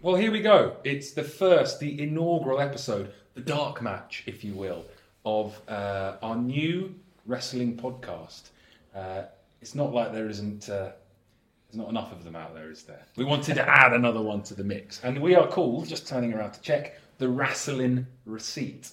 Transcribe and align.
Well, 0.00 0.14
here 0.14 0.30
we 0.30 0.40
go. 0.40 0.76
It's 0.84 1.10
the 1.10 1.24
first, 1.24 1.80
the 1.80 2.00
inaugural 2.00 2.60
episode, 2.60 3.12
the 3.34 3.40
dark 3.40 3.82
match, 3.82 4.22
if 4.26 4.44
you 4.44 4.54
will, 4.54 4.84
of 5.24 5.60
uh, 5.66 6.18
our 6.22 6.36
new 6.36 6.94
wrestling 7.26 7.76
podcast. 7.76 8.50
Uh, 8.94 9.22
it's 9.60 9.74
not 9.74 9.92
like 9.92 10.12
there 10.12 10.28
isn't. 10.28 10.68
Uh, 10.68 10.92
there's 11.66 11.78
not 11.78 11.88
enough 11.88 12.12
of 12.12 12.22
them 12.22 12.36
out 12.36 12.54
there, 12.54 12.70
is 12.70 12.84
there? 12.84 13.04
We 13.16 13.24
wanted 13.24 13.56
to 13.56 13.68
add 13.68 13.92
another 13.92 14.22
one 14.22 14.42
to 14.44 14.54
the 14.54 14.62
mix, 14.62 15.02
and 15.02 15.20
we 15.20 15.34
are 15.34 15.48
called, 15.48 15.88
just 15.88 16.06
turning 16.06 16.32
around 16.32 16.52
to 16.52 16.60
check, 16.60 17.00
the 17.18 17.26
Wrasslin' 17.26 18.06
Receipt. 18.24 18.92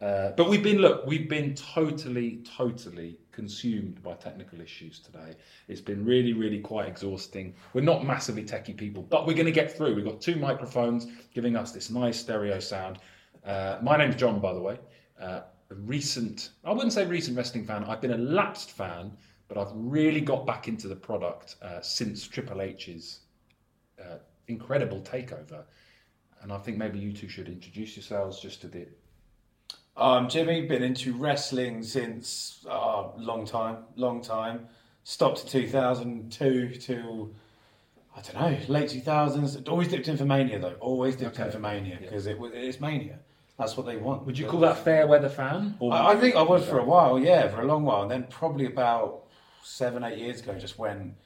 Uh, 0.00 0.30
but 0.36 0.48
we've 0.48 0.62
been 0.62 0.78
look, 0.78 1.04
we've 1.06 1.28
been 1.28 1.54
totally, 1.54 2.40
totally 2.44 3.18
consumed 3.32 4.00
by 4.02 4.14
technical 4.14 4.60
issues 4.60 5.00
today. 5.00 5.34
It's 5.66 5.80
been 5.80 6.04
really, 6.04 6.32
really 6.32 6.60
quite 6.60 6.86
exhausting. 6.86 7.54
We're 7.72 7.80
not 7.80 8.04
massively 8.04 8.44
techie 8.44 8.76
people, 8.76 9.02
but 9.02 9.26
we're 9.26 9.34
going 9.34 9.46
to 9.46 9.52
get 9.52 9.76
through. 9.76 9.94
We've 9.96 10.04
got 10.04 10.20
two 10.20 10.36
microphones 10.36 11.08
giving 11.34 11.56
us 11.56 11.72
this 11.72 11.90
nice 11.90 12.18
stereo 12.18 12.60
sound. 12.60 12.98
Uh, 13.44 13.78
my 13.82 13.96
name's 13.96 14.16
John, 14.16 14.40
by 14.40 14.52
the 14.52 14.60
way. 14.60 14.78
Uh, 15.20 15.40
a 15.70 15.74
recent, 15.74 16.50
I 16.64 16.72
wouldn't 16.72 16.92
say 16.92 17.04
recent 17.04 17.36
wrestling 17.36 17.64
fan. 17.64 17.84
I've 17.84 18.00
been 18.00 18.12
a 18.12 18.18
lapsed 18.18 18.70
fan, 18.70 19.12
but 19.48 19.58
I've 19.58 19.72
really 19.74 20.20
got 20.20 20.46
back 20.46 20.68
into 20.68 20.88
the 20.88 20.96
product 20.96 21.56
uh, 21.60 21.80
since 21.80 22.26
Triple 22.26 22.62
H's 22.62 23.20
uh, 24.00 24.18
incredible 24.46 25.00
takeover. 25.00 25.64
And 26.42 26.52
I 26.52 26.58
think 26.58 26.78
maybe 26.78 26.98
you 26.98 27.12
two 27.12 27.28
should 27.28 27.48
introduce 27.48 27.96
yourselves 27.96 28.40
just 28.40 28.64
a 28.64 28.68
bit. 28.68 28.96
Um, 29.98 30.28
Jimi, 30.28 30.68
been 30.68 30.84
into 30.84 31.12
wrestling 31.12 31.82
since 31.82 32.64
a 32.68 32.70
uh, 32.72 33.10
long 33.16 33.44
time, 33.44 33.78
long 33.96 34.22
time. 34.22 34.68
Stopped 35.02 35.42
in 35.42 35.48
2002 35.48 36.76
till, 36.80 37.30
I 38.16 38.20
don't 38.20 38.34
know, 38.40 38.58
late 38.68 38.90
2000s. 38.90 39.68
Always 39.68 39.88
dipped 39.88 40.06
in 40.06 40.16
for 40.16 40.24
Mania 40.24 40.60
though. 40.60 40.76
Always 40.80 41.16
dipped 41.16 41.34
Okay. 41.36 41.46
in 41.46 41.50
for 41.52 41.58
Mania 41.58 41.98
because 42.00 42.26
it 42.26 42.38
was 42.38 42.52
it's 42.54 42.80
Mania. 42.80 43.18
That's 43.58 43.76
what 43.76 43.86
they 43.86 43.96
want. 43.96 44.24
Would 44.24 44.38
you 44.38 44.46
call 44.46 44.60
that 44.60 44.78
fair 44.84 45.08
weather 45.08 45.28
fan? 45.28 45.76
Or 45.80 45.92
I, 45.92 46.12
I 46.12 46.16
think 46.16 46.36
I 46.36 46.42
was 46.42 46.64
for 46.64 46.78
a 46.78 46.84
while, 46.84 47.18
yeah, 47.18 47.48
for 47.48 47.62
a 47.62 47.66
long 47.66 47.84
while. 47.84 48.02
And 48.02 48.10
then 48.10 48.24
probably 48.30 48.66
about 48.66 49.24
seven, 49.64 50.04
eight 50.04 50.18
years 50.18 50.40
ago, 50.40 50.56
just 50.56 50.78
when, 50.78 51.16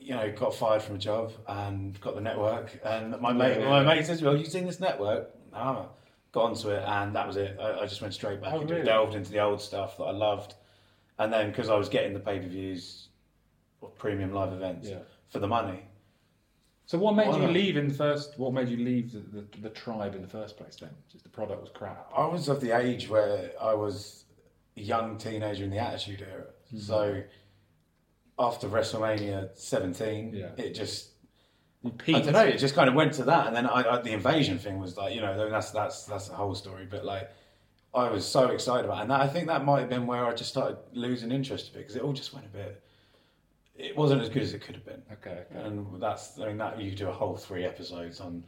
you 0.00 0.16
know, 0.16 0.32
got 0.32 0.52
fired 0.52 0.82
from 0.82 0.96
a 0.96 0.98
job 0.98 1.30
and 1.46 2.00
got 2.00 2.16
the 2.16 2.20
network. 2.20 2.80
And 2.84 3.20
my 3.20 3.32
mate, 3.32 3.60
Yeah. 3.60 3.68
my 3.68 3.84
mate 3.84 4.04
says, 4.04 4.20
"Well, 4.20 4.36
you 4.36 4.46
seen 4.46 4.66
this 4.66 4.80
network?" 4.80 5.30
No, 5.52 5.90
got 6.32 6.44
onto 6.44 6.70
it, 6.70 6.82
and 6.86 7.14
that 7.16 7.26
was 7.26 7.36
it. 7.36 7.56
I, 7.60 7.80
I 7.80 7.86
just 7.86 8.00
went 8.02 8.14
straight 8.14 8.40
back 8.40 8.52
Oh, 8.54 8.60
into 8.60 8.74
really? 8.74 8.86
delved 8.86 9.14
into 9.14 9.30
the 9.30 9.40
old 9.40 9.60
stuff 9.60 9.96
that 9.98 10.04
I 10.04 10.10
loved, 10.12 10.54
and 11.18 11.32
then 11.32 11.50
because 11.50 11.68
I 11.68 11.76
was 11.76 11.88
getting 11.88 12.12
the 12.12 12.20
pay 12.20 12.38
per 12.38 12.46
views, 12.48 13.08
or 13.80 13.90
premium 13.90 14.32
live 14.32 14.52
events 14.52 14.88
Yeah. 14.88 14.98
for 15.28 15.38
the 15.38 15.48
money. 15.48 15.84
So 16.86 16.96
what 16.96 17.14
made 17.14 17.28
Why 17.28 17.40
you 17.42 17.48
leave 17.48 17.76
in 17.76 17.88
the 17.88 17.94
first? 17.94 18.38
What 18.38 18.54
made 18.54 18.68
you 18.68 18.78
leave 18.78 19.12
the, 19.12 19.18
the, 19.18 19.46
the 19.60 19.68
tribe 19.70 20.14
in 20.14 20.22
the 20.22 20.28
first 20.28 20.56
place? 20.56 20.76
Then, 20.76 20.90
just 21.12 21.22
the 21.22 21.30
product 21.30 21.60
was 21.60 21.70
crap. 21.74 22.10
I 22.16 22.24
was 22.26 22.48
of 22.48 22.60
the 22.62 22.70
age 22.72 23.08
where 23.10 23.50
I 23.60 23.74
was 23.74 24.24
a 24.76 24.80
young 24.80 25.18
teenager 25.18 25.64
in 25.64 25.70
the 25.70 25.78
Attitude 25.78 26.22
Era. 26.22 26.44
Mm-hmm. 26.68 26.78
So 26.78 27.22
after 28.38 28.68
WrestleMania 28.68 29.50
17, 29.54 30.32
Yeah. 30.32 30.50
it 30.56 30.74
just 30.74 31.08
You 31.08 31.17
I 31.84 31.90
don't 32.20 32.32
know. 32.32 32.40
It 32.42 32.58
just 32.58 32.74
kind 32.74 32.88
of 32.88 32.94
went 32.94 33.12
to 33.14 33.24
that, 33.24 33.46
and 33.46 33.54
then 33.56 33.66
I, 33.66 33.96
I, 33.96 34.00
the 34.02 34.12
invasion 34.12 34.58
thing 34.58 34.78
was 34.78 34.96
like 34.96 35.14
you 35.14 35.20
know 35.20 35.48
that's 35.50 35.70
that's 35.70 36.04
that's 36.04 36.28
the 36.28 36.34
whole 36.34 36.54
story. 36.54 36.86
But 36.90 37.04
like 37.04 37.30
I 37.94 38.10
was 38.10 38.26
so 38.26 38.48
excited 38.48 38.84
about, 38.84 38.98
it. 38.98 39.02
and 39.02 39.10
that, 39.10 39.20
I 39.20 39.28
think 39.28 39.46
that 39.46 39.64
might 39.64 39.80
have 39.80 39.88
been 39.88 40.06
where 40.06 40.26
I 40.26 40.34
just 40.34 40.50
started 40.50 40.76
losing 40.92 41.30
interest 41.30 41.68
a 41.70 41.72
bit 41.72 41.78
because 41.80 41.96
it 41.96 42.02
all 42.02 42.12
just 42.12 42.34
went 42.34 42.46
a 42.46 42.50
bit. 42.50 42.82
It 43.76 43.96
wasn't 43.96 44.22
as 44.22 44.28
good 44.28 44.42
as 44.42 44.54
it 44.54 44.60
could 44.60 44.74
have 44.74 44.84
been, 44.84 45.02
Okay, 45.12 45.44
okay. 45.50 45.64
and 45.66 46.02
that's 46.02 46.38
I 46.40 46.46
mean 46.48 46.58
that 46.58 46.80
you 46.80 46.90
do 46.90 47.08
a 47.08 47.12
whole 47.12 47.36
three 47.36 47.64
episodes 47.64 48.20
on 48.20 48.42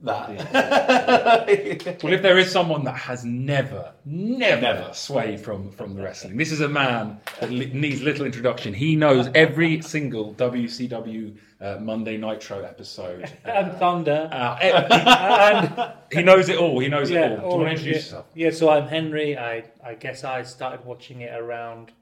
that. 0.00 0.28
Well, 2.02 2.12
if 2.12 2.22
there 2.22 2.38
is 2.38 2.50
someone 2.50 2.84
that 2.84 2.96
has 2.96 3.24
never, 3.24 3.92
never, 4.04 4.60
Never. 4.60 4.90
swayed 4.92 5.40
from 5.40 5.72
from 5.72 5.94
the 5.94 6.02
wrestling, 6.02 6.36
this 6.36 6.52
is 6.52 6.60
a 6.60 6.68
man 6.68 7.18
that 7.40 7.50
li- 7.50 7.70
needs 7.72 8.02
little 8.02 8.26
introduction. 8.26 8.74
He 8.74 8.94
knows 8.96 9.28
every 9.34 9.80
single 9.82 10.34
WCW 10.34 11.36
uh, 11.60 11.78
Monday 11.80 12.16
Nitro 12.16 12.62
episode. 12.62 13.30
and 13.44 13.72
Thunder. 13.74 14.28
Uh, 14.30 14.58
and 14.60 15.92
he 16.12 16.22
knows 16.22 16.48
it 16.48 16.58
all. 16.58 16.78
He 16.78 16.88
knows 16.88 17.10
yeah, 17.10 17.32
it 17.32 17.40
all. 17.40 17.50
Do 17.50 17.56
you 17.56 17.62
want 17.62 17.66
to 17.66 17.70
introduce 17.70 17.84
yeah. 17.86 17.92
yourself? 17.92 18.26
Yeah, 18.34 18.50
so 18.50 18.70
I'm 18.70 18.88
Henry. 18.88 19.38
I 19.38 19.64
I 19.84 19.94
guess 19.94 20.24
I 20.24 20.42
started 20.42 20.84
watching 20.84 21.20
it 21.20 21.32
around. 21.38 21.92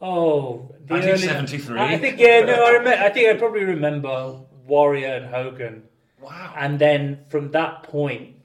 Oh, 0.00 0.74
the 0.84 0.94
early- 0.94 1.10
1973. 1.12 1.78
I 1.78 1.98
think 1.98 2.18
yeah, 2.18 2.40
no, 2.40 2.64
I 2.64 2.70
remember. 2.70 3.04
I 3.04 3.10
think 3.10 3.28
I 3.28 3.38
probably 3.38 3.64
remember 3.64 4.40
Warrior 4.66 5.14
and 5.14 5.26
Hogan, 5.26 5.84
Wow. 6.20 6.54
and 6.56 6.78
then 6.78 7.20
from 7.28 7.52
that 7.52 7.84
point, 7.84 8.36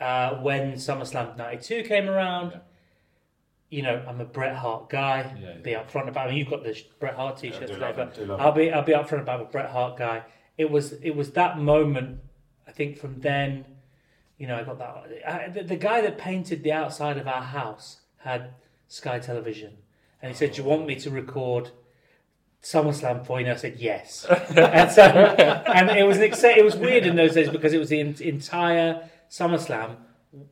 uh, 0.00 0.36
when 0.36 0.74
SummerSlam 0.74 1.36
'92 1.36 1.82
came 1.84 2.08
around. 2.08 2.60
You 3.68 3.82
know, 3.82 4.02
I'm 4.06 4.20
a 4.20 4.24
Bret 4.24 4.54
Hart 4.54 4.88
guy. 4.88 5.34
Yeah, 5.40 5.48
yeah. 5.48 5.54
Be 5.62 5.70
upfront 5.72 6.08
about. 6.08 6.28
I 6.28 6.30
mean, 6.30 6.38
you've 6.38 6.50
got 6.50 6.62
the 6.62 6.80
Bret 7.00 7.14
Hart 7.14 7.38
T-shirt 7.38 7.66
do 7.66 7.74
today, 7.74 7.92
but 7.96 8.18
I'll 8.38 8.52
be 8.52 8.72
I'll 8.72 8.84
be 8.84 8.92
upfront 8.92 9.22
about 9.22 9.40
a 9.40 9.44
Bret 9.44 9.70
Hart 9.70 9.96
guy. 9.96 10.22
It 10.56 10.70
was 10.70 10.92
it 11.02 11.16
was 11.16 11.32
that 11.32 11.58
moment. 11.58 12.20
I 12.68 12.72
think 12.72 12.98
from 12.98 13.20
then, 13.20 13.64
you 14.38 14.46
know, 14.46 14.56
I 14.56 14.62
got 14.62 14.78
that. 14.78 15.22
I, 15.26 15.48
the, 15.48 15.62
the 15.62 15.76
guy 15.76 16.00
that 16.00 16.16
painted 16.16 16.62
the 16.62 16.72
outside 16.72 17.18
of 17.18 17.26
our 17.26 17.42
house 17.42 18.00
had 18.18 18.50
Sky 18.88 19.18
Television, 19.18 19.76
and 20.22 20.30
he 20.30 20.36
said, 20.36 20.52
"Do 20.52 20.62
you 20.62 20.68
want 20.68 20.86
me 20.86 20.94
to 20.96 21.10
record 21.10 21.70
SummerSlam 22.62 23.26
for 23.26 23.40
you?" 23.40 23.46
And 23.46 23.54
I 23.54 23.56
said, 23.56 23.76
"Yes." 23.78 24.26
and 24.30 24.90
so, 24.92 25.02
and 25.02 25.90
it 25.90 26.04
was 26.04 26.18
an 26.18 26.22
it 26.22 26.64
was 26.64 26.76
weird 26.76 27.04
in 27.04 27.16
those 27.16 27.34
days 27.34 27.50
because 27.50 27.72
it 27.72 27.78
was 27.78 27.88
the 27.88 28.00
en- 28.00 28.16
entire 28.20 29.08
SummerSlam 29.28 29.96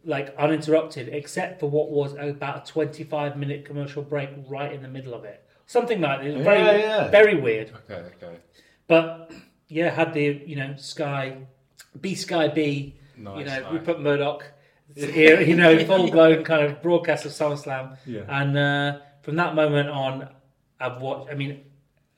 like 0.05 0.35
uninterrupted, 0.39 1.09
except 1.09 1.61
for 1.61 1.69
what 1.71 1.91
was 1.91 2.15
about 2.15 2.69
a 2.69 2.73
twenty-five 2.73 3.37
minute 3.37 3.65
commercial 3.65 4.03
break 4.03 4.31
right 4.49 4.73
in 4.73 4.83
the 4.83 4.89
middle 4.89 5.15
of 5.15 5.25
it. 5.25 5.43
Something 5.67 6.01
like 6.01 6.21
that. 6.21 6.27
It 6.27 6.37
was 6.37 6.45
very, 6.45 6.59
Yeah, 6.61 6.77
yeah. 7.05 7.09
very 7.11 7.41
weird. 7.41 7.71
Okay, 7.91 8.03
okay. 8.23 8.37
But 8.87 9.31
yeah, 9.69 9.91
had 9.91 10.13
the 10.15 10.43
you 10.47 10.57
know 10.57 10.75
Sky, 10.77 11.39
B 12.01 12.15
Sky 12.15 12.49
B, 12.49 12.97
Nice, 13.17 13.39
you 13.39 13.45
know 13.45 13.61
nice. 13.61 13.73
Rupert 13.73 14.01
Murdoch, 14.01 14.45
here, 14.95 15.41
you 15.41 15.57
know 15.57 15.79
full 15.87 16.11
blown 16.11 16.45
kind 16.45 16.65
of 16.67 16.83
broadcast 16.83 17.25
of 17.25 17.33
SummerSlam, 17.33 17.97
Yeah. 18.07 18.23
and 18.29 18.57
uh, 18.59 18.99
from 19.23 19.37
that 19.37 19.55
moment 19.55 19.89
on, 19.89 20.29
I've 20.81 21.01
watched. 21.01 21.31
I 21.31 21.35
mean, 21.35 21.63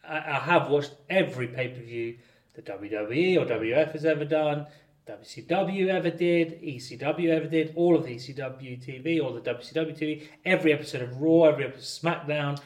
I, 0.07 0.17
I 0.19 0.39
have 0.41 0.69
watched 0.69 0.95
every 1.09 1.49
pay 1.49 1.69
per 1.69 1.81
view 1.81 2.19
the 2.55 2.63
WWE 2.63 3.37
or 3.37 3.45
WF 3.47 3.93
has 3.93 4.05
ever 4.05 4.25
done. 4.25 4.67
WCW 5.09 5.87
ever 5.87 6.11
did, 6.11 6.61
ECW 6.63 7.29
ever 7.29 7.47
did, 7.47 7.73
all 7.77 7.95
of 7.95 8.05
the 8.05 8.17
ECW 8.17 8.85
TV, 8.85 9.23
all 9.23 9.33
the 9.33 9.41
WCW 9.41 9.97
TV, 9.97 10.27
every 10.45 10.73
episode 10.73 11.01
of 11.03 11.21
Raw, 11.21 11.45
every 11.45 11.65
episode 11.65 12.13
of 12.13 12.27
SmackDown. 12.27 12.59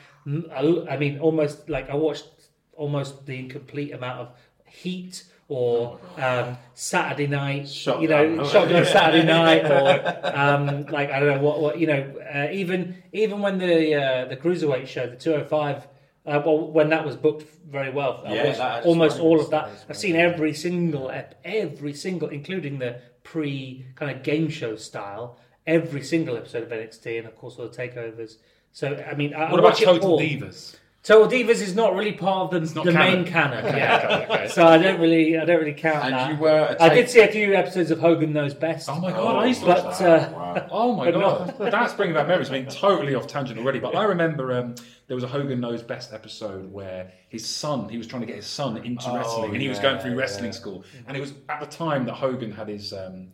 I 0.88 0.96
mean, 0.96 1.18
almost 1.18 1.68
like 1.68 1.90
I 1.90 1.96
watched 1.96 2.28
almost 2.72 3.26
the 3.26 3.38
incomplete 3.38 3.92
amount 3.92 4.20
of 4.20 4.28
Heat 4.64 5.24
or 5.48 5.98
um, 6.16 6.56
Saturday 6.74 7.26
Night, 7.26 7.68
you 7.86 8.08
know, 8.08 8.44
Shotgun. 8.44 8.48
Shotgun 8.48 8.84
Saturday 8.86 9.26
Night, 9.26 9.64
or 9.64 10.34
um, 10.34 10.86
like 10.86 11.10
I 11.10 11.20
don't 11.20 11.36
know 11.36 11.42
what, 11.42 11.60
what 11.60 11.78
you 11.78 11.88
know, 11.88 12.14
uh, 12.34 12.48
even 12.52 13.02
even 13.12 13.40
when 13.40 13.58
the 13.58 13.94
uh, 13.94 14.24
the 14.26 14.36
cruiserweight 14.36 14.86
show, 14.86 15.06
the 15.08 15.16
two 15.16 15.32
hundred 15.32 15.48
five. 15.50 15.86
Uh, 16.30 16.42
well, 16.44 16.70
when 16.70 16.88
that 16.90 17.04
was 17.04 17.16
booked 17.16 17.44
very 17.68 17.90
well, 17.90 18.22
Yeah, 18.24 18.44
watched 18.46 18.58
that 18.58 18.80
is 18.80 18.86
almost 18.86 19.18
all 19.20 19.40
of 19.40 19.50
that. 19.50 19.66
That 19.66 19.74
is 19.74 19.84
I've 19.90 19.96
seen 19.96 20.16
every 20.16 20.54
single, 20.54 21.10
ep- 21.10 21.40
every 21.44 21.92
single, 21.94 22.28
including 22.28 22.78
the 22.78 23.00
pre 23.24 23.84
kind 23.96 24.10
of 24.16 24.22
game 24.22 24.48
show 24.48 24.76
style, 24.76 25.38
every 25.66 26.02
single 26.02 26.36
episode 26.36 26.62
of 26.62 26.68
NXT, 26.70 27.18
and 27.18 27.26
of 27.26 27.36
course 27.36 27.56
all 27.58 27.68
the 27.68 27.76
takeovers. 27.76 28.36
So 28.72 28.96
I 29.10 29.14
mean, 29.14 29.34
I, 29.34 29.44
I 29.44 29.50
What 29.50 29.60
about 29.60 29.76
Total 29.76 30.12
all. 30.12 30.20
Divas? 30.20 30.76
Total 31.02 31.26
Divas 31.28 31.62
is 31.62 31.74
not 31.74 31.94
really 31.94 32.12
part 32.12 32.52
of 32.52 32.68
the, 32.68 32.74
not 32.74 32.84
the 32.84 32.92
canon. 32.92 33.22
main 33.22 33.32
canon. 33.32 33.64
Yeah. 33.74 34.24
okay, 34.28 34.34
okay. 34.34 34.48
So 34.48 34.66
I 34.66 34.76
don't 34.76 35.00
really, 35.00 35.38
I 35.38 35.46
don't 35.46 35.58
really 35.58 35.72
count 35.72 36.04
And 36.04 36.14
that. 36.14 36.30
you 36.32 36.36
were 36.38 36.50
a 36.50 36.76
I 36.78 36.90
take- 36.90 36.98
did 37.06 37.08
see 37.10 37.20
a 37.20 37.28
few 37.28 37.54
episodes 37.54 37.90
of 37.90 37.98
Hogan 38.00 38.34
Knows 38.34 38.52
Best. 38.52 38.86
Oh 38.90 39.00
my 39.00 39.10
god, 39.10 39.36
I 39.42 39.46
used 39.46 39.60
to 39.62 39.66
watch 39.68 39.82
But, 39.82 39.98
that. 39.98 40.28
uh, 40.28 40.36
Wow. 40.36 40.68
Oh 40.70 40.94
my 40.94 41.10
god, 41.10 41.54
that's 41.58 41.94
bringing 41.94 42.14
back 42.14 42.28
memories. 42.28 42.50
I 42.50 42.52
mean, 42.52 42.66
totally 42.66 43.14
off 43.14 43.26
tangent 43.26 43.58
already, 43.58 43.78
but 43.78 43.96
I 43.96 44.04
remember 44.04 44.52
um, 44.52 44.74
there 45.10 45.16
was 45.16 45.24
a 45.24 45.26
Hogan 45.26 45.58
Knows 45.58 45.82
Best 45.82 46.12
episode 46.12 46.72
where 46.72 47.10
his 47.28 47.44
son, 47.44 47.88
he 47.88 47.98
was 47.98 48.06
trying 48.06 48.20
to 48.22 48.26
get 48.28 48.36
his 48.36 48.46
son 48.46 48.76
into 48.76 49.10
Oh, 49.10 49.16
wrestling, 49.16 49.52
and 49.54 49.60
he 49.60 49.68
was 49.68 49.80
going 49.80 49.98
through 49.98 50.14
wrestling 50.14 50.44
yeah. 50.44 50.50
school, 50.52 50.84
and 51.08 51.16
it 51.16 51.20
was 51.20 51.32
at 51.48 51.58
the 51.58 51.66
time 51.66 52.04
that 52.04 52.12
Hogan 52.14 52.52
had 52.52 52.68
his 52.68 52.92
um, 52.92 53.26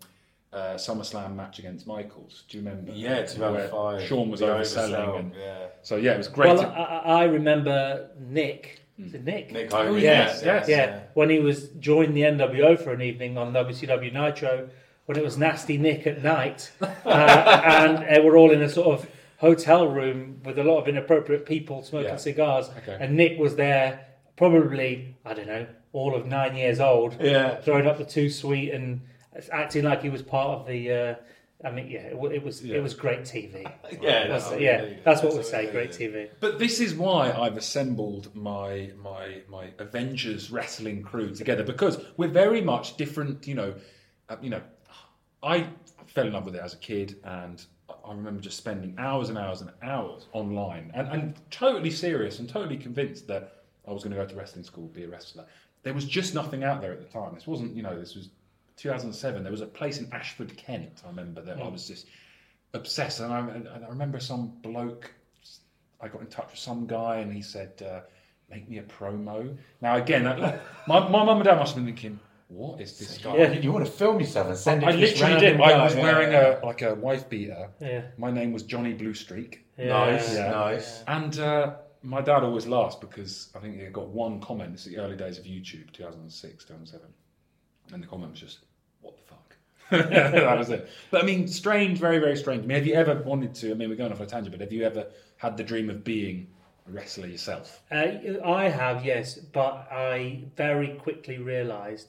uh, 0.55 0.77
SummerSlam 0.77 1.37
match 1.37 1.59
against 1.59 1.87
Michaels. 1.87 2.45
Do 2.49 2.57
you 2.57 2.65
remember? 2.65 2.93
Yeah, 2.93 3.17
Where 3.17 3.27
2005. 3.27 4.09
Shawn 4.09 4.31
was 4.31 4.41
The 4.41 4.47
overselling, 4.47 4.89
oversell, 4.95 5.19
and 5.19 5.35
yeah. 5.39 5.67
so 5.83 5.97
yeah, 5.97 6.13
it 6.13 6.17
was 6.17 6.29
great. 6.29 6.55
well, 6.55 6.63
to- 6.63 6.69
I, 6.69 6.83
I 6.85 7.21
I 7.21 7.25
remember 7.25 8.09
Nick. 8.19 8.81
Is 8.99 9.13
it 9.13 9.25
Nick? 9.25 9.53
Nick 9.53 9.71
Hogan. 9.71 9.93
Oh, 9.93 9.97
yes, 9.97 10.41
yes, 10.43 10.67
yeah, 10.71 11.01
when 11.13 11.29
he 11.29 11.41
was 11.41 11.69
joined 11.79 12.17
the 12.17 12.23
NWO 12.23 12.83
for 12.83 12.95
an 12.95 13.03
evening 13.03 13.37
on 13.37 13.53
WCW 13.53 14.11
Nitro, 14.15 14.71
when 15.05 15.19
it 15.19 15.23
was 15.23 15.37
Nasty 15.37 15.77
Nick 15.77 16.07
at 16.07 16.23
night, 16.23 16.71
uh, 16.81 16.87
and 17.05 17.99
uh, 17.99 18.23
we're 18.25 18.39
all 18.39 18.51
in 18.51 18.63
a 18.63 18.69
sort 18.71 18.99
of 18.99 19.07
hotel 19.39 19.89
room 19.89 20.41
with 20.45 20.59
a 20.59 20.65
lot 20.65 20.79
of 20.81 20.89
inappropriate 20.89 21.45
people 21.47 21.83
smoking 21.83 22.11
Yeah. 22.11 22.17
cigars, 22.17 22.71
Okay. 22.79 22.97
and 23.01 23.17
Nick 23.17 23.39
was 23.39 23.57
there, 23.57 24.07
probably 24.37 25.17
I 25.25 25.35
don't 25.35 25.47
know 25.47 25.67
all 25.93 26.15
of 26.15 26.27
nine 26.27 26.55
years 26.57 26.79
old, 26.81 27.17
Yeah. 27.21 27.57
throwing 27.61 27.87
up 27.87 27.99
the 27.99 28.05
two 28.05 28.29
sweet 28.31 28.71
and 28.73 29.01
acting 29.53 29.85
like 29.85 30.03
he 30.03 30.09
was 30.11 30.23
part 30.23 30.61
of 30.61 30.67
the. 30.67 30.93
Uh, 30.93 31.15
I 31.65 31.71
mean, 31.71 31.89
yeah, 31.89 32.01
it, 32.01 32.33
it 32.33 32.43
was 32.45 32.63
Yeah. 32.63 32.77
it 32.77 32.83
was 32.83 32.93
great 32.95 33.21
TV. 33.23 33.63
Yeah, 34.03 34.27
That's- 34.29 34.53
yeah, 34.61 34.83
yeah, 34.83 34.97
that's 35.05 35.23
what 35.23 35.35
we 35.35 35.43
say. 35.43 35.71
Great. 35.71 35.91
TV. 35.91 36.29
But 36.39 36.59
this 36.59 36.81
is 36.81 36.95
why 36.95 37.33
I've 37.33 37.57
assembled 37.57 38.35
my 38.35 38.91
my 39.03 39.41
my 39.49 39.73
Avengers 39.79 40.51
wrestling 40.51 41.03
crew 41.03 41.35
together 41.35 41.63
because 41.65 41.99
we're 42.19 42.29
very 42.29 42.61
much 42.61 42.97
different. 42.99 43.47
You 43.49 43.55
know, 43.55 43.75
uh, 44.29 44.37
you 44.43 44.51
know, 44.51 44.61
I 45.43 45.67
fell 46.09 46.27
in 46.27 46.35
love 46.35 46.45
with 46.45 46.57
it 46.57 46.61
as 46.63 46.75
a 46.75 46.79
kid, 46.79 47.17
and 47.25 47.65
I 47.89 48.11
remember 48.13 48.41
just 48.41 48.57
spending 48.57 48.95
hours 48.99 49.29
and 49.29 49.39
hours 49.39 49.61
and 49.61 49.71
hours 49.83 50.27
online, 50.33 50.91
and, 50.95 51.09
and 51.09 51.35
totally 51.51 51.91
serious 51.91 52.39
and 52.39 52.49
totally 52.49 52.77
convinced 52.77 53.27
that 53.29 53.63
I 53.87 53.93
was 53.93 54.03
going 54.03 54.15
to 54.15 54.23
go 54.23 54.27
to 54.27 54.35
wrestling 54.35 54.65
school, 54.65 54.89
be 54.89 55.05
a 55.05 55.09
wrestler. 55.09 55.45
There 55.83 55.95
was 55.95 56.05
just 56.05 56.35
nothing 56.35 56.65
out 56.65 56.81
there 56.81 56.93
at 56.93 57.01
the 57.01 57.07
time. 57.07 57.35
This 57.35 57.47
wasn't, 57.47 57.77
you 57.77 57.83
know, 57.83 57.99
this 57.99 58.15
was 58.15 58.31
2007. 58.77 59.43
There 59.43 59.53
was 59.53 59.61
a 59.61 59.67
place 59.67 59.99
in 59.99 60.13
Ashford, 60.13 60.57
Kent. 60.57 61.03
I 61.05 61.09
remember 61.09 61.41
that 61.43 61.61
I 61.61 61.69
was 61.69 61.87
just 61.87 62.07
obsessed, 62.75 63.21
and 63.21 63.33
I, 63.33 63.41
and 63.41 63.69
I 63.69 63.89
remember 63.89 64.19
some 64.19 64.53
bloke 64.63 65.13
I 66.01 66.09
got 66.09 66.21
in 66.21 66.27
touch 66.27 66.51
with 66.51 66.59
some 66.59 66.87
guy 66.87 67.17
and 67.17 67.33
he 67.33 67.43
said, 67.43 67.83
uh, 67.83 68.01
"Make 68.51 68.69
me 68.69 68.79
a 68.79 68.83
promo." 68.83 69.57
Now 69.81 69.97
again, 69.97 70.25
that, 70.25 70.61
my 70.87 71.01
my 71.01 71.25
mum 71.25 71.39
and 71.39 71.45
dad 71.45 71.57
must 71.57 71.75
have 71.75 71.85
been 71.85 71.95
thinking, 71.95 72.21
"What 72.49 72.81
is 72.81 72.99
this 72.99 73.19
guy?" 73.19 73.37
Yeah. 73.37 73.53
You 73.53 73.73
want 73.73 73.87
to 73.87 73.91
film 73.93 74.21
yourself 74.21 74.49
and 74.49 74.57
send 74.57 74.83
it 74.83 74.87
I 74.89 74.93
to 74.93 74.99
this 74.99 75.13
literally 75.21 75.41
did. 75.41 75.59
random 75.59 75.63
I 75.63 75.71
guy, 75.73 75.85
was 75.85 75.95
yeah. 75.97 76.03
wearing 76.03 76.35
a 76.35 76.67
like 76.67 76.83
a 76.83 76.95
wife 76.95 77.29
beater. 77.29 77.71
Yeah. 77.81 78.03
My 78.19 78.31
name 78.31 78.53
was 78.53 78.63
Johnny 78.63 78.93
Blue 78.95 79.15
Streak, 79.15 79.65
yeah. 79.79 79.87
Nice, 79.89 80.35
Yeah. 80.35 80.51
nice. 80.51 81.03
and 81.09 81.39
uh, 81.39 81.75
my 82.03 82.21
dad 82.21 82.45
always 82.45 82.67
laughs 82.67 82.97
because 82.97 83.51
I 83.57 83.59
think 83.59 83.81
he 83.81 83.87
got 83.87 84.09
one 84.09 84.41
comment. 84.41 84.75
It's 84.75 84.85
the 84.85 84.99
early 84.99 85.17
days 85.17 85.39
of 85.39 85.45
YouTube, 85.45 85.91
2006, 85.93 86.65
2007, 86.65 87.07
and 87.93 88.03
the 88.03 88.07
comment 88.07 88.31
was 88.33 88.41
just, 88.41 88.59
"What 89.01 89.17
the 89.17 89.23
fuck." 89.25 89.57
that 90.11 90.59
was 90.59 90.71
it. 90.71 90.89
But 91.11 91.23
I 91.23 91.27
mean, 91.27 91.47
strange, 91.49 91.99
very, 91.99 92.19
very 92.19 92.37
strange. 92.37 92.63
I 92.65 92.67
mean, 92.67 92.77
have 92.77 92.87
you 92.87 92.95
ever 92.95 93.23
wanted 93.23 93.55
to? 93.57 93.71
I 93.71 93.75
mean, 93.75 93.89
we're 93.89 93.97
going 93.97 94.13
off 94.13 94.21
a 94.21 94.27
tangent, 94.27 94.53
but 94.53 94.61
have 94.61 94.73
you 94.73 94.85
ever 94.85 95.07
had 95.37 95.57
the 95.57 95.63
dream 95.65 95.91
of 95.91 96.03
being 96.05 96.49
a 96.89 96.91
wrestler 96.93 97.27
yourself? 97.29 97.83
Uh, 97.91 98.07
I 98.45 98.69
have, 98.69 99.05
yes, 99.05 99.37
but 99.37 99.87
I 99.91 100.45
very 100.57 100.95
quickly 100.97 101.39
realised 101.39 102.09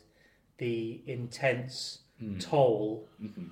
the 0.57 1.01
intense 1.05 1.99
toll 2.39 3.07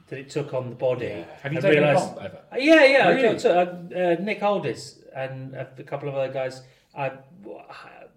that 0.10 0.18
it 0.18 0.30
took 0.30 0.54
on 0.54 0.70
the 0.70 0.76
body. 0.76 1.06
Yeah. 1.06 1.24
Have 1.44 1.54
you 1.54 1.62
taken 1.62 1.84
realised- 1.84 2.04
a 2.12 2.16
bump 2.16 2.26
ever? 2.26 2.42
Uh, 2.52 2.58
Yeah, 2.58 2.84
yeah. 2.86 3.10
Really? 3.10 3.28
I- 3.30 3.38
So, 3.38 3.60
uh, 3.60 3.96
uh, 3.98 4.16
Nick 4.24 4.42
Aldis 4.42 5.00
and 5.16 5.54
a 5.56 5.66
couple 5.84 6.10
of 6.10 6.16
other 6.16 6.34
guys. 6.34 6.64
I, 6.98 7.12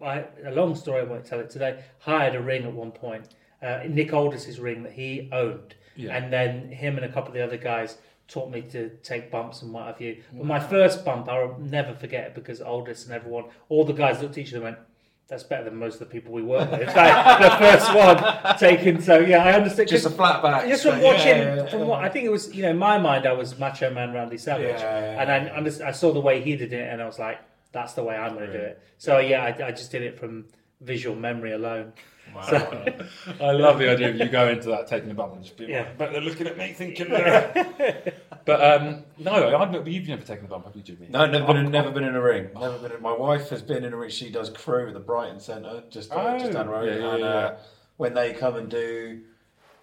I, 0.01 0.25
a 0.45 0.51
long 0.53 0.75
story. 0.75 1.01
I 1.01 1.05
won't 1.05 1.27
tell 1.27 1.41
it 1.41 1.51
today. 1.51 1.83
Hired 1.99 2.35
a 2.35 2.41
ring 2.41 2.65
at 2.65 2.73
one 2.73 2.93
point. 2.93 3.29
Uh, 3.61 3.81
Nick 3.89 4.13
Aldis's 4.13 4.59
ring 4.61 4.85
that 4.85 4.93
he 4.93 5.29
owned, 5.33 5.75
Yeah. 5.97 6.17
and 6.17 6.33
then 6.33 6.71
him 6.71 6.97
and 6.97 7.05
a 7.05 7.09
couple 7.09 7.29
of 7.29 7.35
the 7.35 7.43
other 7.43 7.57
guys 7.57 7.99
taught 8.29 8.51
me 8.51 8.61
to 8.63 8.91
take 9.03 9.31
bumps 9.31 9.63
and 9.63 9.73
what 9.73 9.87
have 9.87 10.01
you. 10.01 10.23
But 10.33 10.45
my 10.47 10.61
first 10.61 11.05
bump, 11.05 11.29
I'll 11.29 11.59
never 11.59 11.93
forget 11.95 12.27
it 12.29 12.35
because 12.35 12.61
Aldis 12.63 13.05
and 13.07 13.15
everyone, 13.15 13.47
all 13.69 13.85
the 13.85 13.93
guys 13.95 14.21
looked 14.23 14.35
at 14.39 14.39
each 14.39 14.55
other 14.55 14.65
and 14.67 14.77
went. 14.77 14.79
That's 15.29 15.43
better 15.43 15.65
than 15.65 15.77
most 15.77 15.95
of 15.95 16.01
the 16.01 16.07
people 16.07 16.33
we 16.33 16.43
work 16.43 16.71
with. 16.71 16.81
It's 16.81 16.97
like 16.97 17.39
the 17.39 17.57
first 17.59 17.95
one 17.95 18.57
taken. 18.59 19.03
So 19.03 19.19
yeah, 19.19 19.45
I 19.45 19.53
understand. 19.53 19.91
Just 19.91 20.07
a 20.07 20.11
flat 20.11 20.43
back. 20.43 20.67
Just 20.67 20.85
from 20.85 21.03
watching, 21.03 21.27
yeah, 21.27 21.55
yeah, 21.57 21.67
from 21.67 21.87
what 21.87 22.03
I 22.03 22.09
think 22.09 22.25
it 22.25 22.31
was, 22.31 22.55
you 22.55 22.63
know, 22.63 22.71
in 22.71 22.79
my 22.79 22.97
mind, 22.99 23.27
I 23.27 23.33
was 23.33 23.59
Macho 23.59 23.93
Man 23.93 24.15
Randy 24.15 24.39
Savage, 24.39 24.81
and 24.81 25.31
I. 25.31 25.87
I 25.87 25.93
saw 25.93 26.13
the 26.13 26.21
way 26.21 26.41
he 26.41 26.57
did 26.57 26.73
it, 26.73 26.89
and 26.91 27.03
I 27.03 27.07
was 27.07 27.19
like, 27.19 27.41
that's 27.73 27.93
the 27.93 28.03
way 28.03 28.17
I'm 28.17 28.35
going 28.35 28.47
to 28.47 28.53
do 28.53 28.59
it. 28.59 28.83
So 28.97 29.19
yeah, 29.19 29.45
I, 29.45 29.67
I 29.67 29.71
just 29.71 29.91
did 29.91 30.03
it 30.03 30.19
from 30.19 30.47
visual 30.81 31.17
memory 31.17 31.53
alone. 31.53 31.93
Wow. 32.35 32.43
I 33.41 33.53
love 33.53 33.79
the 33.79 33.91
idea 33.91 34.11
of 34.11 34.17
you 34.17 34.29
go 34.29 34.49
into 34.49 34.69
that 34.69 34.87
taking 34.87 35.11
a 35.11 35.15
bump 35.15 35.35
and 35.35 35.43
just 35.43 35.57
be 35.57 35.65
Yeah. 35.67 35.81
like, 35.81 35.99
but 35.99 36.13
they're 36.13 36.21
looking 36.21 36.47
at 36.47 36.59
me 36.59 36.73
thinking. 36.75 37.09
but 38.45 38.83
um, 38.83 39.05
no, 39.19 39.57
I've 39.57 39.71
never, 39.71 39.89
you've 39.89 40.09
never 40.09 40.23
taken 40.23 40.45
a 40.45 40.49
bump, 40.49 40.67
have 40.67 40.77
you, 40.77 40.83
Jimi? 40.83 41.09
No, 41.11 41.27
never 41.27 41.47
been, 41.47 41.57
in, 41.57 41.71
never 41.71 41.91
been 41.91 42.05
in 42.05 42.15
a 42.15 42.23
ring. 42.23 42.49
Never 42.55 42.79
been. 42.79 42.93
In, 42.93 43.03
my 43.03 43.13
wife 43.13 43.49
has 43.49 43.63
been 43.63 43.85
in 43.85 43.93
a 43.93 43.97
ring. 43.97 44.11
She 44.11 44.31
does 44.31 44.51
crew 44.51 44.89
at 44.89 44.95
the 44.95 45.01
Brighton 45.01 45.41
Centre, 45.41 45.83
just 45.91 46.13
uh, 46.13 46.39
just 46.39 46.51
Oh, 46.51 46.53
down 46.53 46.67
the 46.67 46.73
road. 46.73 46.87
yeah, 46.89 46.97
yeah, 46.99 47.11
and 47.13 47.21
yeah. 47.21 47.27
Uh, 47.27 47.59
when 47.97 48.15
they 48.15 48.33
come 48.35 48.57
and 48.57 48.69
do 48.69 49.21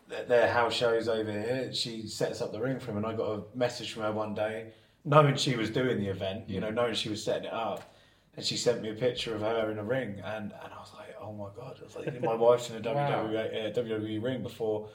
their, 0.07 0.23
their 0.25 0.51
house 0.51 0.73
shows 0.73 1.07
over 1.07 1.31
here, 1.31 1.71
she 1.73 2.07
sets 2.07 2.41
up 2.41 2.51
the 2.51 2.59
ring 2.61 2.79
for 2.79 2.87
them. 2.87 2.97
And 2.97 3.05
I 3.07 3.13
got 3.13 3.31
a 3.31 3.43
message 3.57 3.91
from 3.91 4.03
her 4.03 4.11
one 4.11 4.33
day, 4.35 4.67
knowing 5.03 5.35
she 5.35 5.55
was 5.55 5.69
doing 5.69 5.97
the 5.99 6.07
event, 6.07 6.47
you 6.49 6.59
know, 6.61 6.69
knowing 6.69 6.93
she 6.93 7.09
was 7.09 7.23
setting 7.23 7.45
it 7.45 7.53
up, 7.53 7.91
and 8.35 8.45
she 8.45 8.57
sent 8.57 8.81
me 8.81 8.89
a 8.89 8.93
picture 8.93 9.35
of 9.35 9.41
her 9.41 9.71
in 9.71 9.77
a 9.79 9.83
ring, 9.83 10.21
and, 10.23 10.51
and 10.51 10.73
I 10.73 10.79
was 10.79 10.91
like, 10.97 11.15
oh 11.21 11.31
my 11.33 11.47
god, 11.55 11.77
I 11.81 11.83
was 11.83 11.95
like, 11.95 12.21
my 12.21 12.35
wife's 12.35 12.69
in 12.69 12.85
a 12.85 12.93
Wow. 12.93 13.27
WWE, 13.27 13.77
uh, 13.77 13.81
WWE 13.81 14.21
ring 14.23 14.43
before. 14.43 14.89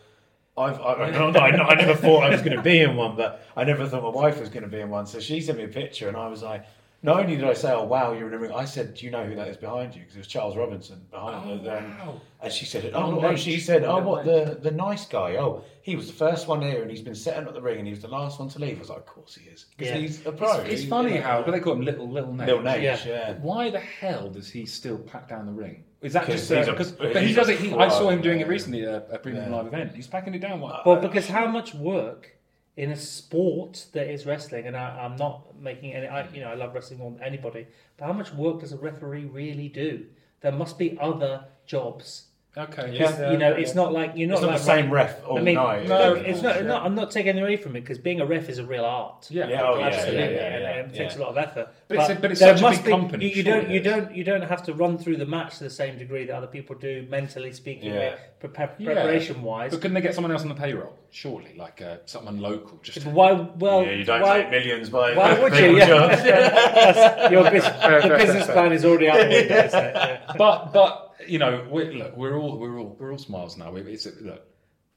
I've, 0.57 0.81
I, 0.81 0.95
I, 0.95 1.11
no, 1.11 1.31
no, 1.31 1.41
I, 1.41 1.49
I 1.71 1.75
never 1.75 1.95
thought 1.95 2.25
I 2.25 2.31
was 2.31 2.43
going 2.43 2.57
to 2.57 2.63
be 2.63 2.81
in 2.81 2.97
one, 2.97 3.17
but 3.17 3.47
I 3.57 3.65
never 3.65 3.87
thought 3.87 4.03
my 4.03 4.11
wife 4.11 4.41
was 4.41 4.49
going 4.49 4.65
to 4.65 4.69
be 4.69 4.81
in 4.81 4.91
one. 4.91 5.07
So 5.07 5.21
she 5.21 5.41
sent 5.41 5.59
me 5.59 5.65
a 5.65 5.69
picture, 5.69 6.09
and 6.09 6.17
I 6.17 6.29
was 6.29 6.43
like, 6.43 6.65
not 7.03 7.21
only 7.21 7.37
did 7.37 7.45
I 7.45 7.55
say, 7.55 7.73
"Oh 7.73 7.85
wow, 7.85 8.13
you're 8.13 8.29
in 8.29 8.35
a 8.35 8.39
ring," 8.39 8.53
I 8.53 8.65
said, 8.65 8.95
"Do 8.95 9.05
you 9.07 9.11
know 9.11 9.25
who 9.25 9.35
that 9.37 9.49
is 9.49 9.57
behind 9.57 9.95
you?" 9.95 10.01
Because 10.03 10.17
it 10.17 10.19
was 10.19 10.27
Charles 10.27 10.57
Robinson 10.57 11.01
behind 11.11 11.51
Oh, 11.51 11.59
them. 11.65 11.97
wow. 11.99 12.21
And 12.43 12.53
she 12.53 12.65
said, 12.67 12.91
Oh, 12.95 13.19
"Oh, 13.21 13.27
oh, 13.27 13.37
she 13.37 13.59
said, 13.61 13.85
oh, 13.85 13.99
what 14.01 14.25
the 14.25 14.59
the 14.61 14.71
nice 14.71 15.07
guy? 15.07 15.37
Oh, 15.37 15.65
he 15.83 15.97
was 15.97 16.07
the 16.09 16.13
first 16.13 16.47
one 16.49 16.61
here, 16.63 16.83
and 16.83 16.91
he's 16.91 17.01
been 17.03 17.15
setting 17.15 17.47
up 17.49 17.55
the 17.55 17.61
ring, 17.63 17.79
and 17.79 17.87
he 17.87 17.93
was 17.93 18.03
the 18.03 18.09
last 18.09 18.39
one 18.39 18.49
to 18.51 18.59
leave." 18.59 18.77
I 18.77 18.81
was 18.81 18.89
like, 18.91 18.99
"Of 18.99 19.07
course 19.07 19.35
he 19.35 19.49
is, 19.49 19.67
because 19.77 19.93
Yeah. 19.93 19.99
he's 19.99 20.27
a 20.27 20.33
pro." 20.33 20.53
It's, 20.61 20.69
it's 20.75 20.83
He- 20.83 20.89
funny 20.89 21.15
yeah. 21.15 21.23
how, 21.23 21.43
but 21.43 21.53
they 21.53 21.61
call 21.61 21.73
him 21.75 21.83
Little 21.83 22.09
Little 22.09 22.33
Nate. 22.35 22.47
Little 22.49 22.63
Nate, 22.63 22.83
Yeah. 22.83 22.99
yeah. 23.07 23.35
Why 23.41 23.71
the 23.71 23.81
hell 23.81 24.29
does 24.29 24.51
he 24.51 24.67
still 24.67 24.99
pack 24.99 25.29
down 25.29 25.47
the 25.47 25.53
ring? 25.53 25.85
Is 26.03 26.13
that 26.15 26.27
just 26.27 26.49
he's 26.51 26.67
uh, 26.67 26.71
a- 26.71 26.73
because? 26.73 26.93
But 26.93 27.23
he 27.23 27.33
does 27.35 27.49
a 27.49 27.53
it. 27.53 27.59
He, 27.61 27.75
I 27.75 27.89
saw 27.89 28.09
him 28.11 28.21
doing 28.23 28.41
it 28.41 28.49
recently 28.49 28.85
at 28.87 29.09
a 29.11 29.19
premium 29.19 29.51
Yeah. 29.51 29.57
live 29.57 29.67
event. 29.67 29.95
He's 29.95 30.07
packing 30.07 30.35
it 30.35 30.41
down. 30.41 30.61
What? 30.61 30.87
Well, 30.87 30.97
because 31.01 31.29
how 31.29 31.47
much 31.47 31.75
work 31.75 32.37
in 32.81 32.93
a 32.93 32.97
sport 32.97 33.85
that 33.93 34.11
is 34.11 34.25
wrestling, 34.25 34.67
and 34.67 34.75
I, 34.75 35.05
I'm 35.05 35.17
not 35.17 35.61
making 35.61 35.93
any, 35.93 36.07
I, 36.07 36.27
you 36.31 36.41
know, 36.41 36.49
I 36.49 36.55
love 36.55 36.73
wrestling 36.73 36.99
more 36.99 37.11
than 37.11 37.23
anybody, 37.23 37.67
but 37.99 38.07
how 38.07 38.15
much 38.15 38.33
work 38.33 38.61
does 38.61 38.73
a 38.73 38.79
referee 38.79 39.27
really 39.27 39.69
do? 39.69 40.07
There 40.41 40.51
must 40.51 40.79
be 40.79 40.97
other 40.99 41.45
jobs. 41.67 42.29
Okay. 42.59 42.91
Yeah. 42.93 43.07
Because, 43.13 43.33
you 43.33 43.39
know, 43.39 43.53
it's 43.53 43.77
not 43.77 43.93
like 43.93 44.13
you're 44.17 44.27
not 44.29 44.35
It's 44.39 44.43
not 44.43 44.51
like 44.51 44.59
the 44.59 44.65
same 44.65 44.91
ref 44.91 45.25
all 45.25 45.39
I 45.39 45.43
mean, 45.43 45.55
night. 45.55 45.87
no, 45.87 46.15
look, 46.15 46.27
it's 46.27 46.43
not, 46.43 46.65
not. 46.65 46.83
I'm 46.85 46.97
not 46.97 47.13
taking 47.13 47.39
away 47.39 47.57
from 47.57 47.77
it 47.77 47.83
because 47.83 47.99
being 47.99 48.21
a 48.21 48.27
ref 48.27 48.49
is 48.49 48.59
a 48.59 48.65
real 48.67 48.85
art. 48.85 49.29
Yeah. 49.31 49.47
Yeah, 49.47 49.63
oh, 49.69 49.79
yeah, 49.79 49.87
Absolutely, 49.87 50.21
yeah, 50.21 50.31
yeah, 50.31 50.47
and, 50.55 50.63
yeah, 50.63 50.71
it 50.81 50.95
takes 50.95 51.15
yeah. 51.15 51.21
a 51.21 51.23
lot 51.23 51.29
of 51.31 51.39
effort. 51.39 51.69
But 51.87 51.99
it's 51.99 52.09
a- 52.11 52.15
but 52.17 52.31
it's 52.33 52.41
there 52.41 52.55
such 52.57 52.61
a 52.61 52.63
must 52.63 52.79
big 52.79 52.85
be- 52.87 52.91
company, 52.91 53.29
You, 53.29 53.35
you 53.37 53.43
don't, 53.45 53.71
you 53.71 53.81
don't, 53.81 54.17
you 54.17 54.25
don't 54.25 54.43
have 54.43 54.65
to 54.65 54.75
run 54.75 54.99
through 54.99 55.19
the 55.19 55.27
match 55.27 55.59
to 55.59 55.65
the 55.65 55.71
same 55.71 55.97
degree 55.97 56.25
that 56.27 56.35
other 56.35 56.49
people 56.49 56.75
do, 56.75 57.07
mentally 57.09 57.53
speaking, 57.53 57.95
Yeah. 57.95 58.17
prepar- 58.43 58.71
Yeah. 58.79 58.95
preparation 58.95 59.43
wise. 59.43 59.71
But 59.71 59.81
couldn't 59.83 59.95
they 59.95 60.01
get 60.01 60.17
someone 60.17 60.33
else 60.33 60.43
on 60.43 60.49
the 60.49 60.55
payroll? 60.57 60.97
Surely, 61.13 61.55
like 61.57 61.81
uh, 61.83 61.99
someone 62.07 62.41
local. 62.41 62.79
Just 62.83 63.07
Why? 63.07 63.33
Well, 63.33 63.85
yeah, 63.85 63.93
you 63.93 64.05
don't 64.05 64.23
why, 64.23 64.39
make 64.43 64.51
millions 64.51 64.91
by 64.91 65.15
why 65.17 65.39
would 65.41 65.55
you? 65.57 65.77
Yeah. 65.77 67.31
your 67.31 67.49
business 68.19 68.47
plan 68.47 68.73
is 68.73 68.85
already 68.85 69.09
out 69.09 69.19
the 69.19 69.29
window. 69.29 69.55
isn't 69.67 69.85
it? 69.85 69.95
Yeah. 69.95 70.33
but 70.37 70.73
but 70.73 71.10
you 71.27 71.39
know, 71.39 71.67
we 71.71 71.91
look, 71.93 72.17
we're 72.17 72.39
all 72.39 72.57
we're 72.59 72.79
all 72.79 72.97
we're 72.99 73.13
all 73.13 73.19
smiles 73.19 73.57
now. 73.57 73.71
We, 73.73 73.83
it's 73.83 74.07
look, 74.21 74.43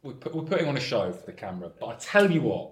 we're, 0.04 0.14
put, 0.14 0.36
we're 0.36 0.44
putting 0.44 0.68
on 0.68 0.78
a 0.78 0.82
show 0.82 1.12
for 1.12 1.26
the 1.26 1.34
camera. 1.34 1.72
But 1.80 1.88
I 1.88 1.96
tell 1.96 2.30
you 2.32 2.42
what, 2.42 2.72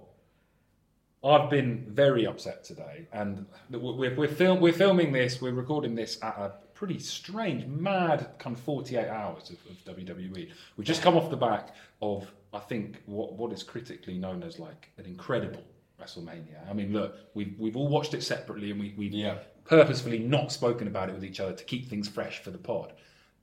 I've 1.24 1.50
been 1.50 1.86
very 1.88 2.26
upset 2.26 2.64
today, 2.64 3.08
and 3.14 3.46
we're 3.70 4.16
we're, 4.16 4.28
film, 4.28 4.60
we're 4.60 4.74
filming 4.74 5.12
this. 5.12 5.42
We're 5.42 5.52
recording 5.54 5.96
this 5.96 6.18
at 6.24 6.36
a 6.38 6.54
pretty 6.74 7.00
strange, 7.00 7.66
mad 7.68 8.28
kind 8.40 8.56
of 8.56 8.62
forty-eight 8.64 9.08
hours 9.08 9.52
of, 9.52 9.58
of 9.70 9.98
WWE. 9.98 10.50
We've 10.78 10.88
just 10.88 11.02
come 11.02 11.16
off 11.16 11.30
the 11.30 11.38
back 11.38 11.76
of 12.02 12.32
I 12.54 12.60
think 12.60 13.02
what 13.06 13.34
what 13.34 13.52
is 13.54 13.64
critically 13.64 14.18
known 14.18 14.44
as 14.44 14.60
like 14.60 14.90
an 14.98 15.06
incredible 15.06 15.64
WrestleMania. 16.02 16.68
I 16.70 16.74
mean, 16.74 16.92
look, 16.92 17.16
we've 17.36 17.54
we've 17.60 17.78
all 17.78 17.88
watched 17.88 18.14
it 18.14 18.24
separately, 18.24 18.72
and 18.72 18.80
we 18.80 18.94
we've 18.98 19.14
Yeah. 19.14 19.38
purposefully 19.66 20.20
not 20.20 20.52
spoken 20.52 20.88
about 20.88 21.10
it 21.10 21.14
with 21.14 21.24
each 21.24 21.40
other 21.40 21.54
to 21.54 21.64
keep 21.64 21.88
things 21.88 22.10
fresh 22.10 22.40
for 22.42 22.50
the 22.50 22.58
pod. 22.58 22.94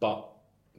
But 0.00 0.28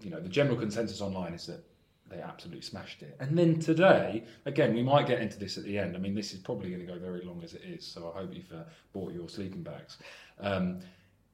you 0.01 0.09
know, 0.09 0.19
the 0.19 0.29
general 0.29 0.57
consensus 0.57 1.01
online 1.01 1.33
is 1.33 1.45
that 1.47 1.63
they 2.09 2.21
absolutely 2.21 2.61
smashed 2.61 3.01
it. 3.03 3.15
And 3.19 3.37
then 3.37 3.59
today, 3.59 4.23
again, 4.45 4.73
we 4.73 4.81
might 4.81 5.05
get 5.07 5.21
into 5.21 5.37
this 5.37 5.57
at 5.57 5.63
the 5.63 5.77
end. 5.77 5.95
I 5.95 5.99
mean, 5.99 6.15
this 6.15 6.33
is 6.33 6.39
probably 6.39 6.69
going 6.69 6.85
to 6.85 6.91
go 6.91 6.97
very 6.97 7.21
long 7.23 7.43
as 7.43 7.53
it 7.53 7.61
is, 7.63 7.85
so 7.85 8.11
I 8.15 8.19
hope 8.19 8.33
you've 8.33 8.51
uh, 8.51 8.63
bought 8.93 9.13
your 9.13 9.29
sleeping 9.29 9.61
bags. 9.61 9.97
Um, 10.39 10.79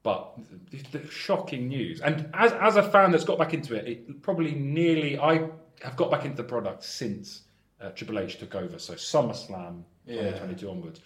but 0.03 0.37
the, 0.71 0.97
the 0.97 1.07
shocking 1.09 1.67
news, 1.67 2.01
and 2.01 2.29
as 2.33 2.51
as 2.53 2.75
a 2.75 2.83
fan 2.83 3.11
that's 3.11 3.23
got 3.23 3.39
back 3.39 3.53
into 3.53 3.73
it, 3.75 3.87
it 3.87 4.21
probably 4.21 4.53
nearly 4.53 5.17
I 5.17 5.49
have 5.81 5.95
got 5.95 6.11
back 6.11 6.25
into 6.25 6.37
the 6.37 6.43
product 6.43 6.83
since 6.83 7.41
uh, 7.81 7.89
Triple 7.89 8.19
H 8.19 8.37
took 8.37 8.55
over. 8.55 8.77
So 8.79 8.93
SummerSlam 8.93 9.83
Yeah. 10.05 10.31
2022 10.31 10.69
onwards. 10.69 11.01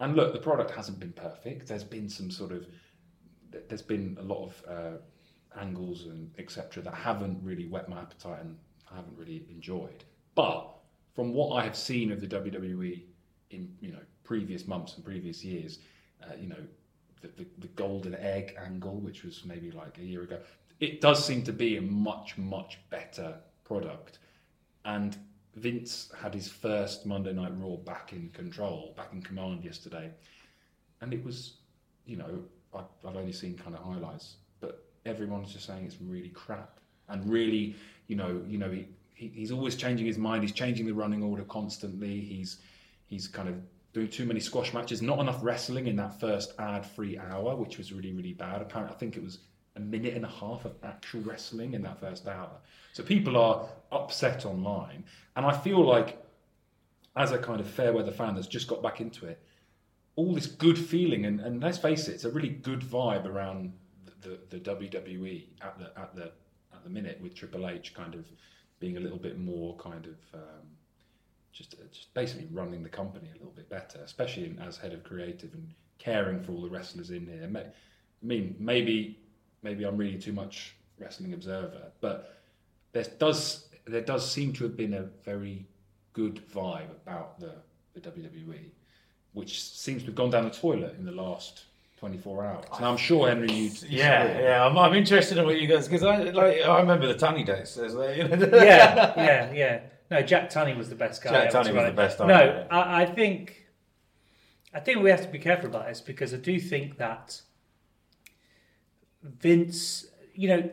And 0.00 0.14
look, 0.14 0.32
the 0.32 0.40
product 0.40 0.70
hasn't 0.70 0.98
been 1.00 1.12
perfect. 1.12 1.66
There's 1.68 1.84
been 1.84 2.08
some 2.08 2.30
sort 2.30 2.52
of, 2.52 2.66
there's 3.68 3.82
been 3.82 4.16
a 4.20 4.22
lot 4.22 4.44
of 4.44 4.64
uh, 4.68 4.98
angles 5.58 6.06
and 6.06 6.30
etc. 6.38 6.82
that 6.82 6.94
haven't 6.94 7.38
really 7.42 7.66
whet 7.66 7.88
my 7.88 7.98
appetite 7.98 8.40
and 8.40 8.56
I 8.90 8.96
haven't 8.96 9.16
really 9.16 9.44
enjoyed. 9.50 10.04
But 10.34 10.68
from 11.14 11.32
what 11.32 11.56
I 11.56 11.64
have 11.64 11.76
seen 11.76 12.12
of 12.12 12.20
the 12.20 12.26
WWE 12.26 13.02
in 13.50 13.74
you 13.80 13.92
know 13.92 14.00
previous 14.24 14.66
months 14.66 14.94
and 14.96 15.04
previous 15.04 15.44
years, 15.44 15.78
uh, 16.22 16.34
you 16.38 16.48
know 16.48 16.62
the, 17.20 17.28
the, 17.28 17.46
the 17.58 17.68
golden 17.68 18.14
egg 18.14 18.56
angle, 18.64 19.00
which 19.00 19.24
was 19.24 19.44
maybe 19.44 19.70
like 19.70 19.98
a 19.98 20.04
year 20.04 20.22
ago, 20.22 20.38
it 20.80 21.00
does 21.00 21.24
seem 21.24 21.42
to 21.44 21.52
be 21.52 21.76
a 21.76 21.82
much 21.82 22.38
much 22.38 22.78
better 22.90 23.36
product. 23.64 24.18
And 24.84 25.16
Vince 25.56 26.12
had 26.20 26.34
his 26.34 26.48
first 26.48 27.04
Monday 27.04 27.32
Night 27.32 27.52
Raw 27.56 27.76
back 27.76 28.12
in 28.12 28.30
control, 28.30 28.94
back 28.96 29.12
in 29.12 29.22
command 29.22 29.64
yesterday, 29.64 30.10
and 31.00 31.12
it 31.12 31.24
was, 31.24 31.54
you 32.06 32.16
know, 32.16 32.42
I, 32.74 32.80
I've 33.06 33.16
only 33.16 33.32
seen 33.32 33.56
kind 33.56 33.74
of 33.74 33.82
highlights, 33.82 34.36
everyone's 35.08 35.52
just 35.52 35.66
saying 35.66 35.84
it's 35.84 36.00
really 36.00 36.28
crap 36.30 36.78
and 37.08 37.28
really, 37.28 37.74
you 38.06 38.16
know, 38.16 38.42
you 38.46 38.58
know, 38.58 38.70
he, 38.70 38.88
he 39.14 39.28
he's 39.28 39.50
always 39.50 39.74
changing 39.74 40.06
his 40.06 40.18
mind. 40.18 40.42
He's 40.42 40.52
changing 40.52 40.86
the 40.86 40.94
running 40.94 41.22
order 41.22 41.44
constantly. 41.44 42.20
He's 42.20 42.58
he's 43.06 43.26
kind 43.26 43.48
of 43.48 43.56
doing 43.92 44.08
too 44.08 44.26
many 44.26 44.40
squash 44.40 44.72
matches, 44.74 45.00
not 45.02 45.18
enough 45.18 45.38
wrestling 45.42 45.86
in 45.86 45.96
that 45.96 46.20
first 46.20 46.52
ad-free 46.58 47.18
hour, 47.18 47.56
which 47.56 47.78
was 47.78 47.92
really 47.92 48.12
really 48.12 48.34
bad. 48.34 48.62
Apparently, 48.62 48.94
I 48.94 48.98
think 48.98 49.16
it 49.16 49.22
was 49.22 49.38
a 49.76 49.80
minute 49.80 50.14
and 50.14 50.24
a 50.24 50.28
half 50.28 50.64
of 50.64 50.74
actual 50.82 51.20
wrestling 51.22 51.72
in 51.74 51.82
that 51.82 51.98
first 51.98 52.26
hour. 52.26 52.50
So 52.92 53.02
people 53.02 53.36
are 53.36 53.68
upset 53.92 54.44
online, 54.44 55.04
and 55.36 55.46
I 55.46 55.56
feel 55.56 55.84
like, 55.84 56.22
as 57.16 57.32
a 57.32 57.38
kind 57.38 57.60
of 57.60 57.68
fair 57.68 57.92
weather 57.92 58.12
fan 58.12 58.34
that's 58.34 58.48
just 58.48 58.66
got 58.66 58.82
back 58.82 59.00
into 59.00 59.26
it, 59.26 59.40
all 60.16 60.34
this 60.34 60.46
good 60.46 60.76
feeling, 60.76 61.26
and, 61.26 61.40
and 61.40 61.62
let's 61.62 61.78
face 61.78 62.08
it, 62.08 62.14
it's 62.14 62.24
a 62.24 62.30
really 62.30 62.48
good 62.48 62.80
vibe 62.80 63.24
around 63.24 63.72
the, 64.22 64.38
the, 64.50 64.58
WWE 64.58 65.44
at 65.62 65.78
the 65.78 66.00
at 66.00 66.14
the 66.14 66.32
at 66.72 66.84
the 66.84 66.90
minute 66.90 67.18
with 67.22 67.34
Triple 67.34 67.68
H 67.68 67.94
kind 67.94 68.14
of 68.14 68.24
being 68.80 68.96
a 68.96 69.00
little 69.00 69.18
bit 69.18 69.38
more 69.38 69.76
kind 69.76 70.06
of 70.06 70.40
um, 70.40 70.66
just 71.52 71.74
just 71.92 72.12
basically 72.14 72.48
running 72.52 72.82
the 72.82 72.88
company 72.88 73.28
a 73.30 73.38
little 73.38 73.52
bit 73.52 73.68
better, 73.68 74.00
especially 74.04 74.46
in, 74.46 74.58
as 74.58 74.76
head 74.76 74.92
of 74.92 75.02
creative 75.04 75.52
and 75.54 75.68
caring 75.98 76.40
for 76.40 76.52
all 76.52 76.62
the 76.62 76.68
wrestlers 76.68 77.10
in 77.10 77.26
here. 77.26 77.42
I 77.42 78.26
mean, 78.26 78.54
maybe 78.58 79.18
maybe 79.62 79.84
I'm 79.84 79.96
reading 79.96 80.20
too 80.20 80.32
much 80.32 80.76
Wrestling 80.98 81.32
Observer, 81.32 81.92
but 82.00 82.42
there 82.92 83.06
does 83.18 83.68
there 83.86 84.02
does 84.02 84.30
seem 84.30 84.52
to 84.54 84.64
have 84.64 84.76
been 84.76 84.94
a 84.94 85.02
very 85.24 85.66
good 86.12 86.42
vibe 86.52 86.90
about 86.90 87.38
the, 87.40 87.54
the 87.94 88.00
WWE, 88.00 88.70
which 89.32 89.62
seems 89.62 90.02
to 90.02 90.06
have 90.06 90.14
gone 90.14 90.30
down 90.30 90.44
the 90.44 90.50
toilet 90.50 90.96
in 90.98 91.04
the 91.04 91.12
last 91.12 91.64
24 91.98 92.44
hours. 92.44 92.64
And 92.76 92.86
I'm 92.86 92.96
sure 92.96 93.28
Henry, 93.28 93.50
you 93.52 93.70
Yeah, 93.88 94.40
yeah. 94.40 94.64
I'm, 94.66 94.78
I'm 94.78 94.94
interested 94.94 95.38
in 95.38 95.44
what 95.44 95.60
you 95.60 95.66
guys 95.66 95.88
because 95.88 96.04
I 96.04 96.16
like 96.18 96.62
I 96.62 96.80
remember 96.80 97.06
the 97.12 97.14
Tunney 97.14 97.44
days. 97.44 97.74
There's, 97.74 97.94
like, 97.94 98.16
you 98.16 98.28
know, 98.28 98.36
yeah, 98.56 99.12
yeah, 99.16 99.52
yeah. 99.52 99.80
No, 100.10 100.22
Jack 100.22 100.50
Tunney 100.50 100.76
was 100.76 100.88
the 100.88 100.94
best 100.94 101.22
guy. 101.22 101.32
Jack 101.32 101.52
Tunney 101.52 101.74
was 101.74 101.84
the 101.86 101.92
best, 101.92 102.20
I 102.20 102.26
No, 102.26 102.38
remember. 102.40 102.66
I, 102.70 103.02
I 103.02 103.06
think, 103.06 103.66
I 104.72 104.80
think 104.80 105.02
we 105.02 105.10
have 105.10 105.22
to 105.22 105.28
be 105.28 105.38
careful 105.38 105.68
about 105.68 105.86
this 105.88 106.00
because 106.00 106.32
I 106.32 106.38
do 106.38 106.58
think 106.60 106.96
that 106.98 107.42
Vince, 109.22 110.06
you 110.34 110.48
know, 110.48 110.70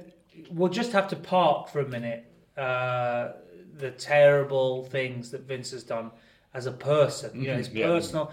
we'll 0.51 0.71
just 0.71 0.91
have 0.91 1.07
to 1.09 1.15
park 1.15 1.69
for 1.69 1.79
a 1.79 1.87
minute 1.87 2.25
uh, 2.57 3.31
the 3.77 3.91
terrible 3.91 4.83
things 4.85 5.31
that 5.31 5.41
Vince 5.41 5.71
has 5.71 5.83
done 5.83 6.11
as 6.53 6.65
a 6.65 6.71
person. 6.71 7.41
You 7.41 7.49
know, 7.49 7.57
his 7.57 7.69
Mhm, 7.69 7.75
yeah. 7.75 7.85
personal, 7.87 8.31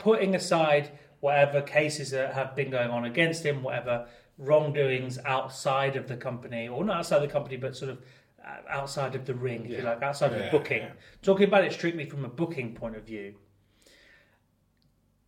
putting 0.00 0.34
aside 0.34 0.90
whatever 1.22 1.62
cases 1.62 2.10
that 2.10 2.34
have 2.34 2.56
been 2.56 2.68
going 2.68 2.90
on 2.90 3.04
against 3.04 3.44
him, 3.46 3.62
whatever 3.62 4.08
wrongdoings 4.38 5.20
outside 5.24 5.94
of 5.94 6.08
the 6.08 6.16
company, 6.16 6.66
or 6.66 6.84
not 6.84 6.96
outside 6.96 7.20
the 7.20 7.28
company, 7.28 7.56
but 7.56 7.76
sort 7.76 7.92
of 7.92 7.98
uh, 8.44 8.56
outside 8.68 9.14
of 9.14 9.24
the 9.24 9.32
ring, 9.32 9.64
if 9.66 9.70
you 9.78 9.82
like, 9.84 10.02
outside 10.02 10.32
of 10.32 10.38
Yeah, 10.40 10.50
the 10.50 10.58
booking. 10.58 10.82
yeah. 10.82 10.90
Talking 11.22 11.46
about 11.46 11.64
it 11.64 11.72
strictly 11.72 12.06
from 12.06 12.24
a 12.24 12.28
booking 12.28 12.74
point 12.74 12.96
of 12.96 13.04
view. 13.04 13.36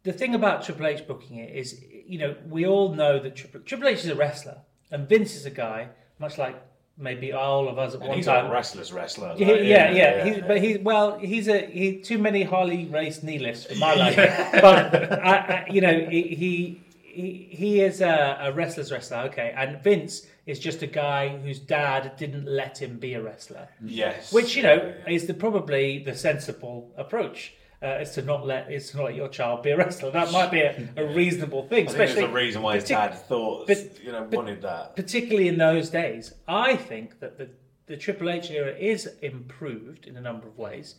The 0.02 0.12
thing 0.12 0.34
about 0.34 0.64
Triple 0.64 0.88
H 0.88 1.06
booking 1.06 1.36
it 1.38 1.54
is, 1.54 1.80
you 2.06 2.18
know, 2.18 2.34
we 2.48 2.66
all 2.66 2.92
know 2.92 3.20
that 3.20 3.36
Triple, 3.36 3.60
Triple 3.60 3.86
H 3.86 4.00
is 4.00 4.08
a 4.08 4.16
wrestler, 4.16 4.62
and 4.90 5.08
Vince 5.08 5.36
is 5.36 5.46
a 5.46 5.50
guy, 5.50 5.90
much 6.18 6.38
like 6.38 6.60
maybe 6.96 7.32
all 7.32 7.68
of 7.68 7.78
us 7.78 7.94
at 7.94 8.00
And 8.00 8.08
one 8.08 8.16
he's 8.18 8.26
time. 8.26 8.46
a 8.46 8.50
wrestler's 8.50 8.92
wrestler. 8.92 9.28
like, 9.30 9.38
Yeah, 9.40 9.54
yeah, 9.54 9.90
yeah. 9.92 10.24
He's, 10.24 10.42
but 10.42 10.60
he's 10.62 10.78
well. 10.78 11.18
He's 11.18 11.48
a 11.48 11.66
he. 11.66 11.98
Too 11.98 12.18
many 12.18 12.42
Harley 12.42 12.86
Race 12.86 13.22
knee 13.22 13.38
lifts 13.38 13.64
for 13.66 13.74
my 13.76 13.94
liking. 14.02 14.30
But 14.60 15.12
I, 15.12 15.36
I, 15.36 15.66
you 15.70 15.80
know, 15.80 16.06
he 16.08 16.22
he 16.22 16.80
he, 17.02 17.48
he 17.50 17.80
is 17.80 18.00
a, 18.00 18.38
a 18.40 18.52
wrestler's 18.52 18.90
wrestler. 18.92 19.18
Okay, 19.30 19.52
and 19.56 19.82
Vince 19.82 20.26
is 20.46 20.58
just 20.58 20.82
a 20.82 20.86
guy 20.86 21.28
whose 21.38 21.58
dad 21.58 22.16
didn't 22.16 22.46
let 22.46 22.80
him 22.80 22.98
be 22.98 23.14
a 23.14 23.22
wrestler, 23.22 23.66
yes. 23.82 24.30
which 24.32 24.56
you 24.56 24.62
know 24.62 24.74
Yeah, 24.74 24.92
yeah. 25.06 25.14
is 25.14 25.26
the 25.26 25.32
probably 25.34 26.00
the 26.04 26.14
sensible 26.14 26.92
approach. 26.98 27.54
Uh, 27.84 27.98
is 28.00 28.12
to 28.12 28.22
not 28.22 28.46
let 28.46 28.72
is 28.72 28.90
to 28.90 28.96
not 28.96 29.04
let 29.04 29.14
your 29.14 29.28
child 29.28 29.62
be 29.62 29.70
a 29.70 29.76
wrestler. 29.76 30.10
That 30.10 30.32
might 30.32 30.50
be 30.50 30.62
a, 30.62 30.88
a 30.96 31.04
reasonable 31.14 31.64
thing, 31.68 31.84
I 31.84 31.86
think 31.88 31.98
there's 31.98 32.10
especially 32.12 32.30
a 32.30 32.34
reason 32.34 32.62
why 32.62 32.76
his 32.76 32.84
dad 32.84 33.14
thought, 33.14 33.66
but- 33.66 34.02
you 34.02 34.10
know, 34.10 34.22
wanted 34.32 34.62
that. 34.62 34.96
particularly 34.96 35.48
in 35.48 35.58
those 35.58 35.90
days. 35.90 36.32
I 36.48 36.76
think 36.76 37.20
that 37.20 37.36
the, 37.36 37.50
the 37.86 37.98
Triple 37.98 38.30
H 38.30 38.50
era 38.50 38.74
is 38.74 39.06
improved 39.20 40.06
in 40.06 40.16
a 40.16 40.20
number 40.22 40.48
of 40.48 40.56
ways, 40.56 40.94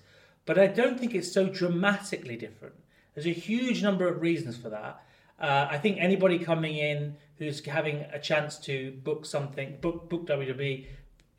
but 0.46 0.60
I 0.60 0.68
don't 0.68 1.00
think 1.00 1.16
it's 1.16 1.32
so 1.32 1.50
dramatically 1.50 2.36
different. 2.36 2.76
There's 3.16 3.26
a 3.26 3.32
huge 3.32 3.82
number 3.82 4.08
of 4.08 4.22
reasons 4.22 4.56
for 4.56 4.70
that. 4.70 5.02
Uh, 5.40 5.68
I 5.70 5.80
think 5.80 5.98
anybody 6.00 6.38
coming 6.38 6.76
in 6.76 7.16
who's 7.38 7.66
having 7.66 8.06
a 8.14 8.20
chance 8.20 8.60
to 8.60 8.92
book 9.04 9.26
something, 9.26 9.78
book 9.82 10.08
book 10.10 10.28
WWE, 10.28 10.86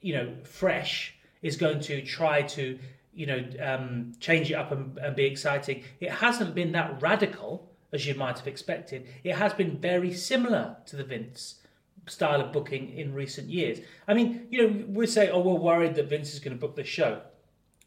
you 0.00 0.14
know, 0.14 0.34
fresh, 0.42 1.14
is 1.42 1.56
going 1.56 1.80
to 1.80 2.02
try 2.02 2.42
to, 2.42 2.78
you 3.16 3.26
know, 3.26 3.44
um, 3.62 4.12
change 4.20 4.50
it 4.50 4.54
up 4.54 4.70
and, 4.70 4.96
and 4.98 5.16
be 5.16 5.24
exciting. 5.24 5.82
It 6.00 6.10
hasn't 6.10 6.54
been 6.54 6.72
that 6.72 7.02
radical 7.02 7.72
as 7.92 8.06
you 8.06 8.14
might 8.14 8.38
have 8.38 8.46
expected. 8.46 9.08
It 9.24 9.34
has 9.34 9.54
been 9.54 9.78
very 9.78 10.12
similar 10.12 10.76
to 10.86 10.96
the 10.96 11.04
Vince 11.04 11.56
style 12.06 12.40
of 12.40 12.52
booking 12.52 12.90
in 12.90 13.14
recent 13.14 13.48
years. 13.48 13.78
I 14.06 14.14
mean, 14.14 14.46
you 14.50 14.62
know, 14.62 14.84
we 14.88 15.06
say, 15.06 15.30
oh, 15.30 15.40
we're 15.40 15.54
worried 15.54 15.94
that 15.96 16.08
Vince 16.08 16.32
is 16.34 16.40
going 16.40 16.56
to 16.56 16.60
book 16.60 16.76
the 16.76 16.84
show. 16.84 17.22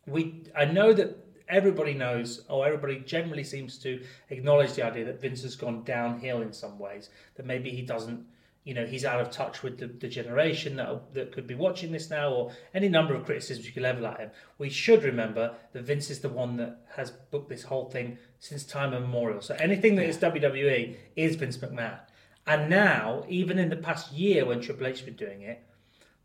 We, 0.08 0.44
I 0.58 0.66
know 0.66 0.94
that 0.94 1.18
everybody 1.48 1.94
knows, 1.94 2.44
or 2.50 2.66
everybody 2.66 3.00
generally 3.00 3.44
seems 3.44 3.78
to 3.80 4.02
acknowledge 4.30 4.74
the 4.74 4.84
idea 4.84 5.06
that 5.06 5.22
Vince 5.22 5.44
has 5.44 5.56
gone 5.56 5.84
downhill 5.84 6.42
in 6.42 6.52
some 6.54 6.80
ways. 6.80 7.10
That 7.36 7.46
maybe 7.46 7.70
he 7.70 7.82
doesn't, 7.82 8.26
you 8.66 8.74
know, 8.74 8.86
he's 8.86 9.06
out 9.06 9.20
of 9.22 9.32
touch 9.32 9.64
with 9.64 9.80
the, 9.80 9.88
the 9.88 10.08
generation 10.08 10.76
that 10.76 11.14
that 11.14 11.32
could 11.32 11.48
be 11.48 11.56
watching 11.56 11.92
this 11.92 12.10
now, 12.10 12.30
or 12.32 12.52
any 12.74 12.90
number 12.90 13.16
of 13.16 13.26
criticisms 13.26 13.66
you 13.66 13.72
could 13.72 13.84
level 13.84 14.06
at 14.06 14.20
him. 14.20 14.32
We 14.58 14.70
should 14.70 15.04
remember 15.04 15.56
that 15.74 15.84
Vince 15.84 16.10
is 16.10 16.20
the 16.20 16.30
one 16.30 16.58
that 16.58 16.82
has 16.96 17.12
booked 17.12 17.50
this 17.50 17.64
whole 17.64 17.86
thing 17.90 18.18
since 18.40 18.64
time 18.64 18.94
immemorial. 18.94 19.42
So 19.42 19.56
anything 19.60 19.96
that 19.96 20.06
is 20.06 20.18
WWE 20.18 20.96
is 21.16 21.36
Vince 21.36 21.58
McMahon. 21.58 22.00
And 22.46 22.70
now, 22.70 23.24
even 23.30 23.60
in 23.60 23.70
the 23.70 23.76
past 23.76 24.12
year 24.12 24.46
when 24.46 24.60
Triple 24.62 24.88
H 24.88 24.98
has 25.00 25.06
been 25.06 25.16
doing 25.16 25.42
it, 25.44 25.64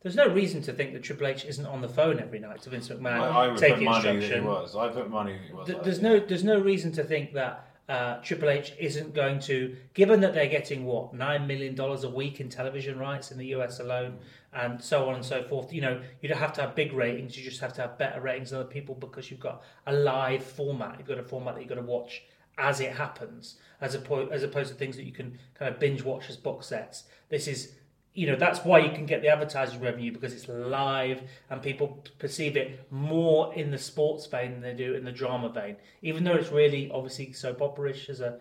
there's 0.02 0.16
no 0.16 0.28
reason 0.28 0.60
to 0.62 0.72
think 0.72 0.92
that 0.92 1.02
Triple 1.02 1.26
H 1.28 1.44
isn't 1.46 1.64
on 1.66 1.80
the 1.80 1.88
phone 1.88 2.18
every 2.20 2.38
night 2.38 2.62
to 2.62 2.70
Vince 2.70 2.88
McMahon 2.88 3.20
I, 3.20 3.28
I 3.28 3.46
would 3.46 3.54
put 3.56 3.60
taking 3.60 3.84
money 3.84 4.02
that 4.02 4.10
he 4.10 4.16
instruction. 4.18 4.44
was. 4.44 4.76
I 4.76 4.88
put 4.88 5.08
money 5.08 5.32
that 5.32 5.46
he 5.46 5.52
was. 5.52 5.66
Th- 5.66 5.78
There's 5.82 6.02
no 6.02 6.18
there's 6.18 6.44
no 6.44 6.58
reason 6.60 6.92
to 6.92 7.04
think 7.04 7.32
that 7.34 7.68
uh, 7.88 8.16
Triple 8.22 8.48
H 8.48 8.72
isn't 8.78 9.14
going 9.14 9.40
to, 9.40 9.76
given 9.92 10.20
that 10.20 10.32
they're 10.32 10.46
getting 10.46 10.84
what 10.84 11.12
nine 11.12 11.46
million 11.46 11.74
dollars 11.74 12.04
a 12.04 12.08
week 12.08 12.40
in 12.40 12.48
television 12.48 12.98
rights 12.98 13.30
in 13.30 13.36
the 13.38 13.46
US 13.48 13.80
alone, 13.80 14.18
and 14.52 14.82
so 14.82 15.08
on 15.08 15.16
and 15.16 15.24
so 15.24 15.42
forth. 15.42 15.72
You 15.72 15.82
know, 15.82 16.00
you 16.22 16.28
don't 16.28 16.38
have 16.38 16.54
to 16.54 16.62
have 16.62 16.74
big 16.74 16.92
ratings; 16.92 17.36
you 17.36 17.44
just 17.44 17.60
have 17.60 17.74
to 17.74 17.82
have 17.82 17.98
better 17.98 18.20
ratings 18.20 18.50
than 18.50 18.60
other 18.60 18.68
people 18.68 18.94
because 18.94 19.30
you've 19.30 19.40
got 19.40 19.62
a 19.86 19.92
live 19.92 20.42
format. 20.42 20.96
You've 20.98 21.08
got 21.08 21.18
a 21.18 21.24
format 21.24 21.54
that 21.54 21.60
you've 21.60 21.68
got 21.68 21.74
to 21.74 21.82
watch 21.82 22.22
as 22.56 22.80
it 22.80 22.92
happens, 22.92 23.56
as 23.80 23.94
opposed 23.94 24.32
as 24.32 24.42
opposed 24.42 24.70
to 24.70 24.74
things 24.76 24.96
that 24.96 25.04
you 25.04 25.12
can 25.12 25.38
kind 25.58 25.72
of 25.72 25.78
binge 25.78 26.02
watch 26.02 26.30
as 26.30 26.36
box 26.36 26.66
sets. 26.66 27.04
This 27.28 27.46
is 27.46 27.74
you 28.14 28.28
know 28.28 28.36
that's 28.36 28.60
why 28.60 28.78
you 28.78 28.90
can 28.90 29.06
get 29.06 29.22
the 29.22 29.28
advertising 29.28 29.80
revenue 29.80 30.12
because 30.12 30.32
it's 30.32 30.48
live 30.48 31.22
and 31.50 31.60
people 31.60 32.02
perceive 32.18 32.56
it 32.56 32.86
more 32.90 33.52
in 33.54 33.70
the 33.70 33.78
sports 33.78 34.26
vein 34.26 34.52
than 34.52 34.60
they 34.60 34.72
do 34.72 34.94
in 34.94 35.04
the 35.04 35.12
drama 35.12 35.48
vein. 35.48 35.76
Even 36.02 36.22
though 36.24 36.34
it's 36.34 36.50
really 36.52 36.90
obviously 36.92 37.32
soap 37.32 37.60
opera-ish 37.60 38.08
as 38.08 38.20
a 38.20 38.38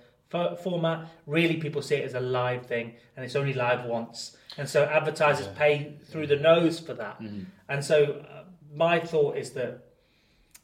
format 0.64 1.08
really 1.28 1.58
people 1.58 1.80
see 1.82 1.96
it 1.96 2.06
as 2.06 2.16
a 2.16 2.20
live 2.20 2.66
thing 2.66 2.94
and 3.16 3.26
it's 3.26 3.36
only 3.36 3.54
live 3.54 3.86
once. 3.86 4.38
And 4.58 4.70
so 4.70 4.84
advertisers 4.86 5.48
pay 5.50 5.96
through 6.06 6.28
the 6.28 6.36
nose 6.36 6.80
for 6.80 6.94
that. 6.96 7.20
And 7.70 7.84
so 7.84 8.24
uh, 8.30 8.44
my 8.76 9.00
thought 9.00 9.38
is 9.38 9.52
that 9.52 9.84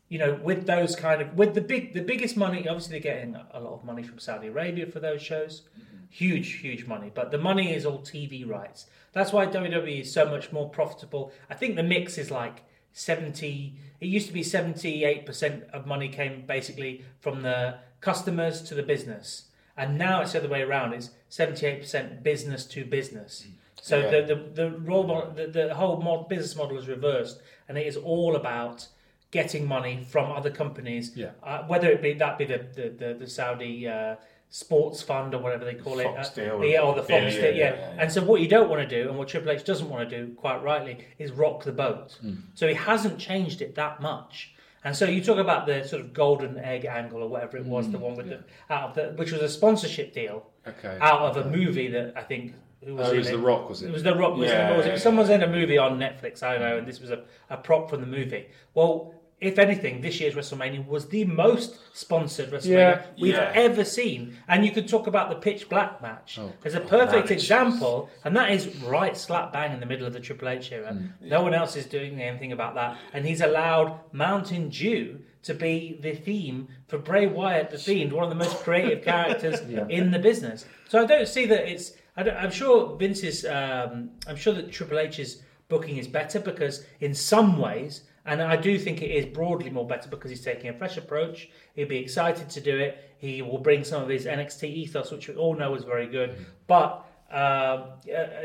you 0.07 0.17
know, 0.17 0.39
with 0.43 0.65
those 0.65 0.95
kind 0.95 1.21
of 1.21 1.35
with 1.35 1.53
the 1.53 1.61
big 1.61 1.93
the 1.93 2.01
biggest 2.01 2.35
money, 2.35 2.67
obviously 2.67 2.99
they're 2.99 3.13
getting 3.13 3.35
a 3.35 3.59
lot 3.59 3.73
of 3.73 3.83
money 3.83 4.01
from 4.03 4.17
Saudi 4.17 4.47
Arabia 4.47 4.87
for 4.87 4.99
those 4.99 5.21
shows, 5.21 5.61
huge 6.09 6.53
huge 6.59 6.85
money. 6.85 7.11
But 7.13 7.31
the 7.31 7.37
money 7.37 7.73
is 7.73 7.85
all 7.85 7.99
TV 7.99 8.47
rights. 8.47 8.87
That's 9.13 9.31
why 9.33 9.45
WWE 9.47 10.01
is 10.01 10.11
so 10.13 10.25
much 10.29 10.51
more 10.51 10.69
profitable. 10.69 11.31
I 11.49 11.55
think 11.55 11.75
the 11.75 11.83
mix 11.83 12.17
is 12.17 12.29
like 12.31 12.63
seventy. 12.93 13.75
It 13.99 14.07
used 14.07 14.27
to 14.27 14.33
be 14.33 14.43
seventy 14.43 15.03
eight 15.03 15.25
percent 15.25 15.63
of 15.73 15.85
money 15.85 16.09
came 16.09 16.45
basically 16.45 17.03
from 17.19 17.41
the 17.41 17.75
customers 18.01 18.61
to 18.63 18.75
the 18.75 18.83
business, 18.83 19.45
and 19.77 19.97
now 19.97 20.21
it's 20.21 20.33
the 20.33 20.39
other 20.39 20.49
way 20.49 20.61
around. 20.61 20.93
It's 20.93 21.11
seventy 21.29 21.65
eight 21.65 21.81
percent 21.81 22.23
business 22.23 22.65
to 22.67 22.85
business. 22.85 23.47
So 23.81 23.99
Yeah. 23.99 24.09
the 24.09 24.35
the 24.55 24.69
the, 24.69 24.69
mo- 24.79 25.31
the 25.35 25.47
the 25.47 25.75
whole 25.75 25.97
mod, 26.01 26.27
business 26.29 26.55
model 26.55 26.77
is 26.77 26.87
reversed, 26.87 27.41
and 27.67 27.77
it 27.77 27.87
is 27.87 27.97
all 27.97 28.35
about 28.35 28.87
getting 29.31 29.67
money 29.67 30.03
from 30.09 30.31
other 30.31 30.49
companies, 30.49 31.15
Yeah. 31.15 31.31
uh, 31.43 31.63
whether 31.63 31.87
it 31.89 32.01
be 32.01 32.13
that 32.13 32.37
be 32.37 32.45
the 32.45 32.59
the, 32.75 32.89
the, 32.89 33.13
the 33.13 33.27
Saudi 33.27 33.87
uh, 33.87 34.15
sports 34.49 35.01
fund 35.03 35.33
or 35.35 35.39
whatever 35.41 35.63
they 35.65 35.75
call 35.75 35.99
it. 35.99 36.07
deal, 36.35 36.63
yeah, 36.65 36.81
or 36.81 36.95
the 36.95 37.01
Fox 37.03 37.11
yeah, 37.35 37.41
deal, 37.41 37.55
yeah, 37.55 37.75
yeah. 37.75 37.95
And 37.99 38.11
so 38.11 38.23
what 38.23 38.41
you 38.41 38.47
don't 38.47 38.69
want 38.69 38.87
to 38.87 39.03
do, 39.03 39.07
and 39.09 39.17
what 39.17 39.27
Triple 39.27 39.51
H 39.51 39.63
doesn't 39.63 39.89
want 39.89 40.09
to 40.09 40.17
do, 40.25 40.33
quite 40.33 40.63
rightly, 40.63 41.05
is 41.19 41.31
rock 41.31 41.63
the 41.63 41.71
boat. 41.71 42.17
Hmm. 42.21 42.33
So 42.55 42.67
he 42.67 42.73
hasn't 42.73 43.19
changed 43.19 43.61
it 43.61 43.75
that 43.75 44.01
much. 44.01 44.53
And 44.83 44.95
so 44.95 45.05
you 45.05 45.21
talk 45.21 45.37
about 45.37 45.67
the 45.67 45.83
sort 45.87 46.01
of 46.01 46.13
golden 46.13 46.57
egg 46.57 46.85
angle 46.85 47.21
or 47.21 47.27
whatever 47.29 47.57
it 47.57 47.65
was, 47.65 47.91
the 47.91 47.97
Hmm. 47.97 48.03
one 48.05 48.15
with 48.15 48.29
the 48.29 48.39
out 48.69 48.89
of 48.89 48.95
the, 48.95 49.03
which 49.21 49.31
was 49.31 49.41
a 49.41 49.49
sponsorship 49.49 50.13
deal 50.13 50.47
Okay. 50.67 50.97
out 51.01 51.21
of 51.21 51.37
a 51.45 51.49
movie 51.49 51.89
that 51.89 52.13
I 52.15 52.23
think 52.23 52.53
who 52.83 52.95
was 52.95 53.09
Oh, 53.09 53.11
it 53.13 53.17
was 53.17 53.27
it? 53.27 53.31
The 53.33 53.37
Rock, 53.39 53.69
was 53.69 53.83
It 53.83 53.87
it? 53.89 53.91
was 53.91 54.03
The 54.03 54.15
Rock. 54.15 54.37
Was 54.37 54.49
Yeah, 54.49 54.73
it, 54.73 54.77
was 54.77 54.85
it? 54.85 54.89
yeah, 54.91 54.95
Someone's 54.97 55.29
in 55.29 55.43
a 55.43 55.47
movie 55.47 55.77
on 55.77 55.99
Netflix, 55.99 56.41
I 56.41 56.53
don't 56.53 56.61
know, 56.61 56.77
and 56.77 56.87
this 56.87 57.01
was 57.01 57.11
a, 57.11 57.23
a 57.49 57.57
prop 57.57 57.89
from 57.89 57.99
the 58.01 58.07
movie. 58.07 58.47
Well, 58.73 59.13
if 59.41 59.57
anything, 59.57 60.01
this 60.01 60.19
year's 60.19 60.35
WrestleMania 60.35 60.85
was 60.85 61.07
the 61.07 61.23
most 61.25 61.79
sponsored 61.93 62.51
WrestleMania 62.51 62.67
Yeah. 62.69 63.01
we've 63.19 63.33
Yeah. 63.35 63.51
ever 63.55 63.85
seen. 63.85 64.37
And 64.47 64.65
you 64.65 64.71
could 64.71 64.87
talk 64.87 65.07
about 65.07 65.29
the 65.29 65.35
Pitch 65.35 65.69
Black 65.69 66.01
match 66.01 66.37
Oh, 66.39 66.51
as 66.65 66.75
a 66.75 66.81
perfect 66.81 67.27
that 67.27 67.35
is 67.35 67.43
example, 67.43 68.09
and 68.25 68.35
that 68.35 68.51
is 68.51 68.67
right 68.83 69.15
slap 69.15 69.53
bang 69.53 69.71
in 69.71 69.79
the 69.79 69.85
middle 69.85 70.05
of 70.05 70.13
the 70.13 70.19
Triple 70.19 70.49
H 70.49 70.71
era. 70.71 70.91
Mm. 70.91 71.11
No 71.21 71.41
one 71.41 71.53
else 71.53 71.75
is 71.75 71.85
doing 71.85 72.21
anything 72.21 72.51
about 72.51 72.75
that, 72.75 72.97
and 73.13 73.25
he's 73.25 73.41
allowed 73.41 73.99
Mountain 74.11 74.69
Dew 74.69 75.19
to 75.43 75.53
be 75.53 75.97
the 76.01 76.13
theme 76.13 76.67
for 76.87 76.97
Bray 76.97 77.25
Wyatt, 77.25 77.69
the 77.69 77.77
Fiend, 77.77 78.11
one 78.11 78.25
of 78.25 78.29
the 78.29 78.35
most 78.35 78.57
creative 78.57 79.03
characters 79.05 79.61
in 79.89 80.11
the 80.11 80.19
business. 80.19 80.65
So 80.89 81.01
I 81.01 81.05
don't 81.05 81.27
see 81.27 81.45
that 81.45 81.65
it's. 81.71 81.93
I 82.17 82.23
don't, 82.23 82.35
I'm 82.35 82.51
sure 82.51 82.97
Vince's. 82.97 83.45
Um, 83.45 84.09
I'm 84.27 84.35
sure 84.35 84.53
that 84.53 84.69
Triple 84.69 84.99
H's 84.99 85.41
booking 85.69 85.95
is 85.97 86.07
better 86.09 86.39
because 86.41 86.83
in 86.99 87.13
some 87.13 87.57
ways, 87.57 88.01
and 88.29 88.43
I 88.43 88.57
do 88.57 88.77
think 88.77 89.01
it 89.01 89.09
is 89.09 89.25
broadly 89.25 89.71
more 89.71 89.87
better 89.87 90.07
because 90.07 90.29
he's 90.29 90.43
taking 90.43 90.69
a 90.69 90.73
fresh 90.73 90.97
approach. 90.97 91.49
He'll 91.73 91.87
be 91.87 91.97
excited 91.97 92.47
to 92.51 92.61
do 92.61 92.77
it. 92.77 93.15
He 93.17 93.41
will 93.41 93.57
bring 93.57 93.83
some 93.83 94.03
of 94.03 94.07
his 94.07 94.25
NXT 94.25 94.63
ethos, 94.65 95.09
which 95.11 95.27
we 95.27 95.35
all 95.35 95.55
know 95.55 95.73
is 95.73 95.83
very 95.83 96.05
good. 96.05 96.45
But 96.67 97.05
uh, 97.31 97.33
uh, 97.35 97.87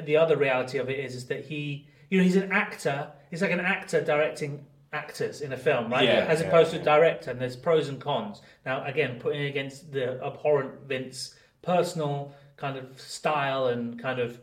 the 0.05 0.17
other 0.17 0.39
reality 0.39 0.79
of 0.79 0.89
it 0.89 0.99
is, 0.99 1.15
is 1.15 1.27
that 1.27 1.45
he, 1.45 1.87
you 2.09 2.17
know, 2.17 2.25
he's 2.25 2.37
an 2.37 2.51
actor. 2.51 3.13
He's 3.31 3.43
like 3.43 3.51
an 3.51 3.61
actor 3.61 4.01
directing 4.03 4.65
actors 4.91 5.43
in 5.43 5.53
a 5.53 5.57
film, 5.57 5.93
right? 5.93 6.05
Yeah, 6.05 6.25
As 6.29 6.41
yeah, 6.41 6.47
opposed 6.47 6.71
to 6.71 6.77
yeah. 6.77 6.83
a 6.83 6.85
director, 6.87 7.31
and 7.33 7.39
there's 7.39 7.57
pros 7.57 7.89
and 7.89 8.01
cons. 8.01 8.41
Now, 8.65 8.85
again, 8.85 9.21
putting 9.21 9.43
it 9.43 9.49
against 9.49 9.93
the 9.93 10.25
abhorrent 10.25 10.89
Vince 10.89 11.35
personal 11.61 12.33
kind 12.57 12.79
of 12.79 12.99
style 12.99 13.67
and 13.67 14.01
kind 14.01 14.19
of 14.19 14.41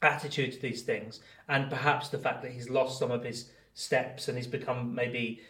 attitude 0.00 0.52
to 0.52 0.60
these 0.60 0.82
things, 0.82 1.20
and 1.48 1.68
perhaps 1.68 2.08
the 2.08 2.18
fact 2.18 2.42
that 2.42 2.52
he's 2.52 2.70
lost 2.70 3.00
some 3.00 3.10
of 3.10 3.24
his 3.24 3.50
steps 3.74 4.28
and 4.28 4.36
he's 4.36 4.46
become 4.46 4.94
maybe, 4.94 5.40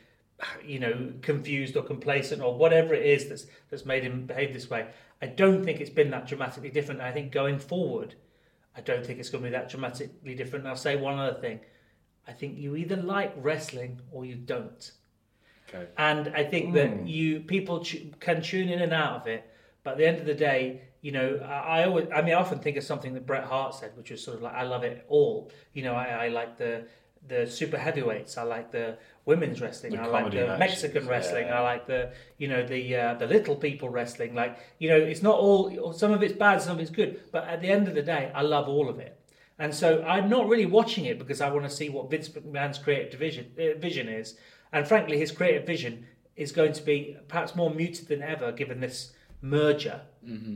you 0.64 0.78
know, 0.78 1.12
confused 1.22 1.76
or 1.76 1.82
complacent 1.82 2.42
or 2.42 2.54
whatever 2.54 2.94
it 2.94 3.04
is 3.04 3.28
that's 3.28 3.46
that's 3.70 3.84
made 3.84 4.02
him 4.02 4.26
behave 4.26 4.52
this 4.52 4.70
way. 4.70 4.88
I 5.22 5.26
don't 5.26 5.64
think 5.64 5.80
it's 5.80 5.90
been 5.90 6.10
that 6.10 6.26
dramatically 6.26 6.70
different. 6.70 7.00
I 7.00 7.12
think 7.12 7.32
going 7.32 7.58
forward, 7.58 8.14
I 8.76 8.80
don't 8.80 9.04
think 9.04 9.18
it's 9.18 9.28
going 9.28 9.44
to 9.44 9.50
be 9.50 9.52
that 9.52 9.68
dramatically 9.68 10.34
different. 10.34 10.64
And 10.64 10.68
I'll 10.70 10.76
say 10.76 10.96
one 10.96 11.18
other 11.18 11.38
thing. 11.38 11.60
I 12.26 12.32
think 12.32 12.58
you 12.58 12.76
either 12.76 12.96
like 12.96 13.34
wrestling 13.36 14.00
or 14.12 14.24
you 14.24 14.36
don't. 14.36 14.90
Okay. 15.68 15.86
And 15.98 16.32
I 16.34 16.44
think 16.44 16.74
that 16.74 16.90
hmm. 16.90 17.06
you 17.06 17.40
people 17.40 17.80
tu- 17.80 18.10
can 18.20 18.42
tune 18.42 18.68
in 18.68 18.80
and 18.80 18.92
out 18.92 19.20
of 19.20 19.26
it, 19.26 19.48
but 19.82 19.92
at 19.92 19.98
the 19.98 20.06
end 20.06 20.18
of 20.18 20.26
the 20.26 20.34
day, 20.34 20.82
you 21.00 21.12
know, 21.12 21.40
I, 21.44 21.80
I 21.80 21.84
always, 21.84 22.08
I 22.14 22.22
mean, 22.22 22.34
I 22.34 22.38
often 22.38 22.58
think 22.58 22.76
of 22.76 22.84
something 22.84 23.14
that 23.14 23.26
Bret 23.26 23.44
Hart 23.44 23.74
said, 23.74 23.96
which 23.96 24.10
was 24.10 24.22
sort 24.22 24.36
of 24.36 24.42
like, 24.42 24.54
"I 24.54 24.62
love 24.62 24.84
it 24.84 25.04
all." 25.08 25.50
You 25.72 25.84
know, 25.84 25.94
I, 25.94 26.26
I 26.26 26.28
like 26.28 26.58
the 26.58 26.86
the 27.26 27.46
super 27.46 27.76
heavyweights, 27.76 28.36
I 28.36 28.42
like 28.42 28.72
the 28.72 28.96
women's 29.24 29.60
wrestling, 29.60 29.92
The 29.92 30.00
I 30.00 30.06
like 30.06 30.30
the 30.32 30.46
matches, 30.46 30.58
Mexican 30.58 31.06
wrestling, 31.06 31.46
yeah. 31.46 31.58
I 31.58 31.60
like 31.60 31.86
the 31.86 32.12
you 32.38 32.48
know 32.48 32.66
the 32.66 32.96
uh, 32.96 33.14
the 33.14 33.26
little 33.26 33.56
people 33.56 33.88
wrestling. 33.88 34.34
Like, 34.34 34.58
you 34.78 34.88
know, 34.88 34.96
it's 34.96 35.22
not 35.22 35.38
all. 35.38 35.92
Some 35.92 36.12
of 36.12 36.22
it's 36.22 36.32
bad, 36.32 36.62
some 36.62 36.76
of 36.76 36.80
it's 36.80 36.90
good, 36.90 37.20
but 37.30 37.44
at 37.44 37.60
the 37.60 37.68
end 37.68 37.88
of 37.88 37.94
the 37.94 38.02
day, 38.02 38.32
I 38.34 38.42
love 38.42 38.68
all 38.68 38.88
of 38.88 38.98
it. 38.98 39.16
And 39.58 39.74
so 39.74 40.02
I'm 40.04 40.30
not 40.30 40.48
really 40.48 40.64
watching 40.66 41.04
it 41.04 41.18
because 41.18 41.42
I 41.42 41.50
want 41.50 41.64
to 41.64 41.70
see 41.70 41.90
what 41.90 42.10
Vince 42.10 42.30
McMahon's 42.30 42.78
creative 42.78 43.10
division, 43.10 43.52
uh, 43.58 43.78
vision 43.78 44.08
is. 44.08 44.36
And 44.72 44.88
frankly, 44.88 45.18
his 45.18 45.30
creative 45.30 45.66
vision 45.66 46.06
is 46.34 46.50
going 46.50 46.72
to 46.72 46.82
be 46.82 47.18
perhaps 47.28 47.54
more 47.54 47.68
muted 47.68 48.08
than 48.08 48.22
ever 48.22 48.52
given 48.52 48.80
this 48.80 49.12
merger 49.42 50.00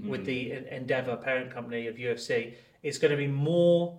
with 0.08 0.24
the 0.24 0.52
Endeavor 0.70 1.16
parent 1.16 1.52
company 1.52 1.86
of 1.86 1.96
UFC. 1.96 2.54
It's 2.82 2.96
going 2.96 3.10
to 3.10 3.16
be 3.16 3.26
more 3.26 3.98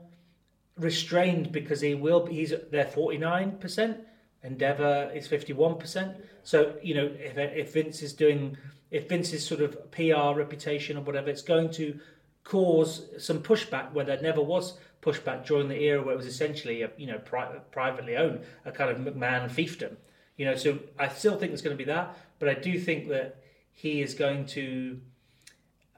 restrained 0.78 1.52
because 1.52 1.82
he 1.82 1.96
will. 1.96 2.26
He's 2.26 2.54
they're 2.72 2.86
49 2.86 3.58
percent. 3.58 3.98
Endeavor 4.44 5.12
is 5.14 5.28
51 5.28 5.78
percent. 5.78 6.18
So 6.44 6.76
you 6.84 6.96
know 6.96 7.06
if 7.06 7.38
if 7.38 7.74
Vince 7.74 8.02
is 8.02 8.14
doing 8.14 8.58
if 8.92 9.10
Vince's 9.10 9.46
sort 9.46 9.62
of 9.62 9.92
PR 9.92 10.38
reputation 10.38 10.98
or 10.98 11.02
whatever, 11.02 11.30
it's 11.30 11.42
going 11.42 11.72
to 11.72 12.00
cause 12.44 13.08
some 13.18 13.42
pushback 13.42 13.92
where 13.94 14.06
there 14.06 14.22
never 14.22 14.42
was 14.42 14.78
pushback 15.02 15.46
during 15.46 15.68
the 15.68 15.80
era 15.80 16.02
where 16.02 16.14
it 16.14 16.18
was 16.18 16.26
essentially 16.26 16.82
a 16.82 16.90
you 16.98 17.08
know 17.08 17.20
pri- 17.20 17.60
privately 17.72 18.18
owned 18.18 18.42
a 18.66 18.72
kind 18.72 18.90
of 18.90 18.98
McMahon 18.98 19.50
fiefdom. 19.50 19.96
You 20.38 20.46
know, 20.46 20.56
so 20.56 20.80
I 21.00 21.08
still 21.08 21.38
think 21.38 21.52
there's 21.52 21.62
going 21.62 21.78
to 21.78 21.84
be 21.84 21.90
that, 21.90 22.18
but 22.40 22.50
I 22.50 22.56
do 22.56 22.78
think 22.78 23.08
that 23.10 23.42
he 23.72 24.02
is 24.02 24.14
going 24.14 24.46
to. 24.48 25.00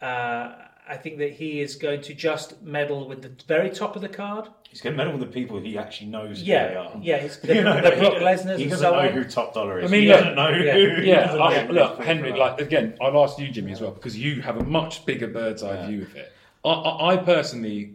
Uh, 0.01 0.66
I 0.89 0.95
think 0.97 1.17
that 1.17 1.33
he 1.33 1.59
is 1.61 1.75
going 1.75 2.01
to 2.01 2.13
just 2.13 2.61
meddle 2.61 3.07
with 3.07 3.21
the 3.21 3.31
very 3.47 3.69
top 3.69 3.95
of 3.95 4.01
the 4.01 4.09
card. 4.09 4.47
He's 4.69 4.81
going 4.81 4.93
to 4.93 4.97
meddle 4.97 5.17
with 5.17 5.21
the 5.27 5.33
people 5.33 5.59
he 5.59 5.77
actually 5.77 6.07
knows 6.07 6.39
who 6.39 6.45
they 6.45 6.75
are. 6.75 6.91
yeah. 7.01 7.15
It's 7.17 7.37
the, 7.47 7.55
You 7.55 7.63
know, 7.63 7.81
the 7.81 7.91
he- 7.91 7.99
Brock 7.99 8.13
Lesnar's 8.15 8.59
He 8.59 8.65
doesn't 8.65 8.79
so 8.79 8.91
know 8.91 8.99
on. 8.99 9.09
who 9.13 9.23
Top 9.23 9.53
Dolla 9.53 9.77
is. 9.77 9.85
I 9.85 9.91
mean, 9.91 10.01
he 10.03 10.07
look- 10.09 10.19
doesn't 10.19 10.35
know 10.35 10.49
yeah. 10.49 10.73
who. 10.73 11.01
Yeah, 11.01 11.33
I, 11.39 11.65
look, 11.67 12.03
Henry. 12.03 12.31
Like 12.31 12.61
again, 12.61 12.95
I've 13.01 13.15
asked 13.15 13.37
you, 13.39 13.47
Jimi, 13.49 13.71
as 13.71 13.81
well 13.81 13.91
because 13.91 14.17
you 14.17 14.41
have 14.41 14.57
a 14.57 14.63
much 14.63 15.05
bigger 15.05 15.27
bird's 15.27 15.63
eye 15.63 15.75
Yeah. 15.75 15.87
view 15.87 16.01
of 16.03 16.15
it. 16.15 16.31
I, 16.65 16.69
I, 16.69 17.13
I 17.13 17.17
personally, 17.17 17.93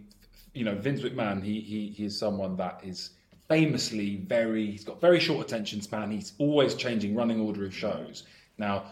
you 0.54 0.64
know, 0.64 0.74
Vince 0.74 1.00
McMahon. 1.02 1.42
He, 1.42 1.60
he 1.60 1.88
he 1.88 2.04
is 2.04 2.18
someone 2.18 2.56
that 2.56 2.80
is 2.84 3.10
famously 3.48 4.16
very. 4.16 4.70
He's 4.70 4.84
got 4.84 5.00
very 5.00 5.20
short 5.20 5.46
attention 5.46 5.80
span. 5.80 6.10
He's 6.10 6.32
always 6.38 6.74
changing 6.74 7.14
running 7.14 7.40
order 7.40 7.64
of 7.64 7.74
shows. 7.74 8.24
Now, 8.58 8.84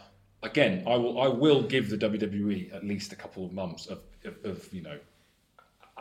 again, 0.42 0.84
I 0.86 0.96
will 0.96 1.20
I 1.20 1.28
will 1.28 1.62
give 1.62 1.90
the 1.90 1.96
WWE 1.96 2.74
at 2.74 2.84
least 2.84 3.12
a 3.12 3.16
couple 3.16 3.44
of 3.44 3.52
months 3.52 3.86
of 3.86 4.00
of, 4.24 4.36
of 4.44 4.72
you 4.72 4.82
know, 4.82 4.98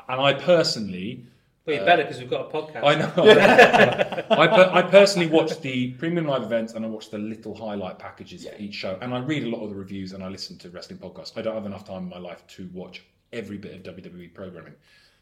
and 0.08 0.22
I 0.22 0.34
personally. 0.34 1.26
Well, 1.66 1.78
you 1.78 1.86
better 1.86 2.04
because 2.04 2.18
we've 2.20 2.30
got 2.30 2.48
a 2.48 2.52
podcast. 2.52 2.84
I 2.84 2.96
know. 2.96 3.12
I, 4.32 4.48
per- 4.48 4.72
I 4.74 4.82
personally 4.82 5.28
watch 5.28 5.60
the 5.62 5.92
premium 5.92 6.26
live 6.26 6.42
events 6.42 6.74
and 6.74 6.84
I 6.84 6.88
watch 6.88 7.12
the 7.12 7.20
little 7.20 7.54
highlight 7.54 8.00
packages 8.00 8.48
for 8.48 8.56
each 8.58 8.74
show. 8.74 8.98
And 9.02 9.14
I 9.14 9.20
read 9.20 9.44
a 9.44 9.50
lot 9.50 9.62
of 9.64 9.70
the 9.70 9.76
reviews 9.76 10.14
and 10.14 10.24
I 10.24 10.30
listen 10.30 10.58
to 10.60 10.70
wrestling 10.72 10.98
podcasts. 10.98 11.38
I 11.38 11.44
don't 11.44 11.54
have 11.54 11.68
enough 11.68 11.86
time 11.86 12.04
in 12.04 12.10
my 12.10 12.18
life 12.18 12.48
to 12.48 12.68
watch 12.74 13.04
every 13.34 13.58
bit 13.58 13.76
of 13.76 13.96
WWE 13.96 14.34
programming. 14.34 14.74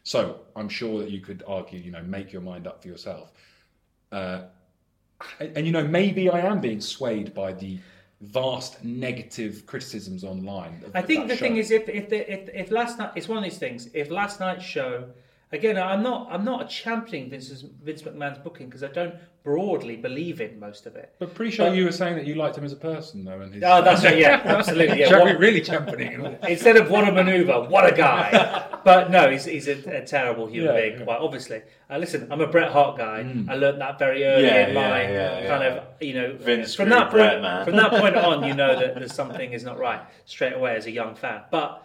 So 0.04 0.40
I'm 0.56 0.70
sure 0.70 1.00
that 1.00 1.10
you 1.10 1.20
could 1.20 1.42
argue, 1.46 1.78
you 1.80 1.90
know, 1.90 2.02
make 2.02 2.32
your 2.32 2.40
mind 2.40 2.66
up 2.66 2.80
for 2.80 2.88
yourself. 2.88 3.30
Uh, 4.10 4.42
and, 5.38 5.54
and, 5.54 5.66
you 5.66 5.72
know, 5.72 5.86
maybe 5.86 6.30
I 6.30 6.40
am 6.40 6.60
being 6.60 6.80
swayed 6.80 7.34
by 7.34 7.52
the 7.52 7.78
vast 8.20 8.82
negative 8.84 9.64
criticisms 9.66 10.24
online. 10.24 10.84
I 10.94 11.02
think 11.02 11.28
the 11.28 11.36
show. 11.36 11.40
thing 11.40 11.56
is, 11.56 11.70
if 11.70 11.88
if, 11.88 12.08
the, 12.08 12.32
if 12.32 12.48
if 12.52 12.70
last 12.70 12.98
night, 12.98 13.12
it's 13.14 13.28
one 13.28 13.38
of 13.38 13.44
these 13.44 13.58
things. 13.58 13.88
If 13.94 14.10
last 14.10 14.40
night's 14.40 14.64
show, 14.64 15.08
again, 15.52 15.76
I'm 15.78 16.02
not 16.02 16.28
I'm 16.30 16.44
not 16.44 16.68
championing 16.68 17.30
Vince's, 17.30 17.62
Vince 17.82 18.02
McMahon's 18.02 18.38
booking 18.38 18.66
because 18.66 18.82
I 18.82 18.88
don't 18.88 19.14
broadly 19.44 19.96
believe 19.96 20.40
in 20.42 20.58
most 20.60 20.84
of 20.84 20.94
it. 20.96 21.14
But 21.18 21.34
pretty 21.34 21.52
sure 21.52 21.66
but- 21.70 21.76
you 21.76 21.84
were 21.84 21.92
saying 21.92 22.16
that 22.16 22.26
you 22.26 22.34
liked 22.34 22.58
him 22.58 22.64
as 22.64 22.72
a 22.72 22.76
person, 22.76 23.24
though, 23.24 23.40
and 23.40 23.54
his. 23.54 23.62
Oh, 23.64 23.80
that's 23.82 24.04
right. 24.04 24.18
Yeah, 24.18 24.42
absolutely. 24.44 25.00
Yeah. 25.00 25.08
Shall 25.10 25.24
we 25.24 25.30
What- 25.32 25.40
really 25.40 25.60
championing 25.62 26.10
him? 26.12 26.36
instead 26.48 26.76
of 26.76 26.90
what 26.90 27.08
a 27.08 27.12
maneuver, 27.12 27.60
what 27.62 27.90
a 27.90 27.96
guy. 27.96 28.66
But 28.84 29.10
no, 29.10 29.30
he's, 29.30 29.44
he's 29.46 29.66
a, 29.68 30.02
a 30.02 30.04
terrible 30.04 30.46
human 30.46 30.74
Yeah, 30.74 30.80
being, 30.80 30.92
yeah. 30.94 31.00
Mm. 31.00 31.04
quite 31.04 31.18
obviously. 31.20 31.62
Uh, 31.90 31.96
listen, 31.98 32.28
I'm 32.30 32.40
a 32.42 32.46
Bret 32.46 32.70
Hart 32.72 32.98
guy. 32.98 33.20
I 33.48 33.54
learned 33.54 33.80
that 33.80 33.98
very 33.98 34.24
early 34.24 34.44
Yeah, 34.44 34.68
in 34.68 34.74
yeah, 34.74 34.88
my 34.88 35.02
yeah, 35.02 35.46
kind 35.48 35.62
yeah. 35.62 35.68
of, 35.78 35.84
you 36.02 36.14
know, 36.14 36.32
Vince 36.36 36.74
from 36.74 36.88
screwed 36.88 36.92
that 36.92 37.02
point, 37.04 37.12
Bret, 37.12 37.42
man. 37.42 37.64
from 37.64 37.76
that 37.76 37.90
point 37.90 38.16
on, 38.28 38.44
you 38.46 38.54
know 38.54 38.78
that 38.78 38.94
there's 38.96 39.14
something 39.14 39.52
is 39.52 39.64
not 39.64 39.78
right 39.78 40.00
straight 40.26 40.52
away 40.52 40.76
as 40.76 40.84
a 40.86 40.90
young 40.90 41.14
fan. 41.14 41.42
But 41.50 41.82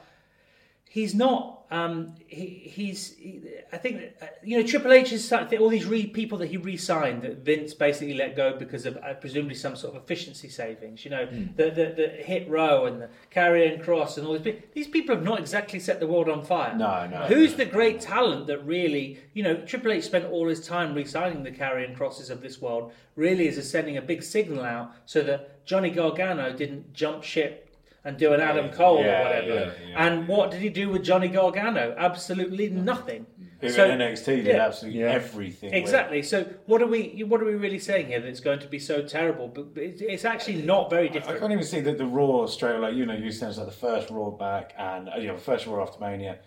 he's 0.89 1.15
not. 1.15 1.62
Um, 1.73 2.13
he, 2.27 2.45
he's. 2.75 3.15
He, 3.17 3.41
I 3.71 3.77
think 3.77 3.95
uh, 4.21 4.27
you 4.43 4.59
know 4.61 4.67
Triple 4.67 4.91
H 4.93 5.11
is 5.11 5.33
all 5.33 5.69
these 5.69 5.87
re- 5.87 6.05
people 6.05 6.37
that 6.37 6.47
he 6.47 6.57
re-signed 6.57 7.23
that 7.23 7.39
Vince 7.39 7.73
basically 7.73 8.13
let 8.13 8.35
go 8.35 8.55
because 8.55 8.85
of 8.85 8.95
uh, 8.97 9.15
presumably 9.15 9.55
some 9.55 9.75
sort 9.75 9.95
of 9.95 10.03
efficiency 10.03 10.49
savings. 10.49 11.03
You 11.03 11.09
know 11.11 11.25
the, 11.25 11.71
the 11.71 11.93
the 11.97 12.07
Hit 12.23 12.47
Row 12.47 12.85
and 12.85 13.01
the 13.01 13.09
Karrion 13.33 13.83
Kross 13.83 14.19
and 14.19 14.27
all 14.27 14.33
these. 14.33 14.43
pe- 14.43 14.61
These 14.73 14.87
people 14.89 15.15
have 15.15 15.23
not 15.25 15.39
exactly 15.39 15.79
set 15.79 15.99
the 15.99 16.05
world 16.05 16.29
on 16.29 16.45
fire. 16.45 16.75
No, 16.77 17.07
no, 17.07 17.25
Who's 17.25 17.51
no. 17.51 17.57
the 17.57 17.65
great 17.65 17.99
talent 17.99 18.45
that 18.47 18.59
really 18.65 19.17
you 19.33 19.41
know 19.41 19.55
Triple 19.55 19.93
H 19.93 20.03
spent 20.03 20.25
all 20.25 20.47
his 20.47 20.65
time 20.65 20.93
re-signing 20.93 21.41
the 21.41 21.51
Karrion 21.51 21.97
Krosses 21.97 22.29
of 22.29 22.41
this 22.41 22.61
world. 22.61 22.91
Really 23.15 23.47
is 23.47 23.69
sending 23.69 23.97
a 23.97 24.01
big 24.01 24.21
signal 24.21 24.63
out 24.63 24.91
so 25.05 25.21
that 25.23 25.65
Johnny 25.65 25.89
Gargano 25.89 26.51
didn't 26.55 26.93
jump 26.93 27.23
ship 27.23 27.62
and 28.05 28.17
do 28.17 28.33
an 28.33 28.41
Adam 28.41 28.69
Cole 28.71 28.99
Yeah, 29.01 29.19
or 29.19 29.23
whatever. 29.23 29.47
yeah, 29.47 29.87
yeah, 29.89 30.07
and 30.07 30.27
what 30.27 30.51
did 30.51 30.61
he 30.61 30.69
do 30.69 30.89
with 30.89 31.03
Johnny 31.03 31.27
Gargano? 31.29 31.95
Absolutely 31.97 32.69
nothing. 32.69 33.25
Who 33.61 33.69
So- 33.69 33.85
in 33.85 33.99
NXT 33.99 34.25
did 34.43 34.45
yeah. 34.47 34.65
absolutely 34.65 34.99
Yeah. 35.01 35.11
everything. 35.11 35.71
with- 35.71 35.79
Exactly. 35.79 36.21
So 36.21 36.43
what 36.65 36.81
are 36.81 36.87
we 36.87 37.23
what 37.23 37.41
are 37.41 37.45
we 37.45 37.55
really 37.55 37.79
saying 37.79 38.07
here 38.07 38.19
that 38.19 38.27
it's 38.27 38.41
going 38.41 38.59
to 38.59 38.67
be 38.67 38.77
so 38.79 39.01
terrible? 39.03 39.47
But 39.47 39.73
but 39.73 39.83
it's, 39.83 40.01
it's 40.01 40.25
actually 40.25 40.61
not 40.63 40.89
very 40.89 41.07
different. 41.07 41.23
I 41.29 41.33
different. 41.33 41.39
can't 41.41 41.51
even 41.53 41.63
see 41.65 41.79
that 41.79 41.97
the 41.97 42.05
Raw 42.05 42.45
straight 42.47 42.77
like 42.79 42.93
you 42.95 43.05
know 43.05 43.13
you 43.13 43.31
said 43.31 43.49
it's 43.49 43.57
like 43.57 43.67
the 43.67 43.71
first 43.71 44.09
Raw 44.09 44.31
back 44.31 44.73
and 44.77 45.07
uh, 45.07 45.13
you 45.17 45.27
know 45.27 45.37
first 45.37 45.65
Raw 45.65 45.81
after 45.81 45.99
Mania, 46.01 46.39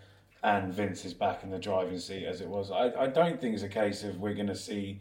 and 0.42 0.70
Vince 0.70 1.06
is 1.06 1.14
back 1.14 1.42
in 1.42 1.50
the 1.50 1.58
driving 1.58 1.98
seat 1.98 2.26
as 2.26 2.42
it 2.42 2.48
was. 2.48 2.70
I, 2.70 2.92
I 3.04 3.06
don't 3.06 3.40
think 3.40 3.54
it's 3.54 3.62
a 3.62 3.68
case 3.68 4.04
of 4.04 4.20
we're 4.20 4.34
going 4.34 4.46
to 4.48 4.54
see 4.54 5.00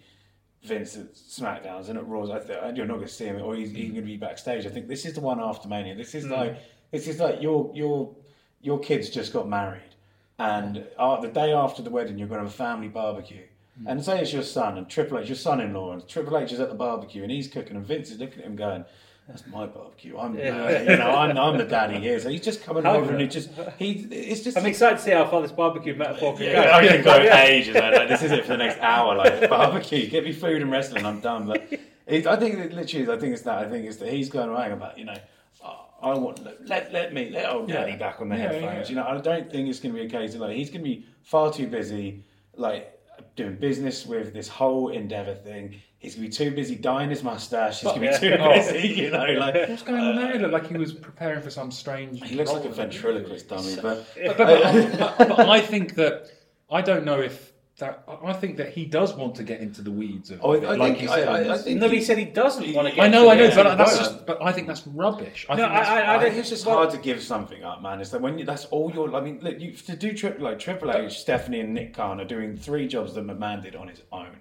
Vince 0.65 0.97
at 0.97 1.13
SmackDowns 1.13 1.89
and 1.89 1.97
at 1.97 2.07
Raws. 2.07 2.29
I 2.29 2.39
th- 2.39 2.75
you're 2.75 2.85
not 2.85 2.95
going 2.95 3.07
to 3.07 3.13
see 3.13 3.25
him 3.25 3.41
or 3.41 3.55
he's, 3.55 3.71
he's 3.71 3.91
going 3.91 3.95
to 3.95 4.01
be 4.01 4.17
backstage. 4.17 4.65
I 4.65 4.69
think 4.69 4.87
this 4.87 5.05
is 5.05 5.13
the 5.13 5.21
one 5.21 5.39
after 5.39 5.67
Mania. 5.67 5.95
This 5.95 6.15
is 6.15 6.25
like 6.25 6.57
this 6.91 7.07
is 7.07 7.19
like 7.19 7.41
your 7.41 7.71
your 7.73 8.15
your 8.61 8.79
kids 8.79 9.09
just 9.09 9.33
got 9.33 9.47
married, 9.47 9.95
and 10.39 10.85
uh, 10.97 11.19
the 11.21 11.27
day 11.27 11.53
after 11.53 11.81
the 11.81 11.89
wedding 11.89 12.17
you're 12.17 12.27
going 12.27 12.39
to 12.39 12.45
have 12.45 12.53
a 12.53 12.57
family 12.57 12.87
barbecue. 12.87 13.43
And 13.85 14.03
say 14.03 14.21
it's 14.21 14.31
your 14.31 14.41
son 14.43 14.77
and 14.77 14.89
Triple 14.89 15.19
H, 15.19 15.27
your 15.27 15.35
son-in-law, 15.35 15.91
and 15.91 16.07
Triple 16.07 16.37
H 16.37 16.53
is 16.53 16.61
at 16.61 16.69
the 16.69 16.75
barbecue 16.75 17.23
and 17.23 17.29
he's 17.29 17.49
cooking, 17.49 17.75
and 17.75 17.85
Vince 17.85 18.09
is 18.09 18.19
looking 18.19 18.39
at 18.39 18.45
him 18.45 18.55
going, 18.55 18.85
"That's 19.27 19.45
my 19.47 19.65
barbecue. 19.65 20.17
I'm, 20.17 20.33
uh, 20.33 20.39
you 20.39 20.97
know, 20.97 21.11
I'm, 21.15 21.37
I'm 21.37 21.57
the 21.57 21.63
daddy 21.65 21.99
here." 21.99 22.19
So 22.19 22.29
he's 22.29 22.41
just 22.41 22.63
coming 22.63 22.85
over 22.85 23.11
and 23.11 23.21
he 23.21 23.27
just 23.27 23.49
he, 23.77 23.91
it's 24.11 24.41
just. 24.41 24.57
I'm 24.57 24.65
excited 24.65 24.97
to 24.97 25.03
see 25.03 25.11
how 25.11 25.25
far 25.27 25.41
this 25.41 25.51
barbecue 25.51 25.95
metaphor 25.95 26.35
can 26.35 26.45
yeah, 26.45 26.63
go. 26.65 26.71
I 26.71 26.87
can 26.87 27.03
go 27.03 27.15
ages. 27.45 27.75
Like, 27.75 27.95
like, 27.95 28.07
this 28.09 28.23
is 28.23 28.31
it 28.31 28.43
for 28.45 28.51
the 28.53 28.57
next 28.57 28.79
hour. 28.79 29.15
Like 29.15 29.49
barbecue, 29.49 30.07
get 30.09 30.23
me 30.23 30.31
food 30.31 30.61
and 30.61 30.71
wrestling. 30.71 31.05
I'm 31.05 31.19
done. 31.21 31.47
But 31.47 31.67
it, 32.07 32.27
I 32.27 32.35
think 32.35 32.59
it 32.59 32.73
literally, 32.73 33.11
I 33.11 33.17
think 33.17 33.33
it's 33.33 33.43
that. 33.43 33.57
I 33.59 33.69
think 33.69 33.85
it's 33.85 33.97
that 33.97 34.09
he's 34.11 34.29
going 34.29 34.49
around 34.49 34.71
about 34.73 34.97
you 34.97 35.05
know. 35.05 35.17
"Oh, 35.63 35.85
I 36.01 36.13
want 36.13 36.43
let 36.67 36.93
let 36.93 37.13
me 37.13 37.29
let 37.31 37.49
old 37.49 37.67
daddy 37.69 37.91
Yeah. 37.93 37.97
back 37.97 38.21
on 38.21 38.29
the 38.29 38.35
Yeah, 38.35 38.51
headphones. 38.51 38.89
yeah. 38.89 38.95
You 38.95 38.95
know, 39.01 39.07
I 39.07 39.17
don't 39.19 39.49
think 39.51 39.69
it's 39.69 39.79
going 39.79 39.95
to 39.95 39.99
be 40.01 40.05
a 40.05 40.09
case 40.09 40.35
of 40.35 40.41
like 40.41 40.55
he's 40.55 40.69
going 40.69 40.83
to 40.83 40.89
be 40.89 41.05
far 41.23 41.51
too 41.51 41.67
busy, 41.67 42.23
like 42.55 42.91
doing 43.35 43.55
business 43.55 44.05
with 44.05 44.33
this 44.33 44.47
whole 44.47 44.89
Endeavor 44.89 45.35
thing. 45.35 45.75
He's 45.99 46.15
going 46.15 46.29
to 46.29 46.37
be 46.43 46.49
too 46.49 46.55
busy 46.55 46.75
dyeing 46.75 47.09
his 47.09 47.23
mustache. 47.23 47.81
He's 47.81 47.91
going 47.91 48.01
to 48.01 48.11
be 48.11 48.17
too 48.29 48.37
Oh. 48.39 48.53
busy. 48.53 48.87
You 48.89 49.11
know, 49.11 49.25
like 49.25 49.55
What's 49.69 49.81
going 49.81 49.99
on 50.01 50.17
uh, 50.17 50.21
there? 50.21 50.33
He 50.33 50.39
looked 50.39 50.53
like 50.53 50.67
he 50.67 50.77
was 50.77 50.93
preparing 50.93 51.41
for 51.41 51.49
some 51.49 51.71
strange. 51.71 52.21
he 52.23 52.35
looks 52.35 52.51
like 52.51 52.65
a 52.65 52.69
ventriloquist 52.69 53.49
dummy. 53.49 53.75
But 53.81 54.05
But, 54.15 54.37
but, 54.37 55.17
but, 55.17 55.27
but 55.29 55.49
I 55.49 55.59
think 55.61 55.95
that 55.95 56.29
I 56.69 56.81
don't 56.81 57.05
know 57.05 57.19
if 57.21 57.51
that. 57.79 58.03
I 58.23 58.33
think 58.33 58.57
that 58.57 58.69
he 58.69 58.85
does 58.85 59.13
want 59.13 59.35
to 59.35 59.43
get 59.43 59.59
into 59.59 59.81
the 59.81 59.91
weeds 59.91 60.31
of 60.31 60.39
Oh, 60.43 60.53
it, 60.53 60.63
I 60.63 60.75
like 60.75 60.93
think- 60.97 61.01
you 61.03 61.09
I- 61.09 61.15
said. 61.19 61.27
I- 61.27 61.53
I 61.53 61.57
think- 61.57 61.79
No, 61.79 61.87
but 61.87 61.95
he 61.97 62.01
said 62.03 62.17
he 62.17 62.25
doesn't 62.25 62.73
want 62.73 62.87
to 62.89 62.95
get. 62.95 63.03
I 63.03 63.07
know, 63.09 63.29
I 63.29 63.35
know, 63.35 63.43
into 63.45 63.55
but 63.63 63.75
that's 63.77 63.91
Yeah. 63.97 63.97
just. 64.03 64.25
But 64.25 64.41
I 64.41 64.51
think 64.53 64.67
that's 64.67 64.87
rubbish. 64.87 65.45
I 65.49 65.55
No, 65.55 65.63
think 65.63 65.73
that's, 65.73 65.89
I- 65.89 66.01
I, 66.01 66.15
I 66.15 66.19
think 66.23 66.35
it's 66.35 66.49
just 66.49 66.65
well- 66.65 66.75
hard 66.77 66.91
to 66.91 66.97
give 66.97 67.21
something 67.21 67.63
up, 67.63 67.81
man. 67.81 67.99
It's 67.99 68.13
like 68.13 68.21
when 68.21 68.39
you, 68.39 68.45
that's 68.45 68.65
all 68.65 68.91
your. 68.93 69.13
I 69.15 69.19
mean, 69.21 69.39
look, 69.41 69.59
you, 69.59 69.71
to 69.73 69.95
do 69.95 70.13
triple 70.13 70.45
like 70.45 70.59
Triple 70.59 70.91
H, 70.91 71.19
Stephanie, 71.19 71.59
and 71.59 71.73
Nick 71.73 71.93
Khan 71.93 72.21
are 72.21 72.25
doing 72.25 72.55
three 72.55 72.87
jobs 72.87 73.13
that 73.15 73.25
McMahon 73.27 73.61
did 73.61 73.75
on 73.75 73.87
his 73.89 74.01
own, 74.11 74.37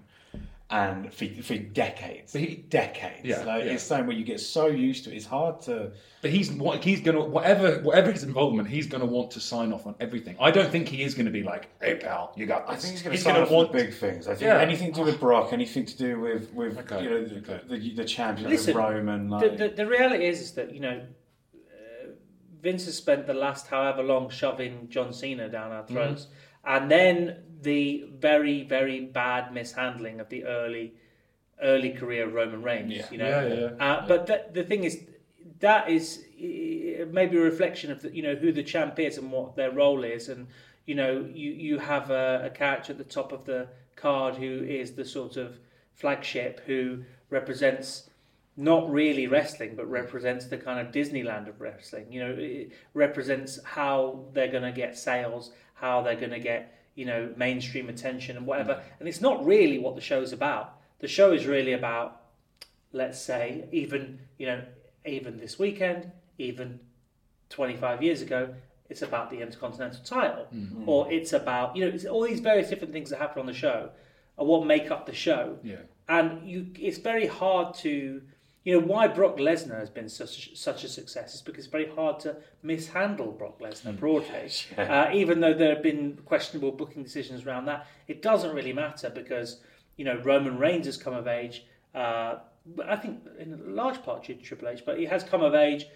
and 0.75 1.13
for, 1.15 1.27
for 1.43 1.57
decades, 1.57 2.33
But 2.33 2.41
he- 2.43 2.57
decades. 2.57 3.25
Yeah, 3.25 3.45
like, 3.45 3.65
yeah. 3.65 3.73
It's 3.73 3.83
something 3.85 4.07
where 4.09 4.17
you 4.17 4.25
get 4.25 4.41
so 4.41 4.67
used 4.67 5.05
to 5.05 5.13
it. 5.13 5.17
It's 5.17 5.27
hard 5.27 5.61
to. 5.63 5.93
But 6.23 6.31
he's 6.31 6.51
what 6.53 6.83
he's 6.83 7.01
gonna 7.01 7.25
whatever 7.25 7.81
whatever 7.83 8.11
his 8.11 8.25
involvement, 8.25 8.69
he's 8.69 8.87
gonna 8.87 9.05
want 9.05 9.31
to 9.33 9.41
sign 9.41 9.73
off 9.73 9.87
on 9.87 9.95
everything. 10.01 10.37
I 10.41 10.51
don't 10.51 10.71
think 10.71 10.89
he 10.89 11.03
is 11.03 11.15
gonna 11.15 11.31
be 11.31 11.43
like, 11.43 11.69
"Hey 11.83 11.97
pal, 11.97 12.33
you 12.37 12.47
got 12.47 12.65
I 12.69 12.77
think 12.77 12.93
he's 12.93 13.03
going 13.03 13.13
to 13.13 13.17
he's 13.17 13.23
sign 13.25 13.35
gonna 13.35 13.47
off 13.47 13.53
want 13.53 13.73
big 13.73 13.93
things. 13.93 14.27
I 14.27 14.33
think 14.35 14.43
Yeah. 14.49 14.59
anything 14.61 14.93
to 14.95 15.01
do 15.01 15.05
with 15.07 15.21
Brock, 15.21 15.53
anything 15.53 15.85
to 15.87 15.97
do 15.97 16.19
with 16.21 16.53
with 16.55 16.79
Okay, 16.79 17.03
you 17.05 17.11
know 17.11 17.25
the, 17.25 17.37
okay. 17.39 17.61
the, 17.69 17.95
the 17.95 18.05
champion 18.05 18.49
Listen, 18.51 18.75
with 18.75 18.85
Roman. 18.85 19.29
The, 19.29 19.37
Like, 19.37 19.57
the, 19.59 19.69
the 19.69 19.87
reality 19.87 20.27
is, 20.27 20.41
is 20.41 20.53
that 20.53 20.73
you 20.75 20.81
know, 20.81 21.03
uh, 21.55 22.07
Vince 22.63 22.87
has 22.87 22.97
spent 22.97 23.27
the 23.27 23.35
last 23.35 23.69
however 23.69 24.03
long 24.03 24.31
shoving 24.31 24.89
John 24.89 25.13
Cena 25.13 25.49
down 25.49 25.71
our 25.73 25.87
throats, 25.87 26.29
and 26.67 26.91
then 26.91 27.37
the 27.63 28.05
very 28.19 28.63
very 28.63 29.01
bad 29.01 29.53
mishandling 29.53 30.21
of 30.21 30.29
the 30.29 30.45
early 30.45 30.95
early 31.63 31.91
career 31.91 32.27
of 32.27 32.35
Roman 32.35 32.63
Reigns. 32.63 32.93
Yeah. 32.93 33.07
You 33.11 33.19
know, 33.19 33.29
Yeah, 33.29 33.47
yeah, 33.47 33.61
yeah. 33.61 33.93
Uh, 33.93 34.07
but 34.07 34.27
the, 34.27 34.45
the 34.53 34.65
thing 34.65 34.85
is, 34.85 35.05
that 35.61 35.89
is 35.89 36.25
maybe 36.39 37.37
a 37.37 37.41
reflection 37.41 37.91
of 37.91 38.03
the, 38.03 38.15
you 38.15 38.23
know 38.23 38.35
who 38.35 38.53
the 38.53 38.63
champ 38.63 38.99
is 38.99 39.19
and 39.19 39.31
what 39.31 39.57
their 39.57 39.71
role 39.71 40.05
is, 40.05 40.29
and 40.29 40.47
you 40.87 40.95
know 40.95 41.27
you 41.33 41.53
you 41.53 41.79
have 41.79 42.11
a, 42.11 42.47
a 42.47 42.51
character 42.51 42.93
at 42.93 42.99
the 42.99 43.05
top 43.05 43.33
of 43.33 43.45
the 43.45 43.69
card 43.97 44.37
who 44.37 44.65
is 44.65 44.93
the 44.93 45.05
sort 45.05 45.37
of 45.37 45.59
flagship 45.95 46.61
who 46.67 47.05
represents 47.31 48.11
not 48.57 48.89
really 48.91 49.27
wrestling, 49.27 49.75
but 49.75 49.91
represents 49.91 50.47
the 50.47 50.57
kind 50.57 50.79
of 50.79 50.93
Disneyland 50.93 51.49
of 51.49 51.61
wrestling. 51.61 52.13
You 52.13 52.21
know, 52.21 52.37
it 52.39 52.73
represents 52.93 53.59
how 53.65 54.27
they're 54.33 54.51
going 54.51 54.63
to 54.63 54.73
get 54.73 54.97
sales, 54.97 55.51
how 55.75 56.03
they're 56.03 56.17
going 56.17 56.31
to 56.31 56.41
get 56.41 56.73
you 56.95 57.05
know 57.05 57.31
mainstream 57.37 57.89
attention 57.89 58.37
and 58.37 58.47
whatever. 58.47 58.75
Mm. 58.75 58.83
And 59.01 59.09
it's 59.09 59.21
not 59.21 59.45
really 59.45 59.79
what 59.79 59.95
the 59.95 60.01
show's 60.01 60.33
about. 60.33 60.79
The 61.01 61.09
show 61.09 61.33
is 61.33 61.47
really 61.47 61.73
about, 61.73 62.23
let's 62.93 63.21
say, 63.21 63.69
even 63.73 64.21
you 64.39 64.47
know, 64.47 64.63
even 65.05 65.39
this 65.39 65.59
weekend, 65.59 66.11
even 66.39 66.81
25 67.51 68.03
years 68.03 68.23
ago, 68.23 68.55
it's 68.89 69.03
about 69.03 69.31
the 69.31 69.41
Intercontinental 69.41 70.03
title, 70.05 70.47
mm-hmm. 70.55 70.89
or 70.89 71.11
it's 71.13 71.33
about 71.33 71.77
you 71.77 71.85
know, 71.85 71.95
it's 71.95 72.05
all 72.05 72.23
these 72.23 72.41
various 72.41 72.69
different 72.69 72.93
things 72.93 73.11
that 73.11 73.19
happen 73.19 73.41
on 73.41 73.47
the 73.47 73.55
show 73.55 73.91
are 74.39 74.45
what 74.45 74.67
make 74.67 74.91
up 74.91 75.07
the 75.07 75.15
show 75.15 75.59
Yeah. 75.63 75.77
and 76.09 76.49
you 76.49 76.67
it's 76.79 76.99
very 76.99 77.27
hard 77.27 77.75
to 77.77 78.23
you 78.65 78.73
know 78.81 78.87
why 78.87 79.07
Brock 79.07 79.37
Lesnar 79.37 79.79
has 79.79 79.91
been 79.91 80.09
such 80.09 80.57
such 80.57 80.85
a 80.85 80.89
success 80.89 81.35
is 81.35 81.43
because 81.43 81.65
it's 81.65 81.73
very 81.73 81.89
hard 81.91 82.19
to 82.21 82.37
mishandle 82.63 83.33
Brock 83.33 83.61
Lesnar 83.61 83.99
broadly. 83.99 84.51
Uh, 84.79 85.11
even 85.13 85.41
though 85.41 85.55
there 85.55 85.75
have 85.75 85.83
been 85.83 86.19
questionable 86.25 86.73
booking 86.73 87.03
decisions 87.03 87.47
around 87.47 87.67
that, 87.67 87.87
it 88.09 88.23
doesn't 88.23 88.55
really 88.55 88.73
matter 88.73 89.11
because 89.11 89.61
you 89.97 90.05
know 90.05 90.17
Roman 90.25 90.59
Reigns 90.59 90.87
has 90.87 90.97
come 90.97 91.15
of 91.15 91.27
age. 91.29 91.65
Uh, 91.95 92.37
I 92.87 92.97
think 92.97 93.21
in 93.39 93.53
a 93.53 93.57
large 93.71 94.03
part 94.03 94.25
due 94.25 94.35
to 94.35 94.43
Triple 94.43 94.69
H, 94.69 94.83
but 94.87 94.99
he 94.99 95.05
has 95.05 95.23
come 95.23 95.43
of 95.43 95.55
age. 95.55 95.87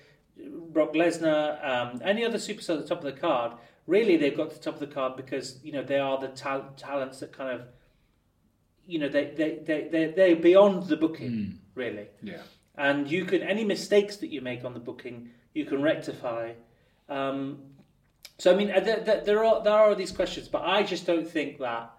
Brock 0.70 0.92
Lesnar, 0.92 1.64
um, 1.66 2.00
any 2.04 2.24
other 2.24 2.38
superstar 2.38 2.76
at 2.76 2.82
the 2.82 2.88
top 2.88 2.98
of 2.98 3.04
the 3.12 3.18
card, 3.20 3.52
really 3.86 4.16
they've 4.16 4.36
got 4.36 4.50
to 4.50 4.56
the 4.56 4.62
top 4.62 4.74
of 4.74 4.80
the 4.80 4.86
card 4.86 5.16
because 5.16 5.58
you 5.64 5.72
know 5.72 5.82
they 5.82 5.98
are 5.98 6.18
the 6.18 6.28
tal- 6.28 6.72
talents 6.76 7.18
that 7.20 7.32
kind 7.32 7.50
of 7.50 7.66
you 8.86 8.98
know 8.98 9.08
they 9.08 9.32
they 9.36 9.58
they 9.64 9.88
they 9.90 10.12
they're 10.12 10.36
beyond 10.36 10.84
the 10.84 10.96
booking 10.96 11.58
really 11.74 12.06
Yeah. 12.22 12.42
And 12.78 13.10
you 13.10 13.24
can 13.24 13.42
any 13.42 13.64
mistakes 13.64 14.16
that 14.16 14.28
you 14.28 14.40
make 14.40 14.64
on 14.64 14.72
the 14.72 14.80
booking 14.80 15.30
you 15.52 15.64
can 15.64 15.82
rectify. 15.82 16.52
Um, 17.08 17.58
so 18.38 18.52
I 18.52 18.56
mean 18.56 18.70
uh, 18.70 18.80
there, 18.80 19.00
there, 19.00 19.20
there 19.20 19.44
are 19.44 19.62
there 19.62 19.74
are 19.74 19.94
these 19.94 20.12
questions 20.12 20.48
but 20.48 20.62
I 20.62 20.82
just 20.82 21.06
don't 21.06 21.28
think 21.28 21.58
that 21.58 21.90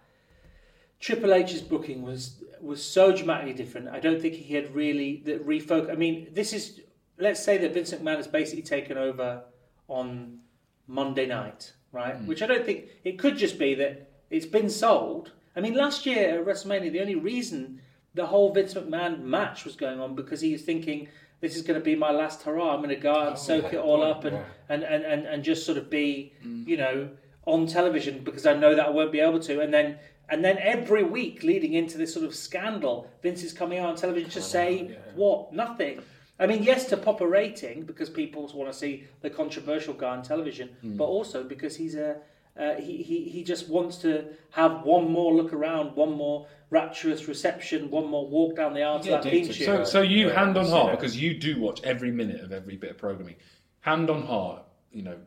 Triple 1.00 1.34
H's 1.34 1.62
booking 1.62 2.02
was 2.02 2.44
was 2.62 2.84
so 2.84 3.16
dramatically 3.16 3.54
different. 3.54 3.90
I 3.90 4.00
don't 4.00 4.22
think 4.22 4.34
he 4.36 4.54
had 4.54 4.74
really 4.74 5.22
that 5.26 5.46
refocus 5.46 5.92
I 5.92 5.96
mean 5.96 6.30
this 6.32 6.54
is 6.54 6.82
let's 7.18 7.44
say 7.44 7.58
that 7.58 7.74
Vincent 7.74 8.04
McMahon 8.04 8.18
has 8.18 8.28
basically 8.28 8.64
taken 8.64 8.98
over 8.98 9.44
on 9.88 10.40
Monday 10.88 11.26
night 11.26 11.74
right? 11.92 12.22
Which 12.24 12.42
I 12.42 12.46
don't 12.46 12.66
think 12.66 12.86
it 13.04 13.18
could 13.18 13.38
just 13.38 13.58
be 13.58 13.74
that 13.76 14.12
it's 14.30 14.46
been 14.46 14.70
sold. 14.70 15.32
I 15.56 15.62
mean 15.62 15.74
last 15.74 16.06
year 16.06 16.40
at 16.40 16.46
WrestleMania 16.46 16.92
the 16.92 17.02
only 17.02 17.16
reason 17.16 17.82
the 18.20 18.26
whole 18.26 18.54
Vince 18.54 18.74
McMahon 18.74 19.22
match 19.22 19.64
was 19.64 19.78
going 19.78 20.02
on 20.02 20.14
because 20.14 20.42
he 20.42 20.52
was 20.52 20.62
thinking 20.62 21.08
this 21.40 21.56
is 21.56 21.62
going 21.62 21.80
to 21.80 21.84
be 21.84 21.96
my 21.96 22.12
last 22.12 22.44
hurrah. 22.44 22.74
I'm 22.74 22.80
going 22.84 22.90
to 22.90 22.98
go 22.98 23.16
out 23.16 23.28
and 23.28 23.38
oh, 23.38 23.40
soak 23.40 23.72
yeah, 23.72 23.80
it 23.80 23.82
all 23.82 24.00
yeah, 24.00 24.12
up 24.12 24.26
and, 24.26 24.36
yeah. 24.36 24.44
and, 24.68 24.84
and, 24.84 25.04
and, 25.06 25.26
and 25.26 25.42
just 25.42 25.66
sort 25.66 25.78
of 25.78 25.90
be, 25.90 26.34
mm. 26.46 26.68
you 26.68 26.76
know, 26.76 27.10
on 27.46 27.66
television 27.66 28.26
because 28.26 28.46
I 28.46 28.56
know 28.56 28.76
that 28.76 28.88
I 28.88 28.90
won't 28.90 29.14
be 29.14 29.22
able 29.22 29.40
to. 29.40 29.62
And 29.62 29.74
then 29.74 30.00
and 30.28 30.44
then 30.44 30.58
every 30.60 31.04
week 31.04 31.44
leading 31.44 31.74
into 31.74 31.98
this 31.98 32.14
sort 32.14 32.26
of 32.26 32.36
scandal, 32.36 33.10
Vince 33.24 33.42
is 33.42 33.54
coming 33.54 33.80
out 33.80 33.90
on 33.90 33.96
television 33.96 34.30
to 34.32 34.42
say 34.42 34.98
what? 35.16 35.54
Nothing. 35.54 36.02
I 36.42 36.46
mean, 36.46 36.62
yes, 36.62 36.86
to 36.90 36.98
pop 36.98 37.22
a 37.22 37.28
rating 37.28 37.84
because 37.84 38.10
people 38.10 38.52
want 38.54 38.72
to 38.72 38.78
see 38.78 39.08
the 39.22 39.30
controversial 39.30 39.94
guy 39.94 40.10
on 40.10 40.24
television, 40.24 40.70
mm. 40.84 40.98
but 40.98 41.06
also 41.06 41.44
because 41.44 41.78
he's 41.78 41.96
a 41.96 42.18
uh, 42.60 42.76
he, 42.76 42.98
he 43.02 43.24
he 43.30 43.44
just 43.44 43.70
wants 43.70 43.98
to 43.98 44.26
have 44.52 44.84
one 44.84 45.10
more 45.10 45.34
look 45.34 45.54
around, 45.54 45.96
one 45.96 46.12
more 46.12 46.48
rapturous 46.70 47.28
reception, 47.28 47.90
one 47.90 48.06
more 48.08 48.28
walk 48.28 48.56
down 48.56 48.74
the 48.74 48.84
aisle 48.84 49.00
to 49.00 49.10
that 49.10 49.24
dude, 49.24 49.32
theme 49.32 49.46
tune. 49.46 49.66
So, 49.66 49.84
so 49.84 50.02
you 50.02 50.28
Yeah, 50.28 50.34
hand 50.36 50.58
on 50.58 50.66
heart 50.68 50.88
seen 50.90 50.96
because 50.96 51.18
you 51.22 51.34
do 51.40 51.60
watch 51.60 51.82
every 51.84 52.12
minute 52.12 52.42
of 52.42 52.52
every 52.52 52.76
bit 52.76 52.92
of 52.92 52.98
programming. 52.98 53.36
Hand 53.82 54.10
on 54.10 54.22
heart, 54.24 54.64
you 54.92 55.02
know, 55.04 55.18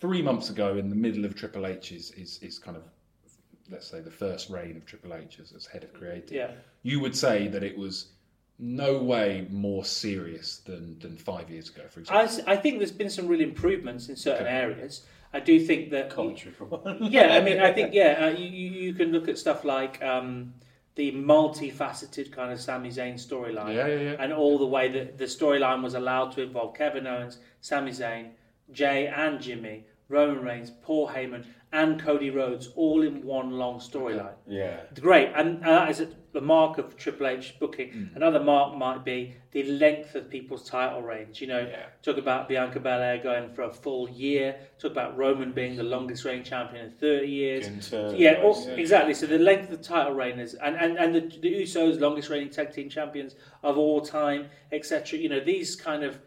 three 0.00 0.22
months 0.22 0.50
ago 0.50 0.76
in 0.78 0.88
the 0.88 0.96
middle 0.96 1.24
of 1.24 1.34
Triple 1.34 1.66
H's 1.66 2.10
is 2.12 2.38
is 2.42 2.58
kind 2.58 2.76
of 2.76 2.82
let's 3.70 3.86
say 3.86 4.00
the 4.00 4.10
first 4.10 4.50
reign 4.50 4.76
of 4.76 4.84
Triple 4.86 5.14
H 5.14 5.38
as, 5.40 5.52
as 5.52 5.66
head 5.66 5.84
of 5.84 5.92
creative. 5.92 6.32
Yeah. 6.32 6.50
You 6.82 7.00
would 7.00 7.16
say 7.16 7.48
that 7.48 7.62
it 7.62 7.76
was 7.76 8.08
no 8.58 8.98
way 8.98 9.46
more 9.50 9.84
serious 9.84 10.58
than 10.58 10.98
than 11.00 11.16
five 11.16 11.50
years 11.50 11.68
ago, 11.68 11.82
for 11.88 12.00
I, 12.00 12.22
example. 12.22 12.24
s- 12.24 12.40
I 12.46 12.56
think 12.56 12.78
there's 12.78 12.92
been 12.92 13.10
some 13.10 13.26
real 13.26 13.40
improvements 13.40 14.08
in 14.08 14.16
certain 14.16 14.46
areas. 14.46 15.04
I 15.34 15.40
do 15.40 15.58
think 15.58 15.90
that 15.90 16.10
commentary 16.10 16.52
for 16.52 16.64
one. 16.66 16.98
yeah, 17.10 17.34
I 17.34 17.40
mean, 17.40 17.60
I 17.60 17.72
think 17.72 17.92
yeah, 17.92 18.26
uh, 18.26 18.28
you, 18.28 18.46
you 18.46 18.70
you 18.70 18.94
can 18.94 19.10
look 19.10 19.28
at 19.28 19.36
stuff 19.36 19.64
like 19.64 20.02
um, 20.02 20.54
the 20.94 21.10
multifaceted 21.12 22.30
kind 22.30 22.52
of 22.52 22.60
Sami 22.60 22.90
Zayn 22.90 23.14
storyline, 23.14 23.74
Yeah, 23.74 23.86
yeah, 23.88 24.00
yeah. 24.10 24.16
and 24.20 24.32
all 24.32 24.58
the 24.58 24.66
way 24.66 24.88
that 24.92 25.18
the 25.18 25.24
storyline 25.24 25.82
was 25.82 25.94
allowed 25.94 26.30
to 26.32 26.42
involve 26.42 26.74
Kevin 26.74 27.06
Owens, 27.08 27.38
Sami 27.60 27.90
Zayn, 27.90 28.30
Jay 28.70 29.08
and 29.08 29.40
Jimmy, 29.40 29.86
Roman 30.08 30.44
Reigns, 30.44 30.70
Paul 30.70 31.08
Heyman, 31.08 31.44
and 31.74 32.00
Cody 32.00 32.30
Rhodes, 32.30 32.68
all 32.76 33.02
in 33.02 33.24
one 33.24 33.50
long 33.50 33.80
storyline. 33.80 34.36
Yeah. 34.46 34.80
Great, 35.00 35.32
and, 35.34 35.56
and 35.56 35.62
that 35.64 35.90
is 35.90 36.00
a, 36.00 36.08
the 36.32 36.40
mark 36.40 36.78
of 36.78 36.96
Triple 36.96 37.26
H 37.26 37.56
booking. 37.58 37.90
Mm. 37.90 38.16
Another 38.16 38.38
mark 38.38 38.76
might 38.76 39.04
be 39.04 39.34
the 39.50 39.64
length 39.64 40.14
of 40.14 40.30
people's 40.30 40.68
title 40.68 41.02
reigns. 41.02 41.40
You 41.40 41.48
know, 41.48 41.66
Yeah. 41.68 41.86
talk 42.02 42.16
about 42.16 42.48
Bianca 42.48 42.78
Belair 42.78 43.18
going 43.18 43.50
for 43.52 43.62
a 43.62 43.72
full 43.72 44.08
year. 44.08 44.56
Talk 44.78 44.92
about 44.92 45.16
Roman 45.18 45.50
being 45.52 45.74
the 45.76 45.82
longest 45.82 46.24
reigning 46.24 46.44
champion 46.44 46.84
in 46.86 46.90
thirty 46.92 47.28
years. 47.28 47.66
Gunther, 47.68 48.14
yeah, 48.16 48.40
all- 48.42 48.64
yeah. 48.66 48.74
exactly. 48.74 49.12
So 49.14 49.26
the 49.26 49.38
length 49.38 49.70
of 49.70 49.78
the 49.78 49.84
title 49.84 50.12
reign 50.14 50.38
is, 50.38 50.54
and 50.54 50.76
and, 50.76 50.96
and 50.96 51.12
the, 51.12 51.20
the 51.40 51.52
Usos 51.62 52.00
longest 52.00 52.30
reigning 52.30 52.50
tag 52.50 52.72
team 52.72 52.88
champions 52.88 53.34
of 53.64 53.76
all 53.78 54.00
time, 54.00 54.46
etc. 54.70 55.18
You 55.18 55.28
know, 55.28 55.40
these 55.40 55.74
kind 55.74 56.04
of 56.04 56.20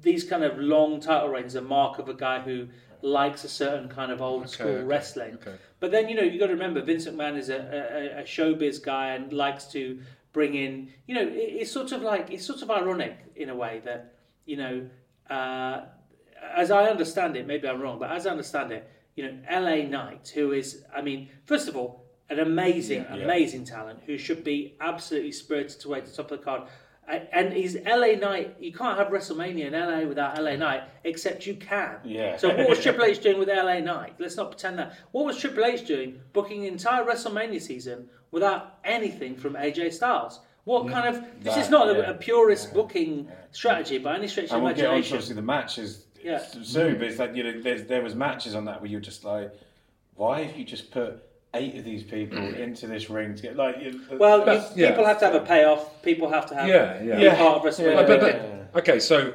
these 0.00 0.22
kind 0.22 0.44
of 0.44 0.56
long 0.58 1.00
title 1.00 1.28
reigns 1.30 1.56
are 1.56 1.60
mark 1.60 1.98
of 1.98 2.08
a 2.08 2.14
guy 2.14 2.38
who 2.40 2.68
likes 3.02 3.44
a 3.44 3.48
certain 3.48 3.88
kind 3.88 4.10
of 4.12 4.20
old 4.20 4.42
Okay, 4.42 4.50
school 4.52 4.68
okay, 4.68 4.84
wrestling. 4.84 5.34
okay. 5.34 5.54
But 5.80 5.90
then 5.92 6.08
you 6.08 6.14
know 6.16 6.22
you 6.22 6.38
got 6.38 6.46
to 6.48 6.52
remember 6.54 6.80
Vince 6.82 7.06
McMahon 7.06 7.36
is 7.38 7.48
a, 7.50 7.58
a, 8.16 8.20
a 8.20 8.22
showbiz 8.24 8.82
guy 8.82 9.10
and 9.14 9.32
likes 9.32 9.64
to 9.72 10.00
bring 10.32 10.54
in. 10.54 10.90
You 11.06 11.14
know, 11.14 11.22
it, 11.22 11.34
it's 11.60 11.70
sort 11.70 11.92
of 11.92 12.02
like 12.02 12.30
it's 12.30 12.44
sort 12.44 12.62
of 12.62 12.70
ironic 12.70 13.16
in 13.36 13.48
a 13.50 13.54
way 13.54 13.80
that 13.84 14.14
you 14.46 14.56
know, 14.56 14.88
uh, 15.30 15.82
as 16.56 16.70
I 16.70 16.86
understand 16.86 17.36
it, 17.36 17.46
maybe 17.46 17.68
I'm 17.68 17.80
wrong, 17.80 17.98
but 17.98 18.10
as 18.10 18.26
I 18.26 18.30
understand 18.30 18.72
it, 18.72 18.90
you 19.14 19.24
know, 19.24 19.38
L.A. 19.48 19.84
Knight, 19.86 20.32
who 20.34 20.52
is, 20.52 20.84
I 20.94 21.02
mean, 21.02 21.28
first 21.44 21.68
of 21.68 21.76
all, 21.76 22.04
an 22.30 22.38
amazing, 22.38 23.02
Yeah. 23.02 23.16
amazing 23.24 23.64
talent 23.64 24.00
who 24.06 24.16
should 24.16 24.44
be 24.44 24.76
absolutely 24.80 25.32
spirited 25.32 25.84
away 25.84 26.00
to 26.00 26.06
the 26.06 26.16
top 26.16 26.30
of 26.30 26.38
the 26.38 26.44
card. 26.44 26.62
And 27.08 27.52
he's 27.52 27.76
LA 27.76 28.12
Knight. 28.20 28.56
You 28.60 28.72
can't 28.72 28.98
have 28.98 29.08
WrestleMania 29.08 29.66
in 29.66 29.72
LA 29.72 30.06
without 30.06 30.42
LA 30.42 30.56
Knight, 30.56 30.82
except 31.04 31.46
you 31.46 31.54
can. 31.54 31.96
Yeah. 32.04 32.36
So 32.36 32.54
what 32.54 32.68
was 32.68 32.82
Triple 32.82 33.04
H 33.04 33.20
doing 33.20 33.38
with 33.38 33.48
LA 33.48 33.80
Knight? 33.80 34.14
Let's 34.18 34.36
not 34.36 34.50
pretend 34.50 34.78
that. 34.78 34.94
What 35.12 35.24
was 35.24 35.38
Triple 35.38 35.64
H 35.64 35.86
doing, 35.86 36.20
booking 36.32 36.62
the 36.62 36.68
entire 36.68 37.04
WrestleMania 37.04 37.62
season 37.62 38.08
without 38.30 38.78
anything 38.84 39.36
from 39.36 39.54
AJ 39.54 39.94
Styles? 39.94 40.40
What 40.64 40.84
mm. 40.84 40.92
kind 40.92 41.16
of? 41.16 41.24
This 41.42 41.56
is 41.56 41.70
not 41.70 41.88
a, 41.88 41.98
yeah. 41.98 42.10
a 42.10 42.14
purist 42.14 42.68
Yeah. 42.68 42.74
booking 42.74 43.28
strategy 43.52 43.96
by 43.96 44.16
any 44.16 44.28
stretch 44.28 44.46
of 44.46 44.56
And 44.56 44.64
we'll 44.64 44.74
get 44.74 44.86
on 44.86 44.96
obviously 44.96 45.34
the 45.34 45.40
matches 45.40 46.04
Yeah. 46.22 46.38
soon, 46.38 46.98
but 46.98 47.06
it's 47.06 47.18
like 47.18 47.34
you 47.34 47.44
know, 47.44 47.60
there 47.62 48.02
was 48.02 48.14
matches 48.14 48.54
on 48.54 48.66
that 48.66 48.82
where 48.82 48.90
you're 48.90 49.00
just 49.00 49.24
like, 49.24 49.50
why 50.14 50.42
have 50.42 50.58
you 50.58 50.64
just 50.64 50.90
put 50.90 51.22
eight 51.54 51.76
of 51.76 51.84
these 51.84 52.02
people 52.02 52.38
mm. 52.38 52.58
into 52.58 52.86
this 52.86 53.08
ring 53.10 53.34
to 53.34 53.42
get 53.42 53.56
like? 53.56 53.80
You, 53.80 54.00
Well, 54.12 54.40
you, 54.40 54.44
That's- 54.44 54.76
yeah. 54.76 54.90
people 54.90 55.06
have 55.06 55.18
to 55.20 55.26
have 55.26 55.34
a 55.34 55.40
payoff. 55.40 56.02
People 56.02 56.28
have 56.30 56.46
to 56.46 56.54
have 56.54 56.68
Yeah, 56.68 57.02
yeah. 57.02 57.16
be 57.16 57.22
Yeah. 57.24 57.36
part 57.36 57.56
of 57.56 57.62
WrestleMania. 57.62 58.06
But- 58.06 58.20
but- 58.20 58.20
but- 58.72 58.78
okay, 58.80 59.00
so 59.00 59.32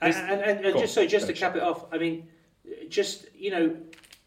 And, 0.00 0.12
this- 0.12 0.20
and, 0.20 0.40
and, 0.42 0.64
and 0.64 0.74
Go 0.74 0.80
just 0.80 0.96
on, 0.96 1.04
so 1.04 1.06
just 1.06 1.22
to 1.26 1.34
finish. 1.34 1.40
cap 1.40 1.56
it 1.56 1.62
off, 1.62 1.86
I 1.92 1.98
mean, 1.98 2.28
just 2.88 3.26
you 3.34 3.50
know, 3.50 3.76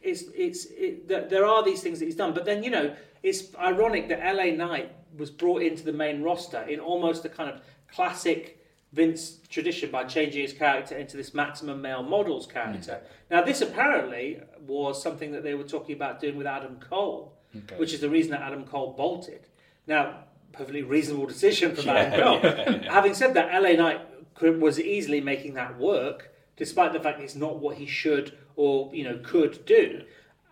it's 0.01 0.23
it's 0.35 0.65
it, 0.65 1.07
th- 1.07 1.29
there 1.29 1.45
are 1.45 1.63
these 1.63 1.81
things 1.81 1.99
that 1.99 2.05
he's 2.05 2.15
done, 2.15 2.33
but 2.33 2.45
then 2.45 2.63
you 2.63 2.69
know, 2.71 2.95
it's 3.23 3.55
ironic 3.57 4.07
that 4.09 4.19
LA 4.35 4.51
Knight 4.51 4.91
was 5.17 5.29
brought 5.29 5.61
into 5.61 5.83
the 5.83 5.91
main 5.93 6.21
roster 6.21 6.61
in 6.63 6.79
almost 6.79 7.25
a 7.25 7.29
kind 7.29 7.49
of 7.49 7.61
classic 7.91 8.58
Vince 8.91 9.37
tradition 9.49 9.91
by 9.91 10.03
changing 10.03 10.41
his 10.41 10.53
character 10.53 10.97
into 10.97 11.15
this 11.15 11.33
maximum 11.33 11.81
male 11.81 12.01
models 12.01 12.47
character. 12.47 13.01
Now, 13.29 13.43
this 13.43 13.61
apparently 13.61 14.39
was 14.65 15.01
something 15.01 15.31
that 15.33 15.43
they 15.43 15.53
were 15.53 15.63
talking 15.63 15.95
about 15.95 16.19
doing 16.19 16.37
with 16.37 16.47
Adam 16.47 16.77
Cole, 16.79 17.33
Okay. 17.55 17.75
which 17.77 17.93
is 17.93 18.01
the 18.01 18.09
reason 18.09 18.31
that 18.31 18.41
Adam 18.41 18.63
Cole 18.65 18.93
bolted. 18.97 19.41
Now, 19.85 20.23
perfectly 20.53 20.81
reasonable 20.81 21.27
decision 21.27 21.75
from 21.75 21.85
Yeah, 21.87 21.93
Adam 21.93 22.19
Cole. 22.23 22.39
yeah, 22.43 22.69
yeah. 22.83 22.91
Having 22.93 23.13
said 23.13 23.33
that, 23.35 23.61
LA 23.61 23.73
Knight 23.73 24.01
was 24.41 24.79
easily 24.79 25.21
making 25.21 25.53
that 25.55 25.77
work, 25.77 26.31
despite 26.57 26.93
the 26.93 26.99
fact 26.99 27.19
it's 27.21 27.35
not 27.35 27.59
what 27.59 27.77
he 27.77 27.85
should 27.85 28.37
or 28.55 28.89
you 28.93 29.03
know 29.03 29.19
could 29.23 29.65
do. 29.65 30.03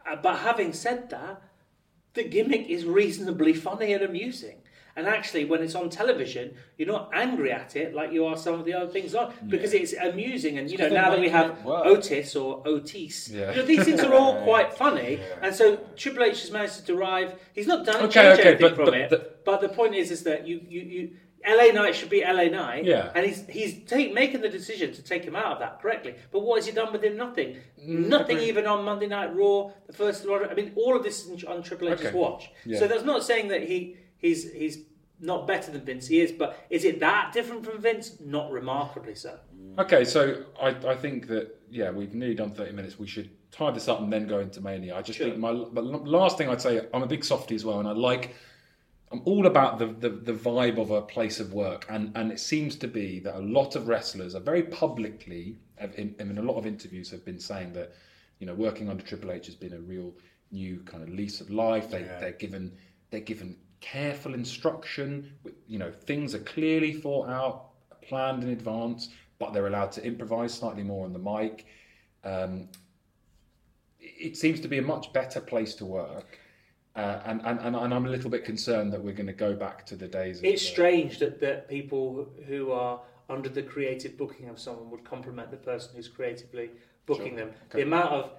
Uh, 0.10 0.16
but 0.16 0.38
having 0.40 0.74
said 0.74 1.10
that, 1.10 1.42
the 2.14 2.24
gimmick 2.24 2.68
is 2.68 2.86
reasonably 2.86 3.54
funny 3.54 3.94
and 3.94 4.04
amusing. 4.04 4.58
And 4.98 5.08
actually, 5.08 5.46
when 5.46 5.62
it's 5.62 5.76
on 5.76 5.90
television, 5.92 6.56
you're 6.78 6.88
not 6.88 7.12
angry 7.14 7.52
at 7.52 7.76
it 7.76 7.94
like 7.94 8.12
you 8.12 8.26
are 8.26 8.36
some 8.36 8.56
of 8.56 8.66
the 8.66 8.74
other 8.74 8.92
things 8.92 9.14
on 9.14 9.32
because 9.48 9.72
it's 9.74 9.94
amusing. 9.94 10.58
And 10.58 10.70
you 10.72 10.78
know, 10.80 10.90
now 10.90 11.12
that 11.12 11.20
we 11.20 11.30
have. 11.30 11.56
Otis 11.66 12.36
or 12.36 12.64
Otis, 12.66 13.30
Yeah. 13.30 13.52
you 13.52 13.58
know, 13.58 13.66
these 13.66 13.86
things 13.86 14.02
are 14.02 14.14
all 14.16 14.42
quite 14.52 14.74
funny. 14.74 15.20
Yeah. 15.20 15.44
And 15.44 15.56
so 15.56 15.78
Triple 15.96 16.24
H 16.24 16.42
has 16.42 16.52
managed 16.52 16.78
to 16.78 16.82
derive. 16.82 17.36
He's 17.54 17.68
not 17.68 17.86
done 17.86 17.98
Okay, 18.06 18.32
okay, 18.34 18.42
anything 18.50 18.68
but- 18.70 18.76
from 18.76 18.86
but 18.86 18.94
it. 18.96 19.10
the- 19.12 19.30
but 19.46 19.62
the 19.62 19.70
point 19.70 19.94
is, 19.96 20.10
is 20.12 20.24
that 20.24 20.48
you 20.48 20.60
you. 20.68 20.82
you 20.82 21.10
LA 21.48 21.72
Knight 21.72 21.96
should 21.96 22.10
be 22.10 22.22
LA 22.26 22.50
Knight, 22.50 22.84
Yeah. 22.84 23.12
and 23.16 23.24
he's 23.26 23.46
he's 23.48 23.84
take, 23.86 24.14
making 24.14 24.42
the 24.42 24.50
decision 24.50 24.92
to 24.94 25.02
take 25.04 25.24
him 25.24 25.36
out 25.36 25.52
of 25.54 25.60
that 25.60 25.80
correctly. 25.82 26.16
But 26.32 26.40
what 26.42 26.56
has 26.58 26.66
he 26.66 26.74
done 26.74 26.92
with 26.92 27.04
him? 27.04 27.16
Nothing. 27.16 27.58
Mm, 27.80 28.08
Nothing 28.10 28.40
even 28.40 28.66
on 28.66 28.84
Monday 28.84 29.08
Night 29.08 29.34
Raw, 29.34 29.72
the 29.86 29.94
first. 29.94 30.26
I 30.28 30.54
mean, 30.56 30.74
all 30.76 30.94
of 30.98 31.04
this 31.04 31.30
on 31.48 31.62
Triple 31.64 31.88
H's 31.94 32.08
Okay. 32.08 32.18
watch. 32.18 32.50
Yeah. 32.66 32.80
So 32.80 32.88
that's 32.88 33.06
not 33.06 33.24
saying 33.24 33.48
that 33.50 33.64
he 33.64 33.96
he's 34.18 34.52
he's 34.52 34.80
not 35.20 35.48
better 35.48 35.72
than 35.72 35.82
Vince. 35.84 36.08
He 36.08 36.22
is, 36.22 36.32
but 36.32 36.64
is 36.70 36.86
it 36.86 37.00
that 37.00 37.32
different 37.34 37.66
from 37.66 37.82
Vince? 37.82 38.20
Not 38.20 38.52
remarkably 38.52 39.16
so. 39.16 39.40
Okay, 39.80 40.06
so 40.06 40.44
I, 40.62 40.70
I 40.70 40.96
think 40.96 41.28
that 41.28 41.60
yeah, 41.70 41.90
we've 41.92 42.14
nearly 42.14 42.36
done 42.36 42.52
thirty 42.52 42.72
minutes. 42.72 43.00
We 43.00 43.08
should 43.08 43.30
tie 43.52 43.72
this 43.72 43.88
up 43.88 44.00
and 44.00 44.12
then 44.14 44.28
go 44.28 44.40
into 44.40 44.62
mania. 44.62 44.96
I 44.96 45.02
just 45.02 45.18
Sure. 45.18 45.28
think 45.30 45.40
my 45.40 45.54
but 45.54 45.84
last 45.86 46.38
thing 46.38 46.50
I'd 46.50 46.62
say, 46.62 46.88
I'm 46.94 47.04
a 47.04 47.08
big 47.08 47.24
softie 47.24 47.56
as 47.56 47.66
well, 47.66 47.80
and 47.80 47.88
I 47.88 47.92
like. 47.92 48.36
I'm 49.10 49.22
all 49.24 49.48
about 49.48 49.80
the, 49.80 49.86
the, 49.86 50.10
the 50.10 50.34
vibe 50.34 50.78
of 50.78 50.92
a 50.92 51.02
place 51.02 51.40
of 51.40 51.54
work, 51.54 51.86
and, 51.90 52.12
and 52.18 52.30
it 52.30 52.42
seems 52.42 52.76
to 52.76 52.90
be 52.90 53.20
that 53.22 53.38
a 53.38 53.40
lot 53.40 53.78
of 53.78 53.88
wrestlers 53.88 54.36
are 54.36 54.42
very 54.42 54.64
publicly, 54.64 55.56
in, 55.96 56.14
in 56.20 56.38
a 56.38 56.42
lot 56.42 56.58
of 56.58 56.66
interviews, 56.66 57.10
have 57.12 57.24
been 57.24 57.40
saying 57.40 57.72
that 57.72 57.94
you 58.40 58.46
know 58.46 58.54
working 58.54 58.90
under 58.90 59.02
Triple 59.02 59.32
H 59.32 59.46
has 59.46 59.56
been 59.56 59.72
a 59.72 59.80
real 59.80 60.14
new 60.52 60.82
kind 60.82 61.04
of 61.04 61.10
lease 61.10 61.40
of 61.40 61.50
life. 61.50 61.90
They 61.90 62.02
Yeah. 62.02 62.20
they're 62.20 62.32
given 62.34 62.74
they're 63.10 63.22
given 63.22 63.56
careful 63.80 64.34
instruction. 64.34 65.32
You 65.68 65.80
know 65.80 65.92
things 65.92 66.34
are 66.36 66.40
clearly 66.40 66.94
thought 66.94 67.30
out, 67.30 67.70
planned 68.02 68.44
in 68.44 68.50
advance, 68.50 69.10
but 69.40 69.54
they're 69.54 69.68
allowed 69.68 69.92
to 69.94 70.04
improvise 70.04 70.54
slightly 70.54 70.84
more 70.84 71.06
on 71.06 71.14
the 71.14 71.20
mic. 71.20 71.66
Um, 72.24 72.70
it 74.00 74.38
seems 74.38 74.60
to 74.62 74.68
be 74.68 74.78
a 74.78 74.82
much 74.82 75.12
better 75.14 75.40
place 75.40 75.76
to 75.76 75.86
work. 75.86 76.40
Uh, 76.96 77.22
and, 77.26 77.42
and, 77.46 77.60
and 77.60 77.76
and 77.76 77.94
I'm 77.94 78.06
a 78.08 78.10
little 78.10 78.30
bit 78.32 78.44
concerned 78.44 78.92
that 78.94 79.04
we're 79.04 79.14
going 79.14 79.28
to 79.28 79.34
go 79.34 79.54
back 79.54 79.86
to 79.88 79.96
the 79.96 80.08
days. 80.08 80.40
Of, 80.40 80.46
It's 80.46 80.66
uh, 80.66 80.70
strange 80.72 81.20
that, 81.20 81.40
that 81.42 81.70
people 81.70 82.28
who 82.48 82.72
are 82.72 83.02
under 83.30 83.50
the 83.50 83.62
creative 83.62 84.18
booking 84.18 84.50
of 84.50 84.60
someone 84.60 84.90
would 84.90 85.04
compliment 85.04 85.52
the 85.52 85.58
person 85.58 85.92
who's 85.96 86.08
creatively 86.08 86.72
booking 87.06 87.38
Sure. 87.38 87.46
them. 87.46 87.50
Okay. 87.70 87.80
The 87.80 87.82
amount 87.84 88.14
of 88.14 88.32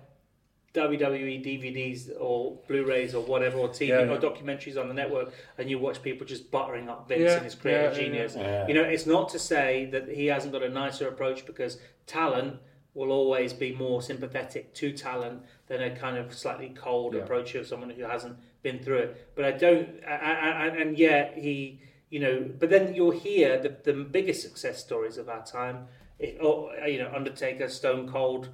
WWE 0.74 1.44
DVDs 1.44 2.11
or 2.20 2.59
Blu-rays 2.68 3.14
or 3.14 3.22
whatever 3.24 3.59
or 3.59 3.68
TV 3.68 3.88
Yeah, 3.88 4.02
yeah. 4.02 4.11
or 4.12 4.18
documentaries 4.18 4.78
on 4.78 4.88
the 4.88 4.94
network, 4.94 5.33
and 5.57 5.68
you 5.70 5.78
watch 5.78 6.02
people 6.02 6.26
just 6.26 6.50
buttering 6.50 6.88
up 6.88 7.09
Vince 7.09 7.22
Yeah, 7.22 7.35
and 7.37 7.44
his 7.44 7.54
creative 7.54 7.96
yeah, 7.96 7.98
yeah, 8.02 8.04
genius. 8.07 8.35
yeah. 8.37 8.68
You 8.68 8.74
know, 8.74 8.83
it's 8.83 9.07
not 9.07 9.28
to 9.31 9.38
say 9.38 9.87
that 9.92 10.09
he 10.09 10.26
hasn't 10.26 10.52
got 10.52 10.62
a 10.62 10.68
nicer 10.68 11.09
approach 11.09 11.46
because 11.46 11.78
talent 12.07 12.57
will 12.94 13.11
always 13.12 13.52
be 13.52 13.72
more 13.74 14.02
sympathetic 14.02 14.74
to 14.74 14.92
talent 14.92 15.42
than 15.68 15.81
a 15.83 15.90
kind 15.94 16.16
of 16.16 16.35
slightly 16.35 16.70
cold 16.70 17.14
Yeah. 17.14 17.20
approach 17.22 17.54
of 17.54 17.66
someone 17.66 17.90
who 17.90 18.02
hasn't 18.02 18.37
been 18.62 18.78
through 18.81 18.98
it. 18.98 19.28
But 19.35 19.44
I 19.46 19.52
don't, 19.52 19.88
I, 20.07 20.14
I, 20.16 20.50
I, 20.50 20.66
and 20.68 20.98
yeah, 20.98 21.33
he, 21.35 21.81
you 22.11 22.20
know, 22.20 22.50
but 22.59 22.70
then 22.70 22.94
you'll 22.94 23.11
hear 23.12 23.59
the, 23.59 23.76
the 23.85 23.92
biggest 24.04 24.42
success 24.42 24.78
stories 24.85 25.16
of 25.16 25.28
our 25.28 25.44
time. 25.44 25.87
If, 26.18 26.42
or, 26.42 26.74
you 26.87 26.98
know, 26.98 27.11
Undertaker, 27.14 27.68
Stone 27.68 28.09
Cold. 28.09 28.48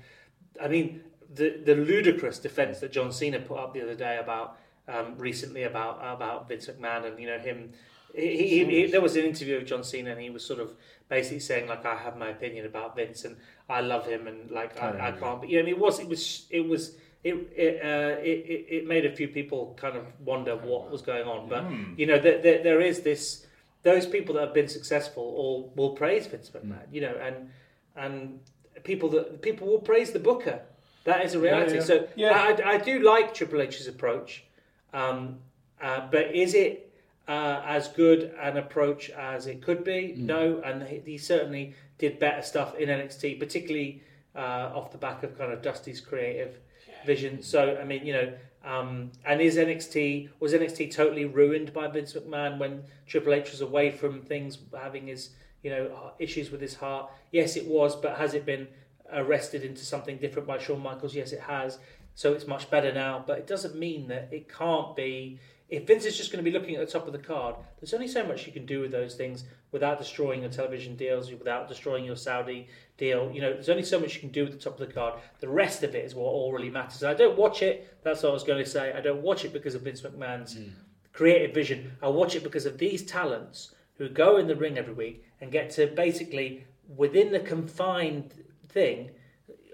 I 0.63 0.69
mean, 0.69 1.01
the 1.35 1.61
the 1.65 1.75
ludicrous 1.75 2.39
defense 2.39 2.81
that 2.81 2.93
John 2.93 3.13
Cena 3.13 3.41
put 3.41 3.59
up 3.59 3.75
the 3.75 3.83
other 3.83 3.95
day 3.95 4.19
about 4.19 4.57
um, 4.89 5.17
recently 5.17 5.63
about 5.65 5.99
about 6.03 6.49
Vince 6.49 6.67
McMahon 6.67 7.07
and 7.07 7.19
you 7.19 7.27
know 7.27 7.39
him. 7.39 7.73
He, 8.15 8.37
he, 8.37 8.65
he, 8.65 8.87
there 8.87 9.01
was 9.01 9.17
an 9.17 9.25
interview 9.25 9.57
of 9.57 9.67
John 9.67 9.83
Cena 9.83 10.13
and 10.13 10.21
he 10.21 10.31
was 10.31 10.45
sort 10.45 10.61
of 10.61 10.71
basically 11.09 11.41
saying 11.41 11.67
like 11.67 11.85
I 11.85 11.97
have 11.97 12.17
my 12.17 12.29
opinion 12.29 12.65
about 12.65 12.95
Vince 12.95 13.25
and 13.25 13.37
I 13.69 13.81
love 13.81 14.07
him 14.07 14.29
and 14.29 14.51
like 14.53 14.81
I, 14.81 14.91
I 14.91 14.93
Totally. 14.93 15.21
can't. 15.21 15.41
But 15.41 15.49
you 15.51 15.57
know, 15.57 15.63
I 15.63 15.67
mean, 15.67 15.75
it 15.75 15.81
was 15.81 15.99
it 15.99 16.09
was 16.09 16.47
it 16.51 16.61
was 16.69 16.95
it 17.25 17.35
it, 17.57 17.83
uh, 17.83 18.21
it 18.23 18.67
it 18.77 18.87
made 18.87 19.05
a 19.05 19.11
few 19.17 19.27
people 19.27 19.75
kind 19.77 19.97
of 19.97 20.05
wonder 20.25 20.55
what 20.57 20.91
was 20.93 21.03
going 21.03 21.27
on. 21.27 21.49
But 21.49 21.65
you 21.99 22.07
know, 22.07 22.19
there, 22.21 22.41
there, 22.41 22.63
there 22.63 22.81
is 22.81 23.01
this 23.01 23.47
those 23.83 24.07
people 24.07 24.35
that 24.37 24.43
have 24.43 24.55
been 24.55 24.69
successful 24.69 25.23
all 25.23 25.73
will 25.75 25.91
praise 25.91 26.27
Vince 26.29 26.51
McMahon. 26.51 26.87
You 26.93 27.01
know, 27.01 27.15
and 27.21 27.51
and 27.97 28.39
people 28.85 29.09
that 29.11 29.43
people 29.43 29.67
will 29.67 29.81
praise 29.81 30.13
the 30.13 30.21
Booker. 30.21 30.61
That 31.05 31.25
is 31.25 31.35
a 31.35 31.39
reality. 31.41 31.75
yeah. 31.77 31.81
So 31.83 32.09
Yeah. 32.17 32.31
I, 32.65 32.71
I 32.75 32.79
do 32.79 33.01
like 33.01 33.35
Triple 33.35 33.61
H's 33.63 33.87
approach, 33.89 34.45
um, 34.93 35.39
uh, 35.81 36.07
but 36.11 36.35
is 36.35 36.55
it 36.55 36.93
uh, 37.29 37.63
as 37.67 37.89
good 37.89 38.35
an 38.41 38.57
approach 38.57 39.11
as 39.11 39.47
it 39.47 39.63
could 39.63 39.85
be? 39.85 40.15
No, 40.17 40.61
and 40.65 40.83
he, 40.83 41.01
he 41.05 41.19
certainly 41.19 41.75
did 41.99 42.19
better 42.19 42.43
stuff 42.43 42.75
in 42.77 42.89
NXT, 42.89 43.39
particularly 43.39 44.03
uh, 44.35 44.73
off 44.75 44.91
the 44.93 44.99
back 44.99 45.23
of 45.23 45.37
kind 45.39 45.53
of 45.53 45.63
Dusty's 45.63 46.01
creative 46.01 46.59
vision. 47.07 47.43
So 47.43 47.79
I 47.81 47.85
mean, 47.85 48.05
you 48.07 48.13
know, 48.15 48.33
Um, 48.65 49.13
and 49.27 49.41
is 49.43 49.57
NXT 49.59 50.31
was 50.41 50.55
NXT 50.55 50.91
totally 50.95 51.27
ruined 51.27 51.73
by 51.75 51.87
Vince 51.89 52.15
McMahon 52.15 52.59
when 52.59 52.83
Triple 53.07 53.35
H 53.35 53.51
was 53.51 53.61
away 53.61 53.91
from 53.91 54.23
things, 54.23 54.59
having 54.75 55.07
his 55.09 55.31
you 55.63 55.71
know 55.71 56.13
issues 56.19 56.51
with 56.51 56.61
his 56.63 56.75
heart? 56.77 57.11
Yes, 57.31 57.57
it 57.57 57.67
was, 57.67 57.95
but 57.95 58.17
has 58.17 58.33
it 58.35 58.45
been 58.47 58.67
arrested 59.13 59.65
into 59.65 59.85
something 59.85 60.19
different 60.19 60.49
by 60.49 60.59
Shawn 60.59 60.83
Michaels? 60.83 61.15
Yes, 61.15 61.33
it 61.33 61.41
has. 61.41 61.79
So 62.15 62.33
it's 62.33 62.47
much 62.47 62.71
better 62.71 62.93
now, 62.93 63.25
but 63.27 63.39
it 63.39 63.47
doesn't 63.47 63.77
mean 63.77 64.09
that 64.09 64.29
it 64.31 64.49
can't 64.49 64.95
be. 64.95 65.39
If 65.69 65.87
Vince 65.87 66.05
is 66.05 66.17
just 66.17 66.31
going 66.31 66.45
to 66.45 66.49
be 66.49 66.57
looking 66.57 66.77
at 66.77 66.87
the 66.87 66.93
top 66.93 67.07
of 67.07 67.13
the 67.13 67.19
card, 67.19 67.57
there's 67.81 67.95
only 67.95 68.07
so 68.07 68.25
much 68.25 68.47
you 68.47 68.53
can 68.53 68.67
do 68.67 68.81
with 68.81 68.93
those 68.93 69.15
things 69.17 69.45
without 69.73 69.99
destroying 69.99 70.43
your 70.43 70.51
television 70.51 70.95
deals, 70.95 71.31
without 71.33 71.69
destroying 71.69 72.05
your 72.05 72.15
Saudi 72.15 72.69
deal. 72.97 73.31
You 73.33 73.41
know, 73.41 73.53
there's 73.53 73.71
only 73.71 73.83
so 73.83 73.99
much 73.99 74.15
you 74.15 74.21
can 74.21 74.31
do 74.31 74.45
with 74.45 74.53
the 74.53 74.59
top 74.59 74.79
of 74.79 74.87
the 74.87 74.93
card. 74.93 75.15
The 75.41 75.49
rest 75.49 75.83
of 75.83 75.95
it 75.97 76.05
is 76.05 76.15
what 76.15 76.27
all 76.27 76.53
really 76.53 76.71
matters. 76.71 77.03
And 77.03 77.11
I 77.11 77.15
don't 77.15 77.37
watch 77.37 77.63
it. 77.63 77.99
That's 78.05 78.23
what 78.23 78.31
I 78.31 78.33
was 78.33 78.45
going 78.45 78.63
to 78.63 78.71
say. 78.71 78.93
I 78.93 79.01
don't 79.01 79.23
watch 79.23 79.45
it 79.45 79.53
because 79.53 79.75
of 79.75 79.83
Vince 79.83 80.03
McMahon's 80.03 80.55
mm. 80.55 80.71
creative 81.13 81.53
vision. 81.53 81.93
I 82.01 82.09
watch 82.09 82.37
it 82.37 82.45
because 82.45 82.67
of 82.67 82.79
these 82.79 83.03
talents 83.05 83.75
who 83.97 84.09
go 84.09 84.37
in 84.37 84.47
the 84.47 84.57
ring 84.57 84.79
every 84.79 84.95
week 84.95 85.25
and 85.41 85.51
get 85.51 85.71
to 85.71 85.89
basically 85.89 86.65
within 86.95 87.33
the 87.33 87.41
confined 87.41 88.35
thing, 88.75 89.11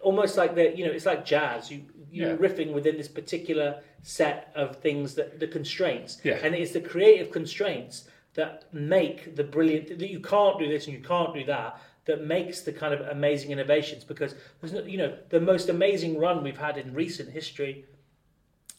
almost 0.02 0.36
like 0.36 0.54
that. 0.54 0.78
you 0.78 0.84
know, 0.84 0.92
it's 0.92 1.06
like 1.06 1.24
jazz. 1.24 1.70
You 1.70 1.82
you're 2.12 2.30
yeah. 2.30 2.36
riffing 2.36 2.72
within 2.72 2.96
this 2.96 3.08
particular 3.08 3.82
set 4.02 4.52
of 4.54 4.76
things 4.76 5.14
that 5.14 5.40
the 5.40 5.46
constraints, 5.46 6.18
yeah. 6.22 6.38
and 6.42 6.54
it's 6.54 6.72
the 6.72 6.80
creative 6.80 7.32
constraints 7.32 8.04
that 8.34 8.72
make 8.72 9.36
the 9.36 9.44
brilliant 9.44 9.98
that 9.98 10.10
you 10.10 10.20
can't 10.20 10.58
do 10.58 10.68
this 10.68 10.86
and 10.86 10.94
you 10.96 11.02
can't 11.02 11.34
do 11.34 11.44
that 11.44 11.80
that 12.06 12.24
makes 12.24 12.62
the 12.62 12.72
kind 12.72 12.94
of 12.94 13.00
amazing 13.08 13.50
innovations 13.50 14.04
because 14.04 14.34
there's 14.60 14.72
no, 14.72 14.82
you 14.82 14.98
know 14.98 15.16
the 15.30 15.40
most 15.40 15.68
amazing 15.68 16.18
run 16.18 16.42
we've 16.42 16.58
had 16.58 16.78
in 16.78 16.94
recent 16.94 17.28
history 17.30 17.84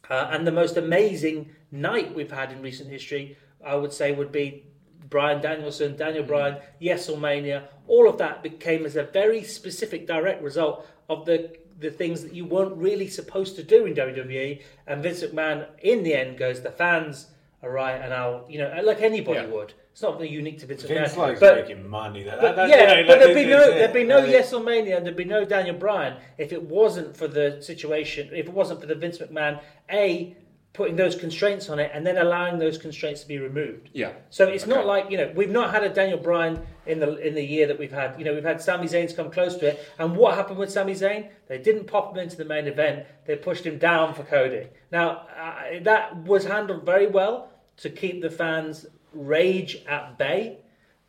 uh, 0.10 0.30
and 0.32 0.48
the 0.48 0.52
most 0.52 0.78
amazing 0.78 1.50
night 1.72 2.14
we've 2.16 2.32
had 2.32 2.52
in 2.52 2.62
recent 2.62 2.90
history 2.90 3.38
I 3.64 3.76
would 3.76 3.94
say 3.94 4.12
would 4.12 4.32
be 4.32 4.66
Bryan 5.12 5.42
Danielson, 5.42 5.96
Daniel. 5.96 6.24
Bryan, 6.24 6.58
WrestleMania, 6.82 7.66
all 7.86 8.10
of 8.10 8.18
that 8.18 8.42
became 8.42 8.86
as 8.86 8.96
a 8.96 9.04
very 9.04 9.44
specific 9.44 10.08
direct 10.08 10.42
result 10.42 10.88
of 11.10 11.26
the 11.26 11.56
the 11.80 11.92
things 11.92 12.22
that 12.24 12.34
you 12.34 12.46
weren't 12.46 12.76
really 12.78 13.08
supposed 13.08 13.56
to 13.56 13.64
do 13.64 13.86
in 13.86 13.96
WWE. 13.96 14.62
And 14.86 15.02
Vince 15.02 15.24
McMahon, 15.24 15.68
in 15.80 16.04
the 16.04 16.14
end, 16.14 16.38
goes, 16.38 16.62
the 16.62 16.72
fans 16.72 17.28
are 17.64 17.72
right, 17.72 18.00
and 18.00 18.14
I'll, 18.14 18.46
you 18.48 18.60
know, 18.60 18.72
like 18.84 19.02
anybody 19.02 19.40
yeah. 19.40 19.48
would. 19.48 19.74
It's 19.92 20.04
not 20.04 20.22
unique 20.22 20.60
to 20.60 20.68
Vince 20.68 20.84
Vince 20.84 21.14
McMahon. 21.14 21.18
likes 21.18 21.40
but, 21.40 21.68
making 21.68 21.90
money. 21.90 22.24
That, 22.24 22.40
but 22.40 22.56
that, 22.56 22.70
yeah, 22.70 23.00
you 23.00 23.02
know, 23.02 23.08
but 23.08 23.20
there'd 23.20 23.36
be 23.36 23.46
no, 23.46 23.72
there'd 23.72 23.94
be 23.94 24.04
no 24.04 24.22
Yeselmania, 24.22 24.96
and 24.96 25.06
there'd 25.06 25.18
be 25.18 25.26
no 25.26 25.44
Daniel 25.44 25.76
Bryan 25.76 26.18
if 26.38 26.54
it 26.54 26.62
wasn't 26.62 27.18
for 27.18 27.28
the 27.28 27.58
situation. 27.62 28.30
If 28.32 28.48
it 28.48 28.54
wasn't 28.54 28.80
for 28.80 28.86
the 28.86 28.96
Vince 28.96 29.18
McMahon, 29.18 29.60
a 29.90 30.36
putting 30.74 30.96
those 30.96 31.16
constraints 31.16 31.70
on 31.70 31.80
it 31.80 31.92
and 31.94 32.08
then 32.08 32.18
allowing 32.18 32.58
those 32.58 32.78
constraints 32.78 33.22
to 33.22 33.28
be 33.28 33.38
removed. 33.38 33.90
Yeah. 33.94 34.14
So 34.30 34.48
it's 34.48 34.64
okay. 34.64 34.74
not 34.74 34.86
like 34.86 35.12
you 35.12 35.18
know 35.18 35.32
we've 35.36 35.50
not 35.50 35.72
had 35.74 35.84
a 35.84 35.90
Daniel 35.90 36.18
Bryan 36.18 36.66
in 36.86 37.00
the 37.00 37.16
in 37.18 37.36
the 37.36 37.44
year 37.44 37.68
that 37.68 37.78
we've 37.78 37.92
had. 37.92 38.18
You 38.18 38.26
know 38.26 38.34
we've 38.34 38.44
had 38.44 38.62
Sami 38.62 38.88
Zayn's 38.88 39.14
come 39.14 39.32
close 39.32 39.56
to 39.58 39.68
it, 39.68 39.86
and 40.00 40.16
what 40.16 40.36
happened 40.36 40.60
with 40.60 40.72
Sami 40.72 40.94
Zayn? 40.94 41.30
They 41.48 41.58
didn't 41.58 41.86
pop 41.86 42.14
him 42.14 42.24
into 42.24 42.38
the 42.38 42.46
main 42.46 42.68
event. 42.68 43.06
They 43.26 43.36
pushed 43.36 43.66
him 43.66 43.78
down 43.78 44.14
for 44.14 44.24
Cody. 44.24 44.68
Now 44.92 45.28
uh, 45.38 45.80
that 45.82 46.16
was 46.18 46.46
handled 46.46 46.86
very 46.86 47.08
well 47.08 47.50
to 47.78 47.90
keep 47.90 48.22
the 48.22 48.30
fans' 48.30 48.86
rage 49.14 49.84
at 49.88 50.18
bay 50.18 50.60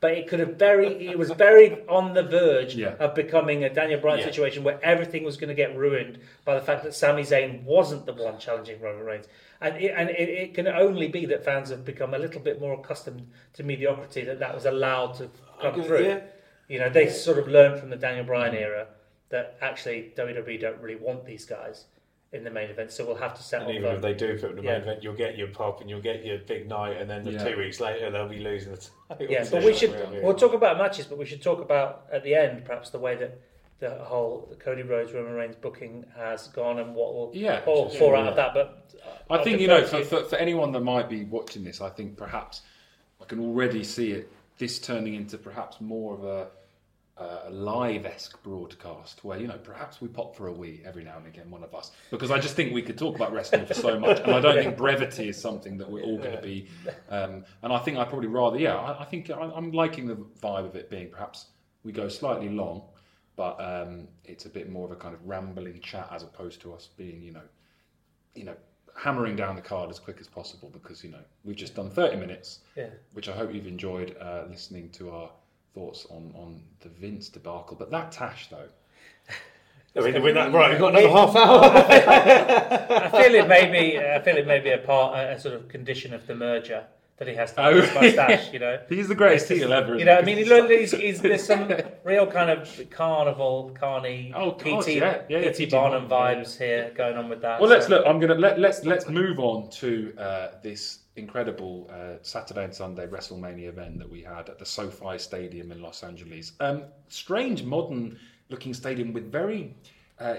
but 0.02 0.14
it 0.14 0.26
could 0.26 0.40
have 0.40 0.56
very 0.56 1.06
it 1.06 1.16
was 1.16 1.30
very 1.30 1.80
on 1.86 2.12
the 2.12 2.24
verge 2.24 2.74
yeah. 2.74 2.96
of 2.98 3.14
becoming 3.14 3.62
a 3.62 3.72
Daniel 3.72 4.00
Bryan 4.00 4.18
yeah. 4.18 4.24
situation 4.24 4.64
where 4.64 4.84
everything 4.84 5.22
was 5.22 5.36
going 5.36 5.48
to 5.48 5.54
get 5.54 5.76
ruined 5.76 6.18
by 6.44 6.56
the 6.56 6.60
fact 6.60 6.82
that 6.82 6.92
Sami 6.92 7.22
Zayn 7.22 7.62
wasn't 7.62 8.04
the 8.04 8.12
one 8.12 8.36
challenging 8.36 8.80
Roman 8.80 9.06
Reigns. 9.06 9.26
And, 9.60 9.76
it, 9.76 9.94
and 9.96 10.10
it, 10.10 10.28
it, 10.28 10.54
can 10.54 10.66
only 10.66 11.06
be 11.06 11.24
that 11.26 11.44
fans 11.44 11.70
have 11.70 11.84
become 11.84 12.14
a 12.14 12.18
little 12.18 12.40
bit 12.40 12.60
more 12.60 12.74
accustomed 12.74 13.30
to 13.52 13.62
mediocrity 13.62 14.24
that 14.24 14.40
that 14.40 14.52
was 14.52 14.66
allowed 14.66 15.14
to 15.14 15.30
come 15.60 15.80
through. 15.84 16.04
Yeah. 16.04 16.20
You 16.66 16.80
know, 16.80 16.90
they 16.90 17.08
sort 17.08 17.38
of 17.38 17.46
learned 17.46 17.78
from 17.78 17.90
the 17.90 17.96
Daniel 17.96 18.24
Bryan 18.24 18.56
era 18.56 18.88
that 19.28 19.56
actually 19.60 20.12
WWE 20.16 20.60
don't 20.60 20.80
really 20.80 21.00
want 21.00 21.24
these 21.24 21.44
guys 21.44 21.84
in 22.32 22.44
the 22.44 22.50
main 22.50 22.70
event, 22.70 22.90
so 22.90 23.04
we'll 23.04 23.16
have 23.16 23.34
to 23.34 23.42
settle. 23.42 23.68
And 23.68 23.76
even 23.76 23.94
if 23.94 24.00
they 24.00 24.14
do 24.14 24.38
put 24.38 24.50
in 24.50 24.56
the 24.56 24.62
yeah. 24.62 24.72
main 24.72 24.82
event, 24.82 25.02
you'll 25.02 25.14
get 25.14 25.36
your 25.36 25.48
pop 25.48 25.80
and 25.82 25.90
you'll 25.90 26.00
get 26.00 26.24
your 26.24 26.38
big 26.38 26.66
night, 26.66 26.96
and 26.96 27.08
then 27.08 27.24
the 27.24 27.32
yeah. 27.32 27.44
two 27.44 27.58
weeks 27.58 27.78
later 27.78 28.10
they'll 28.10 28.28
be 28.28 28.40
losing 28.40 28.72
the 28.72 28.88
title. 29.08 29.26
Yeah, 29.28 29.46
but 29.50 29.62
we 29.62 29.74
should 29.74 29.94
we'll 30.22 30.34
talk 30.34 30.54
about 30.54 30.78
matches, 30.78 31.06
but 31.06 31.18
we 31.18 31.26
should 31.26 31.42
talk 31.42 31.60
about 31.60 32.06
at 32.10 32.24
the 32.24 32.34
end 32.34 32.64
perhaps 32.64 32.90
the 32.90 32.98
way 32.98 33.16
that 33.16 33.38
the 33.80 33.90
whole 34.04 34.56
Cody 34.60 34.82
Rhodes 34.82 35.12
Roman 35.12 35.34
Reigns 35.34 35.56
booking 35.56 36.04
has 36.16 36.46
gone 36.48 36.78
and 36.78 36.94
what 36.94 37.12
will 37.12 37.32
yeah, 37.34 37.60
fall, 37.62 37.90
fall 37.90 38.14
out 38.14 38.28
of 38.28 38.36
that. 38.36 38.54
But 38.54 38.94
I 39.28 39.36
I'll 39.36 39.44
think 39.44 39.60
you 39.60 39.68
know 39.68 39.84
for, 39.84 40.02
for, 40.04 40.24
for 40.24 40.36
anyone 40.36 40.72
that 40.72 40.80
might 40.80 41.10
be 41.10 41.24
watching 41.24 41.64
this, 41.64 41.80
I 41.80 41.90
think 41.90 42.16
perhaps 42.16 42.62
I 43.20 43.24
can 43.24 43.40
already 43.40 43.84
see 43.84 44.12
it 44.12 44.32
this 44.58 44.78
turning 44.78 45.14
into 45.14 45.36
perhaps 45.36 45.80
more 45.80 46.14
of 46.14 46.24
a 46.24 46.46
a 47.18 47.50
live-esque 47.50 48.42
broadcast 48.42 49.22
where 49.22 49.38
you 49.38 49.46
know 49.46 49.58
perhaps 49.58 50.00
we 50.00 50.08
pop 50.08 50.34
for 50.34 50.46
a 50.46 50.52
wee 50.52 50.82
every 50.84 51.04
now 51.04 51.18
and 51.18 51.26
again 51.26 51.50
one 51.50 51.62
of 51.62 51.74
us 51.74 51.90
because 52.10 52.30
I 52.30 52.38
just 52.38 52.56
think 52.56 52.72
we 52.72 52.80
could 52.80 52.96
talk 52.96 53.16
about 53.16 53.32
wrestling 53.34 53.66
for 53.66 53.74
so 53.74 54.00
much 54.00 54.20
and 54.20 54.32
I 54.32 54.40
don't 54.40 54.56
think 54.56 54.78
brevity 54.78 55.28
is 55.28 55.38
something 55.38 55.76
that 55.76 55.90
we're 55.90 56.02
all 56.02 56.16
going 56.16 56.34
to 56.34 56.42
be 56.42 56.68
um, 57.10 57.44
and 57.62 57.70
I 57.70 57.78
think 57.80 57.98
I 57.98 58.04
probably 58.04 58.28
rather 58.28 58.58
yeah 58.58 58.76
I, 58.76 59.02
I 59.02 59.04
think 59.04 59.28
I, 59.30 59.42
am 59.54 59.72
liking 59.72 60.06
the 60.06 60.14
vibe 60.14 60.64
of 60.64 60.74
it 60.74 60.88
being 60.88 61.10
perhaps 61.10 61.48
we 61.84 61.92
go 61.92 62.08
slightly 62.08 62.48
long 62.48 62.82
but 63.36 63.60
um, 63.60 64.08
it's 64.24 64.46
a 64.46 64.50
bit 64.50 64.70
more 64.70 64.86
of 64.86 64.92
a 64.92 64.96
kind 64.96 65.14
of 65.14 65.20
rambling 65.26 65.80
chat 65.80 66.08
as 66.12 66.22
opposed 66.22 66.62
to 66.62 66.72
us 66.72 66.88
being 66.96 67.20
you 67.20 67.32
know 67.32 67.44
you 68.34 68.44
know 68.44 68.56
hammering 68.96 69.36
down 69.36 69.54
the 69.54 69.62
card 69.62 69.90
as 69.90 69.98
quick 69.98 70.16
as 70.18 70.28
possible 70.28 70.70
because 70.72 71.04
you 71.04 71.10
know 71.10 71.22
we've 71.44 71.56
just 71.56 71.74
done 71.74 71.90
30 71.90 72.16
minutes 72.16 72.60
yeah. 72.74 72.88
which 73.12 73.28
I 73.28 73.32
hope 73.32 73.52
you've 73.52 73.66
enjoyed 73.66 74.16
uh, 74.18 74.44
listening 74.48 74.88
to 74.90 75.10
our 75.10 75.30
thoughts 75.74 76.06
on, 76.10 76.32
on 76.36 76.62
the 76.80 76.88
Vince 76.88 77.28
debacle. 77.28 77.76
But 77.76 77.90
that 77.90 78.12
Tash, 78.12 78.48
though. 78.48 78.68
I 79.96 80.00
mean, 80.00 80.22
we're 80.22 80.32
that, 80.32 80.52
right, 80.52 80.70
we've 80.70 80.80
got 80.80 80.96
another 80.96 81.10
half 81.10 81.36
hour. 81.36 81.60
I 81.64 83.10
feel 83.10 83.34
it 83.34 83.48
may 83.48 83.70
be. 83.70 83.98
I 83.98 84.20
feel 84.22 84.36
it 84.36 84.46
may 84.46 84.60
be 84.60 84.70
a 84.70 84.78
part, 84.78 85.18
a, 85.18 85.32
a 85.32 85.40
sort 85.40 85.54
of 85.54 85.68
condition 85.68 86.14
of 86.14 86.26
the 86.26 86.34
merger 86.34 86.84
that 87.24 87.28
he 87.28 87.34
has 87.34 87.52
to 87.52 87.62
have 87.62 87.74
oh, 87.74 87.80
his 87.80 87.94
mustache. 87.94 88.52
You 88.52 88.58
know, 88.58 88.80
he's 88.88 89.08
the 89.08 89.14
greatest 89.14 89.48
heel 89.48 89.72
ever. 89.72 89.98
You 89.98 90.04
know, 90.04 90.16
I 90.16 90.22
mean, 90.22 90.38
he's, 90.38 90.92
he's, 90.92 91.20
there's 91.20 91.44
some 91.44 91.72
real 92.04 92.26
kind 92.26 92.50
of 92.50 92.90
carnival, 92.90 93.76
carny, 93.78 94.32
oh, 94.34 94.52
PT, 94.52 94.96
yeah, 94.96 95.22
yeah, 95.28 95.52
PT 95.52 95.70
Barnum 95.70 96.08
vibes 96.08 96.58
here 96.58 96.92
going 96.96 97.16
on 97.16 97.28
with 97.28 97.42
that. 97.42 97.60
Well, 97.60 97.68
so. 97.68 97.74
let's 97.74 97.88
look. 97.88 98.06
I'm 98.06 98.18
gonna 98.18 98.34
let 98.34 98.58
let's 98.58 98.84
let's 98.84 99.08
move 99.08 99.38
on 99.38 99.70
to 99.70 100.14
uh, 100.18 100.48
this 100.62 101.00
incredible 101.16 101.90
uh, 101.92 102.16
Saturday 102.22 102.64
and 102.64 102.74
Sunday 102.74 103.06
WrestleMania 103.06 103.68
event 103.68 103.98
that 103.98 104.10
we 104.10 104.22
had 104.22 104.48
at 104.48 104.58
the 104.58 104.66
SoFi 104.66 105.18
Stadium 105.18 105.70
in 105.70 105.82
Los 105.82 106.02
Angeles. 106.02 106.52
Um, 106.60 106.84
strange, 107.08 107.62
modern 107.62 108.18
looking 108.48 108.74
stadium 108.74 109.12
with 109.12 109.30
very. 109.30 109.74
Uh, 110.18 110.36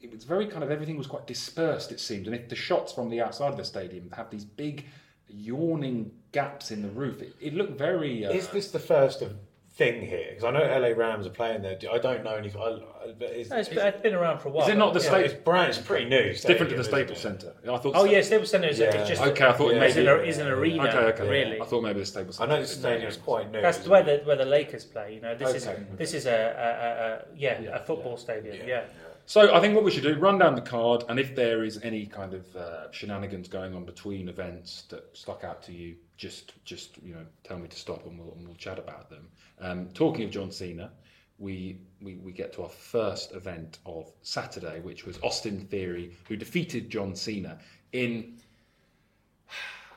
it 0.00 0.12
was 0.12 0.24
very 0.24 0.46
kind 0.46 0.62
of 0.62 0.70
everything 0.70 0.98
was 0.98 1.06
quite 1.06 1.26
dispersed, 1.26 1.90
it 1.90 2.00
seemed. 2.00 2.26
And 2.26 2.34
if 2.34 2.48
the 2.48 2.56
shots 2.56 2.92
from 2.92 3.08
the 3.08 3.20
outside 3.20 3.48
of 3.48 3.56
the 3.56 3.64
stadium 3.64 4.10
have 4.14 4.30
these 4.30 4.44
big, 4.44 4.84
yawning 5.28 6.12
gaps 6.32 6.70
in 6.70 6.82
the 6.82 6.88
roof, 6.88 7.22
it, 7.22 7.34
it 7.40 7.54
looked 7.54 7.78
very. 7.78 8.26
Uh, 8.26 8.30
Is 8.30 8.48
this 8.48 8.70
the 8.70 8.78
first 8.78 9.22
of 9.22 9.34
thing 9.76 10.00
here? 10.00 10.26
Because 10.30 10.44
I 10.44 10.50
know 10.50 10.64
LA 10.64 10.88
Rams 10.88 11.26
are 11.26 11.30
playing 11.30 11.62
there. 11.62 11.78
I 11.92 11.98
don't 11.98 12.24
know 12.24 12.34
anything. 12.34 12.60
I, 12.60 12.78
but 13.18 13.28
it's, 13.30 13.50
no, 13.50 13.58
it's, 13.58 13.68
it's 13.68 14.00
been 14.00 14.14
around 14.14 14.40
for 14.40 14.48
a 14.48 14.52
while. 14.52 14.66
Is 14.66 14.72
it 14.72 14.78
not 14.78 14.94
the 14.94 15.00
yeah, 15.00 15.08
state? 15.08 15.24
It's 15.26 15.34
brand. 15.34 15.68
It's 15.68 15.78
pretty 15.78 16.06
new. 16.06 16.16
It's 16.16 16.42
different 16.42 16.70
to 16.70 16.76
the 16.76 16.84
Staples 16.84 17.20
Centre. 17.20 17.54
I 17.62 17.76
thought. 17.76 17.92
Oh 17.94 18.04
yeah, 18.04 18.22
Staples 18.22 18.50
Centre 18.50 18.68
is, 18.68 18.78
yeah. 18.78 19.04
just 19.04 19.22
okay. 19.22 19.46
I 19.46 19.52
thought 19.52 19.74
yeah. 19.74 19.80
maybe 19.80 20.00
it 20.00 20.28
is 20.28 20.38
an 20.38 20.48
arena. 20.48 20.84
Okay, 20.84 20.98
okay. 20.98 21.28
Really, 21.28 21.60
I 21.60 21.64
thought 21.64 21.82
maybe 21.82 22.00
the 22.00 22.06
Staples. 22.06 22.36
Centre. 22.36 22.52
I 22.52 22.56
know 22.56 22.62
the 22.62 22.68
stadium 22.68 23.08
is 23.08 23.16
quite 23.16 23.52
new. 23.52 23.60
That's 23.60 23.86
where 23.86 24.02
the 24.02 24.22
where 24.24 24.36
the 24.36 24.44
Lakers 24.44 24.84
play. 24.84 25.14
You 25.14 25.20
know, 25.20 25.36
this 25.36 25.66
okay. 25.66 25.80
is 25.80 25.98
this 25.98 26.14
is 26.14 26.26
a, 26.26 26.30
a, 26.30 27.34
a 27.34 27.38
yeah, 27.38 27.60
a 27.76 27.80
football 27.80 28.16
stadium. 28.16 28.66
yeah. 28.66 28.84
So 29.28 29.52
I 29.52 29.60
think 29.60 29.74
what 29.74 29.82
we 29.82 29.90
should 29.90 30.04
do, 30.04 30.14
run 30.14 30.38
down 30.38 30.54
the 30.54 30.60
card, 30.60 31.02
and 31.08 31.18
if 31.18 31.34
there 31.34 31.64
is 31.64 31.80
any 31.82 32.06
kind 32.06 32.32
of 32.32 32.54
uh, 32.54 32.92
shenanigans 32.92 33.48
going 33.48 33.74
on 33.74 33.84
between 33.84 34.28
events 34.28 34.82
that 34.90 35.04
stuck 35.14 35.42
out 35.42 35.64
to 35.64 35.72
you, 35.72 35.96
just 36.16 36.52
just 36.64 36.96
you 37.02 37.12
know 37.12 37.26
tell 37.42 37.58
me 37.58 37.66
to 37.66 37.76
stop, 37.76 38.06
and 38.06 38.18
we'll, 38.18 38.32
and 38.34 38.46
we'll 38.46 38.56
chat 38.56 38.78
about 38.78 39.10
them. 39.10 39.26
Um, 39.60 39.88
talking 39.94 40.24
of 40.24 40.30
John 40.30 40.50
Cena, 40.50 40.90
we, 41.38 41.78
we 42.00 42.16
we 42.16 42.32
get 42.32 42.52
to 42.54 42.62
our 42.62 42.68
first 42.68 43.34
event 43.34 43.78
of 43.86 44.10
Saturday, 44.22 44.80
which 44.80 45.06
was 45.06 45.18
Austin 45.22 45.66
Theory, 45.66 46.12
who 46.28 46.36
defeated 46.36 46.90
John 46.90 47.14
Cena 47.14 47.58
in 47.92 48.36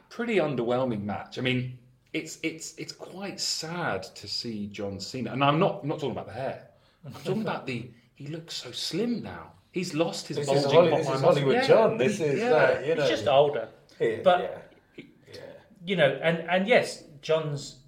pretty 0.09 0.35
underwhelming 0.35 1.03
match. 1.03 1.37
I 1.37 1.41
mean, 1.41 1.77
it's 2.13 2.39
it's 2.43 2.73
it's 2.77 2.91
quite 2.91 3.39
sad 3.39 4.03
to 4.03 4.27
see 4.27 4.67
John 4.67 4.99
Cena, 4.99 5.31
and 5.31 5.43
I'm 5.43 5.59
not 5.59 5.81
I'm 5.83 5.89
not 5.89 5.99
talking 5.99 6.11
about 6.11 6.27
the 6.27 6.33
hair. 6.33 6.67
I'm 7.05 7.13
talking 7.13 7.41
about 7.49 7.65
the 7.65 7.89
he 8.15 8.27
looks 8.27 8.55
so 8.55 8.71
slim 8.71 9.23
now. 9.23 9.53
He's 9.71 9.93
lost 9.93 10.27
his 10.27 10.37
this 10.37 10.47
bulging 10.47 10.63
is 10.63 10.73
Holly, 10.73 10.89
This 10.89 11.09
is 11.09 11.21
Hollywood 11.21 11.55
yeah. 11.55 11.67
John. 11.67 11.97
This 11.97 12.19
is 12.19 12.39
yeah. 12.39 12.49
uh, 12.49 12.79
you 12.79 12.95
know. 12.95 13.01
He's 13.01 13.09
just 13.11 13.27
older. 13.27 13.69
Yeah. 13.99 14.17
But 14.23 14.73
yeah. 14.97 15.03
you 15.85 15.95
know, 15.95 16.19
and 16.21 16.39
and 16.49 16.67
yes, 16.67 17.03
John's 17.21 17.78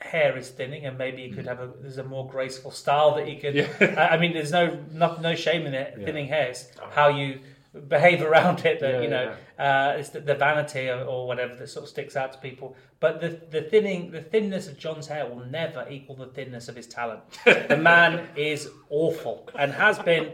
hair 0.00 0.36
is 0.36 0.48
thinning, 0.48 0.86
and 0.86 0.96
maybe 0.96 1.28
he 1.28 1.30
could 1.30 1.44
mm. 1.44 1.48
have 1.48 1.60
a 1.60 1.70
there's 1.80 1.98
a 1.98 2.04
more 2.04 2.28
graceful 2.28 2.70
style 2.70 3.14
that 3.16 3.26
he 3.26 3.36
could. 3.36 3.54
Yeah. 3.54 4.08
I 4.10 4.16
mean, 4.16 4.32
there's 4.32 4.52
no 4.52 4.78
no, 4.92 5.16
no 5.16 5.34
shame 5.34 5.66
in 5.66 5.74
it. 5.74 5.94
Thinning 6.04 6.26
hairs, 6.26 6.70
how 6.90 7.08
you 7.08 7.40
behave 7.88 8.22
around 8.22 8.64
it. 8.64 8.80
That 8.80 8.94
Yeah, 8.94 9.00
you 9.02 9.08
know, 9.08 9.34
uh, 9.60 9.96
it's 9.98 10.08
the, 10.08 10.20
the 10.20 10.34
vanity 10.34 10.88
or, 10.88 11.02
or 11.04 11.26
whatever 11.26 11.54
that 11.54 11.68
sort 11.68 11.82
of 11.84 11.90
sticks 11.90 12.16
out 12.16 12.32
to 12.32 12.38
people. 12.38 12.74
But 12.98 13.20
the 13.20 13.40
the 13.50 13.62
thinning, 13.62 14.10
the 14.10 14.22
thinness 14.22 14.66
of 14.68 14.78
John's 14.78 15.06
hair 15.06 15.26
will 15.28 15.44
never 15.44 15.86
equal 15.90 16.16
the 16.16 16.26
thinness 16.26 16.68
of 16.68 16.76
his 16.76 16.86
talent. 16.86 17.20
the 17.44 17.76
man 17.92 18.28
is 18.36 18.70
awful 18.88 19.48
and 19.58 19.70
has 19.72 19.98
been 19.98 20.32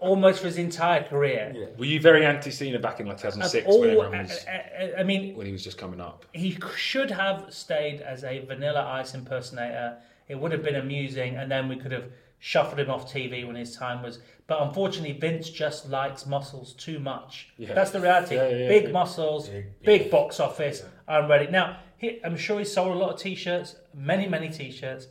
almost 0.00 0.40
for 0.40 0.46
his 0.46 0.58
entire 0.58 1.02
career. 1.04 1.68
Were 1.78 1.84
you 1.84 2.00
very 2.00 2.24
anti 2.26 2.50
Cena 2.50 2.78
back 2.80 2.98
in 3.00 3.06
like 3.06 3.18
2006 3.18 3.66
All- 3.66 3.80
when 3.80 3.90
everyone 3.90 4.14
uh, 4.14 4.22
was 4.22 4.44
I, 4.46 4.84
I- 4.84 5.00
I 5.00 5.02
mean, 5.04 5.36
when 5.36 5.46
he 5.46 5.52
was 5.52 5.62
just 5.64 5.78
coming 5.78 6.00
up? 6.00 6.26
he 6.32 6.58
should 6.76 7.10
have 7.10 7.46
stayed 7.54 8.00
as 8.00 8.24
a 8.24 8.44
Vanilla 8.46 8.82
Ice 9.00 9.14
impersonator. 9.14 9.96
It 10.28 10.34
would 10.40 10.50
have 10.50 10.64
been 10.64 10.74
amusing, 10.76 11.36
and 11.36 11.48
then 11.48 11.68
we 11.68 11.76
could 11.76 11.92
have 11.92 12.06
shuffled 12.46 12.78
him 12.78 12.88
off 12.88 13.12
TV 13.12 13.44
when 13.44 13.56
his 13.56 13.74
time 13.76 14.04
was. 14.04 14.20
But 14.46 14.62
unfortunately, 14.62 15.18
Vince 15.18 15.50
just 15.50 15.88
likes 15.90 16.26
muscles 16.26 16.74
too 16.74 17.00
much. 17.00 17.48
Yeah. 17.58 17.74
That's 17.74 17.90
the 17.90 17.98
reality. 17.98 18.36
Yeah, 18.36 18.48
yeah, 18.50 18.68
big 18.68 18.92
muscles, 18.92 19.48
Big 19.48 19.82
big, 19.82 20.10
box 20.12 20.38
office. 20.38 20.84
I'm 21.08 21.28
ready 21.28 21.50
now. 21.50 21.80
He, 21.96 22.20
I'm 22.22 22.36
sure 22.36 22.60
he 22.60 22.64
sold 22.64 22.94
a 22.94 22.98
lot 23.00 23.14
of 23.14 23.18
T-shirts, 23.20 23.74
many, 23.92 24.28
many 24.28 24.48
T-shirts. 24.48 25.08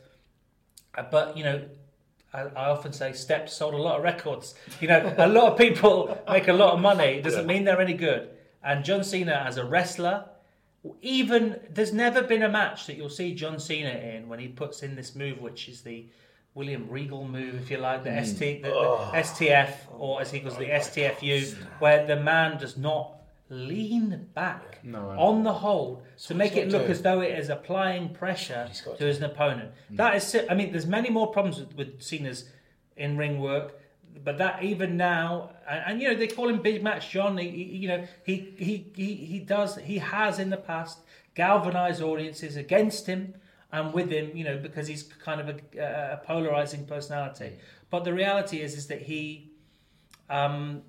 Uh, 0.98 1.04
But 1.12 1.36
you 1.36 1.44
know, 1.44 1.66
I, 2.34 2.44
I 2.44 2.70
often 2.70 2.94
say 2.94 3.12
Steps 3.12 3.52
sold 3.52 3.74
a 3.74 3.82
lot 3.82 3.98
of 3.98 4.04
records. 4.04 4.56
You 4.80 4.88
know, 4.88 5.14
a 5.18 5.28
lot 5.28 5.52
of 5.52 5.58
people 5.58 6.18
make 6.32 6.48
a 6.48 6.54
lot 6.54 6.74
of 6.74 6.80
money. 6.80 7.18
It 7.18 7.24
doesn't 7.26 7.46
mean 7.46 7.66
they're 7.66 7.82
any 7.82 7.96
good. 7.96 8.30
And 8.64 8.86
John 8.86 9.04
Cena 9.04 9.44
as 9.46 9.58
a 9.58 9.66
wrestler, 9.66 10.24
even 11.02 11.60
there's 11.70 11.92
never 11.92 12.24
been 12.24 12.44
a 12.44 12.50
match 12.50 12.88
that 12.88 12.96
you'll 12.96 13.10
see 13.10 13.34
John 13.34 13.60
Cena 13.60 13.90
in 13.90 14.30
when 14.30 14.40
he 14.40 14.48
puts 14.48 14.84
in 14.84 14.96
this 14.96 15.16
move, 15.16 15.42
which 15.42 15.68
is 15.68 15.82
the 15.82 16.06
William 16.56 16.88
Regal 16.90 17.28
move, 17.28 17.56
if 17.56 17.70
you 17.70 17.78
like, 17.78 18.04
the 18.06 18.24
ST, 18.26 18.64
the, 18.64 18.70
the 18.70 18.74
STF, 19.20 19.72
or 20.00 20.22
as 20.22 20.32
he 20.32 20.40
calls 20.40 20.58
the 20.58 20.66
STFU, 20.70 21.54
where 21.80 22.08
the 22.08 22.16
man 22.16 22.58
does 22.58 22.78
not 22.78 23.12
lean 23.50 24.28
back 24.34 24.80
No, 24.84 25.10
on 25.18 25.44
the 25.44 25.52
hold 25.54 26.02
to 26.28 26.34
make 26.34 26.56
it 26.56 26.70
look 26.70 26.86
to. 26.86 26.92
as 26.92 27.02
though 27.02 27.20
it 27.22 27.38
is 27.38 27.50
applying 27.50 28.10
pressure 28.10 28.66
He's 28.70 28.82
to 28.98 29.06
his 29.06 29.22
opponent. 29.22 29.72
That 29.92 30.16
is, 30.16 30.36
I 30.50 30.56
mean, 30.56 30.72
there's 30.72 30.88
many 30.88 31.10
more 31.10 31.28
problems 31.28 31.60
with, 31.60 31.76
with 31.76 32.02
Cena's 32.02 32.50
in 32.96 33.18
ring 33.18 33.40
work, 33.40 33.78
but 34.24 34.38
that 34.38 34.64
even 34.64 34.96
now, 34.96 35.52
and, 35.70 35.84
and 35.88 36.02
you 36.02 36.08
know 36.08 36.16
they 36.16 36.28
call 36.28 36.48
him 36.48 36.62
Big 36.62 36.82
Match 36.82 37.10
John. 37.12 37.38
He, 37.38 37.50
he- 37.50 37.64
you 37.64 37.88
know 37.90 38.08
he, 38.26 38.54
he 38.58 38.88
he 38.96 39.14
he 39.14 39.40
does 39.40 39.76
he 39.76 39.98
has 39.98 40.40
in 40.40 40.50
the 40.50 40.58
past 40.58 41.00
galvanized 41.36 42.02
audiences 42.02 42.56
against 42.56 43.06
him 43.08 43.36
and 43.76 43.94
with 43.94 44.10
him, 44.18 44.26
you 44.38 44.44
know, 44.48 44.58
because 44.68 44.86
he's 44.92 45.04
kind 45.28 45.40
of 45.42 45.48
a, 45.50 45.58
a 46.16 46.18
polarizing 46.26 46.86
personality. 46.86 47.52
But 47.92 48.04
the 48.08 48.14
reality 48.14 48.58
is 48.66 48.72
is 48.76 48.86
that 48.92 49.02
he 49.12 49.52
um, 50.30 50.82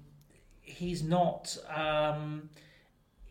he's 0.62 1.02
not. 1.02 1.56
Um, 1.74 2.50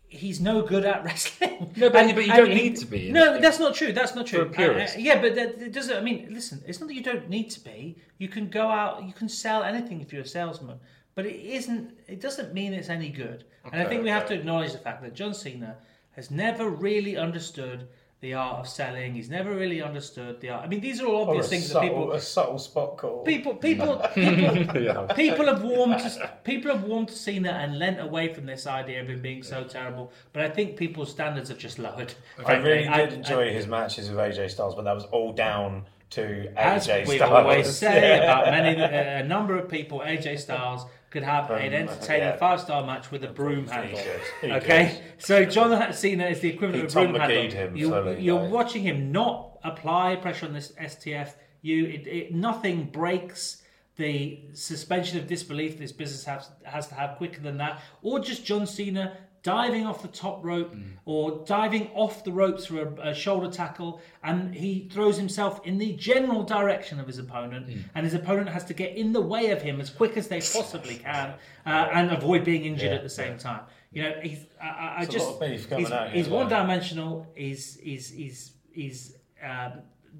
he's 0.08 0.40
no 0.40 0.62
good 0.62 0.84
at 0.92 1.04
wrestling. 1.06 1.72
No, 1.76 1.90
but- 1.90 2.04
And- 2.06 2.14
but 2.14 2.24
you 2.26 2.32
don't 2.32 2.50
he- 2.50 2.62
need 2.62 2.76
to 2.76 2.86
be 2.86 3.10
No, 3.10 3.34
it. 3.34 3.42
that's 3.42 3.58
not 3.58 3.74
true. 3.74 3.92
That's 3.92 4.14
not 4.14 4.26
true. 4.26 4.50
Uh, 4.56 4.62
uh, 4.62 4.88
yeah, 4.98 5.20
but 5.20 5.34
that, 5.34 5.50
it 5.68 5.72
doesn't. 5.72 5.96
I 5.96 6.00
mean, 6.00 6.28
listen. 6.38 6.62
It's 6.66 6.78
not 6.80 6.86
that 6.88 6.94
you 6.94 7.02
don't 7.02 7.28
need 7.28 7.48
to 7.56 7.60
be. 7.60 7.96
You 8.18 8.28
can 8.28 8.48
go 8.48 8.66
out. 8.80 9.04
You 9.08 9.12
can 9.20 9.28
sell 9.28 9.62
anything 9.62 10.00
if 10.00 10.12
you're 10.12 10.22
a 10.22 10.26
salesman. 10.38 10.78
But 11.16 11.26
it 11.26 11.36
isn't. 11.58 11.84
It 12.08 12.20
doesn't 12.20 12.52
mean 12.54 12.72
it's 12.72 12.88
any 12.98 13.08
good. 13.24 13.44
and 13.64 13.74
I 13.74 13.80
Okay, 13.80 13.88
think 13.90 14.02
we 14.04 14.10
have 14.10 14.26
to 14.28 14.34
acknowledge 14.34 14.72
the 14.72 14.78
fact 14.78 15.02
that 15.02 15.14
John 15.14 15.34
Cena 15.34 15.76
has 16.12 16.30
never 16.30 16.70
really 16.70 17.16
understood 17.16 17.88
the 18.20 18.32
art 18.34 18.60
of 18.60 18.68
selling. 18.68 19.14
He's 19.14 19.28
never 19.28 19.54
really 19.54 19.82
understood 19.82 20.40
the 20.40 20.48
art. 20.50 20.64
I 20.64 20.68
mean, 20.68 20.80
these 20.80 21.00
are 21.02 21.06
all 21.06 21.24
Or 21.26 21.26
a 21.26 21.28
obvious 21.36 21.48
things 21.50 21.68
that 21.70 21.82
people 21.82 22.12
a 22.12 22.20
subtle 22.20 22.58
spot 22.58 22.96
call. 22.96 23.22
People, 23.24 23.54
people, 23.54 23.96
people, 24.14 24.80
Yeah. 24.82 25.06
people 25.14 25.46
have 25.46 25.62
warmed 25.62 25.98
to 26.00 26.30
people 26.42 26.72
have 26.72 26.84
warmed 26.84 27.08
to 27.08 27.14
Cena 27.14 27.50
and 27.50 27.78
lent 27.78 28.00
away 28.00 28.32
from 28.32 28.46
this 28.46 28.66
idea 28.66 29.02
of 29.02 29.08
him 29.08 29.20
being 29.20 29.42
so 29.42 29.64
terrible. 29.64 30.12
But 30.32 30.42
I 30.42 30.48
think 30.48 30.76
people's 30.76 31.10
standards 31.10 31.50
have 31.50 31.58
just 31.58 31.78
lowered. 31.78 32.14
I 32.44 32.54
really 32.54 32.86
frankly. 32.86 33.06
did 33.06 33.12
enjoy 33.18 33.52
his 33.52 33.66
matches 33.66 34.08
with 34.08 34.18
AJ 34.18 34.50
Styles, 34.50 34.74
but 34.74 34.84
that 34.84 34.94
was 34.94 35.04
all 35.04 35.32
down 35.32 35.84
to 36.10 36.46
As 36.56 36.86
AJ 36.88 37.06
we've 37.08 37.16
Styles. 37.18 37.32
always 37.32 37.76
say 37.76 38.00
Yeah. 38.18 38.24
about 38.24 38.46
many 38.46 38.80
uh, 38.82 39.24
a 39.24 39.24
number 39.24 39.58
of 39.58 39.68
people, 39.68 40.00
AJ 40.00 40.38
Styles 40.38 40.86
could 41.16 41.24
have 41.24 41.50
an 41.50 41.72
entertaining 41.72 42.28
yeah. 42.28 42.36
five 42.36 42.60
star 42.60 42.84
match 42.84 43.10
with 43.10 43.24
a 43.24 43.28
broom 43.28 43.66
handle. 43.66 43.98
Okay, 44.44 45.00
so 45.16 45.46
John 45.46 45.90
Cena 45.94 46.26
is 46.26 46.40
the 46.40 46.50
equivalent 46.50 46.92
He 46.92 47.00
of 47.00 47.08
a 47.08 47.12
broom 47.12 47.20
handle. 47.20 47.50
Him 47.50 47.74
you, 47.74 47.88
fully, 47.88 48.20
you're 48.20 48.42
like- 48.42 48.52
watching 48.52 48.82
him 48.82 49.12
not 49.12 49.58
apply 49.64 50.16
pressure 50.16 50.44
on 50.44 50.52
this 50.52 50.72
STF. 50.72 51.32
You, 51.62 51.86
it, 51.86 52.06
it, 52.06 52.34
nothing 52.34 52.90
breaks 52.90 53.62
the 53.96 54.42
suspension 54.52 55.18
of 55.18 55.26
disbelief 55.26 55.78
this 55.78 55.90
business 55.90 56.26
has, 56.26 56.50
has 56.64 56.86
to 56.88 56.94
have 56.94 57.16
quicker 57.16 57.40
than 57.40 57.56
that, 57.56 57.80
or 58.02 58.20
just 58.20 58.44
John 58.44 58.66
Cena 58.66 59.16
diving 59.46 59.86
off 59.86 60.02
the 60.02 60.08
top 60.08 60.44
rope 60.44 60.74
Mm. 60.74 60.82
or 61.04 61.44
diving 61.46 61.88
off 61.94 62.24
the 62.24 62.32
ropes 62.32 62.66
for 62.66 62.78
a, 62.82 63.10
a 63.10 63.14
shoulder 63.14 63.48
tackle, 63.48 64.00
and 64.24 64.52
he 64.52 64.88
throws 64.92 65.16
himself 65.16 65.60
in 65.64 65.78
the 65.78 65.92
general 65.92 66.42
direction 66.42 66.98
of 66.98 67.06
his 67.06 67.18
opponent, 67.18 67.68
Mm. 67.68 67.84
and 67.94 68.04
his 68.04 68.12
opponent 68.14 68.48
has 68.48 68.64
to 68.64 68.74
get 68.74 68.96
in 68.96 69.12
the 69.12 69.20
way 69.20 69.50
of 69.50 69.62
him 69.62 69.80
as 69.80 69.88
quick 69.88 70.16
as 70.16 70.26
they 70.26 70.40
possibly 70.40 70.96
can 71.10 71.34
uh, 71.64 71.88
and 71.96 72.10
avoid 72.10 72.42
being 72.44 72.64
injured 72.64 72.90
Yeah, 72.90 72.96
at 72.96 73.02
the 73.04 73.16
same 73.22 73.38
time. 73.38 73.60
You 73.92 74.02
know, 74.02 74.14
he's 74.20 74.40
I, 74.60 74.66
I, 74.68 74.86
I 74.98 75.02
It's 75.02 75.10
a 75.10 75.12
just 75.18 75.26
lot 75.26 75.34
of 75.34 75.40
beef 75.48 75.68
coming 75.70 75.84
he's, 75.84 75.94
here 75.94 76.10
he's 76.12 76.28
well. 76.28 76.40
one 76.40 76.48
dimensional. 76.48 77.12
He's 77.36 77.76
he's 77.88 78.10
he's 78.10 78.38
he's 78.72 79.16
um, 79.50 79.72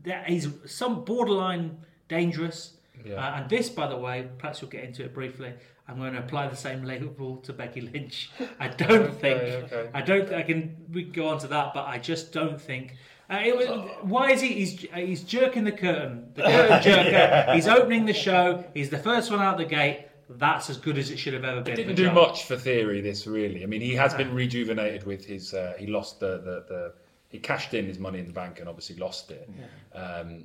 that- 0.05 0.29
he's 0.29 0.47
some 0.67 1.05
borderline 1.05 1.79
dangerous. 2.09 2.59
Yeah. 3.05 3.15
Uh, 3.17 3.41
and 3.41 3.51
this, 3.51 3.69
by 3.69 3.87
the 3.89 3.97
way, 4.07 4.29
perhaps 4.39 4.63
we'll 4.63 4.71
get 4.71 4.85
into 4.85 5.05
it 5.05 5.13
briefly. 5.13 5.53
I'm 5.89 5.99
going 5.99 6.15
to 6.15 6.19
apply 6.19 6.49
the 6.49 6.57
same 6.57 6.83
label 6.83 7.37
to 7.39 7.53
Becky 7.53 7.81
Lynch. 7.81 8.31
I 8.59 8.69
don't 8.69 9.15
think 9.15 9.41
okay. 9.41 9.89
I 9.95 10.03
don't. 10.03 10.33
I 10.33 10.43
can. 10.43 10.77
We 10.93 11.05
can 11.05 11.13
go 11.13 11.29
on 11.29 11.39
to 11.39 11.47
that, 11.49 11.75
but 11.75 11.87
I 11.87 11.99
just 11.99 12.33
don't 12.33 12.61
think. 12.61 12.97
Uh, 13.31 13.41
it 13.45 13.57
was, 13.57 13.69
why 14.03 14.31
is 14.31 14.41
he? 14.41 14.49
He's 14.49 14.81
he's 14.95 15.23
jerking 15.23 15.65
the 15.65 15.73
curtain. 15.73 16.33
The 16.35 16.43
curtain 16.43 16.79
jerker. 16.93 17.55
He's 17.55 17.69
opening 17.69 18.05
the 18.05 18.13
show. 18.13 18.65
He's 18.75 18.91
the 18.91 18.99
first 18.99 19.31
one 19.31 19.41
out 19.41 19.59
the 19.59 19.65
gate. 19.65 20.07
That's 20.29 20.69
as 20.71 20.77
good 20.77 20.99
as 20.99 21.11
it 21.11 21.19
should 21.19 21.35
have 21.35 21.45
ever 21.45 21.61
been. 21.61 21.77
Didn't 21.77 21.95
do 21.95 22.11
much 22.11 22.45
for 22.45 22.57
theory. 22.57 23.01
This 23.01 23.27
really. 23.29 23.63
I 23.63 23.67
mean, 23.67 23.81
he 23.81 23.95
has 23.95 24.13
been 24.13 24.35
rejuvenated 24.35 25.05
with 25.05 25.25
his. 25.25 25.55
Uh, 25.55 25.75
he 25.79 25.87
lost 25.87 26.19
the, 26.19 26.39
the 26.39 26.65
the. 26.69 26.93
He 27.29 27.39
cashed 27.39 27.75
in 27.75 27.87
his 27.87 27.99
money 27.99 28.19
in 28.19 28.27
the 28.27 28.33
bank 28.33 28.59
and 28.61 28.69
obviously 28.69 28.97
lost 28.97 29.31
it. 29.31 29.49
Um, 29.95 30.45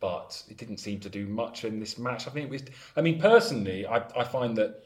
but 0.00 0.42
it 0.48 0.56
didn't 0.56 0.78
seem 0.78 1.00
to 1.00 1.08
do 1.08 1.26
much 1.26 1.64
in 1.64 1.80
this 1.80 1.98
match. 1.98 2.26
I 2.26 2.30
think 2.30 2.46
it 2.46 2.50
was. 2.50 2.62
I 2.96 3.00
mean, 3.00 3.20
personally, 3.20 3.86
I, 3.86 3.96
I 4.16 4.24
find 4.24 4.56
that. 4.58 4.84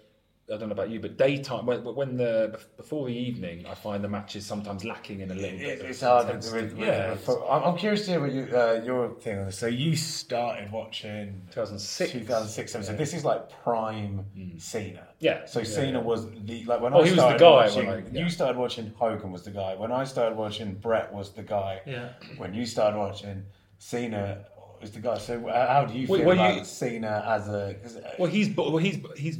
I 0.52 0.56
don't 0.58 0.68
know 0.68 0.72
about 0.72 0.90
you, 0.90 0.98
but 1.00 1.16
daytime 1.16 1.66
when, 1.66 1.82
when 1.84 2.16
the 2.16 2.58
before 2.76 3.06
the 3.06 3.14
evening, 3.14 3.64
I 3.64 3.74
find 3.74 4.02
the 4.02 4.08
matches 4.08 4.44
sometimes 4.44 4.84
lacking 4.84 5.20
in 5.20 5.30
a 5.30 5.34
little 5.34 5.56
bit. 5.56 5.60
It- 5.78 5.80
of 5.80 5.86
It's 5.90 6.00
hard. 6.00 6.26
With, 6.26 6.52
with, 6.52 6.76
yeah, 6.78 7.12
with, 7.12 7.28
I'm, 7.48 7.62
I'm 7.62 7.76
curious 7.78 8.04
to 8.06 8.10
hear 8.10 8.20
what 8.20 8.32
you, 8.32 8.48
uh, 8.52 8.82
your 8.84 9.14
thing 9.20 9.38
on 9.38 9.46
this. 9.46 9.56
So 9.56 9.68
you 9.68 9.94
started 9.94 10.70
watching 10.72 11.40
2006. 11.52 12.12
2006 12.12 12.72
so 12.86 12.92
This 12.94 13.14
is 13.14 13.24
like 13.24 13.50
prime 13.62 14.26
Cena. 14.58 15.06
Yeah. 15.20 15.46
So 15.46 15.60
Yeah, 15.60 15.64
Cena 15.64 15.98
yeah. 16.00 16.04
was 16.04 16.26
the 16.30 16.64
like 16.64 16.80
when 16.82 16.92
Oh, 16.92 17.00
I 17.00 17.04
he 17.04 17.10
was 17.12 17.14
the 17.14 17.16
started 17.20 17.40
guy 17.40 17.50
watching. 17.66 17.86
when 17.86 17.96
I- 18.04 18.08
yeah. 18.12 18.24
You 18.24 18.28
started 18.28 18.58
watching 18.58 18.92
Hogan 18.98 19.30
was 19.32 19.44
the 19.44 19.52
guy. 19.52 19.76
When 19.76 19.92
I 19.92 20.02
started 20.04 20.36
watching 20.36 20.74
Brett 20.74 21.14
was 21.14 21.30
the 21.30 21.44
guy. 21.44 21.80
Yeah. 21.86 22.08
When 22.36 22.52
you 22.52 22.66
started 22.66 22.98
watching 22.98 23.44
Cena 23.78 24.44
was 24.82 24.90
the 24.92 25.00
guy. 25.00 25.16
So 25.18 25.48
uh, 25.48 25.72
how 25.72 25.84
do 25.86 25.98
you 25.98 26.06
Well, 26.06 26.18
feel 26.18 26.26
well, 26.28 26.36
about 26.36 26.56
you- 26.58 26.64
Cena 26.64 27.24
as 27.26 27.48
a? 27.48 27.74
'cause, 27.82 27.96
uh, 27.96 28.10
Well, 28.18 28.30
he's 28.30 28.54
well, 28.56 28.76
he's 28.76 28.98
he's. 29.16 29.38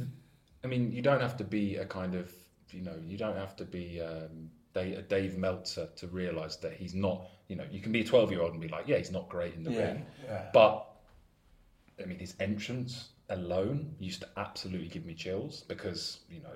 I 0.63 0.67
mean, 0.67 0.91
you 0.91 1.01
don't 1.01 1.21
have 1.21 1.37
to 1.37 1.43
be 1.43 1.75
a 1.75 1.85
kind 1.85 2.15
of 2.15 2.31
you 2.71 2.81
know 2.81 2.95
you 3.05 3.17
don't 3.17 3.35
have 3.37 3.55
to 3.57 3.65
be 3.65 4.01
um, 4.01 4.49
Dave, 4.73 4.97
a 4.97 5.01
Dave 5.03 5.37
Meltzer 5.37 5.87
to 5.97 6.07
realise 6.07 6.55
that 6.57 6.73
he's 6.73 6.95
not. 6.95 7.27
You 7.49 7.57
know, 7.57 7.65
you 7.69 7.81
can 7.81 7.91
be 7.91 8.01
a 8.01 8.05
twelve 8.05 8.31
year 8.31 8.41
old 8.41 8.53
and 8.53 8.61
be 8.61 8.67
like, 8.69 8.87
yeah, 8.87 8.97
he's 8.97 9.11
not 9.11 9.29
great 9.29 9.53
in 9.53 9.63
the 9.63 9.71
Yeah, 9.71 9.79
ring, 9.85 10.05
yeah. 10.25 10.49
but 10.53 10.87
I 12.01 12.05
mean, 12.05 12.17
his 12.17 12.35
entrance 12.39 13.09
alone 13.29 13.95
used 13.99 14.21
to 14.21 14.27
absolutely 14.37 14.87
give 14.87 15.05
me 15.05 15.13
chills 15.13 15.63
because 15.67 16.19
you 16.29 16.39
know. 16.41 16.55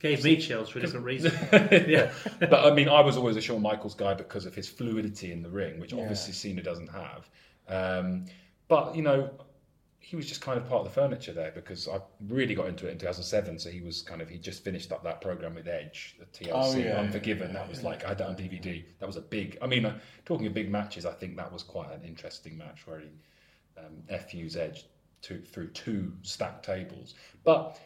Gave 0.00 0.22
me 0.22 0.36
chills 0.36 0.68
for 0.68 0.80
a 0.80 0.82
different 0.82 1.06
reason. 1.06 1.32
yeah, 1.52 2.12
but 2.38 2.52
I 2.70 2.74
mean, 2.74 2.90
I 2.90 3.00
was 3.00 3.16
always 3.16 3.36
a 3.36 3.40
Shawn 3.40 3.62
Michaels 3.62 3.94
guy 3.94 4.12
because 4.12 4.44
of 4.44 4.54
his 4.54 4.68
fluidity 4.68 5.32
in 5.32 5.40
the 5.42 5.48
ring, 5.48 5.80
which 5.80 5.94
obviously 5.94 6.34
Cena 6.34 6.62
doesn't 6.62 6.88
have. 6.88 7.30
Um, 7.68 8.26
but 8.68 8.94
you 8.96 9.02
know, 9.02 9.30
he 9.98 10.16
was 10.16 10.26
just 10.26 10.42
kind 10.42 10.58
of 10.58 10.68
part 10.68 10.80
of 10.80 10.84
the 10.84 11.00
furniture 11.00 11.32
there 11.32 11.50
because 11.54 11.88
I 11.88 11.98
really 12.28 12.54
got 12.54 12.66
into 12.68 12.86
it 12.86 12.92
in 12.92 12.98
2007. 12.98 13.58
So 13.58 13.70
he 13.70 13.80
was 13.80 14.02
kind 14.02 14.20
of 14.20 14.28
he 14.28 14.36
just 14.38 14.62
finished 14.62 14.92
up 14.92 15.02
that 15.04 15.20
program 15.20 15.54
with 15.54 15.66
Edge, 15.66 16.16
the 16.18 16.26
TLC 16.26 16.50
Oh, 16.52 16.76
yeah, 16.76 17.00
Unforgiven. 17.00 17.48
yeah, 17.48 17.54
that 17.60 17.68
was 17.68 17.82
like 17.82 18.04
I 18.04 18.08
had 18.08 18.18
that 18.18 18.28
on 18.28 18.36
DVD. 18.36 18.84
That 19.00 19.06
was 19.06 19.16
a 19.16 19.22
big. 19.22 19.56
I 19.62 19.66
mean, 19.66 19.86
uh, 19.86 19.98
talking 20.26 20.46
of 20.46 20.54
big 20.54 20.70
matches, 20.70 21.06
I 21.06 21.12
think 21.12 21.36
that 21.36 21.50
was 21.50 21.62
quite 21.62 21.90
an 21.92 22.02
interesting 22.04 22.56
match 22.58 22.86
where 22.86 23.00
he 23.00 23.08
um, 23.78 24.18
FU's 24.28 24.56
Edge 24.56 24.84
to, 25.22 25.38
through 25.40 25.68
two 25.68 26.12
stacked 26.22 26.64
tables. 26.64 27.14
But 27.44 27.78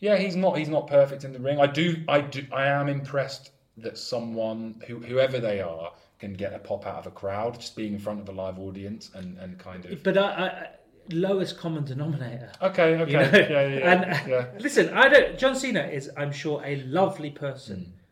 yeah, 0.00 0.16
he's 0.16 0.36
not 0.36 0.58
he's 0.58 0.68
not 0.68 0.86
perfect 0.86 1.24
in 1.24 1.32
the 1.32 1.40
ring. 1.40 1.58
I 1.58 1.66
do 1.66 2.04
I 2.08 2.20
do 2.20 2.44
I 2.52 2.66
am 2.66 2.88
impressed 2.88 3.52
that 3.78 3.96
someone 3.96 4.82
who 4.86 4.98
whoever 5.00 5.40
they 5.40 5.60
are 5.62 5.92
can 6.24 6.34
get 6.34 6.54
a 6.54 6.58
pop 6.58 6.86
out 6.86 6.98
of 6.98 7.06
a 7.06 7.10
crowd 7.10 7.60
just 7.60 7.76
being 7.76 7.94
in 7.94 7.98
front 7.98 8.20
of 8.20 8.28
a 8.28 8.32
live 8.32 8.58
audience 8.58 9.10
and, 9.14 9.38
and 9.38 9.58
kind 9.58 9.84
of 9.84 10.02
But 10.02 10.18
I, 10.18 10.22
I, 10.22 10.68
lowest 11.10 11.58
common 11.58 11.84
denominator. 11.84 12.50
Okay, 12.62 12.96
okay, 12.96 13.10
You 13.10 13.18
know? 13.18 13.38
yeah, 13.38 13.48
yeah, 13.48 13.66
yeah. 13.66 13.92
And 13.92 14.28
yeah. 14.28 14.46
listen, 14.58 14.92
I 14.94 15.08
don't. 15.08 15.38
John 15.38 15.54
Cena 15.54 15.82
is, 15.82 16.10
I'm 16.16 16.32
sure, 16.32 16.62
a 16.64 16.76
lovely 16.82 17.30
person, 17.30 17.92
mm. 17.92 18.03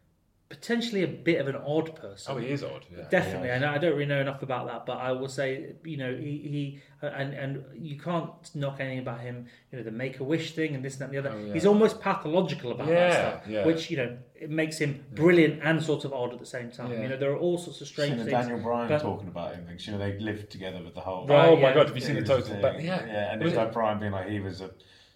Potentially 0.53 1.03
a 1.03 1.09
bit 1.09 1.41
of 1.41 1.49
an 1.49 1.57
odd 1.57 1.97
person. 1.97 2.35
Oh, 2.35 2.39
he 2.39 2.49
is 2.49 2.63
odd. 2.63 2.85
Yeah. 2.95 3.09
Definitely, 3.09 3.49
and 3.49 3.65
I 3.65 3.79
don't 3.79 3.93
really 3.93 4.05
know 4.05 4.21
enough 4.21 4.43
about 4.43 4.67
that, 4.67 4.85
but 4.85 4.99
I 4.99 5.11
will 5.13 5.29
say, 5.29 5.77
you 5.83 5.97
know, 5.97 6.15
he, 6.15 6.25
he 6.53 6.81
uh, 7.03 7.07
and 7.07 7.33
and 7.33 7.65
you 7.75 7.99
can't 7.99 8.31
knock 8.55 8.77
anything 8.79 8.99
about 8.99 9.21
him. 9.21 9.47
You 9.71 9.79
know, 9.79 9.85
the 9.85 9.91
Make 9.91 10.21
a 10.21 10.25
Wish 10.25 10.55
thing 10.55 10.75
and 10.75 10.85
this 10.85 11.01
and 11.01 11.01
that 11.01 11.05
and 11.07 11.15
the 11.15 11.31
other. 11.31 11.39
Oh, 11.39 11.47
yeah. 11.47 11.55
He's 11.55 11.65
almost 11.65 12.03
pathological 12.03 12.73
about 12.73 12.89
that 12.89 13.13
stuff, 13.13 13.49
yeah. 13.49 13.65
which 13.65 13.91
you 13.91 13.97
know 13.97 14.19
it 14.35 14.51
makes 14.51 14.77
him 14.77 15.03
brilliant 15.15 15.61
and 15.63 15.83
sort 15.83 16.05
of 16.05 16.13
odd 16.13 16.35
at 16.35 16.39
the 16.39 16.45
same 16.45 16.71
time. 16.71 16.93
Yeah. 16.93 17.03
You 17.03 17.09
know, 17.09 17.17
there 17.17 17.33
are 17.33 17.39
all 17.39 17.57
sorts 17.57 17.81
of 17.81 17.89
strange 17.89 18.17
Seen 18.17 18.27
things. 18.27 18.31
Daniel 18.31 18.59
Bryan 18.59 18.91
but- 18.91 19.01
talking 19.01 19.29
about 19.29 19.55
him. 19.55 19.65
Things. 19.67 19.87
You 19.87 19.95
know, 19.95 19.99
they 19.99 20.19
lived 20.19 20.51
together 20.51 20.83
with 20.85 20.95
the 20.95 21.01
whole. 21.01 21.27
Right, 21.27 21.49
oh 21.49 21.57
my 21.57 21.73
god, 21.73 21.87
have 21.87 21.97
you 21.97 22.03
seen 22.03 22.17
the 22.17 22.21
was 22.21 22.29
total? 22.29 22.47
thing. 22.49 22.61
But 22.61 22.83
yeah, 22.83 23.07
yeah, 23.07 23.33
and 23.33 23.41
it 23.41 23.45
was 23.47 23.55
like 23.55 23.73
Brian 23.73 23.99
being 23.99 24.13
like 24.13 24.29
he 24.29 24.41
was 24.41 24.61
a 24.61 24.71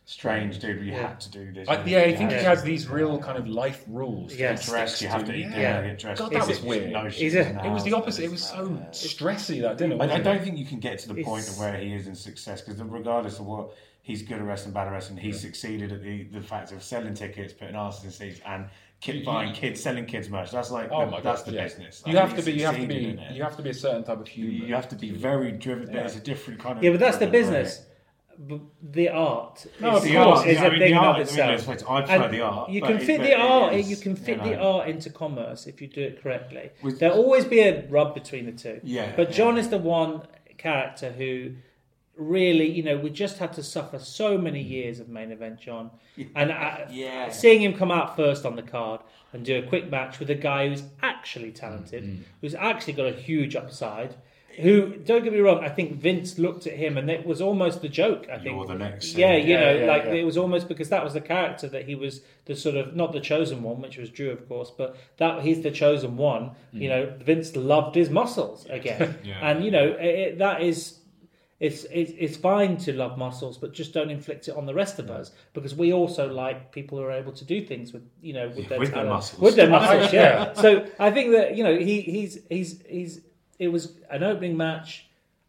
strange 0.07 0.61
dude. 0.61 0.85
You 0.85 0.93
Yeah. 0.93 1.09
had 1.09 1.21
to 1.21 1.31
do 1.31 1.53
this. 1.53 1.69
I, 1.69 1.85
yeah, 1.85 1.99
I 2.01 2.15
think 2.17 2.31
he 2.31 2.37
has 2.39 2.63
these 2.63 2.89
real 2.89 3.19
kind 3.19 3.37
of 3.37 3.47
life 3.49 3.85
rules. 3.89 4.31
that 4.31 4.39
Yeah. 4.39 4.55
Get 4.55 4.63
dressed. 4.65 5.03
You 5.03 5.09
have 5.09 5.25
to 5.25 5.35
eat 5.35 5.49
yeah. 5.51 5.83
Get 5.83 5.99
dressed. 5.99 6.21
God, 6.21 6.33
that 6.33 6.43
Is 6.43 6.49
was 6.49 6.59
it- 6.59 6.65
weird. 6.65 6.93
No 6.93 7.05
He's 7.07 7.33
shit 7.33 7.35
a- 7.47 7.51
in 7.51 7.57
the 7.57 7.67
It 7.67 7.71
was 7.71 7.85
the 7.85 7.93
opposite. 7.93 8.25
It 8.25 8.31
was 8.31 8.45
so 8.45 8.57
uh, 8.81 8.91
stressy 8.93 9.61
that 9.63 9.79
dinner. 9.79 9.97
I, 10.01 10.05
I 10.05 10.21
don't 10.21 10.37
it? 10.37 10.45
think 10.45 10.59
you 10.59 10.65
can 10.65 10.79
get 10.79 10.99
to 11.01 11.09
the 11.09 11.23
point 11.23 11.43
It's- 11.43 11.55
of 11.55 11.59
where 11.59 11.77
he 11.77 11.93
is 11.93 12.07
in 12.07 12.15
success 12.15 12.63
because 12.63 12.81
regardless 12.81 13.39
of 13.41 13.47
what 13.47 13.75
he's 14.03 14.23
good 14.23 14.39
at 14.39 14.45
wrestling, 14.45 14.73
bad 14.73 14.87
at 14.87 14.93
wrestling, 14.93 15.19
he 15.19 15.33
succeeded 15.33 15.91
at 15.91 16.03
the, 16.03 16.23
the 16.25 16.41
fact 16.41 16.71
of 16.71 16.83
selling 16.85 17.15
tickets, 17.15 17.53
putting 17.53 17.75
asses 17.75 18.05
in 18.05 18.11
seats, 18.13 18.41
and 18.47 18.67
kid 19.01 19.25
buying 19.25 19.53
kids, 19.53 19.83
selling 19.83 20.07
kids 20.07 20.31
merch. 20.31 20.53
That's 20.53 20.71
like 20.71 20.89
Oh 20.93 21.05
the, 21.05 21.11
my 21.11 21.21
that's 21.21 21.43
god, 21.43 21.51
the 21.51 21.57
yeah. 21.57 21.65
business. 21.65 22.05
You 22.07 22.17
have 22.17 22.35
to 22.37 22.43
be. 22.43 22.53
You 22.53 22.67
have 22.67 22.79
to 22.79 22.87
be. 22.87 23.19
You 23.33 23.43
have 23.43 23.57
to 23.57 23.63
be 23.63 23.71
a 23.71 23.75
certain 23.75 24.05
type 24.05 24.21
of 24.21 24.29
You, 24.37 24.47
human. 24.51 24.69
you 24.69 24.75
have 24.77 24.89
to 24.91 24.95
be 24.97 25.11
very 25.11 25.51
driven, 25.51 25.87
but 25.87 25.95
Yeah. 25.97 26.05
it's 26.05 26.15
a 26.17 26.21
different 26.21 26.61
kind 26.61 26.79
of. 26.79 26.85
Yeah, 26.85 26.91
but 26.93 27.01
that's 27.01 27.17
the 27.19 27.27
driven, 27.27 27.53
right? 27.53 27.63
business. 27.65 27.86
B- 28.47 28.61
The 28.82 29.09
art, 29.09 29.66
No, 29.80 29.91
is, 29.93 29.97
of 29.99 30.03
The 30.05 30.12
course. 30.14 30.39
art, 30.41 30.49
is 30.49 30.59
I 30.59 30.66
a 30.66 30.70
mean, 30.70 30.78
thing 30.80 30.95
art, 30.95 31.05
of 31.07 31.11
I 31.11 31.18
mean, 31.18 31.22
itself. 31.22 31.61
face 31.62 31.82
it, 31.82 31.91
I 31.91 32.01
prefer 32.03 32.22
And 32.24 32.34
the 32.34 32.41
art. 32.41 32.70
You 32.70 32.82
can 32.82 32.99
fit 32.99 33.18
but 33.18 33.26
the 33.26 33.34
art. 33.39 33.74
is, 33.74 33.91
you 33.91 33.97
can 33.97 34.16
fit 34.16 34.39
you 34.39 34.51
the 34.51 34.59
art 34.59 34.89
into 34.89 35.11
commerce 35.11 35.66
if 35.66 35.80
you 35.80 35.89
do 35.89 36.03
it 36.03 36.22
correctly. 36.22 36.70
There'll 36.82 37.16
always 37.18 37.45
be 37.45 37.61
a 37.61 37.87
rub 37.89 38.14
between 38.14 38.47
the 38.47 38.53
two. 38.53 38.80
Yeah, 38.82 39.12
But 39.16 39.30
John 39.32 39.55
yeah. 39.57 39.61
is 39.62 39.68
the 39.70 39.78
one 39.78 40.22
character 40.59 41.11
who 41.12 41.53
really, 42.16 42.66
you 42.70 42.82
know, 42.82 42.97
we 42.97 43.11
just 43.11 43.39
had 43.39 43.53
to 43.53 43.62
suffer 43.62 43.99
so 43.99 44.39
many 44.39 44.62
years 44.62 45.01
of 45.01 45.09
main 45.09 45.30
event 45.32 45.61
John, 45.61 45.91
and 46.34 46.51
uh, 46.51 46.78
Yeah. 46.91 47.28
seeing 47.30 47.61
him 47.62 47.74
come 47.74 47.91
out 47.91 48.16
first 48.16 48.47
on 48.47 48.57
the 48.57 48.62
card 48.62 49.01
and 49.34 49.45
do 49.45 49.59
a 49.59 49.62
quick 49.62 49.91
match 49.91 50.18
with 50.18 50.30
a 50.30 50.34
guy 50.34 50.68
who's 50.68 50.82
actually 51.03 51.53
talented, 51.53 52.05
Mm-hmm. 52.05 52.22
who's 52.41 52.55
actually 52.55 52.95
got 52.95 53.07
a 53.07 53.12
huge 53.12 53.55
upside. 53.55 54.14
Who 54.61 54.97
don't 54.97 55.23
get 55.25 55.33
me 55.33 55.41
wrong, 55.41 55.63
I 55.65 55.69
think 55.69 55.97
Vince 55.97 56.39
looked 56.39 56.67
at 56.67 56.75
him 56.75 56.97
and 56.97 57.11
it 57.11 57.27
was 57.27 57.41
almost 57.41 57.83
the 57.83 57.89
joke. 57.89 58.27
I 58.33 58.39
think 58.39 58.57
You're 58.57 58.67
the 58.67 58.75
next. 58.75 59.15
yeah, 59.15 59.35
thing. 59.35 59.49
you 59.49 59.55
know, 59.59 59.73
yeah, 59.75 59.87
like 59.87 60.05
yeah. 60.05 60.13
it 60.13 60.25
was 60.25 60.37
almost 60.37 60.67
because 60.69 60.89
that 60.89 61.05
was 61.05 61.13
the 61.15 61.21
character 61.21 61.69
that 61.69 61.85
he 61.87 61.95
was 61.95 62.23
the 62.47 62.57
sort 62.57 62.77
of 62.77 62.97
not 62.97 63.13
the 63.13 63.21
chosen 63.21 63.63
one, 63.63 63.81
which 63.83 63.99
was 63.99 64.09
Drew, 64.11 64.31
of 64.31 64.49
course, 64.49 64.71
but 64.71 64.97
that 65.19 65.43
he's 65.43 65.63
the 65.63 65.71
chosen 65.71 66.17
one. 66.17 66.53
Hmm. 66.73 66.81
You 66.83 66.89
know, 66.89 67.13
Vince 67.21 67.55
loved 67.57 67.95
his 67.97 68.09
muscles 68.11 68.67
again, 68.71 69.19
Yeah. 69.25 69.39
and 69.43 69.65
you 69.65 69.71
know 69.71 69.89
it, 69.99 70.05
it- 70.05 70.39
that 70.39 70.63
is. 70.63 71.01
It's, 71.59 71.85
it's 71.85 72.13
it's 72.19 72.37
fine 72.37 72.77
to 72.85 72.93
love 72.93 73.17
muscles, 73.17 73.57
but 73.57 73.73
just 73.73 73.95
don't 73.95 74.11
inflict 74.11 74.47
it 74.47 74.55
on 74.55 74.67
the 74.67 74.75
rest 74.75 74.99
of 74.99 75.11
us 75.11 75.33
because 75.55 75.75
we 75.75 75.91
also 75.91 76.31
like 76.31 76.71
people 76.71 76.99
who 76.99 77.05
are 77.05 77.13
able 77.13 77.33
to 77.33 77.47
do 77.47 77.65
things 77.65 77.95
with 77.95 78.03
you 78.21 78.35
know 78.35 78.49
with 78.49 78.59
Yeah, 78.59 78.69
their 78.69 78.79
with 78.79 78.93
their 78.93 79.05
muscles. 79.07 79.41
with 79.41 79.57
their 79.57 79.71
muscles. 79.79 80.13
Yeah. 80.13 80.21
yeah. 80.55 80.61
So 80.61 80.87
I 80.99 81.11
think 81.11 81.33
that 81.33 81.57
you 81.57 81.65
know 81.65 81.75
he 81.75 82.03
he's 82.03 82.39
he's 82.51 82.83
he's 82.87 83.21
it 83.59 83.69
was 83.69 83.99
an 84.11 84.23
opening 84.23 84.57
match, 84.57 85.07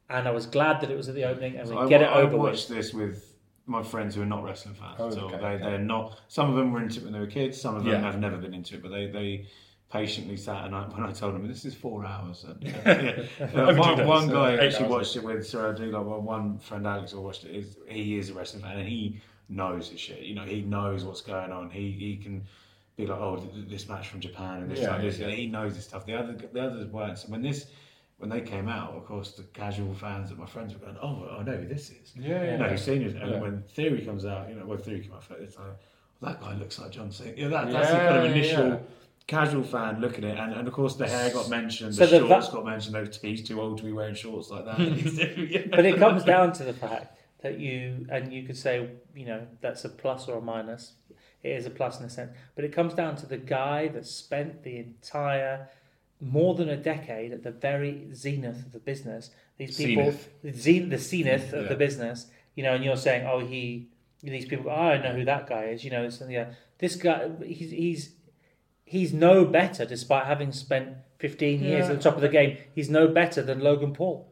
and 0.09 0.27
I 0.27 0.31
was 0.31 0.45
glad 0.45 0.81
that 0.81 0.89
it 0.91 0.97
was 0.97 1.09
at 1.09 1.15
the 1.15 1.25
opening 1.25 1.57
and 1.57 1.69
we 1.69 1.75
I, 1.75 1.87
get 1.87 2.01
it 2.01 2.05
wa- 2.09 2.17
I 2.17 2.21
over 2.21 2.37
with. 2.37 2.51
watched 2.51 2.69
this 2.69 2.93
with 2.93 3.33
my 3.65 3.83
friends 3.83 4.15
who 4.15 4.21
are 4.21 4.25
not 4.25 4.43
wrestling 4.43 4.75
fans. 4.75 4.95
Oh, 4.99 5.09
so 5.09 5.19
okay, 5.25 5.37
they, 5.37 5.45
okay. 5.45 5.63
they're 5.63 5.77
not. 5.79 6.19
Some 6.29 6.49
of 6.49 6.55
them 6.55 6.71
were 6.71 6.81
into 6.81 6.99
it 6.99 7.03
when 7.03 7.13
they 7.13 7.19
were 7.19 7.27
kids. 7.27 7.59
Some 7.59 7.75
of 7.75 7.83
them 7.83 7.93
Yeah. 7.93 7.99
have 8.11 8.19
never 8.19 8.37
been 8.37 8.53
into 8.53 8.75
it, 8.75 8.81
but 8.81 8.91
they, 8.91 9.07
they 9.07 9.45
patiently 9.91 10.35
sat 10.37 10.65
and 10.65 10.75
I, 10.75 10.83
when 10.83 11.03
I 11.05 11.11
told 11.11 11.33
them 11.35 11.47
this 11.47 11.65
is 11.65 11.73
four 11.75 12.05
hours. 12.05 12.45
And, 12.45 12.63
yeah. 12.63 13.23
Uh, 13.55 13.61
Over 13.69 13.79
one, 13.79 14.07
one 14.07 14.27
guy 14.29 14.53
eight 14.53 14.59
actually 14.67 14.85
hours. 14.85 14.91
watched 14.91 15.15
it 15.17 15.23
with. 15.23 15.45
So 15.47 15.69
I 15.69 15.73
do 15.73 15.85
like 15.85 16.05
well, 16.05 16.21
one 16.21 16.57
friend 16.59 16.87
Alex 16.87 17.11
who 17.11 17.21
watched 17.21 17.43
it. 17.45 17.55
Is 17.55 17.77
he 17.87 18.17
is 18.17 18.29
a 18.29 18.33
wrestling 18.33 18.63
fan 18.63 18.77
and 18.79 18.87
he 18.87 19.19
knows 19.49 19.89
his 19.89 19.99
shit. 19.99 20.19
You 20.21 20.35
know, 20.35 20.43
he 20.43 20.61
knows 20.61 21.03
what's 21.03 21.21
going 21.21 21.51
on. 21.51 21.69
He 21.69 21.91
he 21.91 22.15
can. 22.17 22.43
Be 22.95 23.05
like, 23.05 23.19
oh, 23.19 23.35
th- 23.37 23.53
th- 23.53 23.69
this 23.69 23.87
match 23.87 24.07
from 24.07 24.19
Japan 24.21 24.63
and 24.63 24.71
this, 24.71 24.79
Yeah, 24.79 24.93
like 24.93 25.01
this. 25.01 25.19
yeah, 25.19 25.27
yeah. 25.27 25.35
He 25.35 25.45
knows 25.45 25.75
this 25.75 25.83
stuff. 25.85 26.03
The 26.07 26.15
other, 26.15 26.33
the 26.33 26.59
others 26.59 26.87
weren't. 26.87 27.19
So 27.19 27.27
when 27.27 27.43
this, 27.43 27.67
when 28.17 28.29
they 28.29 28.41
came 28.41 28.67
out, 28.67 28.93
of 28.93 29.05
course, 29.05 29.33
the 29.33 29.43
casual 29.43 29.93
fans 29.93 30.31
and 30.31 30.39
my 30.39 30.45
friends 30.45 30.73
were 30.73 30.79
going, 30.79 30.97
oh, 31.01 31.37
I 31.39 31.43
know 31.43 31.55
who 31.55 31.67
this 31.67 31.91
is. 31.91 32.13
Yeah, 32.15 32.29
yeah. 32.29 32.51
You 32.51 32.57
know, 32.57 32.65
yeah. 32.65 32.71
it. 32.73 33.15
And 33.15 33.31
Yeah. 33.31 33.39
when 33.39 33.63
Theory 33.63 34.01
comes 34.01 34.25
out, 34.25 34.49
you 34.49 34.55
know, 34.55 34.65
when 34.65 34.79
Theory 34.79 35.01
came 35.01 35.13
out, 35.13 35.23
it's 35.39 35.55
like, 35.57 35.67
well, 36.19 36.31
that 36.33 36.41
guy 36.41 36.55
looks 36.55 36.79
like 36.79 36.91
John 36.91 37.11
Cena. 37.11 37.33
Yeah, 37.37 37.47
that, 37.49 37.71
that's 37.71 37.91
the 37.91 37.97
kind 37.97 38.17
of 38.17 38.25
initial 38.25 38.81
casual 39.27 39.61
fan 39.61 39.99
look 40.01 40.17
at 40.17 40.23
it. 40.23 40.37
And, 40.37 40.53
and 40.53 40.67
of 40.67 40.73
course, 40.73 40.95
the 40.95 41.07
hair 41.07 41.29
got 41.31 41.49
mentioned, 41.49 41.93
So 41.93 42.07
the 42.07 42.19
the 42.19 42.27
shorts 42.27 42.49
got 42.49 42.65
mentioned. 42.65 42.95
Those 42.95 43.19
he's 43.21 43.47
too 43.47 43.61
old 43.61 43.77
to 43.77 43.83
be 43.83 43.91
wearing 43.91 44.15
shorts 44.15 44.49
like 44.49 44.65
that. 44.65 44.77
but 45.71 45.85
it 45.85 45.97
comes 45.97 46.23
down 46.23 46.53
to 46.53 46.63
the 46.63 46.73
fact 46.73 47.17
that 47.41 47.59
you 47.59 48.07
and 48.09 48.33
you 48.33 48.43
could 48.43 48.57
say 48.57 48.89
you 49.15 49.25
know 49.25 49.45
that's 49.61 49.85
a 49.85 49.89
plus 49.89 50.27
or 50.27 50.37
a 50.39 50.41
minus 50.41 50.93
it 51.43 51.49
is 51.51 51.65
a 51.65 51.69
plus 51.69 51.99
in 51.99 52.05
a 52.05 52.09
sense 52.09 52.31
but 52.55 52.65
it 52.65 52.73
comes 52.73 52.93
down 52.93 53.15
to 53.15 53.25
the 53.25 53.37
guy 53.37 53.87
that 53.87 54.05
spent 54.05 54.63
the 54.63 54.77
entire 54.77 55.69
more 56.19 56.55
than 56.55 56.69
a 56.69 56.77
decade 56.77 57.31
at 57.31 57.43
the 57.43 57.51
very 57.51 58.07
zenith 58.13 58.65
of 58.65 58.71
the 58.71 58.79
business 58.79 59.29
these 59.57 59.77
people 59.77 60.13
zen, 60.53 60.89
the 60.89 60.97
zenith 60.97 61.53
of 61.53 61.63
Yeah. 61.63 61.69
the 61.69 61.75
business 61.75 62.27
you 62.55 62.63
know 62.63 62.73
and 62.73 62.83
you're 62.83 62.97
saying 62.97 63.27
oh 63.27 63.39
he 63.39 63.87
these 64.23 64.45
people 64.45 64.69
oh, 64.69 64.73
i 64.73 64.97
know 65.01 65.13
who 65.13 65.25
that 65.25 65.47
guy 65.47 65.65
is 65.65 65.83
you 65.83 65.91
know 65.91 66.09
so, 66.09 66.27
yeah 66.27 66.47
this 66.79 66.95
guy 66.95 67.29
he's 67.45 67.71
he's 67.71 68.11
he's 68.83 69.13
no 69.13 69.45
better 69.45 69.85
despite 69.85 70.25
having 70.25 70.51
spent 70.51 70.97
15 71.19 71.61
years 71.63 71.85
Yeah. 71.85 71.91
at 71.91 71.97
the 71.97 72.01
top 72.03 72.15
of 72.15 72.21
the 72.21 72.29
game 72.29 72.57
he's 72.73 72.89
no 72.89 73.07
better 73.07 73.43
than 73.43 73.59
logan 73.59 73.93
paul 73.93 74.27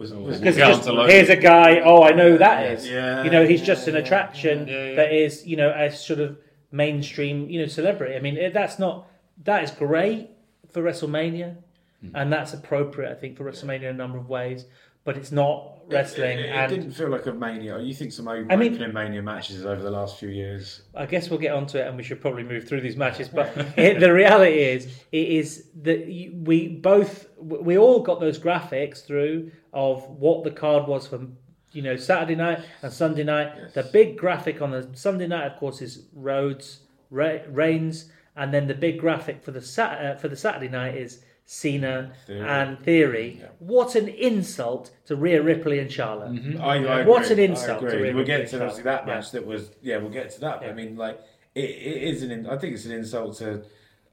was, 0.00 0.14
was, 0.14 0.38
because 0.38 0.56
just, 0.56 0.88
here's 0.88 1.28
a 1.28 1.36
guy. 1.36 1.80
Oh, 1.80 2.02
I 2.02 2.12
know 2.12 2.30
who 2.32 2.38
that 2.38 2.72
is. 2.72 2.88
Yeah, 2.88 3.22
you 3.22 3.30
know, 3.30 3.46
he's 3.46 3.60
just 3.60 3.86
an 3.86 3.96
attraction 3.96 4.66
yeah, 4.66 4.84
yeah. 4.86 4.94
that 4.94 5.12
is, 5.12 5.46
you 5.46 5.58
know, 5.58 5.68
a 5.76 5.92
sort 5.92 6.20
of 6.20 6.38
mainstream, 6.72 7.50
you 7.50 7.60
know, 7.60 7.66
celebrity. 7.66 8.16
I 8.16 8.20
mean, 8.20 8.38
eh, 8.38 8.48
that's 8.48 8.78
not 8.78 9.06
that 9.44 9.62
is 9.62 9.70
great 9.70 10.30
for 10.72 10.82
WrestleMania, 10.82 11.56
Hmm. 12.02 12.16
and 12.16 12.32
that's 12.32 12.54
appropriate, 12.54 13.10
I 13.10 13.14
think, 13.14 13.36
for 13.36 13.44
WrestleMania 13.44 13.82
in 13.82 13.88
a 13.88 13.92
number 13.92 14.16
of 14.18 14.28
ways. 14.28 14.64
But 15.04 15.16
it's 15.16 15.32
not 15.32 15.78
wrestling, 15.88 16.38
It, 16.38 16.44
it, 16.44 16.46
it 16.46 16.52
and 16.52 16.70
didn't 16.70 16.90
feel 16.92 17.08
like 17.08 17.24
a 17.26 17.32
mania. 17.32 17.78
You 17.78 17.94
think 17.94 18.12
some 18.12 18.28
opening 18.28 18.50
I 18.50 18.56
mean- 18.56 18.92
mania 18.92 19.22
matches 19.22 19.64
over 19.64 19.82
the 19.82 19.90
last 19.90 20.18
few 20.18 20.28
years? 20.28 20.82
I 20.94 21.06
guess 21.06 21.30
we'll 21.30 21.38
get 21.40 21.52
onto 21.54 21.78
it, 21.78 21.86
and 21.86 21.96
we 21.96 22.02
should 22.02 22.20
probably 22.20 22.42
move 22.42 22.68
through 22.68 22.82
these 22.82 22.96
matches. 22.96 23.28
But 23.28 23.50
it, 23.78 23.98
the 24.00 24.12
reality 24.12 24.58
is, 24.60 24.86
it 25.10 25.28
is 25.28 25.64
that 25.82 26.06
we 26.06 26.68
both, 26.68 27.28
we 27.38 27.78
all 27.78 28.00
got 28.00 28.20
those 28.20 28.38
graphics 28.38 29.04
through 29.04 29.50
of 29.72 30.04
what 30.10 30.44
the 30.44 30.50
card 30.50 30.86
was 30.86 31.06
for, 31.06 31.26
you 31.72 31.80
know, 31.82 31.96
Saturday 31.96 32.34
night 32.34 32.60
and 32.82 32.92
Sunday 32.92 33.24
night. 33.24 33.52
Yes. 33.56 33.72
The 33.72 33.82
big 33.84 34.18
graphic 34.18 34.60
on 34.60 34.70
the 34.70 34.88
Sunday 34.92 35.26
night, 35.28 35.46
of 35.50 35.56
course, 35.58 35.80
is 35.80 36.04
Rhodes, 36.14 36.80
Ra- 37.10 37.38
Reigns, 37.48 38.10
and 38.36 38.52
then 38.54 38.66
the 38.66 38.74
big 38.74 38.98
graphic 38.98 39.42
for 39.42 39.50
the 39.50 39.60
Sat- 39.62 40.04
uh, 40.04 40.16
for 40.16 40.28
the 40.28 40.36
Saturday 40.36 40.68
night 40.68 40.94
is 40.96 41.22
Cena 41.46 42.12
Theory. 42.26 42.48
and 42.48 42.78
Theory. 42.80 43.38
Yeah. 43.40 43.48
What 43.58 43.94
an 43.96 44.08
insult 44.08 44.92
to 45.06 45.16
Rhea 45.16 45.42
Ripley 45.42 45.78
and 45.80 45.90
Charlotte. 45.90 46.40
I, 46.60 46.76
I 46.84 47.04
What 47.04 47.28
agree, 47.30 47.44
an 47.44 47.50
insult 47.50 47.82
I 47.84 47.90
to. 47.90 47.96
Rhea 47.98 48.14
We'll 48.14 48.24
get 48.24 48.48
to 48.50 48.56
obviously 48.60 48.84
that 48.84 49.00
Charlotte. 49.00 49.06
match 49.06 49.30
that 49.32 49.46
was. 49.46 49.70
Yeah, 49.82 49.96
we'll 49.98 50.10
get 50.10 50.30
to 50.32 50.40
that. 50.40 50.62
Yeah. 50.62 50.68
I 50.68 50.72
mean, 50.74 50.96
like, 50.96 51.20
it, 51.54 51.64
it 51.70 52.02
is 52.04 52.22
an. 52.22 52.30
in- 52.30 52.46
I 52.46 52.56
think 52.56 52.74
it's 52.74 52.84
an 52.84 52.92
insult 52.92 53.36
to. 53.38 53.64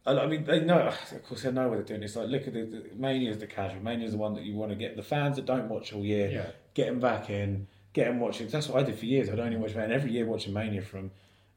I 0.08 0.18
I 0.18 0.26
mean, 0.26 0.46
they 0.46 0.62
know. 0.62 0.92
Of 1.12 1.24
course, 1.28 1.44
they 1.44 1.52
know 1.52 1.68
what 1.68 1.76
they're 1.76 1.84
doing. 1.84 2.02
It's 2.04 2.16
like, 2.16 2.30
look 2.30 2.48
at 2.48 2.54
the, 2.54 2.64
the 2.64 2.84
Mania 2.96 3.30
is 3.30 3.38
the 3.38 3.46
casual. 3.48 3.84
Mania 3.84 4.06
is 4.08 4.14
the 4.14 4.18
one 4.18 4.34
that 4.34 4.44
you 4.44 4.56
want 4.56 4.72
to 4.72 4.76
get 4.76 4.96
the 4.96 5.04
fans 5.04 5.36
that 5.36 5.46
don't 5.46 5.70
watch 5.70 5.94
all 5.94 6.04
year. 6.04 6.32
Yeah. 6.32 6.48
Get 6.74 6.88
them 6.88 7.00
back 7.00 7.30
in. 7.30 7.68
Get 7.94 8.06
them 8.06 8.20
watching. 8.20 8.48
That's 8.48 8.68
what 8.68 8.82
I 8.82 8.84
did 8.86 8.98
for 8.98 9.06
years. 9.06 9.30
I'd 9.30 9.40
only 9.40 9.58
watch 9.58 9.76
Mania. 9.76 9.96
Every 9.96 10.12
year 10.12 10.26
watching 10.26 10.54
Mania 10.54 10.82
from, 10.82 11.12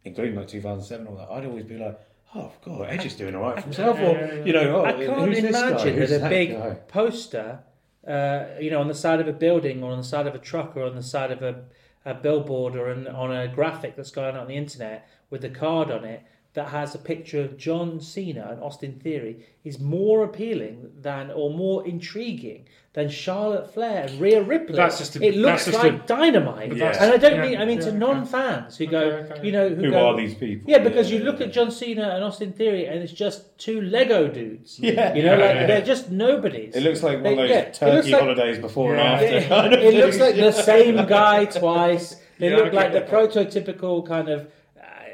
including 0.04 0.36
like 0.36 0.48
2007 0.48 1.06
all 1.06 1.16
that. 1.16 1.30
I'd 1.30 1.46
always 1.46 1.64
be 1.64 1.78
like, 1.78 1.98
oh 2.34 2.52
God, 2.64 2.86
Edge 2.88 3.06
is 3.06 3.14
doing 3.14 3.34
all 3.34 3.42
right 3.42 3.56
for 3.56 3.62
himself. 3.62 3.98
Or 3.98 4.42
you 4.44 4.52
know, 4.52 4.80
oh, 4.80 4.84
I 4.84 4.92
can't 4.92 5.28
who's 5.28 5.40
this 5.42 5.52
guy? 5.52 5.68
imagine 5.68 5.96
Who's 5.96 6.10
that 6.10 6.26
a 6.26 6.28
big 6.28 6.52
guy? 6.52 6.74
poster, 6.88 7.60
uh, 8.06 8.44
you 8.60 8.70
know, 8.70 8.80
on 8.80 8.88
the 8.88 8.94
side 8.94 9.20
of 9.20 9.28
a 9.28 9.32
building 9.32 9.82
or 9.82 9.92
on 9.92 9.98
the 9.98 10.04
side 10.04 10.26
of 10.26 10.34
a 10.34 10.38
truck 10.38 10.76
or 10.76 10.84
on 10.84 10.94
the 10.94 11.02
side 11.02 11.30
of 11.30 11.42
a, 11.42 11.64
a 12.04 12.14
billboard 12.14 12.76
or 12.76 12.88
an, 12.88 13.06
on 13.08 13.34
a 13.34 13.48
graphic 13.48 13.96
that's 13.96 14.10
going 14.10 14.36
on 14.36 14.46
the 14.48 14.56
internet 14.56 15.08
with 15.30 15.42
the 15.42 15.50
card 15.50 15.90
on 15.90 16.04
it 16.04 16.22
that 16.54 16.68
has 16.68 16.94
a 16.94 16.98
picture 16.98 17.40
of 17.42 17.56
John 17.56 18.00
Cena 18.00 18.48
and 18.50 18.60
Austin 18.62 18.98
Theory 18.98 19.46
is 19.62 19.78
more 19.78 20.24
appealing 20.24 20.90
than 21.00 21.30
or 21.30 21.50
more 21.50 21.86
intriguing 21.86 22.64
than 22.92 23.08
Charlotte 23.08 23.72
Flair 23.72 24.06
and 24.08 24.20
Rhea 24.20 24.42
Ripley. 24.42 24.74
that's 24.74 24.98
just 24.98 25.14
a- 25.14 25.22
it 25.24 25.36
looks 25.36 25.66
that's 25.66 25.76
just 25.76 25.84
like 25.84 26.02
a- 26.02 26.06
dynamite. 26.08 26.70
But 26.70 26.80
And 26.96 27.12
I 27.12 27.16
don't 27.18 27.36
yeah, 27.36 27.46
mean 27.46 27.58
I 27.60 27.64
mean 27.64 27.78
to 27.80 27.90
yeah, 27.92 27.98
non-fans 27.98 28.76
who 28.78 28.86
go, 28.86 28.98
Okay, 29.00 29.32
okay. 29.34 29.46
you 29.46 29.52
know, 29.52 29.68
who, 29.68 29.76
Who 29.84 29.90
go, 29.92 30.08
are 30.08 30.16
these 30.16 30.34
people? 30.34 30.68
Yeah, 30.68 30.78
because 30.78 31.08
Yeah, 31.08 31.18
you 31.18 31.24
look 31.24 31.38
yeah. 31.38 31.46
at 31.46 31.52
John 31.52 31.70
Cena 31.70 32.08
and 32.16 32.24
Austin 32.24 32.52
Theory, 32.52 32.86
and 32.86 33.00
it's 33.00 33.12
just 33.12 33.56
two 33.58 33.80
Lego 33.82 34.26
dudes. 34.26 34.80
Yeah. 34.80 35.14
you 35.14 35.22
know, 35.22 35.34
Yeah, 35.38 35.44
like 35.46 35.54
yeah. 35.54 35.66
they're 35.68 35.82
just 35.82 36.10
nobodies. 36.10 36.74
It 36.74 36.80
looks 36.82 37.04
like 37.04 37.22
one 37.22 37.34
of 37.34 37.38
those 37.38 37.50
yeah, 37.50 37.70
turkey 37.70 38.10
like- 38.10 38.20
holidays 38.22 38.58
before 38.58 38.96
Yeah. 38.96 39.20
and 39.20 39.44
after. 39.54 39.78
it, 39.78 39.84
it 39.94 40.04
looks 40.04 40.18
like 40.18 40.34
the 40.34 40.50
same 40.50 41.06
guy 41.06 41.44
twice. 41.44 42.16
They 42.40 42.48
Yeah, 42.50 42.56
look 42.56 42.66
okay, 42.68 42.76
like 42.76 42.92
the 42.94 43.02
prototypical 43.02 44.06
kind 44.06 44.30
of 44.30 44.50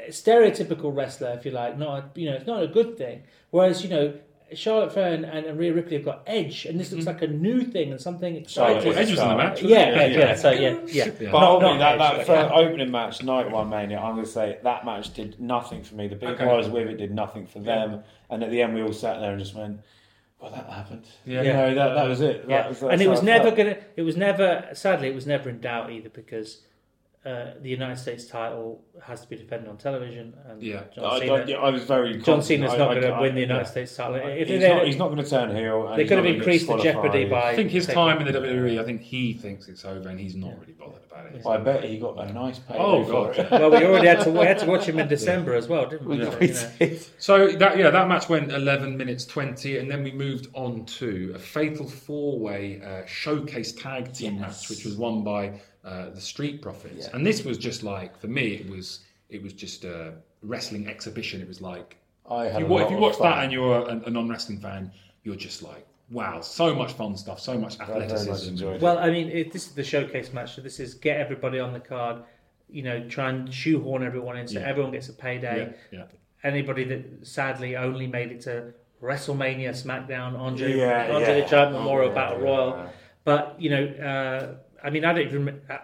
stereotypical 0.09 0.95
wrestler, 0.95 1.29
if 1.37 1.45
you 1.45 1.51
like. 1.51 1.77
Not 1.77 1.99
a, 1.99 2.19
you 2.19 2.29
know, 2.29 2.35
it's 2.35 2.47
not 2.47 2.63
a 2.63 2.67
good 2.67 2.97
thing. 2.97 3.23
Whereas 3.51 3.83
you 3.83 3.89
know. 3.89 4.13
Charlotte 4.53 4.93
Flair 4.93 5.13
and, 5.13 5.25
and 5.25 5.59
Rhea 5.59 5.73
Ripley 5.73 5.97
have 5.97 6.05
got 6.05 6.23
edge, 6.25 6.65
and 6.65 6.79
this 6.79 6.93
looks 6.93 7.03
mm-hmm. 7.03 7.19
like 7.19 7.21
a 7.21 7.27
new 7.27 7.65
thing 7.65 7.91
and 7.91 7.99
something 7.99 8.45
Charlotte 8.47 8.77
exciting. 8.77 8.89
Well, 8.91 8.99
Edge 8.99 9.11
was 9.11 9.19
in 9.19 9.27
the 9.27 9.35
match. 9.35 9.51
wasn't 9.51 9.69
Yeah, 9.71 10.07
he? 10.07 10.13
yeah, 10.13 10.19
yeah. 10.19 10.35
So 10.35 10.51
yeah, 10.51 10.59
yeah. 10.59 11.05
Yeah. 11.05 11.11
But 11.19 11.31
Not- 11.31 11.43
ultimately, 11.43 11.77
not 11.79 11.79
that, 11.79 11.91
Edge, 11.91 11.99
that 11.99 12.17
but 12.17 12.27
first 12.27 12.49
yeah. 12.49 12.57
opening 12.57 12.91
match, 12.91 13.23
Night 13.23 13.51
One 13.51 13.69
Mania, 13.69 13.99
I'm 13.99 14.13
going 14.13 14.25
to 14.25 14.31
say 14.31 14.57
that 14.63 14.85
match 14.85 15.13
did 15.13 15.37
nothing 15.41 15.83
for 15.83 15.95
me. 15.95 16.07
The 16.07 16.15
people 16.15 16.35
Okay. 16.35 16.49
I 16.49 16.55
was 16.55 16.69
with, 16.69 16.87
it 16.87 16.95
did 16.95 17.13
nothing 17.13 17.45
for 17.45 17.59
them. 17.59 18.05
And 18.29 18.41
at 18.41 18.49
the 18.49 18.61
end, 18.61 18.73
we 18.73 18.81
all 18.83 18.93
sat 18.93 19.19
there 19.19 19.31
and 19.31 19.39
just 19.39 19.53
went, 19.53 19.81
"Well, 20.39 20.51
that 20.51 20.69
happened." 20.69 21.07
Yeah. 21.25 21.41
You 21.41 21.51
know, 21.51 21.75
that, 21.75 21.93
that 21.95 22.07
was 22.07 22.21
it. 22.21 22.47
That 22.47 22.49
Yeah, 22.49 22.69
was, 22.69 22.83
and 22.83 23.01
it 23.01 23.09
was 23.09 23.21
never 23.21 23.51
gonna. 23.51 23.75
It 23.97 24.03
was 24.03 24.15
never. 24.15 24.69
Sadly, 24.71 25.09
it 25.09 25.15
was 25.15 25.27
never 25.27 25.49
in 25.49 25.59
doubt 25.59 25.91
either 25.91 26.07
because 26.09 26.61
uh, 27.27 27.53
the 27.61 27.69
United 27.69 27.97
States 27.97 28.25
title 28.25 28.83
has 29.03 29.21
to 29.21 29.27
be 29.27 29.35
defended 29.35 29.67
on 29.69 29.77
television, 29.77 30.33
and 30.47 30.61
Yeah. 30.63 30.83
John 30.95 31.05
I, 31.05 31.19
Cena. 31.19 31.33
I, 31.33 31.43
yeah, 31.45 31.55
I 31.57 31.69
was 31.69 31.83
very. 31.83 32.17
John. 32.21 32.41
Cena's 32.41 32.73
I- 32.73 32.77
not 32.77 32.93
going 32.95 33.01
to 33.13 33.19
win 33.21 33.35
the 33.35 33.41
United 33.41 33.63
yeah. 33.63 33.69
States 33.69 33.95
title. 33.95 34.15
If 34.15 34.47
He's 34.47 34.61
they, 34.61 34.69
not, 34.73 34.85
he's 34.85 34.95
not 34.97 35.09
going 35.11 35.23
to 35.23 35.29
turn 35.29 35.55
heel. 35.55 35.93
they 35.95 36.05
could 36.05 36.17
have 36.17 36.25
increased 36.25 36.67
the 36.67 36.77
jeopardy 36.77 37.25
by. 37.25 37.51
I 37.51 37.55
think 37.55 37.71
his 37.71 37.85
time 37.87 38.19
in 38.21 38.31
the 38.31 38.39
WWE, 38.39 38.79
I 38.79 38.83
think 38.85 39.01
he 39.01 39.33
thinks 39.33 39.67
it's 39.67 39.83
over 39.85 40.09
and 40.09 40.19
he's 40.19 40.35
not 40.35 40.59
really 40.59 40.73
bothered 40.73 41.03
about 41.11 41.25
it. 41.35 41.45
I 41.45 41.57
bet 41.57 41.83
he 41.83 41.97
got 41.99 42.17
a 42.19 42.31
nice 42.31 42.59
payday 42.59 42.79
Oh, 42.79 43.03
God. 43.03 43.51
Well, 43.51 43.71
we 43.71 43.85
already 43.85 44.07
had 44.07 44.21
to. 44.21 44.31
We 44.31 44.45
had 44.45 44.59
to 44.59 44.65
watch 44.65 44.85
him 44.85 44.99
in 44.99 45.07
December 45.17 45.53
as 45.55 45.67
well, 45.67 45.87
didn't 45.89 46.07
we? 46.07 46.17
We- 46.19 46.23
So, 46.53 46.69
we 46.79 46.87
did. 46.87 47.05
So 47.19 47.47
that 47.53 47.77
yeah, 47.77 47.89
that 47.89 48.07
match 48.07 48.29
went 48.29 48.51
11 48.51 48.95
minutes 48.97 49.25
20, 49.25 49.77
and 49.79 49.89
then 49.91 50.03
we 50.03 50.11
moved 50.11 50.47
on 50.53 50.85
to 50.85 51.33
a 51.35 51.39
fatal 51.39 51.87
four-way 51.87 52.81
uh, 52.81 53.05
showcase 53.05 53.71
tag 53.73 54.13
team 54.13 54.39
match, 54.39 54.69
which 54.69 54.85
was 54.85 54.95
won 54.95 55.23
by 55.23 55.59
uh, 55.87 56.09
the 56.17 56.21
Street 56.21 56.61
Profits. 56.61 57.05
Yeah. 57.07 57.15
And 57.15 57.25
this 57.25 57.39
was 57.49 57.57
just 57.57 57.81
like 57.83 58.11
for 58.21 58.27
me, 58.27 58.45
it 58.61 58.69
was 58.69 58.87
it 59.29 59.41
was 59.45 59.53
just 59.53 59.83
a 59.85 60.13
wrestling 60.43 60.87
exhibition. 60.93 61.41
It 61.41 61.47
was 61.47 61.61
like 61.61 61.89
I 62.29 62.47
if 62.47 62.59
you, 62.59 62.65
a 62.65 62.67
lot 62.67 62.81
if 62.85 62.89
you 62.91 62.97
of 62.97 63.01
watch 63.05 63.15
fun. 63.17 63.31
that 63.31 63.43
and 63.43 63.51
you're 63.55 63.77
a, 63.91 63.95
a 64.05 64.09
non-wrestling 64.09 64.59
fan, 64.59 64.91
you're 65.23 65.35
just 65.49 65.63
like, 65.63 65.85
wow, 66.11 66.41
so 66.41 66.75
much 66.75 66.91
fun 66.93 67.15
stuff, 67.17 67.39
so 67.39 67.57
much 67.57 67.79
I 67.79 67.85
very 67.85 67.99
much 68.01 68.11
athleticism. 68.11 68.49
enjoyed 68.51 68.75
it. 68.77 68.81
Well, 68.81 68.97
I 68.99 69.09
mean, 69.15 69.27
it, 69.29 69.51
this 69.53 69.65
is 69.67 69.73
the 69.73 69.83
showcase 69.83 70.33
match. 70.33 70.55
So 70.55 70.61
this 70.61 70.79
is 70.79 70.93
get 70.93 71.19
everybody 71.25 71.59
on 71.59 71.71
the 71.73 71.79
card. 71.79 72.17
You 72.69 72.83
know, 72.83 72.97
try 73.07 73.29
and 73.29 73.53
shoehorn 73.53 74.03
everyone 74.03 74.35
in 74.37 74.47
so 74.47 74.59
Yeah. 74.59 74.67
everyone 74.71 74.91
gets 74.91 75.07
a 75.09 75.13
payday. 75.13 75.73
yeah, 75.91 75.99
yeah. 75.99 76.05
Anybody 76.43 76.83
that 76.91 77.03
sadly 77.35 77.75
only 77.77 78.07
made 78.07 78.31
it 78.31 78.41
to 78.41 78.73
WrestleMania, 79.01 79.69
SmackDown, 79.69 80.37
Andre, 80.37 80.75
Yeah, 80.77 81.13
Andre 81.15 81.37
yeah. 81.37 81.43
the 81.43 81.49
Giant 81.49 81.71
Memorial 81.73 82.11
Oh, 82.11 82.15
Battle 82.15 82.39
yeah. 82.39 82.43
Royal. 82.45 82.89
But 83.23 83.55
you 83.59 83.69
know, 83.69 83.85
uh, 84.11 84.55
I 84.87 84.89
mean, 84.89 85.03
I 85.05 85.13
don't 85.13 85.27
even 85.27 85.61
uh, 85.69 85.77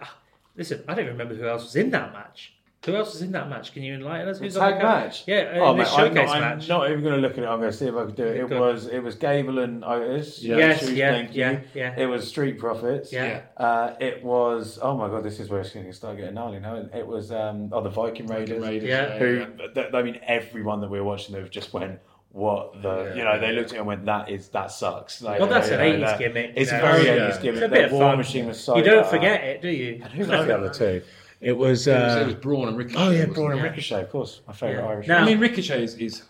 listen. 0.56 0.82
I 0.88 0.94
don't 0.94 1.06
remember 1.06 1.34
who 1.34 1.46
else 1.46 1.64
was 1.64 1.76
in 1.76 1.90
that 1.90 2.12
match. 2.12 2.52
Who 2.86 2.94
else 2.94 3.14
was 3.14 3.22
in 3.22 3.32
that 3.32 3.48
match? 3.48 3.72
Can 3.72 3.82
you 3.82 3.94
enlighten 3.94 4.28
us? 4.28 4.38
Who's 4.38 4.58
on 4.58 4.72
Tag 4.72 4.82
match? 4.82 5.24
Yeah, 5.26 5.52
Oh, 5.56 5.70
in 5.70 5.78
mate, 5.78 5.84
this 5.84 5.92
I'm, 5.94 5.98
showcase 6.08 6.26
not, 6.28 6.36
I'm 6.36 6.40
match. 6.58 6.68
not 6.68 6.90
even 6.90 7.02
going 7.02 7.14
to 7.14 7.20
look 7.22 7.32
at 7.32 7.38
it. 7.38 7.46
I'm 7.46 7.58
going 7.58 7.70
to 7.72 7.76
see 7.76 7.86
if 7.86 7.94
I 7.94 8.04
can 8.04 8.14
do 8.14 8.24
it. 8.26 8.36
It 8.36 8.48
Good. 8.48 8.60
was 8.60 8.86
it 8.88 8.98
was 9.02 9.14
Gable 9.14 9.58
and 9.60 9.82
Otis. 9.84 10.42
Yeah. 10.42 10.56
yes, 10.58 10.80
Shoes, 10.80 10.92
yeah, 10.92 11.12
thank 11.12 11.34
you. 11.34 11.40
yeah, 11.40 11.60
yeah, 11.74 11.94
It 11.98 12.06
was 12.06 12.28
Street 12.28 12.58
Profits. 12.58 13.10
yeah. 13.10 13.40
Uh, 13.56 13.94
it 14.00 14.22
was 14.22 14.78
oh 14.82 14.96
my 14.98 15.08
god, 15.08 15.22
this 15.24 15.40
is 15.40 15.48
where 15.48 15.60
it's 15.62 15.70
going 15.70 15.86
to 15.86 15.92
start 15.94 16.18
getting 16.18 16.34
gnarly 16.34 16.60
now. 16.60 16.76
It 16.76 17.06
was 17.06 17.32
um, 17.32 17.70
oh 17.72 17.80
the 17.82 17.88
Viking 17.88 18.26
Raiders. 18.26 18.62
Raiders, 18.62 18.88
Yeah. 18.88 19.18
Who 19.18 19.46
th- 19.74 19.94
I 19.94 20.02
mean, 20.02 20.18
everyone 20.26 20.80
that 20.82 20.90
we 20.90 20.98
were 20.98 21.04
watching, 21.06 21.34
they've 21.34 21.50
just 21.50 21.72
went, 21.72 22.00
"What 22.34 22.82
the?" 22.82 23.04
Yeah. 23.06 23.14
You 23.14 23.24
know, 23.24 23.38
they 23.40 23.52
looked 23.52 23.70
at 23.70 23.76
it 23.76 23.78
and 23.78 23.86
went, 23.86 24.04
"That 24.04 24.28
is 24.28 24.48
that 24.50 24.70
sucks." 24.70 25.22
Like, 25.22 25.40
Well, 25.40 25.48
that's 25.48 25.68
you 25.68 25.74
an 25.76 25.80
80s 26.02 26.18
gimmick. 26.18 26.52
It's 26.56 26.70
you 26.70 26.76
a 26.76 26.80
know. 26.82 26.92
very 26.92 27.06
Yeah. 27.06 27.12
80s 27.30 27.38
gimmick. 27.42 27.62
It's 27.62 27.64
a 27.64 27.68
bit 27.68 27.78
The 27.78 27.84
of 27.86 27.92
War 27.92 28.00
fun. 28.10 28.18
Machine 28.18 28.46
was 28.46 28.60
so 28.62 28.76
You 28.76 28.82
don't 28.84 29.02
bad. 29.02 29.10
forget 29.10 29.44
it, 29.44 29.62
do 29.62 29.68
you? 29.68 30.00
And 30.02 30.12
who 30.12 30.18
was 30.26 30.28
the 30.46 30.54
other 30.58 30.68
two? 30.70 31.02
It 31.40 31.52
was. 31.56 31.86
It 31.86 31.92
was, 31.94 32.16
it 32.16 32.22
Uh, 32.22 32.24
was 32.26 32.34
Braun 32.34 32.68
and 32.68 32.76
Ricochet. 32.76 32.98
oh 33.00 33.10
yeah, 33.10 33.18
wasn't 33.20 33.34
Braun 33.34 33.50
it? 33.50 33.54
and 33.54 33.62
Yeah. 33.64 33.70
Ricochet, 33.70 34.02
of 34.02 34.10
course, 34.10 34.40
my 34.46 34.52
favourite 34.52 34.82
Yeah. 34.84 34.88
Irish. 34.90 35.08
Now- 35.08 35.18
I 35.22 35.24
mean, 35.26 35.40
Ricochet 35.40 35.82
is, 35.84 35.94
is 35.96 36.22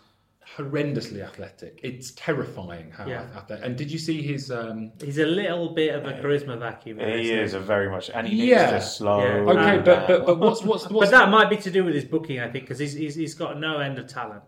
horrendously 0.56 1.22
athletic. 1.22 1.80
It's 1.82 2.12
terrifying 2.12 2.90
how 2.96 3.06
Yeah. 3.06 3.22
athletic. 3.36 3.64
And 3.64 3.76
did 3.76 3.90
you 3.90 3.98
see 3.98 4.22
his? 4.22 4.50
Um, 4.50 4.92
He's 5.02 5.18
a 5.18 5.26
little 5.26 5.70
bit 5.74 5.94
of 5.94 6.04
a 6.06 6.12
charisma 6.12 6.58
vacuum. 6.58 6.98
there, 6.98 7.16
he 7.18 7.24
isn't 7.30 7.38
is 7.38 7.54
a 7.54 7.60
very 7.60 7.90
much, 7.90 8.10
and 8.14 8.26
he 8.26 8.50
Yeah. 8.50 8.70
needs 8.72 8.84
to 8.84 8.90
slow. 8.90 9.20
Yeah. 9.20 9.50
okay, 9.52 9.78
but 9.84 10.06
but 10.06 10.26
but 10.26 10.38
what's 10.38 10.62
what's 10.62 10.84
what's 10.90 11.10
But 11.10 11.18
that 11.18 11.28
might 11.30 11.50
be 11.50 11.56
to 11.58 11.70
do 11.70 11.84
with 11.84 11.94
his 11.94 12.04
booking, 12.04 12.38
I 12.40 12.48
think, 12.48 12.64
because 12.64 12.78
he's, 12.78 12.92
he's 12.94 13.14
he's 13.14 13.34
got 13.34 13.58
no 13.58 13.78
end 13.80 13.98
of 13.98 14.06
talent. 14.06 14.42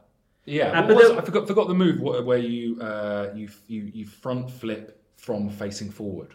Yeah? 0.47 0.79
Uh, 0.81 0.87
but 0.87 0.97
was- 0.97 1.11
I 1.11 1.21
forgot 1.23 1.47
forgot 1.47 1.69
the 1.69 1.75
move 1.75 2.01
where 2.01 2.39
you 2.39 2.81
uh, 2.81 3.31
you 3.35 3.49
you 3.69 3.91
you 3.95 4.07
front 4.07 4.51
flip 4.51 5.03
from 5.17 5.49
facing 5.51 5.91
forward. 5.91 6.35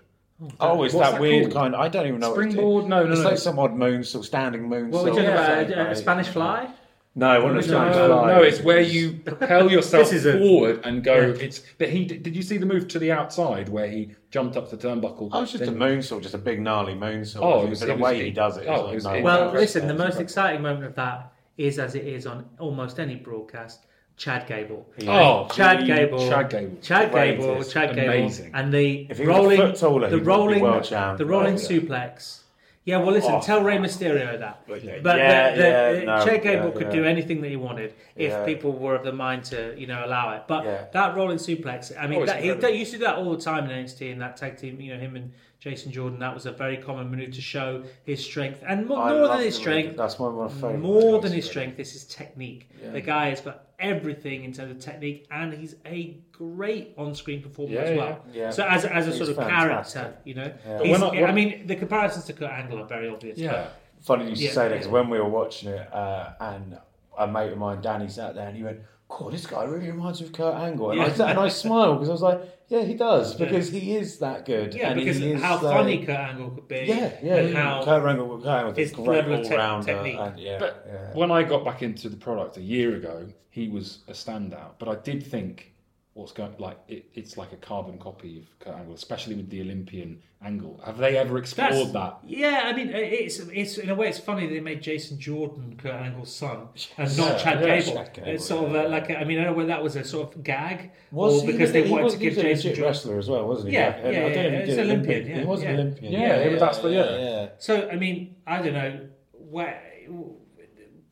oh, 0.60 0.84
it's 0.84 0.94
what's 0.94 1.06
that, 1.08 1.14
that 1.14 1.22
weird 1.22 1.44
called? 1.52 1.54
kind. 1.54 1.76
I 1.76 1.88
don't 1.88 2.08
even 2.08 2.20
know. 2.20 2.32
what 2.32 2.40
it's 2.46 2.54
Springboard? 2.54 2.86
No, 2.88 3.06
no, 3.06 3.12
It's 3.12 3.22
no. 3.22 3.30
like 3.30 3.38
some 3.38 3.60
odd 3.60 3.72
moonsault, 3.72 4.26
standing 4.26 4.64
moonsault. 4.70 4.92
What 4.92 5.02
are 5.02 5.04
we 5.06 5.10
talking 5.12 5.24
Yeah. 5.26 5.32
about? 5.34 5.58
Something 5.68 5.78
A, 5.78 5.90
a 5.92 5.96
Spanish 5.96 6.28
fly? 6.30 6.70
No, 7.14 7.36
it 7.40 7.44
wasn't 7.44 7.66
a 7.66 7.72
No, 7.72 7.78
Spanish 7.92 7.96
fly. 8.08 8.28
no, 8.34 8.42
it's 8.42 8.62
where 8.62 8.80
you 8.82 9.14
propel 9.14 9.70
yourself 9.76 10.10
This 10.10 10.14
is 10.14 10.26
a- 10.26 10.40
forward 10.40 10.80
and 10.86 11.04
go. 11.04 11.16
Yeah. 11.16 11.46
It's 11.46 11.62
but 11.78 11.90
he 11.90 12.06
did 12.06 12.36
you 12.36 12.42
see 12.42 12.58
the 12.58 12.66
move 12.66 12.88
to 12.88 13.00
the 13.00 13.12
outside 13.12 13.70
where 13.70 13.88
he 13.88 14.16
jumped 14.32 14.58
up 14.58 14.70
the 14.72 14.78
turnbuckle? 14.78 15.30
Oh, 15.32 15.44
it's 15.44 15.52
just 15.52 15.66
a 15.66 15.68
moonsault, 15.72 16.22
just 16.24 16.34
a 16.34 16.40
big 16.40 16.60
gnarly 16.62 16.94
moonsault. 16.96 17.42
Oh, 17.44 17.64
it 17.66 17.70
was- 17.70 17.82
the 17.82 17.90
it 17.92 17.94
was- 17.94 18.02
way 18.02 18.24
he 18.26 18.32
does 18.32 18.58
it. 18.58 18.62
is 18.64 18.68
oh, 18.70 18.82
like, 18.86 18.92
it 18.92 18.96
was- 18.96 19.04
no, 19.06 19.22
Well, 19.22 19.52
listen, 19.52 19.88
the 19.88 19.94
most 19.94 20.20
exciting 20.20 20.62
moment 20.64 20.86
of 20.86 20.96
that 20.96 21.32
is 21.58 21.78
as 21.80 21.94
it 21.96 22.08
is 22.08 22.26
on 22.26 22.46
almost 22.60 23.00
any 23.00 23.16
broadcast. 23.16 23.86
Chad 24.22 24.46
Gable. 24.46 24.86
Oh, 25.08 25.48
Chad 25.52 25.80
gee, 25.80 25.88
Gable. 25.88 26.30
Chad 26.30 26.52
Gable. 26.52 26.78
Chad 26.80 27.12
Greatest. 27.12 27.48
Gable. 27.48 27.64
Chad 27.64 27.96
Gable. 27.96 28.14
Amazing. 28.14 28.52
And 28.54 28.72
the 28.72 29.08
If 29.10 29.18
he 29.18 29.26
rolling, 29.26 29.58
foot 29.58 29.76
taller, 29.78 30.10
the 30.12 30.20
rolling, 30.20 30.62
world 30.62 30.84
the 31.18 31.26
rolling 31.26 31.58
yeah. 31.58 31.60
suplex. 31.70 32.42
Yeah, 32.86 32.98
well, 32.98 33.14
listen, 33.14 33.34
Oh. 33.34 33.42
tell 33.42 33.64
Rey 33.64 33.78
Mysterio 33.78 34.40
that. 34.40 34.62
But 34.68 34.84
yeah, 34.84 34.98
the, 34.98 35.02
the, 35.02 35.68
yeah, 35.68 36.04
no, 36.04 36.24
Chad 36.26 36.44
Gable 36.44 36.68
yeah, 36.68 36.72
could 36.74 36.88
yeah. 36.94 37.00
do 37.00 37.04
anything 37.06 37.42
that 37.42 37.50
he 37.50 37.56
wanted 37.56 37.96
if 38.16 38.32
Yeah. 38.32 38.46
people 38.46 38.74
were 38.74 38.94
of 38.96 39.04
the 39.04 39.12
mind 39.12 39.44
to, 39.46 39.74
you 39.76 39.88
know, 39.88 40.04
allow 40.06 40.36
it. 40.36 40.44
But 40.48 40.66
Yeah. 40.66 40.86
that 40.94 41.16
rolling 41.16 41.38
suplex, 41.40 41.92
I 42.00 42.06
mean, 42.06 42.22
Oh, 42.22 42.26
that, 42.28 42.42
he, 42.44 42.50
incredible. 42.50 42.78
used 42.78 42.92
to 42.92 42.98
do 43.00 43.06
that 43.06 43.16
all 43.16 43.36
the 43.36 43.42
time 43.42 43.66
in 43.66 43.72
NXT 43.72 44.12
and 44.12 44.22
that 44.22 44.38
tag 44.38 44.58
team. 44.58 44.80
You 44.80 44.94
know, 44.94 45.00
him 45.00 45.16
and 45.16 45.32
Jason 45.62 45.92
Jordan. 45.92 46.18
That 46.20 46.34
was 46.34 46.48
a 46.48 46.52
very 46.52 46.76
common 46.78 47.10
maneuver 47.12 47.32
to 47.32 47.42
show 47.42 47.84
his 48.04 48.22
strength, 48.24 48.64
and 48.68 48.88
more, 48.88 49.08
more 49.10 49.28
than 49.28 49.42
his 49.42 49.56
strength, 49.56 49.96
That's 49.96 50.18
one 50.18 50.32
of 50.34 50.38
my 50.38 50.48
favourite. 50.50 50.80
more 50.80 51.12
ones, 51.14 51.24
than 51.24 51.32
his 51.32 51.44
really. 51.46 51.50
strength 51.52 51.80
is 51.80 51.92
his 51.94 52.04
technique. 52.06 52.68
Yeah. 52.82 52.92
The 52.92 53.02
guy 53.02 53.30
has 53.30 53.42
got 53.42 53.66
everything 53.80 54.44
in 54.44 54.54
terms 54.54 54.72
of 54.72 54.80
technique, 54.80 55.28
and 55.30 55.54
he's 55.54 55.76
a 55.86 56.18
great 56.32 56.94
on-screen 56.98 57.44
performer 57.44 57.76
Yeah, 57.76 57.82
as 57.82 57.98
well. 57.98 58.26
yeah. 58.34 58.42
Yeah. 58.42 58.50
So 58.50 58.64
as, 58.66 58.86
as 58.86 59.06
a 59.08 59.10
He's 59.12 59.18
sort 59.20 59.30
of 59.30 59.36
fantastic. 59.36 60.02
character, 60.02 60.20
you 60.26 60.34
know, 60.34 60.44
Yeah. 60.66 60.78
But 60.78 60.86
He's- 60.88 61.00
when 61.00 61.10
I- 61.10 61.22
when- 61.22 61.30
I 61.30 61.34
mean, 61.34 61.68
the 61.68 61.76
comparisons 61.76 62.26
to 62.26 62.34
Kurt 62.34 62.50
Angle 62.52 62.80
are 62.80 62.88
very 62.88 63.08
obvious. 63.08 63.38
Yeah. 63.38 63.68
Funny 64.02 64.30
you 64.32 64.36
should 64.36 64.46
Yeah, 64.46 64.52
say 64.52 64.64
that 64.68 64.70
because 64.74 64.88
yeah. 64.88 64.94
when 64.94 65.10
we 65.12 65.20
were 65.20 65.30
watching 65.30 65.70
it, 65.70 65.94
uh, 65.94 66.32
and 66.40 66.80
a 67.20 67.28
mate 67.28 67.52
of 67.52 67.60
mine, 67.60 67.82
Danny, 67.82 68.08
sat 68.08 68.34
there 68.34 68.48
and 68.48 68.58
he 68.58 68.64
went, 68.64 68.80
"God, 69.18 69.34
this 69.34 69.46
guy 69.46 69.64
really 69.66 69.88
reminds 69.92 70.22
me 70.22 70.28
of 70.28 70.34
Kurt 70.34 70.56
Angle," 70.56 70.92
and, 70.92 71.02
I, 71.02 71.06
Yeah. 71.08 71.14
sat, 71.14 71.30
and 71.32 71.40
I 71.40 71.48
smiled 71.50 71.98
because 71.98 72.10
I 72.10 72.12
was 72.14 72.22
like, 72.22 72.42
"Yeah, 72.70 72.82
he 72.84 72.94
does," 72.96 73.36
because 73.36 73.70
he 73.70 73.96
is 73.96 74.20
that 74.20 74.46
good. 74.46 74.74
Yeah, 74.74 74.90
and 74.92 75.00
because 75.00 75.18
he 75.18 75.32
is 75.34 75.42
how 75.42 75.56
like- 75.62 75.76
funny 75.76 75.98
Kurt 76.06 76.16
Angle 76.16 76.50
could 76.52 76.68
be. 76.68 76.76
Yeah, 76.88 77.12
yeah, 77.22 77.36
and 77.36 77.50
yeah. 77.54 77.62
how 77.62 77.84
Kurt 77.84 78.06
Angle, 78.10 78.38
Kurt 78.40 78.48
Angle 78.48 78.70
was 78.70 78.78
his 78.78 78.92
great 78.92 79.08
level 79.08 79.34
of 79.36 79.44
te- 79.44 79.52
all-rounder, 79.52 79.86
technique. 79.94 80.18
and 80.20 80.40
yeah, 80.40 80.58
But 80.60 80.86
yeah. 80.88 81.14
when 81.14 81.30
I 81.32 81.44
got 81.44 81.64
back 81.66 81.82
into 81.84 82.10
the 82.10 82.18
product 82.18 82.58
a 82.58 82.62
year 82.62 82.96
ago, 82.96 83.28
he 83.50 83.68
was 83.68 84.00
a 84.08 84.14
standout. 84.14 84.74
But 84.80 84.88
I 84.90 84.96
did 84.96 85.24
think 85.24 85.71
what's 86.14 86.34
going 86.34 86.54
like 86.60 86.78
it, 86.90 87.06
it's 87.14 87.38
like 87.38 87.54
a 87.54 87.56
carbon 87.56 87.98
copy 87.98 88.40
of 88.40 88.60
Kurt 88.60 88.76
Angle, 88.76 88.94
especially 88.96 89.36
with 89.36 89.50
the 89.50 89.62
Olympian 89.62 90.22
angle. 90.44 90.82
Have 90.86 90.98
they 90.98 91.16
ever 91.18 91.38
explored 91.38 91.72
That's- 91.72 91.92
that? 91.94 92.18
Yeah, 92.26 92.64
I 92.66 92.74
mean, 92.74 92.90
it's 92.90 93.40
it's 93.40 93.78
in 93.78 93.90
a 93.90 93.96
way 93.96 94.10
it's 94.10 94.20
funny 94.20 94.48
they 94.48 94.60
made 94.60 94.82
Jason 94.82 95.18
Jordan 95.20 95.80
Kurt 95.82 95.94
Angle's 95.94 96.36
son 96.36 96.68
and 96.98 97.10
Yeah, 97.12 97.18
not 97.30 97.40
Chad 97.40 97.62
yeah, 97.62 97.80
Gable. 97.80 97.94
Chad 97.94 98.14
Gable, 98.14 98.28
it's 98.28 98.46
sort 98.46 98.66
of 98.70 98.76
a, 98.76 98.90
like 98.90 99.10
a, 99.10 99.20
I 99.20 99.24
mean, 99.24 99.40
I 99.40 99.44
don't 99.46 99.54
know 99.54 99.58
whether 99.58 99.68
that 99.70 99.82
was 99.84 99.96
a 99.96 100.04
sort 100.04 100.36
of 100.36 100.44
gag 100.44 100.92
Was 101.12 101.44
or 101.44 101.46
he 101.46 101.52
because 101.54 101.72
the- 101.72 101.82
they 101.82 101.88
he 101.88 101.92
wanted 101.92 102.04
was, 102.06 102.14
to 102.14 102.20
he 102.20 102.26
give 102.26 102.36
was 102.36 102.44
a 102.44 102.48
Jason 102.48 102.70
Jordan. 102.72 102.84
wrestler 102.84 103.18
as 103.20 103.30
well, 103.30 103.48
wasn't 103.48 103.70
he? 103.70 103.76
Yeah, 103.76 103.88
Like, 103.88 103.96
I 103.96 104.10
yeah, 104.10 104.20
don't 104.22 104.22
know 104.22 104.28
yeah, 104.28 104.48
if 104.48 104.52
he 104.52 104.58
it's 104.58 104.76
did 104.76 104.80
Olympian, 104.80 105.26
He 105.26 105.32
yeah, 105.32 105.44
was 105.46 105.62
an 105.62 105.68
yeah. 105.68 105.74
Olympian. 105.76 106.12
Yeah, 106.14 106.20
Yeah, 106.20 106.28
yeah, 106.28 106.44
yeah, 106.44 106.50
but 106.50 106.60
that's 106.60 106.78
the- 106.80 106.90
yeah. 106.90 107.18
yeah. 107.18 107.50
So 107.60 107.90
I 107.90 107.96
mean, 107.96 108.36
I 108.46 108.62
don't 108.62 108.74
know 108.74 109.08
where 109.32 109.82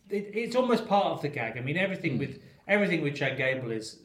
it, 0.09 0.31
it's 0.33 0.55
almost 0.55 0.87
part 0.87 1.05
of 1.07 1.21
the 1.21 1.29
gag. 1.29 1.57
I 1.57 1.61
mean, 1.61 1.77
everything 1.77 2.13
Hmm. 2.13 2.19
with 2.19 2.39
everything 2.67 3.01
with 3.01 3.15
Chad 3.15 3.37
Gable 3.37 3.71
is 3.71 3.99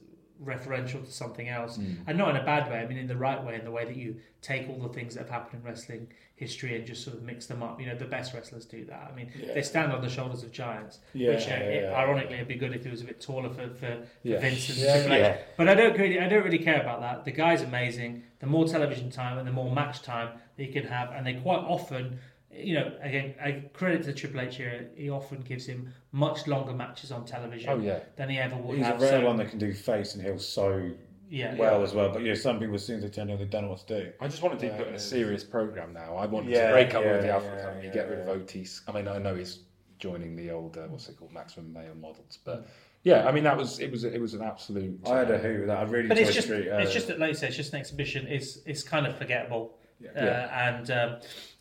referential 0.45 1.05
to 1.05 1.11
something 1.11 1.49
else, 1.49 1.77
Hmm. 1.77 1.95
and 2.07 2.19
not 2.19 2.31
in 2.31 2.37
a 2.37 2.45
bad 2.45 2.71
way. 2.71 2.79
I 2.79 2.87
mean, 2.87 2.99
in 2.99 3.07
the 3.07 3.17
right 3.17 3.43
way, 3.43 3.55
in 3.57 3.65
the 3.65 3.71
way 3.71 3.85
that 3.85 3.97
you 3.97 4.17
take 4.43 4.69
all 4.69 4.79
the 4.79 4.89
things 4.89 5.15
that 5.15 5.21
have 5.23 5.31
happened 5.31 5.63
in 5.63 5.67
wrestling 5.69 6.09
history 6.37 6.77
and 6.77 6.85
just 6.85 7.05
sort 7.05 7.17
of 7.17 7.23
mix 7.23 7.47
them 7.47 7.63
up. 7.63 7.81
You 7.81 7.87
know, 7.87 7.95
the 7.95 8.05
best 8.05 8.35
wrestlers 8.35 8.65
do 8.67 8.85
that. 8.87 9.09
I 9.11 9.15
mean, 9.15 9.31
Yeah. 9.41 9.55
they 9.55 9.63
stand 9.63 9.93
on 9.93 10.03
the 10.03 10.09
shoulders 10.09 10.43
of 10.43 10.51
giants, 10.53 10.99
Yeah, 11.13 11.31
which 11.31 11.49
uh, 11.49 11.55
it- 11.55 11.83
yeah. 11.85 11.95
ironically 11.95 12.37
would 12.39 12.49
be 12.49 12.57
good 12.57 12.75
if 12.75 12.85
he 12.85 12.91
was 12.91 13.01
a 13.03 13.05
bit 13.05 13.21
taller 13.21 13.49
for, 13.51 13.69
for, 13.69 13.77
for 13.77 13.99
Yeah. 14.25 14.41
Vince 14.41 14.69
and 14.71 14.79
Yeah, 14.79 15.17
yeah. 15.17 15.37
But 15.57 15.69
I 15.69 15.75
don't 15.75 15.97
really, 15.97 16.19
I 16.21 16.29
don't 16.29 16.43
really 16.45 16.59
care 16.59 16.81
about 16.81 17.01
that. 17.01 17.25
The 17.25 17.31
guy's 17.31 17.63
amazing. 17.63 18.25
The 18.41 18.47
more 18.47 18.67
television 18.67 19.11
time 19.11 19.39
and 19.39 19.47
the 19.47 19.53
more 19.53 19.73
match 19.73 20.03
time 20.03 20.31
that 20.57 20.63
he 20.67 20.73
can 20.73 20.85
have, 20.89 21.13
and 21.13 21.25
they 21.27 21.35
quite 21.35 21.61
often, 21.61 22.19
you 22.57 22.75
know, 22.75 22.93
again, 23.03 23.35
I 23.43 23.65
credit 23.73 24.05
to 24.05 24.13
Triple 24.13 24.41
H 24.41 24.57
here. 24.57 24.91
He 24.97 25.11
often 25.11 25.41
gives 25.41 25.67
him 25.67 25.93
much 26.13 26.47
longer 26.47 26.73
matches 26.73 27.11
on 27.13 27.25
television 27.25 27.71
Oh 27.71 27.79
yeah. 27.79 28.01
than 28.17 28.31
he 28.31 28.39
ever 28.39 28.57
would 28.57 28.79
He's 28.79 28.87
a 28.87 28.93
rare 28.93 28.99
So, 28.99 29.27
one 29.27 29.37
that 29.37 29.51
can 29.51 29.59
do 29.59 29.73
face 29.73 30.15
and 30.15 30.23
heel 30.23 30.39
so 30.39 30.91
yeah, 31.29 31.55
well 31.57 31.83
as 31.83 31.95
well. 31.95 32.11
But 32.13 32.23
yeah, 32.23 32.35
some 32.35 32.59
people 32.61 32.75
as 32.77 32.85
soon 32.85 32.97
as 32.97 33.03
they 33.03 33.09
turn 33.09 33.29
heel, 33.29 33.39
they 33.39 33.45
don't 33.47 33.63
know 33.63 33.71
what 33.71 33.87
to 33.87 34.03
do. 34.05 34.13
I 34.21 34.29
just 34.29 34.43
wanted 34.43 34.61
to 34.61 34.71
put 34.77 34.89
in 34.89 34.95
a 34.95 34.99
serious 34.99 35.43
program 35.43 35.93
now. 35.93 36.17
I 36.17 36.27
wanted 36.27 36.51
Yeah, 36.51 36.69
to 36.69 36.73
break 36.73 36.95
up 36.95 37.03
yeah, 37.03 37.13
with 37.13 37.23
the 37.23 37.31
Alpha 37.31 37.47
yeah, 37.47 37.59
Academy, 37.61 37.87
yeah, 37.87 37.93
get 37.93 38.09
rid 38.11 38.21
of. 38.21 38.29
Otis. 38.29 38.83
I 38.87 38.93
mean, 38.93 39.09
I 39.09 39.19
know 39.19 39.35
he's 39.35 39.61
joining 39.99 40.37
the 40.37 40.51
old 40.51 40.77
uh, 40.77 40.83
what's 40.89 41.09
it 41.09 41.17
called, 41.17 41.33
Maximum 41.33 41.73
Male 41.73 41.95
Models, 41.95 42.39
but 42.45 42.67
yeah, 43.03 43.27
I 43.27 43.33
mean 43.33 43.45
that 43.45 43.57
was 43.57 43.81
it 43.81 43.91
was 43.91 44.05
it 44.05 44.21
was 44.21 44.35
an 44.35 44.43
absolute. 44.43 45.01
I 45.07 45.19
had 45.19 45.31
a 45.31 45.37
uh, 45.37 45.39
hoot 45.39 45.59
with 45.61 45.69
that. 45.69 45.79
I 45.79 45.83
really 45.83 46.09
But 46.09 46.19
it's 46.19 46.35
just, 46.35 46.47
Street. 46.47 46.69
Uh, 46.71 46.79
it's 46.79 46.93
just 46.93 47.09
that, 47.09 47.19
like 47.19 47.31
you 47.31 47.35
say, 47.35 47.49
it's 47.49 47.57
just 47.57 47.73
an 47.73 47.81
exhibition. 47.81 48.27
It's 48.29 48.59
it's 48.67 48.83
kind 48.83 49.07
of 49.07 49.17
forgettable, 49.17 49.79
uh, 50.05 50.09
Yeah. 50.15 50.69
and 50.71 50.91
um, 50.91 51.17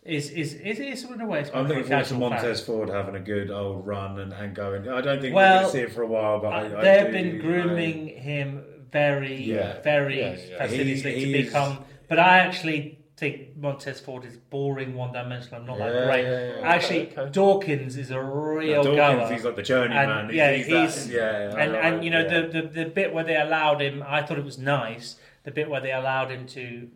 is 0.05 0.29
is 0.31 0.53
is 0.55 0.79
is 0.79 1.03
in 1.05 1.21
a 1.21 1.25
way. 1.25 1.41
It's 1.41 1.49
I'm 1.53 1.65
more 1.67 1.77
looking 1.77 1.83
forward 1.89 2.05
to 2.05 2.13
Montez 2.15 2.41
fans. 2.41 2.61
Ford 2.61 2.89
having 2.89 3.15
a 3.15 3.19
good 3.19 3.49
old 3.51 3.85
run 3.87 4.19
and, 4.19 4.33
and 4.33 4.53
going. 4.55 4.87
I 4.89 5.01
don't 5.01 5.21
think 5.21 5.33
we're 5.35 5.47
going 5.49 5.65
to 5.65 5.71
see 5.71 5.79
it 5.79 5.93
for 5.93 6.01
a 6.03 6.07
while, 6.07 6.39
but 6.39 6.47
I, 6.53 6.61
Uh, 6.73 6.77
I 6.79 6.81
they've 6.83 7.05
do- 7.07 7.11
been 7.11 7.39
grooming 7.39 8.07
him 8.09 8.63
very, 8.91 9.35
Yeah. 9.41 9.81
very 9.81 10.19
Yeah, 10.19 10.35
yeah. 10.49 10.57
fastidiously 10.57 11.15
He- 11.15 11.31
to 11.31 11.37
he's- 11.37 11.45
become. 11.47 11.79
But 12.09 12.19
I 12.19 12.39
actually 12.39 12.99
think 13.15 13.55
Montez 13.55 13.99
Ford 14.01 14.25
is 14.25 14.35
boring, 14.37 14.93
one-dimensional, 14.95 15.61
I'm 15.61 15.65
not 15.67 15.77
Yeah, 15.79 15.91
that 15.91 16.05
great. 16.07 16.23
yeah, 16.25 16.55
yeah. 16.59 16.67
Actually, 16.67 17.01
Okay, 17.07 17.21
okay. 17.21 17.31
Dawkins 17.31 17.95
is 17.97 18.11
a 18.11 18.19
real 18.21 18.83
Dawkins, 18.83 18.97
goer. 19.29 19.33
he's 19.33 19.45
like 19.45 19.55
the 19.55 19.63
journeyman. 19.63 20.09
And, 20.25 20.31
yeah, 20.33 20.51
he's, 20.51 20.65
he's- 20.65 21.05
that, 21.07 21.13
yeah, 21.13 21.49
and 21.57 21.75
I 21.75 21.79
and 21.79 21.95
like- 21.97 22.03
you 22.03 22.09
know 22.11 22.19
yeah. 22.21 22.41
the, 22.41 22.61
the 22.61 22.67
the 22.83 22.85
bit 22.85 23.13
where 23.13 23.23
they 23.23 23.37
allowed 23.37 23.81
him, 23.81 24.03
I 24.05 24.21
thought 24.23 24.37
it 24.37 24.43
was 24.43 24.57
nice. 24.57 25.15
The 25.43 25.51
bit 25.51 25.69
where 25.69 25.79
they 25.81 25.91
allowed 25.93 26.29
him 26.31 26.45
to 26.47 26.89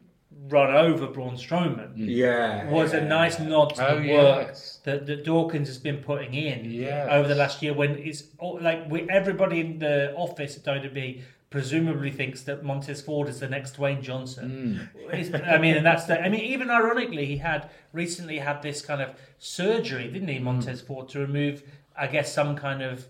run 0.49 0.73
over 0.73 1.07
Braun 1.07 1.35
Strowman 1.35 1.95
mm. 1.97 2.05
yeah 2.07 2.69
was 2.69 2.93
a 2.93 3.01
nice 3.01 3.37
nod 3.39 3.75
to 3.75 3.89
Oh, 3.89 3.99
the 3.99 4.13
work 4.13 4.47
yes. 4.47 4.79
that, 4.85 5.05
that 5.07 5.23
Dawkins 5.25 5.67
has 5.67 5.77
been 5.77 5.97
putting 5.97 6.33
in 6.33 6.71
Yes. 6.71 7.07
over 7.11 7.27
the 7.27 7.35
last 7.35 7.61
year. 7.61 7.73
When 7.73 7.97
it's 7.97 8.23
all, 8.39 8.59
like 8.61 8.89
we, 8.89 9.09
everybody 9.09 9.59
in 9.59 9.79
the 9.79 10.13
office 10.15 10.55
at 10.57 10.63
WWE 10.63 11.21
presumably 11.49 12.11
thinks 12.11 12.43
that 12.43 12.63
Montez 12.63 13.01
Ford 13.01 13.27
is 13.29 13.39
the 13.39 13.49
next 13.49 13.77
Dwayne 13.77 14.01
Johnson. 14.01 14.89
Mm. 14.95 15.13
It's- 15.19 15.41
I 15.45 15.57
mean, 15.57 15.75
and 15.77 15.85
that's 15.85 16.05
the. 16.05 16.21
I 16.21 16.29
mean, 16.29 16.41
even 16.41 16.69
ironically, 16.69 17.25
he 17.25 17.37
had 17.37 17.69
recently 17.93 18.39
had 18.39 18.61
this 18.61 18.81
kind 18.81 19.01
of 19.01 19.09
surgery, 19.39 20.07
didn't 20.09 20.27
he, 20.27 20.39
mm. 20.39 20.43
Montez 20.43 20.81
Ford, 20.81 21.09
to 21.09 21.19
remove, 21.19 21.63
I 21.97 22.07
guess, 22.07 22.33
some 22.33 22.55
kind 22.55 22.81
of. 22.81 23.05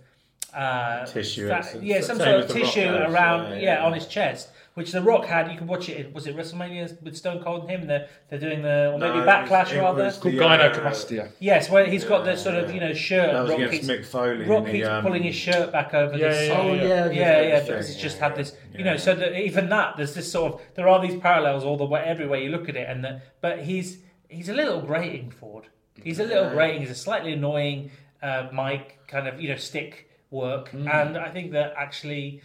Uh, 0.53 1.05
Tissue, 1.05 1.47
fa- 1.49 1.59
it's- 1.59 1.77
yeah, 1.83 2.01
some 2.01 2.17
sort 2.17 2.29
of 2.29 2.45
as 2.45 2.53
The 2.53 2.61
Rock 2.61 2.73
tissue 2.73 2.89
around, 2.89 3.49
yeah, 3.51 3.55
yeah, 3.57 3.61
yeah. 3.79 3.85
on 3.85 3.93
his 3.93 4.07
chest, 4.07 4.49
which 4.77 4.91
The 4.91 5.01
Rock 5.01 5.25
had. 5.25 5.51
You 5.51 5.57
can 5.57 5.65
watch 5.65 5.89
it. 5.89 6.13
Was 6.13 6.27
it 6.27 6.37
WrestleMania 6.37 7.01
with 7.01 7.17
Stone 7.17 7.43
Cold 7.43 7.61
and 7.63 7.69
him? 7.71 7.87
They're, 7.87 8.07
they're 8.29 8.37
doing 8.39 8.61
the, 8.61 8.91
or 8.93 8.99
maybe 8.99 9.15
No, 9.17 9.23
it 9.23 9.25
Backlash 9.25 9.71
was- 9.71 9.75
rather. 9.75 10.03
was 10.03 10.17
called 10.17 10.35
the, 10.35 10.45
uh, 10.45 10.69
gynecomastia. 10.73 11.31
Yes, 11.39 11.69
where 11.71 11.85
he's 11.87 12.03
got 12.05 12.25
the 12.25 12.35
sort 12.37 12.55
of 12.55 12.67
yeah. 12.69 12.73
you 12.75 12.79
know 12.81 12.93
shirt. 12.93 13.31
That 13.33 13.41
was 13.41 13.51
Rock 13.51 13.59
against 13.59 13.89
Mick 13.89 14.05
Foley. 14.05 14.45
Rock 14.45 14.65
in 14.67 14.71
keeps 14.73 14.87
um, 14.87 15.03
pulling 15.03 15.23
his 15.23 15.35
shirt 15.35 15.71
back 15.71 15.93
over 15.95 16.15
Yeah, 16.15 16.29
the 16.29 16.45
yeah, 16.45 16.47
side. 16.55 16.65
yeah, 16.67 16.73
yeah, 16.73 16.87
yeah, 16.87 17.05
yeah, 17.05 17.11
yeah, 17.11 17.47
yeah, 17.47 17.59
because 17.61 17.89
it's 17.89 17.97
yeah, 17.97 18.03
just 18.03 18.17
yeah, 18.17 18.27
had 18.27 18.35
this, 18.37 18.55
yeah. 18.71 18.77
you 18.77 18.83
know. 18.85 18.97
So 18.97 19.15
that 19.15 19.39
even 19.41 19.69
that, 19.69 19.97
there's 19.97 20.13
this 20.13 20.31
sort 20.31 20.53
of 20.53 20.61
there 20.75 20.87
are 20.87 21.01
these 21.01 21.19
parallels 21.19 21.63
all 21.63 21.77
the 21.77 21.85
way 21.85 22.03
everywhere 22.05 22.39
you 22.39 22.49
look 22.49 22.69
at 22.69 22.75
it, 22.75 22.87
and 22.87 23.03
the, 23.03 23.21
but 23.41 23.63
he's 23.63 23.97
he's 24.29 24.47
a 24.49 24.53
little 24.53 24.81
grating 24.81 25.31
Ford. 25.31 25.65
He's 26.03 26.19
a 26.19 26.23
little 26.23 26.51
grating. 26.51 26.81
He's 26.81 26.91
a 26.91 26.95
slightly 26.95 27.33
annoying 27.33 27.89
uh, 28.21 28.47
mic 28.53 28.99
kind 29.07 29.27
of 29.27 29.41
you 29.41 29.49
know 29.49 29.55
stick 29.57 30.03
work, 30.29 30.71
Mm. 30.71 30.93
and 30.93 31.17
I 31.17 31.29
think 31.31 31.53
that 31.53 31.73
actually 31.77 32.41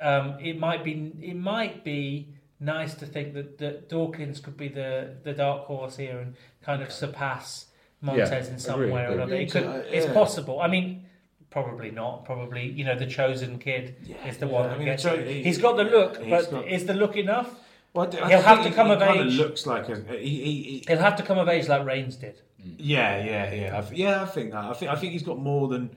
um, 0.00 0.36
it 0.40 0.58
might 0.58 0.84
be 0.84 1.12
it 1.22 1.36
might 1.36 1.84
be 1.84 2.28
nice 2.60 2.94
to 2.94 3.06
think 3.06 3.34
that, 3.34 3.58
that 3.58 3.88
Dawkins 3.88 4.40
could 4.40 4.56
be 4.56 4.68
the 4.68 5.14
the 5.22 5.32
dark 5.32 5.64
horse 5.64 5.96
here 5.96 6.18
and 6.18 6.34
kind 6.62 6.82
of 6.82 6.90
surpass 6.92 7.66
Montez 8.00 8.30
Yeah, 8.46 8.52
in 8.54 8.58
some 8.58 8.80
agree, 8.80 8.92
way 8.92 9.02
or 9.02 9.04
agree. 9.06 9.14
another. 9.16 9.34
It 9.36 9.50
could, 9.50 9.64
Uh, 9.64 9.82
it's 9.90 10.06
possible. 10.12 10.60
I 10.60 10.68
mean, 10.68 11.04
probably 11.50 11.90
not. 11.90 12.24
Probably 12.24 12.64
you 12.68 12.84
know 12.84 12.96
the 12.96 13.06
chosen 13.06 13.58
kid 13.58 13.96
is 14.26 14.38
the 14.38 14.46
yeah, 14.46 14.52
one 14.52 14.64
I 14.66 14.68
that 14.68 14.78
mean, 14.78 14.86
gets. 14.86 15.02
the 15.02 15.14
it. 15.14 15.26
he- 15.28 15.42
he's 15.44 15.58
got 15.58 15.76
the 15.76 15.84
look, 15.84 16.12
but 16.28 16.50
got- 16.50 16.68
is 16.68 16.86
the 16.86 16.94
look 16.94 17.16
enough? 17.16 17.54
Well, 17.94 18.08
I 18.22 18.28
He'll 18.28 18.42
have 18.42 18.62
to 18.64 18.70
come 18.70 18.88
he, 18.88 18.92
of 18.92 19.00
he 19.00 19.06
kind 19.06 19.20
age. 19.30 19.36
looks 19.38 19.66
like 19.66 19.88
a. 19.88 19.96
He, 20.18 20.28
he, 20.28 20.52
he, 20.62 20.84
He'll 20.86 20.98
have 20.98 21.16
to 21.16 21.22
come 21.22 21.38
of 21.38 21.48
age 21.48 21.68
like 21.68 21.84
Reigns 21.86 22.16
did. 22.16 22.36
yeah, 22.76 23.24
yeah, 23.24 23.52
yeah. 23.54 23.78
I, 23.78 23.80
th- 23.80 23.98
yeah, 23.98 24.22
I 24.22 24.26
think 24.26 24.52
that. 24.52 24.64
I 24.64 24.74
think 24.74 24.90
I 24.92 24.96
think 24.96 25.12
he's 25.12 25.22
got 25.22 25.38
more 25.38 25.68
than 25.68 25.96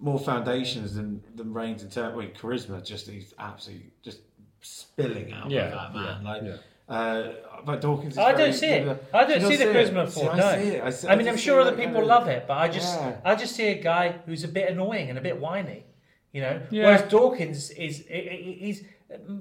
more 0.00 0.18
foundations 0.18 0.94
than 0.94 1.22
than 1.34 1.52
Reigns 1.52 1.82
in 1.82 1.90
terms. 1.90 2.16
Well, 2.16 2.26
charisma. 2.28 2.84
Just 2.84 3.08
he's 3.08 3.34
absolutely 3.38 3.90
just 4.02 4.20
spilling 4.60 5.32
out 5.32 5.50
Yeah, 5.50 5.66
of 5.66 5.70
that 5.72 5.94
man. 5.94 6.22
yeah, 6.24 6.30
like, 6.30 6.42
yeah. 6.42 6.94
uh, 6.94 7.32
but 7.64 7.80
Dawkins. 7.80 8.14
Is 8.14 8.18
I 8.18 8.32
very- 8.32 8.44
don't 8.44 8.52
see 8.54 8.66
it. 8.66 8.86
yeah, 8.86 8.94
I 9.14 9.24
don't 9.24 9.40
you 9.40 9.46
see 9.48 9.56
the 9.56 9.64
charisma 9.66 10.04
it? 10.04 10.12
for 10.12 10.20
See, 10.20 10.26
it. 10.26 10.30
I 10.30 10.36
No. 10.36 10.52
see 10.62 10.68
it. 10.68 10.82
I, 10.84 10.90
see, 10.90 11.08
I 11.08 11.16
mean, 11.16 11.28
I'm 11.28 11.36
sure 11.36 11.60
other 11.60 11.72
people 11.72 11.92
kind 11.94 11.96
of- 12.02 12.06
love 12.08 12.28
it, 12.28 12.44
but 12.48 12.56
I 12.58 12.68
just, 12.68 12.98
Yeah. 13.00 13.16
I 13.24 13.34
just 13.34 13.54
see 13.56 13.68
a 13.68 13.80
guy 13.80 14.14
who's 14.26 14.44
a 14.44 14.48
bit 14.48 14.70
annoying 14.70 15.08
and 15.10 15.18
a 15.18 15.22
bit 15.22 15.38
whiny. 15.40 15.84
You 16.32 16.42
know, 16.42 16.60
Yeah. 16.70 16.84
whereas 16.86 17.02
Dawkins 17.10 17.70
is, 17.70 18.04
i- 18.10 18.14
i- 18.14 18.56
he's 18.60 18.84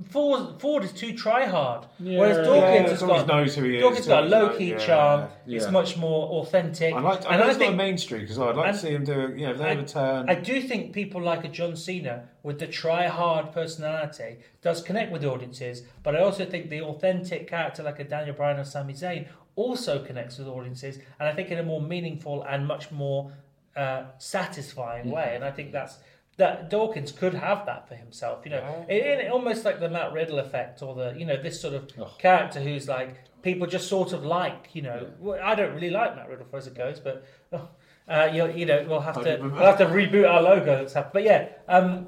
Ford. 0.09 0.61
Ford 0.61 0.83
is 0.85 0.93
too 0.93 1.13
try 1.13 1.45
hard. 1.45 1.85
Yeah. 1.99 2.19
Whereas 2.19 2.37
Yeah, 2.37 2.43
Dawkins 2.43 2.89
has 2.91 2.99
Dawkins 3.01 3.23
got 3.23 3.27
knows 3.27 3.55
who 3.55 3.63
he 3.65 3.75
is. 3.75 3.81
Dawkins 3.81 4.07
got 4.07 4.23
a 4.23 4.29
Dawkins 4.29 4.31
low 4.31 4.47
knows- 4.47 4.57
key 4.57 4.69
yeah, 4.71 4.77
charm. 4.77 5.29
It's 5.45 5.71
much 5.71 5.97
more 5.97 6.27
authentic. 6.41 6.93
I 6.93 6.99
like. 7.01 7.25
I 7.25 7.29
and 7.31 7.37
know 7.39 7.43
I 7.43 7.47
he's 7.47 7.57
got 7.57 7.63
a 7.63 7.67
think 7.67 7.75
main 7.75 7.97
streak 7.97 8.29
as 8.29 8.39
well. 8.39 8.49
I'd 8.49 8.55
like 8.55 8.67
and- 8.69 8.75
to 8.75 8.81
see 8.81 8.91
him 8.91 9.03
do. 9.03 9.33
You 9.35 9.45
know, 9.47 9.51
if 9.51 9.57
they 9.57 9.69
have 9.69 9.79
a 9.79 9.83
turn. 9.85 10.29
I 10.29 10.35
do 10.35 10.61
think 10.61 10.93
people 10.93 11.21
like 11.21 11.43
a 11.43 11.49
John 11.49 11.75
Cena 11.75 12.29
with 12.43 12.59
the 12.59 12.67
try 12.67 13.07
hard 13.07 13.51
personality 13.51 14.37
does 14.61 14.81
connect 14.81 15.11
with 15.11 15.25
audiences, 15.25 15.83
but 16.01 16.15
I 16.15 16.19
also 16.21 16.45
think 16.45 16.69
the 16.69 16.81
authentic 16.81 17.47
character 17.49 17.83
like 17.83 17.99
a 17.99 18.05
Daniel 18.05 18.35
Bryan 18.35 18.59
or 18.59 18.63
Sami 18.63 18.93
Zayn 18.93 19.27
also 19.57 20.03
connects 20.05 20.37
with 20.37 20.47
audiences, 20.47 20.97
and 21.19 21.27
I 21.27 21.33
think 21.33 21.49
in 21.51 21.57
a 21.57 21.63
more 21.63 21.81
meaningful 21.81 22.43
and 22.43 22.65
much 22.65 22.91
more 22.91 23.31
uh, 23.75 24.03
satisfying 24.17 25.11
way. 25.11 25.33
And 25.35 25.43
I 25.43 25.51
think 25.51 25.71
that's 25.71 25.97
that 26.37 26.69
Dawkins 26.69 27.11
could 27.11 27.33
have 27.33 27.65
that 27.65 27.87
for 27.87 27.95
himself. 27.95 28.45
You 28.45 28.51
know, 28.51 28.85
it, 28.87 29.03
it, 29.03 29.31
almost 29.31 29.65
like 29.65 29.79
the 29.79 29.89
Matt 29.89 30.13
Riddle 30.13 30.39
effect, 30.39 30.81
or 30.81 30.95
the 30.95 31.13
you 31.17 31.25
know 31.25 31.41
this 31.41 31.59
sort 31.59 31.73
of 31.73 31.91
character 32.17 32.59
who's 32.59 32.87
like 32.87 33.17
people 33.41 33.67
just 33.67 33.87
sort 33.87 34.13
of 34.13 34.23
like. 34.23 34.69
You 34.73 34.83
know, 34.83 35.09
well, 35.19 35.39
I 35.43 35.55
don't 35.55 35.73
really 35.73 35.89
like 35.89 36.15
Matt 36.15 36.29
Riddle 36.29 36.45
for 36.49 36.57
as 36.57 36.67
it 36.67 36.75
goes, 36.75 36.99
but. 36.99 37.25
oh, 37.53 37.67
uh, 38.09 38.29
you, 38.33 38.49
you 38.53 38.65
know, 38.65 38.85
we'll 38.87 39.01
have 39.01 39.21
to 39.21 39.37
we'll 39.41 39.65
have 39.65 39.77
to 39.77 39.85
reboot 39.85 40.29
our 40.29 40.41
logo. 40.41 40.77
That's 40.77 40.93
happened. 40.93 41.11
But 41.11 41.23
yeah, 41.23 41.49
um, 41.67 42.07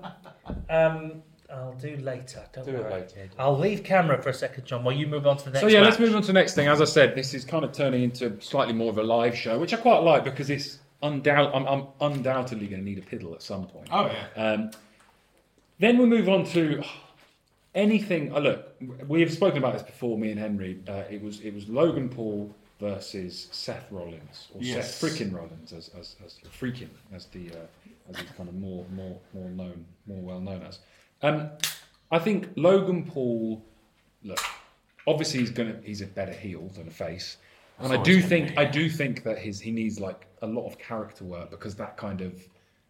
um, 0.69 1.23
I'll 1.51 1.73
do 1.73 1.97
later. 1.97 2.45
Don't 2.53 2.65
Do 2.65 2.71
it 2.71 2.83
worry. 2.83 3.01
later. 3.01 3.29
I'll 3.37 3.57
leave 3.57 3.83
camera 3.83 4.21
for 4.21 4.29
a 4.29 4.33
second, 4.33 4.65
John, 4.65 4.83
while 4.83 4.95
you 4.95 5.07
move 5.07 5.25
on 5.25 5.37
to 5.37 5.45
the 5.45 5.51
next. 5.51 5.61
So 5.61 5.67
yeah, 5.67 5.81
let's 5.81 5.99
move 5.99 6.15
on 6.15 6.21
to 6.21 6.27
the 6.27 6.33
next 6.33 6.53
thing. 6.53 6.67
As 6.67 6.79
I 6.79 6.85
said, 6.85 7.15
this 7.15 7.33
is 7.33 7.43
kind 7.43 7.65
of 7.65 7.71
turning 7.71 8.03
into 8.03 8.39
slightly 8.39 8.73
more 8.73 8.89
of 8.89 8.97
a 8.97 9.03
live 9.03 9.35
show, 9.35 9.59
which 9.59 9.73
I 9.73 9.77
quite 9.77 9.99
like 9.99 10.23
because 10.23 10.49
it's 10.49 10.79
undoubt. 11.03 11.51
I'm, 11.55 11.65
I'm 11.67 11.87
undoubtedly 12.01 12.67
going 12.67 12.83
to 12.83 12.89
need 12.89 12.97
a 12.99 13.01
piddle 13.01 13.33
at 13.33 13.41
some 13.41 13.67
point. 13.67 13.87
oh 13.91 14.07
yeah. 14.07 14.43
Um, 14.43 14.71
then 15.79 15.97
we 15.97 16.05
move 16.05 16.27
on 16.27 16.43
to 16.47 16.83
anything. 17.75 18.33
Oh, 18.33 18.39
look, 18.39 18.75
we 19.07 19.21
have 19.21 19.31
spoken 19.31 19.57
about 19.59 19.73
this 19.73 19.83
before. 19.83 20.17
Me 20.17 20.31
and 20.31 20.39
Henry. 20.39 20.79
Uh, 20.87 21.03
it 21.09 21.21
was 21.21 21.39
it 21.41 21.53
was 21.53 21.67
Logan 21.69 22.09
Paul 22.09 22.53
versus 22.79 23.47
Seth 23.51 23.85
Rollins 23.91 24.47
or 24.53 24.61
Yes. 24.61 24.95
Seth 24.95 25.11
freaking 25.11 25.33
Rollins 25.33 25.73
as 25.73 25.89
as, 25.97 26.15
as 26.25 26.39
freaking 26.59 26.89
as 27.13 27.25
the 27.27 27.49
uh, 27.51 27.55
as 28.09 28.17
he's 28.19 28.29
kind 28.31 28.49
of 28.49 28.55
more 28.55 28.85
more 28.93 29.17
more 29.33 29.49
known 29.49 29.85
more 30.05 30.21
well 30.21 30.39
known 30.41 30.63
as. 30.63 30.79
Um, 31.21 31.49
I 32.11 32.19
think 32.19 32.49
Logan 32.55 33.05
Paul. 33.05 33.63
Look, 34.23 34.39
obviously 35.07 35.39
he's 35.39 35.51
gonna 35.51 35.79
he's 35.83 36.01
a 36.01 36.07
better 36.07 36.33
heel 36.33 36.69
than 36.75 36.87
a 36.87 36.91
face. 36.91 37.37
And 37.79 37.93
I 37.93 38.01
do 38.01 38.21
think 38.21 38.57
I 38.57 38.65
do 38.65 38.89
think 38.89 39.23
that 39.23 39.37
his 39.37 39.59
he 39.59 39.71
needs 39.71 39.99
like 39.99 40.27
a 40.41 40.47
lot 40.47 40.67
of 40.67 40.77
character 40.77 41.23
work 41.23 41.49
because 41.51 41.75
that 41.75 41.97
kind 41.97 42.21
of 42.21 42.47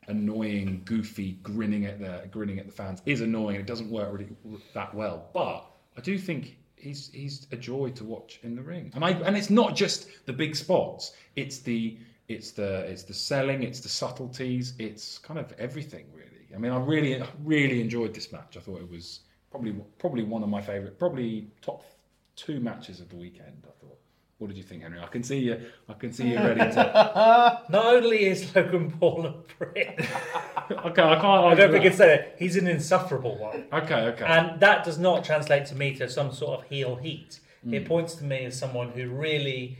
annoying, 0.08 0.82
goofy, 0.86 1.34
grinning 1.44 1.86
at 1.86 2.00
the 2.00 2.28
grinning 2.32 2.60
at 2.60 2.66
the 2.66 2.72
fans 2.72 3.02
is 3.06 3.22
annoying. 3.22 3.56
It 3.56 3.66
doesn't 3.66 3.90
work 3.90 4.12
really 4.12 4.30
that 4.74 4.94
well, 4.94 5.30
but 5.34 5.66
I 5.98 6.02
do 6.02 6.18
think 6.18 6.58
he's 6.76 7.12
he's 7.14 7.48
a 7.52 7.56
joy 7.58 7.92
to 7.92 8.04
watch 8.04 8.40
in 8.44 8.56
the 8.56 8.62
ring. 8.62 8.92
And 8.96 9.06
I 9.06 9.12
and 9.12 9.38
it's 9.38 9.50
not 9.50 9.76
just 9.76 10.08
the 10.26 10.34
big 10.34 10.56
spots. 10.56 11.14
It's 11.36 11.60
the 11.60 11.98
it's 12.28 12.52
the 12.52 12.80
it's 12.92 13.04
the 13.04 13.14
selling. 13.14 13.64
It's 13.64 13.80
the 13.80 13.90
subtleties. 13.90 14.74
It's 14.80 15.18
kind 15.20 15.40
of 15.40 15.54
everything 15.60 16.06
really. 16.14 16.48
I 16.54 16.58
mean, 16.58 16.72
I 16.72 16.80
really 16.80 17.22
really 17.44 17.82
enjoyed 17.82 18.14
this 18.14 18.32
match. 18.32 18.58
I 18.58 18.60
thought 18.60 18.82
it 18.82 18.90
was 18.90 19.22
probably 19.52 19.76
probably 20.00 20.24
one 20.24 20.44
of 20.44 20.50
my 20.50 20.62
favorite, 20.62 20.98
probably 20.98 21.48
top 21.62 21.84
two 22.36 22.60
matches 22.60 23.00
of 23.00 23.10
the 23.10 23.16
weekend. 23.16 23.64
I. 23.68 23.79
What 24.40 24.48
did 24.48 24.58
you 24.58 24.64
think, 24.64 24.84
Henry? 24.84 25.00
I 25.02 25.08
can 25.08 25.22
see 25.22 25.40
you. 25.40 25.60
I 25.90 25.94
can 25.94 26.14
see 26.14 26.30
you 26.30 26.38
ready 26.38 26.60
to. 26.62 27.62
Not 27.70 27.86
only 27.96 28.26
is 28.26 28.56
Logan 28.56 28.90
Paul 28.90 29.26
a 29.26 29.32
prick, 29.34 30.00
Okay, 30.72 31.02
I 31.02 31.16
can't. 31.16 31.26
I 31.26 31.56
don't 31.56 31.72
think 31.72 31.84
it's 31.86 31.98
that. 31.98 32.36
He's 32.40 32.56
an 32.56 32.68
insufferable 32.68 33.38
one. 33.38 33.66
Okay, 33.74 33.96
okay. 33.96 34.26
And 34.26 34.60
that 34.62 34.86
does 34.86 34.98
not 34.98 35.26
translate 35.26 35.66
to 35.68 35.76
me 35.76 35.94
to 35.96 36.10
some 36.10 36.32
sort 36.32 36.60
of 36.62 36.70
heel 36.70 36.96
heat. 36.96 37.40
Hmm. 37.64 37.74
It 37.74 37.86
points 37.86 38.16
to 38.16 38.24
me 38.24 38.46
as 38.46 38.58
someone 38.58 38.90
who 38.92 39.10
really 39.10 39.78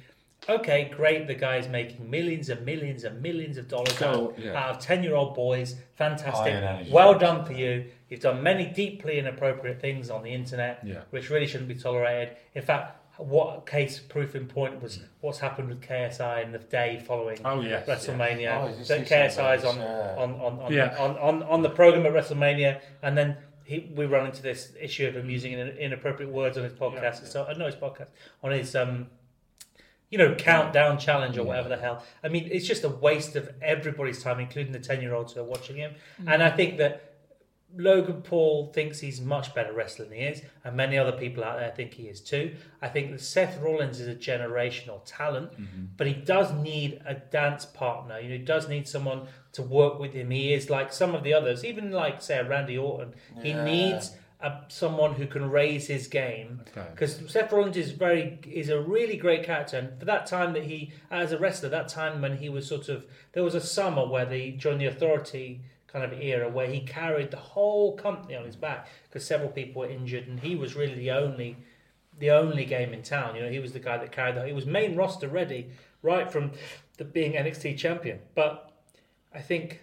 okay, 0.48 0.92
great, 0.96 1.28
the 1.28 1.36
guy's 1.36 1.68
making 1.68 2.10
millions 2.10 2.50
and 2.50 2.66
millions 2.66 3.04
and 3.04 3.22
millions 3.22 3.58
of 3.58 3.68
dollars 3.68 3.98
So, 3.98 4.10
out, 4.10 4.40
yeah. 4.40 4.54
out 4.58 4.70
of 4.72 4.80
10 4.80 5.04
year 5.04 5.16
old 5.16 5.36
boys. 5.36 5.76
Fantastic. 5.96 6.54
Iron 6.54 6.64
energy. 6.64 6.92
Well 6.92 7.18
done 7.18 7.46
for 7.46 7.54
you. 7.54 7.86
You've 8.10 8.22
done 8.22 8.42
many 8.42 8.66
deeply 8.66 9.20
inappropriate 9.20 9.80
things 9.80 10.10
on 10.10 10.24
the 10.24 10.32
internet, 10.32 10.82
Yeah. 10.84 11.02
which 11.12 11.30
really 11.30 11.46
shouldn't 11.46 11.68
be 11.68 11.76
tolerated. 11.76 12.38
In 12.56 12.64
fact, 12.64 12.99
what 13.20 13.66
case 13.66 14.00
proof 14.00 14.34
in 14.36 14.48
point 14.48 14.82
was 14.82 15.00
what's 15.22 15.40
happened 15.40 15.68
with 15.70 15.82
KSI 15.82 16.44
in 16.44 16.52
the 16.52 16.58
day 16.60 17.04
following 17.06 17.38
Oh 17.44 17.60
yes. 17.62 17.86
WrestleMania. 17.88 18.64
Oh, 18.64 18.68
did 18.70 18.78
you 18.80 18.86
that 18.86 19.08
see 19.08 19.14
KSI's 19.16 19.66
on. 19.66 19.78
Yeah. 19.78 20.16
on, 20.18 20.32
on, 20.36 20.60
on, 20.62 20.74
Yeah. 20.74 20.96
on, 20.98 21.18
on, 21.18 21.44
on 21.44 21.62
the 21.62 21.70
program 21.70 22.06
at 22.06 22.14
WrestleMania, 22.14 22.80
and 23.02 23.18
then 23.18 23.36
he, 23.66 23.92
we 23.94 24.06
run 24.06 24.26
into 24.26 24.42
this 24.42 24.72
issue 24.80 25.06
of 25.08 25.16
him 25.16 25.30
using 25.30 25.54
inappropriate 25.54 26.32
words 26.32 26.58
on 26.58 26.64
his 26.64 26.74
podcast. 26.74 27.28
So, 27.28 27.44
uh, 27.44 27.54
no, 27.58 27.66
his 27.66 27.76
podcast 27.76 28.08
on 28.42 28.52
his 28.52 28.76
um, 28.76 29.08
you 30.10 30.18
know, 30.18 30.34
countdown 30.36 30.98
challenge 30.98 31.38
or 31.38 31.44
whatever 31.44 31.70
the 31.70 31.78
hell. 31.78 32.04
I 32.24 32.30
mean, 32.30 32.48
it's 32.52 32.66
just 32.66 32.84
a 32.84 32.90
waste 32.90 33.36
of 33.36 33.50
everybody's 33.62 34.24
time, 34.24 34.40
including 34.40 34.72
the 34.72 34.80
ten 34.80 35.02
year 35.02 35.14
olds 35.14 35.34
who 35.34 35.42
are 35.42 35.44
watching 35.44 35.76
him. 35.76 35.94
And 36.26 36.42
I 36.42 36.50
think 36.50 36.78
that 36.78 37.09
Logan 37.78 38.22
Paul 38.24 38.72
thinks 38.74 39.00
he's 39.00 39.22
much 39.22 39.54
better 39.54 39.74
wrestler 39.74 40.06
than 40.06 40.16
he 40.16 40.24
is, 40.24 40.42
and 40.64 40.76
many 40.76 40.98
other 40.98 41.12
people 41.12 41.44
out 41.44 41.60
there 41.60 41.72
think 41.76 41.94
he 41.94 42.04
is 42.04 42.20
too. 42.20 42.56
I 42.82 42.88
think 42.88 43.12
that 43.12 43.22
Seth 43.22 43.62
Rollins 43.62 44.00
is 44.00 44.08
a 44.08 44.16
generational 44.16 45.02
talent, 45.06 45.52
mm-hmm. 45.54 45.86
but 45.96 46.08
he 46.08 46.14
does 46.14 46.52
need 46.54 47.02
a 47.06 47.14
dance 47.14 47.66
partner. 47.66 48.20
You 48.20 48.30
know, 48.30 48.38
he 48.38 48.44
does 48.44 48.68
need 48.68 48.88
someone 48.88 49.28
to 49.54 49.62
work 49.62 50.00
with 50.00 50.14
him. 50.14 50.32
He 50.32 50.54
is 50.54 50.70
like 50.70 50.92
some 50.92 51.14
of 51.14 51.24
the 51.24 51.34
others, 51.34 51.64
even 51.64 51.92
like 51.92 52.22
say 52.22 52.42
Randy 52.44 52.78
Orton. 52.78 53.14
He 53.42 53.54
needs 53.54 54.16
a, 54.42 54.62
someone 54.70 55.14
who 55.14 55.28
can 55.28 55.50
raise 55.50 55.88
his 55.88 56.08
game 56.08 56.62
Okay. 56.70 56.88
because 56.92 57.22
Seth 57.28 57.52
Rollins 57.52 57.78
is 57.78 57.92
very 57.92 58.40
is 58.50 58.70
a 58.70 58.80
really 58.80 59.18
great 59.18 59.44
character, 59.44 59.78
and 59.78 60.00
for 60.00 60.06
that 60.06 60.26
time 60.26 60.54
that 60.54 60.64
he 60.64 60.94
as 61.12 61.32
a 61.32 61.38
wrestler, 61.38 61.70
that 61.70 61.88
time 61.88 62.22
when 62.22 62.38
he 62.38 62.50
was 62.50 62.68
sort 62.68 62.90
of 62.90 63.06
there 63.34 63.44
was 63.44 63.56
a 63.56 63.62
summer 63.62 64.08
where 64.08 64.26
they 64.26 64.52
joined 64.52 64.82
the 64.82 64.86
Authority 64.86 65.62
kind 65.92 66.06
of 66.06 66.20
era 66.20 66.50
where 66.50 66.68
he 66.68 66.82
carried 66.82 67.32
the 67.32 67.38
whole 67.38 67.96
company 67.96 68.36
on 68.36 68.46
his 68.46 68.56
back 68.56 68.88
because 69.04 69.26
several 69.26 69.50
people 69.50 69.82
were 69.82 69.90
injured, 69.90 70.28
and 70.28 70.40
he 70.40 70.56
was 70.56 70.76
really 70.76 70.96
the 70.96 71.12
only 71.12 71.58
the 72.18 72.32
only 72.32 72.66
game 72.66 72.94
in 72.94 73.02
town. 73.02 73.36
You 73.36 73.42
know, 73.44 73.50
he 73.50 73.60
was 73.60 73.74
the 73.74 73.80
guy 73.80 73.98
that 73.98 74.12
carried 74.12 74.36
the 74.36 74.46
he 74.46 74.54
was 74.54 74.66
main 74.66 74.96
roster 74.96 75.28
ready 75.28 75.70
right 76.02 76.32
from 76.32 76.52
the 76.98 77.06
being 77.06 77.34
NXT 77.34 77.78
champion. 77.78 78.20
But 78.36 78.72
I 79.34 79.40
think 79.40 79.82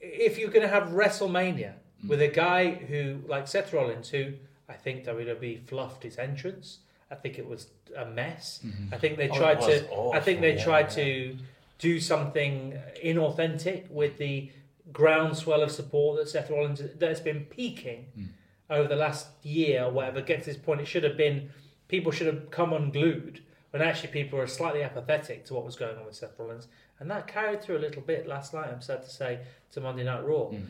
if 0.00 0.38
you're 0.38 0.50
going 0.50 0.66
to 0.66 0.68
have 0.68 0.88
WrestleMania 0.88 1.74
mm. 2.04 2.08
with 2.08 2.22
a 2.22 2.28
guy 2.28 2.72
who, 2.72 3.20
like 3.26 3.46
Seth 3.46 3.72
Rollins, 3.72 4.08
who 4.08 4.32
I 4.68 4.74
think 4.74 5.04
WWE 5.04 5.66
fluffed 5.66 6.02
his 6.02 6.18
entrance. 6.18 6.78
I 7.10 7.16
think 7.16 7.38
it 7.38 7.46
was 7.46 7.68
a 7.96 8.06
mess. 8.06 8.60
Mm-hmm. 8.64 8.94
I 8.94 8.98
think 8.98 9.16
they 9.16 9.28
Oh, 9.28 9.34
tried 9.34 9.58
was 9.58 9.66
to. 9.66 10.10
I 10.14 10.20
think 10.20 10.40
they 10.40 10.54
yeah, 10.54 10.64
tried 10.64 10.96
yeah. 10.96 11.04
to 11.04 11.36
do 11.80 11.98
something 11.98 12.78
inauthentic 13.02 13.90
with 13.90 14.18
the 14.18 14.50
groundswell 14.92 15.62
of 15.62 15.70
support 15.70 16.18
that 16.18 16.28
Seth 16.28 16.50
Rollins 16.50 16.82
that's 16.98 17.20
been 17.20 17.46
peaking 17.46 18.06
hmm. 18.14 18.24
over 18.68 18.88
the 18.88 18.96
last 18.96 19.28
year 19.42 19.84
or 19.84 19.90
whatever. 19.90 20.20
Gets 20.20 20.44
to 20.44 20.52
this 20.52 20.62
point, 20.62 20.80
it 20.80 20.86
should 20.86 21.04
have 21.04 21.16
been 21.16 21.50
people 21.88 22.12
should 22.12 22.26
have 22.28 22.50
come 22.50 22.72
unglued. 22.72 23.42
When 23.70 23.82
actually 23.82 24.08
people 24.08 24.38
are 24.40 24.48
slightly 24.48 24.82
apathetic 24.82 25.44
to 25.44 25.54
what 25.54 25.64
was 25.64 25.76
going 25.76 25.96
on 25.96 26.04
with 26.04 26.16
Seth 26.16 26.36
Rollins, 26.38 26.66
and 26.98 27.08
that 27.08 27.28
carried 27.28 27.62
through 27.62 27.78
a 27.78 27.84
little 27.86 28.02
bit 28.02 28.26
last 28.26 28.52
night. 28.52 28.68
I'm 28.68 28.80
sad 28.80 29.04
to 29.04 29.08
say 29.08 29.40
to 29.70 29.80
Monday 29.80 30.02
Night 30.02 30.24
Raw, 30.24 30.46
hmm. 30.46 30.64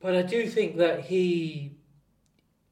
but 0.00 0.16
I 0.16 0.22
do 0.22 0.48
think 0.48 0.78
that 0.78 1.00
he 1.00 1.76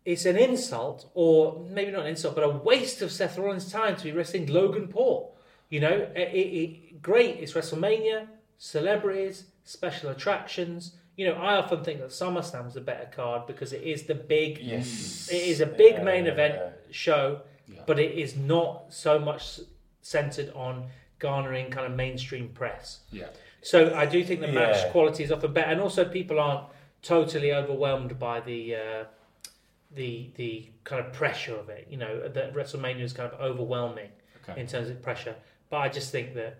it's 0.04 0.24
an 0.24 0.36
insult, 0.36 1.10
or 1.14 1.64
maybe 1.68 1.90
not 1.92 2.02
an 2.02 2.08
insult, 2.08 2.34
but 2.34 2.42
a 2.42 2.48
waste 2.48 3.02
of 3.02 3.12
Seth 3.12 3.36
Rollins' 3.36 3.70
time 3.70 3.96
to 3.96 4.04
be 4.04 4.12
wrestling 4.12 4.46
Logan 4.46 4.88
Paul. 4.88 5.36
You 5.70 5.80
know, 5.80 6.08
it, 6.14 6.20
it, 6.34 7.00
great. 7.00 7.36
It's 7.38 7.52
WrestleMania, 7.52 8.26
celebrities, 8.58 9.44
special 9.64 10.10
attractions. 10.10 10.96
You 11.16 11.26
know, 11.26 11.34
I 11.34 11.56
often 11.56 11.84
think 11.84 12.00
that 12.00 12.08
SummerSlam's 12.10 12.76
a 12.76 12.80
better 12.80 13.08
card 13.14 13.46
because 13.46 13.72
it 13.72 13.82
is 13.82 14.02
the 14.04 14.14
big, 14.14 14.58
Yes. 14.58 15.28
it 15.30 15.36
is 15.42 15.60
a 15.60 15.66
big 15.66 15.94
Yeah, 15.94 16.02
main 16.02 16.24
yeah, 16.26 16.32
event 16.32 16.54
yeah. 16.56 16.70
show, 16.90 17.40
but 17.86 17.98
it 17.98 18.12
is 18.18 18.36
not 18.36 18.92
so 18.92 19.18
much 19.18 19.60
centered 20.02 20.50
on 20.54 20.88
garnering 21.20 21.70
kind 21.70 21.86
of 21.86 21.92
mainstream 21.96 22.48
press. 22.48 23.00
Yeah. 23.12 23.26
So 23.62 23.94
I 23.94 24.06
do 24.06 24.24
think 24.24 24.40
the 24.40 24.48
match 24.48 24.90
quality 24.90 25.22
is 25.22 25.30
often 25.30 25.52
better, 25.52 25.70
and 25.70 25.80
also 25.80 26.04
people 26.04 26.40
aren't 26.40 26.64
totally 27.02 27.52
overwhelmed 27.52 28.18
by 28.18 28.40
the 28.40 28.74
uh, 28.74 29.04
the 29.94 30.30
the 30.36 30.68
kind 30.84 31.04
of 31.04 31.12
pressure 31.12 31.54
of 31.56 31.68
it. 31.68 31.86
You 31.90 31.98
know, 31.98 32.26
that 32.28 32.54
WrestleMania 32.54 33.02
is 33.02 33.12
kind 33.12 33.30
of 33.32 33.38
overwhelming 33.40 34.08
Okay. 34.48 34.58
in 34.60 34.66
terms 34.66 34.88
of 34.88 35.02
pressure. 35.02 35.34
But 35.70 35.76
I 35.78 35.88
just 35.88 36.10
think 36.12 36.34
that 36.34 36.58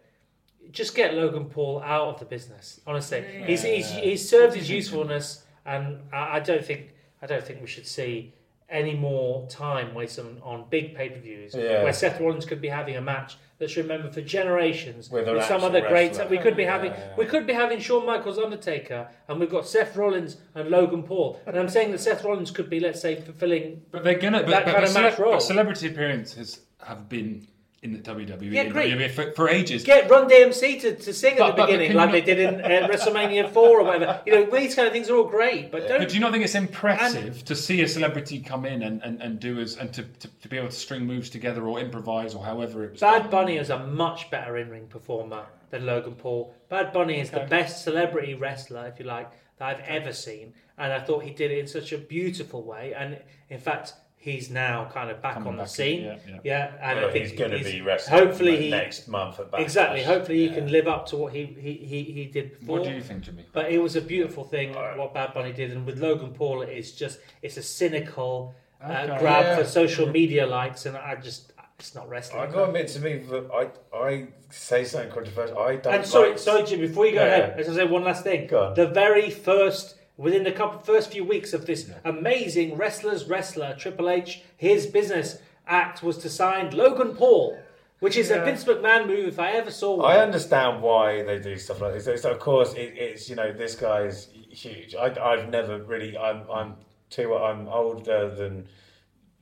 just 0.71 0.95
get 0.95 1.15
Logan 1.15 1.47
Paul 1.47 1.83
out 1.85 2.09
of 2.15 2.19
the 2.21 2.25
business. 2.27 2.81
Honestly, 2.87 3.25
he's, 3.47 3.63
he's 3.63 3.91
he's 3.91 4.29
served 4.29 4.55
his 4.55 4.71
usefulness, 4.71 5.45
and 5.67 5.99
I, 6.13 6.37
I 6.37 6.41
don't 6.41 6.65
think 6.65 6.91
I 7.21 7.27
don't 7.27 7.45
think 7.45 7.61
we 7.61 7.67
should 7.67 7.87
see 7.87 8.33
any 8.69 8.95
more 8.95 9.49
time 9.49 9.93
wasted 9.95 10.25
on, 10.25 10.39
on 10.45 10.65
big 10.71 10.95
pay 10.95 11.09
per 11.09 11.19
views 11.19 11.57
Yeah. 11.57 11.83
where 11.83 11.93
Seth 11.93 12.21
Rollins 12.21 12.45
could 12.47 12.61
be 12.61 12.69
having 12.69 12.95
a 12.95 13.01
match 13.01 13.37
that's 13.59 13.77
remembered 13.77 14.15
for 14.15 14.21
generations 14.21 15.11
With 15.11 15.27
with, 15.27 15.45
some 15.45 15.65
other 15.65 15.81
great. 15.81 16.13
We 16.31 16.39
could 16.39 16.57
be 16.57 16.63
Yeah, 16.63 16.71
having 16.73 16.93
yeah. 16.93 17.17
we 17.19 17.27
could 17.27 17.49
be 17.49 17.53
having 17.53 17.81
Shawn 17.81 18.07
Michaels 18.07 18.39
Undertaker, 18.39 19.09
and 19.27 19.41
we've 19.41 19.51
got 19.51 19.67
Seth 19.67 19.97
Rollins 19.97 20.37
and 20.55 20.71
Logan 20.71 21.03
Paul. 21.03 21.41
And 21.47 21.59
I'm 21.59 21.69
saying 21.69 21.91
that 21.91 21.99
Seth 21.99 22.23
Rollins 22.25 22.53
could 22.53 22.71
be, 22.71 22.79
let's 22.79 23.01
say, 23.01 23.21
fulfilling. 23.21 23.83
But 23.91 24.05
they're 24.05 24.15
gonna. 24.21 24.43
But, 24.45 24.51
That 24.51 24.65
but, 24.67 24.73
kind 24.75 24.85
but 24.85 24.89
of 24.89 24.95
match 24.95 25.15
cele- 25.17 25.25
role. 25.25 25.33
but 25.35 25.43
celebrity 25.43 25.89
appearances 25.89 26.61
have 26.85 27.09
been 27.09 27.49
in 27.83 27.95
the 27.95 27.99
WWE, 27.99 28.53
Yeah, 28.53 28.69
great. 28.69 28.93
WWE 28.93 29.11
for, 29.11 29.33
for 29.33 29.49
ages. 29.49 29.85
Get 29.85 30.11
Run 30.11 30.29
DMC 30.29 30.83
to, 30.83 30.97
to 30.97 31.15
sing 31.15 31.33
at 31.33 31.39
the 31.39 31.45
but- 31.45 31.57
but 31.57 31.67
beginning, 31.67 31.89
can 31.89 31.97
like 31.97 32.09
you 32.09 32.13
they 32.13 32.21
did 32.21 32.39
in 32.39 32.61
uh, 32.61 32.89
WrestleMania 32.89 33.51
4 33.51 33.81
or 33.81 33.85
whatever. 33.85 34.21
You 34.27 34.35
know, 34.35 34.51
these 34.51 34.75
kind 34.75 34.87
of 34.87 34.93
things 34.93 35.09
are 35.09 35.17
all 35.17 35.25
great, 35.25 35.73
but 35.73 35.89
don't 35.89 35.99
But 35.99 36.11
do 36.11 36.15
you 36.15 36.21
not 36.21 36.33
think 36.33 36.45
it's 36.45 36.55
impressive 36.55 37.43
to 37.47 37.57
see 37.57 37.81
a 37.81 37.89
celebrity 37.89 38.41
come 38.41 38.67
in 38.67 38.83
and, 38.83 39.03
and, 39.03 39.23
and 39.23 39.41
do 39.41 39.59
as 39.61 39.77
and 39.77 39.93
to, 39.95 40.03
to, 40.03 40.29
to 40.29 40.49
be 40.49 40.59
able 40.59 40.69
to 40.69 40.75
string 40.75 41.07
moves 41.07 41.31
together 41.31 41.67
or 41.67 41.81
improvise 41.81 42.35
or 42.35 42.45
however 42.45 42.85
it 42.85 42.93
was 42.93 43.01
Bad 43.01 43.23
done? 43.23 43.31
Bunny 43.31 43.57
is 43.57 43.71
a 43.71 43.79
much 43.87 44.31
better 44.31 44.59
in 44.59 44.69
ring 44.69 44.87
performer 44.87 45.47
than 45.71 45.87
Logan 45.87 46.17
Paul. 46.17 46.55
Bad 46.69 46.93
Bunny 46.93 47.19
is 47.19 47.31
the 47.31 47.47
best 47.49 47.83
celebrity 47.83 48.35
wrestler, 48.35 48.89
if 48.89 48.99
you 48.99 49.07
like, 49.07 49.31
that 49.57 49.69
I've 49.79 49.85
ever 49.87 50.13
seen. 50.13 50.53
And 50.77 50.93
I 50.93 51.01
thought 51.01 51.23
he 51.25 51.31
did 51.31 51.51
it 51.51 51.59
in 51.59 51.67
such 51.67 51.93
a 51.93 51.99
beautiful 51.99 52.63
way. 52.63 52.93
And 52.93 53.19
in 53.49 53.59
fact, 53.59 53.95
he's 54.23 54.51
now 54.51 54.89
kind 54.93 55.11
of 55.11 55.21
back 55.23 55.35
Coming 55.35 55.49
on 55.49 55.57
the 55.57 55.63
back 55.63 55.69
in, 55.71 55.75
scene. 55.75 56.03
yeah, 56.05 56.39
yeah. 56.45 56.73
and 56.83 56.99
Well, 57.01 57.09
I 57.09 57.13
think 57.13 57.27
he's 57.27 57.39
going 57.39 57.51
to 57.53 57.65
be 57.65 57.81
wrestling 57.81 58.19
Hopefully, 58.23 58.63
he 58.65 58.71
next 58.71 59.09
month 59.09 59.41
at 59.41 59.51
Backlash. 59.51 59.61
exactly. 59.63 60.03
Hopefully, 60.03 60.43
Yeah. 60.45 60.49
he 60.51 60.55
can 60.55 60.71
live 60.71 60.87
up 60.89 61.07
to 61.07 61.17
what 61.17 61.33
he 61.33 61.47
he, 61.47 61.73
he, 61.75 62.03
he 62.05 62.25
did 62.27 62.61
before. 62.61 62.79
What 62.81 62.85
do 62.89 62.95
you 62.95 63.01
think, 63.03 63.25
Jimi? 63.25 63.45
But 63.53 63.73
it 63.73 63.79
was 63.79 63.97
a 63.97 64.01
beautiful 64.03 64.45
thing 64.45 64.77
Alright. 64.77 64.97
what 64.99 65.15
Bad 65.15 65.33
Bunny 65.35 65.53
did, 65.53 65.73
and 65.73 65.87
with 65.87 65.99
Logan 65.99 66.33
Paul, 66.35 66.63
it's 66.63 66.93
just 66.93 67.19
it's 67.43 67.57
a 67.57 67.63
cynical 67.63 68.55
uh, 68.83 69.07
grab 69.19 69.45
Yeah. 69.45 69.57
for 69.57 69.65
social 69.65 70.07
media 70.09 70.47
likes, 70.47 70.87
and 70.87 70.97
I 70.97 71.15
just 71.17 71.53
it's 71.79 71.95
not 71.95 72.09
wrestling. 72.11 72.43
I 72.43 72.47
got 72.47 72.57
to 72.57 72.65
admit 72.67 72.89
to 72.89 73.01
me 73.01 73.19
that 73.31 73.51
I 73.55 73.97
I 73.97 74.27
say 74.51 74.85
something 74.85 75.11
controversial. 75.11 75.59
I 75.59 75.77
don't. 75.77 75.95
And 75.95 76.07
sorry, 76.07 76.31
like- 76.31 76.39
sorry, 76.39 76.63
Jim. 76.65 76.81
Before 76.81 77.07
you 77.07 77.13
go 77.15 77.25
Yeah, 77.25 77.27
ahead, 77.33 77.55
yeah. 77.57 77.61
I 77.63 77.65
just 77.65 77.77
say 77.77 77.85
one 77.85 78.05
last 78.05 78.23
thing. 78.23 78.47
Go 78.49 78.65
on. 78.67 78.75
The 78.75 78.87
very 78.89 79.31
first, 79.31 79.95
within 80.21 80.45
the 80.45 80.53
couple, 80.53 80.79
first 80.81 81.11
few 81.11 81.25
weeks 81.25 81.55
of 81.55 81.65
this 81.65 81.91
amazing 82.05 82.77
wrestlers 82.77 83.25
wrestler 83.25 83.75
Triple 83.75 84.11
H, 84.11 84.43
his 84.57 84.87
business 84.87 85.39
act 85.67 86.03
was 86.03 86.19
to 86.19 86.29
sign 86.29 86.71
Logan 86.71 87.17
Paul, 87.17 87.59
which 88.01 88.17
is 88.17 88.31
a 88.31 88.35
Yeah. 88.35 88.45
Vince 88.45 88.65
McMahon 88.65 89.07
move 89.07 89.27
if 89.29 89.39
I 89.39 89.53
ever 89.53 89.71
saw 89.71 89.97
one. 89.97 90.13
I 90.13 90.19
understand 90.19 90.83
why 90.83 91.23
they 91.23 91.39
do 91.39 91.57
stuff 91.57 91.81
like 91.81 91.95
this. 91.95 92.25
Of 92.25 92.39
course, 92.39 92.75
it, 92.75 92.93
it's 92.97 93.31
you 93.31 93.37
know 93.37 93.51
this 93.51 93.75
guy's 93.75 94.29
huge. 94.51 94.95
I, 94.95 95.07
I've 95.23 95.49
never 95.49 95.83
really. 95.83 96.17
I'm 96.19 96.43
I'm 96.53 96.75
too. 97.09 97.35
I'm 97.35 97.67
older 97.69 98.35
than 98.35 98.69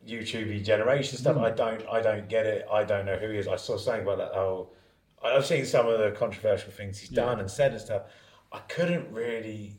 YouTube 0.06 0.64
generation 0.64 1.18
stuff. 1.18 1.36
Hmm. 1.36 1.44
I 1.44 1.50
don't. 1.50 1.82
I 1.90 2.00
don't 2.00 2.28
get 2.28 2.46
it. 2.46 2.66
I 2.72 2.84
don't 2.84 3.04
know 3.04 3.16
who 3.16 3.30
he 3.30 3.38
is. 3.38 3.48
I 3.48 3.56
saw 3.56 3.76
something 3.76 4.02
about 4.02 4.18
that 4.18 4.32
whole. 4.32 4.72
I've 5.24 5.44
seen 5.44 5.66
some 5.66 5.88
of 5.88 5.98
the 5.98 6.12
controversial 6.12 6.70
things 6.70 7.00
he's 7.00 7.08
done 7.08 7.40
and 7.40 7.50
said 7.50 7.72
and 7.72 7.80
stuff. 7.80 8.02
I 8.52 8.60
couldn't 8.60 9.12
really 9.12 9.76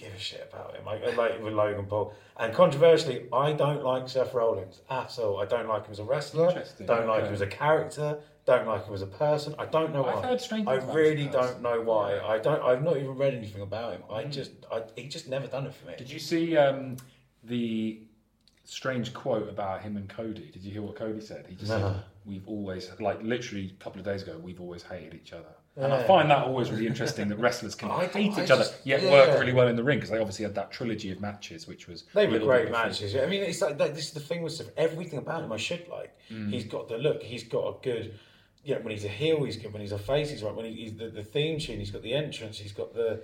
give 0.00 0.14
a 0.14 0.18
shit 0.18 0.48
about 0.52 0.74
him. 0.74 0.88
I, 0.88 1.14
like 1.14 1.42
with 1.42 1.52
Logan 1.52 1.86
Paul. 1.86 2.14
And 2.38 2.54
controversially, 2.54 3.26
I 3.32 3.52
don't 3.52 3.84
like 3.84 4.08
Seth 4.08 4.32
Rollins 4.32 4.80
at 4.88 5.18
all. 5.18 5.40
I 5.40 5.46
don't 5.46 5.68
like 5.68 5.84
him 5.84 5.92
as 5.92 5.98
a 5.98 6.04
wrestler. 6.04 6.64
Don't 6.86 7.06
like 7.06 7.24
him 7.24 7.34
as 7.34 7.40
a 7.40 7.46
character. 7.46 8.18
Don't 8.46 8.66
like 8.66 8.86
him 8.86 8.94
as 8.94 9.02
a 9.02 9.06
person. 9.06 9.54
I 9.58 9.66
don't 9.66 9.92
know 9.92 10.02
why. 10.02 10.14
I've 10.14 10.24
heard 10.24 10.40
strange 10.40 10.66
I 10.66 10.76
really 10.76 11.26
don't 11.26 11.60
know 11.60 11.80
why. 11.82 12.18
I 12.18 12.38
don't. 12.38 12.62
I've 12.62 12.82
not 12.82 12.96
even 12.96 13.16
read 13.16 13.34
anything 13.34 13.62
about 13.62 13.92
him. 13.92 14.02
I 14.10 14.24
just. 14.24 14.52
I, 14.72 14.82
he 14.96 15.08
just 15.08 15.28
never 15.28 15.46
done 15.46 15.66
it 15.66 15.74
for 15.74 15.86
me. 15.86 15.94
Did 15.98 16.10
you 16.10 16.18
see 16.18 16.56
um, 16.56 16.96
the 17.44 18.00
strange 18.64 19.12
quote 19.12 19.48
about 19.48 19.82
him 19.82 19.96
and 19.96 20.08
Cody. 20.08 20.48
Did 20.52 20.62
you 20.62 20.70
hear 20.70 20.82
what 20.82 20.94
Cody 20.94 21.20
said? 21.20 21.46
He 21.48 21.56
just 21.56 21.70
No. 21.70 21.78
said, 21.78 22.02
"We've 22.24 22.46
always 22.46 22.90
like 23.00 23.22
literally 23.22 23.74
a 23.78 23.82
couple 23.82 23.98
of 23.98 24.04
days 24.06 24.22
ago, 24.22 24.38
we've 24.38 24.60
always 24.60 24.82
hated 24.82 25.14
each 25.14 25.32
other." 25.32 25.54
And 25.76 25.92
I 25.94 26.02
find 26.02 26.30
that 26.30 26.44
always 26.46 26.70
really 26.70 26.86
interesting 26.86 27.28
that 27.28 27.38
wrestlers 27.38 27.74
can 27.74 27.90
I- 27.92 28.06
hate 28.06 28.36
I 28.36 28.44
each 28.44 28.50
other 28.50 28.64
yet 28.84 29.02
yeah. 29.02 29.10
work 29.12 29.38
really 29.40 29.52
well 29.52 29.68
in 29.68 29.76
the 29.76 29.84
ring 29.84 29.98
because 29.98 30.10
they 30.10 30.18
obviously 30.18 30.44
had 30.44 30.54
that 30.56 30.70
trilogy 30.72 31.10
of 31.10 31.20
matches, 31.20 31.66
which 31.68 31.86
was 31.88 32.04
They 32.14 32.26
were 32.26 32.38
great 32.38 32.64
bit 32.64 32.72
different. 32.72 32.72
matches. 32.72 33.16
I 33.16 33.26
mean, 33.26 33.42
it's 33.42 33.62
like 33.62 33.78
that, 33.78 33.94
this 33.94 34.06
is 34.08 34.12
the 34.12 34.20
thing 34.20 34.42
with 34.42 34.52
Seth. 34.52 34.70
Everything 34.76 35.18
about 35.20 35.44
him 35.44 35.52
I 35.52 35.56
should 35.56 35.86
like. 35.88 36.14
Mm. 36.30 36.52
He's 36.52 36.64
got 36.64 36.88
the 36.88 36.98
look. 36.98 37.22
He's 37.22 37.44
got 37.44 37.66
a 37.68 37.74
good. 37.82 38.18
Yeah, 38.62 38.78
when 38.78 38.90
he's 38.90 39.06
a 39.06 39.08
heel, 39.08 39.42
he's 39.44 39.56
good. 39.56 39.72
When 39.72 39.80
he's 39.80 39.92
a 39.92 39.98
face, 39.98 40.28
he's 40.30 40.42
right. 40.42 40.54
When 40.54 40.66
he, 40.66 40.72
he's 40.74 40.94
the, 40.94 41.08
the 41.08 41.24
theme 41.24 41.58
tune, 41.58 41.78
he's 41.78 41.90
got 41.90 42.02
the 42.02 42.12
entrance. 42.12 42.58
He's 42.58 42.72
got 42.72 42.92
the 42.92 43.22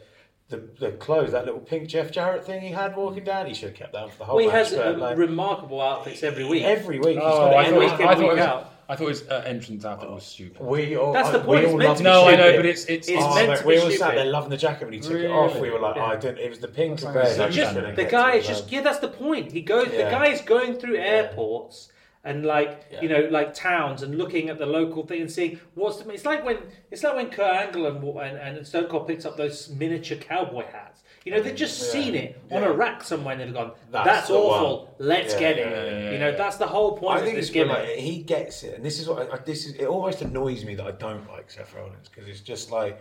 the, 0.48 0.62
the 0.78 0.92
clothes. 0.92 1.32
That 1.32 1.44
little 1.44 1.60
pink 1.60 1.88
Jeff 1.88 2.10
Jarrett 2.12 2.46
thing 2.46 2.62
he 2.62 2.68
had 2.70 2.96
walking 2.96 3.24
down. 3.24 3.46
He 3.46 3.52
should 3.54 3.70
have 3.70 3.76
kept 3.76 3.92
that 3.92 4.12
for 4.12 4.18
the 4.18 4.24
whole 4.24 4.36
Well, 4.36 4.44
he 4.44 4.50
match. 4.50 4.70
has 4.70 4.78
but, 4.78 4.98
like, 4.98 5.18
remarkable 5.18 5.82
outfits 5.82 6.22
every 6.22 6.44
week. 6.44 6.62
every 6.62 6.98
week. 7.00 7.16
he's 7.16 7.24
Oh, 7.24 7.50
got 7.50 7.54
I 7.54 7.62
it 7.62 7.64
thought, 7.64 7.72
in. 7.74 7.78
week 7.80 7.90
I 7.90 7.94
in, 7.94 7.98
thought, 7.98 8.18
week 8.18 8.26
it 8.28 8.30
was, 8.34 8.38
out. 8.40 8.72
I 8.88 8.94
thought 8.94 9.08
his 9.08 9.26
uh, 9.28 9.42
entrance 9.44 9.84
outfit 9.84 10.08
was 10.10 10.24
stupid. 10.24 10.60
We 10.64 10.96
all, 10.96 11.12
That's 11.12 11.30
the 11.30 11.40
point, 11.40 11.48
We 11.48 11.56
it's 11.64 11.72
all 11.72 11.78
meant 11.78 11.88
loved 11.88 11.98
to 11.98 12.04
be 12.04 12.10
no, 12.10 12.24
I 12.28 12.36
know, 12.36 12.42
bit. 12.52 12.56
but 12.56 12.66
it's 12.66 12.84
it's. 12.84 13.08
It's 13.08 13.20
Oh, 13.22 13.34
meant 13.34 13.48
mate, 13.48 13.58
to 13.58 13.66
we 13.66 13.74
be 13.74 13.80
all 13.80 13.90
sat 13.90 13.96
stupid. 13.96 14.16
there 14.18 14.24
loving 14.26 14.50
the 14.50 14.56
jacket 14.56 14.84
when 14.84 14.94
he 14.94 15.00
took 15.00 15.12
it 15.12 15.30
off. 15.30 15.58
We 15.58 15.70
were 15.70 15.80
like, 15.80 15.96
oh, 15.96 16.00
I 16.04 16.16
don't. 16.16 16.38
It 16.38 16.48
was 16.48 16.60
the 16.60 16.68
pink 16.68 17.00
That's 17.00 17.14
red. 17.16 17.38
like- 17.38 17.48
I 17.48 17.50
just 17.50 17.74
couldn't 17.74 17.96
the 17.96 18.02
get 18.02 18.10
guy 18.12 18.30
to 18.32 18.38
is 18.38 18.44
it, 18.44 18.48
just 18.48 18.64
man. 18.66 18.74
yeah 18.74 18.80
that's 18.82 18.98
the 19.00 19.08
point 19.08 19.50
he 19.50 19.60
goes 19.62 19.88
the 19.88 19.96
Yeah. 19.98 20.10
guy 20.10 20.26
is 20.28 20.40
going 20.42 20.74
through 20.74 20.96
airports 20.96 21.90
and 22.22 22.44
like 22.46 22.86
Yeah. 22.92 23.02
you 23.02 23.08
know 23.08 23.28
like 23.30 23.54
towns 23.54 24.02
and 24.02 24.16
looking 24.18 24.48
at 24.50 24.58
the 24.58 24.66
local 24.66 25.04
thing 25.06 25.20
and 25.22 25.30
seeing 25.30 25.58
what's 25.74 25.96
the, 26.02 26.08
it's 26.10 26.24
like 26.24 26.44
when 26.44 26.58
it's 26.92 27.02
like 27.02 27.16
when 27.16 27.30
Kurt 27.30 27.54
Angle 27.56 27.86
and, 27.86 28.04
and, 28.20 28.56
and 28.58 28.66
Stone 28.66 28.86
Cold 28.86 29.06
picks 29.08 29.24
up 29.24 29.36
those 29.36 29.68
miniature 29.70 30.16
cowboy 30.18 30.64
hats 30.70 31.02
you 31.26 31.32
know 31.32 31.40
they've 31.42 31.56
just 31.56 31.78
Yeah. 31.82 31.86
seen 32.00 32.14
it 32.14 32.40
on 32.52 32.62
Yeah. 32.62 32.68
a 32.68 32.72
rack 32.72 33.02
somewhere 33.02 33.32
and 33.34 33.42
they've 33.42 33.52
gone 33.52 33.72
that's, 33.90 34.06
That's 34.06 34.30
awful 34.30 34.94
let's 34.98 35.34
Yeah, 35.34 35.40
get 35.40 35.56
yeah, 35.56 35.62
it 35.64 35.70
yeah, 35.92 35.98
yeah, 36.04 36.10
you 36.12 36.18
know 36.18 36.28
yeah. 36.30 36.36
that's 36.36 36.56
the 36.56 36.66
whole 36.68 36.96
point 36.96 37.16
I 37.16 37.18
of 37.18 37.24
think 37.24 37.36
this 37.36 37.50
gimmick 37.50 37.76
like, 37.78 37.88
he 37.98 38.22
gets 38.22 38.62
it, 38.62 38.74
and 38.76 38.84
this 38.84 39.00
is 39.00 39.08
what 39.08 39.32
I, 39.34 39.38
this 39.38 39.66
is. 39.66 39.74
It 39.74 39.86
almost 39.86 40.22
annoys 40.22 40.64
me 40.64 40.76
that 40.76 40.86
I 40.86 40.92
don't 40.92 41.28
like 41.28 41.50
Seth 41.50 41.74
Rollins 41.74 42.08
because 42.08 42.28
it's 42.28 42.40
just 42.40 42.70
like 42.70 43.00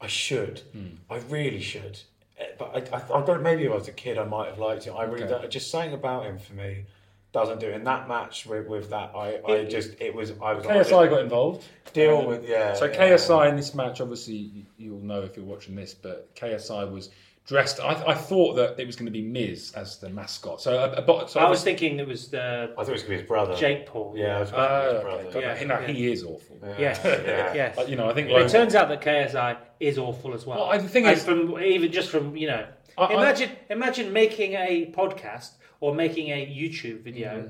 I 0.00 0.06
should, 0.06 0.60
Hmm. 0.72 0.86
I 1.10 1.18
really 1.28 1.60
should, 1.60 1.98
Eh, 2.38 2.46
but 2.58 2.70
I, 2.92 2.96
I, 2.96 3.20
I 3.22 3.24
don't. 3.26 3.42
Maybe 3.42 3.64
if 3.64 3.70
I 3.72 3.74
was 3.74 3.88
a 3.88 3.92
kid, 3.92 4.18
I 4.18 4.24
might 4.24 4.48
have 4.48 4.58
liked 4.58 4.86
it. 4.86 4.90
I 4.90 5.02
really 5.04 5.24
Okay. 5.24 5.32
don't. 5.40 5.50
Just 5.50 5.70
saying 5.70 5.92
about 5.92 6.24
him 6.26 6.38
for 6.38 6.52
me 6.54 6.84
doesn't 7.32 7.58
do. 7.60 7.66
it. 7.68 7.74
In 7.74 7.84
that 7.84 8.06
match 8.08 8.44
with, 8.46 8.66
with 8.68 8.90
that, 8.90 9.10
I, 9.14 9.40
I 9.48 9.52
It- 9.52 9.70
just 9.70 10.00
it 10.00 10.14
was 10.14 10.32
I 10.42 10.52
was 10.52 10.64
KSI 10.64 11.08
got 11.10 11.20
involved. 11.22 11.64
deal 11.92 12.24
with 12.26 12.48
yeah. 12.48 12.74
So 12.74 12.84
yeah. 12.86 12.96
KSI 12.96 13.48
in 13.50 13.56
this 13.56 13.74
match, 13.74 14.00
obviously 14.00 14.66
you'll 14.78 15.00
know 15.00 15.22
if 15.22 15.36
you're 15.36 15.46
watching 15.46 15.74
this, 15.76 15.94
but 15.94 16.32
KSI 16.36 16.90
was 16.90 17.10
dressed. 17.46 17.78
I, 17.80 18.02
I 18.08 18.14
thought 18.14 18.54
that 18.54 18.78
it 18.80 18.86
was 18.86 18.96
going 18.96 19.06
to 19.06 19.12
be 19.12 19.22
Miz 19.22 19.72
as 19.76 19.98
the 19.98 20.08
mascot. 20.08 20.60
So, 20.60 20.78
a, 20.78 20.92
a, 20.92 21.02
bo- 21.02 21.26
so 21.26 21.40
I 21.40 21.48
was 21.48 21.62
thinking 21.62 21.98
it 21.98 22.06
was 22.06 22.28
the 22.28 22.70
I 22.72 22.74
thought 22.76 22.88
it 22.88 22.92
was 22.92 23.02
gonna 23.02 23.14
be 23.14 23.20
his 23.20 23.28
brother. 23.28 23.54
Jake 23.54 23.86
Paul 23.86 24.14
Yeah, 24.16 24.36
I 24.36 24.40
was 24.40 24.52
Uh, 24.52 24.56
gonna 24.56 24.88
be 24.88 24.94
his 24.94 25.02
brother. 25.02 25.22
God, 25.24 25.42
Yeah, 25.60 25.66
no, 25.66 25.80
yeah. 25.80 25.86
he 25.86 26.12
is 26.12 26.22
awful. 26.24 26.58
Yeah. 26.62 26.74
yes 26.78 27.00
Yeah. 27.04 27.54
yes 27.54 27.78
Uh, 27.78 27.82
you 27.82 27.96
know, 27.96 28.08
I 28.08 28.14
think 28.14 28.28
But 28.30 28.42
it 28.42 28.48
turns 28.50 28.74
out 28.74 28.88
that 28.88 29.00
KSI 29.02 29.56
is 29.80 29.98
awful 29.98 30.32
as 30.34 30.46
well. 30.46 30.58
Well, 30.58 30.70
I- 30.70 30.78
the 30.78 30.88
thing 30.88 31.04
And 31.06 31.16
is- 31.16 31.24
from 31.24 31.58
even 31.62 31.92
just 31.92 32.08
from 32.10 32.36
you 32.36 32.46
know, 32.48 32.66
I- 32.96 33.04
I- 33.04 33.12
imagine 33.14 33.50
imagine 33.70 34.12
making 34.12 34.54
a 34.54 34.92
podcast 34.96 35.50
or 35.80 35.94
making 35.94 36.28
a 36.30 36.46
YouTube 36.46 37.00
video. 37.02 37.28
Mm-hmm. 37.30 37.48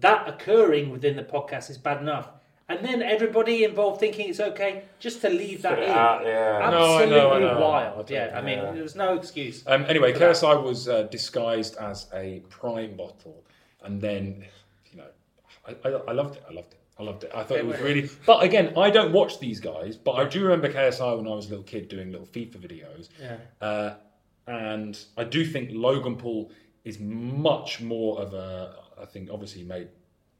That 0.00 0.28
occurring 0.28 0.90
within 0.90 1.14
the 1.16 1.22
podcast 1.24 1.68
is 1.70 1.76
bad 1.78 2.00
enough, 2.00 2.30
and 2.70 2.84
then 2.84 3.02
everybody 3.02 3.64
involved 3.64 4.00
thinking 4.00 4.30
it's 4.30 4.40
okay 4.40 4.84
just 4.98 5.20
to 5.22 5.28
leave 5.28 5.60
that 5.62 5.74
Fit 5.78 5.84
in. 5.84 5.90
out, 5.90 6.24
yeah. 6.24 6.58
No, 6.70 6.76
I 6.76 7.02
Absolutely 7.02 7.10
know, 7.16 7.30
I 7.32 7.38
know. 7.40 7.60
Wild. 7.60 8.06
don't- 8.06 8.10
yeah, 8.10 8.38
I 8.38 8.40
mean, 8.40 8.58
yeah. 8.58 8.72
there's 8.72 8.94
no 8.96 9.14
excuse. 9.16 9.62
Um, 9.66 9.84
anyway, 9.88 10.12
For 10.12 10.20
that. 10.20 10.36
KSI 10.36 10.62
was 10.62 10.88
uh, 10.88 11.02
disguised 11.04 11.76
as 11.76 12.06
a 12.14 12.42
prime 12.48 12.96
bottle, 12.96 13.44
and 13.82 14.00
then, 14.00 14.44
you 14.90 14.98
know, 14.98 15.08
I, 15.66 15.88
I, 15.88 15.90
I 16.08 16.12
loved 16.12 16.36
it. 16.36 16.44
I 16.48 16.52
loved 16.52 16.72
it. 16.74 16.80
I 16.98 17.02
loved 17.02 17.24
it. 17.24 17.32
I 17.34 17.42
thought 17.44 17.58
it 17.58 17.66
was 17.66 17.80
really. 17.80 18.08
But 18.26 18.42
again, 18.44 18.72
I 18.76 18.90
don't 18.90 19.12
watch 19.12 19.40
these 19.40 19.58
guys, 19.58 19.96
but 19.96 20.12
I 20.12 20.24
do 20.28 20.42
remember 20.42 20.70
KSI 20.72 21.16
when 21.16 21.26
I 21.26 21.34
was 21.34 21.46
a 21.46 21.50
little 21.50 21.64
kid 21.64 21.88
doing 21.88 22.10
little 22.12 22.26
FIFA 22.26 22.56
videos, 22.58 23.08
Yeah. 23.20 23.36
uh, 23.60 23.94
and 24.46 24.98
I 25.16 25.24
do 25.24 25.44
think 25.44 25.70
Logan 25.72 26.16
Paul 26.16 26.50
is 26.84 26.98
much 27.00 27.80
more 27.80 28.20
of 28.20 28.34
a. 28.34 28.74
I 29.00 29.06
think 29.06 29.30
obviously 29.32 29.62
he 29.62 29.66
made 29.66 29.88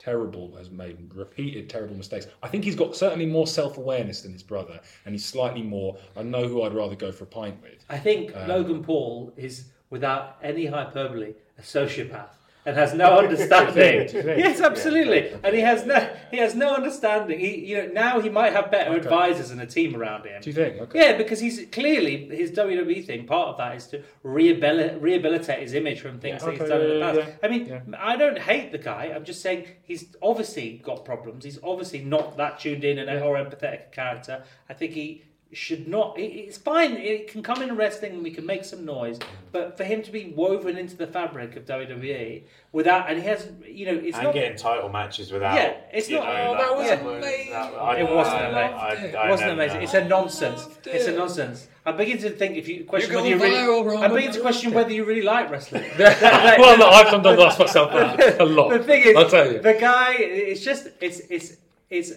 terrible 0.00 0.56
has 0.56 0.70
made 0.70 0.96
repeated 1.14 1.68
terrible 1.70 1.94
mistakes. 1.94 2.26
I 2.42 2.48
think 2.48 2.64
he's 2.64 2.74
got 2.74 2.96
certainly 2.96 3.26
more 3.26 3.46
self 3.46 3.76
awareness 3.78 4.22
than 4.22 4.32
his 4.32 4.42
brother, 4.42 4.80
and 5.04 5.14
he's 5.14 5.24
slightly 5.24 5.62
more. 5.62 5.96
I 6.16 6.22
know 6.22 6.48
who 6.48 6.62
I'd 6.62 6.72
rather 6.74 6.96
go 6.96 7.12
for 7.12 7.24
a 7.24 7.28
pint 7.28 7.62
with. 7.62 7.84
I 7.88 7.98
think 7.98 8.34
Um, 8.34 8.48
Logan 8.48 8.82
Paul 8.82 9.32
is, 9.36 9.66
without 9.90 10.38
any 10.42 10.66
hyperbole, 10.66 11.34
a 11.58 11.62
sociopath 11.62 12.30
and 12.66 12.76
has 12.76 12.94
no 12.94 13.18
understanding. 13.18 14.08
Yes, 14.40 14.60
absolutely, 14.60 15.32
and 15.42 15.54
he 15.54 15.60
has 15.60 15.84
no 15.86 15.98
he 16.30 16.38
has 16.38 16.54
no 16.54 16.74
understanding. 16.74 17.38
He, 17.40 17.64
you 17.66 17.76
know, 17.78 17.92
now 17.92 18.20
he 18.20 18.28
might 18.28 18.52
have 18.52 18.70
better 18.70 18.90
Okay. 18.90 19.00
advisors 19.00 19.50
and 19.50 19.60
a 19.60 19.66
team 19.66 19.96
around 19.96 20.26
him. 20.26 20.40
Do 20.42 20.50
you 20.50 20.54
think? 20.54 20.80
Okay. 20.80 20.98
Yeah, 20.98 21.16
because 21.16 21.40
he's 21.40 21.66
clearly 21.72 22.26
his 22.36 22.50
WWE 22.52 23.04
thing. 23.06 23.26
Part 23.26 23.48
of 23.48 23.56
that 23.58 23.76
is 23.76 23.86
to 23.88 24.02
rehabilitate, 24.22 25.00
rehabilitate 25.00 25.60
his 25.60 25.74
image 25.74 26.00
from 26.00 26.18
things 26.18 26.40
Yeah, 26.42 26.46
that 26.46 26.52
he's 26.52 26.60
okay, 26.62 26.70
done 26.70 26.80
in 26.82 26.98
yeah, 26.98 27.12
the 27.12 27.18
yeah, 27.18 27.24
past. 27.26 27.38
I 27.42 27.48
mean, 27.48 27.66
yeah. 27.66 27.80
I 27.98 28.16
don't 28.16 28.38
hate 28.38 28.72
the 28.72 28.78
guy. 28.78 29.12
I'm 29.14 29.24
just 29.24 29.40
saying 29.42 29.66
he's 29.82 30.14
obviously 30.22 30.80
got 30.84 31.04
problems. 31.04 31.44
He's 31.44 31.58
obviously 31.62 32.00
not 32.00 32.36
that 32.36 32.60
tuned 32.60 32.84
in 32.84 32.98
and 32.98 33.08
a 33.10 33.20
or 33.22 33.36
empathetic 33.36 33.88
a 33.88 33.90
character. 33.90 34.44
I 34.68 34.74
think 34.74 34.92
he 34.92 35.24
should 35.52 35.88
not. 35.88 36.16
it- 36.18 36.22
It's 36.32 36.56
fine. 36.58 36.96
It 36.96 37.26
can 37.28 37.42
come 37.42 37.60
in 37.62 37.74
wrestling 37.76 38.12
and 38.12 38.22
we 38.22 38.30
can 38.30 38.46
make 38.46 38.64
some 38.64 38.84
noise, 38.84 39.18
but 39.50 39.76
for 39.76 39.82
him 39.84 40.00
to 40.02 40.10
be 40.12 40.32
woven 40.36 40.78
into 40.78 40.96
the 40.96 41.06
fabric 41.08 41.56
of 41.56 41.64
WWE 41.66 42.42
without, 42.72 43.10
and 43.10 43.18
he 43.18 43.26
has, 43.26 43.48
you 43.66 43.86
know, 43.86 44.00
it's 44.04 44.16
and 44.16 44.26
not. 44.26 44.34
getting 44.34 44.56
title 44.56 44.88
matches 44.88 45.32
without. 45.32 45.54
Yeah, 45.56 45.74
it's 45.92 46.08
not- 46.08 46.24
know, 46.24 46.30
oh, 46.30 46.56
that 46.56 46.76
was 46.76 46.88
that 46.88 47.00
amazing. 47.04 47.52
that- 47.52 47.74
I- 47.74 47.96
It 47.98 48.08
wasn't 48.08 48.36
I- 48.36 48.48
amazing. 48.48 48.78
I- 48.78 48.92
It 48.92 49.14
It 49.26 49.30
wasn't 49.30 49.48
never- 49.48 49.52
amazing. 49.62 49.82
It's 49.82 49.94
a 49.94 50.04
nonsense. 50.04 50.62
loved 50.62 50.86
It's 50.86 51.06
a 51.06 51.12
nonsense. 51.12 51.68
I'm 51.84 51.96
beginning 51.96 52.22
to 52.22 52.30
think 52.30 52.56
if 52.56 52.68
you 52.68 52.84
question 52.84 53.14
whether 53.14 53.26
you 53.28 53.36
really, 53.38 53.66
Roman. 53.66 54.04
I'm 54.04 54.12
beginning 54.14 54.34
to 54.34 54.40
question 54.42 54.72
whether 54.72 54.92
you 54.92 55.04
really 55.04 55.22
like 55.22 55.50
wrestling. 55.50 55.82
well, 55.98 56.78
no, 56.78 56.86
I've 56.88 57.08
sometimes 57.08 57.40
asked 57.40 57.58
myself 57.58 57.90
that 57.92 58.40
a 58.40 58.44
lot. 58.44 58.68
the 58.72 58.78
thing 58.80 59.02
is, 59.02 59.16
I'll 59.16 59.28
tell 59.28 59.50
you. 59.50 59.58
the 59.60 59.74
guy. 59.74 60.12
It's 60.18 60.62
just 60.62 60.88
it's 61.00 61.20
it's 61.30 61.56
it's. 61.88 62.12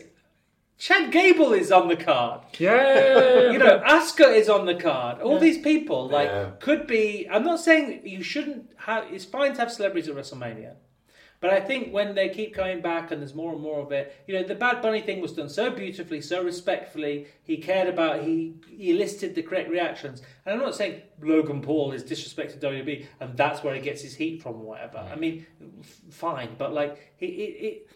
Chad 0.84 1.14
Gable 1.14 1.54
is 1.54 1.72
on 1.72 1.88
the 1.88 1.96
card. 1.96 2.42
yeah, 2.60 3.52
You 3.52 3.58
know, 3.58 3.80
Asuka 3.88 4.36
is 4.36 4.50
on 4.50 4.66
the 4.66 4.76
card. 4.76 5.22
All 5.22 5.40
these 5.40 5.58
people 5.58 6.10
like 6.10 6.28
Yeah. 6.28 6.50
could 6.60 6.88
be. 6.88 7.26
I'm 7.32 7.46
not 7.46 7.62
saying 7.62 8.02
you 8.06 8.22
shouldn't 8.22 8.70
have. 8.80 9.06
It's 9.10 9.24
fine 9.24 9.54
to 9.54 9.60
have 9.62 9.72
celebrities 9.72 10.10
at 10.10 10.16
WrestleMania. 10.18 10.74
But 11.40 11.52
I 11.52 11.62
think 11.62 11.94
when 11.94 12.16
they 12.16 12.28
keep 12.28 12.54
coming 12.54 12.82
back 12.82 13.12
and 13.12 13.22
there's 13.22 13.34
more 13.34 13.54
and 13.54 13.62
more 13.62 13.80
of 13.80 13.94
it, 13.94 14.14
you 14.28 14.34
know, 14.34 14.44
the 14.44 14.56
Bad 14.56 14.82
Bunny 14.82 15.00
thing 15.00 15.22
was 15.22 15.32
done 15.32 15.48
so 15.48 15.70
beautifully, 15.72 16.20
so 16.20 16.44
respectfully. 16.44 17.28
He 17.46 17.56
cared 17.58 17.88
about, 17.88 18.24
he, 18.24 18.56
he 18.70 18.92
elicited 18.92 19.36
the 19.36 19.42
correct 19.44 19.70
reactions. 19.70 20.22
And 20.46 20.54
I'm 20.54 20.62
not 20.62 20.76
saying 20.76 21.02
Logan 21.22 21.62
Paul 21.62 21.94
is 21.94 22.04
disrespected 22.04 22.60
WWE 22.60 23.06
and 23.22 23.38
that's 23.38 23.64
where 23.64 23.74
he 23.74 23.80
gets 23.80 24.02
his 24.02 24.16
heat 24.16 24.42
from 24.44 24.56
or 24.56 24.66
whatever. 24.66 24.98
I 24.98 25.16
mean, 25.16 25.46
f- 25.80 26.02
fine, 26.12 26.56
but 26.58 26.74
like, 26.74 27.14
he, 27.16 27.28
it, 27.28 27.64
it, 27.68 27.90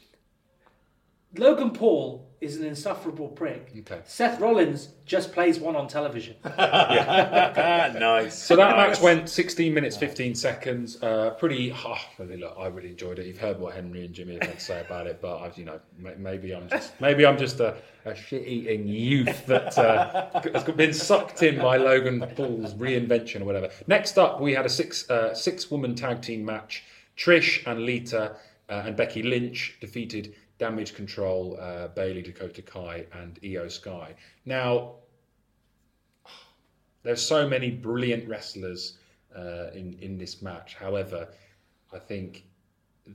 Logan 1.37 1.71
Paul 1.71 2.26
is 2.39 2.57
an 2.57 2.65
insufferable 2.65 3.27
prick. 3.29 3.71
Okay. 3.79 3.99
Seth 4.05 4.39
Rollins 4.39 4.89
just 5.05 5.31
plays 5.31 5.59
one 5.59 5.75
on 5.75 5.87
television. 5.87 6.35
nice. 6.45 8.37
So 8.37 8.55
that 8.55 8.75
match 8.75 9.01
went 9.01 9.27
16 9.27 9.73
minutes 9.73 9.97
15 9.97 10.35
seconds. 10.35 11.01
Uh, 11.01 11.31
pretty. 11.31 11.73
Oh, 11.73 11.97
really, 12.19 12.37
look, 12.37 12.55
I 12.57 12.67
really 12.67 12.89
enjoyed 12.89 13.17
it. 13.17 13.25
You've 13.25 13.39
heard 13.39 13.59
what 13.59 13.73
Henry 13.73 14.05
and 14.05 14.13
Jimi 14.13 14.33
have 14.33 14.43
had 14.43 14.59
to 14.59 14.63
say 14.63 14.81
about 14.81 15.07
it, 15.07 15.19
but 15.21 15.39
I've, 15.39 15.57
you 15.57 15.65
know, 15.65 15.79
maybe 15.97 16.53
I'm 16.53 16.69
just 16.69 16.99
maybe 17.01 17.25
I'm 17.25 17.37
just 17.37 17.59
a, 17.59 17.75
a 18.05 18.15
shit-eating 18.15 18.87
youth 18.87 19.45
that 19.47 19.77
uh, 19.77 20.41
has 20.53 20.63
been 20.63 20.93
sucked 20.93 21.41
in 21.41 21.57
by 21.59 21.77
Logan 21.77 22.25
Paul's 22.35 22.75
reinvention 22.75 23.41
or 23.41 23.45
whatever. 23.45 23.69
Next 23.87 24.17
up, 24.19 24.39
we 24.39 24.53
had 24.53 24.65
a 24.65 24.69
six 24.69 25.09
uh, 25.09 25.33
six 25.33 25.71
woman 25.71 25.95
tag 25.95 26.21
team 26.21 26.45
match. 26.45 26.83
Trish 27.17 27.65
and 27.65 27.81
Lita 27.81 28.35
uh, 28.69 28.83
and 28.85 28.95
Becky 28.95 29.23
Lynch 29.23 29.77
defeated 29.81 30.35
Damage 30.59 30.95
Control, 30.95 31.57
uh, 31.61 31.89
Bayley, 31.89 32.21
Dakota 32.21 32.61
Kai, 32.61 33.05
and 33.13 33.39
Iyo 33.41 33.71
Sky. 33.71 34.15
Now, 34.45 34.95
there's 37.03 37.21
so 37.21 37.47
many 37.47 37.69
brilliant 37.71 38.27
wrestlers 38.27 38.97
uh, 39.35 39.69
in 39.73 39.97
in 40.01 40.17
this 40.17 40.41
match. 40.41 40.75
However, 40.75 41.27
I 41.93 41.99
think 41.99 42.45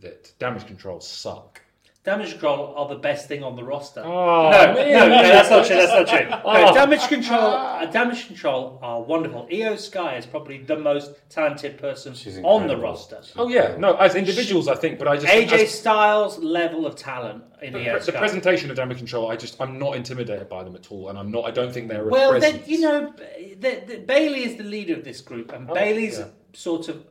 that 0.00 0.32
Damage 0.38 0.66
Control 0.66 1.00
suck. 1.00 1.60
Damage 2.04 2.32
Control 2.32 2.74
are 2.76 2.88
the 2.88 2.96
best 2.96 3.28
thing 3.28 3.44
on 3.44 3.54
the 3.54 3.62
roster. 3.62 4.02
Oh, 4.04 4.50
no, 4.50 4.74
man. 4.74 4.92
no, 4.92 5.08
no, 5.08 5.22
that's 5.22 5.50
not 5.50 5.64
true. 5.64 5.76
That's 5.76 5.92
not 5.92 6.08
true. 6.08 6.28
No, 6.30 6.42
Oh. 6.44 6.74
Damage 6.74 7.06
Control, 7.06 7.40
uh, 7.52 7.86
Damage 7.86 8.26
Control 8.26 8.80
are 8.82 9.00
wonderful. 9.02 9.46
Iyo 9.52 9.78
Sky 9.78 10.16
is 10.16 10.26
probably 10.26 10.58
the 10.58 10.76
most 10.76 11.12
talented 11.30 11.78
person 11.78 12.12
on 12.44 12.66
the 12.66 12.76
roster. 12.76 13.20
Oh 13.36 13.48
yeah, 13.48 13.76
no, 13.78 13.94
as 13.94 14.16
individuals, 14.16 14.66
I 14.66 14.74
think, 14.74 14.98
but 14.98 15.06
I 15.06 15.16
just 15.16 15.28
AJ 15.32 15.52
as- 15.52 15.70
Styles 15.78 16.38
level 16.40 16.86
of 16.86 16.96
talent 16.96 17.44
in 17.62 17.72
the, 17.72 17.78
Io 17.88 17.98
the 17.98 18.04
Sky. 18.04 18.18
presentation 18.18 18.68
of 18.70 18.76
Damage 18.76 18.98
Control, 18.98 19.30
I 19.30 19.36
just 19.36 19.60
I'm 19.60 19.78
not 19.78 19.94
intimidated 19.94 20.48
by 20.48 20.64
them 20.64 20.74
at 20.74 20.90
all, 20.90 21.08
and 21.08 21.16
I'm 21.16 21.30
not. 21.30 21.44
I 21.44 21.52
don't 21.52 21.72
think 21.72 21.88
they're 21.88 22.08
a 22.08 22.08
well, 22.10 22.32
then 22.32 22.40
presence. 22.40 22.68
you 22.68 22.80
know, 22.80 23.14
the, 23.60 23.82
the, 23.86 23.96
Bayley 23.98 24.42
is 24.42 24.56
the 24.56 24.64
leader 24.64 24.94
of 24.94 25.04
this 25.04 25.20
group, 25.20 25.52
and 25.52 25.70
Oh, 25.70 25.74
Bayley's 25.74 26.18
yeah. 26.18 26.26
sort 26.52 26.88
of 26.88 27.04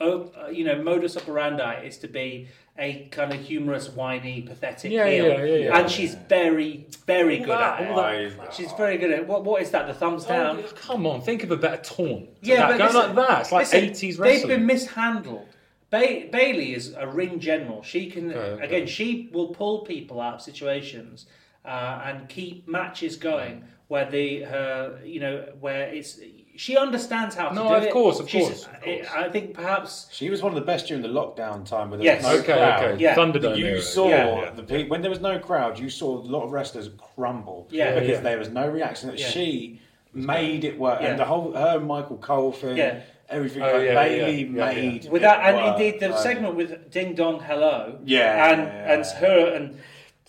you 0.00 0.64
know, 0.64 0.80
modus 0.82 1.16
operandi 1.16 1.82
is 1.84 1.98
to 1.98 2.08
be 2.08 2.48
a 2.78 3.08
kind 3.10 3.32
of 3.32 3.40
humorous, 3.40 3.88
whiny, 3.88 4.40
pathetic 4.42 4.92
Yeah, 4.92 5.08
heel, 5.08 5.26
yeah, 5.26 5.44
yeah, 5.44 5.54
yeah. 5.56 5.78
and 5.78 5.90
she's 5.90 6.14
very, 6.14 6.86
very 7.06 7.38
good 7.38 7.48
that- 7.48 7.80
at 7.80 7.86
it. 7.86 7.90
all 7.90 7.96
that- 7.96 8.54
She's 8.54 8.70
very 8.72 8.96
good 8.98 9.10
at 9.10 9.18
it. 9.20 9.26
What, 9.26 9.44
what 9.44 9.60
is 9.62 9.70
that? 9.72 9.88
The 9.88 9.94
thumbs 9.94 10.24
down. 10.24 10.58
Oh, 10.58 10.72
come 10.76 11.04
on, 11.06 11.20
think 11.20 11.42
of 11.42 11.50
a 11.50 11.56
better 11.56 11.82
taunt. 11.82 12.28
Yeah, 12.40 12.68
that. 12.68 12.68
but 12.68 12.78
go 12.78 12.84
listen, 12.98 13.16
like 13.16 13.28
that. 13.28 13.40
It's 13.40 13.52
like 13.52 13.60
listen, 13.62 13.84
eighties 13.84 14.16
They've 14.18 14.46
been 14.46 14.66
mishandled. 14.66 15.48
Ba- 15.90 16.26
Bayley 16.30 16.74
is 16.74 16.94
a 16.96 17.08
ring 17.08 17.40
general. 17.40 17.82
She 17.82 18.08
can 18.10 18.30
Okay, 18.30 18.38
okay. 18.38 18.64
again. 18.64 18.86
She 18.86 19.28
will 19.32 19.48
pull 19.48 19.80
people 19.80 20.20
out 20.20 20.34
of 20.34 20.42
situations 20.42 21.26
uh, 21.64 22.02
and 22.04 22.28
keep 22.28 22.68
matches 22.68 23.16
going 23.16 23.64
where 23.88 24.08
the 24.08 24.42
her 24.42 25.00
you 25.04 25.18
know 25.18 25.46
where 25.60 25.88
it's 25.88 26.20
she 26.58 26.76
understands 26.76 27.36
how 27.36 27.50
to 27.50 27.54
No, 27.54 27.68
do 27.68 27.74
of 27.76 27.82
it. 27.84 27.92
course, 27.92 28.18
of 28.18 28.28
She's- 28.28 28.44
course, 28.48 28.66
of 28.66 28.74
I- 28.74 28.84
course. 28.84 29.06
I 29.14 29.28
think 29.28 29.54
perhaps 29.54 30.08
She 30.10 30.28
was 30.28 30.42
one 30.42 30.52
of 30.52 30.56
the 30.58 30.64
best 30.66 30.88
during 30.88 31.02
the 31.02 31.08
lockdown 31.08 31.64
time 31.64 31.90
with 31.90 32.02
Yes. 32.02 32.22
no 32.24 32.32
okay, 32.38 32.52
crowd. 32.54 32.82
okay. 32.84 33.02
Yeah. 33.02 33.14
Thunderdome. 33.14 33.56
You 33.56 33.66
era. 33.66 33.80
saw 33.80 34.08
Yeah. 34.08 34.50
the 34.56 34.64
pe- 34.64 34.88
when 34.88 35.00
there 35.00 35.10
was 35.10 35.20
no 35.20 35.38
crowd, 35.38 35.78
you 35.78 35.88
saw 35.88 36.16
a 36.18 36.24
lot 36.34 36.42
of 36.42 36.50
wrestlers 36.52 36.90
crumble 37.14 37.68
Yeah. 37.70 37.94
because 37.94 38.08
Yeah. 38.08 38.20
there 38.20 38.38
was 38.38 38.50
no 38.50 38.66
reaction. 38.68 39.12
Yeah. 39.16 39.26
She 39.28 39.80
made 40.12 40.64
it 40.64 40.76
work, 40.78 41.00
Yeah. 41.00 41.10
and 41.10 41.18
the 41.20 41.26
whole 41.26 41.52
her 41.52 41.78
Michael 41.78 42.16
Cole 42.16 42.50
thing, 42.50 42.76
Yeah. 42.76 42.94
everything. 43.30 43.62
Oh, 43.62 43.72
like 43.74 43.82
yeah, 43.86 43.94
Bayley 43.94 44.42
yeah, 44.42 44.66
yeah, 44.66 44.70
yeah. 44.70 44.90
made 44.90 45.08
with 45.10 45.22
that 45.22 45.38
it 45.38 45.44
and 45.46 45.56
work. 45.58 45.66
indeed 45.78 46.00
the 46.00 46.08
Like, 46.08 46.18
segment 46.18 46.54
with 46.56 46.90
Ding 46.90 47.14
Dong 47.14 47.38
Hello. 47.38 47.98
Yeah, 48.04 48.50
and 48.52 48.62
yeah, 48.62 48.92
and 48.94 49.04
yeah. 49.04 49.14
her 49.20 49.54
and 49.54 49.78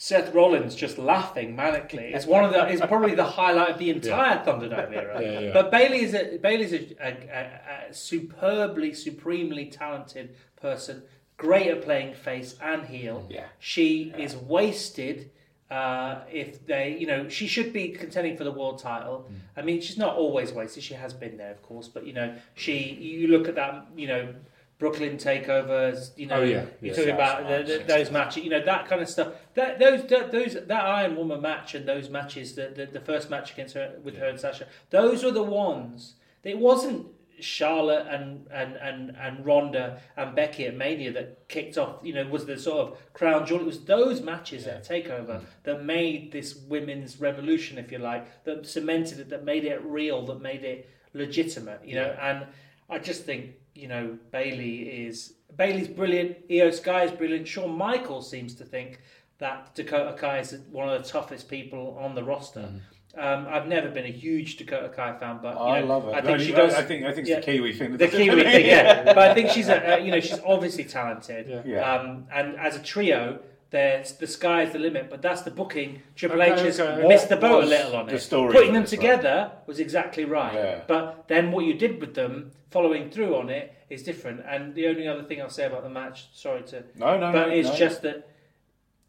Seth 0.02 0.34
Rollins 0.34 0.76
just 0.76 0.98
laughing 0.98 1.58
manically. 1.58 2.16
It's 2.16 2.26
one 2.26 2.46
of 2.46 2.54
the. 2.54 2.66
It's 2.70 2.80
probably 2.80 3.16
the 3.16 3.26
highlight 3.26 3.72
of 3.72 3.80
the 3.80 3.90
entire 3.90 4.38
Thunderdome 4.46 4.94
era. 4.96 5.22
Yeah, 5.22 5.40
yeah. 5.42 5.54
But 5.54 5.72
Bayley 5.72 6.04
is 6.04 6.14
a 6.14 6.38
Bayley's 6.38 6.72
a, 6.72 6.96
a, 7.02 7.10
a, 7.10 7.90
a 7.90 7.94
superbly, 7.94 8.94
supremely 8.94 9.66
talented 9.66 10.38
person. 10.56 11.04
Great 11.36 11.68
at 11.68 11.82
playing 11.82 12.14
face 12.14 12.56
and 12.62 12.86
heel. 12.86 13.28
Yeah. 13.30 13.48
She 13.60 14.14
is 14.18 14.38
wasted. 14.38 15.32
Uh, 15.70 16.22
if 16.32 16.66
they, 16.66 16.98
you 16.98 17.06
know, 17.06 17.28
she 17.28 17.46
should 17.46 17.74
be 17.74 17.90
contending 17.90 18.38
for 18.38 18.46
the 18.46 18.52
world 18.54 18.80
title. 18.80 19.30
Mm. 19.30 19.36
I 19.58 19.62
mean, 19.64 19.82
she's 19.82 19.98
not 19.98 20.16
always 20.16 20.54
wasted. 20.54 20.82
She 20.82 20.94
has 20.94 21.14
been 21.14 21.36
there, 21.36 21.52
of 21.52 21.62
course. 21.62 21.90
But 21.90 22.08
you 22.08 22.14
know, 22.14 22.36
she. 22.56 22.94
You 22.94 23.28
look 23.28 23.50
at 23.50 23.56
that. 23.56 23.86
You 23.98 24.08
know, 24.08 24.34
Brooklyn 24.80 25.18
takeovers. 25.18 26.18
You 26.18 26.28
oh, 26.28 26.30
know, 26.30 26.42
Oh, 26.42 26.44
yeah. 26.44 26.66
you're 26.82 26.94
Yeah. 26.94 26.94
talking 26.94 27.14
about 27.14 27.48
the, 27.48 27.74
the, 27.74 27.84
those 27.86 28.10
matches. 28.10 28.44
You 28.44 28.50
know 28.50 28.64
that 28.64 28.88
kind 28.88 29.02
of 29.02 29.10
stuff. 29.10 29.34
That 29.54 29.78
those 29.78 30.08
that, 30.08 30.32
those 30.32 30.54
that 30.54 30.72
Iron 30.72 31.16
Woman 31.16 31.42
match 31.42 31.76
and 31.76 31.88
those 31.88 32.10
matches. 32.10 32.56
The 32.56 32.72
the, 32.76 32.86
the 32.86 33.02
first 33.02 33.30
match 33.30 33.52
against 33.52 33.76
her 33.76 34.00
with 34.04 34.18
her 34.18 34.28
and 34.28 34.40
Sasha. 34.40 34.68
Those 34.90 35.24
were 35.24 35.32
the 35.32 35.44
ones. 35.44 36.16
It 36.44 36.58
wasn't 36.58 37.08
Charlotte 37.42 38.08
and 38.08 38.48
and 38.52 38.76
and 38.78 39.16
and 39.18 39.46
Ronda 39.46 40.02
and 40.16 40.34
Becky 40.34 40.66
at 40.66 40.76
Mania 40.76 41.12
that 41.12 41.50
kicked 41.50 41.78
off. 41.78 41.98
You 42.02 42.14
know, 42.14 42.26
was 42.28 42.46
the 42.46 42.58
sort 42.58 42.80
of 42.88 43.14
crown 43.14 43.46
jewel. 43.46 43.60
It 43.60 43.66
was 43.66 43.84
those 43.84 44.22
matches 44.22 44.66
at 44.66 44.88
Takeover 44.88 45.42
mm. 45.42 45.46
that 45.64 45.84
made 45.84 46.32
this 46.32 46.56
women's 46.56 47.20
revolution, 47.20 47.78
if 47.78 47.92
you 47.92 47.98
like, 47.98 48.46
that 48.46 48.66
cemented 48.66 49.20
it, 49.20 49.30
that 49.30 49.44
made 49.44 49.66
it 49.66 49.84
real, 49.84 50.26
that 50.28 50.42
made 50.42 50.64
it 50.64 50.90
legitimate. 51.14 51.82
You 51.86 51.96
know, 51.96 52.16
and 52.22 52.46
I 52.90 53.00
just 53.00 53.26
think 53.26 53.56
you 53.76 53.88
know 53.88 54.18
Bayley 54.32 55.06
is 55.08 55.34
Bayley's 55.56 55.88
brilliant. 55.88 56.48
Iyo 56.50 56.74
Sky 56.74 57.04
is 57.04 57.12
brilliant. 57.12 57.48
Shawn 57.48 57.78
Michaels 57.78 58.30
seems 58.30 58.54
to 58.56 58.66
think 58.66 59.02
that 59.40 59.74
Dakota 59.76 60.16
Kai 60.18 60.40
is 60.40 60.58
one 60.72 60.90
of 60.90 61.02
the 61.02 61.08
toughest 61.10 61.50
people 61.50 61.98
on 62.00 62.14
the 62.16 62.24
roster. 62.24 62.70
Um, 63.18 63.48
I've 63.50 63.68
never 63.68 63.90
been 63.90 64.06
a 64.06 64.12
huge 64.12 64.58
Dakota 64.58 64.90
Kai 64.90 65.18
fan, 65.18 65.40
but 65.42 65.56
you 65.56 65.60
I 65.60 65.80
love 65.82 66.04
her. 66.04 66.12
I 66.14 66.22
think 66.22 66.38
No, 66.38 66.44
she 66.44 66.52
does. 66.52 66.76
I 66.76 66.84
think 66.84 67.06
I 67.06 67.12
think 67.12 67.28
it's 67.28 67.30
yeah. 67.30 67.40
the 67.40 67.46
Kiwi 67.46 67.74
thing. 67.74 67.98
The 67.98 68.08
Kiwi 68.08 68.44
thing, 68.44 68.66
yeah. 68.66 69.04
But 69.14 69.18
I 69.18 69.34
think 69.34 69.50
she's 69.50 69.68
a, 69.68 69.96
uh, 69.96 69.98
you 69.98 70.12
know, 70.12 70.20
she's 70.20 70.40
obviously 70.46 70.84
talented. 70.84 71.48
Yeah. 71.50 71.62
Yeah. 71.66 71.94
Um, 71.94 72.28
and 72.32 72.56
as 72.58 72.76
a 72.76 72.84
trio, 72.84 73.40
there's 73.72 74.14
the 74.14 74.28
sky 74.28 74.64
is 74.64 74.74
the 74.74 74.80
limit. 74.80 75.10
But 75.10 75.22
that's 75.22 75.42
the 75.44 75.52
booking. 75.52 76.02
Triple 76.16 76.42
Okay, 76.42 76.54
H 76.54 76.60
has 76.62 76.80
okay. 76.80 77.08
missed 77.08 77.30
the 77.30 77.38
boat 77.38 77.64
a 77.64 77.68
little 77.68 77.96
on 77.96 78.08
the 78.08 78.16
it. 78.16 78.20
story 78.20 78.52
Putting 78.54 78.74
them 78.74 78.84
this 78.84 78.92
one? 78.94 79.00
together 79.02 79.52
was 79.68 79.80
exactly 79.80 80.26
right. 80.26 80.54
Yeah. 80.54 80.82
But 80.88 81.28
then 81.28 81.52
what 81.52 81.66
you 81.66 81.74
did 81.76 82.00
with 82.02 82.16
them, 82.16 82.52
following 82.72 83.10
through 83.12 83.36
on 83.36 83.50
it, 83.50 83.74
is 83.90 84.04
different. 84.04 84.42
And 84.48 84.74
the 84.76 84.88
only 84.88 85.08
other 85.08 85.24
thing 85.24 85.42
I'll 85.42 85.50
say 85.50 85.66
about 85.66 85.84
the 85.84 85.90
match, 85.90 86.28
sorry 86.34 86.64
to, 86.64 86.84
No, 86.96 87.18
no, 87.20 87.32
but 87.32 87.48
no, 87.50 87.54
it's 87.54 87.70
no. 87.70 87.76
just 87.76 88.02
that 88.04 88.28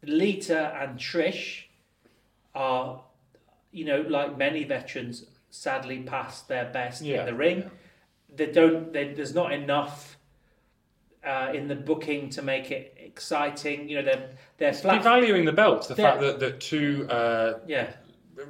Lita 0.03 0.75
and 0.81 0.97
Trish 0.99 1.63
are, 2.55 3.01
you 3.71 3.85
know, 3.85 4.01
like 4.01 4.37
many 4.37 4.63
veterans, 4.63 5.25
sadly 5.49 5.99
past 6.03 6.47
their 6.47 6.65
best 6.65 7.01
Yeah. 7.01 7.21
in 7.21 7.25
the 7.27 7.33
ring. 7.35 7.69
They 8.33 8.47
don't. 8.51 8.93
They, 8.93 9.13
there's 9.13 9.35
not 9.35 9.51
enough 9.51 10.17
uh, 11.23 11.51
in 11.53 11.67
the 11.67 11.75
booking 11.75 12.29
to 12.31 12.41
make 12.41 12.71
it 12.71 12.95
exciting. 13.11 13.87
You 13.89 13.97
know, 13.97 14.03
they're 14.05 14.29
they're 14.57 14.73
flat. 14.73 15.03
Devaluing 15.03 15.45
the 15.45 15.51
belts, 15.51 15.87
the 15.87 15.95
Yeah. 15.95 16.11
fact 16.11 16.21
that, 16.21 16.39
that 16.39 16.59
two, 16.59 17.07
uh, 17.09 17.59
yeah. 17.67 17.91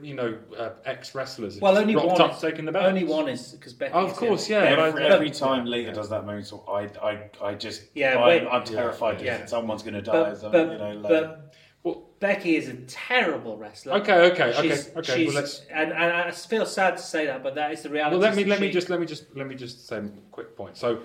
you 0.01 0.13
know, 0.13 0.37
uh, 0.57 0.69
ex 0.85 1.13
wrestlers 1.15 1.59
Well, 1.59 1.77
only 1.77 1.95
one 1.95 2.21
up 2.21 2.35
is- 2.35 2.39
taking 2.41 2.65
the 2.65 2.71
belts. 2.71 2.87
Only 2.87 3.03
one 3.03 3.27
is 3.27 3.51
because 3.53 3.73
Becky. 3.73 3.93
Oh, 3.93 4.05
of 4.05 4.13
course, 4.15 4.47
yeah. 4.49 4.59
Every, 4.59 4.91
but 4.93 5.11
every 5.11 5.29
but- 5.29 5.37
time 5.37 5.65
Lita 5.65 5.91
does 5.91 6.09
that 6.09 6.23
moonsault, 6.25 6.63
I, 6.69 6.81
I, 7.09 7.29
I 7.49 7.53
just, 7.55 7.83
Yeah, 7.93 8.17
I'm, 8.17 8.43
but- 8.45 8.53
I'm 8.53 8.63
terrified 8.63 9.21
Yeah. 9.21 9.37
that 9.37 9.49
someone's 9.49 9.83
going 9.83 9.95
to 9.95 10.01
die. 10.01 10.29
But, 10.29 10.37
so, 10.39 10.49
but, 10.49 10.71
you 10.71 10.77
know, 10.77 10.91
like, 10.93 11.01
but 11.03 11.55
Well- 11.83 12.03
Becky 12.21 12.55
is 12.55 12.69
a 12.69 12.75
terrible 12.85 13.57
wrestler. 13.57 13.93
Okay, 13.93 14.13
okay, 14.31 14.43
okay, 14.53 14.61
She's, 14.69 14.89
okay. 14.95 15.15
she's, 15.15 15.27
well, 15.33 15.41
let's. 15.41 15.65
and, 15.71 15.91
and 15.91 16.13
I 16.13 16.29
feel 16.31 16.67
sad 16.67 16.95
to 16.97 17.03
say 17.03 17.25
that, 17.25 17.41
but 17.43 17.55
that 17.55 17.71
is 17.73 17.81
the 17.81 17.89
reality. 17.89 18.13
Well, 18.15 18.21
let 18.21 18.35
me 18.35 18.43
She- 18.43 18.49
let 18.49 18.61
me 18.61 18.69
just 18.69 18.89
let 18.91 18.99
me 18.99 19.07
just 19.07 19.35
let 19.35 19.47
me 19.47 19.55
just 19.55 19.87
say 19.87 19.97
a 19.97 20.09
quick 20.31 20.55
point. 20.55 20.77
So, 20.77 20.99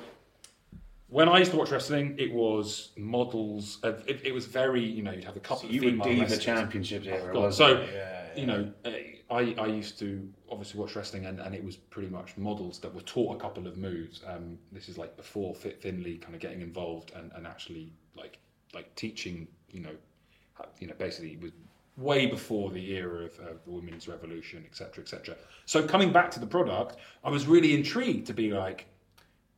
when 1.08 1.28
I 1.28 1.38
used 1.38 1.52
to 1.52 1.56
watch 1.56 1.70
wrestling, 1.70 2.16
it 2.18 2.32
was 2.32 2.90
models. 2.96 3.78
Of, 3.82 4.08
it, 4.08 4.20
it 4.24 4.34
was 4.34 4.46
very 4.46 4.82
you 4.82 5.02
know 5.02 5.12
you'd 5.12 5.24
have 5.24 5.36
a 5.36 5.40
couple 5.40 5.70
you 5.70 5.78
of 5.80 5.84
were 5.84 5.90
female 5.90 6.06
Diva 6.06 6.20
wrestlers. 6.22 6.44
Championships 6.44 7.06
era. 7.06 7.34
Wasn't 7.34 7.54
so. 7.54 7.80
Yeah, 7.80 7.86
yeah. 7.92 8.40
you 8.40 8.46
know, 8.46 8.72
I, 9.30 9.54
I 9.58 9.66
used 9.66 9.98
to 10.00 10.28
obviously 10.50 10.80
watch 10.80 10.96
wrestling, 10.96 11.26
and, 11.26 11.40
and 11.40 11.54
it 11.54 11.64
was 11.64 11.76
pretty 11.76 12.08
much 12.08 12.36
models 12.36 12.78
that 12.80 12.92
were 12.94 13.02
taught 13.02 13.36
a 13.36 13.40
couple 13.40 13.66
of 13.66 13.76
moves. 13.76 14.20
Um, 14.26 14.58
this 14.72 14.88
is 14.88 14.98
like 14.98 15.16
before 15.16 15.54
Fit 15.54 15.80
Finley 15.80 16.18
kind 16.18 16.34
of 16.34 16.40
getting 16.40 16.60
involved 16.60 17.12
and, 17.14 17.30
and 17.34 17.46
actually 17.46 17.92
like 18.16 18.38
like 18.74 18.92
teaching. 18.96 19.46
You 19.70 19.80
know, 19.82 19.96
you 20.80 20.88
know, 20.88 20.94
basically 20.98 21.32
it 21.32 21.40
was 21.40 21.52
way 21.96 22.26
before 22.26 22.70
the 22.70 22.92
era 22.92 23.24
of, 23.24 23.38
of 23.40 23.64
the 23.64 23.70
women's 23.70 24.06
revolution, 24.08 24.64
etc., 24.68 25.02
etc. 25.02 25.36
So 25.66 25.86
coming 25.86 26.12
back 26.12 26.30
to 26.32 26.40
the 26.40 26.46
product, 26.46 26.96
I 27.24 27.30
was 27.30 27.46
really 27.46 27.74
intrigued 27.74 28.26
to 28.26 28.34
be 28.34 28.52
like, 28.52 28.86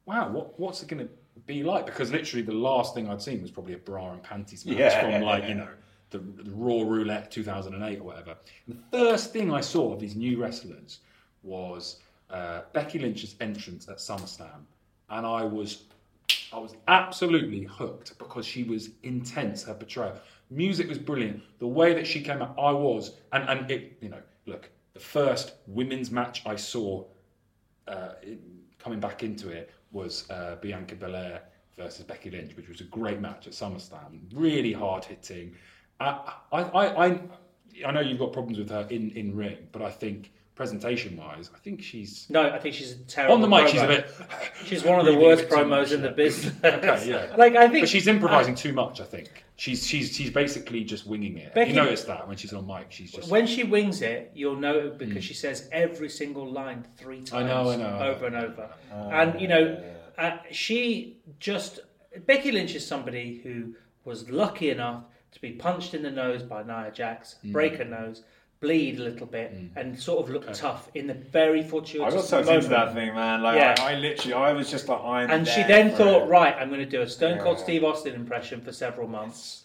wow, 0.07 0.29
what 0.29 0.59
what's 0.59 0.83
it 0.83 0.89
going 0.89 1.07
to 1.07 1.13
be 1.47 1.63
like? 1.63 1.87
Because 1.87 2.11
literally 2.11 2.43
the 2.43 2.53
last 2.53 2.95
thing 2.95 3.09
I'd 3.09 3.23
seen 3.23 3.43
was 3.43 3.51
probably 3.51 3.75
a 3.75 3.79
bra 3.79 4.13
and 4.13 4.23
panties 4.23 4.65
match 4.67 4.79
Yeah. 4.79 5.01
from 5.01 5.23
like 5.23 5.49
you 5.49 5.55
know 5.55 5.69
the, 6.11 6.19
the 6.19 6.51
Raw 6.51 6.83
Roulette 6.83 7.31
2008 7.31 8.01
or 8.01 8.03
whatever. 8.03 8.37
And 8.67 8.77
the 8.91 8.99
first 8.99 9.33
thing 9.33 9.53
I 9.53 9.61
saw 9.61 9.93
of 9.93 10.01
these 10.01 10.17
new 10.17 10.41
wrestlers 10.41 11.01
was 11.43 12.01
uh, 12.31 12.63
Becky 12.73 12.99
Lynch's 12.99 13.35
entrance 13.41 13.89
at 13.89 13.99
SummerSlam, 13.99 14.63
and 15.11 15.27
I 15.27 15.45
was 15.45 15.85
I 16.53 16.59
was 16.59 16.75
absolutely 16.89 17.65
hooked 17.65 18.19
because 18.19 18.47
she 18.47 18.65
was 18.65 18.91
intense. 19.03 19.65
Her 19.65 19.75
portrayal, 19.75 20.19
music 20.51 20.89
was 20.89 20.99
brilliant. 20.99 21.43
The 21.59 21.67
way 21.67 21.93
that 21.95 22.07
she 22.07 22.21
came 22.23 22.41
out, 22.43 22.55
I 22.59 22.73
was, 22.73 23.13
and 23.33 23.49
and 23.49 23.71
it 23.71 23.99
you 24.01 24.09
know 24.09 24.23
look 24.47 24.71
the 24.95 25.01
first 25.01 25.53
women's 25.67 26.11
match 26.11 26.43
I 26.47 26.57
saw 26.57 27.05
uh, 27.87 28.13
it, 28.23 28.39
coming 28.79 29.01
back 29.01 29.23
into 29.23 29.49
it 29.51 29.71
was 29.93 30.29
uh, 30.31 30.57
Bianca 30.61 30.95
Belair 30.95 31.43
versus 31.77 32.05
Becky 32.05 32.31
Lynch, 32.31 32.57
which 32.57 32.69
was 32.69 32.81
a 32.81 32.85
great 32.85 33.21
match 33.21 33.47
at 33.47 33.53
SummerSlam. 33.53 34.21
Really 34.35 34.73
hard 34.73 35.05
hitting. 35.05 35.55
I, 36.01 36.35
I, 36.53 36.63
I, 36.63 37.07
I, 37.07 37.21
I 37.87 37.91
know 37.93 38.01
you've 38.01 38.19
got 38.19 38.33
problems 38.33 38.59
with 38.59 38.71
her 38.71 38.87
in, 38.91 39.11
in 39.13 39.35
ring, 39.37 39.59
but 39.73 39.83
I 39.83 39.91
think 39.91 40.33
presentation 40.55 41.17
wise, 41.17 41.51
I 41.55 41.59
think 41.59 41.83
she's 41.83 42.27
No, 42.29 42.51
I 42.51 42.59
think 42.59 42.75
she's 42.75 42.97
terrible. 43.07 43.37
on 43.37 43.41
the 43.41 43.49
mic. 43.49 43.67
promo. 43.67 43.71
She's 43.71 43.83
a 43.83 43.87
bit. 43.87 44.11
She's 44.65 44.85
one 44.85 44.99
of 44.99 45.07
the 45.07 45.13
a 45.17 45.19
worst 45.19 45.49
promos 45.49 45.93
in 45.93 46.03
the 46.03 46.11
business. 46.11 46.55
Okay, 46.65 47.09
yeah. 47.11 47.35
like 47.39 47.55
I 47.55 47.69
think, 47.69 47.83
But 47.83 47.89
she's 47.89 48.09
improvising 48.09 48.57
too 48.57 48.73
much. 48.73 49.01
I 49.01 49.05
think 49.05 49.45
she's 49.59 49.87
she's 49.87 50.15
she's 50.17 50.31
basically 50.31 50.83
just 50.85 51.07
winging 51.07 51.37
it. 51.37 51.53
Becky- 51.55 51.71
you 51.73 51.77
notice 51.77 52.05
that 52.05 52.27
when 52.27 52.37
she's 52.39 52.53
on 52.55 52.67
mic, 52.67 52.87
she's 52.91 53.13
just. 53.13 53.31
when 53.31 53.47
she 53.47 53.65
wings 53.65 54.01
it, 54.01 54.31
you'll 54.35 54.57
know 54.57 54.79
it 54.79 54.97
because 54.99 55.23
she 55.23 55.35
says 55.35 55.69
every 55.73 56.09
single 56.09 56.51
line 56.51 56.87
three 56.97 57.21
times, 57.23 57.33
I 57.33 57.43
know, 57.43 57.71
I 57.71 57.77
know, 57.77 57.99
over 58.11 58.27
and 58.27 58.37
over. 58.37 58.71
and 59.21 59.39
you 59.41 59.49
know, 59.49 59.65
uh, 60.17 60.39
she 60.51 61.19
just 61.39 61.81
Becky 62.27 62.51
Lynch 62.53 62.75
is 62.75 62.87
somebody 62.87 63.41
who 63.43 63.75
was 64.05 64.31
lucky 64.31 64.71
enough 64.71 65.05
to 65.33 65.41
be 65.43 65.53
punched 65.53 65.93
in 65.93 66.03
the 66.03 66.11
nose 66.11 66.43
by 66.43 66.63
Nia 66.63 66.91
Jax, 66.91 67.37
Mm. 67.45 67.53
break 67.53 67.77
her 67.77 67.85
nose, 67.85 68.23
bleed 68.61 68.99
a 68.99 69.03
little 69.03 69.27
bit, 69.27 69.53
and 69.77 69.99
sort 69.99 70.25
of 70.25 70.31
look 70.31 70.53
tough 70.53 70.91
in 70.95 71.07
the 71.07 71.15
very 71.15 71.61
I 71.61 71.69
fortuitous 71.69 72.15
got 72.15 72.25
sucked 72.25 72.47
moment. 72.47 72.65
into 72.65 72.77
that 72.77 72.95
thing, 72.95 73.15
man. 73.15 73.43
Like, 73.43 73.57
Yeah. 73.57 73.77
I, 73.79 73.93
I 73.93 73.95
literally, 73.97 74.35
I 74.35 74.53
was 74.53 74.71
just 74.71 74.89
like, 74.89 75.01
I'm. 75.03 75.31
And 75.31 75.47
she 75.47 75.63
then 75.63 75.93
thought, 75.93 76.25
it. 76.25 76.27
right, 76.27 76.55
I'm 76.59 76.69
going 76.69 76.81
to 76.81 76.87
do 76.87 77.03
a 77.03 77.09
Stone 77.09 77.39
Cold 77.41 77.59
Yeah. 77.59 77.65
Steve 77.65 77.85
Austin 77.85 78.15
impression 78.15 78.61
for 78.61 78.73
several 78.73 79.07
months, 79.09 79.65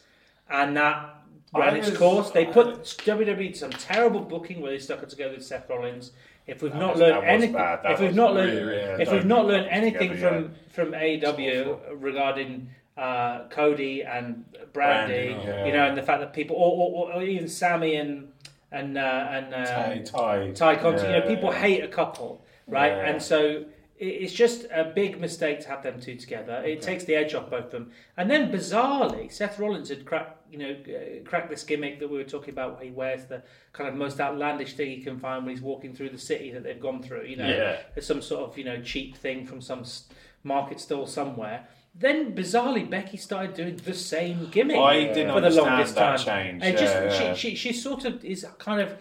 and 0.49 0.77
that 0.77 1.15
ran 1.55 1.73
I 1.73 1.77
its 1.77 1.89
was- 1.89 1.97
course. 1.97 2.29
They 2.31 2.47
I- 2.47 2.51
put 2.51 2.83
WWE 2.83 3.51
to 3.53 3.57
some 3.57 3.71
terrible 3.71 4.19
booking 4.19 4.61
where 4.61 4.71
they 4.71 4.79
stuck 4.79 5.01
it 5.01 5.09
together 5.09 5.33
with 5.35 5.45
Seth 5.45 5.69
Rollins. 5.69 6.11
If 6.45 6.61
we've 6.61 6.75
not 6.75 6.91
was- 6.95 6.99
learned 6.99 7.25
anything, 7.25 7.55
if 7.85 7.99
we've 7.99 8.13
not 8.13 8.33
really, 8.35 8.51
learned, 8.53 8.67
really- 8.67 9.01
if 9.03 9.11
we've 9.11 9.25
not 9.25 9.45
learned 9.47 9.67
anything 9.69 10.09
together, 10.11 10.49
from 10.69 10.91
from 10.91 10.93
AEW 10.93 11.79
regarding 11.95 12.69
uh, 12.97 13.47
Cody 13.49 14.03
and 14.03 14.45
Brandi, 14.71 15.33
Brandi, 15.35 15.45
yeah. 15.45 15.65
you 15.65 15.71
know, 15.73 15.87
and 15.87 15.97
the 15.97 16.03
fact 16.03 16.19
that 16.19 16.31
people, 16.33 16.55
or, 16.57 17.07
or, 17.07 17.13
or 17.13 17.23
even 17.23 17.47
Sammy 17.47 17.95
and 17.95 18.27
and 18.73 18.97
uh, 18.97 19.27
and 19.29 19.53
uh, 19.53 19.65
Ty, 19.65 20.01
Ty, 20.05 20.51
Tay 20.51 20.81
Conti, 20.81 21.03
you 21.03 21.11
know, 21.11 21.21
people 21.21 21.51
yeah. 21.51 21.59
hate 21.59 21.83
a 21.83 21.87
couple, 21.87 22.43
right? 22.67 22.91
Yeah. 22.91 23.09
And 23.09 23.21
so 23.21 23.65
it's 23.97 24.33
just 24.33 24.65
a 24.73 24.91
big 24.95 25.21
mistake 25.21 25.61
to 25.61 25.69
have 25.69 25.83
them 25.83 25.99
two 25.99 26.15
together. 26.15 26.61
It 26.65 26.81
takes 26.81 27.05
the 27.05 27.15
edge 27.15 27.35
off 27.35 27.49
both 27.49 27.65
of 27.65 27.71
them. 27.71 27.91
And 28.17 28.29
then 28.29 28.51
bizarrely, 28.51 29.31
Seth 29.31 29.59
Rollins 29.59 29.89
had 29.89 30.03
cracked, 30.03 30.51
you 30.51 30.57
know, 30.57 30.71
uh, 30.71 31.23
cracked 31.23 31.49
this 31.49 31.63
gimmick 31.63 31.99
that 31.99 32.09
we 32.09 32.17
were 32.17 32.23
talking 32.23 32.49
about, 32.49 32.75
where 32.75 32.83
he 32.83 32.91
wears 32.91 33.25
the 33.25 33.43
kind 33.71 33.87
of 33.87 33.95
most 33.95 34.19
outlandish 34.19 34.73
thing 34.73 34.89
he 34.89 35.01
can 35.01 35.19
find 35.19 35.45
when 35.45 35.55
he's 35.55 35.63
walking 35.63 35.93
through 35.93 36.09
the 36.09 36.17
city 36.17 36.51
that 36.51 36.63
they've 36.63 36.81
gone 36.81 37.01
through. 37.01 37.23
You 37.25 37.37
know, 37.37 37.47
Yeah. 37.47 37.77
there's 37.93 38.07
some 38.07 38.21
sort 38.21 38.49
of 38.49 38.57
you 38.57 38.63
know 38.65 38.81
cheap 38.81 39.15
thing 39.15 39.45
from 39.45 39.61
some 39.61 39.83
market 40.43 40.79
stall 40.79 41.05
somewhere. 41.05 41.67
Then 41.95 42.33
bizarrely, 42.35 42.89
Becky 42.89 43.17
started 43.17 43.53
doing 43.53 43.75
the 43.77 43.93
same 43.93 44.47
gimmick 44.49 44.77
I 44.77 45.13
didn't 45.13 45.33
for 45.33 45.41
the 45.41 45.47
understand 45.47 45.67
longest 45.67 45.95
that 45.95 46.17
time. 46.19 46.25
change. 46.59 46.63
And 46.63 46.73
Yeah, 46.73 46.79
just 46.79 46.95
yeah. 47.21 47.33
she, 47.35 47.49
she 47.49 47.55
she 47.55 47.73
sort 47.73 48.05
of 48.05 48.25
is 48.25 48.45
kind 48.57 48.81
of 48.81 48.95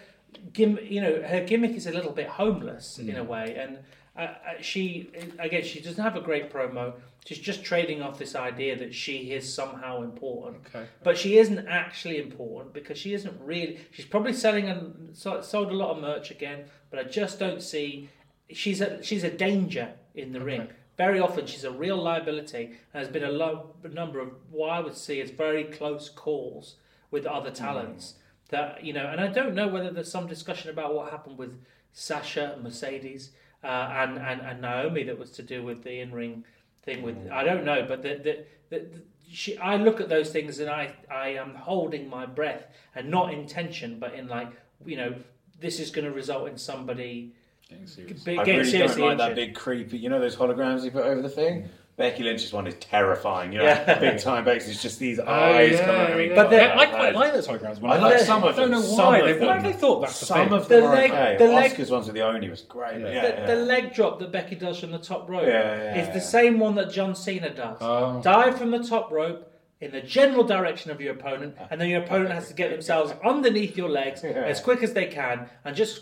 gim, 0.53 0.79
you 0.83 1.01
know, 1.01 1.23
her 1.23 1.43
gimmick 1.45 1.73
is 1.75 1.87
a 1.87 1.91
little 1.93 2.13
bit 2.13 2.27
homeless 2.29 2.99
in 2.99 3.07
Mm. 3.07 3.19
a 3.21 3.25
way, 3.25 3.57
and 3.59 3.79
uh, 4.17 4.21
uh, 4.21 4.35
she 4.61 5.11
again 5.39 5.65
she 5.65 5.81
doesn't 5.81 6.03
have 6.05 6.17
a 6.17 6.21
great 6.21 6.53
promo. 6.53 6.93
She's 7.25 7.39
just 7.39 7.65
trading 7.65 8.03
off 8.03 8.19
this 8.19 8.35
idea 8.35 8.77
that 8.77 8.93
she 8.95 9.31
is 9.33 9.53
somehow 9.55 10.03
important, 10.03 10.67
Okay. 10.67 10.87
but 11.05 11.17
she 11.17 11.39
isn't 11.39 11.67
actually 11.69 12.19
important 12.21 12.75
because 12.75 12.99
she 12.99 13.15
isn't 13.15 13.41
really. 13.41 13.79
She's 13.93 14.05
probably 14.07 14.35
selling 14.35 14.69
and 14.69 15.17
sold 15.17 15.71
a 15.71 15.75
lot 15.75 15.91
of 15.97 16.03
merch 16.03 16.31
again, 16.31 16.65
but 16.91 16.99
I 16.99 17.05
just 17.05 17.39
don't 17.39 17.63
see. 17.63 18.11
She's 18.51 18.83
a 18.83 19.03
she's 19.03 19.25
a 19.25 19.31
danger 19.31 19.95
in 20.15 20.33
the 20.33 20.41
ring. 20.41 20.69
Very 21.03 21.19
often, 21.19 21.47
she's 21.47 21.65
a 21.65 21.71
real 21.73 21.97
liability, 21.97 22.65
and 22.65 23.03
there's 23.03 23.09
been 23.09 23.25
a, 23.25 23.89
number 23.89 24.21
of 24.21 24.29
what 24.53 24.71
I 24.71 24.79
would 24.79 24.95
see 24.95 25.21
as 25.21 25.31
very 25.31 25.65
close 25.65 26.09
calls 26.09 26.77
with 27.11 27.27
other 27.27 27.51
talents. 27.51 28.15
That 28.51 28.85
you 28.85 28.93
know, 28.93 29.07
and 29.09 29.21
I 29.21 29.27
don't 29.27 29.53
know 29.53 29.67
whether 29.67 29.91
there's 29.91 30.13
some 30.13 30.29
discussion 30.29 30.71
about 30.71 30.95
what 30.95 31.11
happened 31.11 31.39
with 31.39 31.59
Sasha, 31.93 32.57
Mercedes, 32.63 33.31
uh, 33.65 33.67
and, 33.67 34.17
and 34.17 34.43
and 34.43 34.61
Naomi 34.61 35.03
that 35.03 35.19
was 35.19 35.33
to 35.33 35.43
do 35.43 35.65
with 35.65 35.83
the 35.83 35.99
in 35.99 36.13
ring 36.13 36.45
thing. 36.85 37.03
With 37.03 37.17
I 37.33 37.43
don't 37.43 37.65
know, 37.65 37.85
but 37.85 38.03
the, 38.03 38.15
the, 38.15 38.45
the, 38.71 38.79
the 38.87 39.03
she, 39.29 39.59
I 39.59 39.75
look 39.75 40.01
at 40.01 40.09
those 40.09 40.31
things 40.31 40.61
and 40.61 40.71
I 40.71 40.95
I 41.11 41.31
am 41.31 41.57
holding 41.57 42.09
my 42.09 42.27
breath, 42.27 42.69
and 42.95 43.11
not 43.11 43.35
in 43.35 43.49
tension, 43.49 43.99
but 43.99 44.15
in 44.15 44.29
like 44.29 44.53
you 44.87 44.97
know, 44.97 45.17
this 45.59 45.81
is 45.81 45.91
going 45.91 46.05
to 46.05 46.13
result 46.13 46.49
in 46.49 46.59
somebody 46.59 47.35
Getting 47.73 47.87
serious. 47.87 48.23
be- 48.25 48.39
I 48.39 48.43
really 48.43 48.71
don't 48.73 48.99
like 49.01 49.19
that 49.19 49.35
big 49.35 49.55
creepy. 49.55 49.99
You 49.99 50.09
know 50.09 50.21
those 50.21 50.37
holograms 50.37 50.83
he 50.85 50.91
put 50.91 51.05
over 51.05 51.21
the 51.23 51.29
thing. 51.29 51.63
Mm. 51.63 51.67
Becky 51.95 52.23
Lynch's 52.23 52.53
one 52.55 52.67
is 52.67 52.75
terrifying. 52.77 53.53
You 53.53 53.59
know, 53.59 53.65
Yeah. 53.65 53.99
big 54.01 54.19
time 54.19 54.45
Becky's 54.47 54.81
just 54.81 54.99
these 54.99 55.21
Oh, 55.21 55.25
eyes 55.27 55.73
yeah, 55.73 55.85
coming 55.85 56.01
at 56.01 56.17
me. 56.17 56.29
yeah. 56.31 56.35
But 56.35 56.49
they're- 56.51 56.61
Yeah, 56.69 56.79
I 56.79 56.87
quite 56.87 57.15
like 57.15 57.33
those 57.35 57.47
holograms. 57.47 57.81
When 57.81 57.93
I 57.93 57.99
like 57.99 58.17
They're- 58.17 58.25
some 58.25 58.43
of 58.45 58.57
them. 58.57 58.65
I 58.73 58.73
don't 58.75 58.83
know 58.83 58.97
why. 58.97 59.19
of 59.19 59.39
They, 59.39 59.47
why 59.47 59.55
have 59.55 59.63
they 59.63 59.73
thought 59.75 60.01
that's 60.01 60.19
the 60.21 60.27
Some 60.27 60.49
thing? 60.49 60.59
of 60.59 60.69
them 60.69 60.81
The 60.81 60.89
leg- 60.89 61.11
okay. 61.11 61.37
the 61.39 61.49
leg- 61.49 61.73
Asuka's 61.73 61.91
ones 61.91 62.07
with 62.07 62.15
the 62.15 62.23
Oni 62.23 62.49
was 62.49 62.63
great. 62.63 62.99
Yeah. 63.03 63.09
Yeah, 63.13 63.23
the, 63.23 63.29
yeah. 63.41 63.47
the 63.47 63.57
leg 63.57 63.93
drop 63.93 64.19
that 64.21 64.33
Becky 64.33 64.55
does 64.55 64.81
from 64.81 64.91
the 64.91 64.99
top 64.99 65.29
rope 65.29 65.47
Yeah, 65.47 65.53
yeah, 65.77 66.01
is 66.01 66.09
yeah. 66.09 66.15
the 66.15 66.21
same 66.21 66.59
one 66.59 66.75
that 66.77 66.91
John 66.91 67.15
Cena 67.15 67.51
does. 67.51 67.77
Oh. 67.83 68.21
Dive 68.23 68.57
from 68.57 68.71
the 68.71 68.83
top 68.83 69.13
rope 69.13 69.53
in 69.83 69.93
the 69.93 70.01
general 70.01 70.45
direction 70.45 70.91
of 70.93 71.01
your 71.01 71.13
opponent, 71.13 71.57
and 71.71 71.79
then 71.79 71.91
your 71.91 72.03
opponent 72.03 72.31
has 72.33 72.49
to 72.49 72.55
get 72.55 72.71
themselves 72.71 73.13
underneath 73.25 73.77
your 73.77 73.91
legs 73.91 74.23
Yeah. 74.25 74.31
as 74.31 74.61
quick 74.61 74.83
as 74.83 74.95
they 74.95 75.07
can 75.07 75.47
and 75.65 75.77
just 75.77 76.01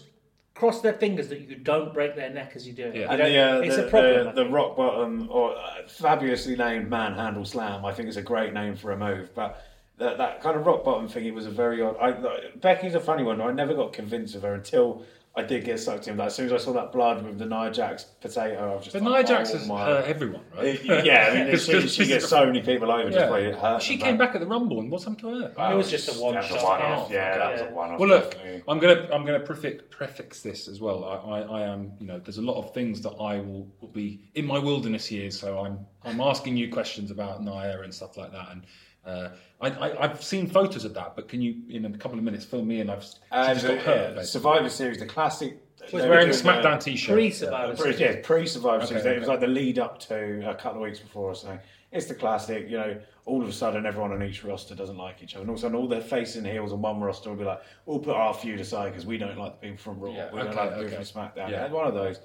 cross 0.61 0.83
their 0.83 0.93
fingers 0.93 1.29
that 1.29 1.41
you 1.41 1.57
don't 1.57 1.95
break 1.95 2.15
their 2.15 2.29
neck 2.29 2.53
as 2.55 2.67
you 2.67 2.75
do 2.75 2.85
it. 2.85 2.95
Yeah. 2.95 3.11
And 3.11 3.21
the, 3.21 3.39
uh, 3.39 3.61
it's 3.61 3.77
the, 3.77 3.87
a 3.87 3.91
problem. 3.91 4.35
The, 4.35 4.45
the 4.45 4.51
rock 4.51 4.77
bottom 4.77 5.27
or 5.31 5.57
uh, 5.57 5.89
fabulously 5.89 6.55
named 6.55 6.91
manhandle 6.91 7.47
slam, 7.47 7.87
I 7.87 7.95
think 7.95 8.11
is 8.11 8.19
a 8.19 8.23
great 8.23 8.53
name 8.53 8.77
for 8.77 8.93
a 8.93 8.97
move. 8.97 9.35
But 9.35 9.65
that, 9.97 10.19
that 10.19 10.43
kind 10.43 10.59
of 10.59 10.67
rock 10.67 10.85
bottom 10.85 11.09
thing, 11.09 11.25
it 11.25 11.33
was 11.33 11.47
a 11.47 11.51
very 11.51 11.81
odd. 11.81 11.97
I, 11.99 12.51
Becky's 12.57 12.95
a 12.95 13.01
funny 13.01 13.23
one. 13.23 13.41
I 13.41 13.53
never 13.53 13.73
got 13.73 13.95
convinced 13.95 14.35
of 14.35 14.43
her 14.43 14.53
until 14.53 15.03
I 15.41 15.47
did 15.47 15.65
get 15.65 15.81
sucked 15.81 16.07
in. 16.09 16.17
Like, 16.17 16.27
as 16.29 16.35
soon 16.35 16.47
as 16.47 16.53
I 16.53 16.59
saw 16.59 16.73
that 16.75 16.93
blood 16.93 17.25
with 17.25 17.39
the 17.39 17.47
Nia 17.47 17.71
Jax 17.71 18.05
potato, 18.05 18.73
I 18.73 18.75
was 18.77 18.85
just 18.85 18.95
But 18.95 19.03
like, 19.03 19.27
Nia 19.27 19.37
Jax 19.37 19.51
oh 19.55 19.59
has 19.59 19.67
my- 19.69 19.85
hurt 19.85 20.05
everyone, 20.07 20.43
right? 20.57 20.83
Yeah, 20.85 21.29
I 21.31 21.35
mean, 21.35 21.47
It's 21.55 21.65
she, 21.65 21.73
just- 21.73 21.97
she 21.97 22.07
gets 22.07 22.29
so 22.29 22.45
many 22.47 22.61
people 22.63 22.91
over 22.91 23.05
just 23.11 23.19
Yeah. 23.19 23.29
by 23.31 23.41
it 23.41 23.55
hurt. 23.57 23.83
She 23.83 23.97
them 23.97 24.07
came 24.07 24.19
back 24.19 24.35
at 24.35 24.41
the 24.41 24.47
Rumble, 24.47 24.81
and 24.81 24.91
what's 24.91 25.05
happened 25.05 25.21
to 25.21 25.29
her? 25.59 25.73
It 25.73 25.77
was 25.77 25.91
just 25.91 26.09
a 26.09 26.21
one 26.23 26.35
That 26.35 26.51
was 26.51 26.61
shot. 26.61 26.81
a 26.81 26.85
one-off. 26.85 27.11
Yeah. 27.11 27.17
Yeah, 27.33 27.39
that 27.39 27.53
was 27.53 27.61
a 27.63 27.75
one-off. 27.75 28.01
Well, 28.01 28.09
look, 28.09 28.31
definitely. 28.33 28.63
I'm 28.69 28.79
gonna 28.79 29.09
I'm 29.13 29.25
gonna 29.27 29.41
prefix, 29.41 29.83
prefix 29.91 30.43
this 30.43 30.69
as 30.69 30.81
well. 30.81 31.05
I, 31.05 31.15
I, 31.41 31.41
I 31.41 31.63
am 31.63 31.93
you 31.99 32.07
know 32.07 32.19
there's 32.19 32.39
a 32.39 32.43
lot 32.43 32.57
of 32.63 32.73
things 32.75 33.01
that 33.03 33.13
I 33.21 33.41
will, 33.41 33.67
will 33.81 33.89
be 33.89 34.31
in 34.35 34.47
my 34.47 34.59
wilderness 34.59 35.11
years, 35.11 35.39
so 35.39 35.59
I'm 35.61 35.87
I'm 36.05 36.21
asking 36.21 36.57
you 36.57 36.71
questions 36.73 37.11
about 37.11 37.43
Nia 37.43 37.81
and 37.83 37.93
stuff 37.93 38.17
like 38.17 38.33
that, 38.33 38.49
and 38.53 38.65
uh, 39.05 39.29
I, 39.61 39.69
I 39.71 40.05
I've 40.05 40.23
seen 40.23 40.47
photos 40.47 40.85
of 40.85 40.95
that, 40.95 41.17
but 41.17 41.29
can 41.29 41.41
you 41.41 41.57
in 41.69 41.85
a 41.85 41.99
couple 41.99 42.19
of 42.19 42.25
minutes 42.25 42.45
fill 42.45 42.65
me 42.65 42.81
in? 42.81 42.91
I've 42.91 43.03
she 43.05 43.11
Uh, 43.31 43.55
just 43.55 43.67
the, 43.67 43.75
got 43.77 43.85
hurt. 43.85 44.19
uh. 44.19 44.25
Survivor 44.25 44.69
Series, 44.69 44.99
the 44.99 45.07
classic. 45.07 45.59
She's 45.89 46.03
they 46.03 46.09
wearing 46.11 46.29
a 46.29 46.33
doing, 46.33 46.47
uh, 46.47 46.63
SmackDown 46.63 46.83
t-shirt. 46.83 47.15
Pre-Survivor 47.15 47.75
Pre, 47.75 47.93
Series. 47.95 48.01
yeah, 48.01 48.21
pre-Survivor 48.23 48.87
Series. 48.87 49.03
Okay, 49.07 49.17
It 49.17 49.19
was 49.19 49.29
like 49.29 49.41
the 49.41 49.47
lead 49.47 49.79
up 49.79 49.99
to 50.01 50.47
a 50.49 50.55
couple 50.55 50.83
of 50.83 50.87
weeks 50.87 50.99
before 50.99 51.31
or 51.31 51.35
something. 51.35 51.59
It's 51.91 52.05
the 52.07 52.15
classic, 52.15 52.69
you 52.69 52.77
know. 52.77 53.01
All 53.25 53.43
of 53.43 53.49
a 53.49 53.53
sudden, 53.53 53.87
everyone 53.87 54.13
on 54.13 54.23
each 54.23 54.45
roster 54.45 54.75
doesn't 54.75 54.97
like 54.97 55.23
each 55.23 55.35
other, 55.35 55.43
and 55.43 55.51
all 55.51 55.55
of 55.55 55.61
a 55.61 55.63
sudden, 55.63 55.77
all 55.77 55.89
their 55.89 56.01
faces 56.01 56.37
and 56.37 56.47
heels 56.47 56.73
on 56.73 56.83
one 56.83 57.01
roster 57.01 57.31
will 57.31 57.37
be 57.37 57.45
like, 57.45 57.61
"We'll 57.87 57.99
put 58.01 58.15
our 58.17 58.35
feud 58.35 58.61
aside 58.61 58.91
because 58.91 59.07
we 59.07 59.19
don't 59.19 59.39
like 59.39 59.61
the 59.61 59.69
people 59.69 59.79
from 59.83 60.01
Raw. 60.01 60.11
Yeah, 60.13 60.31
we 60.33 60.41
don't 60.41 60.55
like 60.55 60.71
the 60.71 60.83
people 60.85 60.95
okay. 60.99 61.05
from 61.05 61.23
SmackDown." 61.23 61.51
Yeah. 61.51 61.67
Yeah. 61.67 61.73
One 61.73 61.87
of 61.87 61.95
those. 61.95 62.21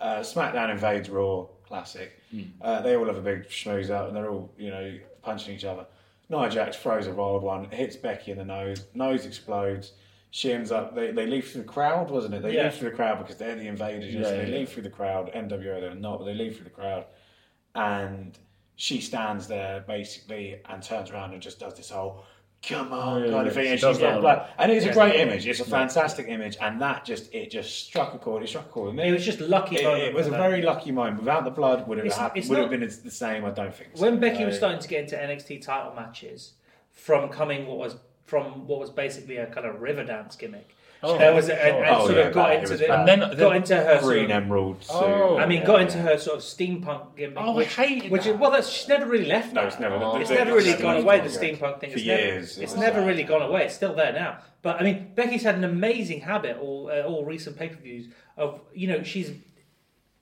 Uh, 0.00 0.18
SmackDown 0.20 0.70
invades 0.70 1.08
Raw, 1.10 1.46
classic. 1.66 2.12
Uh, 2.60 2.80
they 2.82 2.96
all 2.96 3.06
have 3.06 3.16
a 3.16 3.20
big 3.22 3.48
schmooze 3.48 3.90
out, 3.90 4.08
and 4.08 4.16
they're 4.16 4.30
all, 4.30 4.52
you 4.58 4.70
know, 4.70 4.98
punching 5.22 5.54
each 5.54 5.64
other. 5.64 5.86
Nia 6.28 6.50
Jax 6.50 6.76
throws 6.76 7.06
a 7.06 7.12
wild 7.12 7.42
one, 7.42 7.70
hits 7.70 7.96
Becky 7.96 8.30
in 8.32 8.38
the 8.38 8.44
nose, 8.44 8.84
nose 8.94 9.24
explodes. 9.26 9.92
She 10.30 10.52
ends 10.52 10.70
up. 10.70 10.94
They, 10.94 11.10
they 11.10 11.26
leave 11.26 11.48
through 11.48 11.62
the 11.62 11.68
crowd, 11.68 12.10
wasn't 12.10 12.34
it? 12.34 12.42
They 12.42 12.54
Yeah. 12.56 12.64
leave 12.64 12.74
through 12.74 12.90
the 12.90 12.96
crowd 12.96 13.18
because 13.18 13.36
they're 13.36 13.54
the 13.56 13.66
invaders. 13.66 14.12
Yeah, 14.14 14.22
so 14.24 14.30
they 14.36 14.50
yeah. 14.50 14.58
leave 14.58 14.68
through 14.68 14.82
the 14.82 14.90
crowd. 14.90 15.32
NWO 15.34 15.80
they're 15.80 15.94
not, 15.94 16.18
but 16.18 16.26
they 16.26 16.34
leave 16.34 16.56
through 16.56 16.64
the 16.64 16.70
crowd, 16.70 17.06
and 17.74 18.38
she 18.76 19.00
stands 19.00 19.48
there 19.48 19.84
basically 19.88 20.60
and 20.68 20.82
turns 20.82 21.10
around 21.10 21.32
and 21.32 21.40
just 21.42 21.58
does 21.58 21.74
this 21.74 21.90
whole 21.90 22.24
"come 22.66 22.92
on" 22.92 23.22
yeah, 23.24 23.30
kind 23.30 23.42
yeah. 23.44 23.48
of 23.48 23.54
thing, 23.54 23.66
and 23.68 23.80
she's 23.80 23.98
that 23.98 24.00
got 24.00 24.18
a 24.18 24.20
blood. 24.20 24.38
lot. 24.38 24.50
And 24.58 24.72
it's 24.72 24.84
Yeah. 24.84 24.90
a 24.92 24.94
great 24.94 25.16
image. 25.16 25.46
It's 25.46 25.60
a 25.60 25.64
fantastic 25.64 26.26
image, 26.28 26.56
and 26.60 26.80
that 26.80 27.04
just 27.04 27.34
it 27.34 27.50
just 27.50 27.86
struck 27.86 28.14
a 28.14 28.18
chord. 28.18 28.42
It 28.42 28.48
struck 28.48 28.66
a 28.66 28.68
chord 28.68 28.86
with 28.88 28.94
me. 28.96 29.08
It 29.08 29.12
was 29.12 29.24
just 29.24 29.40
lucky. 29.40 29.76
It, 29.76 29.84
it 29.84 30.14
was 30.14 30.26
a 30.26 30.30
them. 30.30 30.40
very 30.40 30.62
lucky 30.62 30.90
moment. 30.92 31.18
Without 31.20 31.44
the 31.44 31.50
blood, 31.50 31.86
would 31.88 31.98
it 31.98 32.02
It's- 32.06 32.14
have 32.16 32.22
happened? 32.22 32.38
it's 32.40 32.48
Would 32.48 32.56
not- 32.56 32.70
have 32.70 32.80
been 32.80 32.88
the 33.04 33.10
same? 33.10 33.44
I 33.44 33.50
don't 33.50 33.74
think. 33.74 33.90
So. 33.94 34.02
when 34.02 34.18
Becky 34.20 34.44
was 34.44 34.56
starting 34.56 34.80
to 34.80 34.88
get 34.88 35.00
into 35.04 35.16
NXT 35.16 35.58
title 35.62 35.94
matches 35.94 36.52
from 36.92 37.28
coming 37.28 37.66
what 37.66 37.78
was 37.78 37.96
from 38.26 38.66
what 38.66 38.78
was 38.78 38.90
basically 38.90 39.36
a 39.38 39.46
kind 39.46 39.66
of 39.66 39.80
river 39.80 40.04
dance 40.04 40.36
gimmick. 40.36 40.74
Oh, 41.02 41.16
there 41.16 41.32
was 41.32 41.48
a, 41.48 41.54
and, 41.64 41.76
and 41.76 41.94
Oh, 41.96 42.06
sort 42.06 42.16
yeah, 42.18 42.22
of 42.24 42.34
got 42.34 42.48
bad. 42.48 42.62
Into 42.64 42.76
the. 42.76 42.92
And 42.92 43.06
then- 43.08 43.18
got 43.20 43.36
then- 43.36 43.52
into 43.56 43.76
her 43.76 44.00
sort 44.00 44.02
green 44.12 44.24
of, 44.24 44.30
emerald 44.30 44.82
suit. 44.82 44.92
Oh. 44.96 45.38
I 45.38 45.46
mean, 45.46 45.60
Yeah, 45.60 45.66
got 45.66 45.76
yeah. 45.76 45.82
into 45.86 45.98
her 45.98 46.18
sort 46.18 46.36
of 46.38 46.42
steampunk 46.42 47.16
gimmick. 47.16 47.38
Oh, 47.40 47.58
I 47.60 47.64
hated 47.64 48.10
which 48.10 48.24
that. 48.24 48.30
is 48.34 48.36
well, 48.36 48.50
that's 48.50 48.68
she's 48.68 48.88
never 48.88 49.06
really 49.06 49.26
left. 49.26 49.52
No, 49.52 49.62
it's 49.62 49.78
never. 49.78 49.94
Oh. 49.94 50.16
It's 50.16 50.30
never 50.30 50.54
really 50.54 50.74
gone 50.74 50.96
away. 50.96 51.20
The 51.20 51.28
the- 51.28 51.38
steampunk 51.38 51.80
thing. 51.80 51.90
For 51.90 51.96
It's 51.96 52.04
years, 52.04 52.58
it 52.58 52.64
it's 52.64 52.74
never 52.76 53.00
really 53.04 53.22
gone 53.22 53.42
away. 53.42 53.64
It's 53.66 53.74
still 53.76 53.94
there 53.94 54.12
now. 54.12 54.38
But 54.62 54.80
I 54.80 54.82
mean, 54.84 55.12
Becky's 55.14 55.44
had 55.44 55.54
an 55.54 55.62
amazing 55.64 56.20
habit. 56.22 56.56
All 56.60 56.90
uh, 56.92 57.02
all 57.02 57.24
recent 57.24 57.56
pay 57.56 57.68
per 57.68 57.76
views 57.80 58.06
of 58.36 58.60
you 58.74 58.88
know 58.88 59.02
she's 59.04 59.30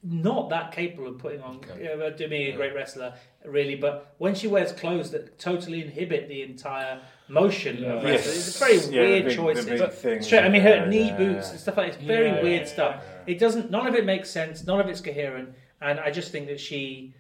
not 0.09 0.51
that 0.51 0.71
capable 0.73 1.09
of 1.09 1.19
putting 1.19 1.41
on 1.41 1.57
Okay. 1.57 1.83
you 1.83 1.97
know, 1.97 2.29
being 2.29 2.53
a 2.53 2.57
great 2.57 2.75
wrestler 2.75 3.15
really. 3.45 3.75
But 3.75 4.15
when 4.19 4.35
she 4.35 4.47
wears 4.47 4.73
clothes 4.73 5.11
that 5.13 5.39
totally 5.39 5.83
inhibit 5.83 6.29
the 6.29 6.43
entire 6.43 7.01
motion 7.29 7.79
Yeah. 7.79 7.95
of 7.95 8.05
Yes. 8.05 8.27
it's 8.27 8.57
a 8.57 8.65
very 8.65 8.77
Yeah, 8.95 9.01
weird 9.03 9.25
big- 9.27 9.37
choice. 9.37 10.25
straight, 10.27 10.45
I 10.45 10.49
mean, 10.49 10.63
her 10.63 10.77
Yeah, 10.77 10.89
knee 10.89 11.13
boots 11.13 11.51
and 11.51 11.59
stuff 11.61 11.77
like 11.77 11.93
that. 11.93 11.99
It's 11.99 12.07
very 12.07 12.43
weird 12.43 12.69
stuff. 12.69 13.05
It 13.27 13.39
doesn't. 13.39 13.71
None 13.71 13.87
of 13.87 13.95
it 13.95 14.05
makes 14.05 14.31
sense. 14.31 14.65
None 14.67 14.81
of 14.81 14.89
it's 14.89 15.01
coherent. 15.01 15.55
And 15.81 15.99
I 16.01 16.11
just 16.11 16.31
think 16.33 16.47
that 16.49 16.61
she 16.61 17.15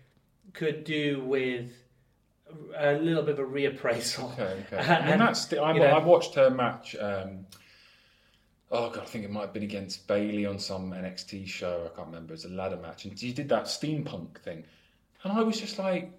could 0.52 0.84
do 0.84 1.20
with 1.24 1.72
a 2.78 2.92
little 2.94 3.22
bit 3.24 3.38
of 3.38 3.40
a 3.40 3.50
reappraisal. 3.50 4.32
Okay, 4.34 4.62
okay. 4.72 4.76
And- 4.92 5.06
mean, 5.10 5.18
that's 5.18 5.46
the, 5.46 5.60
I, 5.60 5.72
you 5.74 5.80
know- 5.80 5.86
I 5.86 5.98
watched 5.98 6.34
her 6.36 6.50
match. 6.50 6.94
Um, 6.98 7.46
oh 8.72 8.90
god, 8.90 9.02
I 9.02 9.06
think 9.06 9.24
it 9.24 9.30
might 9.30 9.42
have 9.42 9.52
been 9.52 9.62
against 9.62 10.06
Bayley 10.06 10.46
on 10.46 10.58
some 10.58 10.90
NXT 10.92 11.46
show. 11.46 11.88
I 11.92 11.96
can't 11.96 12.08
remember. 12.08 12.32
It 12.32 12.36
was 12.36 12.44
a 12.46 12.50
ladder 12.50 12.76
match, 12.76 13.04
and 13.04 13.18
she 13.18 13.32
did 13.32 13.48
that 13.48 13.64
steampunk 13.64 14.38
thing, 14.38 14.64
and 15.22 15.32
I 15.32 15.42
was 15.42 15.60
just 15.60 15.78
like, 15.78 16.10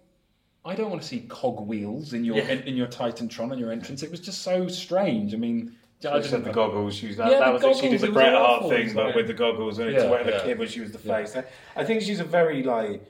I 0.66 0.76
don't 0.76 0.90
want 0.90 1.02
to 1.02 1.08
see 1.08 1.22
cog 1.22 1.60
wheels 1.68 2.14
in 2.14 2.24
your 2.24 2.38
Yeah. 2.38 2.50
in, 2.50 2.60
in 2.64 2.76
your 2.76 2.88
Titantron 2.88 3.52
and 3.52 3.60
your 3.60 3.72
entrance. 3.72 4.04
It 4.04 4.12
was 4.12 4.20
just 4.20 4.42
so 4.42 4.68
strange. 4.68 5.34
I 5.34 5.38
mean, 5.38 5.76
I 6.08 6.22
She 6.22 6.30
had 6.30 6.44
the 6.44 6.52
goggles. 6.52 6.94
She 6.96 7.08
was 7.08 7.18
that. 7.18 7.32
Yeah, 7.32 7.40
that 7.40 7.54
was 7.54 7.64
it. 7.64 7.76
She 7.78 7.90
did 7.90 8.02
the 8.02 8.12
Bret 8.12 8.34
Hart 8.34 8.70
thing, 8.70 8.94
but 8.94 9.08
Yeah. 9.10 9.16
with 9.16 9.28
the 9.28 9.34
goggles 9.34 9.80
and 9.80 9.92
Yeah, 9.92 10.04
to 10.04 10.10
wear 10.10 10.24
the 10.24 10.32
yeah. 10.32 10.44
kid 10.44 10.60
when 10.60 10.68
she 10.68 10.80
was 10.82 10.92
the 10.92 11.00
Yeah. 11.08 11.26
face. 11.26 11.36
I 11.76 11.84
think 11.84 12.02
she's 12.02 12.20
a 12.20 12.24
very 12.24 12.64
like. 12.64 13.02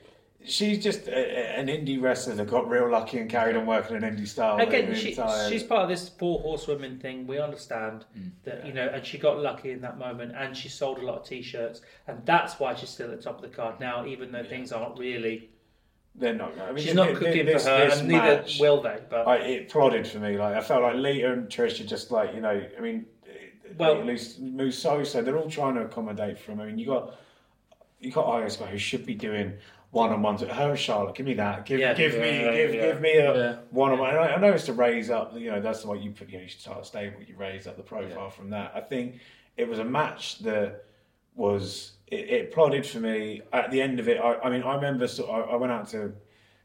She's 0.44 0.82
just 0.82 1.08
a, 1.08 1.12
a- 1.12 1.58
an 1.60 1.66
indie 1.66 2.00
wrestler 2.00 2.34
that 2.34 2.46
got 2.48 2.68
real 2.68 2.90
lucky 2.90 3.18
and 3.18 3.28
carried 3.28 3.56
on 3.56 3.66
working 3.66 3.96
an 3.96 4.02
indie 4.02 4.26
style. 4.26 4.56
Again, 4.58 4.90
the 4.90 4.94
she, 4.94 5.10
entire- 5.10 5.48
she's 5.50 5.62
part 5.62 5.82
of 5.82 5.88
this 5.88 6.08
four 6.08 6.40
horsewomen 6.40 6.98
thing. 6.98 7.26
We 7.26 7.38
understand 7.38 8.04
Mm. 8.18 8.30
that, 8.44 8.66
you 8.66 8.72
know, 8.72 8.88
and 8.88 9.04
she 9.04 9.18
got 9.18 9.38
lucky 9.38 9.72
in 9.72 9.80
that 9.82 9.98
moment, 9.98 10.32
and 10.36 10.56
she 10.56 10.68
sold 10.68 10.98
a 10.98 11.02
lot 11.02 11.18
of 11.20 11.26
t-shirts, 11.26 11.80
and 12.06 12.24
that's 12.24 12.58
why 12.60 12.74
she's 12.74 12.90
still 12.90 13.10
at 13.10 13.18
the 13.18 13.22
top 13.22 13.36
of 13.36 13.42
the 13.42 13.48
card 13.54 13.80
now, 13.80 14.06
even 14.06 14.32
though 14.32 14.44
things 14.44 14.72
aren't 14.72 14.98
really. 14.98 15.50
They're 16.14 16.34
not. 16.34 16.58
I 16.58 16.68
mean, 16.72 16.78
She's 16.78 16.86
thi- 16.88 16.94
not 16.94 17.14
cooking 17.14 17.46
this- 17.46 17.64
for 17.64 17.70
her, 17.70 17.88
this 17.90 18.00
and 18.00 18.08
neither 18.08 18.44
will 18.58 18.80
they. 18.82 18.98
But 19.08 19.28
I, 19.28 19.36
it 19.36 19.68
plodded 19.68 20.06
for 20.06 20.18
me. 20.18 20.36
Like 20.36 20.56
I 20.56 20.60
felt 20.60 20.82
like 20.82 20.96
Lita 20.96 21.32
and 21.32 21.48
Trish 21.48 21.80
are 21.80 21.86
just 21.86 22.10
like 22.10 22.34
you 22.34 22.40
know. 22.40 22.60
I 22.76 22.80
mean, 22.80 23.06
Well- 23.76 23.98
at 24.00 24.06
least 24.06 24.40
Muso. 24.40 25.04
So 25.04 25.22
they're 25.22 25.36
all 25.38 25.50
trying 25.50 25.74
to 25.76 25.82
accommodate 25.82 26.38
for 26.38 26.52
him. 26.52 26.60
I 26.60 26.66
mean, 26.66 26.78
you 26.78 26.86
got 26.86 27.14
you 28.00 28.10
got 28.10 28.26
Io 28.26 28.48
who 28.48 28.78
should 28.78 29.06
be 29.06 29.14
doing 29.14 29.52
one 29.90 30.10
on 30.10 30.22
ones. 30.22 30.42
Her 30.42 30.70
and 30.70 30.78
Charlotte, 30.78 31.14
give 31.14 31.26
me 31.26 31.34
that. 31.34 31.64
Give 31.64 31.80
Yeah. 31.80 31.94
give 31.94 32.14
me 32.14 32.42
Yeah, 32.42 32.52
give, 32.52 32.74
yeah. 32.74 32.80
give 32.82 33.00
me 33.00 33.16
a 33.16 33.34
Yeah. 33.36 33.56
one 33.70 33.92
on 33.92 33.98
one. 33.98 34.14
I, 34.14 34.34
I 34.34 34.40
know 34.40 34.52
it's 34.52 34.66
to 34.66 34.72
raise 34.72 35.10
up. 35.10 35.34
You 35.36 35.50
know 35.50 35.60
that's 35.60 35.82
the 35.82 35.88
way 35.88 35.98
you 35.98 36.10
put. 36.10 36.28
You 36.28 36.38
know 36.38 36.42
you 36.42 36.48
should 36.48 36.60
start 36.60 36.80
a 36.80 36.84
stable. 36.84 37.22
You 37.26 37.36
raise 37.36 37.66
up 37.66 37.76
the 37.76 37.82
profile 37.82 38.24
Yeah. 38.24 38.30
from 38.30 38.50
that. 38.50 38.72
I 38.74 38.80
think 38.80 39.20
it 39.56 39.68
was 39.68 39.78
a 39.78 39.84
match 39.84 40.40
that 40.40 40.84
was 41.34 41.92
it, 42.08 42.28
it 42.28 42.52
plodded 42.52 42.86
for 42.86 43.00
me 43.00 43.42
at 43.52 43.70
the 43.70 43.80
end 43.80 44.00
of 44.00 44.08
it. 44.08 44.18
I, 44.18 44.34
I 44.40 44.50
mean, 44.50 44.62
I 44.62 44.74
remember 44.74 45.06
sort 45.08 45.30
of, 45.30 45.50
I 45.50 45.56
went 45.56 45.72
out 45.72 45.88
to 45.90 46.12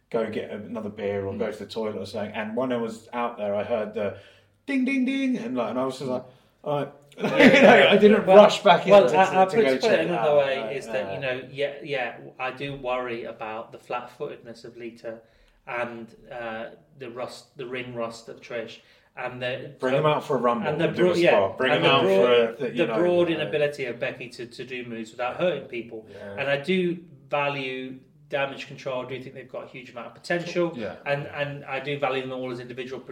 go 0.09 0.29
get 0.29 0.51
another 0.51 0.89
beer 0.89 1.25
or 1.25 1.35
go 1.37 1.45
mm. 1.45 1.53
to 1.53 1.59
the 1.59 1.71
toilet 1.71 1.95
or 1.95 2.05
something, 2.05 2.33
and 2.33 2.55
when 2.55 2.71
I 2.71 2.77
was 2.77 3.07
out 3.13 3.37
there, 3.37 3.55
I 3.55 3.63
heard 3.63 3.93
the 3.93 4.17
ding 4.65 4.85
ding 4.85 5.05
ding, 5.05 5.37
and 5.37 5.55
like, 5.55 5.69
and 5.71 5.79
I 5.79 5.85
was 5.85 5.99
just 5.99 6.09
like, 6.09 6.25
all 6.63 6.79
right. 6.79 6.91
you 7.18 7.61
know, 7.61 7.88
I 7.90 7.98
didn't 7.98 8.26
Well- 8.26 8.38
rush 8.38 8.64
back 8.64 8.85
in. 8.85 8.91
Well, 8.91 9.10
to, 9.10 9.15
I, 9.18 9.44
I 9.44 9.45
to, 9.45 9.56
put, 9.56 9.64
to 9.65 9.72
put 9.73 9.81
check 9.81 9.99
it 9.99 10.07
another 10.07 10.31
out, 10.31 10.38
way 10.38 10.76
is 10.76 10.88
that 10.88 11.10
uh, 11.10 11.14
you 11.14 11.19
know, 11.19 11.41
yeah, 11.52 11.73
yeah, 11.84 12.18
I 12.40 12.52
do 12.52 12.76
worry 12.76 13.26
about 13.26 13.72
the 13.72 13.77
flat-footedness 13.77 14.64
of 14.65 14.77
Lita 14.77 15.19
and 15.68 16.14
uh, 16.31 16.65
the 16.99 17.10
rust, 17.10 17.56
the 17.57 17.65
ring 17.65 17.94
rust 17.95 18.30
of 18.30 18.41
Trish, 18.41 18.80
and 19.15 19.41
the 19.41 19.73
Bring 19.80 19.95
him 19.95 20.06
out 20.06 20.26
for 20.26 20.35
a 20.35 20.40
rumble 20.40 20.68
and 20.68 20.81
the 20.81 20.88
broad, 20.88 21.18
yeah. 21.18 21.52
Bring 21.56 21.72
and 21.73 21.85
him 21.85 21.90
the 21.90 21.95
out 21.95 22.02
broad, 22.03 22.57
for 22.57 22.65
a, 22.65 22.69
the, 22.69 22.76
you 22.76 22.88
know, 22.88 22.95
broad 22.98 23.27
uh, 23.30 23.35
inability 23.35 23.85
of 23.85 23.99
Becky 23.99 24.27
to, 24.30 24.45
to 24.48 24.65
do 24.65 24.84
moves 24.85 25.11
without 25.11 25.38
hurting 25.38 25.65
people. 25.68 26.07
Yeah. 26.11 26.35
And 26.40 26.49
I 26.49 26.57
do 26.57 26.98
value 27.30 27.99
damage 28.30 28.65
control. 28.68 29.06
I 29.06 29.10
do 29.10 29.22
think 29.22 29.35
they've 29.35 29.52
got 29.52 29.65
a 29.65 29.68
huge 29.68 29.91
amount 29.91 30.07
of 30.07 30.15
potential, 30.15 30.73
Yeah. 30.76 30.95
and 31.06 31.27
and 31.27 31.64
I 31.65 31.80
do 31.80 31.99
value 31.99 32.22
them 32.23 32.31
all 32.31 32.52
as 32.52 32.60
individual 32.60 33.03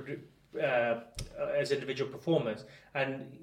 uh, 0.62 0.96
as 1.56 1.72
individual 1.72 2.12
performers. 2.12 2.66
And 2.96 3.38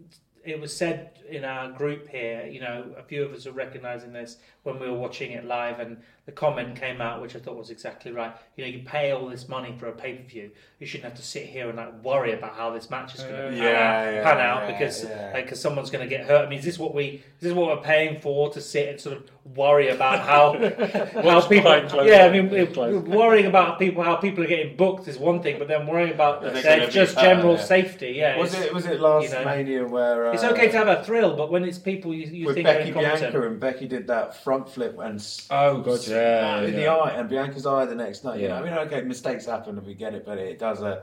it 0.44 0.60
was 0.60 0.77
said 0.77 1.19
in 1.28 1.44
our 1.44 1.70
group 1.70 2.09
here, 2.09 2.47
you 2.47 2.60
know, 2.60 2.94
a 2.97 3.02
few 3.02 3.24
of 3.24 3.32
us 3.32 3.47
are 3.47 3.52
recognizing 3.52 4.12
this 4.12 4.39
when 4.62 4.78
we 4.78 4.89
were 4.89 4.98
watching 4.98 5.32
it 5.32 5.44
live, 5.44 5.81
and 5.81 5.98
the 6.28 6.32
comment 6.32 6.78
came 6.78 7.00
out, 7.00 7.22
which 7.22 7.34
I 7.34 7.38
thought 7.38 7.56
was 7.56 7.70
exactly 7.70 8.12
right. 8.12 8.30
You 8.55 8.62
know, 8.66 8.70
you 8.70 8.80
pay 8.84 9.12
all 9.12 9.26
this 9.30 9.48
money 9.48 9.74
for 9.78 9.86
a 9.86 9.92
pay 9.92 10.12
per 10.12 10.28
view, 10.28 10.50
you 10.78 10.86
shouldn't 10.86 11.09
have 11.09 11.18
to 11.18 11.22
sit 11.24 11.46
here 11.46 11.70
and 11.70 11.78
like 11.78 12.05
worry 12.05 12.34
about 12.34 12.55
how 12.55 12.70
this 12.70 12.90
match 12.90 13.14
is 13.14 13.22
going 13.22 13.32
to 13.32 13.46
Uh, 13.46 13.50
pan, 13.50 13.56
yeah, 13.56 13.64
out, 13.64 14.12
yeah, 14.14 14.22
pan 14.22 14.38
out 14.38 14.60
yeah, 14.68 14.72
because 14.72 15.05
yeah. 15.05 15.30
like, 15.32 15.48
cause 15.48 15.59
someone's 15.59 15.88
going 15.88 16.06
to 16.06 16.16
get 16.16 16.26
hurt. 16.26 16.44
I 16.44 16.50
mean, 16.50 16.59
is 16.59 16.66
this 16.66 16.78
what 16.78 16.94
we 16.94 17.06
is 17.06 17.22
this 17.40 17.52
what 17.55 17.74
we're 17.74 17.82
paying 17.82 18.20
for 18.20 18.50
to 18.52 18.60
sit 18.60 18.90
and 18.90 19.00
sort 19.00 19.16
of 19.16 19.30
worry 19.56 19.88
about 19.88 20.18
how 20.20 20.52
how 21.22 21.22
Watch 21.22 21.48
people? 21.48 21.72
Yeah, 22.05 22.26
I 22.26 22.30
mean, 22.30 22.50
we're, 22.50 22.66
Closed. 22.66 23.09
we're 23.09 23.16
worrying 23.16 23.46
about 23.46 23.78
people 23.78 24.02
how 24.02 24.16
people 24.16 24.44
are 24.44 24.48
getting 24.48 24.76
booked 24.76 25.09
is 25.09 25.16
one 25.16 25.42
thing, 25.42 25.59
but 25.59 25.66
then 25.66 25.86
worrying 25.86 26.12
about 26.12 26.44
Are 26.44 26.50
they 26.50 26.60
their 26.60 26.90
just 26.90 27.14
hurt, 27.14 27.22
general 27.22 27.55
yeah. 27.55 27.62
safety. 27.64 28.10
Yeah, 28.16 28.36
Was 28.36 28.52
it 28.52 28.74
was 28.74 28.84
it 28.84 29.00
last 29.00 29.28
you 29.28 29.30
know, 29.32 29.44
Mania 29.46 29.86
where 29.86 30.28
uh, 30.28 30.32
it's 30.32 30.44
okay 30.44 30.70
to 30.70 30.76
have 30.76 30.88
a 30.88 31.02
thrill, 31.05 31.34
but 31.36 31.50
when 31.50 31.64
it's 31.64 31.78
people 31.78 32.12
you, 32.12 32.26
you 32.26 32.46
with 32.46 32.56
think 32.56 32.66
Becky 32.66 32.90
are. 32.90 32.94
Bianca 32.94 33.46
and 33.46 33.59
Becky 33.59 33.88
did 33.88 34.06
that 34.09 34.36
front 34.44 34.68
flip 34.68 34.98
and 34.98 35.18
Oh, 35.50 35.80
God, 35.80 36.06
yeah, 36.06 36.17
in 36.64 36.74
the 36.74 36.82
yeah. 36.82 36.94
eye 36.94 37.10
and 37.10 37.28
Bianca's 37.28 37.66
eye 37.66 37.84
the 37.86 37.94
next 37.94 38.24
night. 38.24 38.40
You 38.40 38.48
know, 38.48 38.56
I 38.56 38.62
mean, 38.62 38.72
okay, 38.72 39.02
mistakes 39.02 39.46
happen 39.46 39.78
and 39.78 39.86
we 39.86 39.94
get 39.94 40.14
it, 40.14 40.24
but 40.24 40.38
it 40.38 40.58
does 40.58 40.82
a. 40.82 41.02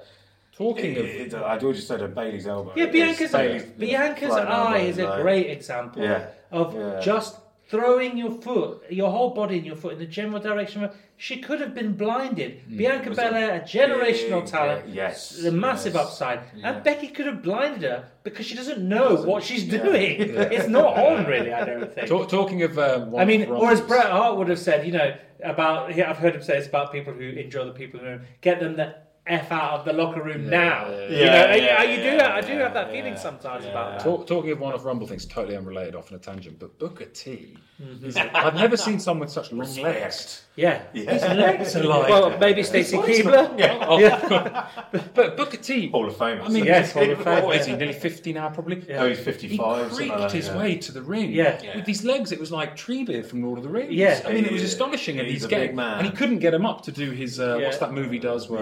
Talking 0.57 0.93
It, 0.93 0.97
of 0.97 1.05
it, 1.05 1.33
I 1.33 1.57
do 1.57 1.73
just 1.73 1.85
said 1.85 2.01
a 2.01 2.07
Bayley's 2.07 2.47
elbow. 2.47 2.71
Yeah, 2.77 2.85
Bianca's 2.85 3.31
Bayley's 3.33 3.63
Bianca's 3.63 4.31
eye 4.31 4.77
is 4.77 4.97
a 4.99 5.19
great 5.21 5.49
example 5.49 6.01
Yeah. 6.01 6.27
of 6.51 6.73
Yeah. 6.73 7.01
just 7.01 7.35
throwing 7.67 8.17
your 8.17 8.31
foot, 8.31 8.83
your 8.89 9.09
whole 9.11 9.31
body 9.33 9.57
and 9.57 9.65
your 9.65 9.75
foot 9.75 9.93
in 9.93 9.99
the 9.99 10.05
general 10.05 10.39
direction. 10.39 10.83
of 10.83 10.95
She 11.17 11.37
could 11.41 11.61
have 11.61 11.73
been 11.73 11.93
blinded. 11.93 12.77
Bianca 12.77 13.05
Mm. 13.05 13.09
was 13.09 13.17
a 13.17 13.21
Belair, 13.21 13.55
a 13.55 13.59
generational 13.61 14.41
big, 14.41 14.49
talent, 14.51 14.81
uh, 14.85 14.91
yes, 14.91 15.29
the 15.29 15.51
massive 15.51 15.93
yes. 15.93 16.03
upside, 16.05 16.39
Yeah. 16.55 16.73
and 16.73 16.83
Becky 16.83 17.07
could 17.07 17.25
have 17.25 17.41
blinded 17.41 17.83
her 17.83 18.05
because 18.23 18.45
she 18.45 18.53
doesn't 18.55 18.81
know 18.87 19.15
what 19.15 19.41
she's 19.43 19.63
yeah. 19.65 19.81
doing. 19.83 20.33
Yeah. 20.33 20.41
It's 20.55 20.67
not 20.67 20.97
on, 20.97 21.25
really. 21.25 21.53
I 21.53 21.63
don't 21.65 21.93
think. 21.93 22.07
Talk, 22.07 22.29
talking 22.29 22.63
of, 22.63 22.77
um, 22.77 23.11
one 23.11 23.21
I 23.21 23.25
mean, 23.25 23.43
of 23.43 23.49
or 23.51 23.71
as 23.71 23.79
Rumbles- 23.79 23.87
Bret 23.87 24.11
Hart 24.11 24.37
would 24.37 24.49
have 24.49 24.59
said, 24.59 24.85
you 24.85 24.91
know, 24.91 25.15
about 25.43 25.95
yeah, 25.95 26.09
I've 26.09 26.17
heard 26.17 26.35
him 26.35 26.41
say 26.43 26.57
it's 26.57 26.67
about 26.67 26.91
people 26.91 27.13
who 27.13 27.23
enjoy 27.23 27.65
the 27.65 27.71
people 27.71 27.99
in 27.99 28.05
the 28.05 28.11
room. 28.13 28.21
Get 28.41 28.59
them 28.59 28.75
the 28.75 28.95
f 29.27 29.52
out 29.52 29.80
of 29.80 29.85
the 29.85 29.93
locker 29.93 30.22
room 30.22 30.43
Yeah, 30.43 30.49
now. 30.49 30.89
yeah, 30.89 31.07
You 31.10 31.26
know, 31.26 31.31
I- 31.31 31.56
Yeah, 31.56 31.76
I, 31.80 31.84
you 31.84 31.95
do. 31.97 32.03
yeah, 32.18 32.34
I 32.35 32.41
do 32.41 32.53
yeah, 32.53 32.60
have 32.60 32.73
that 32.76 32.88
yeah, 32.88 32.93
feeling 33.02 33.18
sometimes 33.18 33.65
yeah. 33.65 33.72
about 33.72 33.91
that. 33.93 34.03
Talk, 34.03 34.27
talking 34.27 34.52
of 34.52 34.60
one 34.60 34.73
of 34.73 34.85
Rumble 34.85 35.07
things, 35.07 35.26
totally 35.26 35.57
unrelated, 35.57 35.95
off 35.95 36.11
on 36.11 36.18
a 36.18 36.22
tangent, 36.22 36.60
but 36.60 36.77
Booker 36.77 37.06
T. 37.06 37.57
Mm-hmm. 37.81 38.34
I've 38.34 38.56
never 38.56 38.77
seen 38.77 38.99
someone 39.02 39.26
with 39.26 39.31
such 39.31 39.52
long 39.52 39.76
legs. 39.76 40.45
Yeah. 40.56 40.81
His 40.93 41.22
legs 41.23 41.76
are 41.76 41.84
like. 41.84 42.07
Well, 42.07 42.38
maybe 42.39 42.64
Stacy 42.64 42.95
It's 42.97 43.19
Keibler. 43.19 43.81
Oh, 43.88 43.99
Yeah. 43.99 44.69
but 45.14 45.35
Booker 45.35 45.57
T. 45.57 45.89
Hall 45.89 46.07
of 46.07 46.15
Fame. 46.15 46.41
I 46.41 46.47
mean, 46.47 46.64
Yes, 46.64 46.93
Hall 46.93 47.10
of 47.10 47.22
Fame. 47.22 47.43
what 47.43 47.57
is 47.57 47.65
he? 47.65 47.76
Nearly 47.76 47.91
fifty 47.91 48.31
now, 48.31 48.47
probably. 48.49 48.81
Yeah. 48.88 49.02
oh, 49.03 49.10
he's 49.10 49.18
He 49.18 49.23
55. 49.26 49.88
something 49.89 50.10
creaked 50.10 50.31
his 50.31 50.47
yeah. 50.47 50.57
way 50.57 50.77
to 50.77 50.91
the 50.93 51.02
ring. 51.02 51.31
Yeah. 51.34 51.76
With 51.76 51.84
these 51.84 52.06
legs, 52.06 52.31
it 52.31 52.39
was 52.39 52.49
like 52.52 52.77
Treebeard 52.77 53.26
from 53.26 53.43
Lord 53.43 53.57
of 53.57 53.65
the 53.65 53.69
Rings. 53.69 53.91
Yeah. 53.93 54.22
I 54.26 54.31
mean, 54.31 54.45
it 54.45 54.53
was 54.53 54.64
astonishing. 54.64 55.19
And 55.19 55.27
he's 55.27 55.41
he's 55.41 55.43
a 55.45 55.47
getting, 55.49 55.68
big 55.69 55.76
man. 55.76 55.97
and 55.97 56.07
he 56.07 56.14
couldn't 56.14 56.39
get 56.39 56.53
him 56.53 56.65
up 56.65 56.81
to 56.84 56.93
do 56.93 57.11
his. 57.11 57.41
Uh, 57.41 57.60
What's 57.61 57.80
that 57.80 57.91
movie 57.91 58.19
does? 58.19 58.49
Where 58.49 58.61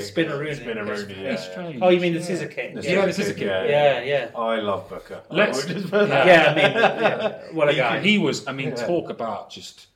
The 0.00 0.06
I 0.06 0.08
axe 0.08 0.14
can't 0.14 0.26
kick. 0.26 0.28
Spinneroonie. 0.28 0.86
Spinneroonie, 0.86 1.06
Very 1.06 1.22
yeah. 1.22 1.36
strange. 1.36 1.78
Oh, 1.82 1.88
you 1.90 2.00
mean 2.00 2.12
the 2.14 2.18
Yeah. 2.20 2.24
scissor 2.24 2.48
kick? 2.48 2.74
The 2.74 2.82
Yeah. 2.82 2.90
Yeah, 2.90 3.06
the 3.06 3.12
scissor 3.12 3.28
kick, 3.34 3.38
kick. 3.38 3.46
Yeah, 3.70 4.02
yeah. 4.02 4.30
I 4.36 4.56
love 4.56 4.88
Booker. 4.88 5.22
Let's- 5.30 5.64
I 5.64 5.72
would 5.72 5.76
just- 5.82 5.92
Yeah, 5.92 5.98
I 6.00 6.54
mean, 6.54 6.72
yeah. 6.74 7.42
what 7.52 7.68
a 7.68 7.72
He- 7.72 7.78
guy. 7.78 8.00
He 8.00 8.18
was. 8.18 8.46
I 8.46 8.52
mean, 8.52 8.70
Yeah. 8.70 8.86
talk 8.86 9.10
about 9.10 9.50
just. 9.50 9.86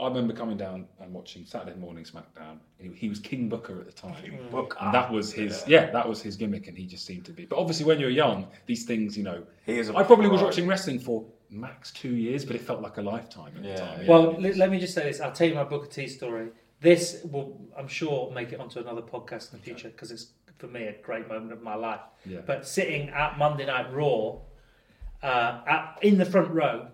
I 0.00 0.06
remember 0.06 0.32
coming 0.32 0.56
down 0.56 0.86
and 1.00 1.12
watching 1.12 1.44
Saturday 1.44 1.76
morning 1.76 2.04
SmackDown. 2.04 2.58
He, 2.78 2.88
he 2.94 3.08
was 3.08 3.18
King 3.18 3.48
Booker 3.48 3.80
at 3.80 3.86
the 3.86 3.92
time. 3.92 4.14
Mm. 4.22 4.48
Booker. 4.52 4.78
And 4.80 4.94
that 4.94 5.10
was 5.12 5.32
his, 5.32 5.64
yeah. 5.66 5.90
that 5.90 6.08
was 6.08 6.22
his 6.22 6.36
gimmick, 6.36 6.68
and 6.68 6.78
he 6.78 6.86
just 6.86 7.04
seemed 7.04 7.24
to 7.24 7.32
be. 7.32 7.46
But 7.46 7.58
obviously, 7.58 7.84
when 7.84 7.98
you're 7.98 8.08
young, 8.08 8.46
these 8.66 8.84
things, 8.84 9.18
you 9.18 9.24
know. 9.24 9.42
He 9.66 9.76
is 9.76 9.88
a 9.88 9.96
I 9.96 10.04
probably 10.04 10.28
was 10.28 10.40
watching 10.40 10.68
wrestling 10.68 11.00
for 11.00 11.24
max 11.50 11.90
two 11.90 12.14
years, 12.14 12.44
but 12.44 12.54
it 12.54 12.62
felt 12.62 12.80
like 12.80 12.98
a 12.98 13.02
lifetime 13.02 13.52
at 13.58 13.64
Yeah. 13.64 13.74
the 13.74 13.80
time. 13.80 14.06
Well, 14.06 14.36
let, 14.40 14.56
let 14.56 14.70
me 14.70 14.78
just 14.78 14.94
say 14.94 15.02
this. 15.02 15.20
I'll 15.20 15.32
tell 15.32 15.48
you 15.48 15.56
my 15.56 15.64
Booker 15.64 15.88
T 15.88 16.06
story. 16.06 16.50
This 16.80 17.22
will, 17.30 17.60
I'm 17.76 17.88
sure, 17.88 18.30
make 18.32 18.52
it 18.52 18.60
onto 18.60 18.78
another 18.78 19.02
podcast 19.02 19.52
in 19.52 19.58
the 19.58 19.64
future 19.64 19.88
because 19.88 20.10
it's 20.12 20.28
for 20.58 20.68
me 20.68 20.84
a 20.84 20.92
great 21.02 21.28
moment 21.28 21.52
of 21.52 21.62
my 21.62 21.74
life. 21.74 22.00
Yeah. 22.24 22.40
But 22.46 22.66
sitting 22.66 23.08
at 23.10 23.36
Monday 23.38 23.66
Night 23.66 23.92
Raw, 23.92 24.38
uh, 25.22 25.60
at, 25.66 25.98
in 26.02 26.18
the 26.18 26.24
front 26.24 26.50
row, 26.50 26.86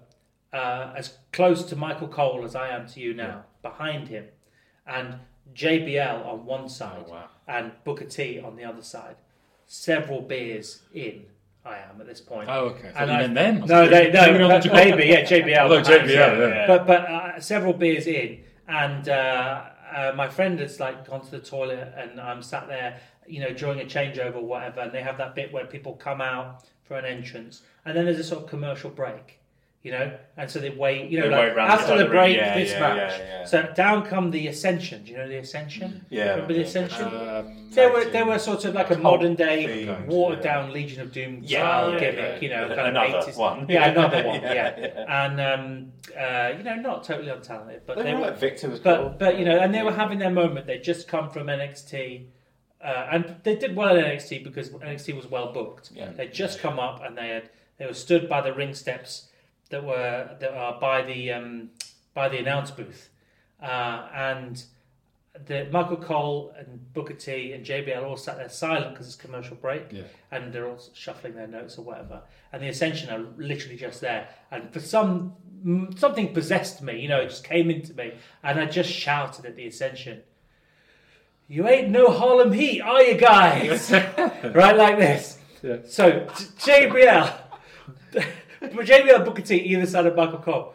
uh, 0.52 0.92
as 0.96 1.18
close 1.32 1.62
to 1.64 1.76
Michael 1.76 2.08
Cole 2.08 2.44
as 2.44 2.54
I 2.54 2.68
am 2.68 2.86
to 2.88 3.00
you 3.00 3.12
now, 3.12 3.44
behind 3.62 4.08
him, 4.08 4.24
and 4.86 5.16
JBL 5.54 6.24
on 6.26 6.46
one 6.46 6.68
side 6.68 7.04
Oh, 7.06 7.10
wow. 7.12 7.24
and 7.46 7.72
Booker 7.84 8.04
T 8.06 8.40
on 8.40 8.56
the 8.56 8.64
other 8.64 8.82
side, 8.82 9.16
several 9.66 10.22
beers 10.22 10.82
in. 10.94 11.24
I 11.66 11.78
am 11.78 11.98
at 12.00 12.06
this 12.06 12.20
point. 12.20 12.48
Oh, 12.50 12.66
okay. 12.66 12.88
And 12.94 13.10
And 13.10 13.38
I- 13.38 13.42
then 13.42 13.60
No, 13.66 13.88
they, 13.88 14.10
no, 14.12 14.30
Maybe 14.32 14.44
on 14.44 14.50
the 14.50 14.58
job. 14.60 14.72
maybe 14.74 15.04
yeah, 15.06 15.22
JBL. 15.24 15.58
Although 15.60 15.80
JBL, 15.82 16.08
yeah. 16.50 16.66
But 16.66 16.86
but 16.86 17.00
uh, 17.08 17.40
several 17.40 17.72
beers 17.72 18.06
in, 18.06 18.40
and 18.68 19.08
uh, 19.08 19.64
uh, 19.94 20.12
my 20.14 20.28
friend 20.28 20.58
has 20.58 20.80
like 20.80 21.08
gone 21.08 21.22
to 21.22 21.30
the 21.30 21.38
toilet, 21.38 21.92
and 21.96 22.20
I'm 22.20 22.42
sat 22.42 22.66
there, 22.68 23.00
you 23.26 23.40
know, 23.40 23.52
during 23.52 23.80
a 23.80 23.84
changeover, 23.84 24.36
or 24.36 24.46
whatever, 24.46 24.80
and 24.80 24.92
they 24.92 25.02
have 25.02 25.18
that 25.18 25.34
bit 25.34 25.52
where 25.52 25.66
people 25.66 25.94
come 25.94 26.20
out 26.20 26.64
for 26.82 26.96
an 26.96 27.04
entrance, 27.04 27.62
and 27.84 27.96
then 27.96 28.04
there's 28.04 28.18
a 28.18 28.24
sort 28.24 28.42
of 28.44 28.50
commercial 28.50 28.90
break. 28.90 29.40
You 29.84 29.90
know, 29.92 30.16
and 30.38 30.50
so 30.50 30.60
they 30.60 30.70
wait. 30.70 31.10
You 31.10 31.20
know, 31.20 31.24
They 31.28 31.30
like 31.36 31.48
wait 31.50 31.56
round 31.56 31.68
the 31.70 31.74
after 31.74 31.98
the 31.98 32.04
the 32.04 32.08
break, 32.10 32.36
Yeah, 32.38 32.56
this 32.58 32.70
yeah, 32.72 32.80
match. 32.80 33.18
yeah, 33.18 33.26
yeah. 33.40 33.44
So 33.44 33.70
down 33.76 34.06
come 34.06 34.30
the 34.30 34.48
Ascension. 34.48 35.04
Do 35.04 35.10
you 35.12 35.18
know 35.18 35.28
the 35.28 35.36
Ascension? 35.36 36.06
Yeah. 36.08 36.30
Remember 36.30 36.54
the 36.54 36.62
Ascension? 36.62 37.04
Um, 37.04 37.68
They 37.70 37.86
were 37.90 38.06
they 38.06 38.22
were 38.22 38.38
sort 38.38 38.64
of 38.64 38.74
like 38.74 38.90
a 38.90 38.96
modern 38.98 39.34
day 39.34 39.84
themed, 39.86 40.06
watered 40.06 40.42
yeah. 40.42 40.52
down 40.54 40.72
Legion 40.72 41.02
of 41.02 41.12
Doom 41.12 41.40
Yeah, 41.42 41.58
style 41.60 41.92
yeah, 41.92 41.98
gimmick, 42.00 42.16
yeah. 42.16 42.38
you 42.40 42.48
know, 42.48 42.74
kind 42.74 42.88
Another 42.96 43.18
of 43.18 43.26
80s. 43.26 43.36
one. 43.36 43.66
Yeah, 43.68 43.90
another 43.90 44.24
one, 44.30 44.40
Yeah, 44.40 44.52
yeah. 44.54 44.78
yeah. 44.80 45.24
And 45.26 45.40
um, 45.50 45.92
uh, 46.18 46.52
you 46.56 46.64
know, 46.64 46.76
not 46.76 47.04
totally 47.04 47.28
untalented, 47.30 47.80
but 47.86 47.98
They 47.98 48.04
they 48.04 48.14
were 48.14 48.20
were 48.20 48.26
like 48.28 48.38
Victor 48.38 48.70
was 48.70 48.80
cool. 48.80 48.94
but 49.10 49.18
but 49.18 49.38
you 49.38 49.44
know, 49.44 49.58
and 49.58 49.74
they 49.74 49.82
were 49.82 49.92
having 49.92 50.18
their 50.18 50.30
moment. 50.30 50.66
They'd 50.66 50.82
just 50.82 51.08
come 51.08 51.28
from 51.28 51.48
NXT. 51.48 52.24
Uh, 52.82 53.06
and 53.12 53.36
they 53.44 53.56
did 53.56 53.76
well 53.76 53.96
at 53.98 54.02
NXT 54.02 54.44
because 54.44 54.70
NXT 54.70 55.14
was 55.14 55.26
well 55.26 55.52
booked. 55.52 55.90
Yeah. 55.94 56.10
They'd 56.10 56.32
just 56.32 56.58
come 56.58 56.78
up 56.78 57.02
and 57.04 57.16
they 57.18 57.28
had 57.28 57.50
they 57.78 57.84
were 57.86 57.94
stood 57.94 58.30
by 58.30 58.40
the 58.40 58.52
ring 58.54 58.72
steps 58.74 59.28
that 59.70 59.84
were 59.84 60.36
that 60.40 60.52
are 60.54 60.78
by 60.80 61.02
the 61.02 61.32
um, 61.32 61.70
by 62.14 62.28
the 62.28 62.38
announce 62.38 62.70
booth, 62.70 63.08
uh, 63.62 64.08
and 64.14 64.64
the 65.46 65.66
Michael 65.72 65.96
Cole 65.96 66.54
and 66.56 66.92
Booker 66.94 67.14
T 67.14 67.52
and 67.52 67.66
JBL 67.66 68.04
all 68.04 68.16
sat 68.16 68.36
there 68.36 68.48
silent 68.48 68.92
because 68.92 69.06
it's 69.08 69.16
commercial 69.16 69.56
break, 69.56 69.86
Yeah. 69.90 70.02
and 70.30 70.52
they're 70.52 70.68
all 70.68 70.80
shuffling 70.94 71.34
their 71.34 71.48
notes 71.48 71.76
or 71.76 71.82
whatever. 71.82 72.22
And 72.52 72.62
the 72.62 72.68
Ascension 72.68 73.10
are 73.10 73.18
literally 73.36 73.76
just 73.76 74.00
there, 74.00 74.28
and 74.50 74.72
for 74.72 74.80
some 74.80 75.34
something 75.96 76.32
possessed 76.34 76.82
me. 76.82 77.00
You 77.00 77.08
know, 77.08 77.20
it 77.20 77.30
just 77.30 77.42
came 77.44 77.70
into 77.70 77.94
me, 77.94 78.12
and 78.42 78.60
I 78.60 78.66
just 78.66 78.90
shouted 78.90 79.44
at 79.46 79.56
the 79.56 79.66
Ascension. 79.66 80.22
You 81.48 81.68
ain't 81.68 81.90
no 81.90 82.10
Harlem 82.10 82.52
Heat, 82.52 82.80
are 82.80 83.02
you 83.02 83.16
guys? 83.18 83.90
right 84.44 84.76
like 84.76 84.98
this. 84.98 85.38
Yeah. 85.62 85.78
So 85.86 86.26
J- 86.64 86.88
JBL, 88.70 88.86
JBL 88.86 89.24
Booker 89.24 89.42
T 89.42 89.56
either 89.56 89.86
side 89.86 90.06
of 90.06 90.16
Michael 90.16 90.38
Cole. 90.38 90.74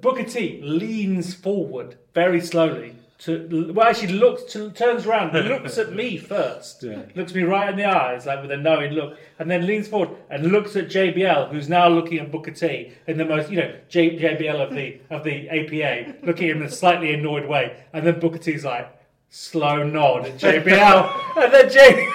Booker 0.00 0.24
T 0.24 0.60
leans 0.62 1.34
forward 1.34 1.96
very 2.14 2.40
slowly. 2.40 2.96
To, 3.18 3.72
well, 3.72 3.86
actually, 3.88 4.14
looks 4.14 4.52
to, 4.52 4.70
turns 4.72 5.06
around, 5.06 5.32
looks 5.48 5.78
at 5.78 5.92
me 5.94 6.18
first, 6.18 6.82
Yeah. 6.82 7.02
looks 7.14 7.32
me 7.32 7.42
right 7.42 7.70
in 7.70 7.76
the 7.76 7.84
eyes, 7.84 8.26
like 8.26 8.42
with 8.42 8.50
a 8.50 8.56
knowing 8.56 8.92
look, 8.92 9.16
and 9.38 9.48
then 9.50 9.66
leans 9.66 9.86
forward 9.88 10.10
and 10.30 10.50
looks 10.50 10.74
at 10.74 10.88
JBL, 10.88 11.48
who's 11.50 11.68
now 11.68 11.88
looking 11.88 12.18
at 12.18 12.30
Booker 12.32 12.50
T 12.50 12.92
in 13.06 13.16
the 13.16 13.24
most, 13.24 13.50
you 13.50 13.56
know, 13.58 13.72
J, 13.88 14.18
JBL 14.18 14.60
of 14.60 14.74
the 14.74 15.00
of 15.10 15.22
the 15.22 15.48
APA, 15.48 16.14
looking 16.26 16.50
at 16.50 16.56
him 16.56 16.62
in 16.62 16.68
a 16.68 16.70
slightly 16.70 17.14
annoyed 17.14 17.46
way, 17.46 17.76
and 17.92 18.04
then 18.06 18.18
Booker 18.18 18.38
T's 18.38 18.64
like 18.64 18.90
slow 19.30 19.84
nod 19.84 20.26
at 20.26 20.36
JBL, 20.38 21.36
and 21.44 21.52
then 21.54 21.70
J, 21.70 22.08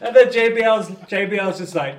and 0.00 0.16
then 0.16 0.28
JBL's 0.28 0.88
JBL's 1.06 1.58
just 1.58 1.74
like, 1.74 1.96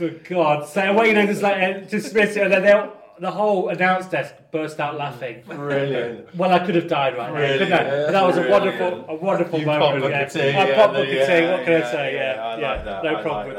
for 0.00 0.08
God's 0.28 0.68
sake, 0.72 0.96
well, 0.96 1.06
you 1.06 1.12
know, 1.14 1.26
just 1.26 1.42
like 1.42 1.62
uh, 1.62 1.80
dismiss 1.88 2.36
it, 2.36 2.42
and 2.44 2.52
then 2.52 2.62
they'll. 2.62 2.96
The 3.20 3.30
whole 3.30 3.68
announce 3.68 4.06
desk 4.06 4.32
burst 4.50 4.80
out 4.80 4.96
laughing. 4.96 5.42
Brilliant. 5.46 6.34
Well, 6.34 6.52
I 6.52 6.58
could 6.64 6.74
have 6.74 6.88
died 6.88 7.18
right 7.18 7.30
Really? 7.30 7.58
there. 7.58 7.68
But 7.68 7.68
no, 7.68 7.76
Yeah, 8.06 8.10
that 8.12 8.26
was 8.26 8.36
a 8.38 8.48
wonderful, 8.48 9.04
a 9.10 9.14
wonderful 9.14 9.60
You 9.60 9.66
moment. 9.66 9.82
pop 9.92 9.94
Booker 10.00 10.08
yeah. 10.08 10.24
T, 10.24 10.40
I 10.40 10.46
yeah, 10.68 10.74
pop 10.74 10.92
the- 10.94 10.98
Booker 11.00 11.10
T. 11.12 11.16
yeah, 11.18 11.52
What 11.52 11.64
can 11.66 11.82
I 11.82 11.92
say? 11.92 12.14
yeah, 12.14 12.34
Yeah, 12.34 12.42
I 12.46 12.58
yeah. 12.60 12.70
like 12.70 12.84
that, 12.86 13.04
No 13.04 13.10
I 13.16 13.22
problem 13.22 13.36
like 13.36 13.46
with 13.48 13.56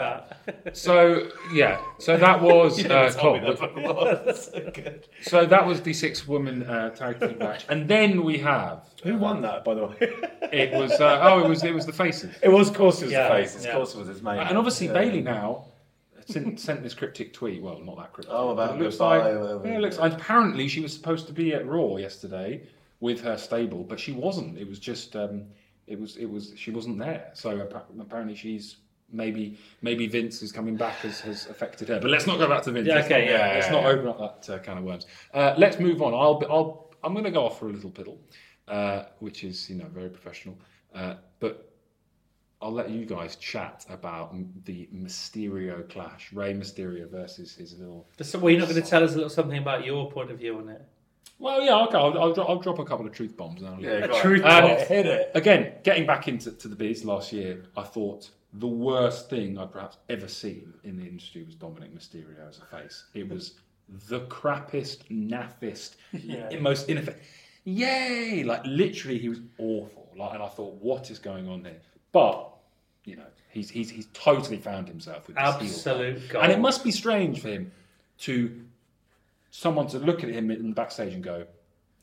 that. 0.65 0.75
So 0.85 1.27
yeah, 1.53 1.79
so 1.99 2.17
that 2.17 2.41
was 2.49 2.79
You 2.81 2.89
uh, 2.89 3.03
didn't 3.03 3.19
tell 3.19 3.33
me 3.33 3.39
Colt. 3.41 3.59
that 3.59 3.75
before. 3.75 4.15
That's 4.25 4.51
so 4.51 4.71
good. 4.73 5.07
So 5.21 5.45
that 5.45 5.63
was 5.63 5.81
the 5.81 5.93
six 5.93 6.27
woman 6.27 6.63
uh, 6.63 6.89
tag 6.89 7.19
team 7.19 7.37
match, 7.37 7.65
and 7.69 7.87
then 7.87 8.23
we 8.23 8.39
have 8.39 8.89
Who 9.03 9.15
won 9.17 9.43
that, 9.43 9.63
by 9.63 9.75
the 9.75 9.85
way? 9.85 9.95
it 10.51 10.73
was 10.73 10.91
uh, 10.99 11.19
oh 11.21 11.43
it 11.43 11.47
was 11.47 11.63
it 11.63 11.71
was 11.75 11.85
the 11.85 11.93
faces, 11.93 12.33
it 12.41 12.49
was, 12.49 12.69
of 12.69 12.75
course, 12.75 12.99
it 13.03 13.05
was 13.05 13.11
Yeah, 13.13 13.27
the 13.29 13.35
faces. 13.43 13.63
yeah. 13.63 13.69
Of 13.73 13.75
course, 13.77 13.93
it 13.93 13.99
was 13.99 14.07
his 14.07 14.23
mate. 14.23 14.39
and 14.39 14.57
obviously 14.57 14.87
Yeah. 14.87 14.93
Bayley 14.93 15.21
now 15.21 15.65
sent, 16.27 16.59
sent 16.59 16.83
this 16.83 16.93
cryptic 16.93 17.33
tweet. 17.33 17.61
Well, 17.61 17.79
not 17.79 17.97
that 17.97 18.13
cryptic. 18.13 18.33
Oh, 18.33 18.49
about 18.49 18.75
it 18.75 18.81
looks 18.81 18.95
goodbye 18.95 19.17
like 19.31 19.35
or 19.35 19.61
yeah, 19.65 19.77
it 19.77 19.81
looks. 19.81 19.97
Apparently, 19.99 20.67
she 20.67 20.79
was 20.81 20.93
supposed 20.93 21.27
to 21.27 21.33
be 21.33 21.53
at 21.53 21.65
Raw 21.67 21.97
yesterday 21.97 22.63
with 22.99 23.21
her 23.21 23.37
stable, 23.37 23.83
but 23.83 23.99
she 23.99 24.11
wasn't. 24.11 24.57
It 24.57 24.67
was 24.67 24.79
just 24.79 25.15
um, 25.15 25.45
it 25.87 25.99
was 25.99 26.17
it 26.17 26.25
was 26.25 26.53
she 26.55 26.71
wasn't 26.71 26.99
there. 26.99 27.29
So 27.33 27.59
apparently 27.99 28.35
she's. 28.35 28.77
Maybe 29.13 29.57
maybe 29.81 30.07
Vince 30.07 30.41
is 30.41 30.53
coming 30.53 30.77
back 30.77 30.95
has, 30.99 31.19
has 31.19 31.45
affected 31.47 31.89
her, 31.89 31.99
but 31.99 32.09
let's 32.09 32.25
not 32.27 32.37
go 32.39 32.47
back 32.47 32.63
to 32.63 32.71
Vince. 32.71 32.87
Yeah, 32.87 32.95
Let's 32.95 33.07
okay, 33.07 33.25
not- 33.25 33.29
yeah, 33.29 33.53
let's 33.55 33.65
yeah, 33.65 33.71
not 33.73 33.81
yeah. 33.81 33.89
open 33.89 34.07
up 34.07 34.45
that 34.45 34.53
uh, 34.55 34.59
can 34.59 34.77
of 34.77 34.85
worms. 34.85 35.05
Uh, 35.33 35.53
let's 35.57 35.79
move 35.79 36.01
on. 36.01 36.13
I'll, 36.13 36.35
be- 36.39 36.45
I'll, 36.45 36.93
I'm 37.03 37.11
going 37.11 37.25
to 37.25 37.31
go 37.31 37.45
off 37.45 37.59
for 37.59 37.67
a 37.67 37.73
little 37.73 37.89
piddle, 37.91 38.15
uh, 38.69 39.07
which 39.19 39.43
is 39.43 39.69
you 39.69 39.75
know 39.75 39.87
very 39.93 40.07
professional. 40.07 40.57
Uh, 40.95 41.15
but 41.41 41.70
I'll 42.61 42.71
let 42.71 42.89
you 42.91 43.05
guys 43.05 43.35
chat 43.37 43.85
about 43.89 44.33
the 44.65 44.87
Mysterio 44.95 45.87
clash, 45.89 46.31
Rey 46.31 46.53
Mysterio 46.53 47.09
versus 47.09 47.55
his 47.55 47.77
little. 47.79 48.07
So, 48.21 48.37
well, 48.39 48.51
you're 48.51 48.59
not 48.59 48.69
going 48.69 48.81
to 48.81 48.87
tell 48.87 49.03
us 49.03 49.11
a 49.13 49.15
little 49.15 49.29
something 49.29 49.57
about 49.57 49.83
your 49.85 50.11
point 50.11 50.29
of 50.31 50.37
view 50.39 50.57
on 50.57 50.69
it. 50.69 50.81
Well, 51.39 51.63
yeah, 51.63 51.75
okay. 51.85 51.97
I'll, 51.97 52.17
I'll, 52.19 52.33
dro- 52.33 52.45
I'll 52.45 52.59
drop 52.59 52.77
a 52.77 52.85
couple 52.85 53.05
of 53.07 53.13
truth 53.13 53.35
bombs 53.35 53.61
now. 53.61 53.75
Yeah, 53.79 53.89
A 53.93 54.07
go 54.07 54.13
on. 54.15 54.21
truth 54.21 54.43
Um, 54.43 54.61
bomb. 54.61 54.77
hit 54.85 55.05
it. 55.07 55.31
Again, 55.33 55.73
getting 55.83 56.05
back 56.05 56.27
into 56.27 56.51
to 56.51 56.67
the 56.67 56.75
biz 56.75 57.03
last 57.03 57.33
year, 57.33 57.63
I 57.75 57.81
thought 57.81 58.29
the 58.53 58.67
worst 58.67 59.29
thing 59.31 59.57
I'd 59.57 59.71
perhaps 59.71 59.97
ever 60.09 60.27
seen 60.27 60.71
in 60.83 60.97
the 60.97 61.03
industry 61.07 61.43
was 61.43 61.55
Dominik 61.55 61.95
Mysterio 61.95 62.47
as 62.47 62.59
a 62.59 62.65
face. 62.65 63.05
It 63.15 63.27
was 63.27 63.55
the 64.07 64.19
crappiest, 64.27 65.05
naffest, 65.09 65.95
Yeah. 66.13 66.59
most 66.59 66.89
ineffective. 66.89 67.25
Yay! 67.63 68.43
Like 68.43 68.61
literally, 68.65 69.17
he 69.17 69.29
was 69.29 69.39
awful. 69.57 70.09
Like, 70.15 70.33
and 70.35 70.43
I 70.43 70.47
thought, 70.47 70.75
what 70.81 71.09
is 71.09 71.17
going 71.19 71.47
on 71.47 71.63
here? 71.63 71.81
But 72.11 72.49
you 73.05 73.15
know, 73.15 73.25
he's 73.49 73.69
he's 73.69 73.89
he's 73.89 74.07
totally 74.13 74.57
found 74.57 74.87
himself 74.87 75.27
with 75.27 75.35
this 75.37 75.87
Absolute 75.87 76.29
gold. 76.29 76.43
and 76.43 76.51
it 76.51 76.59
must 76.59 76.83
be 76.83 76.91
strange 76.91 77.41
for 77.41 77.49
him 77.49 77.71
to 78.19 78.61
someone 79.49 79.87
to 79.87 79.99
look 79.99 80.23
at 80.23 80.29
him 80.29 80.51
in 80.51 80.69
the 80.69 80.75
backstage 80.75 81.13
and 81.13 81.23
go, 81.23 81.45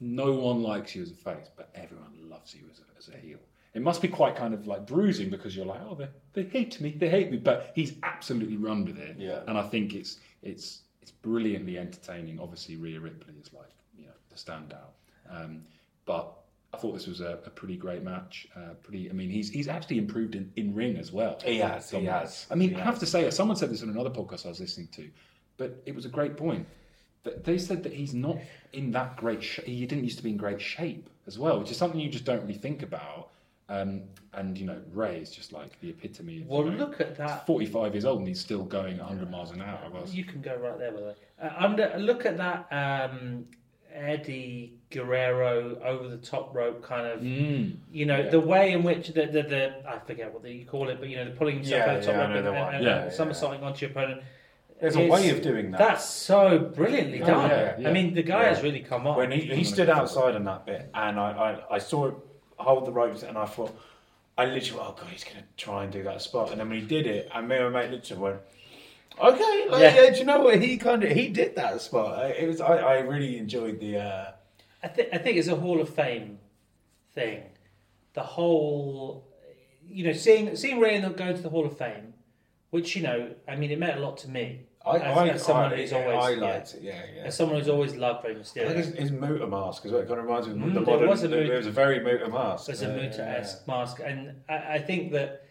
"No 0.00 0.32
one 0.32 0.62
likes 0.62 0.94
you 0.94 1.02
as 1.02 1.10
a 1.10 1.14
face, 1.14 1.48
but 1.56 1.70
everyone 1.74 2.12
loves 2.28 2.54
you 2.54 2.62
as 2.70 2.80
a, 2.80 2.98
as 2.98 3.08
a 3.08 3.16
heel." 3.18 3.38
It 3.74 3.82
must 3.82 4.02
be 4.02 4.08
quite 4.08 4.34
kind 4.34 4.54
of 4.54 4.66
like 4.66 4.86
bruising 4.86 5.30
because 5.30 5.54
you're 5.54 5.66
like, 5.66 5.80
"Oh, 5.82 5.94
they, 5.94 6.08
they 6.32 6.48
hate 6.48 6.80
me, 6.80 6.90
they 6.92 7.08
hate 7.08 7.30
me," 7.30 7.36
but 7.36 7.72
he's 7.74 7.94
absolutely 8.02 8.56
run 8.56 8.84
with 8.84 8.98
it. 8.98 9.16
Yeah. 9.18 9.40
and 9.46 9.56
I 9.58 9.62
think 9.68 9.94
it's 9.94 10.18
it's 10.42 10.82
it's 11.02 11.10
brilliantly 11.12 11.78
entertaining. 11.78 12.40
Obviously, 12.40 12.76
Rhea 12.76 12.98
Ripley 12.98 13.34
is 13.40 13.52
like 13.52 13.70
you 13.96 14.06
know 14.06 14.12
the 14.30 14.36
standout, 14.36 14.92
um, 15.30 15.62
but. 16.06 16.37
I 16.74 16.76
thought 16.76 16.92
this 16.92 17.06
was 17.06 17.20
a, 17.20 17.38
a 17.46 17.50
pretty 17.50 17.76
great 17.76 18.02
match. 18.02 18.46
Uh, 18.54 18.74
pretty, 18.82 19.08
I 19.08 19.12
mean, 19.14 19.30
he's 19.30 19.48
he's 19.48 19.68
actually 19.68 19.98
improved 19.98 20.34
in, 20.34 20.52
in 20.56 20.74
ring 20.74 20.96
as 20.98 21.12
well. 21.12 21.38
He 21.42 21.58
has, 21.58 21.90
he 21.90 22.04
has, 22.04 22.46
I 22.50 22.54
mean, 22.56 22.74
I 22.74 22.80
have 22.80 22.94
has. 22.94 23.00
to 23.00 23.06
say, 23.06 23.30
someone 23.30 23.56
said 23.56 23.70
this 23.70 23.82
on 23.82 23.88
another 23.88 24.10
podcast 24.10 24.44
I 24.44 24.50
was 24.50 24.60
listening 24.60 24.88
to, 24.92 25.08
but 25.56 25.82
it 25.86 25.94
was 25.94 26.04
a 26.04 26.10
great 26.10 26.36
point. 26.36 26.66
That 27.24 27.44
they 27.44 27.58
said 27.58 27.82
that 27.82 27.92
he's 27.92 28.14
not 28.14 28.36
in 28.72 28.90
that 28.92 29.16
great. 29.16 29.42
Sh- 29.42 29.60
he 29.64 29.86
didn't 29.86 30.04
used 30.04 30.18
to 30.18 30.22
be 30.22 30.30
in 30.30 30.36
great 30.36 30.60
shape 30.60 31.08
as 31.26 31.38
well, 31.38 31.58
which 31.58 31.70
is 31.70 31.76
something 31.76 31.98
you 31.98 32.10
just 32.10 32.24
don't 32.24 32.40
really 32.42 32.54
think 32.54 32.82
about. 32.82 33.30
Um, 33.70 34.02
and 34.32 34.56
you 34.56 34.64
know, 34.64 34.80
Rey 34.92 35.18
is 35.20 35.30
just 35.30 35.52
like 35.52 35.78
the 35.80 35.90
epitome. 35.90 36.42
Of, 36.42 36.48
Well, 36.48 36.64
you 36.64 36.70
know, 36.70 36.78
look 36.78 37.00
at 37.00 37.16
that. 37.16 37.46
45 37.46 37.94
years 37.94 38.04
old 38.04 38.20
and 38.20 38.28
he's 38.28 38.40
still 38.40 38.64
going 38.64 38.98
100 38.98 39.30
miles 39.30 39.50
an 39.50 39.60
hour. 39.60 39.78
You 40.06 40.24
can 40.24 40.40
go 40.40 40.56
right 40.56 40.78
there, 40.78 40.92
with 40.92 41.02
way. 41.02 41.14
Uh, 41.42 41.50
under, 41.58 41.94
look 41.98 42.24
at 42.24 42.38
that 42.38 42.66
um, 42.72 43.44
Eddie 43.92 44.74
Guerrero 44.90 45.78
over 45.84 46.08
the 46.08 46.16
top 46.18 46.54
rope 46.54 46.82
kind 46.82 47.06
of. 47.06 47.20
Mm. 47.20 47.76
You 47.90 48.06
know 48.06 48.18
Yeah. 48.18 48.30
the 48.30 48.40
way 48.40 48.72
in 48.72 48.82
which 48.82 49.08
the, 49.08 49.26
the, 49.26 49.42
the 49.42 49.72
I 49.88 49.98
forget 49.98 50.32
what 50.32 50.44
you 50.44 50.64
call 50.64 50.88
it, 50.88 50.98
but 51.00 51.08
you 51.08 51.16
know 51.16 51.24
the 51.24 51.30
pulling 51.32 51.56
himself 51.56 51.86
Yeah, 51.86 51.92
over 51.92 52.00
the 52.00 52.06
top 52.06 52.14
yeah, 52.14 52.20
rope 52.20 52.36
and, 52.36 52.46
the 52.46 52.50
and, 52.52 52.74
and, 52.76 52.84
Yeah, 52.84 52.96
and 53.02 53.04
yeah. 53.10 53.16
somersaulting 53.16 53.62
onto 53.62 53.86
your 53.86 53.90
opponent. 53.90 54.22
There's 54.80 54.94
a 54.94 55.08
way 55.08 55.30
of 55.30 55.42
doing 55.42 55.72
that. 55.72 55.78
That's 55.78 56.04
so 56.08 56.58
brilliantly 56.60 57.20
Oh, 57.22 57.26
done. 57.26 57.50
yeah, 57.50 57.74
yeah. 57.80 57.88
I 57.88 57.92
mean, 57.92 58.14
the 58.14 58.22
guy 58.22 58.42
Yeah. 58.42 58.48
has 58.54 58.62
really 58.62 58.80
come 58.80 59.06
on. 59.08 59.16
when 59.16 59.32
he, 59.32 59.40
he 59.40 59.64
stood 59.64 59.88
outside 59.90 60.36
on 60.36 60.44
that 60.44 60.66
bit, 60.66 60.88
and 60.94 61.18
I, 61.18 61.58
I, 61.70 61.74
I 61.74 61.78
saw 61.78 62.08
him 62.08 62.14
hold 62.58 62.86
the 62.86 62.92
ropes, 62.92 63.24
and 63.24 63.36
I 63.36 63.46
thought, 63.46 63.76
I 64.36 64.44
literally, 64.46 64.80
oh 64.86 64.92
god, 64.96 65.08
he's 65.10 65.24
gonna 65.24 65.44
try 65.56 65.82
and 65.82 65.92
do 65.92 66.04
that 66.04 66.22
spot, 66.22 66.52
and 66.52 66.60
then 66.60 66.68
when 66.68 66.78
he 66.80 66.86
did 66.86 67.08
it, 67.08 67.28
and 67.34 67.48
me 67.48 67.56
and 67.56 67.72
my 67.72 67.82
mate 67.82 67.90
literally 67.90 68.22
went, 68.22 68.36
okay, 69.20 69.66
like, 69.68 69.80
Yeah. 69.80 70.02
yeah. 70.02 70.10
do 70.10 70.18
you 70.18 70.24
know 70.24 70.40
what? 70.40 70.60
He 70.62 70.76
kind 70.76 71.02
of 71.04 71.10
he 71.10 71.28
did 71.28 71.56
that 71.56 71.80
spot. 71.80 72.18
I- 72.18 72.28
It 72.30 72.46
was 72.48 72.60
I, 72.60 72.76
I 72.76 72.98
really 73.00 73.38
enjoyed 73.38 73.80
the. 73.80 73.98
Uh, 73.98 74.30
I, 74.82 74.88
th- 74.88 75.08
I 75.12 75.18
think 75.18 75.36
it's 75.36 75.48
a 75.48 75.56
Hall 75.56 75.80
of 75.80 75.88
Fame 75.88 76.38
thing. 77.14 77.42
The 78.14 78.22
whole, 78.22 79.26
you 79.86 80.04
know, 80.04 80.12
seeing 80.12 80.54
seeing 80.56 80.78
Rey 80.80 81.00
go 81.00 81.32
to 81.32 81.42
the 81.42 81.48
Hall 81.50 81.66
of 81.66 81.76
Fame, 81.76 82.14
which 82.70 82.94
you 82.96 83.02
know, 83.02 83.34
I 83.46 83.56
mean, 83.56 83.70
it 83.70 83.78
meant 83.78 83.98
a 83.98 84.00
lot 84.00 84.18
to 84.18 84.30
me. 84.30 84.62
I, 84.86 84.96
As- 84.96 85.02
I, 85.18 85.28
as 85.28 85.42
someone 85.44 85.72
I, 85.72 85.76
who's 85.76 85.92
yeah, 85.92 85.98
always- 85.98 86.24
I 86.24 86.30
yeah. 86.30 86.40
liked 86.52 86.74
it. 86.74 86.82
Yeah, 86.82 87.02
yeah. 87.16 87.22
As 87.24 87.36
someone 87.36 87.58
who's 87.58 87.68
always 87.68 87.94
loved 87.96 88.24
Rey 88.24 88.30
I 88.30 88.34
Mysterio, 88.36 88.66
think 88.68 88.76
his, 88.76 88.88
his 88.94 89.10
Muta 89.12 89.46
mask 89.46 89.84
as 89.84 89.92
well. 89.92 90.00
It 90.00 90.08
kind 90.08 90.20
of 90.20 90.26
reminds 90.26 90.46
me 90.48 90.52
of 90.54 90.58
Mm, 90.60 90.74
the 90.74 90.80
modern. 90.80 91.08
was 91.08 91.22
a 91.24 91.28
Muta- 91.28 91.52
it 91.52 91.56
was 91.56 91.66
a 91.66 91.70
very 91.72 92.00
Muta 92.00 92.28
mask. 92.28 92.66
there's 92.66 92.82
a 92.82 92.86
Yeah, 92.86 92.96
Muta-esque 92.96 93.62
yeah. 93.66 93.74
mask, 93.74 94.00
and 94.04 94.34
I, 94.48 94.74
I 94.74 94.78
think 94.78 95.12
that 95.12 95.44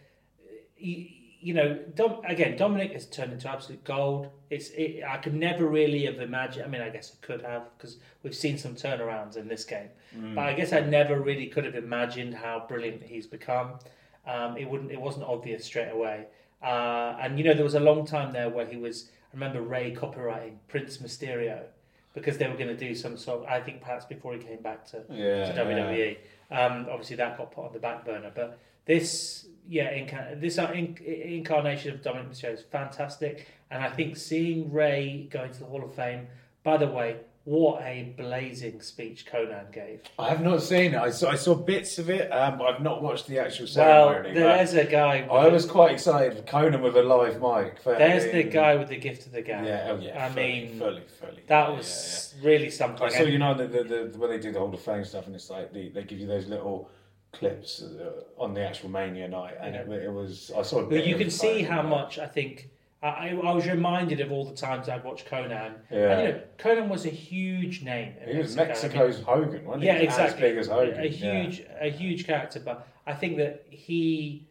you, 0.76 1.06
you 1.40 1.54
know, 1.54 1.74
Dom, 1.94 2.20
again, 2.24 2.58
Dominik 2.58 2.92
has 2.92 3.06
turned 3.06 3.32
into 3.32 3.48
absolute 3.48 3.82
gold. 3.84 4.28
It's 4.50 4.70
it, 4.70 5.02
I 5.08 5.18
could 5.18 5.34
never 5.34 5.66
really 5.66 6.04
have 6.06 6.20
imagined. 6.20 6.64
I 6.64 6.68
mean, 6.68 6.80
I 6.82 6.88
guess 6.90 7.14
I 7.14 7.24
could 7.26 7.42
have 7.42 7.64
because 7.76 7.98
we've 8.22 8.34
seen 8.34 8.58
some 8.58 8.74
turnarounds 8.74 9.36
in 9.36 9.46
this 9.48 9.64
game, 9.64 9.88
Mm. 10.16 10.34
but 10.34 10.46
I 10.46 10.54
guess 10.54 10.72
I 10.72 10.80
never 10.80 11.20
really 11.20 11.46
could 11.46 11.64
have 11.64 11.74
imagined 11.74 12.34
how 12.34 12.64
brilliant 12.68 13.02
he's 13.02 13.26
become. 13.26 13.78
Um, 14.26 14.56
it 14.56 14.68
wouldn't. 14.68 14.90
It 14.90 15.00
wasn't 15.00 15.24
obvious 15.24 15.64
straight 15.64 15.90
away. 15.90 16.26
Uh, 16.62 17.16
and 17.20 17.38
you 17.38 17.44
know, 17.44 17.54
there 17.54 17.64
was 17.64 17.74
a 17.76 17.80
long 17.80 18.04
time 18.06 18.32
there 18.32 18.48
where 18.48 18.66
he 18.66 18.76
was. 18.76 19.08
I 19.32 19.34
remember 19.36 19.60
Rey 19.62 19.94
copywriting 19.94 20.54
Prince 20.68 20.98
Mysterio 20.98 21.64
because 22.14 22.38
they 22.38 22.48
were 22.48 22.56
going 22.56 22.68
to 22.68 22.76
do 22.76 22.94
some 22.94 23.16
sort. 23.16 23.40
Of, 23.42 23.46
I 23.46 23.60
think 23.60 23.80
perhaps 23.80 24.06
before 24.06 24.32
he 24.32 24.38
came 24.40 24.60
back 24.62 24.84
to 24.86 25.04
Yeah, 25.10 25.52
to 25.52 25.64
WWE. 25.64 26.16
Um, 26.50 26.86
obviously, 26.90 27.16
that 27.16 27.36
got 27.38 27.52
put 27.52 27.66
on 27.66 27.72
the 27.74 27.78
back 27.78 28.04
burner. 28.06 28.32
But 28.34 28.58
this, 28.86 29.46
yeah, 29.68 29.92
inca- 29.94 30.34
this 30.36 30.58
uh, 30.58 30.70
in- 30.74 30.96
incarnation 31.04 31.94
of 31.94 32.02
Dominik 32.02 32.30
Mysterio 32.30 32.54
is 32.54 32.62
fantastic, 32.62 33.46
and 33.70 33.82
I 33.82 33.90
think 33.90 34.16
seeing 34.16 34.72
Rey 34.72 35.28
going 35.30 35.52
to 35.52 35.58
the 35.60 35.66
Hall 35.66 35.84
of 35.84 35.94
Fame. 35.94 36.26
By 36.64 36.76
the 36.76 36.86
way, 36.88 37.16
what 37.44 37.80
a 37.82 38.12
blazing 38.18 38.82
speech 38.82 39.24
Konnan 39.24 39.72
gave. 39.72 40.02
I 40.18 40.28
have 40.28 40.42
not 40.42 40.60
seen 40.62 40.92
it. 40.92 40.98
I 40.98 41.08
saw, 41.10 41.30
I 41.30 41.36
saw 41.36 41.54
bits 41.54 41.98
of 41.98 42.10
it, 42.10 42.30
um, 42.30 42.58
but 42.58 42.66
I've 42.66 42.82
not 42.82 43.02
watched 43.02 43.26
the 43.26 43.38
actual 43.38 43.64
Well, 43.64 44.12
ceremony. 44.12 44.34
but 44.34 44.40
there's 44.40 44.74
a 44.74 44.84
guy. 44.84 45.20
I 45.30 45.48
was 45.48 45.64
quite 45.64 45.92
excited 45.92 46.44
Konnan 46.46 46.82
with 46.82 46.96
a 46.96 47.02
live 47.02 47.40
mic. 47.40 47.82
There's 47.84 48.30
the 48.30 48.42
guy 48.42 48.74
with 48.74 48.88
the 48.88 48.98
gift 48.98 49.24
of 49.26 49.32
the 49.32 49.40
gab. 49.42 49.64
Yeah, 49.64 49.88
oh 49.92 49.98
yeah. 49.98 50.26
I 50.26 50.28
fully, 50.28 50.46
mean, 50.46 50.78
fully, 50.78 51.02
fully. 51.20 51.42
that 51.46 51.68
Yeah, 51.70 51.74
was 51.76 52.34
really 52.42 52.68
something. 52.70 53.02
yeah, 53.08 53.12
yeah. 53.14 53.18
I 53.20 53.22
saw 53.24 53.28
you 53.30 53.38
know 53.38 53.54
the, 53.54 53.66
the, 53.66 53.82
the 54.12 54.18
when 54.18 54.28
they 54.30 54.38
do 54.38 54.52
the 54.52 54.58
Hall 54.58 54.72
of 54.74 54.80
Fame 54.80 55.04
stuff, 55.04 55.26
and 55.26 55.34
it's 55.34 55.48
like 55.48 55.72
the, 55.72 55.88
they 55.88 56.02
give 56.02 56.18
you 56.18 56.26
those 56.26 56.46
little 56.48 56.90
clips 57.32 57.82
uh, 57.82 58.22
on 58.42 58.54
the 58.54 58.66
actual 58.66 58.88
Mania 58.88 59.28
night, 59.28 59.54
and 59.60 59.74
it, 59.74 59.88
it 59.88 60.12
was 60.12 60.50
I 60.56 60.62
saw. 60.62 60.82
But 60.84 61.06
you 61.06 61.16
can 61.16 61.30
see 61.30 61.62
how 61.62 61.82
much 61.82 62.18
I 62.18 62.26
think 62.26 62.70
I, 63.02 63.30
I 63.30 63.52
was 63.52 63.66
reminded 63.66 64.20
of 64.20 64.32
all 64.32 64.44
the 64.44 64.56
times 64.56 64.88
I'd 64.88 65.04
watched 65.04 65.28
Konnan. 65.28 65.74
Yeah. 65.90 66.18
And, 66.18 66.26
you 66.26 66.34
know, 66.34 66.40
Konnan 66.58 66.88
was 66.88 67.06
a 67.06 67.10
huge 67.10 67.82
name. 67.82 68.14
He 68.26 68.38
was 68.38 68.56
Mexico. 68.56 68.88
I 68.88 68.98
mean, 68.98 69.06
Mexico's 69.06 69.24
Hogan, 69.24 69.64
wasn't 69.64 69.82
he? 69.82 69.88
yeah, 69.88 69.94
exactly. 69.96 70.48
As 70.48 70.50
big 70.50 70.58
as 70.58 70.66
Hogan. 70.66 71.00
A 71.00 71.04
yeah. 71.04 71.42
huge, 71.42 71.66
a 71.80 71.90
huge 71.90 72.26
character. 72.26 72.58
But 72.58 72.88
I 73.06 73.14
think 73.14 73.36
that 73.36 73.66
he, 73.70 74.48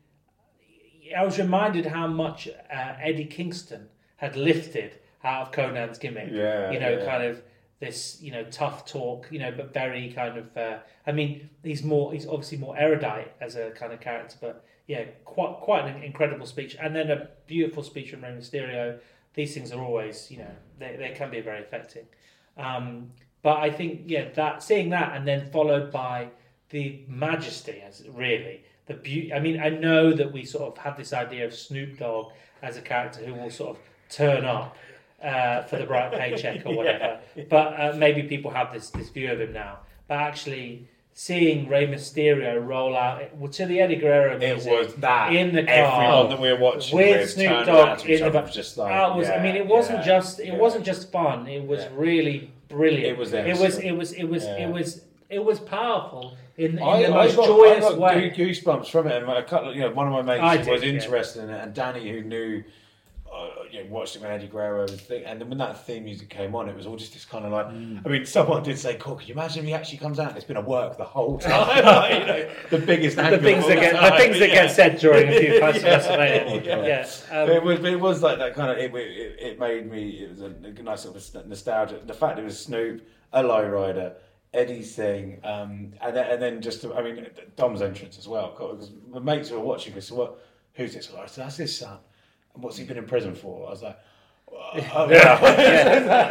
I 1.16 1.26
was 1.26 1.38
reminded 1.38 1.86
how 1.86 2.08
much 2.08 2.48
uh, 2.48 2.94
Eddie 3.02 3.26
Kingston 3.26 3.90
had 4.16 4.38
lifted 4.38 4.94
out 5.26 5.48
of 5.48 5.52
Konnan's 5.52 5.98
gimmick. 5.98 6.30
Yeah, 6.32 6.72
you 6.72 6.80
know, 6.80 7.00
yeah. 7.00 7.06
kind 7.06 7.24
of 7.24 7.42
this, 7.80 8.18
you 8.22 8.32
know, 8.32 8.44
tough 8.46 8.86
talk, 8.86 9.28
you 9.32 9.40
know, 9.40 9.52
but 9.52 9.74
very 9.74 10.12
kind 10.12 10.38
of. 10.38 10.58
Uh, 10.58 10.78
I 11.06 11.12
mean, 11.12 11.50
he's 11.64 11.84
more, 11.84 12.12
he's 12.12 12.28
obviously 12.28 12.58
more 12.58 12.78
erudite 12.78 13.34
as 13.40 13.56
a 13.56 13.72
kind 13.72 13.94
of 13.94 14.00
character, 14.00 14.38
but 14.42 14.66
yeah, 14.88 15.06
quite 15.26 15.58
quite 15.62 15.86
an 15.86 16.02
incredible 16.02 16.46
speech, 16.46 16.76
and 16.82 16.96
then 16.96 17.12
a 17.12 17.30
beautiful 17.46 17.84
speech 17.84 18.12
from 18.12 18.24
Rey 18.24 18.32
Mysterio. 18.32 19.00
These 19.34 19.54
things 19.54 19.72
are 19.72 19.82
always, 19.82 20.32
you 20.32 20.40
know, 20.40 20.52
they, 20.80 20.96
they 20.98 21.12
can 21.16 21.30
be 21.30 21.42
very 21.42 21.62
affecting. 21.62 22.06
Um, 22.58 23.12
but 23.44 23.58
I 23.58 23.70
think, 23.70 24.02
yeah, 24.08 24.30
that 24.34 24.64
seeing 24.64 24.90
that 24.90 25.16
and 25.16 25.28
then 25.28 25.52
followed 25.52 25.92
by 25.92 26.30
the 26.70 27.04
majesty, 27.08 27.84
as 27.86 28.04
really 28.10 28.64
the 28.88 28.96
beauty. 28.96 29.34
I 29.34 29.40
mean, 29.40 29.60
I 29.60 29.70
know 29.70 30.14
that 30.14 30.32
we 30.32 30.44
sort 30.44 30.76
of 30.76 30.84
have 30.84 30.98
this 30.98 31.14
idea 31.14 31.46
of 31.46 31.54
Snoop 31.54 32.00
Dogg 32.00 32.32
as 32.62 32.78
a 32.78 32.82
character 32.82 33.24
who 33.24 33.36
will 33.36 33.52
sort 33.52 33.78
of 33.78 33.84
turn 34.10 34.46
up 34.46 34.76
uh, 35.24 35.64
for 35.64 35.78
the 35.78 35.86
bright 35.86 36.12
paycheck 36.12 36.66
or 36.66 36.76
whatever. 36.78 37.20
But 37.50 37.80
uh, 37.80 37.94
maybe 37.98 38.24
people 38.24 38.52
have 38.52 38.74
this 38.74 38.90
this 38.90 39.10
view 39.10 39.32
of 39.32 39.40
him 39.40 39.54
now. 39.54 39.80
But 40.08 40.20
actually, 40.20 40.88
seeing 41.14 41.68
Rey 41.68 41.88
Mysterio 41.88 42.66
roll 42.66 42.96
out 42.96 43.36
well, 43.36 43.52
to 43.52 43.66
the 43.66 43.80
Eddie 43.80 43.96
Guerrero 43.96 44.40
It 44.40 44.66
was 44.66 44.94
that 44.96 45.34
in 45.34 45.56
the 45.56 45.64
car 45.64 45.74
Everyone 45.74 46.30
that 46.30 46.40
we 46.40 46.52
were 46.54 46.60
watching 46.60 46.96
with 46.96 47.30
Snoop 47.32 47.66
Dogg 47.66 48.06
in 48.08 48.24
the 48.24 48.30
back. 48.30 48.46
was 48.46 48.56
just 48.56 48.78
like, 48.78 48.90
That 48.90 49.16
was, 49.16 49.28
I 49.28 49.42
mean, 49.42 49.56
it 49.56 49.66
wasn't 49.66 50.00
yeah, 50.00 50.06
just 50.06 50.40
it 50.40 50.48
yeah. 50.48 50.58
wasn't 50.58 50.86
just 50.86 51.12
fun. 51.12 51.48
It 51.48 51.66
was 51.66 51.82
Yeah. 51.82 51.90
really 51.94 52.52
brilliant. 52.70 53.06
It 53.06 53.18
was 53.18 53.34
It 53.34 53.58
was. 53.58 53.80
It 53.80 53.92
was. 53.92 54.12
It 54.14 54.26
was. 54.26 54.44
Yeah. 54.44 54.68
It 54.68 54.72
was. 54.72 55.02
It 55.30 55.44
was 55.44 55.60
powerful 55.60 56.38
in, 56.56 56.78
in 56.78 56.84
I, 56.84 57.02
the 57.02 57.08
I 57.08 57.26
most 57.26 57.36
got, 57.36 57.48
joyous 57.48 57.86
I 57.86 57.90
got 57.90 57.98
way. 58.00 58.34
goosebumps 58.36 58.90
from 58.90 59.08
it, 59.08 59.22
and 59.22 59.30
a 59.30 59.44
couple, 59.44 59.74
you 59.74 59.82
know, 59.82 59.92
one 59.92 60.08
of 60.08 60.14
my 60.14 60.22
mates 60.22 60.42
I 60.44 60.58
who 60.58 60.64
did, 60.64 60.72
was 60.72 60.84
yeah. 60.84 60.90
interested 60.90 61.44
in 61.44 61.50
it, 61.50 61.62
and 61.64 61.74
Danny, 61.74 62.10
who 62.10 62.22
knew, 62.22 62.64
uh, 63.38 63.64
you 63.72 63.84
know, 63.84 63.90
watched 63.90 64.16
it 64.16 64.22
when 64.22 64.32
Eddie 64.32 64.48
Guerrero 64.48 64.82
was 64.82 65.00
thing, 65.02 65.24
and 65.26 65.40
then 65.40 65.50
when 65.50 65.58
that 65.60 65.86
theme 65.86 66.06
music 66.06 66.30
came 66.30 66.56
on, 66.56 66.68
it 66.68 66.76
was 66.76 66.88
all 66.88 66.96
just 66.96 67.14
this 67.14 67.26
kind 67.26 67.46
of 67.46 67.52
like. 67.52 67.68
Mm. 67.68 68.02
I 68.06 68.10
mean, 68.10 68.26
someone 68.26 68.64
did 68.64 68.80
say, 68.80 68.96
"Cool, 68.96 69.16
can 69.16 69.28
you 69.28 69.34
imagine 69.34 69.60
if 69.60 69.66
he 69.66 69.74
actually 69.74 70.00
comes 70.00 70.20
out 70.20 70.30
and 70.30 70.38
it's 70.38 70.46
been 70.46 70.58
a 70.58 70.62
work 70.62 70.98
the 70.98 71.04
whole 71.04 71.38
time?" 71.40 71.86
Like, 71.98 72.20
you 72.20 72.26
know, 72.26 72.50
the 72.70 72.80
biggest 72.80 73.18
the 73.18 73.38
things 73.38 73.68
that 73.68 73.80
get 73.80 73.94
the 73.94 74.18
things 74.18 74.40
that 74.40 74.50
yeah. 74.50 74.66
get 74.66 74.72
said 74.72 74.98
during 74.98 75.30
a 75.30 75.40
few 75.40 75.60
fights 75.60 75.84
Yeah, 75.84 75.98
of 75.98 76.66
yeah. 76.66 76.86
Yeah. 76.86 77.42
Um, 77.42 77.50
it 77.50 77.64
was, 77.64 77.84
it 77.84 78.00
was 78.00 78.22
like 78.22 78.40
that 78.40 78.56
kind 78.56 78.72
of. 78.72 78.78
It, 78.78 78.94
it, 78.94 79.40
it 79.40 79.60
made 79.60 79.90
me. 79.90 80.10
It 80.10 80.30
was 80.30 80.42
a, 80.42 80.50
nice 80.84 81.02
sort 81.02 81.16
of 81.16 81.48
nostalgia. 81.48 82.02
The 82.06 82.14
fact 82.14 82.40
it 82.40 82.44
was 82.44 82.60
Snoop, 82.60 83.08
a 83.34 83.44
lowrider, 83.44 84.16
Eddie 84.54 84.84
Singh, 84.84 85.40
um, 85.44 85.94
and 86.02 86.16
then, 86.16 86.32
and 86.32 86.42
then 86.42 86.62
just 86.62 86.86
I 86.86 87.02
mean 87.02 87.28
Dom's 87.56 87.82
entrance 87.82 88.18
as 88.18 88.28
well. 88.28 88.52
Because 88.52 88.92
the 89.14 89.20
mates 89.20 89.52
were 89.52 89.60
watching. 89.60 90.00
Said, 90.00 90.18
"What? 90.18 90.44
Who's 90.74 90.94
this?" 90.94 91.12
I 91.18 91.26
said, 91.28 91.46
"That's 91.46 91.58
his 91.58 91.78
son." 91.78 92.00
And 92.58 92.64
what's 92.64 92.78
he 92.78 92.86
been 92.86 92.98
in 92.98 93.06
prison 93.06 93.36
for? 93.36 93.68
I 93.68 93.70
was 93.70 93.84
like. 93.84 93.98
Oh, 94.94 95.08
yeah. 95.10 95.40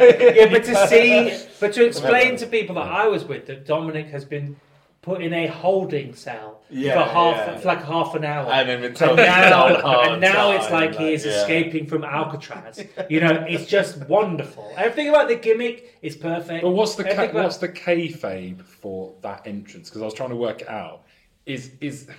yeah, 0.03 0.49
but 0.51 0.63
to 0.65 0.87
see, 0.87 1.37
but 1.59 1.73
to 1.73 1.85
explain 1.85 2.35
to 2.37 2.45
people 2.45 2.75
that 2.75 2.87
I 2.87 3.07
was 3.07 3.23
with 3.25 3.45
that 3.47 3.65
Dominik 3.65 4.09
has 4.09 4.25
been 4.25 4.57
put 5.01 5.21
in 5.21 5.33
a 5.33 5.47
holding 5.47 6.13
cell 6.13 6.61
Yeah, 6.69 6.93
for 6.93 7.09
half, 7.11 7.35
yeah. 7.35 7.57
for 7.57 7.67
like 7.67 7.83
half 7.83 8.15
an 8.15 8.25
hour. 8.25 8.51
And 8.51 8.67
then 8.67 8.81
been 8.81 8.93
told 8.93 9.17
he's 9.19 9.27
now, 9.27 9.49
done 9.49 9.71
a 9.77 9.81
hard 9.81 10.11
and 10.13 10.21
now 10.21 10.51
it's 10.51 10.67
time, 10.67 10.73
like 10.91 10.95
he 10.95 11.13
is 11.13 11.25
yeah. 11.25 11.31
escaping 11.41 11.87
from 11.87 12.03
Alcatraz. 12.03 12.83
You 13.09 13.21
know, 13.21 13.45
it's 13.47 13.65
just 13.65 13.97
wonderful. 14.07 14.71
Everything 14.75 15.09
about 15.09 15.29
the 15.29 15.35
gimmick 15.35 15.97
is 16.01 16.15
perfect. 16.15 16.63
But 16.63 16.71
what's 16.71 16.95
the 16.95 17.05
ca- 17.05 17.11
about- 17.23 17.33
what's 17.33 17.57
the 17.57 17.69
kayfabe 17.69 18.61
for 18.63 19.13
that 19.21 19.47
entrance? 19.47 19.89
Because 19.89 20.01
I 20.01 20.05
was 20.05 20.13
trying 20.13 20.29
to 20.31 20.35
work 20.35 20.61
it 20.61 20.69
out. 20.69 21.03
Is 21.45 21.71
is 21.79 22.09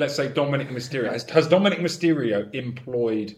let's 0.00 0.14
say 0.16 0.28
Dominik 0.28 0.70
Mysterio 0.70 1.12
has, 1.12 1.22
has 1.30 1.46
Dominik 1.48 1.78
Mysterio 1.80 2.52
employed 2.54 3.36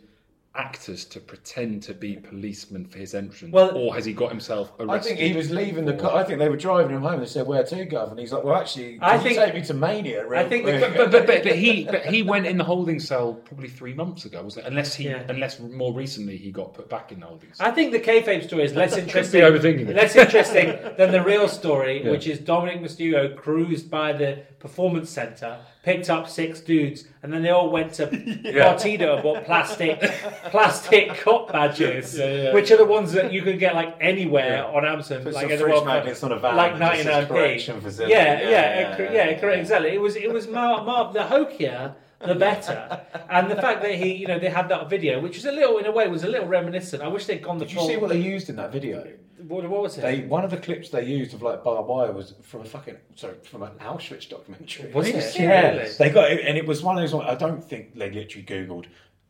actors 0.54 1.06
to 1.06 1.18
pretend 1.18 1.82
to 1.82 1.94
be 1.94 2.14
policemen 2.16 2.84
for 2.84 2.98
his 2.98 3.14
entrance, 3.14 3.50
Well- 3.54 3.74
or 3.74 3.94
has 3.94 4.04
he 4.04 4.12
got 4.12 4.28
himself 4.28 4.70
arrested? 4.78 4.90
I 5.12 5.16
think 5.16 5.18
he 5.18 5.32
was 5.34 5.50
leaving 5.50 5.86
the 5.86 5.94
car. 5.94 6.14
I 6.14 6.24
think 6.24 6.40
they 6.40 6.50
were 6.50 6.58
driving 6.58 6.94
him 6.94 7.00
home. 7.00 7.20
They 7.20 7.26
said, 7.26 7.46
"Where 7.46 7.64
to, 7.64 7.86
Gov?" 7.86 8.10
And 8.10 8.20
he's 8.20 8.34
like, 8.34 8.44
"Well, 8.44 8.56
actually, 8.56 8.98
I 9.00 9.14
you 9.16 9.22
think- 9.22 9.36
take 9.38 9.54
me 9.54 9.62
to 9.62 9.72
Mania." 9.72 10.26
Real 10.28 10.40
I 10.40 10.46
think 10.50 10.66
the- 10.66 10.72
But, 10.78 11.10
but, 11.10 11.26
but, 11.26 11.42
but 11.42 11.56
he 11.56 11.84
but 11.84 12.04
he 12.04 12.22
went 12.22 12.46
in 12.46 12.58
the 12.58 12.64
holding 12.64 13.00
cell 13.00 13.32
probably 13.32 13.70
three 13.70 13.94
months 13.94 14.26
ago, 14.26 14.42
was 14.42 14.58
it? 14.58 14.64
Unless 14.66 14.94
he 14.94 15.04
Yeah. 15.04 15.22
unless 15.30 15.58
more 15.58 15.94
recently 15.94 16.36
he 16.36 16.50
got 16.50 16.74
put 16.74 16.86
back 16.90 17.12
in 17.12 17.20
the 17.20 17.26
holding 17.26 17.54
cell. 17.54 17.66
I 17.66 17.70
think 17.70 17.92
the 17.92 18.00
kayfabe 18.00 18.42
story 18.44 18.64
is 18.64 18.74
less 18.74 18.94
interesting. 18.94 19.40
overthinking 19.40 19.88
it. 19.88 19.96
Less 19.96 20.14
interesting 20.16 20.78
than 20.98 21.12
the 21.12 21.22
real 21.22 21.48
story, 21.48 22.02
Yeah. 22.04 22.10
which 22.10 22.26
is 22.26 22.38
Dominik 22.40 22.82
Mysterio 22.82 23.34
cruised 23.34 23.90
by 23.90 24.12
the 24.12 24.40
performance 24.62 25.10
center, 25.10 25.58
picked 25.82 26.08
up 26.08 26.28
six 26.28 26.60
dudes, 26.60 27.04
and 27.22 27.32
then 27.32 27.42
they 27.42 27.50
all 27.50 27.68
went 27.70 27.92
to 27.94 28.06
Party 28.06 28.92
City 28.92 29.04
and 29.04 29.22
bought 29.22 29.44
plastic 29.44 30.00
plastic 30.50 31.08
cop 31.20 31.52
badges, 31.52 32.16
Yeah, 32.16 32.42
yeah. 32.44 32.54
which 32.54 32.70
are 32.70 32.76
the 32.76 32.84
ones 32.86 33.12
that 33.12 33.32
you 33.32 33.42
can 33.42 33.58
get 33.58 33.74
like 33.74 33.96
anywhere 34.00 34.64
on 34.64 34.84
Amazon, 34.86 35.24
Put 35.24 35.34
like 35.34 35.42
some 35.42 35.50
in 35.52 35.58
the 35.58 35.64
World 35.66 35.84
Cup, 35.84 35.94
magnets 35.94 36.22
on 36.22 36.32
a 36.32 36.38
van 36.38 36.56
like 36.56 36.72
and 36.72 36.80
99p. 36.80 37.82
facility. 37.82 38.12
Yeah, 38.12 38.40
yeah, 38.40 38.40
Yeah, 38.40 38.48
yeah, 38.50 38.80
yeah, 38.90 38.96
cor- 38.96 39.04
yeah, 39.06 39.12
yeah, 39.12 39.30
yeah. 39.30 39.40
correct, 39.40 39.60
exactly. 39.60 39.90
It 39.90 40.00
was 40.00 40.16
it 40.16 40.32
was 40.32 40.46
Mar, 40.48 40.84
Mar, 40.84 41.12
the 41.12 41.24
hokier. 41.24 41.94
The 42.24 42.36
better, 42.36 43.00
and 43.30 43.50
the 43.50 43.56
fact 43.56 43.82
that 43.82 43.96
he, 43.96 44.12
you 44.14 44.28
know, 44.28 44.38
they 44.38 44.48
had 44.48 44.68
that 44.68 44.88
video, 44.88 45.18
which 45.20 45.34
was 45.34 45.44
a 45.44 45.50
little, 45.50 45.78
in 45.78 45.86
a 45.86 45.90
way, 45.90 46.06
was 46.06 46.22
a 46.22 46.28
little 46.28 46.46
reminiscent. 46.46 47.02
I 47.02 47.08
wish 47.08 47.26
they'd 47.26 47.42
gone 47.42 47.58
the 47.58 47.64
Did 47.64 47.72
you 47.74 47.78
full. 47.80 47.88
see 47.88 47.96
what 47.96 48.10
they 48.10 48.20
used 48.20 48.48
in 48.48 48.54
that 48.62 48.70
video? 48.70 49.04
What, 49.48 49.68
what 49.68 49.82
was 49.82 49.98
it? 49.98 50.02
They 50.02 50.20
one 50.20 50.44
of 50.44 50.50
the 50.50 50.56
clips 50.56 50.88
they 50.90 51.04
used 51.04 51.34
of 51.34 51.42
like 51.42 51.62
barbed 51.64 51.88
wire 51.88 52.12
was 52.12 52.34
from 52.42 52.62
a 52.62 52.64
fucking 52.64 52.96
sorry 53.14 53.34
from 53.42 53.62
an 53.62 53.70
Auschwitz 53.80 54.28
documentary. 54.28 54.90
Was 54.92 55.08
it? 55.08 55.38
Yeah, 55.38 55.70
Really? 55.76 55.90
they 55.98 56.10
got 56.10 56.30
it, 56.32 56.44
and 56.46 56.56
it 56.58 56.66
was 56.66 56.82
one 56.82 56.98
of 56.98 57.10
those. 57.10 57.20
I 57.20 57.34
don't 57.34 57.62
think 57.62 57.94
they 57.96 58.10
literally 58.10 58.44
googled 58.46 58.86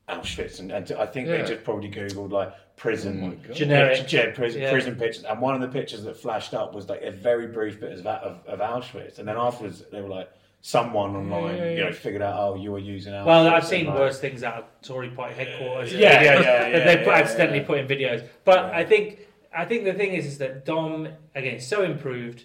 Auschwitz, 0.08 0.60
and, 0.60 0.70
and 0.72 0.90
I 0.92 1.06
think 1.06 1.28
Yeah. 1.28 1.38
they 1.42 1.48
just 1.48 1.64
probably 1.64 1.90
googled 1.90 2.30
like 2.32 2.52
prison 2.76 3.22
Oh 3.22 3.26
my 3.28 3.34
God. 3.34 3.56
Generic. 3.56 3.98
picture- 3.98 4.16
yeah, 4.16 4.30
prison, 4.34 4.62
Yeah. 4.62 4.70
prison 4.72 4.96
pictures. 4.96 5.24
And 5.24 5.40
one 5.40 5.54
of 5.54 5.60
the 5.60 5.68
pictures 5.68 6.02
that 6.04 6.16
flashed 6.16 6.54
up 6.54 6.74
was 6.74 6.88
like 6.88 7.02
a 7.02 7.10
very 7.12 7.46
brief 7.46 7.80
bit 7.80 7.92
of, 7.98 8.06
of, 8.06 8.46
of 8.46 8.58
Auschwitz, 8.58 9.18
and 9.18 9.28
then 9.28 9.36
afterwards 9.36 9.82
they 9.92 10.00
were 10.00 10.08
like. 10.08 10.30
Someone 10.64 11.16
online, 11.16 11.56
Yeah, 11.56 11.64
yeah, 11.64 11.70
you 11.72 11.76
know, 11.80 11.86
yeah. 11.86 11.92
figured 11.92 12.22
out, 12.22 12.38
oh, 12.38 12.54
you 12.54 12.70
were 12.70 12.78
using 12.78 13.12
Auschwitz. 13.12 13.26
Well, 13.26 13.46
I've 13.48 13.54
and, 13.54 13.64
seen 13.64 13.86
like- 13.86 13.98
worse 13.98 14.20
things 14.20 14.44
out 14.44 14.58
of 14.58 14.64
Tory 14.80 15.08
Party 15.10 15.34
headquarters. 15.34 15.92
Yeah, 15.92 16.22
videos 16.22 16.22
yeah, 16.22 16.40
yeah, 16.40 16.66
yeah, 16.68 16.84
they 16.84 16.96
put 16.98 17.06
yeah, 17.08 17.12
accidentally 17.14 17.58
yeah. 17.58 17.66
put 17.66 17.78
in 17.80 17.88
videos. 17.88 18.28
But 18.44 18.66
Yeah. 18.68 18.78
I 18.78 18.84
think 18.84 19.18
I 19.56 19.64
think 19.64 19.84
the 19.84 19.94
thing 19.94 20.12
is 20.14 20.26
is 20.26 20.38
that 20.38 20.64
Dom 20.64 21.08
again 21.34 21.60
so 21.60 21.82
improved. 21.82 22.44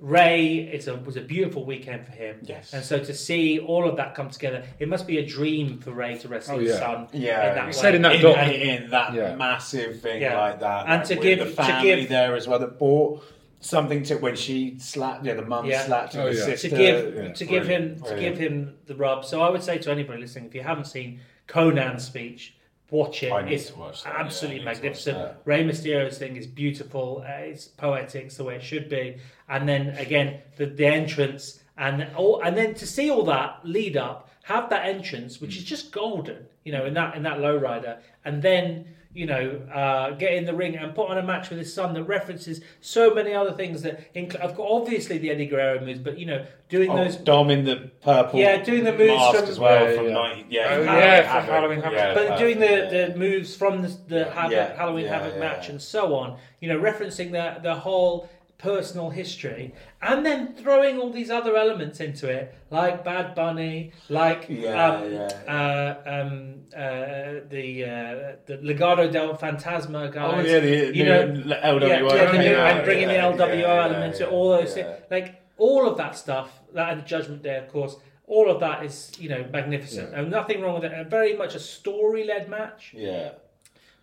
Rey 0.00 0.56
is 0.56 0.88
a, 0.88 0.96
was 0.96 1.16
a 1.16 1.20
beautiful 1.20 1.64
weekend 1.64 2.04
for 2.04 2.12
him. 2.12 2.40
Yes. 2.42 2.74
And 2.74 2.84
so 2.84 2.98
to 2.98 3.14
see 3.14 3.60
all 3.60 3.88
of 3.88 3.96
that 3.96 4.14
come 4.16 4.28
together, 4.28 4.64
it 4.80 4.88
must 4.88 5.06
be 5.06 5.18
a 5.18 5.24
dream 5.24 5.78
for 5.78 5.92
Rey 5.92 6.18
to 6.18 6.28
wrestle 6.28 6.56
Oh, 6.56 6.58
his 6.58 6.70
yeah. 6.72 6.78
son. 6.78 7.08
Yeah, 7.12 7.48
in 7.50 7.54
that 7.54 7.60
he 7.62 7.66
way. 7.66 7.72
said 7.72 7.94
in 7.94 8.02
that 8.02 8.16
in, 8.16 8.20
doc- 8.22 8.36
in, 8.48 8.52
in 8.84 8.90
that 8.90 9.14
Yeah. 9.14 9.36
massive 9.36 10.00
thing 10.00 10.20
Yeah. 10.20 10.38
like 10.38 10.60
that, 10.60 10.86
And 10.88 10.98
like, 10.98 11.04
to 11.08 11.14
give- 11.16 11.38
the 11.38 11.44
to 11.44 11.50
family 11.52 11.94
give- 12.00 12.08
there 12.08 12.34
as 12.34 12.48
well 12.48 12.58
that 12.58 12.76
bought 12.78 13.22
something 13.60 14.02
to 14.02 14.16
when 14.16 14.34
she 14.34 14.76
slapped, 14.78 15.24
yeah, 15.24 15.34
the 15.34 15.42
mum 15.46 15.64
Yeah. 15.64 15.84
slapped 15.86 16.16
Oh, 16.16 16.28
the 16.28 16.36
yeah. 16.36 16.44
sister 16.44 16.68
to 16.70 16.76
give 16.76 17.14
yeah, 17.14 17.32
to 17.32 17.44
give 17.46 17.66
him 17.66 17.94
brilliant, 17.94 18.06
to 18.06 18.16
give 18.20 18.36
him 18.36 18.74
the 18.86 18.96
rub. 18.96 19.24
So 19.24 19.42
I 19.42 19.48
would 19.48 19.62
say 19.62 19.78
to 19.78 19.90
anybody 19.92 20.20
listening, 20.20 20.46
if 20.46 20.54
you 20.56 20.62
haven't 20.62 20.86
seen 20.86 21.20
Konnan's 21.46 22.04
speech, 22.04 22.54
watch 22.90 23.22
it. 23.22 23.32
It's 23.50 23.74
watch 23.76 24.04
that, 24.04 24.14
absolutely 24.16 24.62
yeah, 24.62 24.70
I 24.70 24.72
need 24.72 24.76
to 24.76 24.82
magnificent. 24.82 25.36
Rey 25.44 25.64
Mysterio's 25.64 26.18
thing 26.18 26.36
is 26.36 26.46
beautiful. 26.46 27.24
Uh, 27.26 27.32
it's 27.32 27.66
poetic, 27.66 28.26
it's 28.26 28.36
the 28.36 28.44
way 28.44 28.56
it 28.56 28.62
should 28.62 28.88
be. 28.88 29.16
And 29.48 29.68
then 29.68 29.88
again, 29.90 30.40
the, 30.56 30.66
the 30.66 30.86
entrance 30.86 31.62
and 31.76 32.06
all, 32.16 32.40
and 32.42 32.56
then 32.56 32.74
to 32.74 32.86
see 32.86 33.10
all 33.10 33.24
that 33.24 33.60
lead 33.64 33.96
up, 33.96 34.30
have 34.44 34.68
that 34.70 34.86
entrance, 34.86 35.40
which 35.40 35.56
is 35.56 35.64
just 35.64 35.90
golden, 35.90 36.46
you 36.64 36.72
know, 36.72 36.84
in 36.84 36.94
that 36.94 37.16
in 37.16 37.22
that 37.22 37.38
lowrider, 37.38 37.98
and 38.24 38.42
then 38.42 38.84
you 39.14 39.26
know, 39.26 39.60
uh, 39.72 40.10
get 40.10 40.32
in 40.34 40.44
the 40.44 40.52
ring 40.54 40.76
and 40.76 40.92
put 40.94 41.08
on 41.08 41.16
a 41.18 41.22
match 41.22 41.48
with 41.48 41.58
his 41.60 41.72
son 41.72 41.94
that 41.94 42.02
references 42.04 42.60
so 42.80 43.14
many 43.14 43.32
other 43.32 43.52
things 43.52 43.80
that, 43.82 44.00
include, 44.14 44.42
I've 44.42 44.56
got 44.56 44.66
obviously 44.68 45.18
the 45.18 45.30
Eddie 45.30 45.46
Guerrero 45.46 45.80
moves, 45.84 46.00
but 46.00 46.18
you 46.18 46.26
know, 46.26 46.44
doing 46.68 46.90
Oh, 46.90 46.96
those 46.96 47.14
Dom 47.16 47.48
in 47.50 47.64
the 47.64 47.90
purple, 48.02 48.40
Yeah, 48.40 48.56
doing 48.62 48.82
the 48.82 48.92
moves 48.92 49.14
mask 49.14 49.38
from- 49.38 49.48
as 49.48 49.58
well 49.60 49.88
Yeah, 49.88 49.96
from 49.96 50.06
yeah. 50.08 50.12
90, 50.12 50.46
yeah, 50.48 50.62
Oh, 50.62 50.68
Halloween 50.68 50.86
yeah, 50.98 51.20
for 51.22 51.28
Havoc, 51.28 51.50
Halloween 51.50 51.80
Havoc. 51.82 51.98
yeah, 51.98 52.14
but 52.14 52.38
doing 52.38 52.58
the, 52.58 52.66
perfect, 52.66 53.12
the 53.12 53.18
moves 53.18 53.56
from 53.56 53.82
the, 53.82 53.96
the 54.08 54.24
Havoc, 54.32 54.50
Yeah, 54.52 54.76
Halloween 54.76 55.04
yeah, 55.04 55.18
Havoc 55.18 55.34
yeah. 55.34 55.40
match 55.40 55.68
and 55.68 55.80
so 55.80 56.14
on, 56.16 56.36
you 56.60 56.68
know, 56.68 56.78
referencing 56.80 57.30
the 57.30 57.60
the 57.62 57.74
whole 57.74 58.28
personal 58.58 59.10
history, 59.10 59.74
and 60.00 60.24
then 60.24 60.54
throwing 60.54 60.98
all 60.98 61.10
these 61.10 61.30
other 61.30 61.56
elements 61.56 62.00
into 62.00 62.28
it, 62.28 62.54
like 62.70 63.04
Bad 63.04 63.34
Bunny, 63.34 63.92
like 64.08 64.46
Yeah, 64.48 64.86
um, 64.86 65.12
yeah. 65.12 65.28
Uh, 65.46 66.10
um, 66.10 66.54
uh, 66.74 67.40
the 67.48 67.84
uh, 67.84 68.36
the 68.46 68.58
Legado 68.58 69.10
del 69.10 69.36
Fantasma 69.36 70.12
guys. 70.12 70.46
Oh 70.46 70.48
yeah, 70.48 70.60
the 70.60 70.96
you 70.96 71.04
new 71.04 71.04
know, 71.04 71.26
LWO, 71.62 72.14
yeah, 72.14 72.32
the 72.32 72.38
new- 72.38 72.44
yeah, 72.44 72.68
and 72.76 72.84
bringing 72.84 73.08
the 73.08 73.14
yeah, 73.14 73.84
element 73.84 74.14
to 74.16 74.28
all 74.28 74.50
those 74.50 74.74
things, 74.74 74.88
like 75.10 75.42
all 75.58 75.88
of 75.88 75.96
that 75.98 76.16
stuff, 76.16 76.50
that 76.72 76.92
and 76.92 77.06
Judgment 77.06 77.42
Day, 77.42 77.58
of 77.58 77.68
course. 77.68 77.96
All 78.26 78.50
of 78.50 78.58
that 78.60 78.82
is, 78.82 79.12
you 79.18 79.28
know, 79.28 79.44
magnificent, 79.52 80.14
and 80.14 80.30
nothing 80.30 80.62
wrong 80.62 80.76
with 80.80 80.90
it. 80.90 80.92
And 80.98 81.10
very 81.10 81.36
much 81.36 81.54
a 81.54 81.60
story-led 81.60 82.48
match. 82.48 82.94
Yeah, 82.96 83.32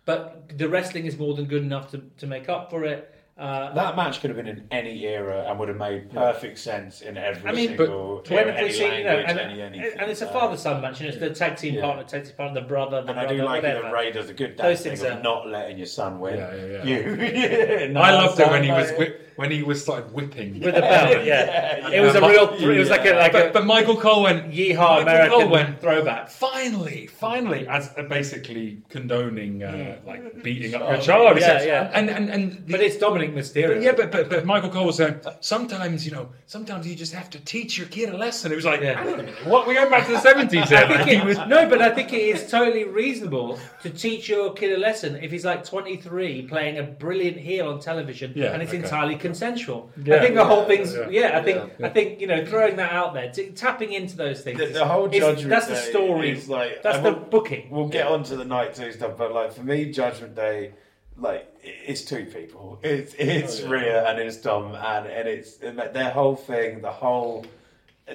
but 0.04 0.56
the 0.56 0.68
wrestling 0.68 1.06
is 1.06 1.18
more 1.18 1.34
than 1.34 1.46
good 1.46 1.62
enough 1.62 1.90
to, 1.90 1.98
to 2.18 2.26
make 2.26 2.48
up 2.48 2.70
for 2.70 2.84
it. 2.84 3.11
Uh, 3.38 3.72
That 3.72 3.96
match 3.96 4.20
could 4.20 4.28
have 4.28 4.36
been 4.36 4.46
in 4.46 4.66
any 4.70 5.04
era 5.06 5.46
and 5.48 5.58
would 5.58 5.68
have 5.68 5.78
made 5.78 6.10
perfect 6.12 6.58
sense 6.58 7.00
in 7.00 7.16
every 7.16 7.48
I 7.50 7.54
mean, 7.54 7.76
but 7.78 7.86
single 7.86 8.22
when 8.28 8.38
era, 8.38 8.52
have 8.52 8.60
we 8.60 8.66
any 8.66 8.72
seen, 8.72 8.92
you 8.92 9.04
know, 9.04 9.08
language, 9.14 9.30
and, 9.30 9.38
any 9.40 9.62
anything. 9.62 9.98
and 9.98 10.10
it's 10.10 10.20
a 10.20 10.28
Uh, 10.28 10.32
father 10.32 10.56
son 10.58 10.82
match, 10.82 11.00
you 11.00 11.06
know, 11.06 11.12
it's 11.12 11.18
the 11.18 11.30
tag 11.30 11.56
team 11.56 11.74
Yeah. 11.76 11.80
partner, 11.80 12.04
tag 12.04 12.24
team 12.26 12.34
partner, 12.36 12.60
the 12.60 12.66
brother, 12.66 13.00
the 13.00 13.08
And 13.10 13.18
I 13.18 13.22
brother, 13.24 13.36
do 13.38 13.42
like 13.44 13.58
it 13.64 13.66
whatever. 13.68 13.82
that 13.84 13.92
Rey 13.94 14.12
does 14.12 14.28
a 14.28 14.34
good 14.34 14.58
Those 14.58 14.76
dad 14.76 14.82
thing 14.82 14.96
things 14.96 15.02
of 15.02 15.18
are- 15.18 15.22
not 15.22 15.48
letting 15.48 15.78
your 15.78 15.86
son 15.86 16.20
win. 16.20 16.36
Yeah, 16.36 16.54
yeah, 16.54 16.84
yeah. 16.84 17.78
You, 17.86 17.88
No, 17.94 18.00
I 18.02 18.10
loved 18.12 18.38
it 18.38 18.50
when 18.50 18.62
he 18.64 18.68
son, 18.68 18.78
was 18.80 18.98
mate. 18.98 19.16
Whip, 19.32 19.38
when 19.38 19.50
he 19.50 19.62
was 19.62 19.82
started 19.82 20.12
whipping. 20.12 20.60
with 20.60 20.74
the 20.74 20.80
belt. 20.80 21.24
Yeah, 21.24 21.88
Yeah, 21.88 21.88
it 21.90 22.00
was 22.00 22.14
a 22.14 22.20
yeah. 22.20 22.28
real. 22.28 22.48
It 22.76 22.78
was 22.78 22.90
like 22.90 23.04
a 23.06 23.12
like 23.14 23.32
but, 23.32 23.48
a 23.48 23.52
but 23.52 23.64
Michael 23.66 23.96
Cole 23.96 24.22
went 24.22 24.50
yeehaw 24.52 24.76
Michael 24.76 25.02
American 25.02 25.40
Cole 25.40 25.48
went 25.48 25.80
throwback. 25.80 26.28
finally, 26.30 27.06
finally, 27.06 27.66
as 27.68 27.92
uh, 27.96 28.02
basically 28.02 28.82
condoning 28.88 29.62
uh, 29.62 29.96
like 30.06 30.42
beating 30.42 30.74
up 30.74 30.82
Charlotte. 31.02 31.38
your 31.38 31.46
child. 31.48 31.62
Yeah, 31.62 31.62
yeah. 31.64 31.90
And 31.94 32.10
and 32.10 32.28
and 32.30 32.66
the- 32.66 32.72
But 32.72 32.80
it's 32.80 32.96
Dominik 32.96 33.32
Mysterio. 33.34 33.74
But 33.74 33.82
yeah, 33.82 33.92
but, 33.92 34.12
but 34.12 34.28
but 34.30 34.44
Michael 34.44 34.70
Cole 34.70 34.86
was 34.86 34.96
saying 34.96 35.16
sometimes 35.40 36.04
you 36.06 36.12
know 36.12 36.28
sometimes 36.46 36.86
you 36.86 36.94
just 36.94 37.12
have 37.14 37.30
to 37.30 37.40
teach 37.40 37.78
your 37.78 37.86
kid 37.88 38.08
a 38.10 38.16
lesson. 38.16 38.52
It 38.52 38.56
was 38.56 38.64
like 38.64 38.80
Yeah. 38.80 38.98
hang 38.98 39.08
on 39.08 39.20
a 39.20 39.22
minute, 39.22 39.46
what 39.46 39.66
we're 39.66 39.74
going 39.74 39.90
back 39.90 40.06
to 40.06 40.12
the 40.12 40.20
seventies 40.20 40.70
I 40.72 40.86
here. 40.86 40.96
Like, 40.96 41.08
it- 41.08 41.24
was 41.24 41.38
no, 41.48 41.68
but 41.68 41.80
I 41.82 41.90
think 41.90 42.12
it 42.12 42.22
is 42.22 42.50
totally 42.50 42.84
reasonable 42.84 43.58
to 43.82 43.90
teach 43.90 44.28
your 44.28 44.52
kid 44.52 44.72
a 44.72 44.78
lesson 44.78 45.16
if 45.16 45.30
he's 45.30 45.44
like 45.44 45.64
23 45.64 46.42
playing 46.48 46.78
a 46.78 46.82
brilliant 46.82 47.36
heel 47.38 47.68
on 47.68 47.80
television 47.80 48.32
Yeah, 48.34 48.52
and 48.52 48.62
it's 48.62 48.70
okay. 48.72 48.82
entirely 48.82 49.16
consensual. 49.22 49.90
Yeah. 50.04 50.16
I 50.16 50.20
think 50.20 50.34
the 50.34 50.44
whole 50.44 50.64
thing's 50.66 50.94
yeah. 50.94 51.08
yeah. 51.08 51.38
I 51.38 51.42
think 51.42 51.72
Yeah. 51.78 51.86
I 51.86 51.90
think 51.90 52.20
you 52.20 52.26
know 52.26 52.44
throwing 52.44 52.76
that 52.76 52.92
out 52.92 53.14
there, 53.14 53.30
t- 53.32 53.50
tapping 53.50 53.92
into 53.94 54.16
those 54.16 54.42
things. 54.42 54.58
The, 54.58 54.66
the 54.66 54.84
whole 54.86 55.08
is- 55.10 55.18
judgment 55.18 55.48
that's 55.50 55.68
the 55.68 55.76
story. 55.76 56.30
is 56.32 56.48
like 56.50 56.82
that's 56.82 56.98
the 56.98 57.04
we'll- 57.12 57.24
booking. 57.30 57.70
We'll 57.70 57.88
get 57.88 58.06
on 58.06 58.22
to 58.24 58.36
the 58.36 58.44
night 58.44 58.74
two 58.74 58.92
stuff, 58.92 59.16
but 59.16 59.32
like 59.32 59.52
for 59.54 59.62
me, 59.62 59.90
Judgment 59.90 60.34
Day, 60.34 60.72
like 61.16 61.48
it's 61.62 62.02
two 62.02 62.26
people. 62.26 62.78
It's 62.82 63.14
it's 63.18 63.60
Oh, 63.60 63.64
yeah. 63.64 63.70
Rhea 63.70 64.08
and 64.10 64.18
it's 64.18 64.36
Dom, 64.38 64.74
and 64.74 65.06
and 65.06 65.28
it's 65.28 65.56
their 65.56 66.10
whole 66.10 66.36
thing, 66.36 66.80
the 66.82 66.90
whole, 66.92 67.46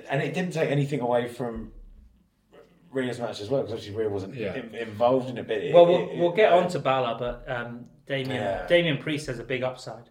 and 0.10 0.22
it 0.22 0.34
didn't 0.34 0.52
take 0.54 0.70
anything 0.70 1.00
away 1.00 1.28
from 1.28 1.72
Rhea's 2.92 3.20
match 3.20 3.42
as 3.42 3.50
well, 3.50 3.62
because 3.62 3.74
obviously 3.74 3.96
Rhea 4.00 4.10
wasn't 4.10 4.34
Yeah. 4.36 4.56
in, 4.56 4.74
involved 4.74 5.30
in 5.30 5.38
it. 5.38 5.48
But 5.48 5.58
it, 5.58 5.74
Well, 5.74 5.86
we'll, 5.86 6.10
it- 6.10 6.18
we'll 6.18 6.32
get 6.32 6.52
it- 6.52 6.58
on 6.58 6.68
to 6.70 6.80
Balor, 6.80 7.18
but 7.20 7.46
um, 7.52 7.86
Damien 8.08 8.32
Yeah. 8.42 8.66
Damien 8.68 8.98
Priest 8.98 9.28
has 9.28 9.40
a 9.40 9.44
big 9.44 9.62
upside, 9.64 10.10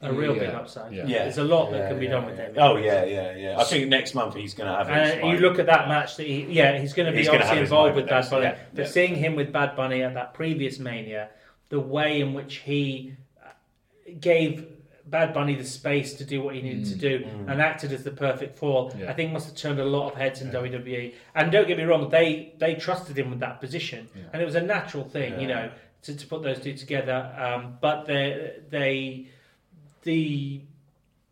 a 0.00 0.12
real 0.12 0.34
big 0.34 0.50
upside. 0.50 0.92
Yeah. 0.92 1.06
Yeah. 1.06 1.24
There's 1.24 1.38
a 1.38 1.44
lot 1.44 1.70
that 1.72 1.90
can 1.90 1.98
be 1.98 2.06
yeah, 2.06 2.12
done 2.12 2.26
with 2.26 2.38
yeah. 2.38 2.46
Damien. 2.46 2.62
Oh 2.62 2.76
yeah, 2.76 3.04
yeah, 3.04 3.36
yeah. 3.36 3.58
I 3.58 3.64
think 3.64 3.88
next 3.88 4.14
month 4.14 4.34
he's 4.34 4.54
going 4.54 4.70
to 4.70 4.76
have. 4.76 4.86
his 4.88 5.14
And 5.14 5.30
you 5.30 5.38
look 5.38 5.58
at 5.58 5.66
that 5.66 5.88
match 5.88 6.16
that 6.16 6.26
he, 6.26 6.44
yeah, 6.44 6.78
he's 6.78 6.92
going 6.92 7.06
to 7.06 7.12
be 7.12 7.18
He's 7.18 7.26
gonna 7.26 7.38
obviously 7.38 7.56
have 7.56 7.62
his 7.62 7.70
involved 7.70 7.90
moment 7.90 7.96
with 7.96 8.10
Bad 8.10 8.16
next, 8.16 8.30
Bunny. 8.30 8.44
yeah, 8.44 8.58
but 8.74 8.82
yeah. 8.82 8.90
seeing 8.90 9.14
him 9.16 9.34
with 9.36 9.52
Bad 9.52 9.76
Bunny 9.76 10.02
at 10.02 10.14
that 10.14 10.34
previous 10.34 10.78
Mania, 10.78 11.30
the 11.68 11.80
way 11.80 12.20
in 12.20 12.32
which 12.32 12.56
he 12.56 13.14
uh, 13.44 13.48
gave 14.20 14.66
Bad 15.06 15.34
Bunny 15.34 15.54
the 15.54 15.64
space 15.64 16.14
to 16.14 16.24
do 16.24 16.42
what 16.42 16.54
he 16.54 16.62
needed 16.62 16.84
to 16.86 16.94
do 16.94 17.26
and 17.46 17.60
acted 17.60 17.92
as 17.92 18.04
the 18.04 18.10
perfect 18.10 18.58
foil, 18.58 18.94
Yeah. 18.96 19.10
I 19.10 19.14
think 19.14 19.32
must 19.32 19.46
have 19.46 19.56
turned 19.56 19.80
a 19.80 19.84
lot 19.84 20.12
of 20.12 20.18
heads 20.18 20.42
in 20.42 20.50
WWE. 20.50 21.14
And 21.34 21.50
don't 21.50 21.66
get 21.66 21.78
me 21.78 21.84
wrong, 21.84 22.08
they 22.10 22.54
they 22.58 22.74
trusted 22.74 23.18
him 23.18 23.30
with 23.30 23.40
that 23.40 23.60
position, 23.60 24.08
and 24.32 24.40
it 24.40 24.44
was 24.44 24.54
a 24.54 24.60
natural 24.60 25.04
thing, 25.04 25.40
you 25.40 25.48
know, 25.48 25.70
to, 26.02 26.14
to 26.14 26.26
put 26.26 26.42
those 26.42 26.60
two 26.60 26.74
together. 26.74 27.34
Um, 27.36 27.78
but 27.80 28.06
they 28.06 28.58
they 28.68 29.28
the 30.02 30.60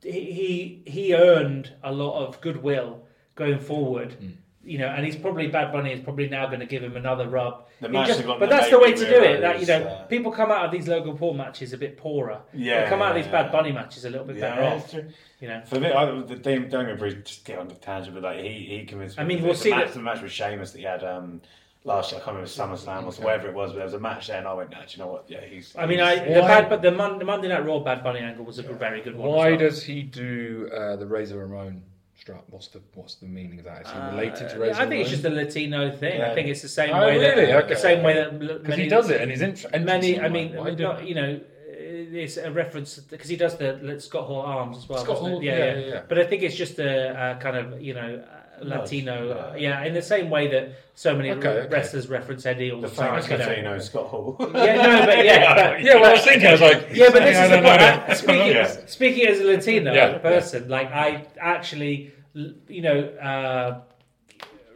he 0.03 0.83
he 0.87 1.15
earned 1.15 1.73
a 1.83 1.93
lot 1.93 2.27
of 2.27 2.41
goodwill 2.41 3.05
going 3.35 3.59
forward. 3.59 4.13
Hmm. 4.15 4.29
You 4.65 4.79
know, 4.79 4.89
and 4.89 5.07
he's 5.07 5.15
probably 5.15 5.47
Bad 5.47 5.71
Bunny 5.73 5.93
is 5.93 6.01
probably 6.01 6.29
now 6.29 6.47
going 6.47 6.59
to 6.59 6.67
give 6.67 6.83
him 6.83 6.97
another 6.97 7.29
rub. 7.29 7.67
The 7.81 7.87
He 7.87 7.93
match 7.93 8.09
just- 8.09 8.27
but 8.27 8.49
that's 8.51 8.69
the 8.69 8.81
way 8.81 8.93
to 8.95 8.99
do 9.09 9.23
it. 9.23 9.41
That 9.41 9.61
you 9.61 9.67
know, 9.67 9.83
uh, 9.85 10.05
people 10.07 10.33
come 10.33 10.51
out 10.51 10.65
of 10.65 10.73
these 10.73 10.89
Logan 10.89 11.17
Paul 11.17 11.35
matches 11.35 11.73
a 11.73 11.79
bit 11.79 11.97
poorer. 11.97 12.41
Yeah, 12.53 12.83
they 12.83 12.89
come 12.89 13.01
out 13.01 13.11
of 13.11 13.17
these 13.17 13.27
yeah. 13.27 13.43
Bad 13.43 13.53
Bunny 13.53 13.71
matches 13.71 14.05
a 14.07 14.11
little 14.11 14.27
bit 14.27 14.41
better 14.41 14.61
Yeah, 14.61 14.75
off. 14.75 14.83
it's 14.85 14.93
true. 14.93 15.05
You 15.41 15.49
know, 15.49 15.63
For 15.67 15.79
me, 15.79 15.93
I, 15.93 16.21
the 16.23 16.35
Damien, 16.35 16.69
Damien 16.69 16.99
Priest, 16.99 17.19
just 17.25 17.45
get 17.45 17.59
on 17.61 17.69
the 17.69 17.75
tangent, 17.77 18.15
but 18.15 18.25
like 18.25 18.41
he, 18.43 18.49
he 18.65 18.85
convinced 18.87 19.19
me. 19.19 19.23
I 19.23 19.27
mean, 19.27 19.41
The 19.41 19.47
we'll 19.47 19.55
see 19.55 19.71
match, 19.71 19.85
that- 19.89 19.95
the 19.95 20.01
match 20.01 20.21
with 20.21 20.33
Sheamus 20.33 20.73
that 20.73 20.79
he 20.79 20.85
had 20.85 21.05
um, 21.05 21.43
last 21.87 22.13
year. 22.13 22.21
I 22.21 22.25
can't 22.25 22.37
remember 22.37 22.51
SummerSlam 22.51 23.05
or 23.05 23.25
whatever 23.25 23.49
it 23.49 23.55
was, 23.55 23.71
but 23.71 23.77
there 23.77 23.85
was 23.85 23.95
a 23.95 24.01
match 24.01 24.27
there, 24.27 24.39
and 24.39 24.47
I 24.47 24.53
went, 24.55 24.71
"No, 24.71 24.79
do 24.79 24.85
you 24.89 24.99
know 24.99 25.07
what? 25.13 25.25
Yeah, 25.29 25.41
he's." 25.49 25.75
I 25.79 25.87
mean, 25.87 26.01
I 26.01 26.17
the 26.35 26.41
Why- 26.41 26.49
bad, 26.49 26.69
but 26.69 26.83
the, 26.83 26.91
Mon- 26.93 27.19
the 27.19 27.25
Monday 27.25 27.49
Night 27.49 27.65
Raw 27.65 27.79
Bad 27.79 28.03
Bunny 28.05 28.21
angle 28.21 28.45
was 28.45 28.59
a 28.59 28.63
good- 28.63 28.79
very 28.79 29.01
good 29.01 29.17
one. 29.17 29.29
why 29.31 29.51
well. 29.51 29.59
does 29.59 29.83
he 29.83 30.03
do 30.03 30.69
uh, 30.75 30.97
the 30.97 31.07
Razor 31.07 31.39
Ramon 31.39 31.83
strap? 32.19 32.45
What's 32.51 32.69
the 32.69 32.81
what's 32.95 33.15
the 33.17 33.27
meaning 33.27 33.59
of 33.61 33.65
that? 33.67 33.87
Is 33.87 33.91
he 33.93 33.99
related 34.17 34.49
to 34.51 34.57
Uh, 34.57 34.59
Razor? 34.59 34.83
I 34.83 34.87
think 34.87 35.01
it's 35.03 35.11
just 35.11 35.25
a 35.25 35.31
Latino 35.31 35.91
thing. 35.97 36.21
I 36.23 36.35
think 36.35 36.49
it's 36.49 36.63
the 36.63 36.69
same 36.69 36.93
Oh, 36.95 37.01
way 37.07 37.19
really? 37.19 37.47
that 37.47 37.65
Okay. 37.65 37.75
the 37.75 37.81
same 37.81 38.03
way 38.03 38.15
that 38.15 38.39
because 38.39 38.69
many 38.69 38.83
he 38.85 38.89
does 38.89 39.09
it 39.11 39.21
and 39.21 39.31
he's 39.31 39.43
interesting. 39.43 39.85
many. 39.85 40.21
I 40.21 40.29
mean, 40.29 40.57
why 40.57 40.71
not, 40.71 41.07
you 41.07 41.15
know, 41.15 41.41
it's 41.69 42.37
a 42.37 42.51
reference 42.51 42.99
because 42.99 43.29
he 43.29 43.37
does 43.37 43.57
the 43.59 43.97
Scott 44.01 44.25
Hall 44.27 44.41
arms 44.41 44.79
as 44.79 44.89
well. 44.89 45.05
Scott? 45.05 45.19
Hall, 45.19 45.43
yeah, 45.43 45.53
yeah, 45.59 45.65
yeah, 45.65 45.75
yeah, 45.79 45.87
yeah. 45.95 46.03
But 46.09 46.19
I 46.19 46.25
think 46.25 46.43
it's 46.43 46.57
just 46.57 46.79
a, 46.79 47.33
a 47.33 47.37
kind 47.41 47.57
of 47.57 47.81
you 47.83 47.95
know 47.95 48.23
Latino, 48.63 49.31
uh, 49.31 49.55
yeah, 49.59 49.85
in 49.85 49.95
the 49.95 50.03
same 50.03 50.31
way 50.31 50.49
that 50.49 50.73
so 50.95 51.15
many 51.17 51.31
Okay, 51.33 51.49
okay. 51.49 51.69
wrestlers 51.69 52.09
reference 52.09 52.45
Eddie 52.47 52.71
all 52.73 52.81
the 52.81 52.89
the, 52.89 52.95
time. 52.97 53.23
you 53.23 53.39
know. 53.39 53.47
Latino 53.47 53.79
Scott 53.79 54.07
Hall. 54.07 54.37
Yeah, 54.41 54.77
no, 54.77 55.07
but 55.07 55.25
yeah, 55.25 55.55
but, 55.55 55.81
Yeah, 55.85 55.95
well, 55.97 56.05
I 56.07 56.13
was 56.13 56.23
thinking, 56.25 56.49
I 56.49 56.53
was 56.53 56.61
like, 56.61 56.89
yeah, 56.93 57.09
but 57.13 57.23
this 57.23 57.39
is 57.45 57.51
the 57.51 57.57
point. 57.57 57.81
I- 57.81 58.15
Speaking, 58.15 58.47
Yeah. 58.49 58.87
speaking 58.87 59.27
as 59.27 59.41
a 59.41 59.45
Latino 59.45 59.93
Yeah, 59.93 60.19
person, 60.19 60.69
like 60.69 60.91
I 60.93 61.27
actually, 61.39 62.13
you 62.35 62.83
know, 62.83 63.01
uh, 63.21 63.81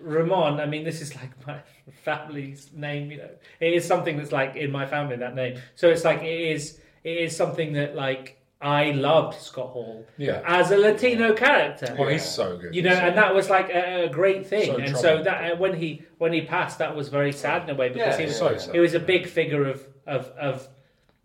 Ramon. 0.00 0.60
I 0.60 0.66
mean, 0.66 0.84
this 0.84 1.00
is 1.00 1.14
like 1.16 1.30
my 1.46 1.58
family's 2.02 2.70
name. 2.74 3.10
You 3.10 3.18
know, 3.18 3.28
it 3.60 3.72
is 3.74 3.86
something 3.86 4.16
that's 4.16 4.32
like 4.32 4.56
in 4.56 4.70
my 4.70 4.86
family 4.86 5.16
that 5.16 5.34
name. 5.34 5.58
So 5.74 5.88
it's 5.90 6.04
like 6.04 6.22
it 6.22 6.40
is. 6.52 6.80
It 7.04 7.16
is 7.16 7.36
something 7.36 7.72
that 7.74 7.94
like 7.94 8.36
I 8.62 8.90
loved 8.90 9.40
Scott 9.40 9.68
Hall 9.70 10.04
Yeah. 10.18 10.42
as 10.44 10.70
a 10.70 10.76
Latino 10.76 11.32
character. 11.34 11.96
Well, 11.98 12.08
he's 12.08 12.24
so 12.24 12.58
good. 12.58 12.74
You 12.74 12.82
know, 12.82 12.92
and 12.92 13.16
that 13.16 13.34
was 13.34 13.48
like 13.48 13.70
a, 13.70 14.04
a 14.04 14.08
great 14.10 14.46
thing. 14.46 14.66
So 14.66 14.76
and 14.76 14.96
so 14.96 15.22
that 15.22 15.52
uh, 15.52 15.56
when 15.56 15.74
he 15.74 16.02
when 16.18 16.32
he 16.32 16.42
passed, 16.42 16.78
that 16.78 16.94
was 16.94 17.08
very 17.08 17.32
sad 17.32 17.62
in 17.64 17.70
a 17.70 17.74
way 17.74 17.88
because 17.88 18.14
Yeah, 18.14 18.18
he 18.18 18.26
was 18.26 18.36
so 18.36 18.56
sad. 18.58 18.74
he 18.74 18.80
was 18.80 18.94
a 18.94 19.00
big 19.00 19.26
figure 19.26 19.64
of 19.66 19.86
of 20.06 20.26
of 20.38 20.68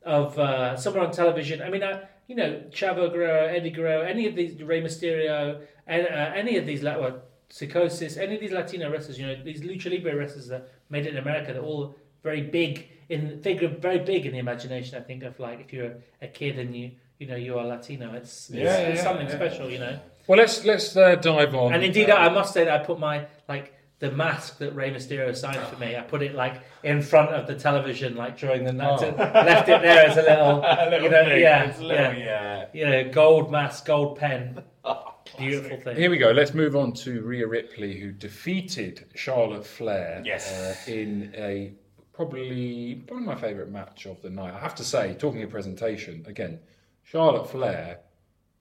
of 0.04 0.40
uh, 0.40 0.78
someone 0.78 1.06
on 1.08 1.12
television. 1.12 1.62
I 1.62 1.70
mean, 1.70 1.84
uh, 1.84 2.06
you 2.28 2.36
know, 2.36 2.62
Chavo 2.70 3.12
Guerrero, 3.12 3.48
Eddie 3.48 3.72
Guerrero, 3.72 4.02
any 4.02 4.28
of 4.28 4.36
these 4.36 4.62
Rey 4.62 4.82
Mysterio, 4.82 5.62
and 5.88 6.08
uh, 6.08 6.32
any 6.36 6.58
of 6.58 6.66
these 6.66 6.84
like 6.84 7.00
well, 7.00 7.22
Psicosis, 7.50 8.18
any 8.18 8.36
of 8.36 8.42
these 8.42 8.52
Latino 8.52 8.90
wrestlers. 8.92 9.20
You 9.20 9.28
know, 9.28 9.44
these 9.44 9.62
lucha 9.62 9.92
libre 9.92 10.16
wrestlers 10.16 10.48
that 10.48 10.70
made 10.90 11.06
it 11.06 11.12
in 11.12 11.18
America. 11.18 11.52
They're 11.54 11.62
all 11.62 11.96
very 12.24 12.42
big 12.42 12.88
in 13.10 13.42
figure, 13.42 13.68
very 13.68 14.00
big 14.00 14.26
in 14.26 14.32
the 14.32 14.40
imagination. 14.40 14.98
I 14.98 15.02
think 15.02 15.24
of 15.24 15.38
like 15.40 15.60
if 15.60 15.74
you're 15.74 15.96
a 16.22 16.28
kid 16.28 16.58
and 16.60 16.76
you 16.76 16.92
you 17.20 17.28
know 17.28 17.36
you 17.36 17.58
are 17.58 17.66
Latino, 17.66 18.14
it's 18.14 18.50
it's, 18.50 18.58
Yeah, 18.58 18.78
it's 18.78 18.98
yeah, 19.00 19.04
something 19.04 19.28
yeah. 19.28 19.36
special. 19.36 19.70
You 19.70 19.80
know. 19.80 20.00
Well, 20.28 20.38
let's 20.40 20.66
let's 20.66 20.96
uh, 20.98 21.16
dive 21.16 21.54
on. 21.56 21.74
And 21.74 21.84
indeed, 21.84 22.10
uh, 22.10 22.16
I 22.16 22.30
must 22.30 22.54
say 22.54 22.66
that 22.66 22.82
I 22.82 22.84
put 22.84 23.00
my 23.00 23.26
like 23.48 23.74
the 24.00 24.12
mask 24.12 24.58
that 24.58 24.76
Rey 24.76 24.92
Mysterio 24.92 25.34
signed 25.36 25.66
for 25.68 25.78
me. 25.78 25.96
I 25.96 26.02
put 26.02 26.22
it 26.22 26.36
like 26.36 26.62
in 26.84 27.02
front 27.02 27.30
of 27.32 27.48
the 27.48 27.56
television, 27.56 28.16
like 28.16 28.38
during 28.38 28.64
the 28.66 28.74
night. 28.74 29.00
Oh. 29.02 29.16
Left 29.18 29.70
it 29.70 29.82
there 29.82 30.06
as 30.08 30.18
a 30.18 30.22
little, 30.22 30.62
A 30.66 30.90
little 30.90 31.04
you 31.06 31.10
know, 31.10 31.26
thing, 31.26 31.42
yeah, 31.42 31.66
little- 31.80 31.92
yeah, 31.92 32.12
yeah. 32.18 32.66
you 32.74 32.86
know, 32.86 33.10
gold 33.12 33.50
mask, 33.52 33.86
gold 33.86 34.18
pen, 34.20 34.62
beautiful 35.38 35.80
thing. 35.80 35.96
Here 35.96 36.10
we 36.10 36.18
go. 36.18 36.32
Let's 36.32 36.54
move 36.54 36.76
on 36.76 36.92
to 37.04 37.22
Rhea 37.22 37.48
Ripley, 37.48 37.98
who 38.00 38.12
defeated 38.12 39.06
Charlotte 39.16 39.66
Flair 39.66 40.22
Yes. 40.26 40.52
uh, 40.52 40.92
in 40.92 41.32
a 41.38 41.72
probably 42.14 43.04
probably 43.08 43.26
my 43.26 43.36
favourite 43.36 43.70
match 43.72 44.06
of 44.08 44.22
the 44.22 44.30
night. 44.30 44.54
I 44.54 44.60
have 44.60 44.76
to 44.76 44.84
say, 44.84 45.14
talking 45.14 45.44
of 45.44 45.50
presentation 45.50 46.24
again, 46.28 46.60
Charlotte 47.06 47.50
Flair, 47.50 48.00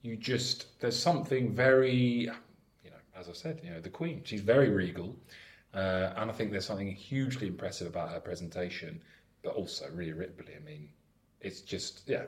you 0.03 0.17
just 0.17 0.79
there's 0.79 0.99
something 0.99 1.53
very, 1.55 2.29
you 2.85 2.91
know, 2.91 2.97
as 3.17 3.29
I 3.29 3.33
said, 3.33 3.61
you 3.65 3.71
know, 3.71 3.81
the 3.81 3.89
Queen. 3.89 4.21
She's 4.23 4.43
very 4.43 4.69
regal, 4.69 5.17
uh, 5.73 6.13
and 6.17 6.31
I 6.31 6.35
think 6.35 6.53
there's 6.53 6.67
something 6.67 6.93
hugely 6.93 7.49
impressive 7.49 7.89
about 7.89 8.11
her 8.11 8.21
presentation. 8.21 9.01
But 9.43 9.55
also 9.55 9.89
Rhea 9.93 10.15
Ripley. 10.15 10.55
I 10.57 10.63
mean, 10.63 10.91
it's 11.41 11.63
just 11.63 12.03
yeah. 12.07 12.25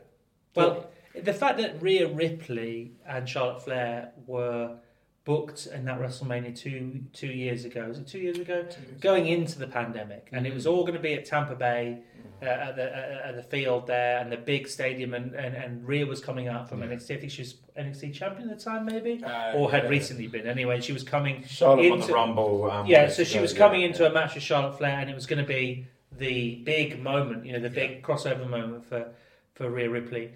Well, 0.54 0.90
the 1.14 1.34
fact 1.34 1.58
that 1.58 1.80
Rhea 1.82 2.08
Ripley 2.08 2.92
and 3.06 3.28
Charlotte 3.28 3.62
Flair 3.62 4.12
were 4.26 4.78
booked 5.26 5.66
in 5.66 5.84
that 5.84 6.00
WrestleMania 6.00 6.56
two 6.56 7.02
two 7.12 7.26
years 7.26 7.66
ago. 7.66 7.86
Was 7.88 7.98
it 7.98 8.06
two 8.06 8.20
years 8.20 8.38
ago? 8.38 8.66
Going 9.00 9.26
into 9.26 9.58
the 9.58 9.66
pandemic, 9.66 10.28
and 10.32 10.46
it 10.46 10.54
was 10.54 10.66
all 10.66 10.82
going 10.82 10.94
to 10.94 11.00
be 11.00 11.12
at 11.12 11.26
Tampa 11.26 11.54
Bay. 11.54 11.98
Uh, 12.42 12.44
at, 12.44 12.76
the, 12.76 12.84
uh, 12.84 13.28
at 13.28 13.34
the 13.34 13.42
field 13.42 13.86
there 13.86 14.18
and 14.18 14.30
the 14.30 14.36
big 14.36 14.68
stadium 14.68 15.14
and, 15.14 15.32
and, 15.32 15.56
and 15.56 15.88
Rhea 15.88 16.04
was 16.04 16.20
coming 16.20 16.48
out 16.48 16.68
from 16.68 16.80
NXT 16.80 17.16
I 17.16 17.16
think 17.16 17.32
she 17.32 17.40
was 17.40 17.54
NXT 17.78 18.12
champion 18.12 18.50
at 18.50 18.58
the 18.58 18.62
time 18.62 18.84
maybe 18.84 19.24
Uh, 19.24 19.52
or 19.54 19.70
had 19.70 19.84
yeah. 19.84 19.88
recently 19.88 20.26
been 20.26 20.46
anyway 20.46 20.82
she 20.82 20.92
was 20.92 21.02
coming 21.02 21.42
Charlotte 21.46 21.86
into- 21.86 22.08
the 22.08 22.12
Rumble. 22.12 22.70
Um, 22.70 22.86
yeah, 22.86 23.08
so 23.08 23.24
she 23.24 23.38
uh, 23.38 23.40
was 23.40 23.54
yeah, 23.54 23.58
coming 23.58 23.80
into 23.80 24.02
yeah. 24.02 24.10
a 24.10 24.12
match 24.12 24.34
with 24.34 24.42
Charlotte 24.42 24.76
Flair, 24.76 24.98
and 25.00 25.08
it 25.08 25.14
was 25.14 25.24
going 25.24 25.42
to 25.42 25.48
be 25.48 25.86
the 26.12 26.56
big 26.56 27.02
moment, 27.02 27.46
you 27.46 27.54
know, 27.54 27.60
the 27.60 27.70
big 27.70 28.02
crossover 28.02 28.46
moment 28.46 28.84
for 28.84 29.14
for 29.54 29.70
Rhea 29.70 29.88
Ripley, 29.88 30.32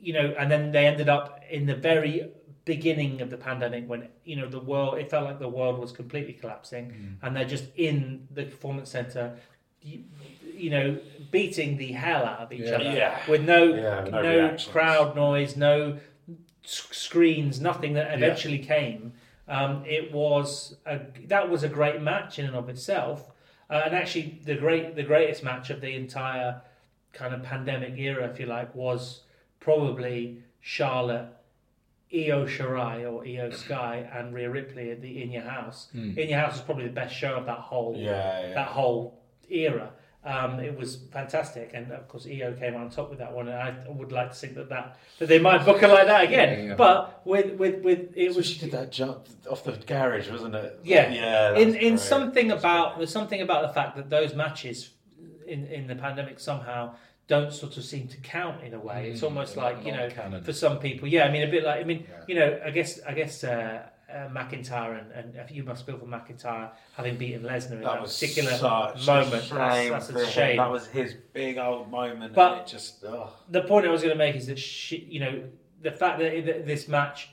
you 0.00 0.14
know, 0.14 0.34
and 0.36 0.50
then 0.50 0.72
they 0.72 0.84
ended 0.84 1.08
up 1.08 1.44
in 1.48 1.66
the 1.66 1.76
very 1.76 2.28
beginning 2.66 3.22
of 3.22 3.30
the 3.30 3.36
pandemic 3.36 3.88
when 3.88 4.08
you 4.24 4.36
know 4.36 4.48
the 4.48 4.60
world 4.60 4.98
it 4.98 5.08
felt 5.10 5.24
like 5.24 5.38
the 5.38 5.48
world 5.48 5.78
was 5.78 5.92
completely 5.92 6.32
collapsing 6.34 6.86
Mm. 6.90 7.16
and 7.22 7.36
they're 7.36 7.44
just 7.56 7.66
in 7.76 8.26
the 8.32 8.44
performance 8.44 8.90
center 8.90 9.36
you, 9.82 10.02
you 10.64 10.68
know, 10.70 10.98
beating 11.30 11.76
the 11.76 11.92
hell 11.92 12.24
out 12.24 12.40
of 12.40 12.52
each 12.52 12.62
Yeah. 12.66 12.74
other 12.74 12.92
Yeah. 12.92 13.18
with 13.28 13.42
no 13.44 13.62
Yeah, 13.72 14.04
no, 14.10 14.20
no 14.22 14.56
crowd 14.72 15.14
noise, 15.14 15.56
no 15.56 15.98
screens, 16.64 17.60
nothing 17.60 17.92
that 17.94 18.12
eventually 18.12 18.58
came. 18.58 19.12
Um, 19.48 19.84
it 19.86 20.12
was 20.12 20.76
a, 20.86 21.00
that 21.28 21.48
was 21.48 21.62
a 21.62 21.68
great 21.68 22.00
match 22.02 22.38
in 22.40 22.46
and 22.46 22.56
of 22.56 22.68
itself, 22.68 23.30
uh, 23.70 23.82
and 23.84 23.94
actually 23.94 24.40
the 24.44 24.56
great 24.56 24.96
the 24.96 25.04
greatest 25.04 25.44
match 25.44 25.70
of 25.70 25.80
the 25.80 25.94
entire 25.94 26.60
kind 27.12 27.32
of 27.32 27.42
pandemic 27.44 27.96
era, 27.96 28.24
if 28.28 28.40
you 28.40 28.46
like, 28.46 28.74
was 28.74 29.22
probably 29.60 30.38
Charlotte, 30.60 31.28
Io 32.14 32.46
Shirai 32.46 33.10
or 33.10 33.24
Iyo 33.24 33.52
Sky, 33.54 34.08
and 34.12 34.32
Rhea 34.32 34.48
Ripley 34.48 34.90
at 34.90 35.02
the 35.02 35.22
In 35.22 35.30
Your 35.32 35.42
House. 35.42 35.88
Hmm. 35.92 36.16
In 36.18 36.28
Your 36.28 36.38
House 36.38 36.52
was 36.52 36.60
probably 36.62 36.84
the 36.84 36.92
best 36.92 37.14
show 37.14 37.34
of 37.34 37.46
that 37.46 37.58
whole 37.58 37.96
Yeah, 37.96 38.48
yeah. 38.48 38.54
that 38.54 38.68
whole 38.68 39.20
era. 39.48 39.90
Um, 40.24 40.58
it 40.58 40.76
was 40.76 40.96
fantastic, 41.12 41.70
and 41.72 41.92
of 41.92 42.08
course, 42.08 42.26
Io 42.26 42.52
came 42.54 42.74
on 42.74 42.90
top 42.90 43.10
with 43.10 43.20
that 43.20 43.32
one. 43.32 43.46
And 43.46 43.56
I 43.56 43.88
would 43.88 44.10
like 44.10 44.30
to 44.30 44.36
think 44.36 44.54
that 44.56 44.68
that, 44.70 44.98
that 45.20 45.28
they 45.28 45.38
might 45.38 45.64
book 45.64 45.80
it 45.80 45.88
like 45.88 46.08
that 46.08 46.24
again. 46.24 46.58
Yeah, 46.58 46.64
yeah. 46.70 46.74
But 46.74 47.22
with 47.24 47.56
with 47.56 47.82
with 47.84 48.16
it 48.16 48.30
It 48.30 48.36
was 48.36 48.46
she 48.46 48.58
did 48.58 48.72
that 48.72 48.90
jump 48.90 49.28
off 49.48 49.62
the 49.62 49.72
garage, 49.72 50.28
wasn't 50.28 50.56
it? 50.56 50.80
Yeah. 50.82 51.12
yeah. 51.12 51.54
in 51.54 51.76
in 51.76 51.94
great. 51.94 52.00
something 52.00 52.50
about 52.50 52.98
there's 52.98 53.12
something 53.12 53.40
about 53.40 53.68
the 53.68 53.72
fact 53.72 53.96
that 53.96 54.10
those 54.10 54.34
matches 54.34 54.90
in 55.46 55.66
in 55.66 55.86
the 55.86 55.94
pandemic 55.94 56.40
somehow 56.40 56.96
don't 57.28 57.52
sort 57.52 57.76
of 57.76 57.84
seem 57.84 58.06
to 58.08 58.16
count 58.18 58.62
in 58.62 58.72
a 58.74 58.78
way. 58.78 59.10
It's 59.10 59.20
Mm, 59.20 59.24
almost 59.24 59.56
like 59.56 59.84
you 59.84 59.92
know 59.92 60.08
canon. 60.08 60.42
for 60.44 60.52
some 60.52 60.78
people, 60.78 61.08
yeah. 61.08 61.24
I 61.24 61.30
mean, 61.30 61.42
a 61.42 61.50
bit 61.50 61.64
like 61.64 61.80
I 61.80 61.84
mean, 61.84 62.06
Yeah. 62.08 62.24
you 62.28 62.34
know, 62.36 62.60
I 62.64 62.70
guess 62.70 63.00
I 63.06 63.12
guess. 63.12 63.44
Uh, 63.44 63.82
uh, 64.08 64.28
McIntyre 64.28 65.00
and, 65.18 65.34
and 65.34 65.50
you 65.50 65.64
must 65.64 65.84
feel 65.84 65.98
for 65.98 66.06
McIntyre 66.06 66.70
having 66.94 67.16
beaten 67.16 67.42
Lesnar 67.42 67.72
in 67.72 67.80
that, 67.80 67.94
that 67.94 68.02
particular 68.04 68.52
moment. 68.62 69.50
That's, 69.50 69.50
that's 69.50 70.10
a 70.10 70.26
shame. 70.30 70.58
That 70.58 70.70
was 70.70 70.86
his 70.86 71.16
big 71.32 71.58
old 71.58 71.90
moment. 71.90 72.32
But- 72.32 72.52
and 72.52 72.60
it 72.60 72.66
just 72.68 73.04
oh. 73.04 73.32
the 73.50 73.62
point 73.62 73.84
I 73.84 73.90
was 73.90 74.02
going 74.02 74.14
to 74.14 74.18
make 74.18 74.36
is 74.36 74.46
that 74.46 74.60
she, 74.60 74.98
you 75.10 75.18
know 75.18 75.42
the 75.82 75.90
fact 75.90 76.20
that 76.20 76.66
this 76.66 76.86
match 76.88 77.30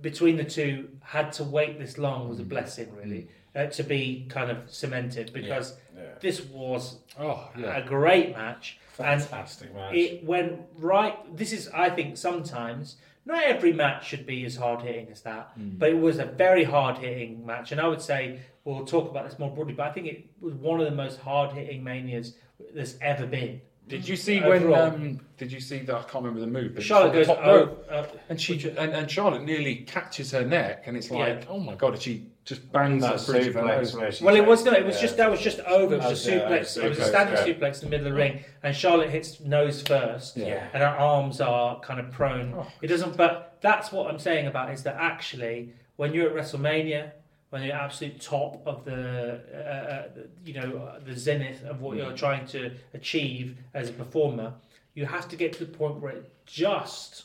between 0.00 0.36
the 0.36 0.44
two 0.44 0.88
had 1.00 1.32
to 1.32 1.44
wait 1.44 1.78
this 1.78 1.98
long 1.98 2.28
was 2.28 2.38
a 2.38 2.44
blessing, 2.44 2.94
really, 2.94 3.28
uh, 3.56 3.66
to 3.66 3.82
be 3.82 4.26
kind 4.28 4.50
of 4.50 4.58
cemented 4.70 5.32
because 5.32 5.72
yeah. 5.72 5.76
This 6.20 6.44
was 6.46 6.98
Oh, 7.18 7.48
a 7.56 7.82
great 7.82 8.32
match 8.36 8.78
and 8.98 9.20
fantastic 9.22 9.74
match. 9.74 9.94
it 9.94 10.24
went 10.24 10.60
right. 10.76 11.16
This 11.36 11.52
is, 11.52 11.68
I 11.74 11.90
think, 11.90 12.16
sometimes 12.16 12.96
not 13.24 13.42
every 13.44 13.72
match 13.72 14.06
should 14.06 14.24
be 14.26 14.44
as 14.44 14.56
hard 14.56 14.82
hitting 14.82 15.08
as 15.10 15.20
that, 15.22 15.52
but 15.78 15.90
it 15.90 15.98
was 15.98 16.18
a 16.18 16.24
very 16.24 16.64
hard 16.64 16.98
hitting 16.98 17.44
match, 17.44 17.72
and 17.72 17.80
I 17.80 17.86
would 17.88 18.00
say 18.02 18.40
we'll 18.64 18.84
talk 18.86 19.10
about 19.10 19.28
this 19.28 19.38
more 19.38 19.50
broadly. 19.50 19.74
But 19.74 19.86
I 19.88 19.92
think 19.92 20.06
it 20.06 20.24
was 20.40 20.54
one 20.54 20.80
of 20.80 20.86
the 20.86 20.94
most 20.96 21.20
hard 21.20 21.52
hitting 21.52 21.82
manias 21.84 22.34
there's 22.74 22.96
ever 23.00 23.26
been. 23.26 23.60
Did 23.86 24.06
you 24.06 24.16
see 24.16 24.40
when? 24.40 24.72
Um, 24.74 25.20
did 25.38 25.50
you 25.50 25.60
see 25.60 25.78
that? 25.78 25.94
I 25.96 26.02
can't 26.02 26.22
remember 26.24 26.40
the 26.40 26.46
move. 26.46 26.74
But 26.74 26.84
Charlotte 26.84 27.14
goes, 27.14 27.26
the 27.26 27.34
top 27.34 27.44
rope. 27.46 27.86
oh, 27.90 27.94
uh, 27.94 28.06
And 28.28 28.38
she 28.38 28.68
and, 28.70 28.92
and 28.92 29.10
Charlotte 29.10 29.44
nearly 29.44 29.76
catches 29.76 30.30
her 30.32 30.44
neck, 30.44 30.82
and 30.86 30.94
it's 30.96 31.10
like, 31.10 31.40
Yeah. 31.44 31.48
oh 31.48 31.58
my 31.58 31.74
god! 31.74 31.94
And 31.94 32.02
she 32.02 32.26
just 32.48 32.72
bangs 32.72 33.02
that 33.02 33.18
the 33.18 33.32
bridge 33.32 33.54
suplex 33.54 34.00
nose. 34.00 34.22
Well, 34.22 34.34
it 34.34 34.46
was 34.46 34.64
no, 34.64 34.72
it 34.72 34.84
was 34.84 34.96
yeah. 34.96 35.02
just 35.02 35.16
that 35.18 35.30
was 35.30 35.40
just 35.40 35.60
over. 35.60 35.96
It 35.96 36.02
was 36.02 36.26
a 36.26 36.34
Okay, 36.46 36.60
suplex. 36.60 36.82
It 36.82 36.88
was 36.88 36.98
a 36.98 37.04
standing 37.04 37.34
yeah. 37.34 37.54
suplex 37.54 37.82
in 37.82 37.90
the 37.90 37.90
middle 37.90 38.06
of 38.06 38.12
the 38.12 38.18
ring, 38.18 38.44
and 38.62 38.74
Charlotte 38.74 39.10
hits 39.10 39.40
nose 39.40 39.82
first, 39.82 40.36
Yeah. 40.36 40.66
and 40.72 40.82
her 40.82 40.88
arms 40.88 41.40
are 41.40 41.78
kind 41.80 42.00
of 42.00 42.10
prone. 42.10 42.54
Oh. 42.56 42.66
It 42.80 42.86
doesn't. 42.86 43.16
But 43.16 43.58
that's 43.60 43.92
what 43.92 44.08
I'm 44.10 44.18
saying 44.18 44.46
about 44.46 44.72
is 44.72 44.82
that 44.84 44.96
actually, 44.98 45.74
when 45.96 46.14
you're 46.14 46.30
at 46.30 46.34
WrestleMania, 46.34 47.12
when 47.50 47.62
you're 47.62 47.74
absolute 47.74 48.20
top 48.20 48.62
of 48.66 48.84
the, 48.84 49.40
uh, 49.54 49.56
uh, 49.58 50.08
you 50.44 50.54
know, 50.54 50.98
the 51.04 51.16
zenith 51.16 51.64
of 51.64 51.80
what 51.80 51.96
you're 51.96 52.12
trying 52.12 52.46
to 52.46 52.70
achieve 52.94 53.56
as 53.74 53.88
a 53.88 53.92
performer, 53.92 54.52
you 54.94 55.06
have 55.06 55.28
to 55.28 55.36
get 55.36 55.52
to 55.54 55.64
the 55.64 55.72
point 55.72 55.96
where 56.00 56.12
it 56.12 56.30
just, 56.46 57.24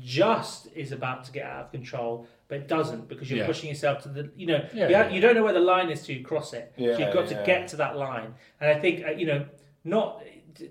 just 0.00 0.68
is 0.74 0.92
about 0.92 1.24
to 1.24 1.32
get 1.32 1.44
out 1.44 1.66
of 1.66 1.70
control. 1.72 2.26
But 2.48 2.58
it 2.58 2.68
doesn't 2.68 3.08
because 3.08 3.30
you're 3.30 3.40
Yeah. 3.40 3.46
pushing 3.46 3.68
yourself 3.68 4.02
to 4.04 4.08
the, 4.08 4.30
you 4.36 4.46
know, 4.46 4.64
Yeah, 4.72 4.86
you, 4.86 4.90
yeah. 4.92 5.08
you 5.10 5.20
don't 5.20 5.34
know 5.34 5.44
where 5.44 5.52
the 5.52 5.60
line 5.60 5.90
is 5.90 6.04
till 6.06 6.16
you 6.16 6.24
cross 6.24 6.52
it. 6.54 6.72
so 6.76 6.82
Yeah, 6.84 6.98
you've 6.98 7.12
got 7.14 7.28
to 7.28 7.34
yeah. 7.34 7.44
get 7.44 7.68
to 7.68 7.76
that 7.76 7.96
line. 7.96 8.34
And 8.60 8.70
I 8.70 8.78
think, 8.80 9.04
uh, 9.06 9.10
you 9.10 9.26
know, 9.26 9.46
not 9.84 10.22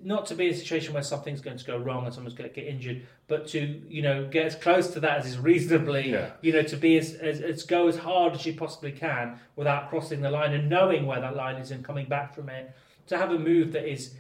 not 0.04 0.26
to 0.26 0.36
be 0.36 0.48
in 0.48 0.54
a 0.54 0.58
situation 0.58 0.94
where 0.94 1.02
something's 1.04 1.40
going 1.40 1.58
to 1.58 1.64
go 1.64 1.78
wrong 1.78 2.04
and 2.04 2.14
someone's 2.14 2.34
going 2.36 2.50
to 2.50 2.54
get 2.54 2.68
injured, 2.68 3.04
but 3.30 3.48
to 3.48 3.60
you 3.88 4.02
know 4.02 4.28
get 4.28 4.46
as 4.46 4.54
close 4.56 4.88
to 4.90 5.00
that 5.00 5.20
as 5.20 5.26
is 5.28 5.38
reasonably, 5.40 6.12
Yeah. 6.12 6.32
you 6.42 6.52
know, 6.52 6.62
to 6.64 6.76
be 6.76 6.98
as, 6.98 7.14
as, 7.14 7.40
as 7.40 7.64
go 7.64 7.88
as 7.88 7.96
hard 7.98 8.34
as 8.34 8.46
you 8.46 8.54
possibly 8.54 8.92
can 8.92 9.40
without 9.56 9.90
crossing 9.90 10.20
the 10.20 10.30
line 10.30 10.54
and 10.54 10.70
knowing 10.70 11.06
where 11.06 11.22
that 11.22 11.38
line 11.38 11.56
is 11.56 11.72
and 11.72 11.86
coming 11.86 12.06
back 12.08 12.34
from 12.36 12.50
it. 12.50 12.70
To 13.08 13.18
have 13.18 13.32
a 13.32 13.40
move 13.40 13.72
that 13.72 13.90
is, 13.90 14.08
it's 14.08 14.16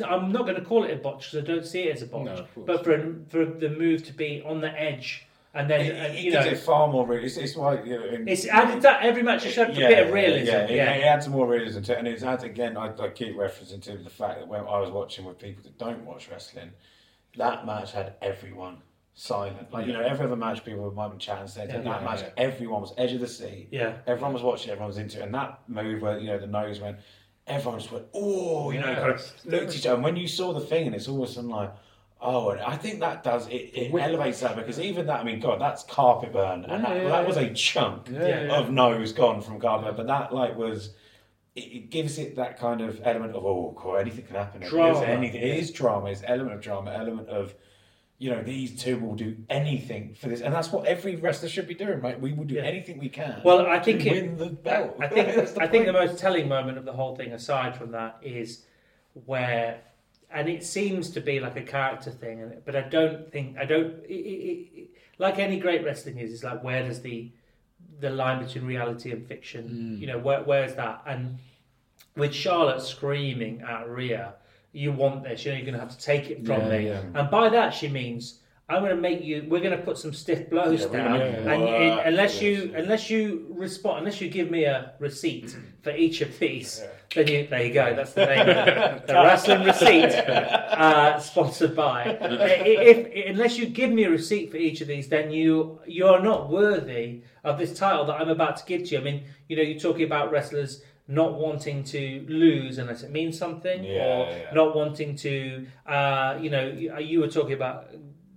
not, 0.00 0.12
I'm 0.12 0.32
not 0.32 0.42
going 0.42 0.56
to 0.56 0.62
call 0.64 0.84
it 0.84 0.90
a 0.92 0.96
botch 0.96 1.30
because 1.32 1.48
I 1.48 1.52
don't 1.52 1.66
see 1.66 1.82
it 1.84 1.96
as 1.96 2.02
a 2.02 2.06
botch, 2.06 2.26
No, 2.26 2.46
but 2.64 2.84
for 2.84 3.14
for 3.28 3.44
the 3.44 3.68
move 3.70 4.04
to 4.04 4.12
be 4.12 4.42
on 4.46 4.60
the 4.60 4.70
edge 4.80 5.26
and 5.54 5.68
then 5.68 5.80
It, 5.82 5.92
uh, 6.00 6.04
it 6.14 6.18
you 6.24 6.30
gives 6.30 6.46
know. 6.46 6.52
it 6.52 6.58
far 6.58 6.88
more 6.88 7.06
realism. 7.06 7.40
It's, 7.40 7.50
it's 7.50 7.56
why 7.58 7.82
you 7.82 7.98
know, 7.98 8.04
in, 8.06 8.26
It's 8.28 8.46
added 8.46 8.82
that 8.82 9.02
every 9.02 9.22
match 9.22 9.44
has 9.44 9.54
had 9.54 9.70
a 9.70 9.74
bit 9.74 10.06
of 10.06 10.12
realism. 10.14 10.46
Yeah, 10.50 10.68
Yeah, 10.70 10.92
it, 10.94 11.00
it 11.00 11.04
adds 11.04 11.28
more 11.28 11.46
realism 11.46 11.82
to 11.82 11.92
it. 11.92 11.98
And 11.98 12.08
it's 12.08 12.22
adds, 12.22 12.42
again, 12.44 12.76
I, 12.76 12.86
I 12.98 13.08
keep 13.10 13.36
referencing 13.36 13.82
to 13.82 13.98
the 13.98 14.08
fact 14.10 14.38
that 14.40 14.48
when 14.48 14.60
I 14.60 14.78
was 14.80 14.90
watching 14.90 15.24
with 15.26 15.38
people 15.38 15.62
that 15.64 15.76
don't 15.78 16.04
watch 16.06 16.30
wrestling, 16.30 16.70
that 17.36 17.66
match 17.66 17.92
had 17.92 18.14
everyone 18.22 18.78
silent. 19.14 19.70
Like, 19.72 19.86
you 19.86 19.92
know, 19.92 20.00
every 20.00 20.24
other 20.24 20.36
match 20.36 20.64
people 20.64 20.90
might 20.92 21.08
be 21.12 21.18
chatting, 21.18 21.46
saying, 21.48 21.68
Yeah. 21.68 21.80
that 21.82 22.00
Yeah, 22.00 22.08
match, 22.08 22.20
yeah. 22.22 22.30
everyone 22.38 22.80
was 22.80 22.94
edge 22.96 23.12
of 23.12 23.20
the 23.20 23.28
seat. 23.28 23.68
yeah. 23.70 23.96
Everyone 24.06 24.32
was 24.32 24.42
watching, 24.42 24.70
everyone 24.70 24.88
was 24.88 24.96
into 24.96 25.18
it. 25.20 25.24
And 25.24 25.34
that 25.34 25.60
move 25.68 26.00
where, 26.00 26.18
you 26.18 26.28
know, 26.28 26.38
the 26.38 26.46
nose 26.46 26.80
went, 26.80 26.96
everyone 27.46 27.80
just 27.80 27.92
went, 27.92 28.06
oh, 28.14 28.70
you 28.70 28.80
know, 28.80 28.94
kind 28.94 29.12
of 29.12 29.32
looked 29.44 29.68
at 29.68 29.76
each 29.76 29.86
other. 29.86 29.94
And 29.96 30.04
when 30.04 30.16
you 30.16 30.28
saw 30.28 30.52
the 30.52 30.60
thing, 30.60 30.86
and 30.86 30.94
it's 30.94 31.08
all 31.08 31.22
of 31.22 31.28
a 31.28 31.32
sudden 31.32 31.50
like, 31.50 31.72
oh, 32.20 32.50
and 32.50 32.60
I 32.60 32.76
think 32.76 33.00
that 33.00 33.22
does, 33.22 33.46
it, 33.48 33.70
it 33.74 33.94
elevates 33.94 34.40
that 34.40 34.56
because 34.56 34.78
even 34.78 35.06
that, 35.06 35.20
I 35.20 35.24
mean, 35.24 35.40
God, 35.40 35.60
that's 35.60 35.82
carpet 35.84 36.32
burn. 36.32 36.64
And 36.64 36.84
that, 36.84 36.96
yeah, 36.96 37.08
that 37.08 37.26
was 37.26 37.36
a 37.36 37.52
chunk 37.52 38.08
of 38.08 38.70
nose 38.70 39.12
gone 39.12 39.40
from 39.40 39.60
carpet. 39.60 39.96
But 39.96 40.06
that, 40.06 40.34
like, 40.34 40.56
was. 40.56 40.94
It, 41.54 41.60
it 41.60 41.90
gives 41.90 42.16
it 42.18 42.36
that 42.36 42.58
kind 42.58 42.80
of 42.80 43.02
element 43.04 43.34
of 43.34 43.44
oh, 43.44 43.74
cool, 43.76 43.98
anything 43.98 44.24
can 44.24 44.36
happen. 44.36 44.62
It 44.62 44.70
Drama. 44.70 44.98
is 44.98 45.02
anything. 45.02 45.42
It 45.42 45.58
is 45.58 45.70
drama. 45.70 46.06
It's 46.06 46.22
element 46.26 46.54
of 46.54 46.62
drama. 46.62 46.92
Element 46.92 47.28
of 47.28 47.54
you 48.22 48.30
know, 48.30 48.40
these 48.40 48.80
two 48.80 48.98
will 49.00 49.16
do 49.16 49.36
anything 49.50 50.14
for 50.14 50.28
this, 50.28 50.42
and 50.42 50.54
that's 50.54 50.70
what 50.70 50.86
every 50.86 51.16
wrestler 51.16 51.48
should 51.48 51.66
be 51.66 51.74
doing, 51.74 52.00
right? 52.00 52.20
We 52.20 52.32
will 52.32 52.44
do 52.44 52.54
Yeah. 52.54 52.62
anything 52.62 52.98
we 53.00 53.08
can. 53.08 53.40
Well, 53.44 53.66
I 53.66 53.80
think 53.80 54.06
it- 54.06 54.12
win 54.12 54.36
the 54.36 54.46
belt. 54.50 54.96
I 55.00 55.08
think 55.08 55.26
That's 55.34 55.56
I 55.56 55.66
think 55.66 55.86
the 55.86 55.92
most 55.92 56.18
telling 56.20 56.46
moment 56.48 56.78
of 56.78 56.84
the 56.84 56.92
whole 56.92 57.16
thing, 57.16 57.32
aside 57.32 57.74
from 57.74 57.90
that, 57.90 58.18
is 58.22 58.64
where, 59.26 59.80
and 60.32 60.48
it 60.48 60.62
seems 60.62 61.10
to 61.10 61.20
be 61.20 61.40
like 61.40 61.56
a 61.56 61.62
character 61.62 62.12
thing, 62.12 62.62
but 62.64 62.76
I 62.76 62.82
don't 62.82 63.32
think 63.32 63.58
I 63.58 63.64
don't 63.64 63.92
it, 64.08 64.14
it, 64.14 64.90
like 65.18 65.40
any 65.40 65.58
great 65.58 65.84
wrestling 65.84 66.18
is. 66.18 66.32
It's 66.32 66.44
like 66.44 66.62
where 66.62 66.84
does 66.84 67.02
the 67.02 67.32
the 67.98 68.10
line 68.10 68.44
between 68.44 68.64
reality 68.64 69.10
and 69.10 69.26
fiction? 69.26 69.64
Mm. 69.96 70.00
You 70.00 70.06
know, 70.06 70.18
where 70.18 70.42
where's 70.44 70.74
that? 70.76 71.02
And 71.06 71.38
with 72.16 72.32
Charlotte 72.32 72.82
screaming 72.82 73.62
at 73.62 73.88
Rhea, 73.88 74.34
"You 74.72 74.92
want 74.92 75.24
this? 75.24 75.44
You 75.44 75.52
know, 75.52 75.56
you're 75.58 75.64
going 75.66 75.74
to 75.74 75.80
have 75.80 75.96
to 75.96 75.98
take 75.98 76.30
it 76.30 76.44
from 76.46 76.60
Yeah, 76.62 76.68
me." 76.78 76.86
yeah. 76.86 77.02
And 77.14 77.30
by 77.30 77.48
that 77.50 77.70
she 77.74 77.88
means. 77.88 78.38
I'm 78.68 78.80
going 78.80 78.94
to 78.96 79.02
make 79.02 79.22
you. 79.22 79.44
We're 79.50 79.60
going 79.60 79.76
to 79.76 79.84
put 79.84 79.98
some 79.98 80.14
stiff 80.14 80.48
blows 80.48 80.80
Yeah, 80.82 80.86
down, 80.86 81.18
gonna 81.18 81.52
and 81.52 81.60
you 81.62 81.68
and 81.68 82.00
unless 82.08 82.38
for 82.38 82.44
you 82.44 82.70
yeah. 82.72 82.78
unless 82.78 83.10
you 83.10 83.46
respond, 83.50 83.98
unless 83.98 84.18
you 84.20 84.30
give 84.30 84.50
me 84.50 84.64
a 84.64 84.92
receipt 84.98 85.54
for 85.82 85.90
each 85.94 86.22
of 86.22 86.38
these, 86.38 86.80
Yeah. 86.80 86.88
then 87.14 87.26
you 87.28 87.46
there 87.48 87.64
you 87.66 87.74
go. 87.74 87.94
That's 87.94 88.14
the 88.14 88.24
name. 88.24 88.46
the 89.06 89.12
wrestling 89.14 89.64
receipt, 89.64 90.14
uh, 90.14 91.18
sponsored 91.18 91.76
by. 91.76 92.04
If, 92.20 93.08
if 93.12 93.26
unless 93.30 93.58
you 93.58 93.66
give 93.66 93.90
me 93.90 94.04
a 94.04 94.10
receipt 94.10 94.50
for 94.50 94.56
each 94.56 94.80
of 94.80 94.88
these, 94.88 95.08
then 95.08 95.30
you 95.30 95.80
you 95.86 96.06
are 96.06 96.20
not 96.22 96.48
worthy 96.48 97.22
of 97.44 97.58
this 97.58 97.76
title 97.76 98.06
that 98.06 98.20
I'm 98.20 98.28
about 98.30 98.56
to 98.58 98.64
give 98.64 98.84
to 98.84 98.94
you. 98.94 99.00
I 99.00 99.04
mean, 99.04 99.24
you 99.48 99.56
know, 99.56 99.62
you're 99.62 99.80
talking 99.80 100.04
about 100.04 100.30
wrestlers 100.30 100.82
not 101.20 101.32
wanting 101.38 101.84
to 101.84 102.24
lose 102.28 102.78
unless 102.78 103.02
it 103.02 103.10
means 103.10 103.38
something, 103.38 103.84
Yeah, 103.84 104.02
or 104.06 104.18
yeah. 104.30 104.54
not 104.54 104.74
wanting 104.74 105.16
to. 105.16 105.66
Uh, 105.86 106.38
you 106.40 106.50
know, 106.50 106.64
you, 106.68 106.96
you 106.98 107.20
were 107.20 107.28
talking 107.28 107.52
about 107.54 107.90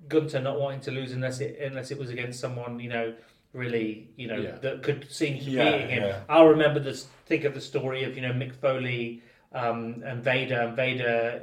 Gunther 0.08 0.42
not 0.42 0.60
wanting 0.60 0.82
to 0.82 0.92
lose 0.92 1.12
unless 1.14 1.40
it 1.40 1.58
unless 1.70 1.90
it 1.92 1.98
was 1.98 2.10
against 2.12 2.40
someone 2.40 2.80
you 2.80 2.90
know 2.90 3.14
really 3.54 4.10
you 4.18 4.28
know 4.28 4.38
Yeah. 4.38 4.58
that 4.62 4.84
could 4.84 5.10
seem 5.10 5.40
to 5.40 5.44
Yeah, 5.50 5.72
beating 5.72 5.90
him. 5.90 6.04
yeah. 6.04 6.20
I'll 6.30 6.48
remember 6.48 6.80
this. 6.80 7.08
Think 7.26 7.44
of 7.46 7.54
the 7.54 7.62
story 7.62 8.04
of 8.04 8.16
you 8.16 8.22
know 8.22 8.34
Mick 8.34 8.54
Foley 8.56 9.24
um, 9.54 10.04
and 10.06 10.22
Vader, 10.24 10.60
and 10.66 10.76
Vader 10.76 11.42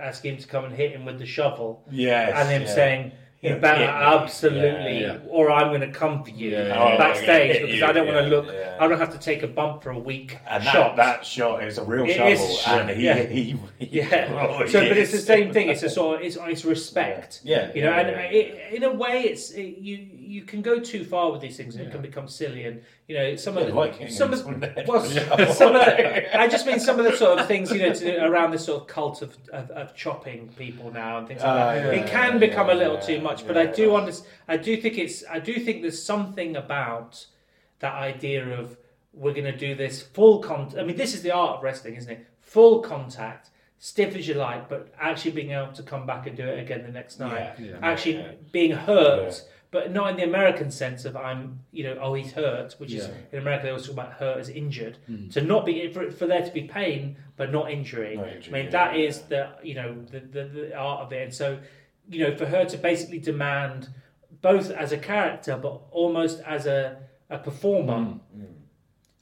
asking 0.00 0.34
him 0.34 0.40
to 0.42 0.46
come 0.46 0.64
and 0.66 0.74
hit 0.74 0.92
him 0.92 1.04
with 1.06 1.18
the 1.18 1.26
shovel, 1.26 1.82
Yes, 1.90 2.32
and 2.36 2.48
him 2.50 2.62
yeah. 2.68 2.74
saying, 2.74 3.12
He'll 3.44 3.58
About 3.58 3.76
hit 3.76 3.88
absolutely, 3.90 5.00
Yeah, 5.02 5.12
yeah. 5.12 5.18
or 5.28 5.50
I'm 5.50 5.68
going 5.68 5.82
to 5.82 5.90
come 5.90 6.24
for 6.24 6.30
you 6.30 6.52
Yeah, 6.52 6.66
yeah, 6.66 6.88
yeah. 6.88 6.96
backstage 6.96 7.60
because 7.60 7.76
you, 7.76 7.84
I 7.84 7.92
don't 7.92 8.06
want 8.06 8.18
to 8.20 8.26
look. 8.26 8.46
yeah. 8.46 8.78
I 8.80 8.88
don't 8.88 8.98
have 8.98 9.12
to 9.12 9.18
take 9.18 9.42
a 9.42 9.46
bump 9.46 9.82
for 9.82 9.90
a 9.90 9.98
week. 9.98 10.38
And 10.48 10.64
shot. 10.64 10.96
that, 10.96 11.18
that 11.18 11.26
shot 11.26 11.62
is 11.62 11.76
a 11.76 11.84
real 11.84 12.06
It 12.06 12.14
shovel, 12.14 12.32
is, 12.32 12.62
and 12.66 12.88
he, 12.88 13.04
yeah. 13.04 13.22
he, 13.22 13.56
he, 13.78 13.98
Yeah. 14.00 14.48
oh, 14.60 14.66
so, 14.66 14.80
but 14.88 14.96
it's 14.96 15.12
the 15.12 15.18
same 15.18 15.52
thing. 15.52 15.68
It's 15.68 15.82
a 15.82 15.90
sort 15.90 16.20
of 16.20 16.26
it's, 16.26 16.38
it's 16.40 16.64
respect. 16.64 17.42
Yeah. 17.44 17.70
You 17.74 17.82
know, 17.82 17.90
yeah, 17.90 17.98
and 18.00 18.08
yeah, 18.10 18.38
it, 18.40 18.72
in 18.76 18.82
a 18.82 18.92
way, 18.92 19.24
it's 19.24 19.50
it, 19.50 19.76
you 19.76 20.08
you 20.24 20.42
can 20.42 20.62
go 20.62 20.80
too 20.80 21.04
far 21.04 21.30
with 21.30 21.40
these 21.40 21.56
things, 21.56 21.76
and 21.76 21.86
it 21.86 21.90
can 21.90 22.02
become 22.02 22.28
silly. 22.28 22.64
And 22.66 22.82
you 23.08 23.16
know, 23.16 23.36
some 23.36 23.54
yeah. 23.54 23.60
of 23.62 23.66
the, 23.68 23.72
Vikings 23.72 24.16
some 24.16 24.32
of 24.32 24.44
well, 24.88 25.04
some 25.04 25.74
of 25.74 25.84
the, 25.84 26.36
I 26.40 26.48
just 26.48 26.66
mean 26.66 26.80
some 26.80 26.98
of 26.98 27.04
the 27.04 27.16
sort 27.16 27.38
of 27.38 27.46
things 27.46 27.70
you 27.70 27.78
know 27.80 27.92
to, 27.92 28.24
around 28.24 28.50
this 28.50 28.64
sort 28.64 28.82
of 28.82 28.88
cult 28.88 29.22
of, 29.22 29.36
of, 29.52 29.70
of 29.70 29.94
chopping 29.94 30.48
people 30.56 30.90
now 30.90 31.18
and 31.18 31.28
things 31.28 31.40
like 31.40 31.48
Ah, 31.50 31.74
that. 31.74 31.94
yeah, 31.94 32.00
it 32.00 32.06
can 32.10 32.32
yeah, 32.34 32.38
become 32.38 32.70
a 32.70 32.74
little 32.74 32.94
yeah, 32.94 33.00
too 33.00 33.20
much, 33.20 33.46
but 33.46 33.56
I 33.56 33.64
yeah. 33.64 33.72
do 33.72 33.94
understand. 33.96 34.30
I 34.48 34.56
do 34.56 34.76
think 34.80 34.98
it's. 34.98 35.24
I 35.30 35.38
do 35.38 35.54
think 35.60 35.82
there's 35.82 36.02
something 36.02 36.56
about 36.56 37.26
that 37.80 37.94
idea 37.94 38.58
of 38.58 38.76
we're 39.12 39.32
going 39.32 39.44
to 39.44 39.56
do 39.56 39.74
this 39.74 40.02
full 40.02 40.40
contact. 40.40 40.78
I 40.80 40.84
mean, 40.84 40.96
this 40.96 41.14
is 41.14 41.22
the 41.22 41.30
art 41.32 41.58
of 41.58 41.62
wrestling, 41.62 41.94
isn't 41.96 42.10
it? 42.10 42.26
Full 42.40 42.80
contact, 42.80 43.50
stiff 43.78 44.16
as 44.16 44.26
you 44.26 44.34
like, 44.34 44.68
but 44.68 44.92
actually 45.00 45.32
being 45.32 45.50
able 45.52 45.72
to 45.72 45.82
come 45.82 46.06
back 46.06 46.26
and 46.26 46.36
do 46.36 46.44
it 46.46 46.58
again 46.58 46.82
the 46.82 46.90
next 46.92 47.20
night. 47.20 47.54
Yeah, 47.58 47.66
Yeah. 47.66 47.76
Actually 47.82 48.16
yeah. 48.16 48.32
being 48.52 48.72
hurt, 48.72 49.32
Yeah. 49.32 49.40
But 49.74 49.90
not 49.92 50.08
in 50.08 50.16
the 50.16 50.22
American 50.22 50.70
sense 50.70 51.04
of 51.04 51.16
I'm, 51.16 51.58
you 51.72 51.82
know, 51.82 51.98
oh 52.00 52.14
he's 52.14 52.30
hurt, 52.30 52.74
which 52.78 52.92
is 52.92 53.08
Yeah. 53.08 53.14
in 53.32 53.38
America 53.40 53.64
they 53.64 53.70
always 53.70 53.86
talk 53.86 53.94
about 53.94 54.12
hurt 54.12 54.38
as 54.38 54.48
injured. 54.48 54.98
Mm. 55.10 55.32
To 55.32 55.40
not 55.40 55.66
be 55.66 55.92
for, 55.92 56.12
for 56.12 56.26
there 56.28 56.42
to 56.42 56.52
be 56.52 56.62
pain 56.62 57.16
but 57.36 57.50
not 57.50 57.72
injury. 57.72 58.16
Not 58.16 58.28
injury, 58.28 58.52
I 58.52 58.56
mean 58.56 58.64
yeah, 58.66 58.70
that 58.70 58.90
yeah. 58.96 59.08
is 59.08 59.22
the 59.22 59.48
you 59.64 59.74
know 59.74 59.96
the, 60.12 60.20
the 60.20 60.44
the 60.44 60.76
art 60.76 61.00
of 61.00 61.12
it, 61.12 61.22
and 61.24 61.34
so 61.34 61.58
you 62.08 62.20
know 62.22 62.36
for 62.36 62.46
her 62.46 62.64
to 62.66 62.76
basically 62.78 63.18
demand 63.18 63.88
both 64.40 64.70
as 64.70 64.92
a 64.92 64.98
character 64.98 65.56
but 65.56 65.80
almost 65.90 66.40
as 66.46 66.66
a 66.66 66.98
a 67.28 67.38
performer. 67.38 67.98
Mm. 67.98 68.18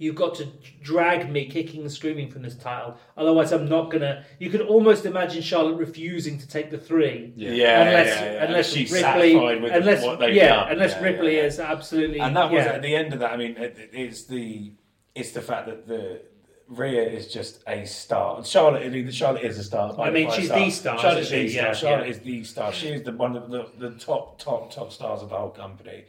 You've 0.02 0.16
got 0.16 0.34
to 0.36 0.48
drag 0.82 1.30
me 1.30 1.46
kicking 1.46 1.82
and 1.82 1.92
screaming 1.92 2.28
from 2.28 2.42
this 2.42 2.56
title. 2.56 2.96
Otherwise, 3.16 3.52
I'm 3.52 3.68
not 3.68 3.88
gonna. 3.88 4.24
You 4.40 4.50
could 4.50 4.62
almost 4.62 5.06
imagine 5.06 5.42
Charlotte 5.42 5.76
refusing 5.76 6.38
to 6.38 6.48
take 6.48 6.70
the 6.72 6.78
three, 6.78 7.32
Yeah. 7.36 7.52
Yeah, 7.52 7.82
unless 7.82 8.06
yeah, 8.20 8.32
yeah. 8.32 8.44
unless 8.44 8.72
she's 8.72 8.90
Ripley, 8.90 9.00
satisfied 9.32 9.62
with 9.62 9.72
unless 9.72 10.04
what 10.04 10.18
they've 10.18 10.34
yeah, 10.34 10.48
done. 10.48 10.72
unless 10.72 10.90
Yeah, 10.94 11.02
Ripley 11.02 11.34
yeah, 11.36 11.40
yeah. 11.42 11.46
is 11.46 11.60
absolutely. 11.60 12.18
and 12.18 12.36
that 12.36 12.50
was 12.50 12.66
at 12.66 12.82
the 12.82 12.96
end 12.96 13.12
of 13.14 13.20
that. 13.20 13.30
I 13.32 13.36
mean, 13.36 13.56
it, 13.56 13.78
it- 13.78 13.90
it's 13.92 14.24
the 14.24 14.72
it's 15.14 15.30
the 15.30 15.40
fact 15.40 15.66
that 15.68 15.86
the 15.86 16.22
Rhea 16.66 17.02
is 17.08 17.32
just 17.32 17.62
a 17.68 17.84
star. 17.84 18.44
Charlotte, 18.44 18.82
I 18.82 18.88
mean, 18.88 19.08
Charlotte 19.12 19.44
is 19.44 19.56
a 19.58 19.62
star. 19.62 19.94
I 20.00 20.10
mean, 20.10 20.32
she's 20.32 20.46
star. 20.46 20.58
the 20.58 20.70
star, 20.70 20.98
Charlotte's 20.98 21.30
the 21.30 21.46
she? 21.46 21.52
star. 21.54 21.66
Yeah, 21.66 21.72
Charlotte 21.74 22.04
yeah. 22.06 22.10
is 22.10 22.18
the 22.20 22.44
star. 22.44 22.72
She 22.72 22.88
is 22.88 23.02
the 23.04 23.12
one 23.12 23.36
of 23.36 23.50
the, 23.50 23.68
the 23.78 23.90
top, 23.98 24.40
top, 24.40 24.72
top 24.72 24.90
stars 24.90 25.22
of 25.22 25.28
the 25.28 25.36
whole 25.36 25.50
company. 25.50 26.06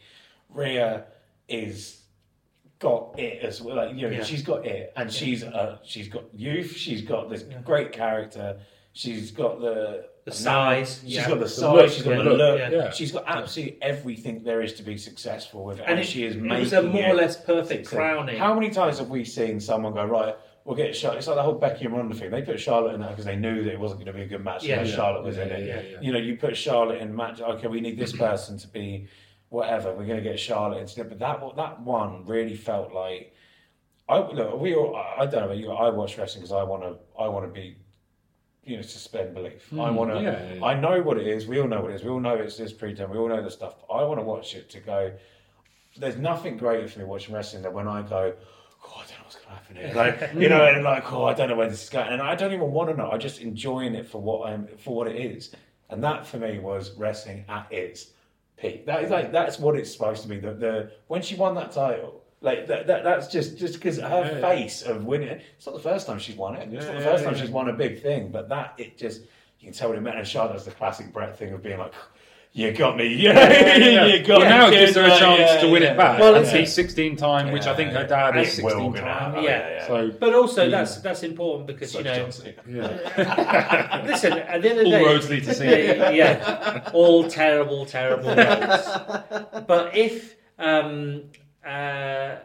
Rhea 0.50 1.06
is 1.50 2.00
got 2.88 3.18
it 3.20 3.42
as 3.50 3.62
well. 3.62 3.78
Like, 3.78 3.96
you 3.96 4.04
know, 4.04 4.10
Yeah. 4.18 4.24
she's 4.24 4.44
got 4.44 4.66
it, 4.66 4.92
and 4.96 5.12
she's 5.12 5.44
uh, 5.44 5.78
she's 5.84 6.08
got 6.16 6.24
youth. 6.36 6.72
She's 6.84 7.02
got 7.02 7.30
this 7.32 7.44
Yeah. 7.50 7.62
great 7.64 7.92
character. 7.92 8.48
She's 9.02 9.32
got 9.32 9.60
the 9.60 10.06
The 10.26 10.32
size, 10.32 11.02
She's 11.04 11.16
yeah. 11.16 11.28
got 11.28 11.40
the 11.40 11.46
The 11.46 11.50
size. 11.50 11.74
look, 11.76 11.90
she's 11.92 12.04
got 12.04 12.12
yeah, 12.12 12.18
the 12.18 12.24
look, 12.24 12.38
look. 12.38 12.60
yeah. 12.60 12.70
Yeah. 12.72 12.90
She's 12.92 13.12
got 13.12 13.24
absolutely 13.28 13.76
everything 13.82 14.36
there 14.50 14.62
is 14.62 14.74
to 14.80 14.84
be 14.84 14.98
successful 14.98 15.66
with 15.66 15.80
it, 15.80 15.84
and, 15.84 15.92
and 15.92 16.00
it, 16.00 16.06
she 16.06 16.24
is 16.26 16.36
it 16.38 16.42
making 16.42 16.60
was 16.60 16.74
a 16.74 16.84
more 16.84 17.10
or 17.14 17.14
less 17.24 17.36
perfect 17.54 17.82
succeed. 17.86 17.98
crowning. 17.98 18.38
How 18.38 18.54
many 18.54 18.70
times 18.70 19.00
have 19.00 19.10
we 19.10 19.26
seen 19.26 19.60
someone 19.60 19.94
go 19.94 20.06
right? 20.06 20.36
We'll 20.66 20.78
get 20.78 20.96
Charlotte. 20.96 21.18
It's 21.18 21.28
like 21.28 21.36
the 21.36 21.44
whole 21.44 21.56
Becky 21.66 21.84
and 21.86 21.94
Ronda 21.94 22.16
thing. 22.16 22.32
They 22.32 22.42
put 22.42 22.58
Charlotte 22.58 22.94
in 22.96 23.02
there 23.02 23.10
because 23.10 23.26
they 23.26 23.36
knew 23.36 23.64
that 23.66 23.74
it 23.74 23.80
wasn't 23.86 24.00
going 24.00 24.14
to 24.14 24.18
be 24.22 24.24
a 24.24 24.28
good 24.34 24.46
match 24.46 24.64
Yeah. 24.64 24.76
unless 24.76 24.92
Yeah. 24.92 24.96
Charlotte 24.96 25.24
was 25.26 25.36
Yeah, 25.36 25.44
in 25.44 25.52
it. 25.52 25.68
yeah, 25.68 25.82
yeah. 25.92 25.98
You 26.06 26.12
know, 26.14 26.20
you 26.20 26.38
put 26.38 26.56
Charlotte 26.56 27.02
in 27.02 27.14
match. 27.14 27.42
Okay, 27.42 27.68
we 27.68 27.82
need 27.82 27.98
this 28.00 28.14
person 28.28 28.58
to 28.60 28.68
be 28.70 29.08
whatever. 29.54 29.94
We're 29.94 30.06
going 30.06 30.24
to 30.24 30.30
get 30.30 30.40
Charlotte 30.40 30.80
instead. 30.80 31.10
But 31.10 31.20
that 31.20 31.40
that 31.56 31.82
one 31.82 32.26
really 32.26 32.56
felt 32.56 32.92
like 32.94 33.34
I 34.10 34.18
look. 34.20 34.60
We 34.60 34.74
all. 34.76 34.96
I 34.96 35.26
don't 35.26 35.34
know. 35.42 35.46
about 35.46 35.58
you, 35.58 35.72
I 35.72 35.90
watch 35.90 36.18
wrestling 36.18 36.42
because 36.42 36.56
I 36.56 36.64
want 36.64 36.84
to. 36.84 36.98
I 37.20 37.28
want 37.28 37.46
to 37.48 37.52
be. 37.62 37.78
You 38.66 38.78
know, 38.78 38.82
suspend 38.82 39.34
belief. 39.34 39.68
I 39.74 39.76
Mm, 39.76 39.96
want 39.96 40.12
to. 40.12 40.22
yeah, 40.22 40.54
yeah. 40.54 40.64
I 40.66 40.74
know 40.80 41.02
what 41.02 41.18
it 41.18 41.28
is. 41.28 41.46
We 41.48 41.60
all 41.60 41.68
know 41.68 41.82
what 41.82 41.92
it 41.92 41.96
is. 41.96 42.04
We 42.04 42.10
all 42.10 42.22
know 42.22 42.36
it's 42.36 42.56
this 42.58 42.72
pretense. 42.72 43.10
We 43.12 43.18
all 43.18 43.28
know 43.28 43.44
the 43.44 43.52
stuff. 43.52 43.76
But 43.82 43.94
I 43.94 44.04
want 44.06 44.20
to 44.22 44.24
watch 44.24 44.56
it 44.56 44.70
to 44.70 44.80
go. 44.80 45.12
There's 45.98 46.16
nothing 46.16 46.56
greater 46.58 46.88
for 46.88 47.00
me 47.00 47.06
watching 47.06 47.36
wrestling 47.36 47.62
than 47.64 47.74
when 47.74 47.90
I 47.90 48.02
go, 48.04 48.34
oh, 48.88 48.94
I 48.96 49.00
don't 49.02 49.18
know 49.18 49.24
what's 49.26 49.36
going 49.36 49.48
to 49.48 49.54
happen 49.54 49.76
here. 49.76 49.94
Like 49.94 50.34
you 50.42 50.48
know, 50.48 50.66
and 50.66 50.82
like, 50.84 51.12
oh, 51.12 51.26
I 51.26 51.34
don't 51.34 51.50
know 51.50 51.58
where 51.58 51.70
this 51.70 51.84
is 51.84 51.90
going, 51.90 52.08
and 52.08 52.22
I 52.22 52.36
don't 52.36 52.54
even 52.54 52.72
want 52.72 52.90
to 52.90 52.96
know. 52.96 53.12
I 53.12 53.18
just 53.18 53.42
enjoying 53.42 53.96
it 53.96 54.08
for 54.08 54.22
what 54.22 54.50
I'm 54.50 54.66
for 54.78 54.96
what 54.96 55.08
it 55.10 55.18
is, 55.18 55.54
and 55.90 56.02
that 56.06 56.26
for 56.26 56.38
me 56.38 56.60
was 56.60 56.92
wrestling 56.98 57.44
at 57.50 57.68
its 57.70 58.12
peak. 58.58 58.86
That 58.86 59.04
is 59.04 59.10
like 59.12 59.32
that's 59.32 59.60
what 59.60 59.76
it's 59.76 59.92
supposed 59.92 60.22
to 60.24 60.28
be. 60.28 60.40
The, 60.40 60.54
the 60.54 60.92
when 61.08 61.22
she 61.22 61.36
won 61.36 61.56
that 61.56 61.72
title. 61.72 62.22
Like 62.42 62.68
that, 62.68 62.88
that 62.88 63.06
that's 63.06 63.28
just 63.28 63.58
just 63.58 63.76
because 63.76 63.98
her 64.00 64.04
Yeah, 64.04 64.32
yeah. 64.36 64.42
face 64.42 64.82
of 64.82 65.06
winning. 65.06 65.30
it. 65.30 65.42
It's 65.56 65.66
not 65.66 65.76
the 65.76 65.82
first 65.82 66.06
time 66.08 66.20
she's 66.20 66.36
won 66.36 66.56
it. 66.56 66.68
It's 66.74 66.86
Yeah, 66.86 66.92
not 66.92 66.98
the 67.00 67.06
yeah, 67.06 67.12
first 67.12 67.24
time 67.24 67.36
yeah. 67.36 67.42
she's 67.42 67.50
won 67.50 67.70
a 67.70 67.74
big 67.74 68.02
thing. 68.02 68.32
But 68.32 68.50
that 68.50 68.74
it 68.78 68.98
just 68.98 69.22
you 69.60 69.68
can 69.68 69.74
tell 69.74 69.88
what 69.90 69.98
it 69.98 70.02
meant. 70.02 70.18
And 70.18 70.28
Charlotte 70.28 70.54
does 70.54 70.66
the 70.66 70.72
classic 70.72 71.14
Brett 71.14 71.38
thing 71.38 71.54
of 71.54 71.64
being 71.64 71.80
like, 71.80 71.94
"You 72.56 72.72
got 72.72 72.96
me, 72.98 73.08
yeah, 73.16 73.78
yeah. 73.78 74.06
you 74.06 74.20
got 74.24 74.40
Well, 74.40 74.40
me." 74.42 74.46
now 74.50 74.68
it 74.68 74.72
gives 74.72 74.96
her 74.96 75.04
a 75.04 75.10
chance 75.10 75.40
yeah, 75.54 75.62
to 75.62 75.70
win 75.70 75.82
yeah. 75.84 75.92
it 75.94 75.98
back. 75.98 76.20
Well, 76.20 76.34
Well, 76.34 76.42
it's- 76.42 76.54
it's 76.56 76.72
16 76.74 77.16
time, 77.16 77.52
which 77.52 77.66
I 77.66 77.76
think 77.76 77.92
her 77.94 78.06
dad 78.06 78.38
is 78.38 78.50
It 78.50 78.62
16 78.62 78.92
gonna 78.94 79.02
time. 79.02 79.08
happen. 79.32 79.44
Yeah. 79.44 79.88
So 79.88 80.12
But 80.20 80.34
also, 80.36 80.64
Yeah. 80.64 80.70
that's 80.70 80.98
that's 80.98 81.24
important 81.24 81.68
because 81.68 81.92
Such 81.92 82.06
you 82.06 82.12
know, 82.12 82.30
yeah. 82.68 84.04
listen. 84.08 84.34
At 84.34 84.62
the 84.62 84.70
end 84.70 84.80
of 84.80 84.86
the 84.86 84.92
day, 84.92 84.98
all 85.00 85.04
day, 85.06 85.12
roads 85.14 85.30
lead 85.30 85.44
to 85.46 85.54
Cena. 85.54 86.12
yeah, 86.12 86.90
all 86.94 87.28
terrible, 87.28 87.86
terrible 87.86 88.30
roads. 88.36 88.88
But 89.68 89.96
if 89.98 90.36
um, 90.60 91.24
uh, 91.66 92.36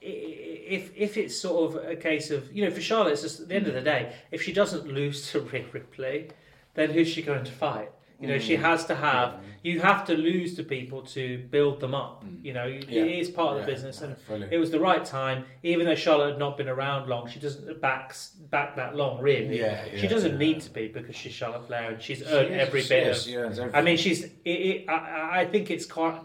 if 0.00 0.90
if 0.96 1.16
it's 1.18 1.36
sort 1.36 1.74
of 1.76 1.88
a 1.88 1.96
case 1.96 2.30
of 2.30 2.50
you 2.52 2.64
know, 2.64 2.70
for 2.70 2.80
Charlotte, 2.80 3.12
it's 3.12 3.22
just 3.22 3.40
at 3.40 3.48
the 3.48 3.54
end 3.54 3.66
of 3.66 3.74
the 3.74 3.80
day, 3.82 4.12
if 4.30 4.42
she 4.42 4.52
doesn't 4.52 4.86
lose 4.86 5.30
to 5.32 5.40
Rhea 5.52 5.64
Ripley, 5.72 6.30
then 6.74 6.90
who's 6.90 7.08
she 7.08 7.20
going 7.22 7.44
to 7.44 7.52
fight? 7.52 7.90
You 8.20 8.26
mm. 8.26 8.30
know, 8.30 8.38
she 8.38 8.56
has 8.56 8.84
to 8.86 8.94
have. 8.94 9.30
Mm. 9.30 9.40
You 9.62 9.80
have 9.80 10.04
to 10.06 10.14
lose 10.14 10.54
to 10.56 10.62
people 10.62 11.02
to 11.02 11.38
build 11.50 11.80
them 11.80 11.94
up. 11.94 12.24
Mm. 12.24 12.44
You 12.44 12.52
know, 12.52 12.66
Yeah. 12.66 13.04
it 13.04 13.18
is 13.18 13.30
part 13.30 13.56
of 13.56 13.66
the 13.66 13.72
business, 13.72 14.00
and 14.00 14.16
it 14.50 14.58
was 14.58 14.70
the 14.70 14.80
right 14.80 15.04
time. 15.04 15.44
Even 15.62 15.86
though 15.86 15.94
Charlotte 15.94 16.30
had 16.30 16.38
not 16.38 16.56
been 16.56 16.68
around 16.68 17.08
long, 17.08 17.28
she 17.28 17.38
doesn't 17.38 17.80
back 17.80 18.14
back 18.50 18.76
that 18.76 18.96
long, 18.96 19.20
really. 19.20 19.58
Yeah, 19.58 19.84
yeah 19.92 20.00
she 20.00 20.08
doesn't 20.08 20.32
yeah. 20.32 20.38
need 20.38 20.60
to 20.62 20.70
be 20.70 20.88
because 20.88 21.14
she's 21.14 21.32
Charlotte 21.32 21.66
Flair 21.66 21.90
and 21.92 22.02
she's 22.02 22.22
earned 22.22 22.54
every 22.54 22.82
bit 22.82 23.06
is, 23.06 23.18
of. 23.18 23.24
she 23.24 23.36
earns 23.36 23.58
I 23.58 23.82
mean, 23.82 23.96
she's. 23.96 24.24
It, 24.24 24.50
it, 24.50 24.88
I, 24.88 25.40
I 25.40 25.46
think 25.46 25.70
it's 25.70 25.86
quite, 25.86 26.20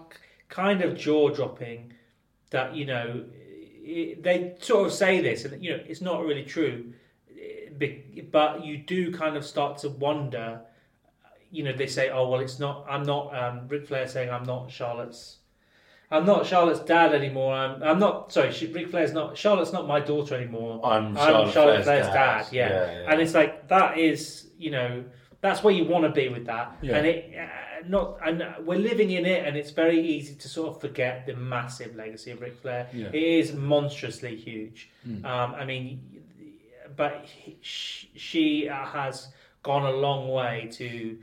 kind 0.49 0.83
of 0.83 0.95
jaw 0.95 1.29
dropping 1.29 1.93
that 2.51 2.75
you 2.75 2.85
know 2.85 3.23
it, 3.83 4.23
they 4.23 4.55
sort 4.59 4.87
of 4.87 4.93
say 4.93 5.21
this, 5.21 5.45
and 5.45 5.63
you 5.63 5.71
know 5.71 5.83
it's 5.87 6.01
not 6.01 6.23
really 6.23 6.43
true, 6.43 6.93
eh, 7.39 7.91
but 8.31 8.63
you 8.63 8.77
do 8.77 9.11
kind 9.11 9.35
of 9.35 9.45
start 9.45 9.79
to 9.79 9.89
wonder. 9.89 10.61
You 11.53 11.63
know, 11.63 11.71
they 11.71 11.87
say, 11.87 12.09
"Oh 12.09 12.27
well, 12.29 12.41
it's 12.41 12.59
not." 12.59 12.85
I'm 12.89 13.03
not. 13.03 13.33
Um, 13.37 13.67
Ric 13.67 13.87
Flair 13.87 14.07
saying, 14.07 14.29
"I'm 14.29 14.43
not 14.43 14.71
Charlotte's." 14.71 15.37
I'm 16.11 16.25
not 16.25 16.45
Charlotte's 16.45 16.81
dad 16.81 17.13
anymore. 17.13 17.53
I'm. 17.55 17.81
I'm 17.81 17.99
not. 17.99 18.31
Sorry, 18.33 18.51
she, 18.51 18.67
Ric 18.67 18.89
Flair's 18.89 19.13
not. 19.13 19.37
Charlotte's 19.37 19.71
not 19.71 19.87
my 19.87 19.99
daughter 19.99 20.35
anymore. 20.35 20.81
I'm 20.83 21.07
I'm 21.07 21.15
Charlotte, 21.15 21.53
Charlotte 21.53 21.83
Flair's, 21.83 22.05
Flair's 22.05 22.07
dad. 22.07 22.47
Yeah. 22.51 22.69
Yeah, 22.69 22.91
yeah. 23.01 23.11
and 23.11 23.21
it's 23.21 23.33
like 23.33 23.67
that 23.69 23.97
is 23.97 24.47
you 24.57 24.71
know 24.71 25.03
that's 25.41 25.63
where 25.63 25.73
you 25.73 25.85
want 25.85 26.05
to 26.05 26.11
be 26.11 26.29
with 26.29 26.45
that, 26.47 26.77
Yeah. 26.81 26.97
and 26.97 27.05
it 27.07 27.33
uh, 27.37 27.87
not 27.87 28.17
and 28.25 28.43
we're 28.65 28.79
living 28.79 29.11
in 29.11 29.25
it, 29.25 29.45
and 29.45 29.55
it's 29.57 29.71
very 29.71 29.99
easy 29.99 30.35
to 30.35 30.47
sort 30.47 30.75
of 30.75 30.81
forget 30.81 31.25
the 31.25 31.35
massive 31.35 31.95
legacy 31.95 32.31
of 32.31 32.41
Ric 32.41 32.57
Flair. 32.61 32.87
Yeah. 32.93 33.07
It 33.07 33.23
is 33.39 33.53
monstrously 33.53 34.35
huge. 34.35 34.89
Mm. 35.07 35.25
Um, 35.25 35.53
I 35.55 35.65
mean, 35.65 36.01
but 36.95 37.25
he, 37.25 37.57
she, 37.61 38.09
she 38.15 38.65
has 38.65 39.29
gone 39.63 39.85
a 39.85 39.91
long 39.91 40.29
way 40.29 40.69
to 40.73 41.17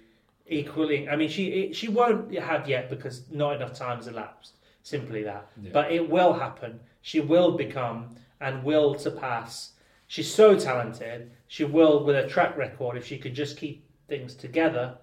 equaling. 0.50 1.08
I 1.08 1.16
mean, 1.16 1.28
she 1.28 1.72
she 1.72 1.88
won't 1.88 2.34
have 2.34 2.68
yet 2.68 2.90
because 2.90 3.30
not 3.30 3.56
enough 3.56 3.72
time 3.74 3.96
has 3.96 4.06
elapsed. 4.08 4.54
Simply 4.82 5.22
that, 5.24 5.46
Yeah. 5.62 5.70
but 5.72 5.92
it 5.92 6.08
will 6.08 6.32
happen. 6.32 6.80
She 7.02 7.20
will 7.20 7.52
become 7.52 8.16
and 8.40 8.64
will 8.64 8.98
surpass. 8.98 9.72
She's 10.06 10.32
so 10.32 10.58
talented. 10.58 11.30
She 11.48 11.64
will, 11.64 12.04
with 12.04 12.16
a 12.16 12.26
track 12.26 12.56
record, 12.56 12.96
if 12.96 13.06
she 13.06 13.18
could 13.18 13.34
just 13.34 13.56
keep 13.58 13.84
things 14.08 14.34
together. 14.34 14.96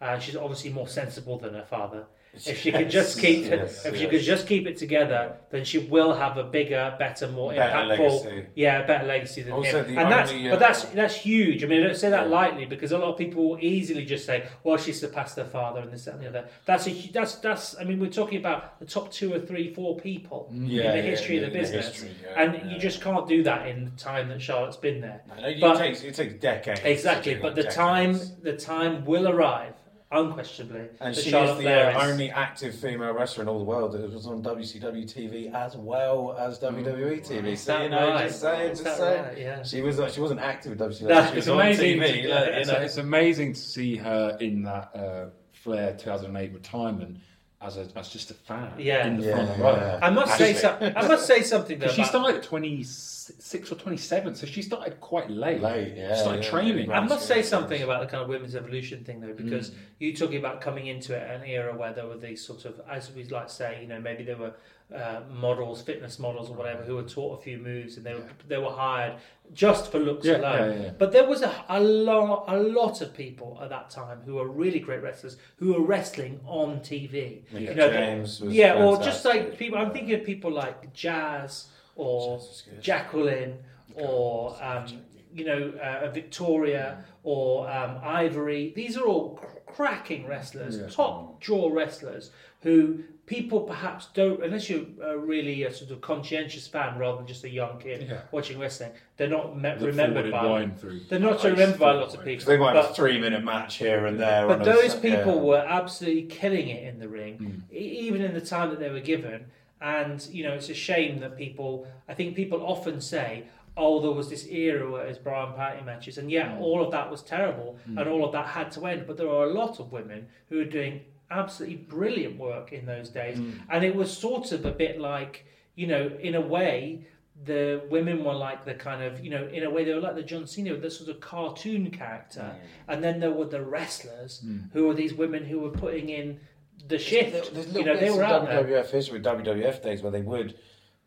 Uh, 0.00 0.18
she's 0.18 0.36
obviously 0.36 0.70
more 0.72 0.88
sensible 0.88 1.38
than 1.38 1.54
her 1.54 1.64
father. 1.64 2.06
If 2.32 2.60
she 2.60 2.70
could 2.70 2.88
just 2.88 3.18
keep, 3.20 3.46
yes, 3.46 3.84
if 3.84 3.96
she 3.98 4.06
could 4.06 4.20
just 4.22 4.46
keep 4.46 4.66
it 4.68 4.76
together, 4.76 5.34
then 5.50 5.64
she 5.64 5.78
will 5.78 6.14
have 6.14 6.36
a 6.36 6.44
bigger, 6.44 6.94
better, 6.96 7.26
more 7.26 7.52
Better 7.52 7.76
impactful, 7.76 8.24
legacy. 8.24 8.46
yeah, 8.54 8.82
a 8.84 8.86
better 8.86 9.04
legacy 9.06 9.42
than 9.42 9.52
Also, 9.52 9.82
him. 9.82 9.94
the 9.96 10.00
And 10.00 10.12
that's, 10.12 10.30
uh, 10.30 10.46
but 10.50 10.60
that's 10.60 10.84
that's 10.84 11.14
huge. 11.16 11.64
I 11.64 11.66
mean, 11.66 11.82
I 11.82 11.86
don't 11.88 11.96
say 11.96 12.08
that 12.10 12.28
Yeah. 12.28 12.36
lightly 12.36 12.66
because 12.66 12.92
a 12.92 12.98
lot 12.98 13.08
of 13.08 13.18
people 13.18 13.48
will 13.50 13.58
easily 13.60 14.04
just 14.04 14.26
say, 14.26 14.44
"Well, 14.62 14.76
she 14.76 14.92
surpassed 14.92 15.36
her 15.38 15.44
father 15.44 15.80
and 15.80 15.92
this 15.92 16.04
that, 16.04 16.14
and 16.14 16.22
the 16.22 16.28
other." 16.28 16.44
That's 16.66 16.86
a 16.86 16.92
that's 17.12 17.34
that's. 17.36 17.76
I 17.80 17.82
mean, 17.84 17.98
we're 17.98 18.10
talking 18.10 18.38
about 18.38 18.78
the 18.78 18.86
top 18.86 19.10
two 19.10 19.34
or 19.34 19.40
three, 19.40 19.74
four 19.74 19.96
people 19.96 20.48
Yeah, 20.52 20.92
in 20.92 20.96
the 20.98 21.02
history 21.02 21.38
yeah, 21.40 21.46
of 21.46 21.52
the 21.52 21.58
in 21.58 21.62
business, 21.64 21.86
history, 21.88 22.10
yeah, 22.24 22.42
and 22.42 22.70
you 22.70 22.78
just 22.78 23.00
can't 23.02 23.26
do 23.28 23.42
that 23.42 23.66
in 23.66 23.86
the 23.86 23.90
time 24.00 24.28
that 24.28 24.40
Charlotte's 24.40 24.76
been 24.76 25.00
there. 25.00 25.20
No, 25.36 25.48
it, 25.48 25.60
But- 25.60 25.78
takes, 25.78 26.02
it 26.04 26.14
takes 26.14 26.34
decades. 26.34 26.80
Exactly, 26.84 27.34
but 27.34 27.56
the 27.56 27.62
decades. 27.64 27.74
time 27.76 28.20
the 28.42 28.52
time 28.56 29.04
will 29.04 29.26
arrive, 29.28 29.74
unquestionably 30.12 30.88
And 31.00 31.14
she 31.14 31.30
Charlotte 31.30 31.50
is 31.52 31.56
the 31.58 31.62
Flair 31.62 31.96
uh, 31.96 32.04
is- 32.04 32.10
only 32.10 32.30
active 32.30 32.74
female 32.74 33.12
wrestler 33.12 33.42
in 33.42 33.48
all 33.48 33.58
the 33.58 33.64
world 33.64 33.92
that 33.92 34.12
was 34.12 34.26
on 34.26 34.42
WCW 34.42 35.04
TV 35.04 35.52
as 35.54 35.76
well 35.76 36.36
as 36.38 36.58
WWE 36.58 37.20
TV. 37.26 37.44
Is 37.52 37.60
So 37.60 37.72
that 37.72 37.82
you 37.84 37.88
know, 37.90 38.08
right? 38.10 38.26
just 38.28 38.40
saying, 38.40 38.70
Is 38.72 38.80
just 38.80 38.96
saying. 38.98 39.22
right? 39.24 39.38
Yeah. 39.38 39.62
She 39.62 39.80
was 39.82 40.00
uh, 40.00 40.10
she 40.10 40.20
wasn't 40.20 40.40
active 40.40 40.70
with 40.78 40.80
WCW. 40.80 41.08
No, 41.08 41.20
she 41.26 41.36
was 41.36 41.38
It's 41.38 41.48
on 41.48 41.60
amazing. 41.60 41.98
TV. 41.98 42.22
to- 42.22 42.28
like, 42.28 42.54
you 42.66 42.72
know. 42.72 42.80
it's 42.80 42.96
amazing 42.96 43.52
to 43.54 43.60
see 43.60 43.96
her 43.96 44.36
in 44.40 44.62
that 44.64 44.90
uh, 44.94 45.26
Flair 45.52 45.94
2008 45.96 46.52
retirement 46.54 47.18
as 47.62 47.76
a, 47.76 47.86
as 47.96 48.08
just 48.08 48.30
a 48.30 48.34
fan 48.34 48.72
Yeah. 48.78 49.06
in 49.06 49.18
the 49.20 49.26
Yeah, 49.26 49.34
front 49.46 49.60
row. 49.60 49.74
yeah. 49.76 49.98
I 50.02 50.10
must 50.10 50.38
say 50.38 50.54
so, 50.54 50.76
I 50.96 51.06
must 51.06 51.26
say 51.26 51.42
something 51.42 51.78
though. 51.78 51.84
Because 51.86 51.94
she 51.96 52.00
about- 52.02 52.10
started 52.10 52.36
at 52.38 52.42
26 52.42 53.70
or 53.72 53.74
27, 53.74 54.34
so 54.34 54.46
she 54.46 54.62
started 54.62 54.98
quite 55.00 55.28
late. 55.30 55.60
Late, 55.60 55.94
yeah, 55.94 56.14
She 56.14 56.20
started 56.20 56.44
yeah, 56.44 56.50
training. 56.50 56.88
yeah. 56.88 56.98
I 57.00 57.04
must 57.04 57.26
say 57.26 57.42
something 57.42 57.82
about 57.82 58.00
the 58.00 58.06
kind 58.06 58.22
of 58.22 58.28
women's 58.28 58.56
evolution 58.56 59.04
thing 59.04 59.20
though, 59.20 59.34
because 59.34 59.70
Mm. 59.70 59.74
you 59.98 60.16
talking 60.16 60.38
about 60.38 60.60
coming 60.62 60.86
into 60.86 61.14
it 61.14 61.22
an 61.30 61.46
era 61.46 61.76
where 61.76 61.92
there 61.92 62.06
were 62.06 62.16
these 62.16 62.44
sort 62.44 62.64
of, 62.64 62.80
as 62.90 63.12
we 63.12 63.24
like 63.24 63.48
to 63.48 63.52
say, 63.52 63.78
you 63.82 63.88
know, 63.88 64.00
maybe 64.00 64.24
there 64.24 64.38
were 64.38 64.54
uh, 64.94 65.20
models, 65.32 65.82
fitness 65.82 66.18
models 66.18 66.50
or 66.50 66.54
whatever, 66.56 66.82
who 66.82 66.96
were 66.96 67.02
taught 67.02 67.38
a 67.38 67.42
few 67.42 67.58
moves 67.58 67.96
and 67.96 68.04
they 68.06 68.14
were 68.14 68.24
they 68.48 68.58
were 68.58 68.70
hired 68.72 69.14
just 69.52 69.90
for 69.92 69.98
looks 69.98 70.26
Yeah, 70.26 70.38
alone. 70.38 70.72
yeah, 70.78 70.82
yeah. 70.86 70.90
But 70.98 71.12
there 71.12 71.26
was 71.26 71.42
a, 71.42 71.64
a 71.68 71.80
lot 71.80 72.44
a 72.48 72.56
lot 72.58 73.00
of 73.00 73.14
people 73.14 73.58
at 73.62 73.68
that 73.70 73.90
time 73.90 74.20
who 74.24 74.34
were 74.36 74.48
really 74.48 74.78
great 74.80 75.02
wrestlers 75.02 75.36
who 75.58 75.74
were 75.74 75.80
wrestling 75.82 76.40
on 76.46 76.80
TV. 76.80 77.42
Mickie 77.52 77.64
You 77.66 77.74
know, 77.74 77.90
James 77.90 78.40
was 78.40 78.52
yeah, 78.54 78.74
or 78.84 79.00
just 79.02 79.24
like 79.24 79.58
people. 79.58 79.78
I'm 79.78 79.92
thinking 79.92 80.14
of 80.14 80.24
people 80.24 80.50
like 80.52 80.92
Jazz 80.92 81.66
or 81.96 82.38
Jazz 82.38 82.48
was 82.48 82.62
good. 82.68 82.82
Jacqueline 82.82 83.58
or 83.94 84.56
um, 84.62 84.86
you 85.34 85.44
know 85.44 85.72
uh, 85.82 86.10
Victoria 86.10 87.04
or 87.22 87.70
um, 87.70 87.98
Ivory. 88.02 88.72
These 88.74 88.96
are 88.96 89.04
all 89.04 89.40
cracking 89.66 90.26
wrestlers, 90.26 90.78
Yeah. 90.78 90.88
top 90.88 91.40
draw 91.40 91.70
wrestlers 91.72 92.30
who 92.62 93.00
people 93.30 93.60
perhaps 93.60 94.08
don't, 94.12 94.42
unless 94.42 94.68
you're 94.68 94.84
uh, 95.04 95.14
really 95.16 95.62
a 95.62 95.72
sort 95.72 95.92
of 95.92 96.00
conscientious 96.00 96.66
fan 96.66 96.98
rather 96.98 97.18
than 97.18 97.28
just 97.28 97.44
a 97.44 97.48
young 97.48 97.78
kid 97.78 98.08
Yeah. 98.10 98.22
watching 98.32 98.58
wrestling. 98.58 98.90
They're 99.16 99.28
not 99.28 99.56
me- 99.56 99.70
Look 99.78 99.82
remembered 99.92 100.32
by. 100.32 100.62
and. 100.62 100.76
They're 101.08 101.20
not 101.20 101.44
remembered 101.44 101.78
by 101.78 101.92
through 101.92 102.00
lots 102.00 102.14
of 102.14 102.24
people. 102.24 102.44
they 102.46 102.56
might 102.56 102.74
have 102.74 102.86
a 102.90 102.94
three 102.94 103.20
minute 103.20 103.44
match 103.44 103.76
here 103.76 104.04
and 104.06 104.18
there. 104.18 104.48
but 104.48 104.56
on 104.56 104.62
a 104.62 104.64
those 104.64 104.96
people 104.96 105.36
yeah. 105.36 105.42
were 105.50 105.64
absolutely 105.80 106.24
killing 106.24 106.68
it 106.70 106.82
in 106.82 106.98
the 106.98 107.08
ring, 107.08 107.38
Mm. 107.70 107.72
e- 107.76 107.98
even 108.06 108.20
in 108.20 108.34
the 108.34 108.40
time 108.40 108.70
that 108.70 108.80
they 108.80 108.90
were 108.90 108.98
given. 109.14 109.46
And 109.80 110.26
you 110.32 110.42
know, 110.42 110.54
it's 110.54 110.68
a 110.68 110.74
shame 110.74 111.20
that 111.20 111.36
people. 111.38 111.86
I 112.08 112.14
think 112.14 112.34
people 112.34 112.60
often 112.66 113.00
say, 113.00 113.44
"Oh, 113.76 114.00
there 114.00 114.10
was 114.10 114.28
this 114.28 114.44
era 114.48 114.90
where 114.90 115.04
it 115.04 115.08
was 115.08 115.18
bra 115.18 115.46
and 115.46 115.54
panty 115.56 115.86
matches," 115.86 116.18
and 116.18 116.28
yeah, 116.32 116.48
Mm. 116.48 116.60
all 116.60 116.82
of 116.84 116.90
that 116.90 117.08
was 117.12 117.22
terrible, 117.22 117.78
and 117.86 118.06
all 118.08 118.24
of 118.24 118.32
that 118.32 118.46
had 118.58 118.72
to 118.72 118.84
end. 118.86 119.04
But 119.06 119.16
there 119.18 119.30
are 119.30 119.44
a 119.44 119.52
lot 119.62 119.78
of 119.78 119.92
women 119.92 120.26
who 120.48 120.58
are 120.60 120.64
doing 120.78 120.94
absolutely 121.30 121.76
brilliant 121.76 122.38
work 122.38 122.72
in 122.72 122.86
those 122.86 123.08
days, 123.08 123.38
Mm. 123.38 123.60
and 123.70 123.84
it 123.84 123.94
was 123.94 124.10
sort 124.16 124.52
of 124.52 124.64
a 124.64 124.70
bit 124.72 125.00
like, 125.00 125.44
you 125.74 125.86
know, 125.86 126.10
in 126.20 126.34
a 126.34 126.40
way. 126.40 127.06
The 127.42 127.80
women 127.88 128.22
were 128.22 128.34
like 128.34 128.66
the 128.66 128.74
kind 128.74 129.02
of, 129.02 129.24
you 129.24 129.30
know, 129.30 129.46
in 129.46 129.62
a 129.62 129.70
way 129.70 129.82
they 129.84 129.94
were 129.94 130.00
like 130.00 130.14
the 130.14 130.22
John 130.22 130.46
Cena, 130.46 130.76
the 130.76 130.90
sort 130.90 131.08
of 131.08 131.20
cartoon 131.20 131.90
character, 131.90 132.54
and 132.86 133.02
then 133.02 133.18
there 133.18 133.30
were 133.32 133.46
the 133.46 133.62
wrestlers 133.64 134.44
who 134.74 134.86
were 134.86 134.92
these 134.92 135.14
women 135.14 135.44
who 135.46 135.58
were 135.60 135.70
putting 135.70 136.10
in 136.10 136.38
the 136.86 136.98
shift. 136.98 137.32
There- 137.32 137.62
There's 137.62 137.74
you 137.74 137.84
know, 137.84 137.96
they 137.96 138.10
were 138.10 138.24
of 138.24 138.30
out 138.30 138.46
there. 138.46 138.62
WWF 138.64 138.90
history, 138.90 139.20
WWF 139.20 139.80
days, 139.82 140.02
where 140.02 140.12
they 140.12 140.20
would 140.20 140.54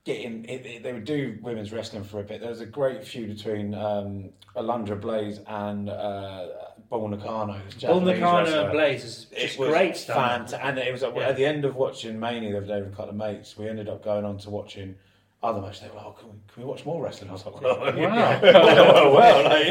get 0.05 0.19
in. 0.21 0.45
It, 0.45 0.65
it- 0.65 0.83
they 0.83 0.93
would 0.93 1.05
do 1.05 1.37
women's 1.41 1.71
wrestling 1.71 2.03
for 2.03 2.19
a 2.19 2.23
bit. 2.23 2.41
There 2.41 2.49
was 2.49 2.61
a 2.61 2.65
great 2.65 3.05
feud 3.05 3.35
between 3.35 3.73
um, 3.73 4.29
Alundra 4.55 4.99
Blaze 4.99 5.39
and 5.47 5.89
uh, 5.89 6.47
Bull 6.89 7.07
Nakano. 7.07 7.59
Bull 7.81 8.01
Nakano 8.01 8.63
and 8.63 8.71
Blaze 8.71 9.03
is 9.03 9.25
just 9.35 9.57
great 9.57 9.95
stuff. 9.97 10.51
fant- 10.51 10.59
and 10.61 10.77
it 10.77 10.91
was 10.91 11.03
at, 11.03 11.15
Yeah. 11.15 11.29
at 11.29 11.35
the 11.37 11.45
end 11.45 11.65
of 11.65 11.75
watching 11.75 12.19
Mania 12.19 12.51
the 12.51 12.57
other 12.57 12.67
day 12.67 12.81
with 12.81 12.93
a 12.93 12.95
couple 12.95 13.09
of 13.09 13.15
mates. 13.15 13.57
We 13.57 13.67
ended 13.69 13.87
up 13.89 14.03
going 14.03 14.25
on 14.25 14.37
to 14.39 14.49
watching 14.49 14.95
other 15.41 15.59
matches. 15.61 15.81
They 15.81 15.87
were 15.89 15.95
like, 15.95 16.05
oh, 16.05 16.11
can, 16.11 16.29
we, 16.29 16.35
can 16.53 16.63
we 16.63 16.69
watch 16.69 16.85
more 16.85 17.03
wrestling? 17.03 17.29
I 17.29 17.33
was 17.33 17.45
like, 17.45 17.61
well, 17.61 17.77
Wow. 17.97 18.39
well, 18.41 19.13
well, 19.13 19.43
like, 19.43 19.65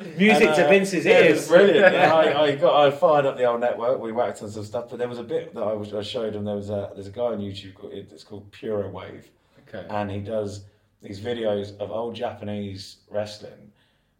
Music 0.18 0.46
and, 0.46 0.54
to 0.56 0.66
uh, 0.66 0.68
Vince's 0.68 1.04
yeah, 1.04 1.18
it 1.18 1.26
ears. 1.30 1.38
was 1.38 1.48
brilliant. 1.48 1.94
I, 1.94 2.42
I 2.42 2.54
got 2.56 2.86
I 2.86 2.90
fired 2.90 3.26
up 3.26 3.36
the 3.36 3.44
old 3.44 3.60
network. 3.60 4.00
We 4.00 4.12
whacked 4.12 4.42
on 4.42 4.50
some 4.50 4.64
stuff, 4.64 4.86
but 4.90 4.98
there 4.98 5.08
was 5.08 5.18
a 5.18 5.24
bit 5.24 5.52
that 5.54 5.62
I, 5.62 5.72
was, 5.72 5.92
I 5.94 6.02
showed 6.02 6.34
him. 6.34 6.44
There 6.44 6.54
was 6.56 6.70
a 6.70 6.90
there's 6.94 7.06
a 7.08 7.12
guy 7.12 7.22
on 7.22 7.38
YouTube 7.38 7.74
called 7.74 7.92
it's 7.92 8.22
called 8.22 8.52
Puro 8.52 8.88
Wave, 8.88 9.28
Okay. 9.72 9.86
and 9.90 10.10
he 10.10 10.20
does 10.20 10.64
these 11.02 11.20
videos 11.20 11.76
of 11.78 11.90
old 11.90 12.14
Japanese 12.14 12.98
wrestling 13.08 13.72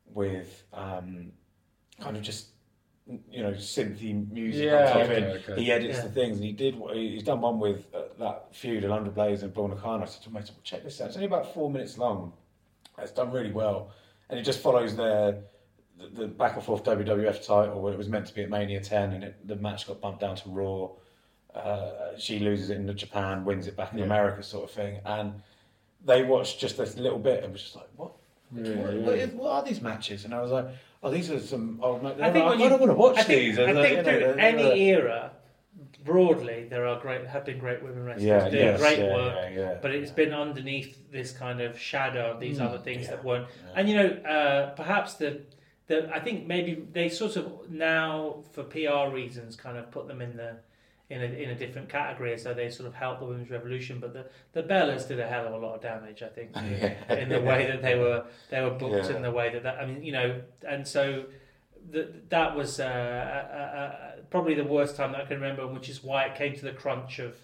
with 0.06 0.64
um, 0.72 1.32
kind 2.00 2.16
of 2.16 2.22
just 2.22 2.46
you 3.28 3.42
know 3.42 3.50
synthy 3.52 4.30
music 4.30 4.64
Yeah, 4.66 4.86
on 4.86 4.92
top 4.92 5.02
of 5.02 5.10
it. 5.10 5.48
okay. 5.48 5.62
He 5.62 5.72
edits 5.72 5.98
Yeah. 5.98 6.02
the 6.04 6.10
things, 6.10 6.36
and 6.36 6.44
he 6.44 6.52
did. 6.52 6.76
He's 6.92 7.22
done 7.24 7.40
one 7.40 7.58
with 7.58 7.92
uh, 7.94 8.02
that 8.18 8.54
feud, 8.54 8.84
Alundra 8.84 9.12
Blaze 9.12 9.42
and 9.42 9.52
Bull 9.52 9.68
Nakano. 9.68 10.02
I 10.04 10.06
said 10.06 10.22
to 10.22 10.30
him, 10.30 10.44
check 10.62 10.84
this 10.84 11.00
out. 11.00 11.08
It's 11.08 11.16
only 11.16 11.26
about 11.26 11.52
four 11.52 11.70
minutes 11.70 11.98
long. 11.98 12.32
It's 12.98 13.12
done 13.12 13.32
really 13.32 13.52
well, 13.52 13.90
and 14.28 14.38
it 14.38 14.42
just 14.42 14.60
follows 14.60 14.94
their 14.96 15.38
the, 15.98 16.06
the 16.22 16.26
back 16.28 16.54
and 16.54 16.62
forth 16.64 16.84
WWF 16.84 17.44
title 17.46 17.80
where 17.82 17.92
it 17.92 17.98
was 17.98 18.08
meant 18.08 18.26
to 18.26 18.34
be 18.34 18.42
at 18.42 18.50
Mania 18.50 18.80
10, 18.80 19.12
and 19.12 19.24
it, 19.24 19.46
the 19.46 19.56
match 19.56 19.86
got 19.86 20.00
bumped 20.00 20.20
down 20.20 20.36
to 20.36 20.48
Raw. 20.48 20.90
Uh, 21.54 22.16
she 22.18 22.38
loses 22.38 22.70
it 22.70 22.76
in 22.76 22.96
Japan, 22.96 23.44
wins 23.44 23.66
it 23.66 23.76
back 23.76 23.92
in 23.92 23.98
Yeah. 23.98 24.04
America, 24.04 24.42
sort 24.42 24.64
of 24.64 24.70
thing, 24.70 24.98
and 25.04 25.34
they 26.04 26.22
watched 26.22 26.60
just 26.60 26.76
this 26.78 26.96
little 26.96 27.18
bit 27.18 27.42
and 27.44 27.52
was 27.52 27.62
just 27.62 27.76
like, 27.76 27.88
"What? 27.96 28.12
Yeah, 28.54 28.74
what, 28.76 28.94
yeah. 28.94 29.00
what, 29.00 29.14
is, 29.18 29.30
what 29.32 29.50
are 29.52 29.62
these 29.64 29.80
matches?" 29.80 30.24
And 30.24 30.32
I 30.34 30.40
was 30.42 30.52
like, 30.52 30.66
"Oh, 31.02 31.10
these 31.10 31.30
are 31.30 31.40
some 31.40 31.78
old 31.82 32.02
matches. 32.02 32.20
I 32.22 32.30
think 32.30 32.44
I 32.44 32.48
when 32.50 32.58
kind 32.58 32.70
you- 32.70 32.74
of 32.74 32.80
want 32.80 32.92
to 32.92 32.96
watch 32.96 33.18
I 33.18 33.22
think, 33.24 33.38
these." 33.40 33.58
I 33.58 33.62
And, 33.64 33.78
think 33.78 33.96
you 34.06 34.20
know, 34.20 34.32
any 34.38 34.62
they're- 34.62 34.76
era, 35.00 35.30
broadly, 36.04 36.66
there 36.70 36.86
are 36.86 37.00
great 37.00 37.26
have 37.26 37.44
been 37.44 37.58
great 37.58 37.82
women 37.82 38.04
wrestlers 38.04 38.24
yeah, 38.24 38.48
doing 38.48 38.64
yes, 38.64 38.80
great 38.80 38.98
yeah, 38.98 39.14
work. 39.14 39.34
yeah, 39.36 39.50
yeah. 39.60 39.78
But 39.82 39.90
it's 39.92 40.10
been 40.10 40.32
underneath 40.32 41.10
this 41.10 41.32
kind 41.32 41.60
of 41.60 41.78
shadow 41.78 42.30
of 42.32 42.40
these 42.40 42.58
Mm, 42.58 42.66
other 42.68 42.78
things 42.78 43.04
yeah, 43.04 43.10
that 43.10 43.24
weren't. 43.24 43.46
yeah. 43.48 43.72
And 43.76 43.88
you 43.88 43.96
know, 43.96 44.08
uh, 44.28 44.70
perhaps 44.74 45.14
the, 45.14 45.40
the 45.88 46.10
I 46.14 46.20
think 46.20 46.46
maybe 46.46 46.86
they 46.92 47.08
sort 47.08 47.36
of 47.36 47.70
now 47.70 48.44
for 48.52 48.62
PR 48.62 49.12
reasons 49.14 49.56
kind 49.56 49.76
of 49.76 49.90
put 49.90 50.06
them 50.08 50.20
in 50.22 50.36
the 50.36 50.56
in 51.10 51.20
a, 51.20 51.24
in 51.24 51.50
a 51.50 51.54
different 51.56 51.88
category, 51.88 52.38
so 52.38 52.54
they 52.54 52.70
sort 52.70 52.86
of 52.86 52.94
helped 52.94 53.20
the 53.20 53.26
women's 53.26 53.50
revolution. 53.50 53.98
But 54.00 54.12
the 54.14 54.26
the 54.52 54.62
Bellas 54.62 55.06
did 55.08 55.18
a 55.20 55.26
hell 55.26 55.46
of 55.46 55.52
a 55.52 55.58
lot 55.58 55.74
of 55.74 55.82
damage, 55.82 56.22
I 56.22 56.28
think, 56.28 56.50
Yeah. 56.54 56.94
in 57.14 57.28
the 57.28 57.40
way 57.40 57.66
that 57.66 57.82
they 57.82 57.96
were 57.98 58.24
they 58.50 58.60
were 58.62 58.70
booked 58.70 59.10
Yeah. 59.10 59.16
in 59.16 59.22
the 59.22 59.30
way 59.32 59.50
that, 59.52 59.62
that 59.64 59.78
I 59.80 59.86
mean, 59.86 60.02
you 60.02 60.12
know, 60.12 60.40
and 60.66 60.86
so. 60.86 61.24
The, 61.92 62.12
that 62.28 62.54
was 62.54 62.78
uh, 62.78 62.84
uh, 62.84 63.56
uh, 63.78 63.92
probably 64.28 64.52
the 64.54 64.64
worst 64.64 64.96
time 64.96 65.12
that 65.12 65.22
I 65.22 65.24
can 65.24 65.40
remember, 65.40 65.66
which 65.66 65.88
is 65.88 66.04
why 66.04 66.24
it 66.24 66.34
came 66.36 66.54
to 66.54 66.62
the 66.62 66.72
crunch 66.72 67.18
of, 67.18 67.34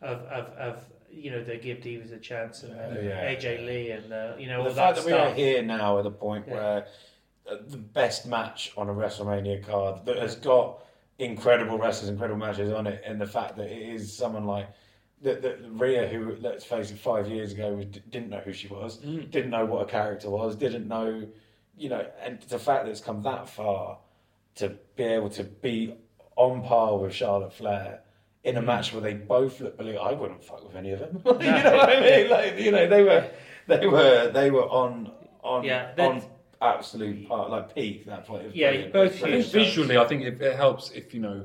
of, 0.00 0.20
of, 0.22 0.46
of 0.54 0.84
you 1.10 1.30
know, 1.30 1.44
the 1.44 1.56
give 1.56 1.78
divas 1.80 2.10
a 2.10 2.18
chance 2.18 2.62
and 2.62 2.72
uh, 2.72 2.98
Yeah. 3.00 3.30
AJ 3.34 3.66
Lee 3.66 3.90
and 3.90 4.10
uh, 4.10 4.32
you 4.38 4.46
know 4.48 4.60
Well, 4.60 4.68
all 4.68 4.74
the 4.74 4.80
fact 4.80 4.96
that 4.96 5.04
that 5.04 5.06
we 5.06 5.12
are 5.12 5.34
here 5.34 5.62
now 5.62 5.98
at 5.98 6.04
the 6.04 6.10
point 6.10 6.46
Yeah. 6.48 6.54
where 6.54 6.86
uh, 7.50 7.56
the 7.68 7.76
best 7.76 8.24
match 8.26 8.72
on 8.78 8.88
a 8.88 8.94
WrestleMania 8.94 9.62
card 9.64 10.06
that 10.06 10.16
has 10.16 10.36
got 10.36 10.82
incredible 11.18 11.78
wrestlers, 11.78 12.08
incredible 12.10 12.38
matches 12.40 12.72
on 12.72 12.86
it, 12.86 13.02
and 13.06 13.20
the 13.20 13.26
fact 13.26 13.56
that 13.56 13.70
it 13.70 13.82
is 13.94 14.16
someone 14.16 14.44
like 14.46 14.68
that, 15.22 15.42
that 15.42 15.58
Rhea, 15.70 16.08
who 16.08 16.36
let's 16.40 16.64
face 16.64 16.90
it, 16.90 16.98
five 16.98 17.28
years 17.28 17.52
ago 17.52 17.74
was, 17.74 17.86
didn't 17.86 18.30
know 18.30 18.40
who 18.40 18.52
she 18.52 18.68
was, 18.68 18.98
Mm. 18.98 19.30
didn't 19.30 19.50
know 19.50 19.64
what 19.64 19.82
a 19.82 19.86
character 19.90 20.30
was, 20.30 20.56
didn't 20.56 20.88
know, 20.88 21.26
you 21.76 21.88
know, 21.88 22.04
and 22.20 22.40
the 22.42 22.58
fact 22.58 22.84
that 22.84 22.90
it's 22.90 23.00
come 23.00 23.22
that 23.22 23.48
far 23.48 23.98
to 24.56 24.70
be 24.96 25.04
able 25.04 25.30
to 25.30 25.44
be 25.44 25.94
on 26.36 26.62
par 26.62 26.98
with 26.98 27.14
Charlotte 27.14 27.52
Flair. 27.52 28.00
In 28.44 28.56
a 28.56 28.60
Mm. 28.60 28.64
match 28.64 28.92
where 28.92 29.00
they 29.00 29.14
both 29.14 29.60
look 29.60 29.76
believe 29.76 29.96
I 29.98 30.12
wouldn't 30.14 30.42
fuck 30.42 30.64
with 30.66 30.74
any 30.74 30.90
of 30.90 30.98
them. 30.98 31.22
you 31.24 31.32
know 31.52 31.76
what 31.76 31.88
I 31.90 32.00
mean? 32.00 32.28
Like 32.28 32.58
you 32.58 32.72
know, 32.72 32.88
they 32.88 33.04
were 33.04 33.30
they 33.68 33.86
were 33.86 34.30
they 34.34 34.50
were 34.50 34.64
on 34.68 35.12
on 35.44 35.62
Yeah, 35.62 35.92
on 35.98 36.22
absolute 36.62 37.28
part 37.28 37.50
like 37.50 37.74
peak 37.74 38.06
that 38.06 38.26
point. 38.26 38.54
Yeah, 38.54 38.70
brilliant. 38.70 38.92
both 38.92 39.16
I 39.16 39.20
brilliant 39.20 39.44
think 39.46 39.52
visually, 39.66 39.96
I 39.98 40.04
think 40.06 40.22
it, 40.22 40.40
it 40.40 40.56
helps 40.56 40.90
if 40.92 41.12
you 41.14 41.20
know 41.20 41.44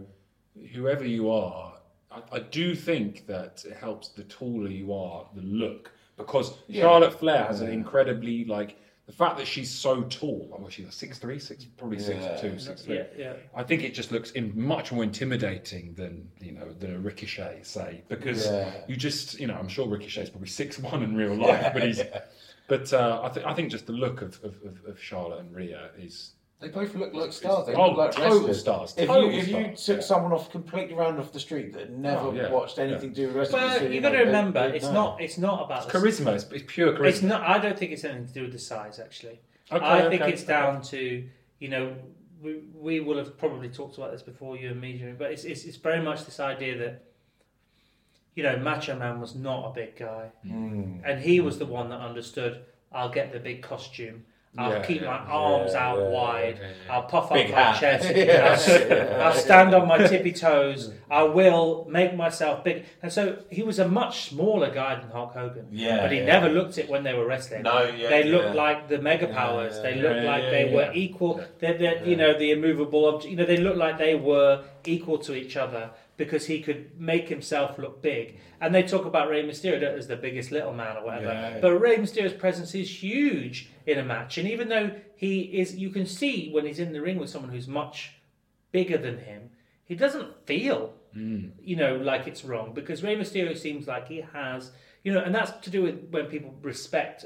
whoever 0.73 1.05
you 1.05 1.29
are. 1.31 1.73
I, 2.11 2.21
I 2.31 2.39
do 2.39 2.75
think 2.75 3.27
that 3.27 3.63
it 3.65 3.75
helps 3.75 4.09
the 4.09 4.23
taller 4.23 4.69
you 4.69 4.93
are, 4.93 5.25
the 5.35 5.41
look, 5.41 5.91
because 6.17 6.53
Yeah. 6.67 6.83
Charlotte 6.83 7.13
Flair 7.13 7.45
has 7.45 7.61
an 7.61 7.69
incredibly 7.71 8.45
like 8.45 8.77
the 9.05 9.13
fact 9.13 9.37
that 9.37 9.47
she's 9.47 9.73
so 9.73 10.01
tall. 10.03 10.49
Oh, 10.51 10.57
I 10.57 10.59
mean, 10.59 10.69
she's 10.69 10.93
six 10.93 11.17
three, 11.17 11.39
six 11.39 11.63
probably 11.63 11.97
six 11.99 12.19
Yeah. 12.23 12.35
two, 12.41 12.59
six 12.59 12.81
three. 12.81 12.95
Yeah, 12.97 13.03
yeah. 13.17 13.33
I 13.55 13.63
think 13.63 13.83
it 13.83 13.93
just 13.93 14.11
looks 14.11 14.31
in 14.31 14.51
much 14.59 14.91
more 14.91 15.03
intimidating 15.03 15.93
than 15.93 16.29
you 16.41 16.51
know 16.51 16.73
than 16.79 16.95
a 16.95 16.99
Ricochet, 16.99 17.59
say, 17.63 18.03
because 18.09 18.45
Yeah. 18.45 18.71
you 18.87 18.95
just 18.97 19.39
you 19.39 19.47
know 19.47 19.55
I'm 19.55 19.69
sure 19.69 19.87
Ricochet's 19.87 20.29
probably 20.29 20.49
six 20.49 20.77
one 20.79 21.03
in 21.03 21.15
real 21.15 21.35
life, 21.35 21.71
but 21.73 21.83
he's 21.83 22.01
but 22.67 22.91
uh, 22.93 23.21
I 23.23 23.29
think 23.29 23.45
I 23.45 23.53
think 23.53 23.71
just 23.71 23.85
the 23.87 23.93
look 23.93 24.21
of, 24.21 24.39
of, 24.43 24.55
of, 24.63 24.85
of 24.87 25.01
Charlotte 25.01 25.39
and 25.39 25.55
Rhea 25.55 25.89
is 25.97 26.31
They 26.59 26.69
both 26.69 26.95
look 26.95 27.13
like 27.13 27.31
stars. 27.33 27.67
They 27.67 27.73
oh, 27.75 27.89
look 27.89 27.97
like 27.97 28.11
total 28.11 28.33
wrestlers. 28.39 28.59
stars. 28.59 28.93
If 28.97 29.07
total 29.07 29.31
you 29.31 29.39
if 29.39 29.47
you 29.47 29.53
stars, 29.75 29.85
took 29.85 29.97
yeah. 29.97 30.03
someone 30.03 30.31
off 30.33 30.49
completely 30.51 30.95
random 30.95 31.21
off 31.21 31.31
the 31.31 31.39
street 31.39 31.73
that 31.73 31.91
never 31.91 32.19
Oh, 32.27 32.33
yeah. 32.33 32.49
watched 32.51 32.79
anything 32.79 33.11
to 33.13 33.15
do 33.15 33.27
with 33.27 33.35
wrestling, 33.35 33.61
But 33.61 33.77
said, 33.79 33.93
you've 33.93 34.03
got 34.03 34.09
to 34.11 34.19
remember, 34.19 34.69
they 34.69 34.75
it's 34.77 34.85
know. 34.85 34.93
not 34.93 35.21
it's 35.21 35.37
not 35.37 35.65
about 35.65 35.83
It's 35.83 35.91
the 35.93 35.99
charisma. 35.99 36.33
It's, 36.35 36.45
it's 36.51 36.63
pure 36.67 36.93
charisma. 36.93 37.07
It's 37.09 37.21
not. 37.21 37.41
I 37.43 37.59
don't 37.59 37.77
think 37.77 37.91
it's 37.91 38.03
anything 38.03 38.27
to 38.27 38.33
do 38.33 38.41
with 38.43 38.51
the 38.53 38.59
size. 38.59 38.99
Actually, 38.99 39.39
Okay, 39.71 39.85
I 39.85 40.09
think 40.09 40.21
okay, 40.21 40.31
it's 40.33 40.43
okay. 40.43 40.53
down 40.53 40.81
to 40.93 41.23
you 41.59 41.69
know 41.69 41.93
we, 42.41 42.61
we 42.75 42.99
will 42.99 43.17
have 43.17 43.37
probably 43.37 43.69
talked 43.69 43.97
about 43.97 44.11
this 44.11 44.21
before 44.21 44.57
you 44.57 44.69
and 44.69 44.79
me, 44.79 44.99
Jimi, 44.99 45.17
but 45.17 45.31
it's, 45.31 45.43
it's 45.43 45.63
it's 45.65 45.77
very 45.77 46.01
much 46.01 46.25
this 46.25 46.39
idea 46.39 46.77
that 46.77 47.03
you 48.37 48.43
know 48.43 48.55
Macho 48.57 48.95
Man 48.95 49.19
was 49.19 49.35
not 49.35 49.59
a 49.69 49.73
big 49.73 49.91
guy, 49.97 50.25
Mm. 50.45 51.01
and 51.07 51.15
he 51.27 51.35
was 51.41 51.55
the 51.59 51.65
one 51.65 51.89
that 51.89 51.99
understood. 52.09 52.53
I'll 52.97 53.09
get 53.19 53.33
the 53.33 53.39
big 53.39 53.61
costume. 53.71 54.17
I'll 54.59 54.71
Yeah, 54.71 54.83
keep 54.89 55.01
yeah, 55.01 55.07
my 55.13 55.17
arms 55.17 55.73
yeah, 55.73 55.87
out 55.87 56.01
wide. 56.09 56.59
I'll 56.89 57.03
puff 57.03 57.31
Big 57.31 57.51
up 57.51 57.73
my 57.73 57.79
chest. 57.79 58.05
I'll, 58.89 59.21
I'll 59.23 59.33
stand 59.33 59.75
on 59.75 59.87
my 59.87 59.99
tippy 60.07 60.31
toes. 60.31 60.81
I 61.11 61.23
will 61.23 61.85
make 61.89 62.15
myself 62.15 62.63
big. 62.63 62.85
And 63.03 63.11
so 63.17 63.21
he 63.51 63.61
was 63.61 63.77
a 63.77 63.87
much 63.87 64.29
smaller 64.29 64.71
guy 64.71 64.95
than 64.99 65.09
Hulk 65.09 65.33
Hogan. 65.33 65.67
Yeah, 65.71 66.01
but 66.01 66.11
he 66.11 66.21
never 66.21 66.49
looked 66.49 66.77
it 66.77 66.89
when 66.89 67.03
they 67.03 67.13
were 67.13 67.27
wrestling. 67.27 67.63
No, 67.63 67.83
yeah, 67.83 68.09
they 68.09 68.23
looked 68.23 68.55
like 68.55 68.87
the 68.87 68.99
mega 68.99 69.27
powers. 69.27 69.79
They 69.81 69.95
looked 69.95 70.23
like 70.23 70.43
they 70.49 70.65
were 70.73 70.89
equal. 70.93 71.33
They're, 71.59 71.77
they're, 71.77 72.03
You 72.05 72.15
know, 72.15 72.31
the 72.39 72.49
immovable 72.51 73.05
object. 73.05 73.29
You 73.31 73.37
know, 73.37 73.45
they 73.45 73.57
looked 73.57 73.77
like 73.77 73.97
they 73.99 74.15
were 74.15 74.63
equal 74.87 75.17
to 75.19 75.35
each 75.35 75.57
other 75.57 75.91
because 76.17 76.47
he 76.47 76.61
could 76.61 76.99
make 76.99 77.29
himself 77.29 77.77
look 77.77 78.01
big. 78.01 78.39
And 78.59 78.73
they 78.73 78.83
talk 78.83 79.05
about 79.05 79.29
Rey 79.29 79.43
Mysterio 79.43 79.95
as 79.95 80.07
the 80.07 80.15
biggest 80.15 80.51
little 80.51 80.73
man 80.73 80.97
or 80.97 81.05
whatever. 81.05 81.25
Yeah. 81.25 81.59
But 81.61 81.79
Rey 81.79 81.97
Mysterio's 81.97 82.33
presence 82.33 82.73
is 82.73 83.03
huge 83.03 83.69
in 83.85 83.99
a 83.99 84.03
match, 84.03 84.37
and 84.37 84.47
even 84.49 84.69
though 84.69 84.91
he 85.15 85.41
is, 85.41 85.75
you 85.75 85.89
can 85.89 86.05
see 86.05 86.49
when 86.51 86.65
he's 86.65 86.79
in 86.79 86.91
the 86.93 87.01
ring 87.01 87.17
with 87.19 87.29
someone 87.29 87.51
who's 87.51 87.67
much 87.67 88.13
bigger 88.71 88.97
than 88.97 89.19
him, 89.19 89.51
he 89.85 89.95
doesn't 89.95 90.45
feel, 90.45 90.93
mm. 91.15 91.51
you 91.61 91.75
know, 91.75 91.95
like 91.97 92.27
it's 92.27 92.43
wrong 92.43 92.73
because 92.73 93.03
Rey 93.03 93.15
Mysterio 93.15 93.57
seems 93.57 93.87
like 93.87 94.07
he 94.07 94.23
has, 94.33 94.71
you 95.03 95.13
know, 95.13 95.21
and 95.21 95.33
that's 95.33 95.51
to 95.63 95.69
do 95.69 95.83
with 95.83 96.09
when 96.09 96.25
people 96.25 96.53
respect 96.61 97.25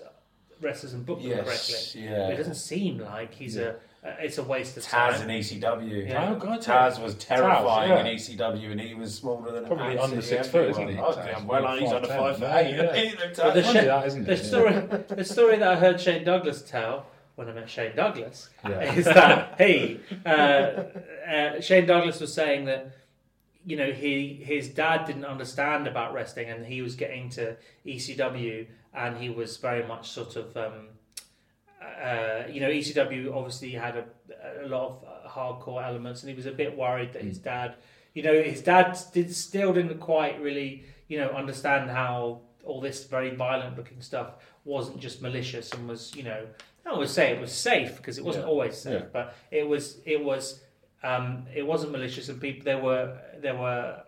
wrestlers 0.62 0.94
and 0.94 1.06
book 1.06 1.22
them 1.22 1.32
Yes, 1.32 1.46
correctly. 1.46 2.04
yeah. 2.04 2.28
It 2.28 2.38
doesn't 2.38 2.56
seem 2.56 3.00
like 3.00 3.34
he's 3.34 3.58
a, 3.58 3.70
a, 3.70 3.76
it's 4.04 4.38
a 4.38 4.44
waste 4.44 4.78
of 4.78 4.84
Taz 4.84 4.90
time. 4.90 5.14
Taz 5.14 5.22
in 5.24 5.30
ECW. 5.62 6.08
Yeah. 6.10 6.32
Oh, 6.32 6.36
God, 6.40 6.62
Taz 6.62 7.02
was 7.02 7.16
terrifying 7.16 7.90
yeah. 7.92 8.00
in 8.06 8.16
ECW, 8.18 8.72
and 8.72 8.80
he 8.82 8.94
was 8.96 9.14
smaller 9.14 9.52
than 9.52 9.66
Probably 9.66 9.98
under 9.98 10.22
six 10.22 10.48
foot, 10.48 10.70
everyone. 10.70 10.90
isn't 10.90 10.96
he, 10.96 11.02
Oh, 11.04 11.16
damn 11.16 11.46
well, 11.48 11.78
he's 11.78 11.92
under 11.92 12.08
five 12.08 12.38
foot 12.38 12.42
Yeah, 12.48 12.58
eight. 12.58 12.76
yeah. 12.76 12.96
He 12.96 13.18
looked 13.18 13.38
But 13.38 13.54
the, 13.54 13.62
Taz- 13.62 13.74
that, 13.86 14.08
isn't 14.08 14.24
the 14.26 14.32
it? 14.34 14.38
story, 14.44 14.74
the 15.08 15.24
story 15.26 15.58
that 15.58 15.68
I 15.68 15.76
heard 15.76 16.02
Shane 16.02 16.24
Douglas 16.24 16.62
tell 16.64 17.06
when 17.36 17.48
I 17.48 17.54
met 17.54 17.70
Shane 17.70 17.96
Douglas 17.96 18.50
Yeah. 18.68 18.94
is 18.94 19.06
that 19.06 19.56
hey, 19.58 20.00
uh, 20.26 20.30
uh, 20.30 21.62
Shane 21.62 21.86
Douglas 21.86 22.20
was 22.20 22.34
saying 22.34 22.66
that 22.66 22.92
you 23.66 23.78
know 23.78 23.92
he 23.92 24.34
his 24.44 24.70
dad 24.70 25.06
didn't 25.06 25.26
understand 25.26 25.88
about 25.88 26.14
wrestling 26.14 26.50
and 26.50 26.66
he 26.66 26.82
was 26.82 26.96
getting 26.96 27.30
to 27.30 27.56
ECW 27.86 28.66
and 28.94 29.18
he 29.18 29.30
was 29.30 29.58
very 29.58 29.86
much 29.88 30.10
sort 30.10 30.36
of 30.36 30.58
um, 30.58 30.90
uh, 31.82 32.44
you 32.50 32.60
know 32.62 32.70
ECW 32.70 33.34
obviously 33.36 33.72
had 33.72 33.96
a, 33.98 34.66
a 34.66 34.68
lot 34.68 34.84
of 34.90 35.04
uh, 35.04 35.30
hardcore 35.30 35.84
elements 35.86 36.22
and 36.22 36.30
he 36.30 36.36
was 36.36 36.46
a 36.46 36.52
bit 36.52 36.78
worried 36.78 37.14
that 37.14 37.24
his 37.24 37.38
dad 37.40 37.76
you 38.14 38.22
know 38.24 38.42
his 38.42 38.62
dad 38.62 38.98
did 39.14 39.34
still 39.34 39.74
didn't 39.74 39.98
quite 40.00 40.40
really 40.42 40.84
you 41.08 41.18
know 41.18 41.30
understand 41.30 41.90
how 41.90 42.40
all 42.64 42.80
this 42.82 43.06
very 43.06 43.36
violent 43.36 43.76
looking 43.78 44.02
stuff 44.02 44.34
wasn't 44.66 45.00
just 45.00 45.22
malicious 45.22 45.72
and 45.74 45.88
was 45.88 46.14
you 46.16 46.24
know 46.24 46.46
I 46.86 46.98
would 46.98 47.10
say 47.10 47.32
it 47.32 47.40
was 47.40 47.52
safe 47.52 47.98
because 47.98 48.18
it 48.18 48.26
wasn't 48.26 48.46
Yeah. 48.46 48.52
always 48.52 48.78
safe 48.78 49.02
Yeah. 49.02 49.08
but 49.14 49.36
it 49.50 49.68
was 49.68 49.98
it 50.06 50.24
was 50.24 50.62
um, 51.04 51.48
it 51.56 51.66
wasn't 51.66 51.92
malicious 51.94 52.30
and 52.30 52.40
people 52.40 52.64
there 52.64 52.78
were 52.78 53.18
there 53.40 53.56
were 53.56 54.04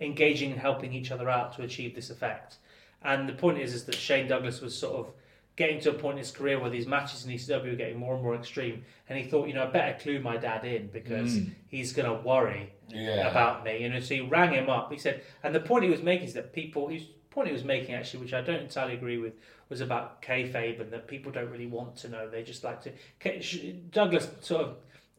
engaging 0.00 0.50
and 0.52 0.60
helping 0.60 0.92
each 0.92 1.10
other 1.10 1.30
out 1.30 1.54
to 1.56 1.62
achieve 1.62 1.94
this 1.94 2.10
effect 2.10 2.56
and 3.02 3.28
the 3.28 3.32
point 3.32 3.58
is 3.58 3.72
is 3.72 3.84
that 3.84 3.94
Shane 3.94 4.28
Douglas 4.28 4.60
was 4.60 4.76
sort 4.76 4.94
of 5.06 5.12
getting 5.56 5.80
to 5.80 5.90
a 5.90 5.94
point 5.94 6.14
in 6.14 6.18
his 6.18 6.30
career 6.30 6.58
where 6.58 6.70
these 6.70 6.86
matches 6.86 7.24
in 7.26 7.30
ECW 7.32 7.70
were 7.70 7.76
getting 7.76 7.98
more 7.98 8.14
and 8.14 8.22
more 8.22 8.34
extreme 8.34 8.84
and 9.08 9.18
he 9.18 9.24
thought 9.28 9.48
you 9.48 9.54
know 9.54 9.64
I 9.64 9.66
better 9.66 9.98
clue 10.00 10.18
my 10.20 10.36
dad 10.36 10.64
in 10.64 10.86
because 10.88 11.38
Mm. 11.38 11.50
he's 11.68 11.92
going 11.92 12.08
to 12.08 12.22
worry 12.26 12.72
Yeah. 12.88 13.30
about 13.30 13.64
me. 13.64 13.82
You 13.82 13.88
know, 13.90 14.00
so 14.00 14.14
he 14.14 14.20
rang 14.20 14.52
him 14.52 14.68
up. 14.70 14.90
He 14.92 14.98
said, 14.98 15.22
and 15.42 15.54
the 15.54 15.60
point 15.60 15.84
he 15.84 15.90
was 15.90 16.02
making 16.02 16.26
is 16.28 16.34
that 16.34 16.52
people, 16.52 16.88
his 16.88 17.04
point 17.30 17.48
he 17.48 17.52
was 17.54 17.64
making 17.64 17.94
actually, 17.94 18.20
which 18.24 18.34
I 18.34 18.40
don't 18.42 18.60
entirely 18.62 18.94
agree 18.94 19.18
with, 19.18 19.34
was 19.70 19.80
about 19.80 20.20
kayfabe 20.22 20.80
and 20.80 20.90
that 20.90 21.06
people 21.08 21.32
don't 21.32 21.50
really 21.50 21.66
want 21.66 21.96
to 21.96 22.08
know. 22.08 22.28
They 22.28 22.42
just 22.42 22.64
like 22.64 22.82
to. 22.82 22.92
k-douglas 23.20 24.28
sort 24.40 24.62
of 24.62 24.76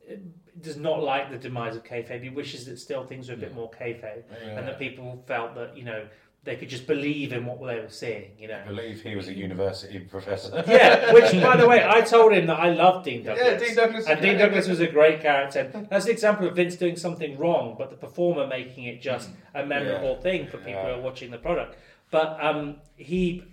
uh, 0.10 0.16
does 0.62 0.78
not 0.78 1.02
like 1.02 1.32
the 1.32 1.38
demise 1.38 1.76
of 1.76 1.84
kayfabe. 1.84 2.22
He 2.22 2.30
wishes 2.30 2.66
that 2.66 2.78
still 2.78 3.04
things 3.06 3.30
were 3.30 3.34
a 3.36 3.38
bit 3.38 3.56
more 3.56 3.72
kayfabe, 3.72 4.24
and 4.58 4.68
that 4.68 4.78
people 4.80 5.24
felt 5.28 5.56
that 5.56 5.76
you 5.78 5.84
know 5.84 6.06
they 6.46 6.58
could 6.58 6.68
just 6.68 6.88
believe 6.88 7.32
in 7.32 7.46
what 7.46 7.60
they 7.66 7.80
were 7.80 7.90
seeing. 7.90 8.32
You 8.38 8.50
know. 8.50 8.62
I 8.66 8.68
believe 8.68 9.02
he 9.02 9.16
was 9.16 9.28
a 9.30 9.34
university 9.34 10.00
professor. 10.00 10.64
Yeah, 10.68 11.14
which 11.14 11.32
by 11.42 11.56
the 11.56 11.68
way, 11.68 11.86
I 11.88 12.02
told 12.02 12.34
him 12.34 12.48
that 12.48 12.60
I 12.60 12.70
loved 12.74 13.06
Dean 13.06 13.24
Douglas. 13.24 13.46
Yeah, 13.46 13.58
Dean 13.58 13.76
Douglas- 13.76 14.08
And 14.08 14.22
Dean 14.22 14.38
Douglas 14.38 14.68
was 14.68 14.80
a 14.82 14.88
great 14.88 15.22
character. 15.22 15.72
That's 15.90 16.06
an 16.06 16.12
example 16.12 16.48
of 16.48 16.56
Vince 16.56 16.76
doing 16.76 16.98
something 16.98 17.38
wrong, 17.38 17.76
but 17.78 17.90
the 17.90 17.96
performer 17.96 18.46
making 18.46 18.86
it 18.86 19.02
just 19.02 19.30
a 19.54 19.66
memorable 19.66 20.18
thing 20.22 20.48
for 20.48 20.58
people 20.58 20.72
Yeah. 20.74 20.94
who 20.96 21.00
are 21.00 21.02
watching 21.02 21.32
the 21.32 21.38
product. 21.38 21.78
But 22.12 22.38
um, 22.44 22.78
he 22.98 23.44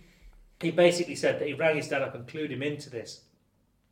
he 0.60 0.70
basically 0.70 1.14
said 1.14 1.38
that 1.40 1.46
he 1.48 1.54
rang 1.54 1.76
his 1.76 1.88
dad 1.88 2.02
up 2.02 2.14
and 2.14 2.26
clued 2.26 2.50
him 2.50 2.62
into 2.62 2.90
this. 2.90 3.22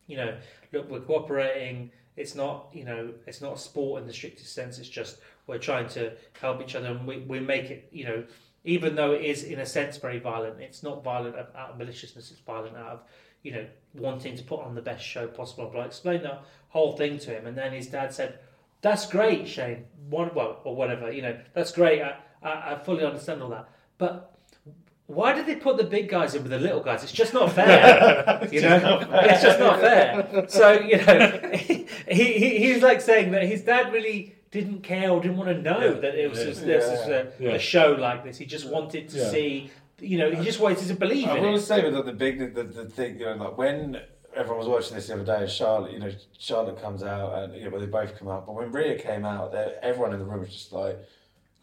You 0.07 0.17
know, 0.17 0.37
look, 0.73 0.91
we're 0.91 1.01
cooperating. 1.01 1.91
It's 2.17 2.35
not, 2.35 2.69
you 2.73 2.85
know, 2.85 3.13
it's 3.29 3.41
not 3.41 3.55
a 3.55 3.59
sport 3.59 4.01
in 4.03 4.07
the 4.09 4.13
strictest 4.13 4.53
sense. 4.55 4.79
It's 4.79 4.89
just 4.89 5.19
we're 5.47 5.59
trying 5.59 5.89
to 5.91 6.13
help 6.41 6.61
each 6.61 6.75
other, 6.75 6.89
and 6.89 7.07
we, 7.07 7.19
we 7.19 7.39
make 7.41 7.71
it, 7.71 7.89
you 7.93 8.05
know, 8.05 8.25
even 8.69 8.95
though 8.95 9.13
it 9.13 9.25
is 9.25 9.45
in 9.45 9.61
a 9.61 9.67
sense 9.67 9.97
very 9.97 10.19
violent, 10.19 10.61
it's 10.61 10.83
not 10.83 11.03
violent 11.03 11.35
out 11.35 11.71
of 11.71 11.79
maliciousness. 11.79 12.31
It's 12.31 12.41
violent 12.41 12.77
out 12.77 12.89
of, 12.89 13.01
you 13.43 13.51
know, 13.51 13.67
wanting 13.95 14.37
to 14.37 14.43
put 14.43 14.61
on 14.61 14.75
the 14.75 14.83
best 14.83 15.03
show 15.03 15.27
possible. 15.27 15.71
But 15.73 15.81
I 15.81 15.87
explained 15.87 16.25
the 16.25 16.39
whole 16.69 16.95
thing 16.95 17.19
to 17.21 17.31
him, 17.31 17.47
and 17.47 17.57
then 17.57 17.73
his 17.73 17.87
dad 17.87 18.13
said, 18.13 18.41
"That's 18.83 19.07
great, 19.07 19.49
Shane. 19.49 19.87
One, 20.11 20.31
well, 20.35 20.61
or 20.65 20.77
whatever. 20.77 21.11
You 21.11 21.23
know, 21.23 21.39
that's 21.55 21.73
great. 21.73 22.03
I, 22.03 22.17
I, 22.43 22.75
I 22.75 22.79
fully 22.79 23.05
understand 23.05 23.43
all 23.43 23.51
that, 23.51 23.69
but." 23.97 24.35
Why 25.07 25.33
did 25.33 25.47
they 25.47 25.57
put 25.57 25.79
the 25.79 25.85
big 25.85 26.11
guys 26.11 26.35
in 26.35 26.43
with 26.43 26.51
the 26.51 26.59
little 26.59 26.83
guys? 26.83 27.03
It's 27.03 27.13
just 27.13 27.33
not 27.33 27.51
fair. 27.53 28.47
you 28.53 28.61
know, 28.61 29.09
it's 29.11 29.43
just 29.43 29.59
not 29.59 29.81
fair. 29.81 30.45
So 30.51 30.73
you 30.73 30.99
know, 30.99 31.51
he, 31.55 31.87
he 32.07 32.59
he 32.59 32.73
was 32.75 32.83
like 32.83 33.01
saying 33.01 33.31
that 33.31 33.45
his 33.45 33.63
dad 33.63 33.91
really 33.91 34.35
didn't 34.51 34.83
care 34.83 35.11
or 35.11 35.21
didn't 35.21 35.37
want 35.37 35.51
to 35.51 35.61
know 35.63 36.01
that 36.01 36.15
it 36.15 36.31
was 36.31 36.43
just, 36.43 36.65
this 36.65 36.89
was 36.91 37.09
a, 37.09 37.33
Yeah. 37.39 37.51
a 37.53 37.59
show 37.59 37.93
like 37.93 38.25
this. 38.25 38.39
He 38.39 38.47
just 38.47 38.69
wanted 38.69 39.09
to 39.11 39.19
Yeah. 39.19 39.31
see. 39.31 39.71
You 40.01 40.19
know, 40.19 40.31
he 40.31 40.45
just 40.45 40.61
wanted 40.61 40.79
to 40.87 40.95
believe 40.95 41.29
I 41.29 41.37
in 41.39 41.43
will 41.43 41.57
it. 41.57 41.61
say 41.61 41.83
with 41.83 41.93
the, 41.95 42.03
the 42.03 42.13
big 42.13 42.39
the, 42.39 42.47
the, 42.63 42.85
the 42.85 42.85
thing, 42.89 43.19
you 43.19 43.27
know, 43.27 43.35
like 43.35 43.59
when 43.59 44.01
everyone 44.35 44.59
was 44.59 44.69
watching 44.69 44.95
this 44.95 45.09
the 45.09 45.15
other 45.15 45.25
day, 45.25 45.47
Charlotte, 45.49 45.93
you 45.93 45.99
know, 45.99 46.11
Charlotte 46.39 46.81
comes 46.81 47.03
out 47.03 47.37
and 47.43 47.55
you 47.55 47.65
know, 47.65 47.71
well, 47.71 47.81
they 47.81 47.87
both 47.87 48.17
come 48.19 48.29
out, 48.29 48.47
but 48.47 48.55
when 48.55 48.71
Rhea 48.71 48.97
came 48.99 49.25
out, 49.25 49.53
everyone 49.83 50.13
in 50.13 50.21
the 50.21 50.25
room 50.25 50.39
was 50.41 50.51
just 50.53 50.73
like, 50.73 50.97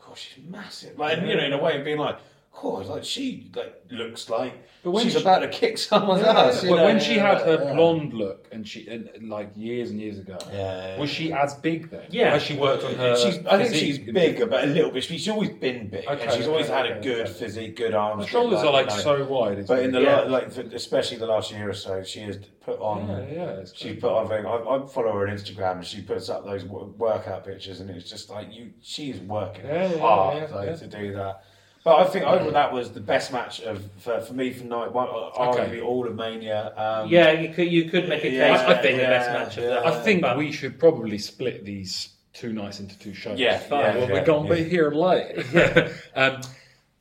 "God, 0.05 0.17
she's 0.17 0.43
massive!" 0.43 0.99
Like, 0.99 1.21
you 1.21 1.35
know, 1.35 1.43
in 1.45 1.53
a 1.53 1.57
way, 1.57 1.81
being 1.81 1.97
like, 1.97 2.17
"God, 2.61 2.85
like 2.87 3.03
she 3.03 3.51
like 3.55 3.73
looks 3.91 4.29
like 4.29 4.53
But 4.83 4.91
when 4.91 5.03
she's 5.03 5.13
she- 5.13 5.21
about 5.21 5.39
to 5.39 5.49
kick 5.49 5.77
someone's 5.77 6.23
ass." 6.23 6.63
you 6.63 6.69
but 6.69 6.75
know? 6.77 6.83
when 6.85 6.99
she 6.99 7.15
had 7.15 7.39
her 7.41 7.59
Yeah. 7.63 7.73
blonde 7.73 8.13
look 8.13 8.47
and 8.51 8.65
she 8.67 8.87
and, 8.87 9.09
like 9.29 9.49
years 9.55 9.89
and 9.91 9.99
years 9.99 10.19
ago, 10.19 10.37
Yeah, 10.53 10.97
was 10.99 11.09
she 11.09 11.33
as 11.33 11.53
big 11.55 11.89
then? 11.91 12.05
Yeah. 12.09 12.27
Or 12.27 12.31
has 12.31 12.43
she 12.43 12.55
worked 12.55 12.83
on 12.83 12.93
her? 12.95 13.17
She's, 13.17 13.45
I 13.45 13.61
think 13.63 13.75
she's 13.75 13.97
and- 13.97 14.13
bigger, 14.13 14.45
but 14.45 14.63
a 14.63 14.67
little 14.67 14.91
bit. 14.91 15.03
She's 15.03 15.27
always 15.27 15.49
been 15.49 15.89
big, 15.89 16.07
Okay, 16.07 16.23
and 16.23 16.31
she's 16.31 16.47
always 16.47 16.67
okay, 16.69 16.87
had 16.89 16.97
a 16.97 17.01
good 17.01 17.27
okay. 17.27 17.33
physique, 17.33 17.75
good 17.75 17.93
arms. 17.93 18.23
The 18.25 18.29
shoulders 18.31 18.59
are 18.61 18.71
like 18.71 18.89
you 18.89 18.95
know. 18.97 19.01
so 19.03 19.25
wide. 19.25 19.59
It's 19.59 19.67
But 19.67 19.83
in 19.83 19.91
the 19.91 20.01
Yeah. 20.01 20.21
la- 20.21 20.31
like, 20.37 20.47
especially 20.57 21.17
the 21.17 21.27
last 21.27 21.51
year 21.51 21.69
or 21.69 21.73
so, 21.73 22.03
she 22.03 22.21
has 22.21 22.37
put 22.61 22.79
on. 22.79 23.07
yeah, 23.07 23.25
yeah, 23.35 23.49
it's 23.61 23.75
She 23.75 23.93
put 23.95 24.11
on. 24.11 24.27
very- 24.27 24.45
I, 24.45 24.55
I 24.55 24.87
follow 24.87 25.11
her 25.11 25.27
on 25.27 25.33
Instagram, 25.37 25.73
and 25.77 25.85
she 25.85 26.01
puts 26.01 26.29
up 26.29 26.45
those 26.45 26.63
workout 26.65 27.43
pictures, 27.45 27.79
and 27.81 27.89
it's 27.89 28.09
just 28.09 28.29
like 28.29 28.47
you. 28.53 28.71
She's 28.81 29.19
working 29.19 29.65
Yeah, 29.65 29.91
yeah, 29.91 29.97
hard 29.99 30.37
yeah, 30.49 30.55
like, 30.55 30.69
yeah. 30.69 30.75
to 30.77 30.87
do 30.87 31.13
that. 31.13 31.43
But 31.85 31.99
I 31.99 32.09
think 32.09 32.25
overall 32.25 32.51
that 32.51 32.73
was 32.73 32.91
the 32.91 32.99
best 32.99 33.31
match 33.31 33.61
of 33.61 33.87
for, 33.99 34.19
for 34.19 34.33
me 34.33 34.51
for 34.51 34.63
night 34.63 34.91
one. 34.91 35.07
Arguably 35.07 35.85
all 35.85 36.07
of 36.07 36.15
Mania. 36.15 36.73
Um, 36.75 37.09
Yeah, 37.09 37.31
you 37.31 37.53
could 37.53 37.71
you 37.71 37.87
could 37.91 38.09
make 38.09 38.21
a 38.23 38.29
case 38.29 38.33
Yeah, 38.33 38.65
for 38.65 38.71
it 38.73 38.81
being 38.81 38.97
the 38.97 39.03
best 39.03 39.29
match 39.29 39.57
of 39.57 39.63
yeah. 39.65 39.69
that. 39.69 39.85
I 39.85 40.01
think 40.01 40.23
but- 40.23 40.35
we 40.35 40.51
should 40.51 40.79
probably 40.79 41.19
split 41.19 41.63
these 41.63 42.09
two 42.33 42.53
nights 42.53 42.79
into 42.79 42.97
two 42.97 43.13
shows. 43.13 43.39
Yeah, 43.39 43.59
Fine. 43.59 43.79
yeah, 43.81 43.97
well, 43.97 44.07
yeah, 44.07 44.13
we're 44.13 44.25
going 44.25 44.47
to 44.49 44.57
yeah. 44.57 44.63
be 44.63 44.69
here 44.69 44.91
late. 44.91 45.45
Yeah. 45.53 45.93
um, 46.15 46.41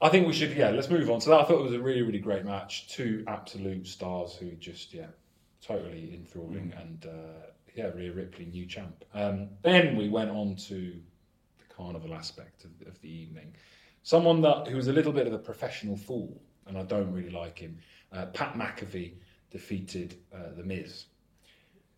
I 0.02 0.10
think 0.10 0.26
we 0.26 0.34
should, 0.34 0.54
yeah, 0.54 0.68
let's 0.68 0.90
move 0.90 1.10
on. 1.10 1.22
So 1.22 1.30
that, 1.30 1.40
I 1.40 1.44
thought 1.44 1.60
it 1.60 1.62
was 1.62 1.72
a 1.72 1.80
really, 1.80 2.02
really 2.02 2.18
great 2.18 2.44
match. 2.44 2.88
Two 2.88 3.24
absolute 3.26 3.86
stars 3.86 4.36
who 4.36 4.50
just, 4.52 4.92
yeah, 4.92 5.06
totally 5.62 6.12
enthralling. 6.14 6.74
And, 6.78 7.06
uh, 7.06 7.46
yeah, 7.74 7.86
Rhea 7.86 8.12
Ripley, 8.12 8.44
new 8.44 8.66
champ. 8.66 9.02
Um, 9.14 9.48
then 9.62 9.96
we 9.96 10.10
went 10.10 10.30
on 10.30 10.56
to 10.68 10.74
the 11.58 11.74
carnival 11.74 12.12
aspect 12.12 12.64
of, 12.64 12.86
of 12.86 13.00
the 13.00 13.08
evening. 13.08 13.54
Someone 14.04 14.42
that 14.42 14.68
who 14.68 14.76
was 14.76 14.86
a 14.88 14.92
little 14.92 15.12
bit 15.12 15.26
of 15.26 15.32
a 15.32 15.38
professional 15.38 15.96
fool, 15.96 16.40
and 16.66 16.76
I 16.78 16.82
don't 16.82 17.10
really 17.10 17.30
like 17.30 17.58
him. 17.58 17.78
Uh, 18.12 18.26
Pat 18.26 18.54
McAfee 18.54 19.14
defeated 19.50 20.16
uh, 20.32 20.52
The 20.56 20.62
Miz. 20.62 21.06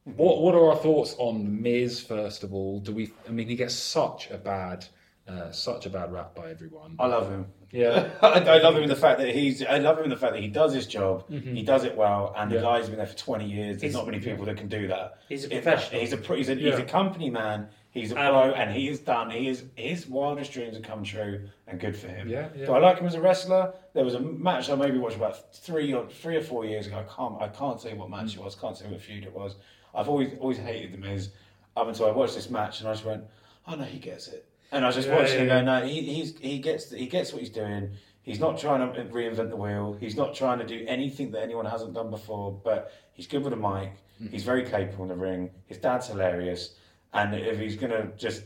What 0.05 0.41
What 0.41 0.55
are 0.55 0.71
our 0.71 0.77
thoughts 0.77 1.17
on 1.19 1.43
The 1.45 1.51
Miz? 1.51 2.01
First 2.01 2.45
of 2.45 2.55
all, 2.55 2.79
do 2.79 2.93
we? 2.95 3.13
I 3.29 3.33
mean, 3.33 3.49
he 3.49 3.57
gets 3.57 3.75
such 3.75 4.31
a 4.31 4.39
bad 4.39 4.87
Uh, 5.29 5.51
such 5.51 5.87
a 5.87 5.91
bad 5.91 6.13
rap 6.13 6.37
by 6.37 6.49
everyone. 6.51 6.95
I 7.01 7.07
love 7.09 7.29
him. 7.29 7.47
Yeah. 7.73 8.11
I, 8.23 8.39
I 8.39 8.59
love 8.63 8.77
him 8.77 8.85
in 8.85 8.89
the 8.89 8.95
fact 9.07 9.19
that 9.19 9.35
he's. 9.35 9.61
I 9.65 9.79
love 9.79 9.99
him 9.99 10.05
in 10.05 10.11
the 10.11 10.17
fact 10.17 10.35
that 10.35 10.43
he 10.43 10.47
does 10.63 10.73
his 10.73 10.87
job. 10.87 11.25
He 11.29 11.63
does 11.65 11.83
it 11.83 11.97
well, 11.97 12.33
and 12.37 12.49
the 12.53 12.57
Mm-hmm. 12.57 12.65
Guy's 12.65 12.89
been 12.89 12.99
there 12.99 13.09
for 13.15 13.19
twenty 13.19 13.47
years. 13.51 13.79
There's 13.81 13.83
He's- 13.83 13.95
not 13.95 14.07
many 14.07 14.21
people 14.21 14.45
that 14.45 14.57
can 14.57 14.69
do 14.69 14.87
that. 14.95 15.19
He's 15.29 15.43
a 15.45 15.49
It- 15.49 15.63
professional. 15.65 16.01
He's 16.03 16.13
a 16.13 16.19
he's 16.37 16.49
a, 16.51 16.55
he's 16.55 16.79
a 16.79 16.85
company 16.85 17.31
man. 17.31 17.67
He's 17.97 18.13
a 18.13 18.21
Um, 18.21 18.33
pro, 18.33 18.53
and 18.55 18.71
he 18.75 18.87
has 18.89 19.01
done. 19.01 19.31
He 19.31 19.49
is 19.49 19.65
his 19.75 20.07
wildest 20.07 20.53
dreams 20.53 20.75
have 20.77 20.85
come 20.85 21.03
true, 21.03 21.49
and 21.67 21.81
good 21.81 21.97
for 21.97 22.09
him. 22.09 22.29
Yeah, 22.29 22.49
yeah. 22.55 22.67
Do 22.67 22.73
I 22.75 22.79
like 22.79 22.99
him 22.99 23.07
as 23.07 23.15
a 23.15 23.21
wrestler? 23.21 23.73
There 23.95 24.05
was 24.05 24.15
a 24.15 24.21
match 24.21 24.69
I 24.69 24.75
maybe 24.75 24.99
watched 24.99 25.17
about 25.17 25.55
three 25.55 25.93
or 25.95 26.07
three 26.09 26.37
or 26.37 26.43
four 26.43 26.65
years 26.67 26.87
ago. 26.87 26.99
I 26.99 27.05
can't 27.17 27.41
I 27.41 27.49
can't 27.49 27.81
say 27.81 27.95
what 27.95 28.11
match 28.11 28.35
it 28.37 28.43
was. 28.43 28.55
Can't 28.55 28.77
say 28.77 28.87
what 28.87 29.01
feud 29.01 29.25
it 29.25 29.33
was. 29.35 29.57
I've 29.95 30.09
always 30.09 30.33
always 30.41 30.59
hated 30.59 30.93
the 30.93 30.99
Miz 30.99 31.31
up 31.77 31.89
until 31.89 32.07
I 32.07 32.11
watched 32.11 32.35
this 32.35 32.51
match, 32.51 32.81
and 32.81 32.89
I 32.89 32.93
just 32.93 33.05
went, 33.05 33.25
oh 33.67 33.75
no, 33.75 33.85
he 33.85 33.99
gets 33.99 34.29
it. 34.29 34.47
And 34.73 34.85
I 34.85 34.89
was 34.89 34.97
just 34.97 35.09
Yeah, 35.09 35.17
watching 35.17 35.39
him 35.41 35.47
yeah, 35.47 35.63
going, 35.63 35.65
no, 35.67 35.87
he, 35.87 36.03
he's 36.03 36.39
he 36.39 36.59
gets 36.59 36.91
he 36.91 37.07
gets 37.07 37.33
what 37.33 37.41
he's 37.41 37.51
doing. 37.51 37.91
He's 38.23 38.41
not 38.41 38.59
trying 38.59 38.81
to 38.93 39.05
reinvent 39.05 39.51
the 39.51 39.57
wheel. 39.57 39.97
He's 40.01 40.17
not 40.17 40.35
trying 40.35 40.59
to 40.59 40.67
do 40.67 40.85
anything 40.89 41.31
that 41.31 41.43
anyone 41.43 41.65
hasn't 41.65 41.95
done 41.95 42.11
before. 42.11 42.61
But 42.63 42.93
he's 43.15 43.27
good 43.29 43.43
with 43.45 43.53
a 43.53 43.57
mic. 43.57 43.93
He's 44.31 44.43
very 44.45 44.65
capable 44.65 45.05
in 45.05 45.09
the 45.09 45.15
ring. 45.15 45.51
His 45.67 45.79
dad's 45.79 46.09
hilarious. 46.09 46.75
And 47.17 47.35
if 47.35 47.59
he's 47.59 47.77
gonna 47.77 48.11
just, 48.17 48.43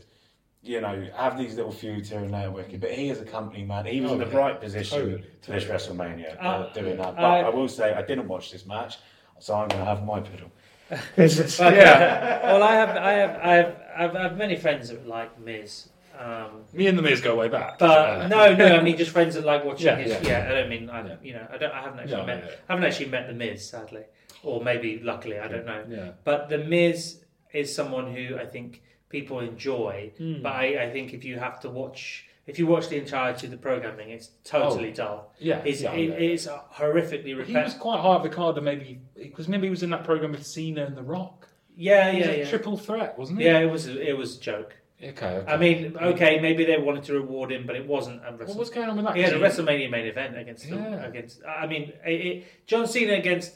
you 0.61 0.79
know, 0.81 1.07
have 1.15 1.37
these 1.37 1.55
little 1.55 1.71
feuds 1.71 2.09
here 2.09 2.19
and 2.19 2.33
there, 2.33 2.49
wicked. 2.51 2.79
But 2.81 2.91
he 2.91 3.09
is 3.09 3.19
a 3.21 3.25
company 3.25 3.63
man. 3.63 3.85
He 3.85 4.01
was 4.01 4.11
Oh, 4.11 4.13
in 4.15 4.19
the 4.19 4.27
yeah. 4.27 4.37
right 4.37 4.59
position 4.61 4.99
Totally, 4.99 5.23
for 5.41 5.51
this 5.51 5.65
WrestleMania 5.65 6.37
uh, 6.37 6.47
Uh, 6.47 6.73
doing 6.73 6.97
that. 6.97 7.15
But 7.15 7.23
I- 7.23 7.41
I 7.41 7.49
will 7.49 7.67
say 7.67 7.93
I 7.93 8.01
didn't 8.03 8.27
watch 8.27 8.51
this 8.51 8.65
match, 8.65 8.97
so 9.39 9.55
I'm 9.55 9.67
gonna 9.69 9.85
have 9.85 10.05
my 10.05 10.19
piddle. 10.19 10.51
yeah. 11.59 12.51
well, 12.51 12.63
I 12.63 12.75
have, 12.75 12.89
I 12.97 13.11
have, 13.13 13.35
I 13.41 13.53
have, 13.55 13.75
I 13.97 14.01
have, 14.03 14.15
I 14.15 14.21
have 14.23 14.37
many 14.37 14.55
friends 14.57 14.89
that 14.89 15.07
like 15.07 15.39
Miz. 15.39 15.87
Um, 16.19 16.65
Me 16.73 16.85
and 16.87 16.97
the 16.97 17.01
Miz 17.01 17.21
go 17.21 17.35
way 17.35 17.47
back. 17.47 17.79
but 17.79 17.89
Uh, 17.89 18.27
no, 18.27 18.53
no, 18.55 18.75
I 18.75 18.83
mean 18.83 18.97
just 18.97 19.11
friends 19.11 19.33
that 19.35 19.45
like 19.45 19.63
watching 19.65 19.87
Yeah, 19.87 19.95
his. 19.95 20.11
yeah. 20.11 20.43
Yeah, 20.45 20.51
I 20.51 20.53
don't 20.55 20.69
mean 20.69 20.89
I, 20.89 21.07
Yeah. 21.07 21.15
you 21.23 21.33
know, 21.33 21.47
I 21.51 21.57
don't, 21.57 21.71
I 21.73 21.81
haven't 21.81 21.99
actually 22.01 22.17
No, 22.17 22.25
met, 22.25 22.43
yeah. 22.45 22.51
I 22.69 22.73
haven't 22.73 22.85
actually 22.85 23.07
met 23.09 23.27
the 23.27 23.33
Miz, 23.33 23.67
sadly, 23.67 24.03
or 24.43 24.61
maybe 24.63 24.99
luckily, 25.01 25.39
I 25.39 25.47
don't 25.47 25.65
know. 25.65 25.83
Yeah. 25.89 26.09
But 26.23 26.49
the 26.49 26.59
Miz 26.59 27.20
is 27.53 27.73
someone 27.73 28.13
who 28.13 28.37
I 28.37 28.45
think 28.45 28.81
people 29.09 29.39
enjoy. 29.39 30.11
Hmm. 30.17 30.41
But 30.41 30.53
I, 30.53 30.85
I 30.85 30.91
think 30.91 31.13
if 31.13 31.23
you 31.23 31.37
have 31.39 31.59
to 31.61 31.69
watch, 31.69 32.25
if 32.47 32.57
you 32.57 32.67
watch 32.67 32.89
the 32.89 32.97
entirety 32.97 33.47
of 33.47 33.51
the 33.51 33.57
programming, 33.57 34.09
it's 34.09 34.31
totally 34.43 34.89
Oh, 34.91 34.93
dull. 34.93 35.33
Yeah. 35.39 35.61
It's, 35.65 35.81
yeah, 35.81 35.91
it, 35.93 36.09
yeah. 36.09 36.15
it's 36.15 36.47
horrifically 36.47 37.37
repetitive. 37.37 37.47
He 37.47 37.55
was 37.55 37.73
quite 37.75 37.99
high 37.99 38.13
up 38.13 38.23
the 38.23 38.29
card, 38.29 38.55
and 38.57 38.65
maybe 38.65 38.99
because 39.15 39.47
maybe 39.47 39.67
he 39.67 39.71
was 39.71 39.83
in 39.83 39.89
that 39.91 40.03
program 40.03 40.31
with 40.31 40.45
Cena 40.45 40.85
and 40.85 40.95
The 40.97 41.03
Rock. 41.03 41.47
Yeah, 41.75 42.11
yeah, 42.11 42.31
yeah. 42.31 42.49
triple 42.49 42.77
threat, 42.77 43.17
wasn't 43.17 43.39
he? 43.39 43.45
Yeah, 43.45 43.59
it 43.59 43.71
was 43.71 43.87
it 43.87 44.17
was 44.17 44.37
a 44.37 44.39
joke. 44.39 44.75
Okay. 45.03 45.25
okay. 45.25 45.51
I 45.51 45.57
mean, 45.57 45.97
okay, 45.99 46.39
maybe 46.39 46.63
they 46.63 46.77
wanted 46.77 47.03
to 47.05 47.13
reward 47.13 47.51
him, 47.51 47.65
but 47.65 47.75
it 47.75 47.87
wasn't. 47.87 48.21
A 48.23 48.31
what 48.33 48.55
was 48.55 48.69
going 48.69 48.87
on 48.87 48.95
with 48.97 49.05
that? 49.05 49.15
He 49.15 49.23
had 49.23 49.33
a 49.33 49.39
WrestleMania 49.39 49.89
main 49.89 50.05
event 50.05 50.37
against 50.37 50.69
the, 50.69 50.75
Yeah. 50.75 51.05
against. 51.05 51.41
I 51.43 51.65
mean, 51.65 51.93
it, 52.05 52.11
it, 52.11 52.67
John 52.67 52.85
Cena 52.87 53.13
against 53.13 53.55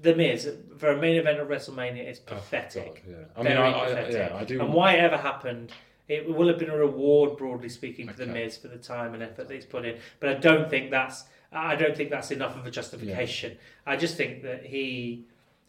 the 0.00 0.14
Miz 0.14 0.48
for 0.78 0.90
a 0.90 0.96
main 0.96 1.16
event 1.16 1.40
of 1.40 1.48
WrestleMania 1.48 2.08
is 2.08 2.20
Oh, 2.28 2.34
pathetic. 2.34 3.02
God, 3.06 3.10
yeah. 3.10 3.24
I 3.36 3.42
Very 3.42 3.54
mean, 3.54 3.74
I, 3.74 3.78
I, 4.04 4.08
yeah, 4.10 4.36
I 4.36 4.44
do. 4.44 4.60
And 4.60 4.72
why 4.72 4.92
it 4.94 5.00
ever 5.00 5.16
happened, 5.16 5.72
it 6.08 6.28
will 6.32 6.48
have 6.48 6.58
been 6.58 6.70
a 6.70 6.76
reward, 6.76 7.36
broadly 7.36 7.68
speaking, 7.68 8.08
for 8.08 8.14
the 8.16 8.26
Miz 8.26 8.56
for 8.56 8.68
the 8.68 8.78
time 8.78 9.14
and 9.14 9.22
effort 9.22 9.48
that 9.48 9.54
he's 9.54 9.66
put 9.66 9.84
in. 9.84 9.98
But 10.20 10.30
I 10.30 10.34
don't 10.34 10.70
think 10.70 10.90
that's. 10.90 11.24
I 11.50 11.76
don't 11.76 11.96
think 11.96 12.10
that's 12.10 12.30
enough 12.30 12.56
of 12.56 12.66
a 12.66 12.70
justification. 12.70 13.56
I 13.86 13.96
just 13.96 14.16
think 14.16 14.42
that 14.42 14.66
he 14.66 15.24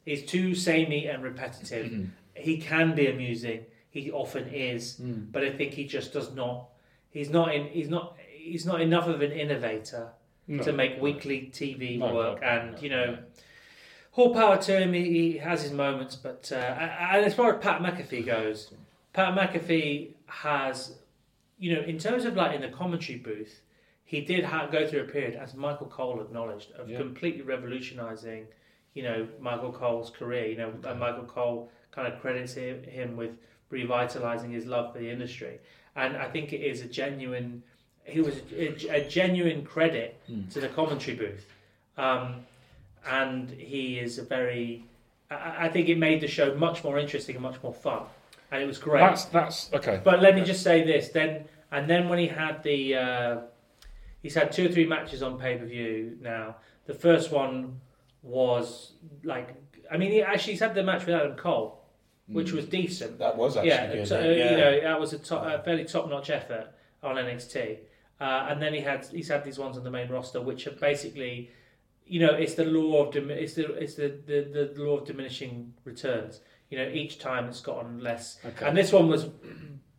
is 0.05 0.25
too 0.25 0.53
samey 0.53 1.07
and 1.07 1.23
repetitive. 1.23 1.87
Mm-hmm. 1.87 2.05
He 2.35 2.57
can 2.57 2.95
be 2.95 3.07
amusing. 3.07 3.65
He 3.89 4.11
often 4.11 4.47
is, 4.49 4.97
Mm. 5.01 5.31
but 5.31 5.43
I 5.43 5.51
think 5.51 5.73
he 5.73 5.85
just 5.85 6.11
does 6.13 6.33
not. 6.35 6.67
He's 7.11 7.29
not 7.29 7.55
in. 7.55 7.65
He's 7.67 7.89
not. 7.89 8.15
He's 8.31 8.65
not 8.65 8.81
enough 8.81 9.07
of 9.07 9.21
an 9.21 9.31
innovator 9.31 10.09
No. 10.47 10.63
to 10.63 10.71
make 10.73 11.01
weekly 11.01 11.49
TV 11.53 11.97
No, 11.97 12.13
work. 12.13 12.41
no, 12.41 12.47
and 12.47 12.81
you 12.81 12.89
know, 12.89 13.17
no. 14.17 14.23
all 14.23 14.33
power 14.33 14.57
to 14.57 14.79
him. 14.79 14.93
He, 14.93 15.03
he 15.31 15.37
has 15.37 15.63
his 15.63 15.71
moments, 15.71 16.15
but 16.15 16.51
uh, 16.51 16.55
and 16.55 17.25
as 17.25 17.33
far 17.33 17.53
as 17.55 17.61
Pat 17.63 17.81
McAfee 17.81 18.25
goes, 18.25 18.71
Pat 19.13 19.33
McAfee 19.35 20.09
has, 20.27 20.97
you 21.57 21.75
know, 21.75 21.81
in 21.81 21.97
terms 21.97 22.25
of 22.25 22.35
like 22.35 22.53
in 22.55 22.61
the 22.61 22.69
commentary 22.69 23.17
booth, 23.19 23.61
he 24.05 24.21
did 24.21 24.43
ha- 24.43 24.67
go 24.67 24.87
through 24.87 25.01
a 25.01 25.05
period, 25.05 25.35
as 25.35 25.53
Michael 25.53 25.87
Cole 25.87 26.21
acknowledged, 26.21 26.71
of 26.73 26.89
Yeah. 26.89 26.97
completely 26.97 27.41
revolutionising, 27.43 28.47
you 28.93 29.03
know, 29.03 29.27
Michael 29.39 29.71
Cole's 29.71 30.09
career. 30.09 30.47
You 30.47 30.57
know, 30.57 30.73
and 30.83 30.99
Michael 30.99 31.25
Cole 31.25 31.69
kind 31.91 32.11
of 32.11 32.19
credits 32.19 32.53
him, 32.53 32.83
him 32.83 33.15
with 33.17 33.31
revitalising 33.71 34.51
his 34.51 34.65
love 34.65 34.93
for 34.93 34.99
the 34.99 35.09
industry, 35.09 35.59
and 35.95 36.17
I 36.17 36.27
think 36.29 36.53
it 36.53 36.61
is 36.61 36.81
a 36.81 36.87
genuine. 36.87 37.63
He 38.03 38.21
was 38.21 38.37
a, 38.57 38.75
a 38.89 39.07
genuine 39.07 39.63
credit 39.63 40.19
to 40.51 40.59
the 40.59 40.69
commentary 40.69 41.15
booth, 41.15 41.45
um, 41.97 42.43
and 43.07 43.49
he 43.49 43.99
is 43.99 44.17
a 44.19 44.23
very. 44.23 44.85
I, 45.31 45.65
I 45.65 45.69
think 45.69 45.89
it 45.89 45.97
made 45.97 46.21
the 46.21 46.27
show 46.27 46.55
much 46.55 46.83
more 46.83 46.97
interesting 46.99 47.35
and 47.35 47.43
much 47.43 47.61
more 47.63 47.73
fun, 47.73 48.03
and 48.51 48.61
it 48.61 48.65
was 48.65 48.77
great. 48.77 49.01
That's 49.01 49.25
that's 49.25 49.71
okay. 49.73 50.01
But 50.03 50.21
let 50.21 50.35
me 50.35 50.43
just 50.43 50.63
say 50.63 50.83
this 50.83 51.09
then, 51.09 51.45
and 51.71 51.89
then 51.89 52.09
when 52.09 52.19
he 52.19 52.27
had 52.27 52.63
the, 52.63 52.95
uh, 52.95 53.37
he's 54.21 54.35
had 54.35 54.51
two 54.51 54.65
or 54.65 54.69
three 54.71 54.85
matches 54.85 55.21
on 55.23 55.37
pay 55.39 55.57
per 55.57 55.65
view 55.65 56.17
now. 56.21 56.55
The 56.85 56.93
first 56.95 57.31
one 57.31 57.79
was 58.23 58.93
like, 59.23 59.55
I 59.91 59.97
mean, 59.97 60.11
he 60.11 60.21
actually 60.23 60.53
he's 60.53 60.59
had 60.61 60.73
the 60.73 60.83
match 60.83 61.05
with 61.05 61.13
Adam 61.15 61.35
Cole, 61.37 61.83
which 62.27 62.51
was 62.51 62.65
decent. 62.65 63.19
That 63.19 63.37
was 63.37 63.55
actually 63.57 63.69
Yeah, 63.69 63.93
good. 63.93 64.07
so, 64.07 64.19
uh, 64.19 64.23
yeah. 64.23 64.51
you 64.51 64.57
know 64.57 64.81
that 64.81 64.99
was 64.99 65.13
a, 65.13 65.19
top, 65.19 65.45
a 65.45 65.61
fairly 65.63 65.85
top 65.85 66.09
notch 66.09 66.29
effort 66.31 66.69
on 67.03 67.15
NXT. 67.15 67.77
Uh, 68.19 68.47
and 68.49 68.61
then 68.61 68.73
he 68.73 68.81
had 68.81 69.05
he's 69.05 69.27
had 69.29 69.43
these 69.43 69.57
ones 69.59 69.77
on 69.77 69.83
the 69.83 69.91
main 69.91 70.09
roster, 70.09 70.41
which 70.41 70.65
are 70.67 70.71
basically, 70.71 71.51
you 72.09 72.19
know, 72.19 72.33
it's 72.33 72.55
the 72.55 72.65
law 72.65 73.05
of 73.05 73.13
dim- 73.13 73.29
it's 73.29 73.53
the 73.53 73.73
it's 73.75 73.95
the, 73.95 74.07
the, 74.25 74.71
the 74.75 74.83
law 74.83 74.97
of 74.97 75.05
diminishing 75.07 75.73
returns. 75.85 76.41
You 76.69 76.77
know, 76.79 76.89
each 76.89 77.19
time 77.19 77.45
it's 77.45 77.61
gotten 77.61 77.99
less. 77.99 78.37
Okay. 78.45 78.65
And 78.67 78.75
this 78.77 78.91
one 78.91 79.07
was 79.07 79.27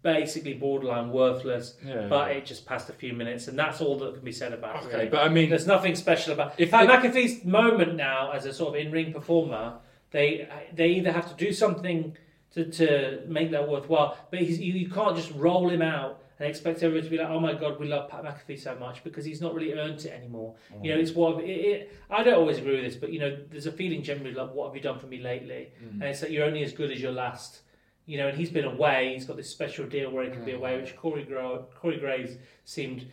basically 0.02 0.54
borderline 0.54 1.10
worthless, 1.10 1.76
Yeah. 1.84 2.06
but 2.08 2.30
it 2.32 2.46
just 2.46 2.64
passed 2.66 2.88
a 2.88 2.92
few 2.92 3.12
minutes, 3.12 3.48
and 3.48 3.58
that's 3.58 3.80
all 3.80 3.98
that 3.98 4.14
can 4.14 4.24
be 4.24 4.32
said 4.32 4.52
about 4.52 4.76
it. 4.84 4.86
Okay, 4.86 4.96
really. 4.96 5.08
but 5.10 5.20
I 5.22 5.28
mean, 5.28 5.50
There's 5.50 5.66
nothing 5.66 5.94
special 5.94 6.32
about 6.32 6.54
If 6.58 6.70
Pat 6.70 6.86
they- 6.88 7.08
McAfee's 7.08 7.44
moment 7.44 7.96
now 7.96 8.30
as 8.32 8.46
a 8.46 8.52
sort 8.52 8.74
of 8.76 8.86
in-ring 8.86 9.12
performer. 9.12 9.78
They 10.12 10.48
they 10.74 10.88
either 10.88 11.12
have 11.12 11.28
to 11.28 11.44
do 11.44 11.52
something 11.52 12.16
to, 12.54 12.64
to 12.72 13.22
make 13.28 13.50
that 13.52 13.68
worthwhile, 13.68 14.16
but 14.30 14.40
he's, 14.40 14.58
you, 14.58 14.72
you 14.72 14.90
can't 14.90 15.14
just 15.16 15.30
roll 15.32 15.68
him 15.68 15.82
out 15.82 16.20
and 16.40 16.48
expect 16.48 16.82
everyone 16.82 17.04
to 17.04 17.10
be 17.10 17.18
like, 17.18 17.28
"Oh 17.28 17.38
my 17.38 17.52
god, 17.54 17.78
we 17.78 17.86
love 17.86 18.08
Pat 18.10 18.24
McAfee 18.24 18.58
so 18.58 18.74
much," 18.76 19.04
because 19.04 19.24
he's 19.24 19.40
not 19.40 19.54
really 19.54 19.74
earned 19.74 20.00
it 20.04 20.12
anymore. 20.12 20.54
You 20.82 20.92
know, 20.94 20.98
it's 21.00 21.12
what 21.12 21.44
it, 21.44 21.48
it, 21.50 21.92
I 22.10 22.22
don't 22.24 22.34
always 22.34 22.58
agree 22.58 22.74
with 22.76 22.84
this, 22.84 22.96
but 22.96 23.12
you 23.12 23.20
know, 23.20 23.36
there's 23.50 23.66
a 23.66 23.72
feeling 23.72 24.02
generally 24.02 24.32
like, 24.34 24.52
"What 24.54 24.66
have 24.68 24.74
you 24.74 24.80
done 24.82 24.98
for 24.98 25.06
me 25.06 25.20
lately?" 25.20 25.68
And 26.00 26.02
it's 26.02 26.22
like 26.22 26.30
you're 26.32 26.46
only 26.46 26.64
as 26.64 26.72
good 26.72 26.90
as 26.90 27.00
your 27.00 27.12
last. 27.12 27.60
You 28.06 28.18
know, 28.18 28.26
and 28.28 28.36
he's 28.36 28.50
been 28.50 28.64
away. 28.64 29.12
He's 29.14 29.24
got 29.26 29.36
this 29.36 29.48
special 29.50 29.86
deal 29.86 30.10
where 30.10 30.24
he 30.24 30.30
can 30.32 30.44
be 30.44 30.52
away, 30.52 30.80
which 30.80 30.96
Corey, 30.96 31.22
Gro- 31.22 31.66
Corey 31.80 31.98
Graves 31.98 32.32
seemed 32.64 33.06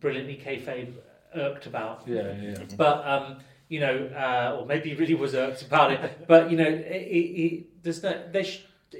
brilliantly 0.00 0.36
kayfabe 0.42 0.94
irked 1.34 1.66
about. 1.66 2.04
yeah, 2.06 2.32
yeah. 2.40 2.54
But 2.76 3.06
um, 3.06 3.38
you 3.68 3.80
know, 3.80 4.06
uh, 4.14 4.56
or 4.60 4.66
maybe 4.66 4.90
he 4.90 4.94
really 4.94 5.14
was 5.14 5.34
irked 5.34 5.62
about 5.62 5.90
it. 5.92 6.26
But 6.28 6.50
you 6.50 6.56
know, 6.56 6.64
it, 6.68 6.86
it, 6.86 7.42
it, 7.44 7.82
there's 7.82 8.02
no, 8.02 8.22
they, 8.30 8.44
sh- 8.44 8.64
it, 8.94 8.98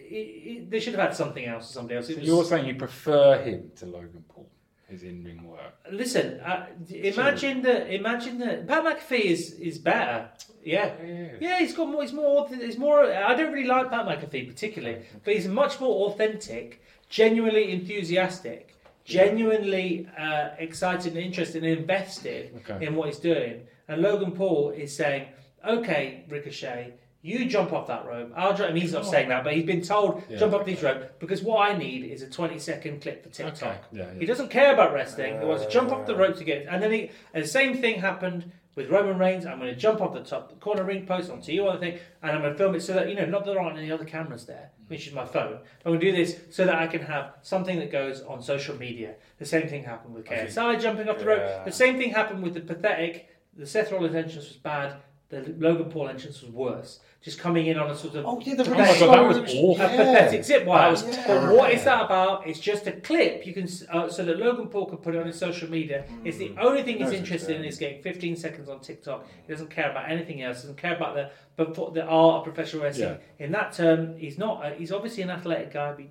it, 0.51 0.71
they 0.71 0.81
should 0.81 0.95
have 0.95 1.03
had 1.09 1.15
something 1.17 1.45
else 1.45 1.71
or 1.71 1.73
something 1.73 1.97
else. 1.97 2.09
So 2.09 2.15
was, 2.17 2.25
you're 2.27 2.45
saying 2.45 2.67
you 2.67 2.75
prefer 2.75 3.43
him 3.43 3.71
to 3.77 3.87
Logan 3.87 4.25
Paul, 4.29 4.49
his 4.89 5.03
in-ring 5.03 5.43
work? 5.49 5.75
listen, 5.91 6.41
uh, 6.41 6.67
imagine 6.91 7.63
that. 7.63 7.93
Imagine 7.95 8.39
that 8.39 8.67
Pat 8.69 8.85
McAfee 8.85 9.25
is 9.25 9.53
is 9.53 9.79
better. 9.79 10.29
Yeah. 10.63 10.93
Yeah. 11.05 11.29
Yeah, 11.41 11.59
he's 11.59 11.75
got 11.75 11.89
more. 11.89 12.03
He's 12.03 12.13
more. 12.13 12.49
He's 12.49 12.79
more. 12.79 13.05
I 13.05 13.35
don't 13.35 13.53
really 13.53 13.69
like 13.69 13.91
Pat 13.91 14.07
McAfee 14.07 14.49
particularly, 14.49 15.05
but 15.25 15.35
he's 15.35 15.47
much 15.49 15.79
more 15.81 16.07
authentic, 16.11 16.83
genuinely 17.09 17.71
enthusiastic, 17.73 18.75
genuinely 19.05 20.09
uh, 20.19 20.51
excited 20.59 21.13
and 21.15 21.23
interested 21.23 21.63
and 21.65 21.79
invested 21.79 22.55
Okay. 22.69 22.87
in 22.87 22.95
what 22.95 23.07
he's 23.09 23.19
doing. 23.19 23.63
And 23.89 24.01
Logan 24.01 24.33
Paul 24.33 24.71
is 24.71 24.97
saying, 24.97 25.27
"Okay, 25.67 26.25
Ricochet, 26.29 26.95
you 27.25 27.47
jump 27.47 27.73
off 27.73 27.87
that 27.87 28.05
rope. 28.07 28.33
I'll 28.37 28.55
jump." 28.55 28.77
He's 28.77 28.93
not 28.93 29.03
oh. 29.03 29.11
saying 29.11 29.31
that, 29.31 29.45
but 29.45 29.55
he's 29.55 29.65
been 29.65 29.83
told 29.83 30.23
Yeah, 30.29 30.37
jump 30.37 30.53
off 30.53 30.67
this 30.67 30.83
rope 30.83 31.19
because 31.19 31.43
what 31.43 31.71
I 31.71 31.77
need 31.77 32.05
is 32.05 32.23
a 32.23 32.29
twenty-second 32.29 33.01
clip 33.01 33.25
for 33.25 33.31
TikTok. 33.31 33.63
Okay. 33.63 33.81
Yeah, 33.93 34.13
He 34.19 34.27
doesn't 34.27 34.51
care 34.51 34.75
about 34.75 34.93
wrestling. 34.93 35.41
He 35.41 35.47
wants 35.47 35.65
to 35.65 35.71
jump 35.71 35.91
off 35.91 36.07
the 36.07 36.15
rope 36.15 36.37
to 36.37 36.45
get. 36.45 36.67
And 36.69 36.83
then 36.83 36.93
he, 36.93 37.11
and 37.33 37.43
the 37.43 37.49
same 37.49 37.77
thing 37.79 38.01
happened 38.01 38.53
with 38.75 38.91
Roman 38.91 39.19
Reigns. 39.19 39.47
I'm 39.47 39.59
going 39.59 39.73
to 39.73 39.79
jump 39.79 40.01
off 40.01 40.13
the 40.13 40.21
top 40.21 40.51
the 40.51 40.57
corner 40.57 40.85
ring 40.85 41.07
post 41.07 41.31
onto 41.31 41.53
you 41.53 41.67
on 41.69 41.75
the 41.75 41.81
thing, 41.81 41.99
and 42.23 42.33
I'm 42.33 42.41
going 42.41 42.53
to 42.53 42.59
film 42.59 42.75
it 42.75 42.83
so 42.83 42.93
that 42.95 43.09
you 43.09 43.15
know 43.15 43.25
not 43.25 43.45
that 43.45 43.53
there 43.53 43.61
aren't 43.61 43.79
any 43.79 43.91
other 43.91 44.05
cameras 44.05 44.47
there, 44.47 44.71
mm. 44.85 44.91
which 44.91 45.07
is 45.07 45.15
my 45.15 45.25
phone. 45.25 45.59
I'm 45.85 45.93
going 45.93 46.01
to 46.01 46.11
do 46.11 46.17
this 46.17 46.39
so 46.51 46.65
that 46.67 46.75
I 46.75 46.87
can 46.87 47.03
have 47.03 47.35
something 47.43 47.79
that 47.79 47.91
goes 47.91 48.23
on 48.23 48.43
social 48.43 48.77
media. 48.77 49.15
The 49.39 49.47
same 49.47 49.69
thing 49.69 49.85
happened 49.85 50.15
with 50.15 50.27
KSI 50.27 50.81
jumping 50.81 51.09
off 51.09 51.19
the 51.19 51.25
Yeah. 51.25 51.31
rope. 51.31 51.65
The 51.65 51.73
same 51.73 51.99
thing 51.99 52.11
happened 52.11 52.43
with 52.43 52.55
the 52.55 52.61
pathetic. 52.61 53.29
The 53.57 53.67
Seth 53.67 53.93
Rollins 53.93 54.15
entrance 54.15 54.49
was 54.49 54.57
bad. 54.57 54.97
The 55.29 55.55
Logan 55.59 55.91
Paul 55.91 56.09
entrance 56.09 56.43
was 56.43 56.51
worse. 56.51 57.01
Just 57.25 57.39
coming 57.39 57.69
in 57.69 57.79
on 57.79 57.91
a 57.91 57.97
sort 57.97 58.17
of 58.17 58.27
Oh 58.27 58.39
yeah, 58.41 58.55
the 58.55 58.65
Oh 58.67 58.71
my 58.75 58.99
God, 58.99 59.33
that 59.33 59.43
was 59.43 59.55
awful. 59.55 59.81
a 59.81 59.89
pathetic 59.89 60.45
zip 60.45 60.67
wire. 60.67 60.95
That 60.95 61.07
was 61.07 61.17
But 61.27 61.55
what 61.57 61.73
is 61.73 61.83
that 61.85 62.05
about? 62.05 62.47
It's 62.47 62.61
just 62.61 62.87
a 62.87 62.93
clip 62.93 63.47
you 63.47 63.55
can 63.55 63.67
uh, 63.91 64.11
so 64.11 64.27
that 64.27 64.39
Logan 64.39 64.69
Paul 64.69 64.85
can 64.85 64.99
put 64.99 65.15
it 65.15 65.21
on 65.21 65.27
his 65.27 65.39
social 65.39 65.71
media. 65.71 66.05
It's 66.23 66.37
the 66.37 66.55
only 66.61 66.83
thing 66.83 66.99
he's 66.99 67.07
That's 67.07 67.19
interested 67.19 67.57
in 67.57 67.65
is 67.65 67.79
getting 67.79 68.03
15 68.03 68.37
seconds 68.37 68.69
on 68.69 68.81
TikTok. 68.81 69.27
He 69.47 69.51
doesn't 69.51 69.71
care 69.71 69.91
about 69.91 70.11
anything 70.11 70.43
else. 70.43 70.61
Doesn't 70.61 70.77
care 70.77 70.95
about 70.97 71.15
the 71.15 71.31
but 71.57 71.95
the 71.95 72.05
art 72.05 72.41
of 72.41 72.45
professional 72.55 72.83
wrestling. 72.83 73.17
In 73.39 73.53
that 73.53 73.73
term, 73.73 74.19
he's 74.19 74.37
not. 74.37 74.63
Uh, 74.63 74.71
he's 74.73 74.93
obviously 74.93 75.23
an 75.23 75.31
athletic 75.31 75.73
guy, 75.73 75.93
but 75.93 76.05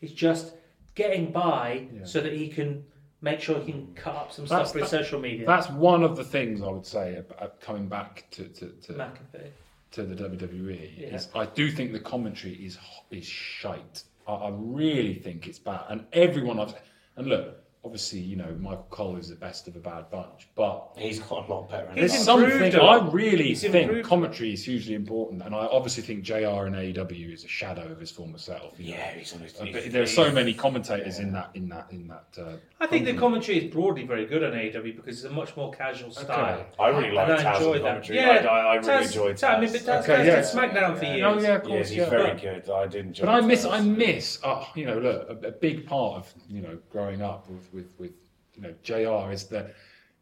he's 0.00 0.12
just 0.12 0.54
getting 0.94 1.30
by 1.30 1.88
Yeah. 1.92 2.04
so 2.06 2.22
that 2.22 2.32
he 2.32 2.48
can 2.48 2.84
make 3.20 3.40
sure 3.40 3.60
he 3.60 3.72
can 3.72 3.92
cut 3.94 4.14
up 4.14 4.32
some 4.32 4.46
That's- 4.46 4.70
stuff 4.70 4.72
for 4.72 4.78
his 4.80 4.88
social 4.88 5.20
media. 5.20 5.44
That's 5.46 5.68
one 5.68 6.02
of 6.02 6.16
the 6.16 6.24
things 6.24 6.62
I 6.62 6.68
would 6.70 6.86
say 6.86 7.16
about 7.16 7.60
coming 7.60 7.86
back 7.86 8.24
to 8.30 8.44
to, 8.48 8.68
to, 8.68 8.92
McAfee. 8.94 9.50
To 9.92 10.02
the 10.02 10.14
WWE. 10.14 10.98
Yeah. 10.98 11.14
Is 11.14 11.28
I 11.34 11.46
do 11.46 11.70
think 11.70 11.92
the 11.92 12.00
commentary 12.00 12.54
is 12.54 12.78
is 13.10 13.26
shite. 13.26 14.04
I, 14.26 14.32
I 14.32 14.50
really 14.52 15.14
think 15.14 15.46
it's 15.46 15.58
bad, 15.58 15.84
and 15.88 16.06
everyone 16.12 16.58
I've 16.58 16.74
and 17.16 17.26
look, 17.26 17.62
obviously 17.84 18.18
you 18.20 18.36
know 18.36 18.54
Michael 18.58 18.86
Cole 18.90 19.16
is 19.16 19.28
the 19.28 19.36
best 19.36 19.68
of 19.68 19.76
a 19.76 19.78
bad 19.78 20.10
bunch, 20.10 20.48
but 20.54 20.92
He's 20.96 21.20
got 21.20 21.48
a 21.48 21.52
lot 21.52 21.70
better. 21.70 21.88
He's 21.94 22.10
there's 22.12 22.24
something 22.24 22.74
a 22.74 22.82
lot. 22.82 23.02
I 23.02 23.10
really 23.10 23.44
He's 23.48 23.62
think 23.62 23.74
improved. 23.88 24.08
commentary 24.08 24.52
is 24.52 24.64
hugely 24.64 24.94
important, 24.94 25.42
and 25.42 25.54
I 25.54 25.66
obviously 25.66 26.02
think 26.02 26.22
JR 26.24 26.66
and 26.66 26.74
AEW 26.74 27.32
is 27.32 27.44
a 27.44 27.48
shadow 27.48 27.90
of 27.90 28.00
his 28.00 28.10
former 28.10 28.38
self. 28.38 28.74
you 28.78 28.90
know. 28.90 28.96
yeah, 28.98 29.10
he's 29.12 29.32
on 29.32 29.40
his. 29.40 29.58
Uh, 29.60 29.66
But 29.72 29.90
there 29.92 30.02
are 30.02 30.06
so 30.06 30.30
many 30.32 30.52
commentators 30.54 31.18
in 31.20 31.32
that 31.32 31.50
in 31.54 31.68
that 31.68 31.86
in 31.90 32.08
that. 32.08 32.26
Uh, 32.36 32.56
I 32.80 32.86
think 32.86 33.04
the 33.06 33.14
commentary 33.14 33.58
is 33.58 33.72
broadly 33.72 34.04
very 34.04 34.26
good 34.26 34.42
on 34.42 34.52
AEW 34.52 34.96
because 34.96 35.16
it's 35.24 35.24
a 35.24 35.34
much 35.34 35.56
more 35.56 35.70
casual 35.70 36.10
style. 36.10 36.66
I 36.78 36.88
really 36.88 37.06
And 37.08 37.16
like 37.16 37.28
I 37.30 37.42
Taz 37.44 37.56
enjoy 37.58 37.76
on 37.76 37.82
that. 37.82 37.88
commentary. 37.88 38.18
Yeah, 38.18 38.28
I, 38.28 38.44
I, 38.46 38.60
I 38.72 38.74
really 38.76 38.88
Taz- 38.88 39.06
enjoyed 39.06 39.36
Taz- 39.36 39.56
I 39.56 39.60
mean, 39.60 39.68
Taz. 39.70 39.72
but 39.72 39.80
Taz- 39.92 40.02
Okay, 40.02 40.12
Taz 40.14 40.26
yeah. 40.26 40.36
did 40.36 40.44
SmackDown 40.44 40.98
for 40.98 41.04
Yeah. 41.04 41.14
years. 41.16 41.24
Oh, 41.28 41.40
yeah, 41.40 41.54
of 41.54 41.62
course, 41.62 41.72
Yes, 41.78 41.88
he's 41.90 41.98
yeah. 41.98 42.10
very 42.10 42.22
But- 42.32 42.40
good. 42.42 42.70
I 42.70 42.86
did 42.86 43.06
enjoy. 43.06 43.26
But 43.26 43.34
I 43.34 43.40
miss, 43.46 43.64
I 43.64 43.80
miss, 43.80 44.38
oh, 44.44 44.68
you 44.74 44.86
know, 44.86 44.98
look, 44.98 45.28
a, 45.44 45.48
a 45.48 45.52
big 45.52 45.86
part 45.86 46.16
of 46.18 46.34
you 46.48 46.60
know 46.62 46.78
growing 46.90 47.22
up 47.22 47.48
with 47.48 47.67
with, 47.72 47.92
with 47.98 48.12
you 48.54 48.62
know 48.62 48.74
JR 48.82 49.30
is 49.32 49.44
that 49.48 49.74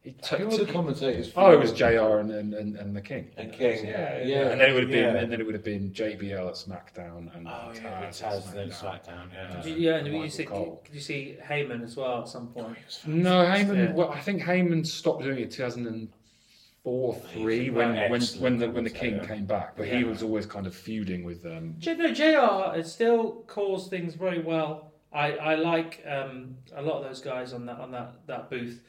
he 0.03 0.13
took. 0.13 0.39
Who 0.39 0.47
were 0.47 0.57
the 0.59 0.73
commentators? 0.73 1.33
oh, 1.37 1.51
it 1.53 1.59
was 1.59 1.73
JR 1.73 2.19
and 2.21 2.31
and, 2.31 2.55
and, 2.55 2.77
and 2.77 2.95
the 2.95 3.01
King. 3.01 3.29
And 3.37 3.53
King. 3.53 3.87
Yeah, 3.87 4.23
yeah. 4.23 4.49
And 4.51 4.61
then 4.61 4.71
it 4.71 4.75
would 4.75 4.83
have 4.85 4.93
been, 4.93 5.15
Yeah. 5.15 5.21
and 5.21 5.33
then 5.33 5.41
it 5.41 5.45
would 5.47 5.55
have 5.55 5.65
been 5.65 5.91
JBL 5.93 6.49
at 6.49 6.55
SmackDown 6.55 7.35
and 7.37 7.49
Oh 7.49 7.73
Taz, 7.73 7.83
yeah, 7.83 7.91
at 8.03 8.13
Taz 8.13 8.53
then 8.55 8.69
SmackDown. 8.71 9.01
SmackDown. 9.09 9.27
Yeah. 9.35 9.63
Did 9.63 9.67
you- 9.79 9.81
yeah, 9.91 9.95
and 9.97 10.05
Michael 10.07 10.25
you 10.25 10.31
see, 10.31 10.45
Cole. 10.45 10.83
did 10.85 10.95
you 10.95 11.01
see 11.01 11.37
Heyman 11.45 11.83
as 11.83 11.97
well 11.97 12.21
at 12.23 12.29
some 12.29 12.47
point? 12.49 12.77
No, 13.07 13.45
Heyman. 13.45 13.77
Yeah. 13.89 13.93
Well, 13.95 14.11
I 14.11 14.21
think 14.21 14.43
Heyman 14.43 14.87
stopped 14.87 15.25
doing 15.25 15.39
it 15.41 15.51
2004, 15.51 17.15
three 17.33 17.71
when 17.71 17.97
when 18.11 18.23
when 18.23 18.59
the 18.59 18.71
when 18.71 18.85
the 18.85 18.91
King 18.91 19.15
commentator. 19.15 19.35
came 19.35 19.45
back, 19.47 19.77
but 19.77 19.89
he 19.89 19.99
Yeah. 20.01 20.05
was 20.07 20.23
always 20.23 20.47
kind 20.47 20.67
of 20.69 20.75
feuding 20.77 21.25
with 21.25 21.45
um, 21.47 21.75
J- 21.79 21.97
No, 21.97 22.13
JR 22.13 22.77
has 22.77 22.93
still 22.93 23.43
calls 23.49 23.89
things 23.89 24.15
very 24.15 24.41
well. 24.41 24.86
I, 25.13 25.33
I 25.33 25.55
like 25.55 26.03
um, 26.07 26.57
a 26.75 26.83
lot 26.83 26.99
of 26.99 27.05
those 27.05 27.21
guys 27.21 27.53
on 27.53 27.67
that 27.67 27.79
on 27.79 27.91
that, 27.93 28.15
that 28.27 28.51
booth, 28.51 28.81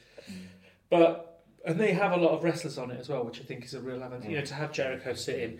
but 0.90 1.42
and 1.64 1.78
they 1.78 1.92
have 1.92 2.12
a 2.12 2.16
lot 2.16 2.30
of 2.30 2.44
wrestlers 2.44 2.78
on 2.78 2.90
it 2.90 3.00
as 3.00 3.08
well, 3.08 3.24
which 3.24 3.40
I 3.40 3.44
think 3.44 3.64
is 3.64 3.74
a 3.74 3.80
real 3.80 4.02
advantage. 4.02 4.28
You 4.30 4.38
know, 4.38 4.44
to 4.44 4.54
have 4.54 4.72
Jericho 4.72 5.14
sit 5.14 5.38
in 5.40 5.58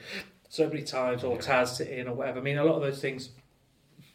so 0.49 0.69
many 0.69 0.83
times 0.83 1.25
or 1.25 1.37
Taz 1.39 1.69
sit 1.77 1.89
in 1.89 2.09
or 2.09 2.15
whatever. 2.15 2.41
I 2.41 2.43
mean, 2.43 2.59
a 2.59 2.65
lot 2.65 2.77
of 2.77 2.83
those 2.83 3.01
things, 3.01 3.31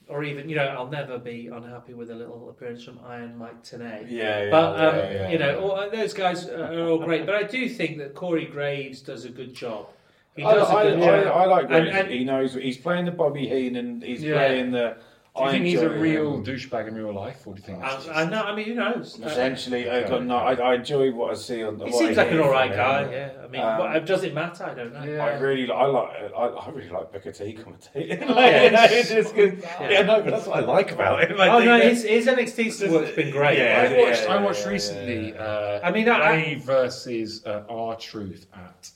or 0.08 0.24
even 0.24 0.50
you 0.50 0.56
know, 0.56 0.66
I'll 0.66 0.88
never 0.90 1.18
be 1.18 1.48
unhappy 1.48 1.94
with 1.94 2.10
a 2.12 2.16
little 2.16 2.50
appearance 2.50 2.84
from 2.84 3.00
Iron 3.06 3.38
Mike 3.38 3.64
Tenay. 3.64 4.06
Yeah, 4.10 4.44
yeah, 4.46 4.50
But 4.52 4.80
um, 4.80 4.96
yeah, 4.96 5.12
yeah, 5.14 5.30
you 5.30 5.38
know, 5.40 5.60
all, 5.60 5.90
those 5.90 6.14
guys 6.14 6.48
are 6.48 6.88
all 6.88 7.00
great. 7.00 7.26
But 7.26 7.36
I 7.36 7.44
do 7.44 7.70
think 7.70 7.98
that 8.00 8.16
Corey 8.16 8.46
Graves 8.46 9.02
does 9.02 9.26
a 9.26 9.30
good 9.30 9.54
job. 9.54 9.88
He 10.36 10.42
does 10.42 10.68
a 10.68 10.74
I, 10.74 10.84
good 10.84 11.00
I, 11.04 11.24
job. 11.24 11.38
I 11.38 11.46
like 11.46 11.62
And- 11.64 11.70
Graves. 11.70 11.96
and- 11.98 12.10
he 12.10 12.24
knows 12.24 12.54
he's 12.56 12.78
playing 12.78 13.06
the 13.06 13.12
Bobby 13.12 13.48
Heenan. 13.48 14.02
He's 14.02 14.22
playing 14.22 14.72
the. 14.72 14.98
Do 15.36 15.42
you 15.42 15.48
I 15.48 15.52
think 15.52 15.66
he's 15.66 15.82
a 15.82 15.86
enjoy 15.92 15.98
real 16.00 16.36
him. 16.36 16.46
douchebag 16.46 16.88
in 16.90 16.94
real 16.94 17.12
life, 17.12 17.48
or 17.48 17.56
do 17.56 17.60
you 17.62 17.66
think? 17.66 17.80
it's 17.84 18.08
I, 18.08 18.22
I 18.22 18.30
know. 18.30 18.44
I 18.44 18.54
mean, 18.56 18.66
who 18.68 18.76
knows? 18.76 19.20
Essentially, 19.20 19.90
I, 19.90 19.96
Okay. 20.02 20.10
got 20.10 20.26
no, 20.26 20.36
I, 20.38 20.54
I 20.54 20.76
enjoy 20.76 21.12
what 21.12 21.32
I 21.32 21.34
see 21.34 21.64
on. 21.64 21.78
he 21.78 21.86
what 21.86 21.94
seems 21.96 22.20
I 22.20 22.22
like 22.22 22.28
an 22.28 22.34
hear 22.38 22.44
all 22.44 22.52
right 22.52 22.70
from 22.70 22.78
guy. 22.78 23.12
Yeah. 23.12 23.32
I 23.44 23.48
mean, 23.48 23.62
Um, 23.62 23.80
what, 23.80 24.06
does 24.06 24.24
it 24.24 24.36
matter? 24.36 24.64
I 24.64 24.74
don't 24.76 24.94
know. 24.94 25.04
Yeah. 25.04 25.26
I 25.26 25.40
really, 25.40 25.72
I 25.72 25.86
like, 25.86 26.10
I, 26.38 26.44
I 26.46 26.70
really 26.70 26.90
like 26.90 27.12
Booker 27.12 27.32
T 27.32 27.58
commentating. 27.60 28.22
Oh, 28.30 28.34
like, 28.34 28.52
yeah. 28.52 28.64
you 28.66 28.72
know, 28.72 28.84
it's 28.92 29.10
just 29.10 29.34
good. 29.34 29.58
Yeah. 29.60 29.90
Yeah. 29.90 30.02
no, 30.04 30.22
but 30.22 30.30
that's 30.30 30.46
what 30.46 30.58
I 30.58 30.60
like 30.68 30.92
about 30.92 31.24
him. 31.28 31.42
I 31.42 31.50
Oh 31.50 31.58
think 31.58 31.66
no, 31.66 31.78
that- 31.80 31.88
his, 31.90 32.04
his 32.04 32.28
NXT 32.28 32.92
work's 32.92 33.16
been 33.16 33.32
great. 33.32 33.58
Yeah, 33.58 33.88
I 33.90 33.96
yeah, 33.96 34.08
watched. 34.08 34.30
I 34.30 34.36
yeah, 34.36 34.44
watched 34.44 34.66
yeah, 34.66 34.70
recently. 34.70 35.30
yeah. 35.30 35.36
Uh, 35.42 35.80
I 35.84 35.92
mean, 35.92 36.10
I- 36.10 36.30
Rey 36.30 36.56
versus 36.56 37.44
uh, 37.48 37.64
R 37.68 37.96
Truth 37.96 38.46
at 38.54 38.92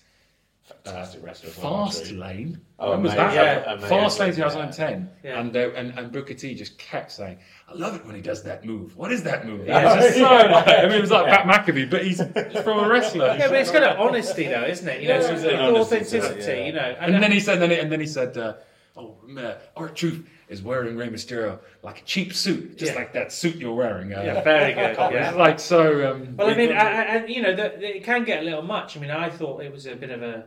fantastic 0.92 1.24
wrestler. 1.24 1.50
Fast. 1.50 2.12
Lane. 2.12 2.60
Oh, 2.80 2.92
when 2.92 3.04
was 3.04 3.14
amazing. 3.14 3.36
that? 3.36 3.66
Yeah. 3.66 3.72
Amazing. 3.74 3.90
Fast 3.90 4.20
Lane 4.20 4.34
2010. 4.36 5.10
Yeah. 5.24 5.40
And, 5.40 5.56
uh, 5.56 5.70
and 5.76 5.98
and 6.00 6.12
Booker 6.12 6.34
T 6.34 6.54
just 6.56 6.78
kept 6.78 7.12
saying, 7.12 7.38
"I 7.68 7.74
love 7.74 7.96
it 7.96 8.06
when 8.06 8.16
he 8.16 8.22
does 8.22 8.44
that 8.44 8.66
move. 8.66 8.96
What 8.98 9.12
is 9.12 9.24
that 9.24 9.46
move?" 9.46 9.66
Yeah. 9.68 9.96
It's 9.98 10.06
just 10.06 10.18
so 10.18 10.24
like, 10.52 10.68
I 10.68 10.84
mean, 10.84 10.92
it 10.94 11.02
was 11.02 11.12
like 11.12 11.28
Pat 11.28 11.46
McAfee, 11.46 11.90
but 11.90 12.04
he's 12.06 12.18
just 12.20 12.64
from 12.64 12.80
a 12.84 12.90
wrestler. 12.90 13.36
Yeah, 13.38 13.48
but 13.48 13.58
it's 13.58 13.72
kind 13.72 13.84
of 13.86 14.00
honesty, 14.00 14.46
though, 14.48 14.64
isn't 14.66 14.88
it? 14.88 15.02
You 15.02 15.08
know, 15.10 15.14
Yeah, 15.16 15.20
it's 15.22 15.30
it's 15.30 15.44
it's 15.44 15.54
an 15.54 15.60
honesty 15.60 15.96
to 16.00 16.04
it, 16.18 16.24
authenticity. 16.24 16.52
yeah. 16.60 16.66
You 16.66 16.74
know, 16.74 16.96
And 17.00 17.24
then 17.24 17.32
he 17.32 17.40
said, 17.40 17.60
then 17.62 17.72
he, 17.72 17.78
and 17.80 17.92
then 17.92 18.00
he 18.00 18.08
said, 18.08 18.38
uh, 18.38 18.54
"Oh, 18.96 19.18
R 19.76 19.90
Truth 19.90 20.28
is 20.50 20.62
wearing 20.62 20.96
Rey 20.96 21.10
Mysterio 21.10 21.60
like 21.84 22.00
a 22.00 22.04
cheap 22.04 22.34
suit, 22.34 22.78
just 22.78 22.94
Yeah. 22.94 23.00
like 23.00 23.12
that 23.14 23.32
suit 23.34 23.56
you're 23.58 23.74
wearing." 23.76 24.14
Uh, 24.14 24.22
yeah, 24.24 24.42
very 24.44 24.74
good. 24.74 24.96
Yeah. 25.14 25.32
like 25.32 25.60
so. 25.60 26.12
Um, 26.12 26.36
Well, 26.38 26.50
I 26.50 26.56
mean, 26.56 26.72
I, 26.72 26.76
I- 26.78 27.04
and 27.16 27.30
you 27.30 27.42
know, 27.42 27.54
the, 27.56 27.74
the, 27.78 27.98
it 27.98 28.04
can 28.04 28.24
get 28.24 28.42
a 28.42 28.44
little 28.44 28.62
much. 28.62 28.96
I 28.96 29.00
mean, 29.02 29.12
I 29.12 29.30
thought 29.30 29.62
it 29.64 29.72
was 29.72 29.86
a 29.88 29.96
bit 29.96 30.10
of 30.12 30.22
a, 30.24 30.46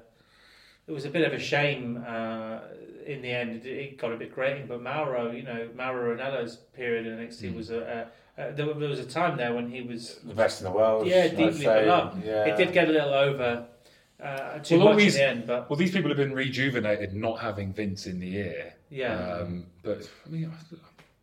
it 0.90 0.92
was 0.92 1.04
a 1.04 1.08
bit 1.10 1.24
of 1.24 1.32
a 1.32 1.38
shame. 1.38 2.04
Uh, 2.06 2.58
in 3.06 3.22
the 3.22 3.30
end, 3.30 3.64
it, 3.64 3.66
it 3.66 3.98
got 3.98 4.12
a 4.12 4.16
bit 4.16 4.34
grating. 4.34 4.66
But 4.66 4.82
Mauro, 4.82 5.30
you 5.30 5.42
know, 5.44 5.68
Mauro 5.76 6.14
Ranallo's 6.16 6.56
period 6.74 7.06
in 7.06 7.16
NXT 7.18 7.54
was 7.54 7.70
a, 7.70 8.08
a, 8.36 8.42
a 8.42 8.52
there, 8.52 8.74
there 8.74 8.88
was 8.88 8.98
a 8.98 9.04
time 9.06 9.36
there 9.36 9.54
when 9.54 9.70
he 9.70 9.82
was, 9.82 10.16
The 10.24 10.34
best 10.34 10.60
in 10.60 10.64
the 10.66 10.72
world. 10.72 11.06
yeah, 11.06 11.28
deeply 11.28 11.64
beloved. 11.64 12.24
Yeah. 12.24 12.46
It 12.46 12.56
did 12.56 12.72
get 12.72 12.88
a 12.88 12.92
little 12.92 13.14
over, 13.14 13.66
uh, 14.22 14.58
too 14.58 14.78
Well, 14.78 14.88
much 14.88 14.98
these- 14.98 15.14
in 15.14 15.20
the 15.20 15.28
end. 15.28 15.46
But 15.46 15.70
well, 15.70 15.76
these 15.78 15.92
people 15.92 16.08
have 16.10 16.18
been 16.18 16.34
rejuvenated 16.34 17.14
not 17.14 17.38
having 17.40 17.72
Vince 17.72 18.06
in 18.06 18.18
the 18.18 18.36
ear. 18.36 18.74
yeah, 18.90 19.14
Um, 19.42 19.66
but 19.84 20.08
I 20.26 20.28
mean, 20.28 20.52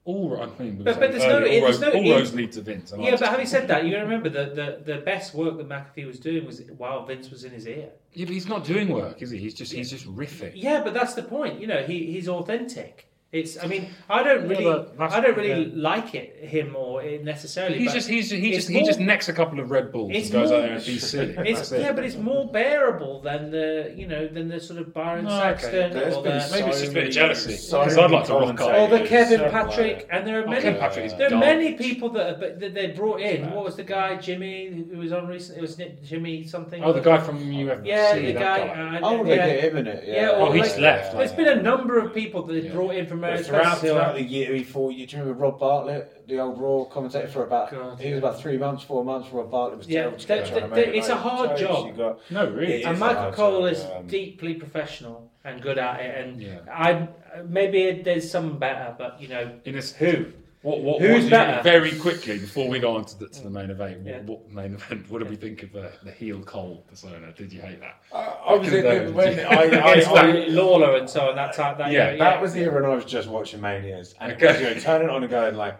all 0.07 0.39
I 0.41 0.63
mean, 0.63 0.81
But- 0.83 0.99
but 0.99 1.11
there's 1.11 1.23
no- 1.23 1.35
all, 1.39 1.41
there's 1.41 1.61
roads, 1.63 1.79
no- 1.81 1.91
all 1.91 2.11
roads 2.11 2.33
lead 2.33 2.51
to 2.53 2.61
Vince. 2.61 2.93
yeah. 2.97 3.11
But 3.11 3.29
having 3.29 3.45
said 3.45 3.67
that, 3.67 3.83
you 3.85 3.91
got 3.91 3.97
to 4.03 4.03
remember 4.05 4.29
that 4.29 4.55
the, 4.55 4.81
the 4.93 4.99
best 5.01 5.33
work 5.35 5.57
that 5.57 5.67
McAfee 5.67 6.07
was 6.07 6.19
doing 6.19 6.45
was 6.45 6.61
while 6.77 7.05
Vince 7.05 7.29
was 7.29 7.43
in 7.43 7.51
his 7.51 7.67
ear. 7.67 7.89
yeah, 8.13 8.25
but 8.25 8.33
he's 8.33 8.47
not 8.47 8.63
doing 8.63 8.87
work, 8.89 9.21
is 9.21 9.29
he? 9.31 9.37
He's 9.37 9.53
just 9.53 9.71
he's 9.73 9.89
just 9.91 10.05
riffing. 10.07 10.53
Yeah, 10.55 10.81
but 10.83 10.93
that's 10.93 11.13
the 11.13 11.23
point. 11.23 11.59
You 11.59 11.67
know, 11.67 11.83
he, 11.83 12.11
he's 12.13 12.27
authentic. 12.29 13.07
It's. 13.39 13.61
I 13.63 13.67
mean, 13.67 13.89
I 14.09 14.23
don't 14.23 14.47
really, 14.47 14.63
but 14.63 14.97
that's- 14.97 15.13
I 15.13 15.19
don't 15.19 15.37
really 15.37 15.65
yeah. 15.65 15.71
like 15.75 16.15
it 16.15 16.35
him 16.41 16.75
or 16.75 17.01
it 17.03 17.23
necessarily. 17.23 17.77
He's 17.79 17.93
just 17.93 18.07
he's 18.09 18.29
he 18.31 18.49
it's 18.49 18.65
just 18.65 18.69
he 18.69 18.83
just 18.83 18.99
necks 18.99 19.27
a 19.29 19.33
couple 19.33 19.59
of 19.59 19.71
Red 19.71 19.91
Bulls 19.91 20.11
It's 20.13 20.25
and 20.29 20.33
goes 20.33 20.49
more- 20.49 20.59
out 20.59 20.63
there 20.63 20.75
and 20.77 20.85
be 20.85 20.99
silly. 20.99 21.35
It's 21.47 21.59
That's 21.59 21.71
it. 21.73 21.81
yeah, 21.81 21.91
but 21.93 22.03
it's 22.03 22.15
more 22.15 22.45
bearable 22.51 23.21
than 23.21 23.51
the 23.51 23.93
you 23.95 24.07
know 24.07 24.27
than 24.27 24.47
the 24.47 24.59
sort 24.59 24.79
of 24.79 24.93
Byron 24.93 25.25
No, 25.25 25.31
okay. 25.31 25.39
Saxton 25.61 25.93
There's 25.93 26.15
or 26.15 26.23
been 26.23 26.37
the 26.37 26.47
Maybe 26.51 26.67
it's 26.69 26.79
just 26.79 26.91
a 26.91 26.93
bit 26.93 26.97
of 26.97 27.03
many- 27.03 27.09
jealousy, 27.11 27.55
so 27.55 27.83
'cause 27.83 27.97
I'd 27.97 28.11
like 28.11 28.25
to 28.25 28.33
rock 28.33 28.57
commentators, 28.57 28.91
or 28.91 28.97
the 28.99 29.05
Kevin 29.07 29.39
so 29.39 29.49
Patrick, 29.49 29.95
like- 29.97 30.07
and 30.11 30.27
there 30.27 30.39
are 30.39 30.43
Oh, 30.45 30.49
many. 30.49 30.61
Ken 30.61 30.77
Patrick 30.79 31.05
is 31.05 31.13
There 31.15 31.27
are 31.27 31.31
dark. 31.31 31.45
many 31.45 31.73
people 31.73 32.09
that, 32.09 32.29
are- 32.35 32.39
but 32.39 32.59
that 32.59 32.73
they 32.73 32.87
brought 32.87 33.19
in. 33.21 33.51
What 33.51 33.63
was 33.65 33.75
the 33.75 33.83
guy 33.83 34.15
Jimmy 34.17 34.85
who 34.91 34.97
was 34.97 35.11
on 35.11 35.27
recently? 35.27 35.59
It 35.59 35.61
was 35.61 35.77
Nick- 35.77 36.03
Jimmy 36.03 36.43
something. 36.45 36.83
Oh, 36.83 36.93
the 36.93 36.99
guy 37.01 37.17
from 37.19 37.37
UFC. 37.39 37.87
Yeah, 37.87 38.15
the 38.15 38.31
that 38.33 38.39
guy. 38.41 38.97
uh, 38.97 38.99
Oh, 39.03 39.23
they 39.23 39.35
yeah. 39.35 39.47
get 39.47 39.63
him 39.65 39.77
in 39.77 39.87
it. 39.87 40.03
Yeah. 40.07 40.13
Yeah, 40.21 40.29
or 40.39 40.47
Oh, 40.47 40.51
he's 40.51 40.71
like- 40.73 40.79
left. 40.79 41.17
There's 41.17 41.33
been 41.33 41.47
a 41.47 41.61
number 41.61 41.97
of 41.99 42.13
people 42.13 42.43
that 42.43 42.53
they 42.53 42.69
brought 42.69 42.95
in 42.95 43.05
from 43.07 43.21
But 43.27 43.49
America. 43.49 43.49
throughout, 43.49 43.77
throughout 43.79 44.15
the 44.15 44.23
year 44.23 44.51
before, 44.51 44.91
you 44.91 45.05
do 45.07 45.17
you 45.17 45.21
remember 45.23 45.43
Rob 45.43 45.59
Bartlett, 45.59 46.27
the 46.27 46.39
old 46.39 46.59
Raw 46.59 46.85
commentator 46.85 47.27
for 47.27 47.43
about? 47.43 47.71
God, 47.71 47.99
he 47.99 48.09
was 48.11 48.19
about 48.19 48.39
three 48.39 48.57
months, 48.57 48.83
four 48.83 49.03
months. 49.03 49.29
Rob 49.31 49.51
Bartlett 49.51 49.77
was 49.79 49.87
Yeah, 49.87 50.01
terrible. 50.01 50.17
to 50.19 50.27
that- 50.27 50.35
get 50.45 50.47
trying 50.59 50.69
to 50.71 50.89
it, 50.89 50.95
it's 50.95 51.09
a 51.09 51.15
hard 51.15 51.57
job. 51.57 51.95
got- 51.97 52.19
No, 52.31 52.49
really. 52.49 52.83
And 52.83 52.99
Michael 52.99 53.31
Cole 53.31 53.61
to, 53.61 53.67
is 53.67 53.85
um, 53.85 54.07
deeply 54.07 54.53
professional 54.55 55.31
and 55.43 55.61
good 55.61 55.77
at 55.77 55.99
it. 55.99 56.25
And 56.25 56.41
Yeah. 56.41 56.59
I 56.71 57.07
maybe 57.47 58.01
there's 58.01 58.29
some 58.29 58.57
better, 58.57 58.95
but 58.97 59.21
you 59.21 59.27
know 59.27 59.51
In 59.65 59.73
this, 59.73 59.93
who? 59.93 60.25
What, 60.63 60.81
what, 60.81 61.01
Who's 61.01 61.23
what 61.25 61.29
better? 61.29 61.63
Very 61.63 61.97
quickly 61.97 62.39
before 62.39 62.67
we 62.67 62.79
go 62.79 62.95
on 62.95 63.05
to 63.05 63.19
the, 63.19 63.27
to 63.27 63.43
the 63.43 63.49
main 63.49 63.69
event, 63.69 64.01
what, 64.01 64.07
Yeah. 64.13 64.21
what 64.21 64.51
main 64.51 64.73
event? 64.73 65.09
What 65.09 65.19
do 65.19 65.25
we 65.25 65.35
think 65.35 65.63
of 65.63 65.71
the, 65.71 65.91
the 66.03 66.11
heel 66.11 66.41
Cole 66.41 66.83
persona? 66.89 67.31
Did 67.31 67.53
you 67.53 67.61
hate 67.61 67.79
that? 67.79 68.01
I, 68.13 68.19
I 68.47 68.53
was 68.55 68.73
in, 68.73 68.81
Couldn't 68.81 69.13
when 69.13 69.35
go. 69.35 69.43
I, 69.43 69.65
I, 69.65 70.01
I, 70.01 70.47
Lawler 70.47 70.97
and 70.97 71.09
so 71.09 71.29
on 71.29 71.35
that 71.35 71.53
type. 71.53 71.77
That 71.77 71.91
Yeah, 71.91 72.11
yeah, 72.11 72.17
that 72.17 72.41
was 72.41 72.53
the 72.53 72.61
era 72.61 72.73
when 72.81 72.85
I 72.85 72.95
was 72.95 73.05
just 73.05 73.27
watching 73.29 73.61
Manias, 73.61 74.15
and 74.19 74.33
Okay. 74.33 74.57
you 74.69 74.75
know, 74.75 74.79
turning 74.81 75.09
it 75.09 75.11
on 75.11 75.23
and 75.23 75.29
going 75.31 75.55
like, 75.55 75.79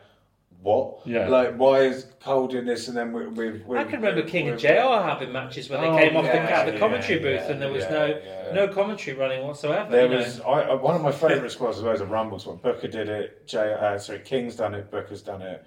"What? 0.67 0.99
Yeah. 1.05 1.27
Like, 1.29 1.55
why 1.55 1.81
is 1.81 2.07
Cole 2.19 2.47
doing 2.47 2.65
this?" 2.65 2.87
And 2.87 2.97
then 2.97 3.13
we, 3.13 3.27
we, 3.27 3.51
we 3.65 3.77
I 3.77 3.83
can 3.85 4.01
remember 4.01 4.21
King 4.23 4.47
and 4.49 4.57
we- 4.57 4.61
JR 4.61 5.01
having 5.11 5.31
matches 5.31 5.69
when 5.69 5.79
Oh, 5.79 5.95
they 5.95 6.07
came 6.09 6.17
off 6.17 6.25
the, 6.25 6.29
yeah, 6.33 6.59
out 6.59 6.65
the 6.71 6.77
commentary 6.77 7.19
yeah, 7.23 7.39
booth 7.41 7.49
and 7.51 7.61
there 7.61 7.71
was 7.71 7.83
yeah, 7.85 7.89
no 7.89 8.05
yeah. 8.07 8.53
no 8.53 8.67
commentary 8.67 9.15
running 9.17 9.45
whatsoever. 9.47 9.89
There 9.89 10.09
was 10.09 10.39
I, 10.41 10.51
I, 10.71 10.73
one 10.75 10.95
of 10.95 11.01
my 11.01 11.11
favourite 11.11 11.51
squads 11.51 11.77
as 11.77 11.83
well 11.83 11.93
as 11.93 12.01
a 12.01 12.05
Rumbles 12.05 12.45
one. 12.45 12.57
Booker 12.57 12.87
did 12.87 13.07
it. 13.09 13.47
Jay, 13.47 13.73
uh, 13.73 13.97
sorry, 13.97 14.19
King's 14.19 14.55
done 14.55 14.73
it. 14.75 14.91
Booker's 14.91 15.21
done 15.21 15.41
it, 15.41 15.65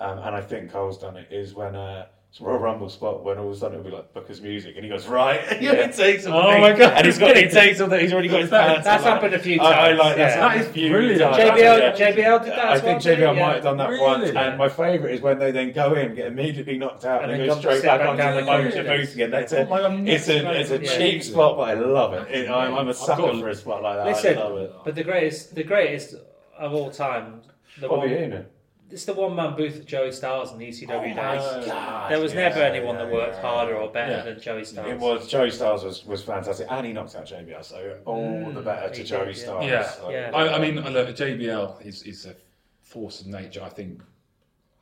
um, 0.00 0.18
and 0.18 0.34
I 0.34 0.40
think 0.40 0.70
Cole's 0.72 0.98
done 0.98 1.16
it. 1.16 1.28
Is 1.30 1.54
when 1.54 1.76
uh, 1.76 2.06
Royal 2.40 2.58
Rumble 2.60 2.88
spot 2.88 3.24
when 3.24 3.36
all 3.38 3.48
of 3.48 3.52
a 3.52 3.56
sudden 3.58 3.80
it'll 3.80 3.90
be 3.90 3.96
like 3.96 4.14
Booker's 4.14 4.40
music, 4.40 4.76
and 4.76 4.84
he 4.84 4.90
goes 4.90 5.08
right, 5.08 5.40
and 5.50 5.60
Yeah. 5.60 5.86
he 5.86 5.92
takes 5.92 6.24
off, 6.24 6.34
Oh 6.34 6.60
my 6.60 6.72
God. 6.72 6.92
and 6.92 7.06
he's 7.06 7.18
got 7.18 7.36
he 7.36 7.48
takes 7.48 7.80
off, 7.80 7.90
the, 7.90 7.98
he's 7.98 8.12
already 8.12 8.28
got 8.28 8.42
his 8.42 8.50
That- 8.50 8.66
pants. 8.68 8.84
That's 8.84 9.04
on, 9.04 9.12
happened 9.14 9.34
a 9.34 9.38
few 9.40 9.60
I, 9.60 9.64
I 9.88 9.92
like 9.94 10.16
that's 10.16 10.36
yeah. 10.36 10.40
That 10.42 10.56
happened 10.58 10.76
is 10.76 10.84
a 10.86 10.90
brilliant. 10.90 11.20
JBL, 11.34 11.98
Yeah. 11.98 12.12
JBL 12.12 12.44
did 12.44 12.52
that 12.52 12.58
I 12.60 12.74
as 12.74 12.80
think 12.82 13.02
well, 13.04 13.14
JBL 13.16 13.18
didn't 13.18 13.38
might 13.38 13.54
have 13.54 13.62
done 13.64 13.76
that 13.78 13.88
Really? 13.88 14.00
once, 14.02 14.30
and 14.30 14.58
my 14.58 14.68
favourite 14.68 15.14
is 15.14 15.20
when 15.20 15.38
they 15.40 15.50
then 15.50 15.72
go 15.72 15.94
in, 15.94 16.14
get 16.14 16.26
immediately 16.28 16.78
knocked 16.78 17.04
out, 17.04 17.22
And 17.24 17.32
and, 17.32 17.40
then 17.40 17.48
then 17.48 17.56
go 17.56 17.62
go 17.62 17.76
straight 17.76 17.82
back 17.88 18.00
back 18.00 18.08
onto 18.10 18.22
down 18.22 18.34
the 18.36 18.40
the 18.42 18.46
motor 18.46 18.84
booth 18.98 19.14
again. 19.14 19.30
That's 19.30 19.52
Oh 19.54 19.62
a, 19.62 19.66
my 19.66 20.10
it's 20.12 20.28
a 20.28 20.60
it's 20.60 20.70
a 20.70 20.80
Yeah. 20.84 20.96
cheap 20.96 21.22
spot, 21.24 21.56
but 21.56 21.62
I 21.70 21.74
love 21.74 22.12
it. 22.12 22.30
it 22.30 22.48
I'm, 22.50 22.74
I'm 22.74 22.86
a 22.86 22.90
I've 22.90 22.96
sucker 22.96 23.22
got- 23.22 23.40
for 23.40 23.48
a 23.48 23.54
spot 23.54 23.82
like 23.82 23.96
that. 23.96 24.06
Listen, 24.06 24.38
I 24.38 24.42
love 24.42 24.58
it. 24.58 24.72
but 24.84 24.94
the 24.94 25.02
greatest, 25.02 25.54
the 25.56 25.64
greatest 25.64 26.14
of 26.56 26.72
all 26.74 26.90
time, 26.92 27.40
the 27.80 27.88
Bobby 27.88 28.10
Heenan. 28.10 28.46
It's 28.90 29.04
the 29.04 29.12
one 29.12 29.34
man 29.36 29.54
booth 29.56 29.76
of 29.76 29.86
Joey 29.86 30.12
Styles 30.12 30.52
in 30.52 30.58
the 30.58 30.68
ECW 30.68 30.90
Oh 30.90 31.02
days. 31.02 31.66
God. 31.66 32.10
There 32.10 32.20
was 32.20 32.32
Yeah, 32.32 32.48
never 32.48 32.60
anyone 32.62 32.96
yeah, 32.96 33.04
that 33.04 33.12
worked 33.12 33.34
yeah, 33.36 33.42
harder 33.42 33.76
or 33.76 33.90
better 33.90 34.12
Yeah. 34.12 34.22
than 34.22 34.40
Joey 34.40 34.64
Styles. 34.64 34.88
It 34.90 34.98
was 34.98 35.28
Joey 35.28 35.50
Styles 35.50 35.84
was, 35.84 36.04
was 36.06 36.22
fantastic, 36.24 36.66
and 36.70 36.86
he 36.86 36.92
knocked 36.92 37.14
out 37.14 37.26
JBL, 37.26 37.62
so 37.64 37.98
all 38.06 38.24
Mm, 38.28 38.54
the 38.54 38.62
better 38.62 38.88
to 38.88 38.94
did, 38.94 39.06
Joey 39.06 39.26
yeah. 39.28 39.32
Styles. 39.34 39.64
Yeah. 39.66 39.88
So, 39.90 40.10
Yeah. 40.10 40.30
I, 40.34 40.56
I 40.56 40.58
mean, 40.58 40.76
look, 40.76 41.08
JBL 41.08 41.84
is, 41.86 42.02
is 42.04 42.26
a 42.26 42.34
force 42.82 43.20
of 43.20 43.26
nature. 43.26 43.62
I 43.62 43.68
think. 43.68 44.00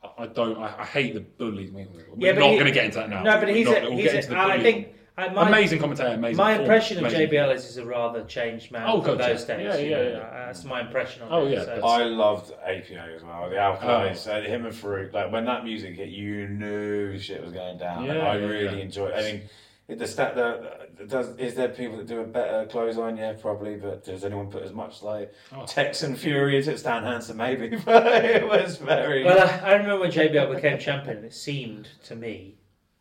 I- 0.03 0.23
I 0.23 0.27
don't. 0.27 0.57
I, 0.57 0.73
I 0.79 0.85
hate 0.85 1.13
the 1.15 1.21
bully. 1.21 1.69
We're 1.71 1.85
Yeah, 2.17 2.31
not 2.33 2.39
going 2.51 2.65
to 2.65 2.71
get 2.71 2.85
into 2.85 2.99
that 2.99 3.09
now. 3.09 3.23
no, 3.23 3.39
but 3.39 3.49
he's, 3.49 3.65
Not- 3.67 3.77
a, 3.83 3.89
we'll 3.89 3.97
he's 3.97 4.11
get 4.11 4.25
a, 4.25 4.29
the 4.29 4.37
I 4.39 4.61
think 4.61 4.87
I, 4.87 4.91
my, 5.17 5.47
amazing 5.47 5.79
commentator, 5.79 6.09
amazing. 6.09 6.37
my 6.37 6.51
performer, 6.53 6.61
impression 6.61 6.97
of 6.97 7.03
amazing- 7.05 7.29
JBL 7.29 7.55
is 7.55 7.65
he's 7.65 7.77
a 7.77 7.85
rather 7.85 8.23
changed 8.25 8.71
man 8.71 8.83
Oh, 8.87 9.01
from 9.01 9.17
gotcha. 9.17 9.33
those 9.33 9.43
days. 9.45 9.59
Yeah, 9.63 9.75
yeah, 9.75 9.77
you 9.77 9.89
know, 10.13 10.19
yeah. 10.19 10.45
That's 10.45 10.63
my 10.63 10.81
impression 10.81 11.23
of 11.23 11.31
Oh, 11.31 11.45
him. 11.47 11.53
yeah, 11.53 11.63
so- 11.65 11.81
I 11.87 12.03
loved 12.03 12.51
APA 12.63 13.13
as 13.15 13.23
well. 13.23 13.49
The 13.49 13.57
Acolytes, 13.57 14.27
Oh. 14.27 14.33
uh, 14.33 14.41
him 14.41 14.65
and 14.65 14.75
Faarooq. 14.75 15.13
Like 15.13 15.31
when 15.31 15.45
that 15.45 15.63
music 15.63 15.95
hit, 15.95 16.09
you 16.09 16.47
knew 16.47 17.17
shit 17.17 17.41
was 17.43 17.51
going 17.51 17.77
down. 17.79 18.07
and 18.07 18.07
Yeah, 18.19 18.27
I 18.31 18.37
yeah, 18.37 18.45
really 18.45 18.77
yeah. 18.77 18.83
enjoyed. 18.83 19.13
I 19.13 19.21
mean, 19.23 19.41
the 19.89 20.05
stat 20.05 20.35
the, 20.35 20.87
does 21.07 21.35
is 21.37 21.55
there 21.55 21.69
people 21.69 21.97
that 21.97 22.07
do 22.07 22.19
a 22.19 22.25
better 22.25 22.65
clothesline? 22.67 23.17
Yeah, 23.17 23.33
probably. 23.33 23.75
But 23.77 24.03
does 24.03 24.23
anyone 24.23 24.51
put 24.51 24.61
as 24.63 24.73
much 24.73 25.01
like 25.01 25.33
Oh. 25.55 25.63
Texan 25.65 26.15
Fury 26.15 26.57
as 26.57 26.67
it? 26.67 26.77
Stan 26.77 27.03
Hansen, 27.03 27.37
maybe. 27.37 27.69
But 27.85 28.05
it 28.23 28.47
was 28.47 28.77
very. 28.77 29.23
Well, 29.23 29.39
I, 29.39 29.69
I 29.69 29.73
remember 29.75 30.01
when 30.01 30.11
JBL 30.11 30.53
became 30.53 30.77
champion, 30.77 31.23
it 31.23 31.33
seemed 31.33 31.87
to 32.03 32.15
me 32.15 32.56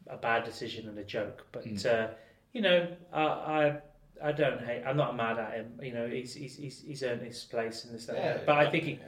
a 0.08 0.16
bad 0.16 0.44
decision 0.44 0.88
and 0.88 0.98
a 0.98 1.04
joke. 1.04 1.46
But 1.52 1.64
Mm. 1.66 1.86
uh, 1.86 2.08
you 2.52 2.62
know, 2.62 2.88
I, 3.12 3.22
I 3.22 3.78
I 4.22 4.32
don't 4.32 4.60
hate. 4.64 4.82
I'm 4.86 4.96
not 4.96 5.16
mad 5.16 5.38
at 5.38 5.52
him. 5.54 5.78
You 5.82 5.92
know, 5.92 6.06
he's 6.08 6.34
he's 6.34 6.56
he's, 6.56 6.82
he's 6.82 7.02
earned 7.02 7.22
his 7.22 7.44
place 7.44 7.84
in 7.84 7.92
this. 7.92 8.08
Yeah, 8.12 8.38
but 8.46 8.56
I 8.56 8.70
think 8.70 8.84
he, 8.84 8.98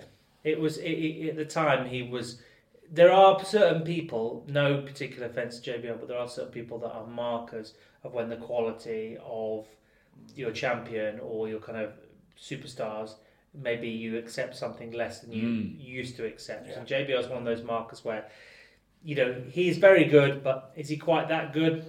it 0.45 0.59
was 0.61 0.79
it, 0.79 0.91
it, 0.91 1.29
at 1.31 1.37
the 1.37 1.45
time 1.45 1.87
he 1.89 2.03
was. 2.03 2.43
There 2.91 3.13
are 3.13 3.45
certain 3.45 3.83
people, 3.83 4.45
no 4.49 4.81
particular 4.81 5.27
offence 5.27 5.61
to 5.61 5.71
JBL, 5.73 5.99
but 5.99 6.09
there 6.09 6.17
are 6.19 6.27
certain 6.29 6.53
people 6.53 6.79
that 6.79 6.91
are 6.93 7.07
markers 7.07 7.75
of 8.03 8.15
when 8.15 8.31
the 8.31 8.37
quality 8.37 9.19
of 9.23 9.67
your 10.35 10.53
champion 10.53 11.21
or 11.21 11.49
your 11.51 11.61
kind 11.61 11.77
of 11.79 11.93
superstars, 12.41 13.15
maybe 13.55 13.89
you 13.89 14.17
accept 14.17 14.57
something 14.57 14.93
less 14.93 15.21
than 15.21 15.33
you 15.33 15.43
Mm. 15.49 15.85
used 15.85 16.17
to 16.17 16.25
accept. 16.25 16.69
Yeah. 16.69 16.79
And 16.79 16.87
JBL 16.89 17.21
is 17.21 17.29
one 17.29 17.39
of 17.39 17.45
those 17.45 17.63
markers 17.63 18.05
where, 18.07 18.31
you 19.03 19.15
know, 19.17 19.43
he's 19.51 19.79
very 19.79 20.05
good, 20.05 20.43
but 20.43 20.73
is 20.77 20.89
he 20.89 20.97
quite 20.97 21.29
that 21.29 21.53
good 21.53 21.85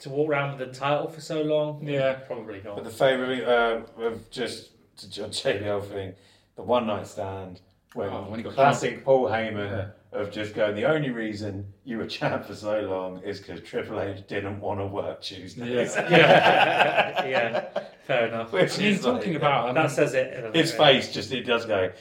to 0.00 0.10
walk 0.10 0.28
around 0.30 0.58
with 0.58 0.68
the 0.68 0.74
title 0.78 1.08
for 1.08 1.20
so 1.20 1.42
long? 1.42 1.86
Yeah. 1.86 2.14
Probably 2.14 2.60
not. 2.64 2.76
But 2.76 2.84
the 2.84 2.90
favourite 2.90 3.44
uh, 3.44 3.80
of 3.98 4.30
just 4.30 4.70
to 4.98 5.10
John 5.10 5.30
JBL 5.30 5.88
thing, 5.88 6.14
the 6.56 6.62
one 6.62 6.86
night 6.86 7.06
stand 7.06 7.60
when, 7.94 8.08
Oh, 8.10 8.26
when 8.28 8.38
he 8.38 8.44
got 8.44 8.54
classic 8.54 9.04
Paul 9.04 9.26
Heyman 9.28 9.92
of 10.12 10.30
just 10.30 10.54
going. 10.54 10.74
The 10.74 10.84
only 10.86 11.10
reason 11.10 11.66
you 11.84 11.98
were 11.98 12.06
champ 12.06 12.44
for 12.46 12.54
so 12.54 12.80
long 12.80 13.22
is 13.22 13.38
because 13.40 13.60
Triple 13.60 14.00
H 14.00 14.26
didn't 14.26 14.60
want 14.60 14.80
to 14.80 14.86
work 14.86 15.20
Tuesdays. 15.20 15.94
Yeah. 15.94 16.10
yeah, 16.10 17.26
yeah, 17.26 17.68
fair 18.06 18.26
enough. 18.28 18.52
Which 18.52 18.72
he's 18.76 18.78
mean, 18.78 18.92
is 18.94 19.04
like- 19.04 19.14
talking 19.16 19.36
about 19.36 19.64
I 19.64 19.66
mean, 19.66 19.74
That 19.74 19.90
says 19.90 20.14
it. 20.14 20.30
doesn't 20.32 20.54
his 20.56 20.72
face, 20.72 21.12
just 21.12 21.30
it 21.32 21.42
does 21.42 21.66
go. 21.66 21.92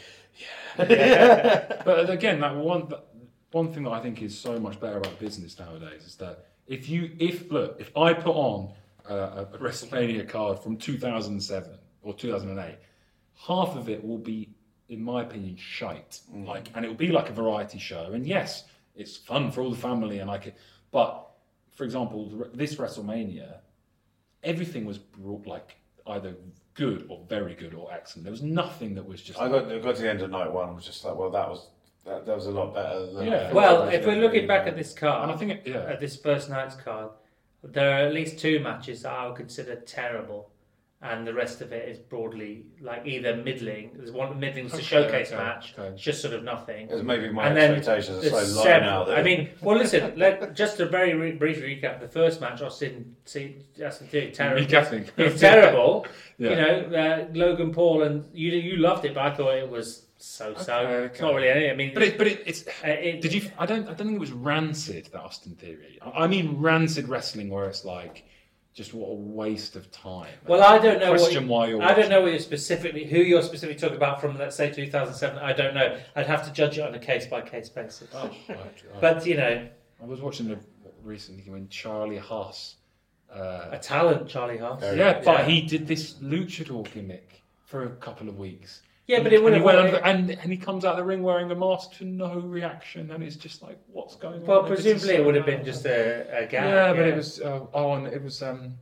Yeah. 0.77 1.81
But 1.85 2.09
again, 2.09 2.39
that 2.41 2.55
one 2.55 2.88
that 2.89 3.05
one 3.57 3.73
thing 3.73 3.84
that 3.84 3.91
I 3.91 3.99
think 3.99 4.21
is 4.21 4.38
so 4.38 4.59
much 4.59 4.79
better 4.79 4.97
about 4.97 5.19
business 5.19 5.57
nowadays 5.57 6.05
is 6.05 6.15
that 6.15 6.45
if 6.67 6.88
you 6.88 7.11
if 7.19 7.51
look 7.51 7.77
if 7.79 7.89
I 7.97 8.13
put 8.13 8.35
on 8.35 8.71
uh, 9.09 9.45
a 9.53 9.57
WrestleMania 9.57 10.29
card 10.29 10.59
from 10.59 10.77
2007 10.77 11.77
or 12.03 12.13
2008, 12.13 12.75
half 13.47 13.75
of 13.75 13.89
it 13.89 14.03
will 14.05 14.17
be, 14.17 14.49
in 14.89 15.01
my 15.01 15.23
opinion, 15.23 15.55
shite. 15.55 16.19
Like, 16.34 16.69
and 16.75 16.85
it 16.85 16.88
will 16.88 16.95
be 16.95 17.07
like 17.07 17.29
a 17.29 17.34
variety 17.34 17.79
show. 17.79 18.11
And 18.13 18.27
yes, 18.27 18.65
it's 18.95 19.17
fun 19.17 19.51
for 19.51 19.61
all 19.61 19.71
the 19.71 19.77
family, 19.77 20.19
and 20.19 20.29
like 20.29 20.47
it. 20.47 20.57
But 20.91 21.27
for 21.75 21.84
example, 21.84 22.49
this 22.53 22.75
WrestleMania, 22.75 23.57
everything 24.43 24.85
was 24.85 24.97
brought 24.97 25.47
like 25.47 25.77
either 26.05 26.35
good 26.73 27.07
or 27.09 27.25
very 27.27 27.55
good 27.55 27.73
or 27.73 27.91
excellent. 27.91 28.23
There 28.25 28.31
was 28.31 28.43
nothing 28.43 28.93
that 28.95 29.05
was 29.07 29.21
just. 29.21 29.39
I 29.39 29.47
got, 29.49 29.71
I 29.71 29.79
got 29.79 29.95
to 29.95 30.01
the 30.01 30.09
end 30.09 30.21
of 30.21 30.29
night 30.29 30.51
one. 30.51 30.69
I 30.69 30.73
was 30.73 30.85
just 30.85 31.03
like, 31.03 31.15
well, 31.15 31.31
that 31.31 31.49
was 31.49 31.67
that, 32.07 32.25
that 32.25 32.35
was 32.35 32.47
a 32.47 32.51
lot 32.51 32.73
better. 32.73 33.05
Than 33.13 33.27
Yeah. 33.27 33.51
Well, 33.51 33.89
if 33.89 34.05
we're 34.05 34.21
looking 34.21 34.47
back 34.47 34.67
at 34.67 34.75
this 34.75 34.93
card, 34.93 35.23
and 35.23 35.31
I 35.31 35.38
think, 35.38 35.51
it, 35.51 35.61
yeah. 35.65 35.85
at 35.88 35.99
this 35.99 36.15
first 36.15 36.49
night's 36.49 36.75
card, 36.75 37.11
there 37.63 37.91
are 37.91 38.07
at 38.07 38.13
least 38.13 38.39
two 38.39 38.59
matches 38.59 39.01
that 39.01 39.11
I 39.11 39.27
would 39.27 39.35
consider 39.35 39.75
terrible, 39.75 40.49
and 40.99 41.28
the 41.28 41.34
rest 41.34 41.61
of 41.61 41.72
it 41.72 41.88
is 41.88 41.99
broadly 41.99 42.65
like 42.82 43.06
either 43.06 43.38
middling. 43.38 43.91
There's 43.95 44.11
one 44.11 44.40
middling 44.40 44.65
was 44.65 44.74
a 44.74 44.82
showcase 44.82 45.28
okay, 45.32 45.38
match, 45.44 45.76
okay. 45.78 45.90
it's 45.90 46.02
just 46.02 46.22
sort 46.24 46.34
of 46.34 46.44
nothing. 46.44 46.88
Because 46.88 47.03
maybe 47.03 47.30
my 47.30 47.48
And 47.48 47.56
then 47.56 47.76
expectations 47.76 48.26
are 48.26 48.30
so 48.30 48.36
low 48.36 48.64
several- 48.64 48.82
now. 48.90 49.03
That 49.03 49.19
I 49.19 49.24
mean, 49.24 49.49
well, 49.61 49.78
listen. 49.78 50.14
Let, 50.18 50.56
just 50.56 50.80
a 50.80 50.88
very 50.88 51.14
re- 51.14 51.34
brief 51.34 51.61
recap. 51.61 51.99
The 51.99 52.07
first 52.07 52.41
match, 52.41 52.61
Austin, 52.64 53.15
see, 53.26 53.57
Austin 53.86 54.07
Theory, 54.07 54.32
terrible. 54.32 54.65
Recapping. 54.65 55.10
It's 55.18 55.40
terrible. 55.40 56.06
Yeah. 56.40 56.49
You 56.52 56.56
know, 56.91 56.98
uh, 56.99 57.28
Logan 57.34 57.74
Paul, 57.74 58.03
and 58.03 58.24
you 58.32 58.52
you 58.52 58.78
loved 58.78 59.06
it, 59.06 59.15
but 59.15 59.24
I 59.26 59.36
thought 59.36 59.56
it 59.56 59.68
was 59.72 60.06
so 60.19 60.53
so. 60.53 60.78
Okay, 60.82 61.06
It's 61.06 61.15
okay. 61.15 61.26
not 61.26 61.34
really 61.36 61.49
any. 61.49 61.72
I 61.72 61.76
mean, 61.76 61.95
But 61.95 62.03
it, 62.03 62.18
but 62.19 62.28
it, 62.28 62.44
it's. 62.45 62.68
uh, 62.68 62.90
it, 62.90 63.22
Did 63.22 63.34
you? 63.34 63.49
I 63.57 63.65
don't. 63.65 63.86
I 63.86 63.94
don't 63.95 64.06
think 64.06 64.18
it 64.18 64.19
was 64.19 64.32
rancid 64.32 65.10
that 65.14 65.19
Austin 65.22 65.56
Theory. 65.56 65.98
I 65.99 66.26
I 66.26 66.28
mean 66.28 66.57
rancid 66.61 67.10
wrestling, 67.10 67.49
where 67.49 67.65
it's 67.68 67.84
like, 67.86 68.24
just 68.78 68.94
what 68.94 69.08
a 69.08 69.14
waste 69.16 69.76
of 69.76 69.91
time. 69.91 70.32
Well, 70.45 70.62
I 70.62 70.78
don't 70.78 70.99
know. 70.99 71.10
What 71.10 71.22
Question 71.22 71.44
you, 71.45 71.49
why 71.49 71.68
you're. 71.68 71.82
I 71.82 71.95
don't 71.95 72.10
know 72.10 72.22
what 72.22 72.30
you're 72.30 72.40
specifically 72.40 73.06
who 73.06 73.18
you're 73.18 73.41
specifically 73.41 73.80
talking 73.80 73.98
about 73.98 74.22
from, 74.22 74.38
let's 74.38 74.56
say 74.56 74.72
2007. 74.72 75.40
I 75.40 75.52
don't 75.52 75.74
know. 75.74 75.98
I'd 76.16 76.28
have 76.28 76.45
to 76.45 76.54
judge 76.54 76.78
it 76.78 76.82
on 76.82 76.94
a 76.94 76.99
case 76.99 77.26
by 77.26 77.41
case 77.41 77.70
basis. 77.70 78.08
Oh, 78.14 78.30
right, 78.48 78.60
right. 78.60 79.02
But 79.02 79.26
you 79.26 79.36
know, 79.36 79.68
I 79.99 80.06
was 80.06 80.22
watching 80.22 80.48
the 80.48 80.60
recently 81.04 81.49
when 81.52 81.68
Charlie 81.70 82.20
Haas. 82.20 82.76
Uh, 83.34 83.70
a 83.72 83.80
talent, 83.80 84.30
Charlie 84.30 84.60
Haas. 84.60 84.80
Very 84.80 84.99
yeah, 84.99 85.22
but 85.26 85.49
he 85.49 85.62
did 85.62 85.88
this 85.88 86.14
luchador 86.22 86.90
gimmick 86.94 87.41
for 87.66 87.84
a 87.84 87.90
couple 87.95 88.30
of 88.30 88.38
weeks. 88.38 88.84
Yeah, 89.07 89.23
but 89.23 89.31
it 89.31 89.41
would 89.41 89.53
and 89.53 89.63
have. 89.63 89.73
he 89.73 89.77
went 89.77 89.95
under, 89.95 90.05
and, 90.05 90.29
and 90.41 90.51
he 90.51 90.57
comes 90.57 90.84
out 90.84 90.91
of 90.91 90.97
the 90.97 91.03
ring 91.05 91.23
wearing 91.23 91.49
a 91.49 91.55
mask 91.55 91.93
to 91.99 92.05
no 92.05 92.39
reaction, 92.39 93.09
and 93.11 93.23
it's 93.23 93.38
just 93.38 93.61
like, 93.63 93.79
what's 93.88 94.15
going 94.17 94.45
Well, 94.45 94.59
on? 94.59 94.63
Well, 94.65 94.73
presumably 94.75 95.15
it 95.15 95.25
would 95.25 95.35
have 95.35 95.45
been 95.45 95.63
just 95.63 95.85
a, 95.85 96.27
a 96.43 96.45
gag. 96.45 96.51
Yeah, 96.65 96.93
but 96.93 97.07
it 97.07 97.15
was 97.15 97.39
uh, 97.39 97.65
oh, 97.73 97.93
and 97.93 98.07
it 98.07 98.21
was 98.21 98.43
um, 98.43 98.73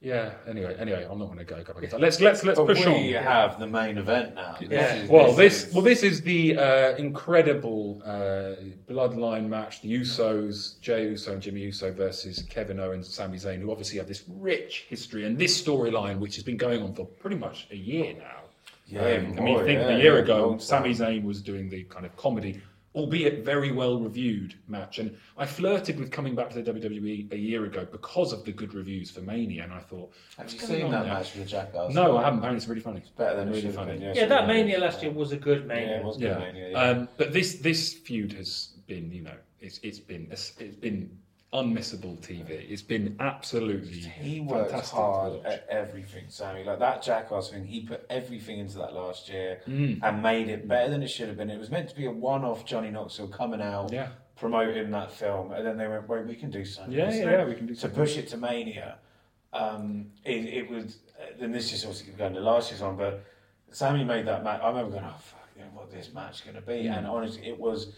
yeah. 0.00 0.30
Anyway, 0.48 0.74
anyway, 0.78 1.06
I'm 1.10 1.18
not 1.18 1.26
going 1.26 1.38
to 1.40 1.44
go 1.44 1.62
go 1.62 1.74
back. 1.78 1.92
Let's 2.00 2.22
let's 2.22 2.42
let's 2.42 2.58
but 2.58 2.68
push 2.68 2.86
we 2.86 3.14
on. 3.14 3.22
have 3.22 3.60
the 3.60 3.66
main 3.66 3.98
event 3.98 4.34
now. 4.34 4.56
Yeah. 4.60 4.94
is- 4.94 5.10
Well, 5.10 5.34
this 5.34 5.64
is- 5.66 5.74
well 5.74 5.82
this 5.84 6.02
is 6.02 6.22
the 6.22 6.56
uh, 6.56 6.96
incredible 6.96 8.00
uh, 8.02 8.54
bloodline 8.90 9.46
match: 9.46 9.82
the 9.82 9.92
Usos, 10.00 10.80
Jey 10.80 11.02
Uso 11.10 11.34
and 11.34 11.42
Jimmy 11.42 11.60
Uso 11.60 11.92
versus 11.92 12.42
Kevin 12.48 12.80
Owens 12.80 13.06
and 13.08 13.14
Sami 13.14 13.36
Zayn, 13.36 13.60
who 13.60 13.70
obviously 13.70 13.98
have 13.98 14.08
this 14.08 14.24
rich 14.26 14.86
history 14.88 15.26
and 15.26 15.36
this 15.38 15.62
storyline, 15.62 16.18
which 16.18 16.34
has 16.36 16.44
been 16.44 16.56
going 16.56 16.82
on 16.82 16.94
for 16.94 17.04
pretty 17.04 17.36
much 17.36 17.68
a 17.70 17.76
year 17.76 18.14
now. 18.14 18.39
Yeah, 18.90 19.00
Um, 19.02 19.06
I 19.08 19.18
mean, 19.40 19.44
more, 19.44 19.64
think 19.64 19.80
yeah, 19.80 19.88
a 19.90 19.98
year 19.98 20.14
yeah, 20.16 20.22
ago, 20.22 20.48
long 20.48 20.60
Sami. 20.60 20.90
Zayn 20.94 21.24
was 21.24 21.40
doing 21.42 21.68
the 21.68 21.84
kind 21.84 22.04
of 22.04 22.16
comedy, 22.16 22.60
albeit 22.94 23.44
very 23.44 23.70
well 23.70 24.00
reviewed 24.00 24.54
match. 24.66 24.98
And 24.98 25.16
I 25.38 25.46
flirted 25.46 25.98
with 26.00 26.10
coming 26.10 26.34
back 26.34 26.50
to 26.50 26.60
the 26.60 26.72
WWE 26.72 27.32
a 27.32 27.36
year 27.36 27.64
ago 27.66 27.86
because 27.90 28.32
of 28.32 28.44
the 28.44 28.52
good 28.52 28.74
reviews 28.74 29.10
for 29.10 29.20
Mania, 29.20 29.62
and 29.64 29.72
I 29.72 29.78
thought, 29.78 30.12
Have 30.38 30.52
you 30.52 30.58
seen 30.58 30.90
that 30.90 31.06
now? 31.06 31.14
match 31.14 31.34
with 31.34 31.44
the 31.44 31.48
Jackass? 31.50 31.94
No, 31.94 32.16
I 32.16 32.24
haven't. 32.24 32.40
Apparently, 32.40 32.56
it's 32.58 32.68
really 32.68 32.80
funny. 32.80 32.98
It's 32.98 33.10
Better 33.10 33.36
than 33.36 33.48
really 33.48 33.60
should 33.62 33.74
funny. 33.74 33.98
been. 33.98 34.14
Yeah, 34.14 34.26
that 34.26 34.46
Mania 34.48 34.78
last 34.78 35.00
been. 35.00 35.10
year 35.10 35.18
was 35.18 35.32
a 35.32 35.36
good 35.36 35.60
Yeah, 35.60 35.66
Mania. 35.74 35.96
it 35.98 36.04
was 36.04 36.16
good 36.16 36.24
Yeah. 36.30 36.38
Mania. 36.38 36.70
Yeah. 36.70 36.82
Um, 36.82 37.08
but 37.16 37.32
this 37.32 37.54
this 37.56 37.94
feud 37.94 38.32
has 38.32 38.74
been, 38.88 39.12
you 39.12 39.22
know, 39.22 39.36
it's 39.60 39.78
it's 39.84 40.00
been 40.00 40.26
it's 40.30 40.50
been 40.80 41.16
unmissable 41.52 42.16
TV. 42.20 42.50
It's 42.70 42.82
been 42.82 43.16
absolutely 43.18 43.98
He 43.98 44.40
worked 44.40 44.70
fantastic. 44.70 44.96
hard 44.96 45.44
at 45.44 45.66
everything, 45.68 46.24
Sami. 46.28 46.62
Like 46.64 46.78
that 46.78 47.02
Jackass 47.02 47.50
thing, 47.50 47.64
he 47.64 47.80
put 47.80 48.06
everything 48.08 48.58
into 48.60 48.78
that 48.78 48.92
last 48.94 49.28
year 49.28 49.60
Mm. 49.66 49.98
and 50.02 50.22
made 50.22 50.48
it 50.48 50.68
better 50.68 50.90
than 50.90 51.02
it 51.02 51.08
should 51.08 51.26
have 51.28 51.36
been. 51.36 51.50
It 51.50 51.58
was 51.58 51.70
meant 51.70 51.88
to 51.88 51.96
be 51.96 52.06
a 52.06 52.10
one-off 52.10 52.64
Johnny 52.64 52.90
Knoxville 52.90 53.28
coming 53.28 53.60
out, 53.60 53.92
Yeah, 53.92 54.10
promoting 54.36 54.90
that 54.92 55.10
film, 55.10 55.50
and 55.52 55.66
then 55.66 55.76
they 55.76 55.88
went, 55.88 56.08
"Wait, 56.08 56.24
we 56.26 56.36
can 56.36 56.50
do 56.50 56.64
something." 56.64 56.92
yeah, 56.96 57.12
yeah, 57.12 57.30
yeah. 57.30 57.44
We 57.44 57.54
can 57.56 57.66
do 57.66 57.74
to 57.74 57.80
something. 57.80 57.96
push 57.98 58.16
it 58.16 58.28
to 58.28 58.36
Mania, 58.36 58.98
um, 59.52 60.12
it, 60.24 60.44
it 60.46 60.70
was. 60.70 60.98
And 61.40 61.54
this 61.54 61.72
is 61.72 61.84
obviously 61.84 62.12
going 62.14 62.32
to 62.34 62.40
last 62.40 62.70
year's 62.70 62.80
one, 62.82 62.96
but 62.96 63.24
Sami 63.72 64.04
made 64.04 64.24
that 64.26 64.42
match. 64.44 64.60
I 64.62 64.68
remember 64.68 64.92
going, 64.92 65.04
"Oh 65.04 65.18
fuck, 65.18 65.48
you 65.56 65.62
know 65.62 65.68
what 65.74 65.90
this 65.90 66.12
match 66.14 66.44
going 66.44 66.54
to 66.56 66.62
be?" 66.62 66.84
Mm. 66.84 66.98
And 66.98 67.06
honestly, 67.08 67.46
it 67.48 67.58
was. 67.58 67.92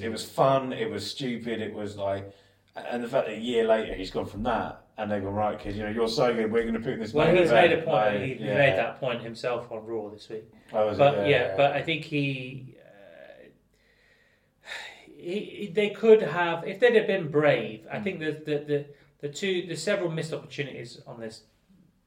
It 0.00 0.08
was 0.08 0.24
fun. 0.24 0.72
It 0.72 0.88
was 0.90 1.08
stupid. 1.10 1.60
It 1.60 1.74
was 1.74 1.96
like, 1.98 2.32
And 2.76 3.04
the 3.04 3.08
fact 3.08 3.28
that 3.28 3.36
a 3.36 3.40
year 3.40 3.64
later 3.64 3.94
he's 3.94 4.10
gone 4.10 4.26
from 4.26 4.42
that, 4.44 4.84
and 4.96 5.10
they've 5.10 5.22
gone 5.22 5.34
right, 5.34 5.56
because 5.56 5.76
You 5.76 5.84
know, 5.84 5.90
you're 5.90 6.08
so 6.08 6.34
good. 6.34 6.50
We're 6.50 6.62
going 6.62 6.74
to 6.74 6.80
put 6.80 6.98
this. 6.98 7.12
Well, 7.12 7.26
main 7.26 7.36
he's 7.36 7.50
made 7.50 7.72
a 7.72 7.76
point. 7.76 7.88
like, 7.88 8.20
he, 8.20 8.34
he 8.34 8.44
yeah. 8.44 8.58
made 8.58 8.76
that 8.76 8.98
point 8.98 9.22
himself 9.22 9.70
on 9.70 9.86
Raw 9.86 10.08
this 10.10 10.28
week. 10.28 10.44
Oh, 10.72 10.86
was 10.86 10.96
it? 10.96 10.98
But 10.98 11.28
yeah, 11.28 11.54
but 11.56 11.72
I 11.72 11.82
think 11.82 12.04
he, 12.04 12.76
uh, 12.80 13.48
he, 15.06 15.40
he- 15.40 15.72
they 15.72 15.90
could 15.90 16.22
have 16.22 16.66
if 16.66 16.80
they'd 16.80 16.96
have 16.96 17.06
been 17.06 17.30
brave. 17.30 17.86
I 17.92 18.00
think 18.00 18.18
the 18.18 18.32
the 18.32 18.58
the, 18.58 18.86
the 19.20 19.28
two 19.28 19.66
the 19.66 19.76
several 19.76 20.10
missed 20.10 20.32
opportunities 20.32 21.00
on 21.06 21.20
this 21.20 21.42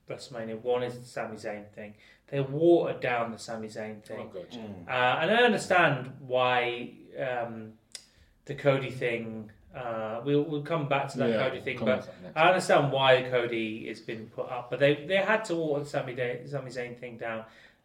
WrestleMania. 0.10 0.62
One 0.62 0.84
is 0.84 1.00
the 1.00 1.06
Sami 1.06 1.38
Zayn 1.38 1.70
thing. 1.70 1.94
They 2.28 2.42
watered 2.42 3.00
down 3.00 3.32
the 3.32 3.40
Sami 3.40 3.70
Zayn 3.70 4.04
thing. 4.04 4.20
Oh, 4.20 4.28
God. 4.34 4.52
Mm. 4.52 4.88
Uh, 4.88 5.20
and 5.22 5.32
I 5.32 5.44
understand 5.44 6.12
why 6.20 6.92
um, 7.18 7.74
the 8.46 8.56
Cody 8.56 8.92
thing. 8.92 9.52
Uh, 9.76 10.22
we'll 10.26 10.44
we'll 10.44 10.62
come 10.62 10.88
back 10.88 11.10
to 11.10 11.18
that 11.20 11.30
Yeah, 11.30 11.50
Cody 11.50 11.62
thing, 11.62 11.78
but 11.80 11.90
on 11.90 12.00
that 12.00 12.24
next. 12.24 12.38
I 12.38 12.48
understand 12.48 12.92
why 12.92 13.28
Cody 13.30 13.88
has 13.88 14.00
been 14.00 14.28
put 14.28 14.50
up. 14.50 14.70
But 14.70 14.80
they 14.80 15.06
they 15.06 15.18
had 15.18 15.46
to 15.46 15.56
water 15.56 15.84
the 15.84 15.90
Sami, 15.90 16.16
Day, 16.16 16.42
Sami 16.46 16.72
Zayn 16.72 16.98
thing 16.98 17.18
down. 17.18 17.44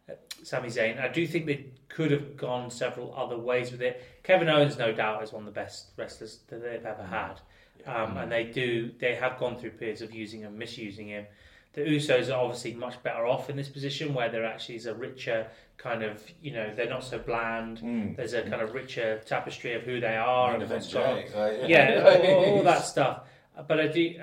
Uh, 0.09 0.13
Sami 0.41 0.69
Zayn. 0.69 0.99
I 0.99 1.07
do 1.07 1.27
think 1.27 1.45
they 1.45 1.67
could 1.89 2.11
have 2.11 2.35
gone 2.35 2.71
several 2.71 3.13
other 3.15 3.37
ways 3.37 3.71
with 3.71 3.81
it. 3.81 4.03
Kevin 4.23 4.49
Owens, 4.49 4.77
no 4.77 4.91
doubt, 4.91 5.23
is 5.23 5.31
one 5.31 5.43
of 5.43 5.45
the 5.45 5.59
best 5.59 5.91
wrestlers 5.97 6.39
that 6.47 6.63
they've 6.63 6.85
ever 6.85 7.03
had, 7.03 7.39
um, 7.85 8.17
and 8.17 8.31
they 8.31 8.45
do 8.45 8.91
they 8.99 9.15
have 9.15 9.37
gone 9.37 9.57
through 9.57 9.71
periods 9.71 10.01
of 10.01 10.13
using 10.13 10.41
him, 10.41 10.57
misusing 10.57 11.09
him. 11.09 11.25
The 11.73 11.81
Usos 11.81 12.29
are 12.29 12.39
obviously 12.39 12.73
much 12.75 13.01
better 13.01 13.25
off 13.25 13.49
in 13.49 13.55
this 13.55 13.69
position 13.69 14.13
where 14.13 14.29
there 14.29 14.45
actually 14.45 14.75
is 14.75 14.85
a 14.85 14.93
richer 14.93 15.47
kind 15.77 16.03
of 16.03 16.21
you 16.41 16.51
know 16.53 16.73
they're 16.75 16.89
not 16.89 17.03
so 17.03 17.19
bland. 17.19 17.79
Mm. 17.79 18.15
There's 18.15 18.33
a 18.33 18.41
kind 18.43 18.61
of 18.61 18.73
richer 18.73 19.21
tapestry 19.25 19.73
of 19.73 19.83
who 19.83 19.99
they 19.99 20.15
are 20.15 20.55
and 20.55 20.69
what's 20.69 20.93
on. 20.95 21.01
Jey, 21.23 21.29
like, 21.35 21.69
yeah, 21.69 22.21
all, 22.25 22.45
all 22.57 22.63
that 22.63 22.85
stuff. 22.85 23.21
But 23.67 23.79
I 23.79 23.87
do, 23.87 24.15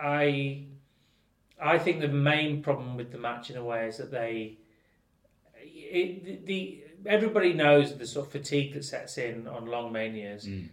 I, 0.00 0.64
I 1.60 1.78
think 1.78 2.00
the 2.00 2.06
main 2.08 2.62
problem 2.62 2.96
with 2.96 3.10
the 3.10 3.18
match 3.18 3.50
in 3.50 3.56
a 3.56 3.64
way 3.64 3.88
is 3.88 3.96
that 3.96 4.12
they, 4.12 4.58
it, 5.60 6.46
the 6.46 6.84
everybody 7.06 7.52
knows 7.54 7.96
the 7.96 8.06
sort 8.06 8.26
of 8.26 8.32
fatigue 8.32 8.74
that 8.74 8.84
sets 8.84 9.18
in 9.18 9.46
on 9.48 9.66
long 9.66 9.92
manias. 9.92 10.46
Mm. 10.46 10.68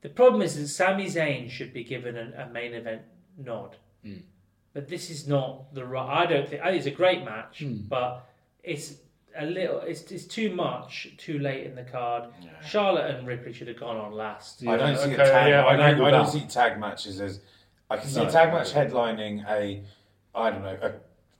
The 0.00 0.08
problem 0.10 0.42
is 0.42 0.56
that 0.56 0.68
Sami 0.68 1.06
Zayn 1.06 1.50
should 1.50 1.72
be 1.72 1.84
given 1.84 2.16
a, 2.16 2.44
a 2.46 2.52
main 2.52 2.74
event 2.74 3.02
nod, 3.36 3.76
Mm. 4.06 4.22
but 4.72 4.86
this 4.88 5.10
is 5.10 5.26
not 5.26 5.74
the 5.74 5.84
right. 5.84 6.22
I 6.22 6.26
don't 6.26 6.48
think 6.48 6.62
I 6.62 6.66
think 6.66 6.78
it's 6.78 6.86
a 6.86 6.90
great 6.92 7.24
match, 7.24 7.60
Mm. 7.64 7.88
but 7.88 8.26
it's 8.62 8.94
a 9.38 9.46
little. 9.46 9.80
It's, 9.80 10.02
it's 10.10 10.24
too 10.24 10.54
much 10.54 11.08
too 11.16 11.38
late 11.38 11.64
in 11.66 11.74
the 11.74 11.84
card. 11.84 12.30
Yeah. 12.42 12.50
Charlotte 12.66 13.14
and 13.14 13.26
Ripley 13.26 13.52
should 13.52 13.68
have 13.68 13.78
gone 13.78 13.96
on 13.96 14.12
last. 14.12 14.66
I 14.66 14.76
don't 14.76 14.96
see 14.96 15.02
okay, 15.12 15.14
a 15.14 15.16
tag. 15.16 15.48
yeah, 15.50 15.64
I, 15.64 15.72
I 15.74 15.76
don't, 15.76 15.90
agree 15.94 16.06
I 16.06 16.10
don't 16.10 16.24
that. 16.26 16.32
see 16.32 16.40
tag 16.46 16.78
matches 16.80 17.20
as. 17.20 17.40
I 17.90 17.96
can 17.96 18.08
see 18.08 18.20
No. 18.20 18.28
a 18.28 18.30
tag 18.30 18.52
match 18.52 18.72
headlining 18.72 19.48
a, 19.48 19.82
I 20.34 20.50
don't 20.50 20.62
know, 20.62 20.76
a 20.82 20.92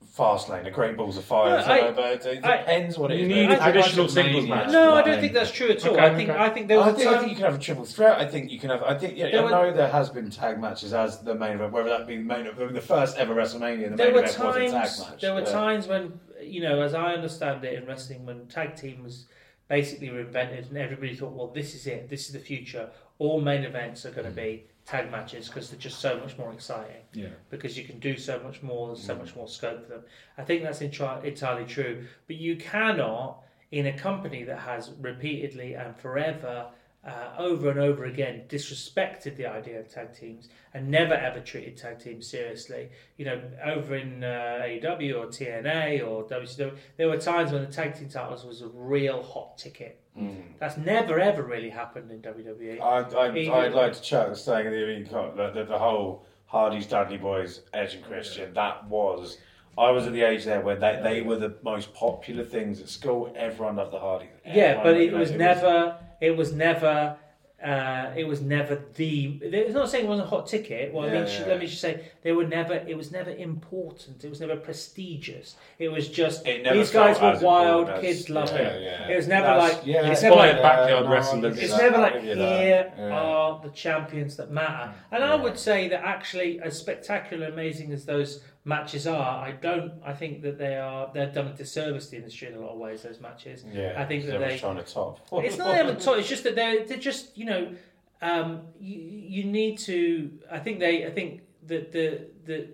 fast 0.06 0.48
lane, 0.48 0.64
a 0.64 0.70
Great 0.70 0.96
Balls 0.96 1.18
of 1.18 1.24
Fire. 1.24 1.50
No, 1.50 1.60
something 1.60 1.84
I- 1.84 1.86
like 1.88 2.22
that. 2.22 2.26
it 2.32 2.44
I- 2.44 2.56
depends 2.58 2.96
what 2.98 3.10
it 3.10 3.20
You 3.20 3.28
need 3.28 3.48
but 3.48 3.58
a 3.58 3.62
traditional 3.64 4.08
singles 4.08 4.44
mania. 4.44 4.54
match. 4.64 4.70
No, 4.72 4.94
I 4.94 5.02
don't 5.02 5.20
think 5.20 5.34
that's 5.34 5.50
true 5.50 5.68
at 5.68 5.84
all. 5.84 5.92
Okay, 5.92 6.00
I 6.06 6.14
think 6.14 6.30
okay. 6.30 6.38
I 6.38 6.48
think 6.48 6.68
there 6.68 6.78
was 6.78 6.86
I 6.86 6.90
a 6.90 6.94
think, 6.94 7.06
I 7.08 7.12
time. 7.12 7.20
think 7.20 7.30
you 7.32 7.36
can 7.36 7.44
have 7.44 7.54
a 7.56 7.62
triple 7.62 7.84
threat. 7.84 8.18
I 8.18 8.26
think 8.26 8.50
you 8.50 8.58
can 8.58 8.70
have. 8.70 8.82
I 8.82 8.96
think 8.96 9.18
yeah. 9.18 9.30
There 9.30 9.40
I 9.40 9.44
were- 9.44 9.50
know 9.50 9.72
there 9.76 9.88
has 9.90 10.08
been 10.08 10.30
tag 10.30 10.58
matches 10.58 10.94
as 10.94 11.20
the 11.20 11.34
main 11.34 11.56
event, 11.56 11.72
whether 11.72 11.90
that 11.90 12.06
be 12.06 12.16
the 12.16 12.22
main 12.22 12.46
event, 12.46 12.72
the 12.72 12.80
first 12.80 13.18
ever 13.18 13.34
WrestleMania. 13.34 13.90
The 13.90 13.96
there 13.96 14.06
main 14.06 14.14
were 14.14 14.22
event 14.24 14.38
was 14.38 14.56
a 14.56 14.60
tag 14.60 14.70
times. 14.70 15.00
match. 15.10 15.20
There 15.20 15.34
were 15.34 15.40
Yeah. 15.40 15.50
times 15.52 15.86
when 15.86 16.18
you 16.50 16.60
know, 16.60 16.80
as 16.82 16.94
I 16.94 17.14
understand 17.14 17.64
it 17.64 17.74
in 17.74 17.86
wrestling, 17.86 18.24
when 18.26 18.46
tag 18.46 18.74
team 18.76 19.02
was 19.02 19.26
basically 19.68 20.08
invented, 20.08 20.66
and 20.68 20.76
everybody 20.78 21.14
thought, 21.14 21.32
well, 21.32 21.48
this 21.48 21.74
is 21.74 21.86
it. 21.86 22.08
This 22.08 22.26
is 22.26 22.32
the 22.32 22.38
future. 22.38 22.90
All 23.18 23.40
main 23.40 23.64
events 23.64 24.06
are 24.06 24.10
going 24.10 24.26
to 24.26 24.32
be 24.32 24.64
tag 24.86 25.10
matches 25.10 25.48
because 25.48 25.68
they're 25.70 25.78
just 25.78 25.98
so 26.00 26.18
much 26.18 26.38
more 26.38 26.52
exciting. 26.52 27.02
Yeah. 27.12 27.28
because 27.50 27.76
you 27.76 27.84
can 27.84 27.98
do 27.98 28.16
so 28.16 28.40
much 28.40 28.62
more, 28.62 28.86
there's 28.88 29.04
so 29.04 29.14
Mm. 29.14 29.18
much 29.18 29.36
more 29.36 29.46
scope 29.48 29.82
for 29.84 29.88
them. 29.90 30.02
I 30.38 30.44
think 30.44 30.62
that's 30.62 30.78
entri- 30.80 31.22
entirely 31.24 31.66
true. 31.66 32.06
But 32.26 32.36
you 32.36 32.56
cannot, 32.56 33.42
in 33.70 33.86
a 33.86 33.98
company 33.98 34.44
that 34.44 34.60
has 34.60 34.92
repeatedly 35.00 35.74
and 35.74 35.94
forever, 35.98 36.68
uh, 37.06 37.32
over 37.38 37.70
and 37.70 37.78
over 37.78 38.04
again, 38.04 38.42
disrespected 38.48 39.36
the 39.36 39.46
idea 39.46 39.78
of 39.78 39.88
tag 39.88 40.12
teams 40.12 40.48
and 40.74 40.88
never 40.88 41.14
ever 41.14 41.40
treated 41.40 41.76
tag 41.76 41.98
teams 41.98 42.26
seriously. 42.26 42.90
You 43.16 43.24
know, 43.26 43.42
over 43.64 43.94
in 43.94 44.24
uh, 44.24 44.60
AEW 44.62 45.16
or 45.16 45.26
TNA 45.26 46.06
or 46.06 46.24
WCW, 46.24 46.76
there 46.96 47.08
were 47.08 47.16
times 47.16 47.52
when 47.52 47.62
the 47.62 47.72
tag 47.72 47.94
team 47.94 48.08
titles 48.08 48.44
was 48.44 48.62
a 48.62 48.68
real 48.68 49.22
hot 49.22 49.56
ticket. 49.58 50.00
Mm. 50.18 50.42
That's 50.58 50.76
never 50.76 51.20
ever 51.20 51.42
really 51.42 51.70
happened 51.70 52.10
in 52.10 52.20
WWE. 52.20 52.80
I, 52.80 53.66
I'd 53.66 53.72
like 53.72 53.92
to 53.92 54.02
chuck 54.02 54.36
saying 54.36 54.70
the, 54.70 55.32
the, 55.36 55.50
the, 55.54 55.64
the 55.64 55.78
whole 55.78 56.26
Hardy's 56.46 56.86
Dudley 56.86 57.18
Boyz, 57.18 57.60
Edge 57.72 57.94
and 57.94 58.04
Christian. 58.04 58.52
That 58.54 58.86
was. 58.88 59.38
I 59.76 59.92
was 59.92 60.08
at 60.08 60.12
the 60.12 60.22
age 60.22 60.44
there 60.44 60.60
where 60.60 60.74
they, 60.74 60.98
they 61.00 61.22
were 61.22 61.36
the 61.36 61.54
most 61.62 61.94
popular 61.94 62.42
things 62.42 62.80
at 62.80 62.88
school. 62.88 63.32
Everyone 63.36 63.76
loved 63.76 63.92
the 63.92 64.00
Hardy. 64.00 64.26
Yeah, 64.44 64.82
but 64.82 64.96
it 64.96 65.12
was 65.12 65.30
never. 65.30 65.96
It 66.20 66.36
was 66.36 66.52
never. 66.52 67.16
Uh, 67.60 68.12
it 68.16 68.22
was 68.22 68.40
never 68.40 68.80
the. 68.94 69.36
It's 69.42 69.74
not 69.74 69.90
saying 69.90 70.04
it 70.04 70.08
wasn't 70.08 70.28
a 70.28 70.30
hot 70.30 70.46
ticket. 70.46 70.92
Well, 70.94 71.08
I 71.08 71.12
Yeah, 71.12 71.24
mean, 71.24 71.40
yeah. 71.40 71.46
let 71.48 71.58
me 71.58 71.66
just 71.66 71.80
say 71.80 72.04
they 72.22 72.30
were 72.30 72.46
never. 72.46 72.74
It 72.74 72.96
was 72.96 73.10
never 73.10 73.30
important. 73.32 74.22
It 74.24 74.30
was 74.30 74.38
never 74.40 74.54
prestigious. 74.54 75.56
It 75.80 75.88
was 75.90 76.08
just 76.08 76.46
It 76.46 76.72
these 76.72 76.92
guys 76.92 77.20
were 77.20 77.36
wild. 77.44 78.00
Kids 78.00 78.30
loved 78.30 78.52
yeah, 78.52 78.58
it. 78.60 78.82
yeah. 78.82 79.08
It 79.08 79.16
was 79.16 79.26
never 79.26 79.46
That's- 79.48 79.74
like. 79.78 79.86
yeah, 79.86 80.06
it's 80.08 80.22
never 80.22 80.36
like. 80.36 80.62
backyard 80.62 81.04
no, 81.06 81.10
wrestling 81.10 81.44
I'll 81.44 81.50
is- 81.50 81.56
give 81.58 81.68
you 81.68 81.74
It's 81.74 81.82
never 81.82 81.98
like 81.98 82.14
that. 82.14 82.22
here 82.22 82.92
Yeah. 82.96 83.08
are 83.18 83.60
the 83.60 83.70
champions 83.70 84.36
that 84.36 84.52
matter, 84.52 84.92
and 85.10 85.24
I 85.24 85.34
would 85.34 85.58
say 85.58 85.88
that 85.88 86.04
actually, 86.04 86.60
as 86.60 86.78
spectacular, 86.78 87.48
amazing 87.48 87.90
as 87.92 88.04
those 88.04 88.40
matches 88.68 89.06
are, 89.06 89.44
I 89.44 89.52
don't. 89.52 89.94
I 90.04 90.12
think 90.12 90.42
that 90.42 90.58
they 90.58 90.76
are. 90.76 91.10
They're 91.12 91.32
done 91.32 91.48
a 91.48 91.54
disservice 91.54 92.04
to 92.06 92.10
the 92.12 92.16
industry 92.18 92.48
in 92.48 92.54
a 92.54 92.60
lot 92.60 92.72
of 92.72 92.78
ways. 92.78 93.02
Those 93.02 93.20
matches. 93.20 93.64
Yeah, 93.72 93.94
I 93.96 94.04
think 94.04 94.26
that 94.26 94.38
they- 94.38 94.58
trying 94.58 94.76
to 94.76 94.82
top. 94.82 95.20
it's 95.32 95.56
not 95.56 95.74
them 95.74 95.88
at 95.88 96.06
all. 96.06 96.14
It's 96.14 96.28
just 96.28 96.44
that 96.44 96.54
they're 96.54 96.84
they're 96.84 96.98
just 96.98 97.36
you 97.36 97.46
know 97.46 97.72
um, 98.20 98.62
you 98.78 98.98
you 99.00 99.44
need 99.44 99.78
to. 99.80 100.30
I 100.50 100.58
think 100.58 100.78
they. 100.80 101.06
I 101.06 101.10
think 101.10 101.42
that 101.66 101.92
the 101.92 102.26
the 102.44 102.68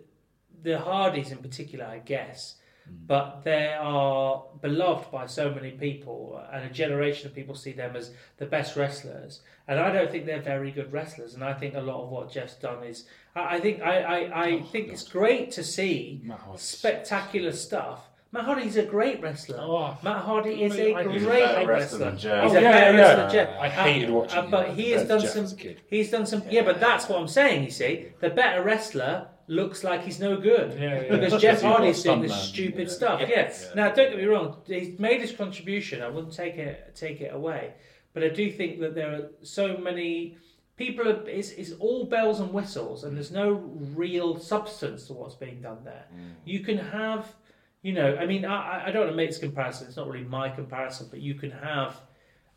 the 0.62 0.78
Hardys 0.78 1.30
in 1.30 1.38
particular, 1.38 1.84
I 1.84 1.98
guess, 1.98 2.56
but 3.06 3.42
they 3.44 3.74
are 3.78 4.44
beloved 4.60 5.10
by 5.10 5.26
so 5.26 5.50
many 5.54 5.70
people, 5.72 6.42
and 6.52 6.64
a 6.64 6.68
generation 6.72 7.26
of 7.28 7.34
people 7.34 7.54
see 7.54 7.72
them 7.72 7.96
as 7.96 8.12
the 8.38 8.46
best 8.46 8.76
wrestlers. 8.76 9.40
And 9.68 9.78
I 9.80 9.90
don't 9.92 10.10
think 10.10 10.26
they're 10.26 10.40
very 10.42 10.70
good 10.70 10.92
wrestlers. 10.92 11.34
And 11.34 11.42
I 11.42 11.54
think 11.54 11.74
a 11.74 11.80
lot 11.80 12.02
of 12.02 12.10
what 12.10 12.30
Jeff's 12.32 12.54
done 12.56 12.84
is. 12.84 13.06
I, 13.34 13.56
I 13.56 13.60
think 13.60 13.80
I 13.82 13.98
I, 14.02 14.44
I 14.44 14.62
think 14.62 14.88
it's 14.92 15.06
great 15.08 15.50
to 15.52 15.64
see 15.64 16.20
Matt 16.24 16.40
spectacular 16.60 17.52
stuff. 17.52 18.08
Matt 18.32 18.44
Hardy's 18.46 18.76
a 18.76 18.84
great 18.84 19.22
wrestler. 19.22 19.58
Oh, 19.60 19.96
Matt 20.02 20.22
Hardy 20.24 20.64
is 20.64 20.74
a 20.76 20.92
I- 20.94 21.02
great 21.04 21.14
He's 21.14 21.24
a 21.24 21.28
better 21.28 21.66
wrestler 21.68 21.68
wrestler. 21.68 21.98
than 21.98 22.18
Jeff. 22.18 22.42
He's 22.44 22.52
Oh, 22.52 22.56
a 22.56 22.60
yeah, 22.62 22.72
better 22.72 22.96
yeah. 22.96 23.00
wrestler 23.04 23.22
than 23.22 23.30
Jeff. 23.32 23.60
I 23.60 23.68
hated 23.68 24.10
Uh, 24.10 24.12
watching 24.12 24.38
uh, 24.38 24.46
but 24.50 24.68
he 24.70 24.90
has 24.90 25.08
done 25.08 25.20
Jeff 25.20 25.30
some. 25.30 25.56
kid. 25.56 25.80
He's 25.88 26.10
done 26.10 26.26
some. 26.26 26.42
Yeah, 26.50 26.62
but 26.62 26.80
that's 26.80 27.08
what 27.08 27.20
I'm 27.20 27.28
saying. 27.28 27.62
You 27.64 27.70
see, 27.70 28.06
the 28.20 28.30
better 28.30 28.62
wrestler 28.64 29.28
looks 29.46 29.84
like 29.84 30.02
he's 30.02 30.20
no 30.20 30.36
good 30.36 30.78
Yeah, 30.78 31.02
yeah. 31.02 31.16
because 31.16 31.40
Jeff 31.40 31.60
Hardy's 31.62 32.02
doing 32.02 32.22
this 32.22 32.34
stupid 32.48 32.88
Yeah. 32.88 32.94
stuff. 32.94 33.20
Yeah. 33.20 33.28
Yes. 33.28 33.66
Yeah. 33.68 33.74
Now, 33.88 33.94
don't 33.94 34.10
get 34.10 34.18
me 34.18 34.24
wrong. 34.24 34.56
He's 34.66 34.98
made 34.98 35.20
his 35.20 35.32
contribution. 35.32 36.02
I 36.02 36.08
wouldn't 36.08 36.32
take 36.34 36.56
it 36.56 36.94
take 36.94 37.20
it 37.20 37.32
away, 37.34 37.74
but 38.12 38.22
I 38.22 38.28
do 38.28 38.50
think 38.50 38.80
that 38.80 38.94
there 38.94 39.12
are 39.12 39.30
so 39.42 39.76
many 39.76 40.36
people. 40.76 41.06
Are, 41.08 41.28
it's, 41.28 41.50
it's 41.50 41.72
all 41.72 42.06
bells 42.06 42.40
and 42.40 42.52
whistles, 42.52 43.04
and 43.04 43.14
there's 43.16 43.30
no 43.32 43.52
real 43.52 44.38
substance 44.38 45.06
to 45.08 45.12
what's 45.12 45.34
being 45.34 45.60
done 45.60 45.78
there. 45.84 46.06
You 46.44 46.60
can 46.60 46.78
have, 46.78 47.34
you 47.82 47.92
know, 47.92 48.16
I 48.16 48.24
mean, 48.26 48.44
I, 48.44 48.84
I 48.86 48.90
don't 48.90 49.02
want 49.02 49.12
to 49.12 49.16
make 49.16 49.30
this 49.30 49.38
comparison. 49.38 49.88
It's 49.88 49.96
not 49.96 50.08
really 50.08 50.24
my 50.26 50.48
comparison, 50.48 51.08
but 51.10 51.20
you 51.20 51.34
can 51.34 51.50
have, 51.50 52.00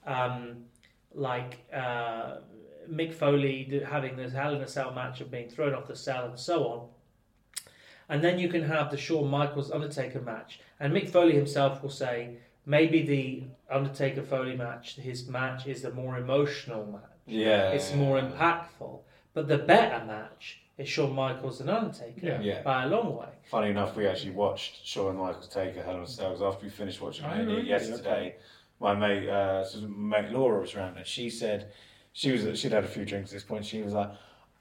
um, 0.06 0.64
like 1.14 1.60
uh, 1.74 2.38
Mick 2.92 3.14
Foley 3.14 3.84
having 3.90 4.16
this 4.18 4.34
Hell 4.34 4.56
in 4.56 4.62
a 4.62 4.68
Cell 4.68 4.92
match 4.94 5.22
and 5.22 5.30
being 5.32 5.50
thrown 5.50 5.74
off 5.74 5.88
the 5.88 5.96
cell 5.96 6.26
and 6.26 6.40
so 6.40 6.68
on. 6.68 6.88
And 8.10 8.24
then 8.24 8.40
you 8.40 8.48
can 8.48 8.64
have 8.64 8.90
the 8.90 8.98
Shawn 8.98 9.28
Michaels 9.30 9.72
Undertaker 9.72 10.22
match, 10.22 10.60
and 10.80 10.94
Mick 10.94 11.10
Foley 11.10 11.34
himself 11.34 11.84
will 11.84 11.90
say 11.90 12.38
maybe 12.66 13.02
the 13.06 13.44
Undertaker 13.74 14.24
Foley 14.24 14.56
match, 14.56 14.96
his 14.96 15.28
match, 15.28 15.68
is 15.68 15.82
the 15.82 15.92
more 15.92 16.18
emotional 16.18 16.86
match. 16.86 17.02
Yeah, 17.26 17.72
It's 17.72 17.94
more 17.94 18.20
impactful, 18.22 19.00
but 19.34 19.50
the 19.50 19.58
better 19.58 20.06
match 20.06 20.62
is 20.78 20.88
Shawn 20.88 21.14
Michaels 21.14 21.60
and 21.60 21.70
Undertaker 21.70 22.26
Yeah. 22.26 22.40
Yeah. 22.40 22.62
by 22.62 22.84
a 22.84 22.88
long 22.88 23.16
way. 23.18 23.28
Funny 23.52 23.72
enough, 23.72 23.98
we 23.98 24.08
actually 24.08 24.32
watched 24.32 24.86
Shawn 24.86 25.18
Michaels 25.18 25.50
take 25.50 25.76
a 25.76 25.82
Hell 25.84 25.98
in 25.98 26.04
a 26.04 26.08
Cell 26.08 26.42
after 26.48 26.64
we 26.64 26.70
finished 26.70 27.02
watching 27.02 27.26
it 27.26 27.36
Mania 27.36 27.56
really? 27.58 27.68
yesterday. 27.68 28.36
My 28.80 28.94
mate, 28.94 29.28
uh, 29.28 29.66
my 29.88 30.22
mate 30.22 30.32
Laura 30.32 30.62
was 30.62 30.76
around, 30.76 30.98
and 30.98 31.06
she 31.06 31.30
said 31.30 31.72
she 32.18 32.32
was 32.32 32.60
she'd 32.60 32.72
had 32.72 32.84
a 32.84 32.88
few 32.88 33.06
drinks 33.06 33.30
at 33.30 33.36
this 33.36 33.44
point. 33.44 33.64
She 33.64 33.84
was 33.84 33.94
like, 33.94 34.10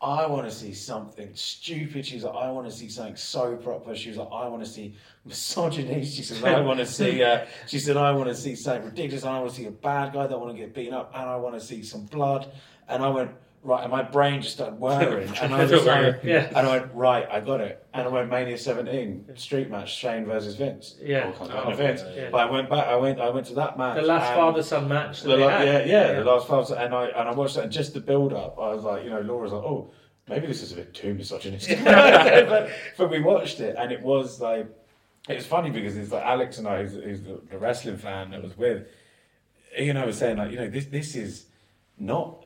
"I 0.03 0.27
want 0.27 0.47
to 0.47 0.55
see 0.55 0.75
something 0.75 1.31
stupid." 1.33 2.05
She 2.05 2.17
was 2.17 2.25
like, 2.25 2.35
"I 2.35 2.51
want 2.51 2.69
to 2.69 2.73
see 2.73 2.91
something 2.91 3.17
so 3.17 3.57
proper." 3.57 3.97
She 3.97 4.11
was 4.11 4.19
like, 4.19 4.29
"I 4.31 4.47
want 4.49 4.63
to 4.63 4.69
see 4.69 4.95
misogyny." 5.25 6.05
She 6.05 6.23
said, 6.23 6.45
"I 6.45 6.61
want 6.61 6.81
to 6.81 6.87
see." 6.87 7.23
Uh, 7.23 7.47
she 7.67 7.79
said, 7.79 7.97
"I 7.97 8.13
want 8.13 8.29
to 8.29 8.35
see 8.35 8.55
something 8.55 8.85
ridiculous. 8.85 9.25
I 9.25 9.39
want 9.39 9.49
to 9.53 9.57
see 9.57 9.65
a 9.65 9.71
bad 9.71 10.13
guy 10.13 10.27
that 10.27 10.39
want 10.39 10.55
to 10.55 10.59
get 10.59 10.75
beaten 10.75 10.93
up, 10.93 11.13
and 11.15 11.31
I 11.31 11.37
want 11.37 11.55
to 11.55 11.61
see 11.63 11.83
some 11.83 12.05
blood." 12.05 12.53
And 12.89 13.03
I 13.03 13.09
went. 13.09 13.31
Right, 13.67 13.83
and 13.83 13.91
my 13.91 14.03
brain 14.03 14.41
just 14.41 14.55
started 14.55 14.79
whirring, 14.79 15.29
and 15.43 15.53
I 15.55 15.65
was 15.67 15.85
like, 15.85 16.23
Yeah. 16.25 16.47
and 16.49 16.67
I 16.67 16.79
went, 16.79 16.95
right, 16.95 17.27
I 17.31 17.41
got 17.41 17.61
it, 17.61 17.85
and 17.93 18.05
I 18.05 18.09
went 18.09 18.31
Mania 18.31 18.57
17 18.57 19.37
street 19.37 19.69
match, 19.71 19.95
Shane 19.95 20.25
versus 20.25 20.55
Vince. 20.55 20.97
Yeah. 21.03 21.33
Oh, 21.41 21.45
of 21.47 21.77
Vince. 21.79 22.03
yeah, 22.07 22.15
yeah. 22.23 22.29
But 22.31 22.39
I 22.49 22.51
went 22.51 22.71
back, 22.71 22.87
I 22.87 22.97
went, 22.97 23.21
I 23.21 23.29
went 23.31 23.47
to 23.49 23.55
that 23.55 23.77
match. 23.77 23.97
The 23.97 24.03
last 24.03 24.33
father 24.35 24.63
son 24.63 24.89
match. 24.89 25.23
the 25.23 25.37
la- 25.37 25.49
had. 25.49 25.67
yeah, 25.67 25.85
yeah, 26.13 26.13
the 26.21 26.25
last 26.25 26.47
five, 26.49 26.71
and 26.71 26.95
I 26.95 27.07
and 27.09 27.29
I 27.29 27.33
watched 27.33 27.57
that, 27.57 27.65
and 27.65 27.73
just 27.73 27.93
the 27.95 28.01
build 28.01 28.33
up, 28.33 28.57
I 28.59 28.73
was 28.75 28.85
like, 28.85 29.05
you 29.05 29.11
know, 29.11 29.21
Laura's 29.21 29.53
like, 29.53 29.65
oh, 29.65 29.91
maybe 30.29 30.47
this 30.47 30.63
is 30.63 30.73
a 30.73 30.77
bit 30.77 30.95
too 30.95 31.15
misogynistic, 31.15 31.79
but, 31.85 32.71
but 32.97 33.11
we 33.11 33.21
watched 33.21 33.61
it, 33.61 33.75
and 33.79 33.93
it 33.93 34.01
was 34.01 34.41
like, 34.41 34.67
it 35.29 35.35
was 35.35 35.47
funny 35.47 35.71
because 35.71 35.97
it's 35.97 36.13
like 36.13 36.25
Alex 36.25 36.59
and 36.59 36.69
I, 36.69 36.83
who's, 36.85 36.95
who's 37.03 37.23
the, 37.23 37.41
the 37.51 37.59
wrestling 37.59 37.97
fan 37.99 38.31
that 38.31 38.43
was 38.43 38.57
with, 38.57 38.87
you 39.77 39.93
know, 39.93 40.07
was 40.07 40.19
saying 40.19 40.37
like, 40.39 40.53
you 40.53 40.57
know, 40.57 40.69
this 40.71 40.87
this 40.87 41.17
is 41.17 41.47
not 41.99 42.46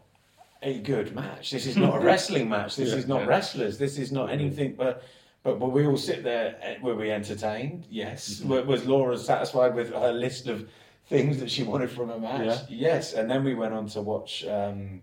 a 0.62 0.78
good 0.80 1.14
match. 1.14 1.50
This 1.50 1.66
is 1.66 1.76
not 1.84 1.96
a 1.96 2.00
wrestling 2.04 2.48
match. 2.48 2.76
This 2.76 2.90
Yeah, 2.90 2.96
is 2.96 3.06
not 3.08 3.20
yeah. 3.22 3.26
wrestlers. 3.28 3.78
This 3.78 3.98
is 3.98 4.12
not 4.12 4.30
anything 4.30 4.74
but. 4.74 5.02
But, 5.42 5.58
but 5.58 5.68
we 5.70 5.86
all 5.86 5.96
sit 5.96 6.22
there. 6.22 6.58
eh, 6.60 6.76
Were 6.82 6.94
we 6.94 7.10
entertained? 7.10 7.86
Yes. 7.88 8.42
Was- 8.42 8.66
Was 8.66 8.84
Laura 8.86 9.16
satisfied 9.16 9.74
with 9.74 9.90
her 9.90 10.12
list 10.12 10.48
of 10.48 10.68
things 11.06 11.38
that 11.40 11.50
she 11.50 11.62
wanted 11.62 11.90
from 11.90 12.10
a 12.10 12.18
match? 12.18 12.44
Yeah. 12.68 12.90
Yes. 12.90 13.14
And 13.14 13.30
then 13.30 13.42
we 13.42 13.54
went 13.54 13.72
on 13.72 13.86
to 13.88 14.02
watch 14.02 14.44
um, 14.46 15.00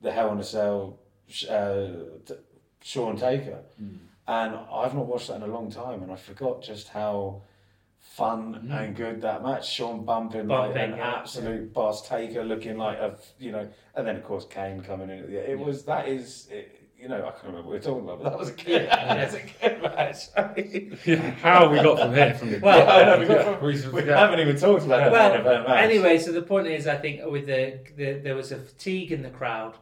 the 0.00 0.10
Hell 0.10 0.32
in 0.32 0.38
a 0.40 0.42
Cell, 0.42 0.98
uh, 1.48 1.86
t- 2.26 2.34
Sean 2.82 3.16
Taker, 3.16 3.60
and 4.26 4.56
I've 4.72 4.96
not 4.96 5.06
watched 5.06 5.28
that 5.28 5.36
in 5.36 5.42
a 5.42 5.46
long 5.46 5.70
time, 5.70 6.02
and 6.02 6.10
I 6.10 6.16
forgot 6.16 6.60
just 6.60 6.88
how 6.88 7.42
fun 8.02 8.54
mm-hmm. 8.54 8.72
and 8.72 8.96
good 8.96 9.22
that 9.22 9.42
match. 9.42 9.70
Sean 9.70 10.04
bumping, 10.04 10.48
like 10.48 10.76
an 10.76 10.96
yeah. 10.96 11.14
absolute 11.16 11.72
boss 11.72 12.06
taker, 12.06 12.44
looking 12.44 12.76
like 12.76 12.98
a 12.98 13.16
you 13.38 13.52
know, 13.52 13.68
and 13.94 14.06
then 14.06 14.16
of 14.16 14.24
course 14.24 14.46
Kane 14.50 14.82
coming 14.82 15.08
in. 15.08 15.32
It 15.32 15.58
was 15.58 15.84
that 15.84 16.08
is. 16.08 16.48
It, 16.50 16.78
you 17.02 17.08
know, 17.08 17.16
I 17.16 17.30
can't 17.32 17.46
remember 17.46 17.62
what 17.62 17.72
we 17.72 17.78
are 17.78 17.80
talking 17.80 18.04
about, 18.04 18.22
but 18.22 18.30
that 18.30 18.38
was 18.38 18.50
a 18.50 18.52
good, 18.64 18.88
that 18.88 19.32
was 19.32 19.34
a 19.60 19.78
match. 19.82 21.32
How 21.42 21.68
we 21.68 21.82
got 21.82 21.98
from 21.98 22.14
here? 22.14 22.34
From 22.34 22.52
the 22.52 22.58
Well, 22.60 22.88
I 22.88 23.04
know, 23.04 23.18
we, 23.18 23.26
got- 23.26 23.60
We- 23.60 24.02
we 24.04 24.08
haven't 24.08 24.38
even 24.38 24.56
talked 24.56 24.84
about 24.84 25.06
the 25.06 25.10
Well, 25.10 25.30
main 25.30 25.40
event 25.40 25.68
match. 25.68 25.82
Anyway, 25.82 26.18
so 26.18 26.30
the 26.30 26.42
point 26.42 26.68
is, 26.68 26.86
I 26.86 26.94
think 26.94 27.20
with 27.28 27.46
the, 27.46 27.80
the 27.96 28.20
there 28.22 28.36
was 28.36 28.52
a 28.52 28.56
fatigue 28.56 29.10
in 29.10 29.22
the 29.22 29.30
crowd. 29.30 29.78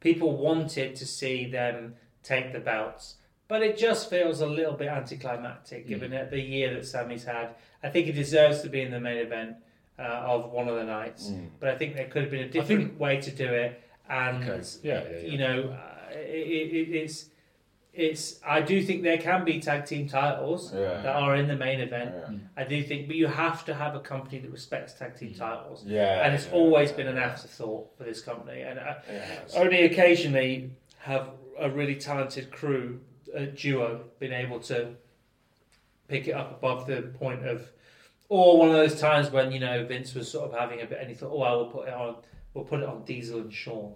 People 0.00 0.36
wanted 0.36 0.96
to 0.96 1.06
see 1.06 1.48
them 1.48 1.94
take 2.24 2.52
the 2.52 2.58
belts, 2.58 3.14
but 3.48 3.62
it 3.62 3.76
just 3.76 4.08
feels 4.10 4.40
a 4.40 4.46
little 4.46 4.72
bit 4.74 4.88
anticlimactic 4.88 5.86
given 5.86 6.10
Mm. 6.12 6.30
the 6.30 6.40
year 6.40 6.72
that 6.74 6.86
Sami's 6.86 7.24
had. 7.24 7.50
I 7.82 7.88
think 7.90 8.06
he 8.06 8.12
deserves 8.12 8.62
to 8.62 8.68
be 8.68 8.80
in 8.80 8.90
the 8.90 9.00
main 9.00 9.18
event 9.18 9.56
uh, 9.98 10.02
of 10.02 10.50
one 10.50 10.66
of 10.68 10.74
the 10.76 10.84
nights, 10.84 11.30
Mm. 11.30 11.50
but 11.60 11.68
I 11.70 11.76
think 11.78 11.94
there 11.94 12.06
could 12.08 12.22
have 12.22 12.30
been 12.30 12.42
a 12.44 12.48
different 12.48 12.88
think- 12.88 13.00
way 13.00 13.20
to 13.20 13.30
do 13.30 13.46
it. 13.52 13.80
And 14.08 14.42
Okay. 14.42 14.62
Yeah, 14.82 15.02
yeah, 15.02 15.16
yeah. 15.18 15.26
you 15.32 15.38
know, 15.38 15.58
uh, 15.70 16.10
it, 16.14 16.72
it, 16.78 16.88
it's 16.96 17.30
it's. 17.92 18.40
I 18.44 18.60
do 18.60 18.82
think 18.82 19.04
there 19.04 19.18
can 19.18 19.44
be 19.44 19.60
tag 19.60 19.86
team 19.86 20.08
titles 20.08 20.72
that 20.72 21.06
are 21.06 21.36
in 21.36 21.46
the 21.46 21.54
main 21.56 21.78
event. 21.80 22.12
I 22.56 22.64
do 22.64 22.82
think, 22.82 23.06
but 23.06 23.14
you 23.16 23.28
have 23.28 23.64
to 23.66 23.72
have 23.74 23.94
a 23.94 24.00
company 24.00 24.38
that 24.40 24.50
respects 24.50 24.94
tag 24.94 25.16
team 25.16 25.32
titles, 25.32 25.84
yeah, 25.86 26.24
and 26.26 26.34
it's 26.34 26.48
always 26.50 26.90
been 26.90 27.06
an 27.06 27.18
afterthought 27.18 27.96
for 27.96 28.02
this 28.02 28.20
company. 28.20 28.62
And 28.62 28.80
uh, 28.80 28.94
only 29.54 29.84
occasionally 29.84 30.70
have 30.98 31.28
a 31.58 31.70
really 31.70 31.94
talented 31.94 32.50
crew, 32.50 33.00
a 33.34 33.46
duo, 33.46 34.04
been 34.18 34.32
able 34.32 34.60
to 34.60 34.94
pick 36.08 36.28
it 36.28 36.32
up 36.32 36.52
above 36.52 36.86
the 36.86 37.02
point 37.02 37.46
of, 37.46 37.70
or 38.28 38.58
one 38.58 38.68
of 38.68 38.74
those 38.74 39.00
times 39.00 39.30
when 39.30 39.52
you 39.52 39.60
know 39.60 39.84
Vince 39.84 40.14
was 40.14 40.30
sort 40.30 40.50
of 40.50 40.58
having 40.58 40.80
a 40.80 40.86
bit, 40.86 40.98
and 41.00 41.08
he 41.08 41.14
thought, 41.14 41.32
oh, 41.32 41.42
I 41.42 41.52
will 41.52 41.66
put 41.66 41.88
it 41.88 41.94
on, 41.94 42.16
we'll 42.52 42.64
put 42.64 42.80
it 42.80 42.88
on 42.88 43.04
Diesel 43.04 43.40
and 43.40 43.52
Shawn. 43.52 43.94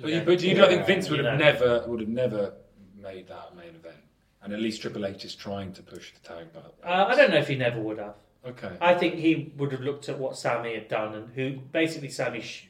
But 0.00 0.10
you, 0.10 0.20
but 0.20 0.42
you 0.42 0.54
don't 0.54 0.68
think 0.68 0.86
Vince 0.86 1.10
would 1.10 1.18
you 1.18 1.24
have 1.24 1.38
know. 1.38 1.44
never 1.44 1.84
would 1.86 2.00
have 2.00 2.08
never 2.08 2.54
made 2.96 3.28
that 3.28 3.56
main 3.56 3.74
event, 3.74 3.96
and 4.42 4.52
at 4.52 4.60
least 4.60 4.82
Triple 4.82 5.06
H 5.06 5.24
is 5.24 5.34
trying 5.34 5.72
to 5.74 5.82
push 5.82 6.12
the 6.12 6.20
tag 6.28 6.52
belt. 6.52 6.74
Uh, 6.84 7.06
I 7.08 7.16
don't 7.16 7.30
know 7.30 7.38
if 7.38 7.48
he 7.48 7.56
never 7.56 7.80
would 7.80 7.98
have. 7.98 8.14
Okay. 8.46 8.70
I 8.80 8.94
think 8.94 9.16
he 9.16 9.52
would 9.56 9.72
have 9.72 9.80
looked 9.80 10.08
at 10.08 10.18
what 10.18 10.36
Sami 10.36 10.74
had 10.74 10.88
done 10.88 11.14
and 11.14 11.28
who 11.34 11.58
basically 11.72 12.08
Sami 12.08 12.40
sh- 12.40 12.68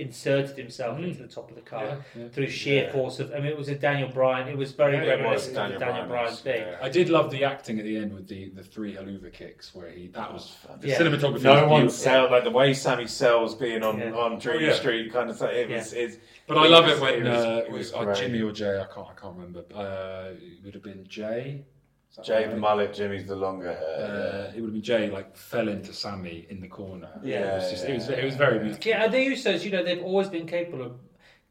inserted 0.00 0.56
himself. 0.56 0.98
Mm. 0.98 1.04
into 1.04 1.22
the 1.22 1.28
top 1.28 1.48
of 1.50 1.54
the 1.56 1.60
car 1.62 1.84
Yeah, 1.84 1.96
yeah. 2.22 2.28
through 2.28 2.48
sheer 2.48 2.84
Yeah. 2.84 2.92
force 2.92 3.20
of. 3.20 3.32
I 3.32 3.36
mean, 3.36 3.46
it 3.46 3.56
was 3.56 3.68
a 3.68 3.74
Daniel 3.74 4.08
Bryan. 4.08 4.48
It 4.48 4.56
was 4.56 4.72
very 4.72 4.94
Yeah, 4.96 5.04
reminiscent 5.14 5.56
of 5.56 5.72
the 5.72 5.78
Daniel 5.78 5.78
Daniel 5.80 6.06
Bryan, 6.06 6.08
Bryan 6.24 6.36
thing. 6.36 6.62
yeah. 6.62 6.78
I 6.82 6.88
did 6.88 7.08
love 7.08 7.30
the 7.30 7.44
acting 7.44 7.78
at 7.78 7.84
the 7.84 7.96
end 7.96 8.12
with 8.14 8.26
the, 8.28 8.48
the 8.50 8.62
three 8.62 8.94
haluva 8.94 9.32
kicks 9.32 9.74
where 9.74 9.90
he 9.90 10.08
that 10.08 10.32
was 10.32 10.56
the 10.80 10.88
Yeah. 10.88 10.98
cinematography. 10.98 11.42
No 11.42 11.52
was 11.54 11.62
one 11.62 11.80
beautiful. 11.82 11.90
sell 11.90 12.30
like 12.30 12.44
the 12.44 12.50
way 12.50 12.74
Sami 12.74 13.06
sells 13.06 13.54
being 13.54 13.82
on 13.82 13.98
Yeah. 13.98 14.12
on 14.12 14.38
Dream 14.38 14.56
Oh, 14.56 14.66
yeah. 14.66 14.72
Street 14.72 15.12
kind 15.12 15.30
of 15.30 15.38
thing. 15.38 15.70
It 15.70 15.70
was 15.70 15.92
it's 15.92 16.16
But 16.46 16.58
I 16.58 16.66
love 16.66 16.88
it 16.88 16.98
when 17.00 17.14
it 17.14 17.22
was- 17.28 17.44
uh, 17.44 17.48
it 17.48 17.66
it 17.66 17.72
was 17.72 17.92
was 17.92 18.08
uh. 18.08 18.20
Jimmy 18.20 18.40
or 18.42 18.52
Jey. 18.52 18.78
I 18.80 18.86
can't 18.92 19.06
I 19.08 19.14
can't 19.20 19.36
remember. 19.36 19.64
Uh, 19.74 20.30
it 20.40 20.64
would 20.64 20.74
have 20.74 20.82
been 20.82 21.06
Jey. 21.06 21.64
Is 22.10 22.16
that 22.16 22.24
Jey 22.24 22.48
the 22.48 22.56
mullet, 22.56 22.92
Jimmy's 22.92 23.26
the 23.26 23.36
longer 23.36 23.72
hair. 23.72 24.50
Uh, 24.50 24.56
it 24.56 24.60
would 24.60 24.68
have 24.68 24.72
been 24.72 24.82
Jey. 24.82 25.10
Like 25.10 25.36
fell 25.36 25.68
into 25.68 25.92
Sami 25.92 26.46
in 26.50 26.60
the 26.60 26.68
corner. 26.68 27.08
Yeah, 27.22 27.54
it 27.54 27.56
was, 27.58 27.70
just, 27.70 27.84
it 27.84 27.94
was 27.94 28.08
yeah, 28.08 28.16
it 28.16 28.24
was 28.24 28.34
very 28.36 28.58
beautiful. 28.58 28.82
Yeah, 28.84 29.06
the 29.08 29.18
Usos, 29.18 29.64
you 29.64 29.70
know, 29.70 29.84
they've 29.84 30.02
always 30.02 30.28
been 30.28 30.46
capable 30.46 30.82
of, 30.84 30.92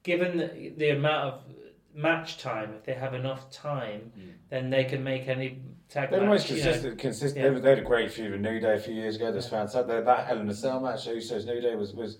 given 0.04 0.38
the, 0.38 0.74
the 0.78 0.90
amount 0.90 1.28
of 1.34 1.42
match 1.96 2.38
time, 2.40 2.74
if 2.78 2.84
they 2.84 2.94
have 2.94 3.14
enough 3.14 3.50
time, 3.52 4.12
Mm. 4.18 4.32
then 4.50 4.70
they 4.70 4.84
can 4.84 5.04
make 5.04 5.28
any 5.28 5.60
tag 5.90 6.12
They're 6.12 6.20
the 6.20 6.26
most 6.26 6.50
match. 6.50 6.58
you 6.60 6.64
know. 6.64 6.72
consistent. 6.72 7.00
consistent 7.00 7.46
Yeah. 7.46 7.52
they, 7.52 7.60
they 7.62 7.70
had 7.72 7.80
a 7.80 7.84
great 7.84 8.12
feud 8.12 8.32
with 8.32 8.42
New 8.42 8.60
Day 8.60 8.76
a 8.76 8.80
few 8.80 8.94
years 8.94 9.16
ago. 9.16 9.32
That's 9.32 9.48
fantastic. 9.48 9.88
That, 9.88 10.06
that 10.06 10.28
Hell 10.28 10.40
in 10.40 10.50
a 10.50 10.54
Cell 10.54 10.80
match, 10.82 11.08
Usos 11.08 11.46
New 11.46 11.62
Day 11.62 11.76
was 11.76 11.94
was 11.94 12.18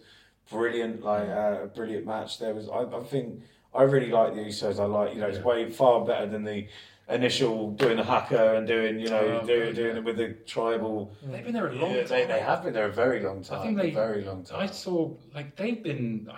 brilliant. 0.50 1.04
Like 1.04 1.28
uh, 1.30 1.64
a 1.64 1.68
brilliant 1.68 2.06
match. 2.06 2.40
There 2.40 2.54
was. 2.54 2.70
I, 2.70 2.84
I 2.84 3.04
think 3.04 3.42
I 3.74 3.84
really 3.84 4.12
like 4.12 4.34
the 4.34 4.42
Usos. 4.42 4.80
I 4.80 4.86
like 4.86 5.14
you 5.14 5.22
know 5.22 5.28
it's 5.28 5.40
way 5.40 5.70
far 5.70 6.06
better 6.06 6.26
than 6.26 6.44
the 6.44 6.68
initial 7.10 7.72
doing 7.72 7.98
the 7.98 8.04
haka 8.04 8.56
and 8.58 8.68
doing 8.68 9.00
you 9.00 9.10
know 9.10 9.40
Oh, 9.42 9.48
doing, 9.48 9.74
doing 9.74 9.98
it 9.98 10.04
with 10.04 10.18
the 10.18 10.30
tribal. 10.46 11.14
They've 11.24 11.44
been 11.44 11.54
there 11.54 11.68
a 11.68 11.74
long 11.74 11.92
Yeah, 11.92 12.02
time. 12.02 12.10
they, 12.10 12.26
they 12.26 12.40
have 12.40 12.64
been 12.64 12.74
there 12.74 12.88
a 12.88 12.92
very 12.92 13.20
long 13.22 13.44
time. 13.44 13.60
I 13.60 13.64
think 13.64 13.78
they 13.78 13.92
a 13.92 13.94
very 13.94 14.24
long 14.24 14.44
time. 14.44 14.60
I 14.62 14.66
saw 14.68 15.12
like 15.34 15.56
they've 15.56 15.82
been 15.82 16.30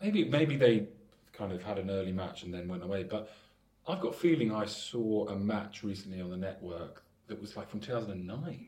maybe 0.00 0.24
maybe 0.24 0.56
they 0.56 0.86
kind 1.32 1.52
of 1.52 1.62
had 1.62 1.78
an 1.78 1.90
early 1.90 2.12
match 2.12 2.42
and 2.44 2.52
then 2.54 2.68
went 2.68 2.82
away, 2.84 3.02
but 3.02 3.30
I've 3.88 4.00
got 4.00 4.10
a 4.10 4.16
feeling 4.18 4.52
I 4.54 4.66
saw 4.66 5.26
a 5.28 5.36
match 5.36 5.82
recently 5.82 6.20
on 6.20 6.30
the 6.30 6.36
network 6.36 7.02
that 7.26 7.40
was 7.40 7.56
like 7.56 7.68
from 7.70 7.80
2009, 7.80 8.66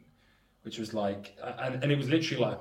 which 0.62 0.78
was 0.78 0.94
like 0.94 1.36
and, 1.60 1.82
and 1.82 1.93
it 1.93 1.98
was 1.98 2.09
literally 2.09 2.43
like 2.43 2.59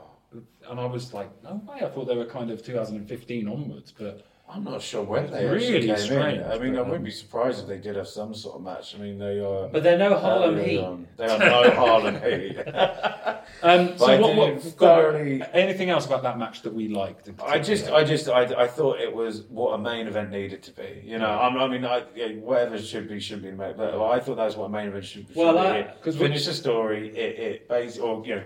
and 0.70 0.80
I 0.80 0.86
was 0.86 1.14
like 1.14 1.30
no 1.44 1.62
way 1.68 1.78
I 1.86 1.90
thought 1.90 2.06
they 2.06 2.16
were 2.16 2.26
kind 2.26 2.52
of 2.52 2.64
2015 2.64 3.48
onwards, 3.48 3.92
but 3.98 4.26
I'm 4.54 4.66
not 4.66 4.82
sure 4.82 5.02
when 5.04 5.32
they 5.32 5.46
It's 5.46 5.54
actually 5.64 5.74
really 5.74 5.88
came 5.88 5.98
strange, 5.98 6.38
in. 6.40 6.44
I 6.44 6.58
mean, 6.60 6.74
I 6.74 6.76
but, 6.78 6.82
um, 6.82 6.88
wouldn't 6.90 7.06
be 7.06 7.12
surprised 7.12 7.62
if 7.62 7.68
they 7.68 7.78
did 7.78 7.96
have 7.96 8.08
some 8.10 8.34
sort 8.34 8.58
of 8.58 8.62
match. 8.64 8.94
I 8.96 8.98
mean, 8.98 9.18
they 9.18 9.40
are. 9.40 9.70
But 9.70 9.82
they're 9.84 9.98
no 9.98 10.18
Harlem 10.18 10.56
early 10.56 10.70
Heat. 10.72 10.80
on. 10.80 11.08
They 11.16 11.26
are 11.26 11.40
no 11.40 11.70
Harlem 11.82 12.16
Heat. 12.22 12.58
um, 12.58 13.88
But 13.88 13.98
so 14.00 14.06
I 14.08 14.20
what, 14.20 14.36
do 14.36 14.42
what 14.42 14.62
thoroughly- 14.62 15.42
anything 15.54 15.90
else 15.90 16.06
about 16.06 16.24
that 16.24 16.38
match 16.38 16.64
that 16.64 16.74
we 16.74 16.90
liked? 16.90 17.30
I 17.42 17.60
just. 17.60 17.90
I 17.92 18.04
just, 18.04 18.28
I, 18.28 18.42
I 18.64 18.68
thought 18.68 19.00
it 19.00 19.16
was 19.16 19.44
what 19.44 19.72
a 19.74 19.78
main 19.78 20.08
event 20.08 20.32
needed 20.32 20.62
to 20.64 20.72
be. 20.72 21.02
You 21.06 21.18
know, 21.18 21.30
I'm, 21.30 21.58
I 21.58 21.68
mean, 21.70 21.86
I, 21.86 22.04
yeah, 22.14 22.28
whatever 22.34 22.78
should 22.78 23.08
be 23.08 23.22
should 23.22 23.42
be 23.42 23.52
made. 23.52 23.78
But 23.78 23.96
I 24.02 24.20
thought 24.20 24.36
that's 24.36 24.58
what 24.58 24.66
a 24.66 24.70
main 24.70 24.90
event 24.90 25.06
should, 25.06 25.28
should 25.28 25.36
Well, 25.36 25.54
be. 25.54 25.60
I- 25.60 25.78
It 25.78 26.02
'cause 26.04 26.18
we- 26.18 26.26
finish 26.28 26.46
the 26.46 26.54
story. 26.54 27.10
It, 27.18 27.40
it 27.40 27.70
base 27.70 27.98
or 27.98 28.26
you 28.26 28.36
know, 28.36 28.44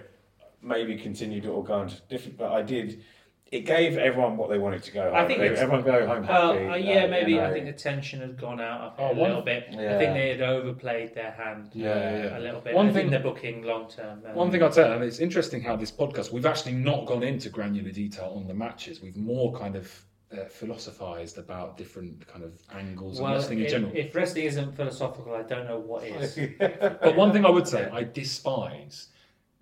maybe 0.62 0.98
continued 0.98 1.46
it 1.46 1.50
or 1.50 1.64
go 1.64 1.82
into 1.82 2.00
different. 2.10 2.38
But 2.38 2.52
I 2.52 2.62
did. 2.62 3.04
It 3.52 3.62
gave 3.62 3.98
everyone 3.98 4.38
what 4.38 4.50
they 4.50 4.58
wanted 4.58 4.82
to 4.84 4.92
go. 4.92 5.04
Home. 5.04 5.16
I 5.16 5.26
think 5.28 5.40
They- 5.40 5.46
it's- 5.46 5.60
everyone 5.62 5.84
go 5.86 6.06
home 6.08 6.26
Well, 6.26 6.54
happy. 6.54 6.68
uh, 6.68 6.76
yeah, 6.76 7.04
uh, 7.04 7.08
maybe. 7.10 7.32
you 7.34 7.38
know. 7.38 7.46
I 7.46 7.54
think 7.54 7.66
the 7.68 7.74
tension 7.74 8.20
had 8.20 8.40
gone 8.40 8.60
out 8.60 8.82
of 8.82 8.94
Oh, 8.98 9.04
a 9.04 9.14
one- 9.14 9.18
little 9.30 9.44
bit. 9.44 9.66
I 9.70 9.98
think 10.00 10.14
they 10.16 10.30
had 10.30 10.42
overplayed 10.42 11.14
their 11.14 11.30
hand 11.32 11.70
Yeah, 11.74 11.96
yeah, 11.96 12.24
yeah. 12.24 12.38
a 12.38 12.40
little 12.40 12.60
bit. 12.60 12.74
One 12.74 12.88
I 12.88 12.90
think 12.92 13.04
thing- 13.04 13.12
they're 13.12 13.20
booking 13.20 13.62
long 13.62 13.88
term. 13.88 14.24
um, 14.28 14.36
One 14.36 14.50
thing 14.50 14.64
I'd 14.64 14.74
say, 14.74 14.92
and 14.92 15.04
it's 15.04 15.20
interesting 15.20 15.62
how 15.62 15.76
this 15.76 15.92
podcast, 15.92 16.32
we've 16.34 16.46
actually 16.46 16.74
not 16.74 17.06
gone 17.06 17.22
into 17.22 17.50
granular 17.50 17.92
detail 17.92 18.34
on 18.36 18.48
the 18.48 18.54
matches. 18.56 19.00
We've 19.02 19.16
more 19.18 19.54
kind 19.54 19.76
of 19.76 20.04
uh, 20.34 20.46
philosophized 20.46 21.38
about 21.38 21.78
different 21.78 22.26
kind 22.28 22.44
of 22.44 22.52
angles 22.76 23.22
well, 23.22 23.28
and 23.28 23.36
wrestling 23.36 23.60
in 23.60 23.66
if, 23.66 23.72
general. 23.72 23.92
if 23.96 24.14
wrestling 24.16 24.46
isn't 24.46 24.76
philosophical, 24.76 25.34
I 25.36 25.44
don't 25.44 25.68
know 25.68 25.78
what 25.80 26.04
is. 26.04 26.38
but 26.60 27.16
one 27.16 27.32
thing 27.32 27.46
I 27.46 27.50
would 27.52 27.68
say, 27.68 27.88
I 27.94 28.04
despise 28.04 29.10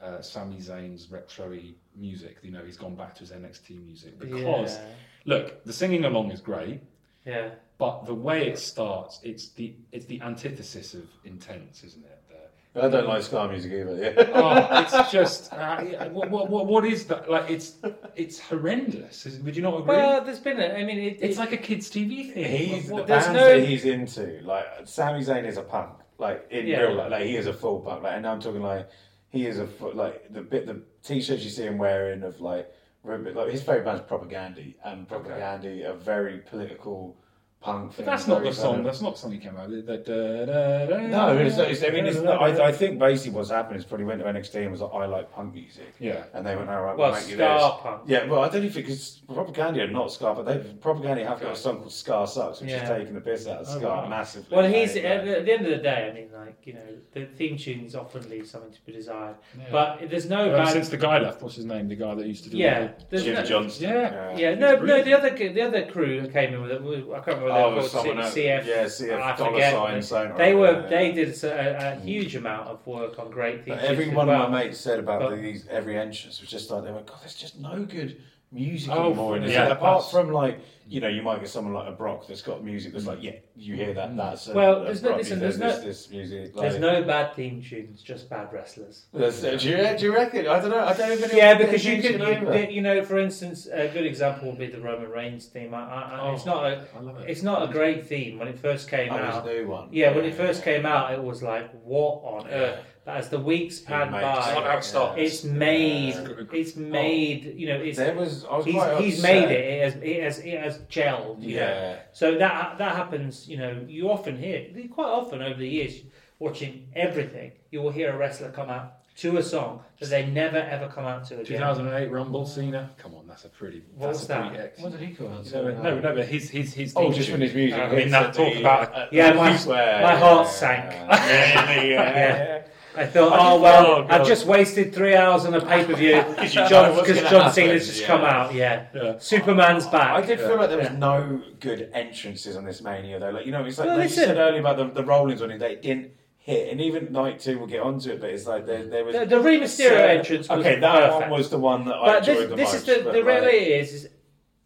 uh, 0.03 0.21
Sami 0.21 0.57
Zayn's 0.57 1.09
retro 1.09 1.57
music. 1.95 2.38
You 2.41 2.51
know, 2.51 2.63
he's 2.65 2.77
gone 2.77 2.95
back 2.95 3.13
to 3.15 3.19
his 3.21 3.31
NXT 3.31 3.84
music 3.85 4.19
because, 4.19 4.77
look, 5.25 5.63
the 5.63 5.73
singing 5.73 6.05
along 6.05 6.31
is 6.31 6.41
great, 6.41 6.81
yeah, 7.25 7.34
yeah. 7.45 7.49
but 7.77 8.05
the 8.05 8.13
way 8.13 8.47
it 8.47 8.59
starts, 8.59 9.19
it's 9.23 9.49
the 9.49 9.73
it's 9.91 10.05
the 10.05 10.21
antithesis 10.21 10.93
of 10.93 11.06
intense, 11.23 11.83
isn't 11.83 12.03
it? 12.03 12.19
The- 12.30 12.83
I 12.85 12.90
don't 12.90 13.07
like 13.07 13.22
ska 13.22 13.48
music 13.48 13.72
either. 13.72 13.95
Yeah. 13.95 14.32
oh, 14.33 14.82
it's 14.82 15.11
just 15.11 15.53
uh, 15.53 15.80
what, 16.09 16.32
what, 16.32 16.49
what- 16.49 16.65
what 16.65 16.85
is 16.85 17.06
that? 17.06 17.30
Like 17.30 17.49
it's 17.51 17.75
it's 18.15 18.40
horrendous. 18.40 19.25
Is- 19.27 19.40
Would 19.41 19.56
you 19.56 19.61
not 19.61 19.75
agree? 19.80 19.95
Well, 19.95 20.23
there's 20.25 20.40
been. 20.40 20.59
A, 20.59 20.73
I 20.80 20.83
mean, 20.83 20.98
it, 20.98 21.17
it's 21.22 21.38
it- 21.38 21.40
like 21.40 21.51
a 21.53 21.57
kids' 21.57 21.90
TV 21.90 22.33
thing. 22.33 22.45
He's 22.45 22.90
What- 22.90 23.07
the 23.07 23.14
bands 23.14 23.27
no- 23.27 23.59
that 23.59 23.67
he's 23.67 23.85
into. 23.85 24.41
Like 24.43 24.65
Sami 24.85 25.19
Zayn 25.23 25.45
is 25.45 25.57
a 25.57 25.61
punk. 25.61 25.91
Like 26.17 26.48
in 26.51 26.65
Yeah. 26.67 26.80
real 26.82 26.95
life, 26.95 27.11
like 27.11 27.25
he 27.25 27.35
is 27.38 27.48
a 27.48 27.53
full 27.53 27.80
punk. 27.82 28.03
Like, 28.03 28.14
and 28.14 28.23
now 28.23 28.32
I'm 28.33 28.40
talking 28.41 28.61
like 28.64 28.90
he 29.34 29.48
is 29.48 29.58
a 29.58 29.68
like 29.94 30.32
the 30.32 30.42
bit 30.42 30.68
the 30.68 30.82
t-shirts 31.03 31.44
you 31.44 31.50
see 31.50 31.64
him 31.64 31.80
wearing 31.80 32.24
of 32.24 32.40
like 32.40 32.72
were 33.02 33.16
a 33.16 33.20
bit 33.20 33.36
like 33.36 33.52
his 33.52 33.62
favourite 33.62 33.84
band's 33.84 34.03
Propagandhi, 34.03 34.76
and 34.86 35.10
Propagandhi 35.10 35.86
are 35.86 35.95
very 35.95 36.38
political 36.38 37.18
punk. 37.64 37.88
But 37.88 37.95
thing, 37.95 38.06
that's 38.06 38.27
not 38.27 38.43
the 38.43 38.53
song. 38.53 38.80
of- 38.80 38.85
That's 38.85 39.01
not 39.01 39.14
the 39.16 39.19
song 39.22 39.32
he 39.32 39.38
came 39.40 39.56
out 39.58 39.69
with. 39.69 39.85
The 39.85 41.08
No, 41.09 41.38
it's, 41.38 41.58
it's, 41.58 41.83
I 41.83 41.90
mean, 41.90 42.06
it's 42.06 42.17
da, 42.17 42.24
not, 42.24 42.40
da, 42.40 42.51
da. 42.58 42.64
I, 42.64 42.67
I 42.67 42.72
think 42.72 43.00
basically 43.00 43.32
what's 43.35 43.50
happened 43.50 43.77
is 43.80 43.85
probably 43.85 44.06
went 44.06 44.19
to 44.22 44.25
NXT 44.25 44.56
and 44.64 44.72
was 44.72 44.82
like, 44.82 44.92
I 44.93 45.06
like 45.06 45.32
punk 45.32 45.53
music. 45.53 45.93
Yeah. 46.00 46.24
And 46.33 46.45
they 46.45 46.56
went, 46.56 46.69
all 46.69 46.82
right, 46.82 46.98
Well, 46.98 47.11
we'll 47.11 47.19
make 47.19 47.30
you 47.30 47.35
ska 47.35 47.38
this. 47.38 47.82
punk. 47.82 48.01
Yeah, 48.08 48.25
well, 48.25 48.42
I 48.43 48.48
don't 48.50 48.58
even 48.64 48.72
think 48.74 48.85
because 48.88 49.22
Propagandhi 49.30 49.80
are 49.82 49.88
not 49.92 50.11
Ska, 50.11 50.33
but 50.35 50.43
they 50.45 50.58
Propagandhi 50.58 51.25
have 51.25 51.40
got 51.40 51.48
a 51.48 51.51
Okay. 51.51 51.56
song 51.56 51.77
called 51.77 51.92
Ska 51.92 52.27
Sucks, 52.27 52.61
which 52.61 52.69
Yeah. 52.72 52.83
is 52.83 52.90
taking 52.90 53.14
the 53.16 53.22
piss 53.22 53.48
out 53.48 53.61
of 53.61 53.67
Oh, 53.69 53.77
Ska 53.77 53.88
wow. 53.88 54.08
massively. 54.08 54.56
Well, 54.56 54.69
he's 54.69 54.95
Like, 54.95 55.06
at 55.06 55.25
the 55.25 55.38
at 55.40 55.45
the 55.45 55.51
end 55.53 55.66
of 55.66 55.72
the 55.72 55.77
day. 55.83 56.09
I 56.09 56.14
mean, 56.14 56.30
like 56.33 56.58
you 56.66 56.74
know, 56.74 56.80
the 57.14 57.25
theme 57.38 57.58
tunes 57.58 57.95
often 57.95 58.30
leave 58.30 58.48
something 58.48 58.72
to 58.72 58.82
be 58.85 58.92
desired. 58.92 59.35
Yeah. 59.58 59.66
But 59.72 60.09
there's 60.09 60.30
no 60.30 60.48
Well, 60.50 60.58
bad. 60.58 60.69
since 60.74 60.90
the 60.90 60.98
guy 60.98 61.19
left, 61.19 61.42
what's 61.42 61.56
his 61.56 61.66
name? 61.66 61.88
The 61.88 61.95
guy 61.95 62.14
that 62.16 62.25
used 62.25 62.43
to 62.45 62.50
do 62.50 62.58
Yeah, 62.58 62.80
it. 62.85 63.06
there's 63.09 63.24
Jim 63.24 63.35
no, 63.35 63.43
Johnston. 63.43 63.90
Yeah. 63.90 64.38
Yeah, 64.38 64.56
no, 64.56 64.75
no. 64.75 65.01
The 65.01 65.14
other 65.14 65.30
the 65.32 65.61
other 65.61 65.85
crew 65.85 66.19
who 66.22 66.27
came 66.30 66.53
in 66.53 66.61
with 66.61 66.72
it, 66.72 66.82
I 66.82 67.19
can't 67.19 67.27
remember 67.40 67.52
what 67.53 67.61
Oh, 67.65 67.69
they 67.69 67.75
was 67.75 67.83
were 67.85 67.90
someone 67.90 68.15
called. 68.15 68.25
else. 68.25 68.33
C- 68.33 68.41
CF. 68.43 68.65
Yeah, 68.65 68.83
CF 68.85 69.22
I 69.22 69.35
dollar 69.38 69.51
forget. 69.51 69.73
sign 69.73 70.01
saying 70.01 70.35
They 70.38 70.53
right, 70.53 70.56
were 70.59 70.82
yeah, 70.82 70.88
they 70.88 71.07
yeah. 71.09 71.14
did 71.25 71.43
a, 71.43 71.91
a 71.93 71.95
huge 72.01 72.35
amount 72.35 72.67
of 72.67 72.85
work 72.88 73.19
on 73.19 73.32
great 73.32 73.65
things. 73.65 73.80
Every 73.83 74.09
one 74.09 74.27
well. 74.27 74.43
of 74.43 74.51
my 74.51 74.64
mates 74.65 74.80
said 74.80 74.99
about 74.99 75.22
But- 75.22 75.41
these 75.41 75.67
every 75.69 75.98
entrance 75.98 76.40
was 76.41 76.49
just 76.49 76.69
like 76.72 76.83
they 76.83 76.91
went, 76.91 77.06
God, 77.06 77.17
there's 77.22 77.35
just 77.35 77.59
no 77.59 77.83
good 77.85 78.22
music 78.51 78.91
Oh, 78.93 79.06
anymore. 79.07 79.38
in 79.38 79.43
this." 79.43 79.51
yeah, 79.53 79.67
apart 79.67 80.09
from 80.11 80.32
like 80.32 80.59
you 80.88 81.00
know, 81.02 81.08
you 81.08 81.22
might 81.22 81.40
get 81.40 81.50
someone 81.50 81.74
like 81.74 81.88
a 81.88 81.92
Brock 81.92 82.28
that's 82.28 82.42
got 82.42 82.64
music 82.64 82.94
that's 82.94 83.06
like, 83.06 83.22
yeah, 83.22 83.34
you 83.56 83.76
hear 83.76 83.94
that. 83.94 84.16
That's 84.18 84.48
a, 84.48 84.52
Mm. 84.52 84.56
Well, 84.56 84.82
a 84.82 84.86
there's 84.86 85.02
no- 85.02 85.10
Brock, 85.10 85.18
listen, 85.20 85.40
there's 85.40 85.58
hear 85.58 85.68
no- 85.68 85.74
this, 85.76 85.84
this 85.84 86.10
music. 86.12 86.56
There's 86.56 86.80
no 86.80 87.03
bad 87.03 87.34
theme 87.36 87.62
tunes, 87.62 88.02
just 88.02 88.30
bad 88.30 88.52
wrestlers. 88.52 89.06
That's, 89.14 89.42
do, 89.42 89.52
you, 89.70 89.98
do 89.98 90.06
you 90.06 90.14
reckon? 90.14 90.48
I 90.48 90.60
don't 90.60 90.70
know. 90.72 90.80
I 90.86 90.94
don't 90.94 91.12
even. 91.12 91.30
Yeah, 91.36 91.58
because 91.58 91.86
you 91.86 91.94
mention 91.94 92.20
could, 92.20 92.70
you, 92.70 92.76
you 92.76 92.82
know, 92.82 93.03
for 93.03 93.18
instance, 93.20 93.68
a 93.72 93.88
good 93.88 94.06
example 94.06 94.50
would 94.50 94.60
be 94.60 94.68
the 94.68 94.82
Roman 94.82 95.10
Reigns 95.10 95.45
theme. 95.45 95.74
I, 95.74 95.80
I, 95.90 96.02
I, 96.30 96.34
it's 96.34 96.44
Oh, 96.48 96.53
not 96.53 96.64
a, 96.66 96.86
I 96.95 97.00
love 97.00 97.18
it. 97.22 97.30
it's 97.30 97.44
not 97.44 97.70
a 97.70 97.72
great 97.72 98.06
theme 98.08 98.40
when 98.40 98.48
it 98.48 98.60
first 98.60 98.90
came 98.90 99.12
Oh, 99.12 99.16
out. 99.16 99.45
there's 99.45 99.58
a 99.58 99.62
new 99.64 99.68
one. 99.70 99.90
Yeah, 99.92 100.14
when 100.16 100.26
it 100.26 100.36
first 100.36 100.64
came 100.64 100.86
out, 100.86 101.14
it 101.14 101.24
was 101.24 101.42
like, 101.42 101.72
what 101.84 102.22
on 102.24 102.48
earth? 102.50 102.80
But 103.06 103.17
as 103.17 103.27
the 103.30 103.40
weeks 103.40 103.80
panned 103.80 104.11
by, 104.11 104.19
It's 104.19 104.48
not 104.53 104.64
how 104.64 104.77
it 104.77 104.83
starts. 104.83 105.19
it's 105.22 105.43
made, 105.43 106.14
Yeah. 106.15 106.43
it's 106.53 106.75
made, 106.77 107.53
you 107.57 107.67
know, 107.67 107.75
it's 107.75 107.98
There 107.98 108.15
was. 108.15 108.45
I 108.45 108.56
was 108.57 108.65
he's, 108.65 108.75
quite 108.75 109.01
he's 109.01 109.19
upset. 109.19 109.49
made 109.49 109.51
it. 109.53 109.65
It 109.65 109.83
has, 109.83 109.95
it 110.01 110.23
has, 110.23 110.40
it 110.40 110.59
has 110.61 110.77
gelled. 110.90 111.41
you 111.43 111.57
know. 111.57 111.61
Yeah. 111.64 111.95
So 112.14 112.38
that 112.38 112.77
that 112.77 112.95
happens. 112.95 113.48
You 113.49 113.57
know, 113.57 113.85
you 113.88 114.09
often 114.09 114.38
hear 114.38 114.65
quite 114.90 115.09
often 115.09 115.41
over 115.41 115.59
the 115.59 115.67
years, 115.67 115.95
watching 116.40 116.88
everything, 116.95 117.51
you 117.72 117.82
will 117.82 117.91
hear 117.91 118.11
a 118.14 118.17
wrestler 118.17 118.49
come 118.51 118.69
out 118.69 118.93
to 119.15 119.38
a 119.38 119.43
song 119.43 119.82
that 119.99 120.09
they 120.09 120.25
never 120.25 120.57
ever 120.57 120.88
come 120.88 121.06
out 121.06 121.25
to 121.25 121.33
again. 121.35 121.45
2008 121.59 122.09
Rumble 122.09 122.45
Cena. 122.48 122.90
Come 122.98 123.14
on, 123.15 123.27
that's 123.27 123.43
a 123.45 123.49
pretty. 123.49 123.83
What 123.95 124.07
that's 124.07 124.19
was 124.22 124.25
a 124.25 124.27
that? 124.30 124.48
pretty 124.48 124.64
ex- 124.64 124.80
What 124.80 124.91
did 124.93 125.01
he 125.01 125.14
call 125.14 125.27
it? 125.40 125.53
No, 125.53 125.69
no, 125.83 125.99
no, 125.99 126.15
but 126.15 126.25
his 126.25 126.49
his 126.49 126.73
his. 126.73 126.93
Oh, 126.95 127.11
just 127.11 127.27
tune. 127.27 127.33
when 127.33 127.41
his 127.41 127.53
music. 127.53 127.80
I 127.80 127.91
mean, 127.93 128.09
that 128.11 128.33
talk 128.33 128.53
the- 128.53 128.61
about. 128.61 128.95
at 128.95 129.11
Yeah, 129.14 129.32
the 129.33 129.35
my- 129.35 129.57
square, 129.57 130.01
my 130.03 130.14
yeah. 130.14 130.19
heart 130.19 130.48
sank. 130.48 130.90
Really? 130.90 131.90
Yeah. 131.91 132.15
Yeah. 132.15 132.61
I 132.95 133.05
thought, 133.07 133.33
I 133.33 133.51
oh 133.51 133.61
well, 133.61 133.85
oh, 133.88 134.07
I've 134.09 134.27
just 134.27 134.45
wasted 134.45 134.93
three 134.93 135.15
hours 135.15 135.45
on 135.45 135.53
a 135.55 135.65
pay 135.65 135.83
per 135.83 135.95
view 135.95 136.22
Because 136.30 136.53
John 136.53 136.95
what's 136.95 137.07
because 137.07 137.30
John 137.30 137.51
Cena's 137.51 137.88
just 137.88 138.01
yeah. 138.01 138.07
come 138.07 138.22
out. 138.22 138.53
Yeah, 138.53 138.85
Yeah. 138.93 139.17
Superman's 139.19 139.88
back. 139.88 140.11
I 140.11 140.22
did 140.25 140.39
feel 140.39 140.49
Yeah. 140.51 140.55
like 140.55 140.69
there 140.69 140.77
was 140.77 140.88
Yeah. 140.89 140.97
no 140.97 141.41
good 141.59 141.89
entrances 141.93 142.55
on 142.55 142.65
this 142.65 142.81
Mania 142.81 143.19
though. 143.19 143.31
Like 143.31 143.45
you 143.45 143.51
know, 143.51 143.63
it's 143.65 143.77
like 143.80 143.88
Well, 143.88 143.97
like 143.97 144.09
you 144.09 144.15
said 144.15 144.38
earlier 144.38 144.59
about 144.59 144.77
the, 144.77 144.85
the 145.01 145.03
Rollins 145.03 145.41
on 145.41 145.49
it. 145.51 145.57
They 145.59 145.75
didn't 145.75 146.11
hit, 146.38 146.69
and 146.72 146.80
even 146.81 147.11
night 147.11 147.39
two 147.39 147.57
we'll 147.57 147.67
get 147.67 147.81
onto 147.81 148.11
it. 148.11 148.22
But 148.22 148.30
it's 148.30 148.45
like 148.45 148.65
there, 148.67 148.85
there 148.85 149.05
was 149.05 149.15
The, 149.15 149.25
the 149.25 149.39
Rey 149.39 149.59
Mysterio 149.59 149.89
So- 149.89 149.95
entrance 150.05 150.49
was 150.49 150.59
okay, 150.59 150.80
that 150.80 150.93
perfect. 151.09 151.22
one 151.22 151.39
was 151.39 151.49
the 151.49 151.59
one 151.59 151.85
that 151.85 151.95
I 151.95 152.05
but 152.05 152.17
enjoyed 152.27 152.38
this, 152.38 152.49
the 152.49 152.55
this 152.55 152.73
most. 152.73 152.75
is 152.75 152.83
the, 152.85 153.03
but, 153.03 153.13
the 153.13 153.19
like, 153.19 153.27
reality 153.27 153.57
is, 153.57 153.93
is 153.93 154.09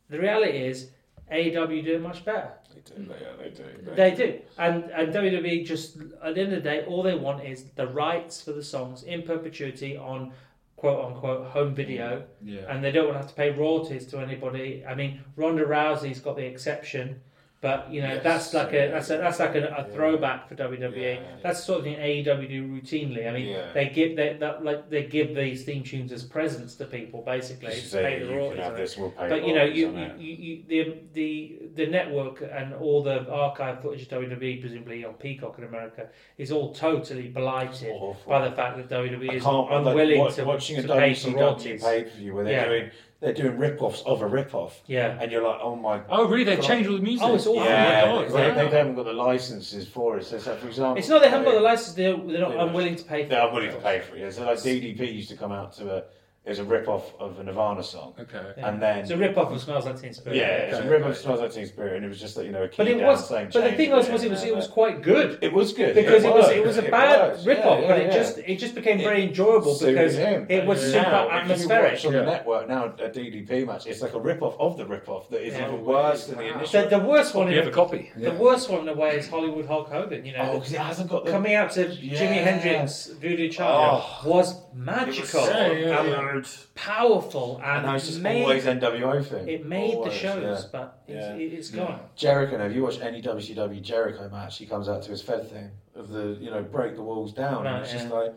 the 0.10 0.20
reality 0.20 0.58
is 0.58 0.90
AEW 1.32 1.84
do 1.86 2.00
much 2.00 2.26
better. 2.26 2.52
They 2.90 3.04
do, 3.04 3.10
they, 3.10 3.16
yeah, 3.22 3.32
they 3.38 3.50
do. 3.50 3.96
They 3.96 4.12
do, 4.16 4.40
and 4.58 4.84
and 4.92 5.14
WWE 5.14 5.66
just 5.66 5.98
at 6.24 6.36
the 6.36 6.42
end 6.42 6.54
of 6.54 6.64
the 6.64 6.70
day, 6.70 6.86
all 6.86 7.04
they 7.04 7.16
want 7.16 7.44
is 7.44 7.66
the 7.76 7.88
rights 7.88 8.42
for 8.42 8.52
the 8.54 8.64
songs 8.64 9.04
in 9.04 9.24
perpetuity 9.24 9.98
on 9.98 10.32
quote 10.76 11.04
unquote 11.06 11.48
home 11.48 11.74
video, 11.74 12.24
Yeah. 12.44 12.62
and 12.70 12.84
they 12.84 12.92
don't 12.92 13.06
want 13.06 13.16
to 13.16 13.22
have 13.22 13.30
to 13.30 13.36
pay 13.36 13.50
royalties 13.52 14.06
to 14.08 14.20
anybody. 14.20 14.84
I 14.88 14.94
mean, 14.96 15.22
Ronda 15.36 15.66
Rousey's 15.66 16.20
got 16.20 16.36
the 16.36 16.46
exception, 16.46 17.20
but 17.60 17.92
you 17.92 18.02
know 18.04 18.14
Yes. 18.14 18.24
that's 18.24 18.54
like 18.54 18.72
a 18.74 18.92
that's 18.92 19.10
a, 19.10 19.18
that's 19.18 19.40
like 19.40 19.56
a, 19.56 19.68
a 19.76 19.84
throwback 19.92 20.48
for 20.48 20.56
WWE. 20.56 20.96
Yeah. 21.16 21.20
That's 21.42 21.60
the 21.60 21.66
sort 21.66 21.80
of 21.80 21.86
thing 21.86 21.96
AEW 21.98 22.48
do 22.48 22.68
routinely. 22.68 23.28
I 23.28 23.32
mean, 23.32 23.48
Yeah. 23.48 23.72
they 23.74 23.90
give 23.90 24.16
they, 24.16 24.38
that 24.40 24.64
like 24.64 24.90
they 24.92 25.04
give 25.06 25.36
these 25.36 25.64
theme 25.66 25.84
tunes 25.84 26.12
as 26.12 26.24
presents 26.24 26.76
to 26.76 26.86
people 26.86 27.24
basically 27.24 27.74
You 27.76 27.82
to 27.82 27.88
say 27.88 28.04
pay 28.04 28.20
you 28.20 28.28
the 28.28 28.50
can 28.50 28.58
have 28.60 28.78
this, 28.78 28.96
we'll 28.96 29.10
pay 29.12 29.28
But 29.30 29.48
you 29.48 29.56
know, 29.56 29.64
you, 29.64 29.90
you, 30.20 30.36
you, 30.36 30.64
the 30.68 30.96
the 31.14 31.60
the 31.76 31.86
network 31.88 32.44
and 32.52 32.74
all 32.76 33.02
the 33.02 33.28
archive 33.32 33.82
footage 33.82 34.04
of 34.04 34.10
WWE, 34.22 34.62
presumably 34.62 35.04
on 35.06 35.14
Peacock 35.16 35.58
in 35.58 35.64
America, 35.64 36.10
is 36.38 36.52
all 36.52 36.74
totally 36.76 37.28
blighted 37.28 37.92
by 38.28 38.48
the 38.48 38.56
fact 38.56 38.78
that 38.78 38.90
WWE 38.90 39.34
is 39.34 39.44
can't 39.44 39.70
like, 39.72 39.80
unwilling 39.88 40.20
watch, 40.20 40.36
to, 40.36 40.44
watching 40.44 40.78
a 40.78 40.82
to 40.84 40.88
pay 40.90 41.14
for 41.16 41.30
WCW 41.30 41.36
royalties. 41.36 41.84
pay 41.84 42.04
per 42.04 42.10
view 42.12 42.36
where 42.36 42.44
they're 42.44 42.54
Yeah. 42.54 42.66
doing 42.68 42.92
they're 43.20 43.34
doing 43.34 43.58
rip-offs 43.58 44.04
of 44.06 44.22
a 44.22 44.28
rip-off, 44.28 44.82
Yeah. 44.86 45.18
and 45.20 45.32
you're 45.32 45.42
like, 45.42 45.60
oh 45.62 45.76
my 45.76 46.02
Oh, 46.10 46.28
really? 46.28 46.44
They've 46.44 46.60
God. 46.60 46.68
changed 46.68 46.90
all 46.90 46.98
the 46.98 47.02
music. 47.02 47.26
Oh, 47.28 47.36
it's 47.36 47.48
awful. 47.48 47.64
Yeah, 47.64 48.04
Oh, 48.06 48.22
they, 48.24 48.50
they, 48.54 48.70
they 48.70 48.78
haven't 48.78 48.96
got 48.96 49.06
the 49.06 49.14
licenses 49.14 49.88
for 49.88 50.18
it. 50.20 50.26
So, 50.26 50.38
so 50.38 50.56
for 50.56 50.68
example, 50.68 50.98
It's 50.98 51.10
not 51.10 51.22
they 51.24 51.30
haven't 51.30 51.46
got 51.46 51.56
the 51.56 51.62
license; 51.62 51.96
they're, 51.96 52.16
they're 52.16 52.42
not 52.42 52.54
Yeah. 52.54 52.64
unwilling 52.66 52.96
to 52.96 53.04
pay 53.04 53.22
for. 53.22 53.26
It. 53.26 53.30
They're 53.30 53.48
it. 53.48 53.54
willing 53.54 53.72
to 53.72 53.78
pay 53.78 54.00
for 54.02 54.16
it. 54.16 54.20
Yeah. 54.22 54.30
So 54.30 54.46
like 54.46 54.58
DDP 54.60 55.14
used 55.14 55.30
to 55.30 55.36
come 55.38 55.52
out 55.52 55.74
to 55.78 55.98
a 55.98 56.04
it 56.48 56.52
was 56.52 56.60
a 56.60 56.64
rip 56.64 56.88
off 56.88 57.14
of 57.20 57.38
a 57.40 57.44
Nirvana 57.44 57.84
song, 57.84 58.14
Okay. 58.18 58.40
Yeah. 58.58 58.70
and 58.70 58.82
then 58.82 59.00
It's 59.00 59.12
a 59.12 59.18
rip 59.18 59.38
off 59.38 59.52
of 59.52 59.60
Smells 59.62 59.86
Like 59.86 60.00
Teen 60.02 60.14
Spirit. 60.14 60.38
yeah, 60.38 60.46
it 60.48 60.70
was 60.72 60.80
a 60.80 60.90
rip 60.90 61.04
off 61.04 61.10
of 61.12 61.18
Smells 61.18 61.42
Like 61.42 61.52
Teen 61.52 61.66
Spirit, 61.66 61.98
and 61.98 62.06
it 62.06 62.08
was 62.08 62.22
just 62.22 62.38
like 62.38 62.46
you 62.46 62.54
know 62.54 62.64
a 62.64 62.68
key 62.70 62.76
But 62.78 62.88
it 62.88 62.96
down 63.00 63.08
was. 63.08 63.28
saying 63.28 63.50
But 63.52 63.54
the 63.64 63.68
change 63.72 63.78
thing 63.78 63.92
was, 63.92 64.10
was 64.10 64.24
it 64.24 64.32
was 64.32 64.44
it 64.46 64.56
was 64.56 64.68
quite 64.68 65.02
good. 65.02 65.40
it 65.42 65.52
was 65.52 65.74
good 65.74 65.94
because 65.94 66.24
yeah, 66.24 66.30
it 66.30 66.34
was 66.34 66.50
it 66.50 66.66
was 66.66 66.78
a 66.78 66.86
It 66.86 66.92
bad 66.92 67.46
rip 67.46 67.66
off, 67.66 67.82
Yeah, 67.82 67.88
but 67.90 68.00
it 68.00 68.08
yeah. 68.08 68.14
just 68.14 68.38
it 68.38 68.56
just 68.60 68.76
became 68.76 69.00
It 69.02 69.04
very 69.04 69.24
enjoyable 69.24 69.78
because 69.78 70.16
him. 70.16 70.46
it 70.50 70.66
was 70.66 70.82
Yeah. 70.94 71.04
super 71.04 71.12
Now, 71.12 71.26
if 71.26 71.32
you 71.34 71.38
atmospheric. 71.40 71.92
watch 71.94 72.06
on 72.06 72.14
Yeah. 72.14 72.20
the 72.20 72.26
network 72.26 72.68
now 72.70 72.84
a 72.98 73.10
DDP 73.10 73.66
match, 73.66 73.86
it's 73.86 74.02
like 74.02 74.14
a 74.14 74.20
rip 74.20 74.42
off 74.42 74.56
of 74.60 74.78
the 74.78 74.86
rip 74.86 75.10
off 75.10 75.30
that 75.32 75.42
is 75.46 75.54
Yeah. 75.54 75.68
even 75.68 75.84
worse 75.84 76.28
than 76.28 76.38
the 76.38 76.46
initial. 76.54 76.84
The, 76.84 76.88
the 76.98 77.00
worst 77.00 77.36
one, 77.36 77.52
You 77.52 77.58
have 77.58 77.68
a 77.68 77.72
copy. 77.72 78.10
the 78.16 78.32
worst 78.32 78.70
one 78.70 78.82
in 78.82 78.88
a 78.90 78.94
way 78.94 79.18
is 79.18 79.28
Hollywood 79.28 79.66
Hulk 79.66 79.90
Hogan. 79.92 80.26
You 80.26 80.32
know, 80.32 80.50
oh, 80.52 80.54
because 80.60 80.72
it 80.72 80.80
hasn't 80.80 81.10
got 81.10 81.26
coming 81.26 81.56
out 81.56 81.72
to 81.72 81.88
Jimi 81.90 82.42
Hendrix 82.48 83.08
Voodoo 83.20 83.50
Child 83.50 84.04
Oh. 84.26 84.30
was 84.30 84.38
It 84.38 84.40
was 84.48 84.56
magical 84.78 85.26
so 85.26 85.50
Yeah, 85.72 85.72
yeah, 86.04 86.20
and 86.20 86.44
good. 86.44 86.48
powerful, 86.76 87.58
And 87.58 87.66
and, 87.78 87.86
now 87.86 87.96
it's 87.96 88.08
just 88.08 88.22
made, 88.22 88.44
always 88.44 88.66
NWO 88.66 89.26
thing. 89.26 89.48
it 89.48 89.66
made 89.66 89.96
Always, 89.96 90.14
the 90.14 90.18
shows, 90.20 90.64
yeah. 90.64 90.70
but 90.72 91.02
it's, 91.08 91.16
Yeah. 91.16 91.58
it's 91.58 91.70
gone. 91.72 92.00
Jericho, 92.16 92.58
have 92.58 92.74
you 92.76 92.84
watched 92.84 93.02
any 93.02 93.22
WCW 93.22 93.82
Jericho 93.82 94.30
match? 94.30 94.58
He 94.58 94.66
comes 94.66 94.88
out 94.88 95.02
to 95.04 95.12
his 95.12 95.22
Fed 95.22 95.50
thing 95.50 95.72
of 95.96 96.10
the, 96.10 96.38
you 96.40 96.50
know, 96.52 96.62
break 96.62 96.96
the 96.96 97.02
walls 97.04 97.34
down. 97.34 97.64
Right, 97.64 97.74
and 97.76 97.84
it's 97.84 97.92
just 97.94 98.10
like, 98.10 98.34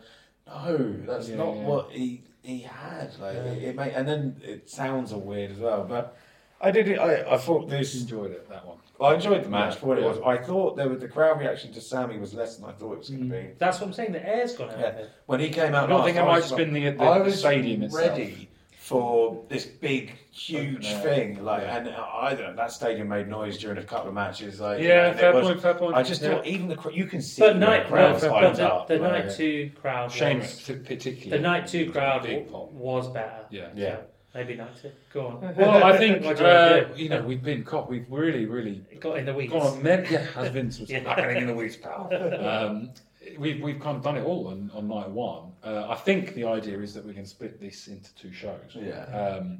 no, 0.47 0.93
that's 1.05 1.29
Yeah, 1.29 1.35
not 1.37 1.55
yeah. 1.55 1.63
what 1.65 1.91
he 1.91 2.23
he 2.43 2.61
had. 2.61 3.11
Like, 3.19 3.35
Yeah. 3.35 3.43
it, 3.43 3.63
it 3.63 3.75
made, 3.75 3.93
and 3.93 4.07
then 4.07 4.35
it 4.43 4.67
sounds 4.69 5.13
all 5.13 5.19
weird 5.21 5.51
as 5.51 5.59
well. 5.59 5.83
But 5.87 6.17
I 6.59 6.71
did 6.71 6.87
it. 6.87 6.97
I, 6.99 7.33
I 7.35 7.37
thought 7.37 7.69
this. 7.69 8.01
Enjoyed 8.01 8.31
it, 8.31 8.49
that 8.49 8.65
one. 8.65 8.77
I 9.01 9.15
enjoyed 9.15 9.43
the 9.43 9.49
match 9.49 9.75
for 9.77 9.87
what 9.87 9.97
it 9.97 10.01
Yeah. 10.01 10.09
was. 10.09 10.19
I 10.25 10.37
thought 10.37 10.75
there 10.77 10.87
was 10.89 10.99
the 10.99 11.07
crowd 11.07 11.39
reaction 11.39 11.71
to 11.73 11.81
Sami 11.81 12.17
was 12.19 12.33
less 12.33 12.57
than 12.57 12.69
I 12.69 12.73
thought 12.73 12.93
it 12.93 12.97
was 12.99 13.09
going 13.09 13.29
to 13.29 13.35
mm. 13.35 13.47
be. 13.49 13.53
That's 13.57 13.79
what 13.79 13.87
I'm 13.87 13.93
saying. 13.93 14.11
The 14.11 14.27
air's 14.27 14.55
gone 14.55 14.69
out 14.69 14.79
Yeah. 14.79 14.87
it. 14.89 15.09
When 15.25 15.39
he 15.39 15.49
came 15.49 15.73
out, 15.73 15.85
I 15.85 15.87
don't 15.87 15.97
last, 15.99 16.05
think 16.05 16.17
it 16.17 16.21
I 16.21 16.25
might 16.25 16.35
was 16.35 16.43
have 16.49 16.51
like- 16.59 16.71
been 16.71 16.73
the, 16.73 16.89
the, 16.91 17.03
I 17.03 17.17
the 17.19 17.23
was 17.25 17.39
stadium 17.39 17.83
itself. 17.83 18.07
ready 18.17 18.49
for 18.75 19.43
this 19.47 19.65
big, 19.65 20.11
huge 20.31 20.85
Open 20.85 20.97
air. 21.07 21.15
thing. 21.15 21.43
Like, 21.45 21.61
Yeah. 21.63 21.77
and 21.77 21.87
uh, 21.89 22.05
I 22.13 22.33
don't 22.35 22.47
know. 22.51 22.55
That 22.55 22.71
stadium 22.71 23.07
made 23.07 23.27
noise 23.27 23.57
during 23.57 23.77
a 23.77 23.83
couple 23.83 24.09
of 24.09 24.13
matches. 24.13 24.59
Like, 24.59 24.81
Yeah, 24.81 25.07
and 25.07 25.15
it 25.15 25.19
fair 25.21 25.33
was- 25.33 25.47
point, 25.47 25.61
fair 25.61 25.73
point. 25.75 25.95
I 25.95 26.03
just 26.03 26.21
yeah. 26.21 26.29
thought 26.35 26.45
even 26.45 26.67
the 26.67 26.75
cr- 26.75 26.91
you 26.91 27.05
can 27.05 27.21
see 27.21 27.41
But 27.41 27.53
the 27.53 27.59
night, 27.59 27.87
crowd 27.87 28.19
but, 28.19 28.31
hyped 28.31 28.55
the, 28.57 28.67
up. 28.73 28.87
the 28.87 28.97
like- 28.99 29.25
night 29.25 29.31
two 29.35 29.71
crowd 29.81 30.05
was, 30.05 30.13
Sheamus, 30.13 30.61
particularly. 30.67 31.29
the 31.29 31.39
night 31.39 31.67
two 31.67 31.91
crowd 31.91 32.23
Big 32.23 32.51
pop. 32.51 32.71
was 32.71 33.07
better. 33.09 33.45
Yeah. 33.49 33.69
Yeah. 33.75 33.97
So, 34.33 34.39
maybe 34.39 34.55
night 34.55 34.69
two. 34.81 34.91
Go 35.13 35.27
on. 35.27 35.55
Well, 35.57 35.83
I 35.83 35.97
think 35.97 36.23
What 36.23 36.37
do 36.37 36.43
you 36.43 36.49
wanna 36.49 36.59
uh, 36.59 36.83
do? 36.93 37.03
you 37.03 37.09
know 37.09 37.21
we've 37.23 37.43
been 37.43 37.63
caught. 37.63 37.89
We've 37.89 38.05
really, 38.09 38.45
really 38.45 38.83
got 38.99 39.17
in 39.17 39.25
the 39.25 39.33
weeds. 39.33 39.51
gone 39.51 39.61
on. 39.77 39.83
Many, 39.83 40.09
yeah, 40.09 40.25
has 40.35 40.49
been 40.51 40.71
some 40.71 40.85
Yeah. 40.89 40.99
happening 40.99 41.37
in 41.43 41.47
the 41.47 41.55
weeks, 41.55 41.77
pal. 41.77 42.09
Um, 42.45 42.91
we've 43.37 43.61
we've 43.61 43.79
kind 43.79 43.97
of 43.97 44.03
done 44.03 44.17
it 44.17 44.23
all 44.23 44.47
on, 44.47 44.71
on 44.73 44.87
night 44.87 45.09
one. 45.09 45.51
Uh, 45.63 45.87
I 45.89 45.95
think 45.95 46.33
the 46.33 46.45
idea 46.45 46.79
is 46.79 46.93
that 46.93 47.05
we 47.05 47.13
can 47.13 47.25
split 47.25 47.59
this 47.59 47.87
into 47.87 48.13
two 48.15 48.31
shows. 48.31 48.75
Yeah. 48.75 49.03
Um, 49.05 49.59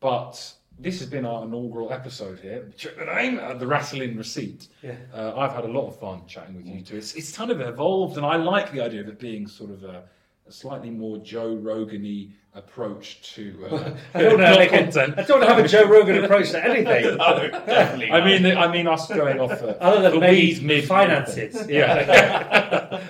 but 0.00 0.52
this 0.78 0.98
has 1.00 1.08
been 1.08 1.24
our 1.24 1.44
inaugural 1.44 1.92
episode 1.92 2.38
here. 2.40 2.70
Check 2.76 2.96
the 2.98 3.04
name, 3.06 3.38
uh, 3.38 3.54
the 3.54 3.64
Wrasslin' 3.66 4.16
Receipt. 4.16 4.68
Yeah. 4.82 4.96
Uh, 5.14 5.34
I've 5.36 5.52
had 5.52 5.64
a 5.64 5.68
lot 5.68 5.86
of 5.88 5.98
fun 5.98 6.26
chatting 6.26 6.54
with 6.54 6.66
you 6.66 6.82
two. 6.82 6.96
It's, 6.96 7.14
it's 7.14 7.34
kind 7.36 7.50
of 7.50 7.60
evolved, 7.60 8.16
and 8.16 8.26
I 8.26 8.36
like 8.36 8.72
the 8.72 8.80
idea 8.82 9.00
of 9.00 9.08
it 9.08 9.18
being 9.18 9.46
sort 9.46 9.70
of 9.70 9.84
a, 9.84 10.04
a 10.46 10.52
slightly 10.52 10.90
more 10.90 11.16
Joe 11.18 11.54
Rogan-y 11.54 12.28
approach 12.56 13.34
to 13.34 13.66
uh, 13.70 13.94
I 14.14 14.22
don't 14.22 14.40
know. 14.40 14.54
Like 14.56 14.70
content. 14.70 15.14
I 15.18 15.22
don't 15.22 15.42
have 15.42 15.58
a 15.58 15.68
Joe 15.68 15.84
Rogan 15.84 16.24
approach 16.24 16.50
to 16.50 16.64
anything. 16.64 17.16
No, 17.26 17.48
definitely. 17.48 18.10
I 18.10 18.18
not. 18.18 18.24
mean, 18.26 18.56
I 18.56 18.72
mean 18.72 18.88
us 18.88 19.08
going 19.08 19.38
off 19.40 19.52
uh, 19.62 19.74
Other 19.80 20.02
than 20.02 20.12
the 20.14 20.20
maybe 20.20 20.60
mid 20.60 20.84
finances. 20.84 21.68
Yeah. 21.68 23.00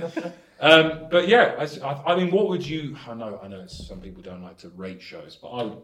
um, 0.61 1.07
but 1.11 1.29
yeah, 1.29 1.55
I, 1.59 1.87
I- 1.87 2.13
I 2.13 2.17
mean, 2.17 2.31
what 2.31 2.49
would 2.49 2.67
you? 2.67 2.97
I 3.09 3.15
know, 3.15 3.41
I 3.43 3.49
know, 3.49 3.61
it's, 3.61 3.87
some 3.87 4.01
people 4.01 4.23
don't 4.23 4.43
like 4.43 4.59
to 4.59 4.69
rate 4.71 5.01
shows, 5.03 5.37
but 5.41 5.49
I 5.49 5.63
would 5.65 5.79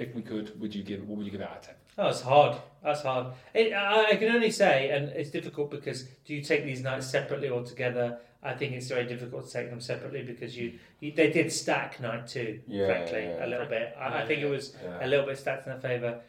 if 0.00 0.14
we 0.14 0.22
could, 0.22 0.58
would 0.60 0.74
you 0.74 0.82
give? 0.82 1.06
What 1.06 1.18
would 1.18 1.26
you 1.26 1.32
give 1.32 1.42
out 1.42 1.56
of 1.56 1.62
ten? 1.62 1.74
Oh, 1.98 2.08
it's 2.08 2.22
hard. 2.22 2.56
That's 2.82 3.02
hard. 3.02 3.34
It, 3.52 3.74
I, 3.74 4.12
I 4.12 4.16
can 4.16 4.30
only 4.30 4.50
say, 4.50 4.90
and 4.90 5.10
it's 5.10 5.30
difficult 5.30 5.70
because 5.70 6.04
do 6.24 6.34
you 6.34 6.42
take 6.42 6.64
these 6.64 6.80
nights 6.80 7.06
separately 7.06 7.50
or 7.50 7.62
together? 7.62 8.18
I 8.42 8.54
think 8.54 8.72
it's 8.72 8.88
very 8.88 9.04
difficult 9.04 9.46
to 9.46 9.52
take 9.52 9.68
them 9.70 9.80
separately 9.80 10.22
because 10.22 10.56
you, 10.56 10.78
you 11.00 11.12
they 11.12 11.30
did 11.30 11.52
stack 11.52 12.00
night 12.00 12.26
two, 12.26 12.60
Yeah, 12.66 12.86
frankly, 12.86 13.24
yeah, 13.24 13.44
a 13.44 13.48
little 13.48 13.66
bit. 13.66 13.94
I, 13.98 14.22
I 14.22 14.26
think 14.26 14.40
it 14.42 14.48
was 14.48 14.74
Yeah. 14.82 15.04
a 15.04 15.08
little 15.08 15.26
bit 15.26 15.38
stacked 15.38 15.66
in 15.66 15.72
their 15.72 15.80
favour. 15.80 16.20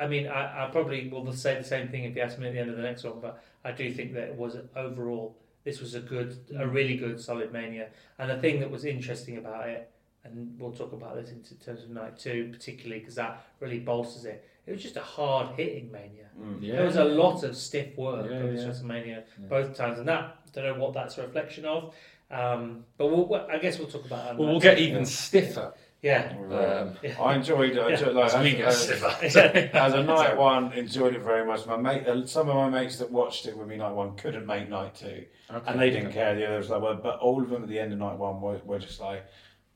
I 0.00 0.06
mean, 0.06 0.28
I, 0.28 0.66
I 0.66 0.70
probably 0.70 1.08
will 1.08 1.32
say 1.32 1.56
the 1.58 1.64
same 1.64 1.88
thing 1.88 2.04
if 2.04 2.14
you 2.14 2.22
ask 2.22 2.38
me 2.38 2.46
at 2.46 2.52
the 2.52 2.60
end 2.60 2.70
of 2.70 2.76
the 2.76 2.82
next 2.82 3.02
one, 3.02 3.18
but 3.20 3.42
I 3.64 3.72
do 3.72 3.92
think 3.92 4.14
that 4.14 4.28
it 4.28 4.34
was 4.36 4.56
overall 4.76 5.36
this 5.64 5.80
was 5.80 5.94
a 5.94 6.00
good, 6.00 6.36
a 6.56 6.66
really 6.66 6.96
good, 6.96 7.20
solid 7.20 7.52
mania. 7.52 7.88
And 8.18 8.30
the 8.30 8.38
thing 8.38 8.60
that 8.60 8.70
was 8.70 8.84
interesting 8.84 9.36
about 9.38 9.68
it, 9.68 9.90
and 10.24 10.58
we'll 10.60 10.72
talk 10.72 10.92
about 10.92 11.16
this 11.16 11.30
in 11.30 11.42
terms 11.58 11.82
of 11.82 11.90
night 11.90 12.16
two, 12.18 12.50
particularly 12.52 13.00
because 13.00 13.16
that 13.16 13.44
really 13.60 13.80
bolsters 13.80 14.24
it. 14.24 14.48
It 14.66 14.72
was 14.72 14.82
just 14.82 14.96
a 14.96 15.02
hard 15.02 15.56
hitting 15.56 15.90
mania. 15.90 16.26
Mm. 16.40 16.58
Yeah, 16.60 16.76
There 16.76 16.86
was 16.86 16.96
a 16.96 17.04
lot 17.04 17.42
of 17.42 17.56
stiff 17.56 17.96
work 17.96 18.30
Yeah, 18.30 18.36
on 18.38 18.54
this 18.54 18.62
yeah. 18.64 18.68
WrestleMania 18.70 19.06
Yeah. 19.40 19.46
both 19.48 19.74
times, 19.76 19.98
and 19.98 20.06
that 20.08 20.20
I 20.20 20.32
don't 20.54 20.64
know 20.64 20.82
what 20.82 20.94
that's 20.94 21.18
a 21.18 21.22
reflection 21.22 21.64
of. 21.64 21.94
Um, 22.30 22.84
but 22.96 23.06
we'll, 23.06 23.26
well, 23.26 23.46
I 23.50 23.58
guess 23.58 23.78
we'll 23.78 23.88
talk 23.88 24.04
about 24.04 24.24
that. 24.24 24.38
Well, 24.38 24.48
we'll 24.50 24.60
get 24.60 24.76
two. 24.78 24.84
even 24.84 25.06
stiffer. 25.06 25.72
Yeah. 26.02 26.32
Um, 26.52 26.96
I 27.20 27.34
enjoyed 27.34 27.72
it. 27.72 27.78
I 27.80 27.90
enjoyed, 27.90 28.14
like, 28.14 28.32
as- 28.32 28.52
get 28.52 28.60
as- 28.60 28.82
stiffer. 28.82 29.70
As 29.76 29.94
a 29.94 30.02
night 30.02 30.36
one, 30.36 30.72
enjoyed 30.74 31.14
it 31.16 31.22
very 31.22 31.44
much. 31.44 31.66
My 31.66 31.76
mate, 31.76 32.06
uh, 32.06 32.24
some 32.26 32.48
of 32.48 32.54
my 32.54 32.68
mates 32.68 32.98
that 32.98 33.10
watched 33.10 33.46
it 33.46 33.56
with 33.56 33.66
me 33.66 33.76
night 33.78 33.90
one 33.92 34.14
couldn't 34.16 34.46
make 34.46 34.68
night 34.68 34.94
two, 34.94 35.24
Okay. 35.52 35.64
and 35.72 35.80
they 35.80 35.90
didn't 35.90 36.12
care. 36.12 36.34
The 36.36 36.46
others 36.46 36.70
like, 36.70 36.82
well, 36.82 36.94
but 36.94 37.18
all 37.18 37.42
of 37.42 37.50
them 37.50 37.64
at 37.64 37.68
the 37.68 37.78
end 37.80 37.92
of 37.92 37.98
night 37.98 38.16
one 38.16 38.40
were, 38.40 38.60
were 38.64 38.78
just 38.78 39.00
like, 39.00 39.24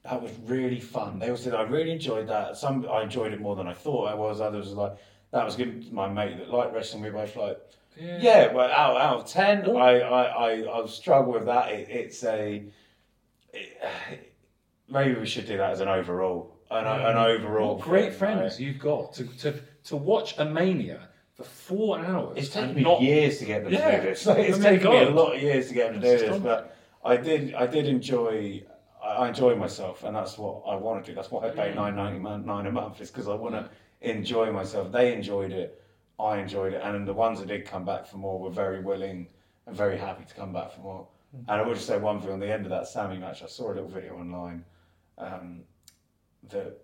that 0.04 0.20
was 0.22 0.30
really 0.44 0.78
fun. 0.80 1.18
They 1.18 1.30
all 1.30 1.36
said 1.36 1.54
I 1.54 1.62
really 1.62 1.90
enjoyed 1.92 2.28
that. 2.28 2.56
Some 2.56 2.86
I 2.88 3.02
enjoyed 3.02 3.32
it 3.32 3.40
more 3.40 3.56
than 3.56 3.66
I 3.66 3.72
thought 3.74 4.06
I 4.08 4.14
was. 4.14 4.40
Others 4.40 4.68
were 4.74 4.82
like, 4.82 4.96
that 5.32 5.44
was 5.44 5.56
good. 5.56 5.92
My 5.92 6.08
mate 6.08 6.38
that 6.38 6.50
liked 6.50 6.72
wrestling, 6.74 7.02
we 7.02 7.10
were 7.10 7.18
both 7.18 7.34
like, 7.34 7.58
yeah, 7.98 8.52
well, 8.52 8.70
out, 8.70 9.00
out 9.00 9.16
of 9.20 9.26
ten, 9.26 9.68
I 9.76 10.00
I 10.00 10.22
I, 10.50 10.82
I 10.82 10.86
struggle 10.86 11.32
with 11.32 11.46
that. 11.46 11.70
It, 11.72 11.88
it's 11.90 12.22
a 12.24 12.64
it, 13.52 14.32
maybe 14.88 15.18
we 15.18 15.26
should 15.26 15.46
do 15.46 15.56
that 15.56 15.70
as 15.72 15.80
an 15.80 15.88
overall, 15.88 16.56
an, 16.70 16.86
an 16.86 17.16
overall. 17.16 17.76
What 17.76 17.84
great 17.84 18.10
thing, 18.10 18.18
friends 18.18 18.54
right? 18.54 18.60
you've 18.60 18.78
got 18.78 19.14
to, 19.14 19.24
to 19.38 19.54
to 19.84 19.96
watch 19.96 20.38
a 20.38 20.44
mania 20.44 21.08
for 21.34 21.44
four 21.44 21.98
hours. 21.98 22.36
It's 22.38 22.48
taken 22.50 22.74
me 22.74 22.82
not- 22.82 23.00
years 23.00 23.38
to 23.38 23.44
get 23.44 23.64
them 23.64 23.72
Yeah. 23.72 23.90
to 23.90 23.96
do 24.02 24.08
this. 24.08 24.26
Like, 24.26 24.38
it's 24.38 24.58
taken 24.58 24.90
me 24.90 25.02
a 25.04 25.10
lot 25.10 25.34
of 25.36 25.42
years 25.42 25.68
to 25.68 25.74
get 25.74 25.92
them 25.92 26.02
to 26.02 26.12
It's 26.12 26.22
do 26.22 26.28
this, 26.30 26.38
but 26.38 26.76
I 27.04 27.16
did. 27.16 27.54
I 27.54 27.66
did 27.66 27.86
enjoy. 27.86 28.62
I 29.02 29.08
I 29.08 29.28
enjoy 29.28 29.56
myself, 29.56 30.04
and 30.04 30.14
that's 30.14 30.38
what 30.38 30.62
I 30.66 30.76
want 30.76 31.04
to 31.04 31.10
do. 31.10 31.14
That's 31.14 31.30
why 31.30 31.48
I 31.48 31.50
pay 31.50 31.74
nine 31.74 31.96
ninety 31.96 32.20
nine 32.20 32.66
a 32.66 32.72
month. 32.72 33.00
Is 33.00 33.10
because 33.10 33.28
I 33.28 33.34
want 33.34 33.54
to 33.54 33.68
enjoy 34.00 34.52
myself. 34.52 34.92
They 34.92 35.12
enjoyed 35.12 35.52
it. 35.52 35.81
I 36.22 36.38
enjoyed 36.38 36.72
it, 36.72 36.80
and 36.82 37.06
the 37.06 37.12
ones 37.12 37.40
that 37.40 37.48
did 37.48 37.66
come 37.66 37.84
back 37.84 38.06
for 38.06 38.16
more 38.16 38.38
were 38.38 38.50
very 38.50 38.80
willing 38.80 39.28
and 39.66 39.76
very 39.76 39.96
happy 39.98 40.24
to 40.24 40.34
come 40.34 40.52
back 40.52 40.72
for 40.72 40.80
more. 40.80 41.08
And 41.48 41.60
I 41.60 41.62
will 41.62 41.74
just 41.74 41.86
say 41.86 41.98
one 41.98 42.20
thing 42.20 42.30
on 42.30 42.40
the 42.40 42.52
end 42.52 42.64
of 42.66 42.70
that 42.70 42.86
Sami 42.86 43.18
match. 43.18 43.42
I 43.42 43.46
saw 43.46 43.68
a 43.68 43.74
little 43.74 43.88
video 43.88 44.16
online 44.18 44.64
um, 45.18 45.62
that 46.50 46.78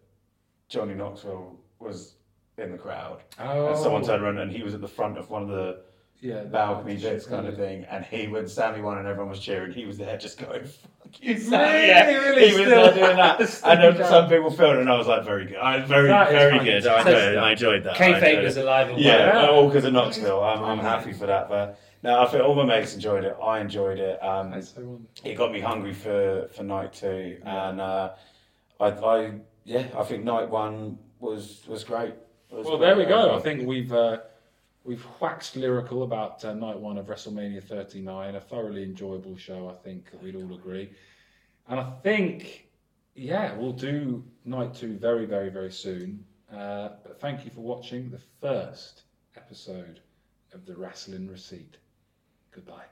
Johnny 0.69 0.95
Knoxville 0.95 1.57
was 1.79 2.15
in 2.57 2.73
the 2.73 2.79
crowd, 2.79 3.23
Oh, 3.39 3.69
and 3.69 3.79
someone 3.79 4.03
turned 4.05 4.23
around 4.23 4.39
and 4.39 4.51
he 4.51 4.63
was 4.63 4.75
at 4.75 4.81
the 4.81 4.89
front 4.89 5.17
of 5.19 5.31
one 5.31 5.43
of 5.43 5.49
the 5.49 5.83
yeah, 6.21 6.43
balcony 6.45 6.97
bits 6.97 7.27
kind 7.27 7.47
of 7.47 7.57
thing, 7.57 7.85
and 7.91 8.05
he 8.05 8.27
when 8.29 8.49
Sami 8.49 8.81
won 8.81 8.99
and 8.99 9.07
everyone 9.07 9.31
was 9.31 9.41
cheering, 9.41 9.73
he 9.73 9.87
was 9.87 9.99
there 9.99 10.17
just 10.19 10.39
going, 10.39 10.65
"Fuck 10.65 11.21
you? 11.23 11.39
Sami!" 11.39 11.87
Yeah, 11.87 12.07
Really? 12.13 12.49
he 12.49 12.55
was 12.59 12.67
Still- 12.67 12.83
there 12.93 12.95
doing 12.95 13.17
that, 13.17 13.41
and 13.65 13.97
some 14.07 14.29
people 14.29 14.51
felt 14.51 14.77
it, 14.77 14.81
and 14.81 14.91
I 14.91 14.97
was 14.99 15.07
like, 15.07 15.25
"Very 15.25 15.47
good, 15.47 15.57
I, 15.59 15.81
very, 15.83 16.09
That 16.09 16.31
very 16.31 16.59
good." 16.59 16.87
I 16.87 16.99
enjoyed. 17.01 17.37
I 17.39 17.51
enjoyed 17.53 17.85
that. 17.85 17.97
Kayfabe 17.97 18.43
is 18.43 18.57
alive 18.57 18.89
and 18.91 18.99
Yeah, 18.99 19.33
well. 19.35 19.51
all 19.55 19.67
because 19.69 19.85
of 19.85 19.93
Knoxville. 19.93 20.43
I'm, 20.43 20.63
I'm 20.65 20.79
happy 20.79 21.13
for 21.13 21.27
that. 21.27 21.49
But 21.49 21.79
no, 22.03 22.21
I 22.21 22.27
think 22.27 22.43
all 22.43 22.55
my 22.55 22.65
mates 22.65 22.95
enjoyed 22.95 23.25
it. 23.25 23.37
I 23.43 23.61
enjoyed 23.61 23.99
it. 23.99 24.23
Um, 24.23 24.51
That's 24.51 24.71
so 24.75 24.81
wonderful. 24.83 25.09
it 25.31 25.35
got 25.37 25.53
me 25.53 25.61
hungry 25.61 25.93
for, 25.95 26.49
for 26.53 26.63
night 26.65 26.93
two, 26.95 27.39
and 27.45 27.81
uh, 27.81 28.11
I, 28.81 28.87
I 28.89 29.33
yeah, 29.65 29.87
I 29.97 30.03
think 30.03 30.25
night 30.25 30.49
one 30.51 30.99
was 31.21 31.63
was 31.69 31.85
great. 31.85 32.15
Was 32.51 32.67
Well, 32.67 32.77
great. 32.79 32.87
there 32.89 32.97
we 32.97 33.05
go. 33.05 33.37
I 33.37 33.41
think 33.41 33.67
we've 33.69 33.93
uh, 33.93 34.19
we've 34.89 35.07
waxed 35.21 35.55
lyrical 35.55 36.03
about 36.03 36.43
uh, 36.47 36.55
night 36.55 36.81
one 36.81 36.97
of 36.97 37.07
WrestleMania 37.07 37.63
39. 37.63 38.35
A 38.35 38.41
thoroughly 38.41 38.83
enjoyable 38.83 39.37
show, 39.37 39.69
I 39.69 39.75
think 39.85 40.09
we'd 40.23 40.35
all 40.35 40.55
agree. 40.55 40.91
And 41.69 41.79
I 41.79 41.91
think, 42.03 42.69
yeah, 43.15 43.55
we'll 43.55 43.75
do 43.75 44.25
night 44.47 44.75
two 44.75 44.97
very, 44.97 45.27
very, 45.27 45.51
very 45.51 45.71
soon. 45.71 46.25
Uh, 46.51 46.89
but 47.05 47.21
thank 47.21 47.45
you 47.45 47.51
for 47.51 47.61
watching 47.61 48.11
the 48.11 48.23
first 48.41 49.03
episode 49.37 50.01
of 50.55 50.65
the 50.65 50.73
Wrasslin' 50.73 51.31
Receipt. 51.31 51.77
Goodbye. 52.51 52.87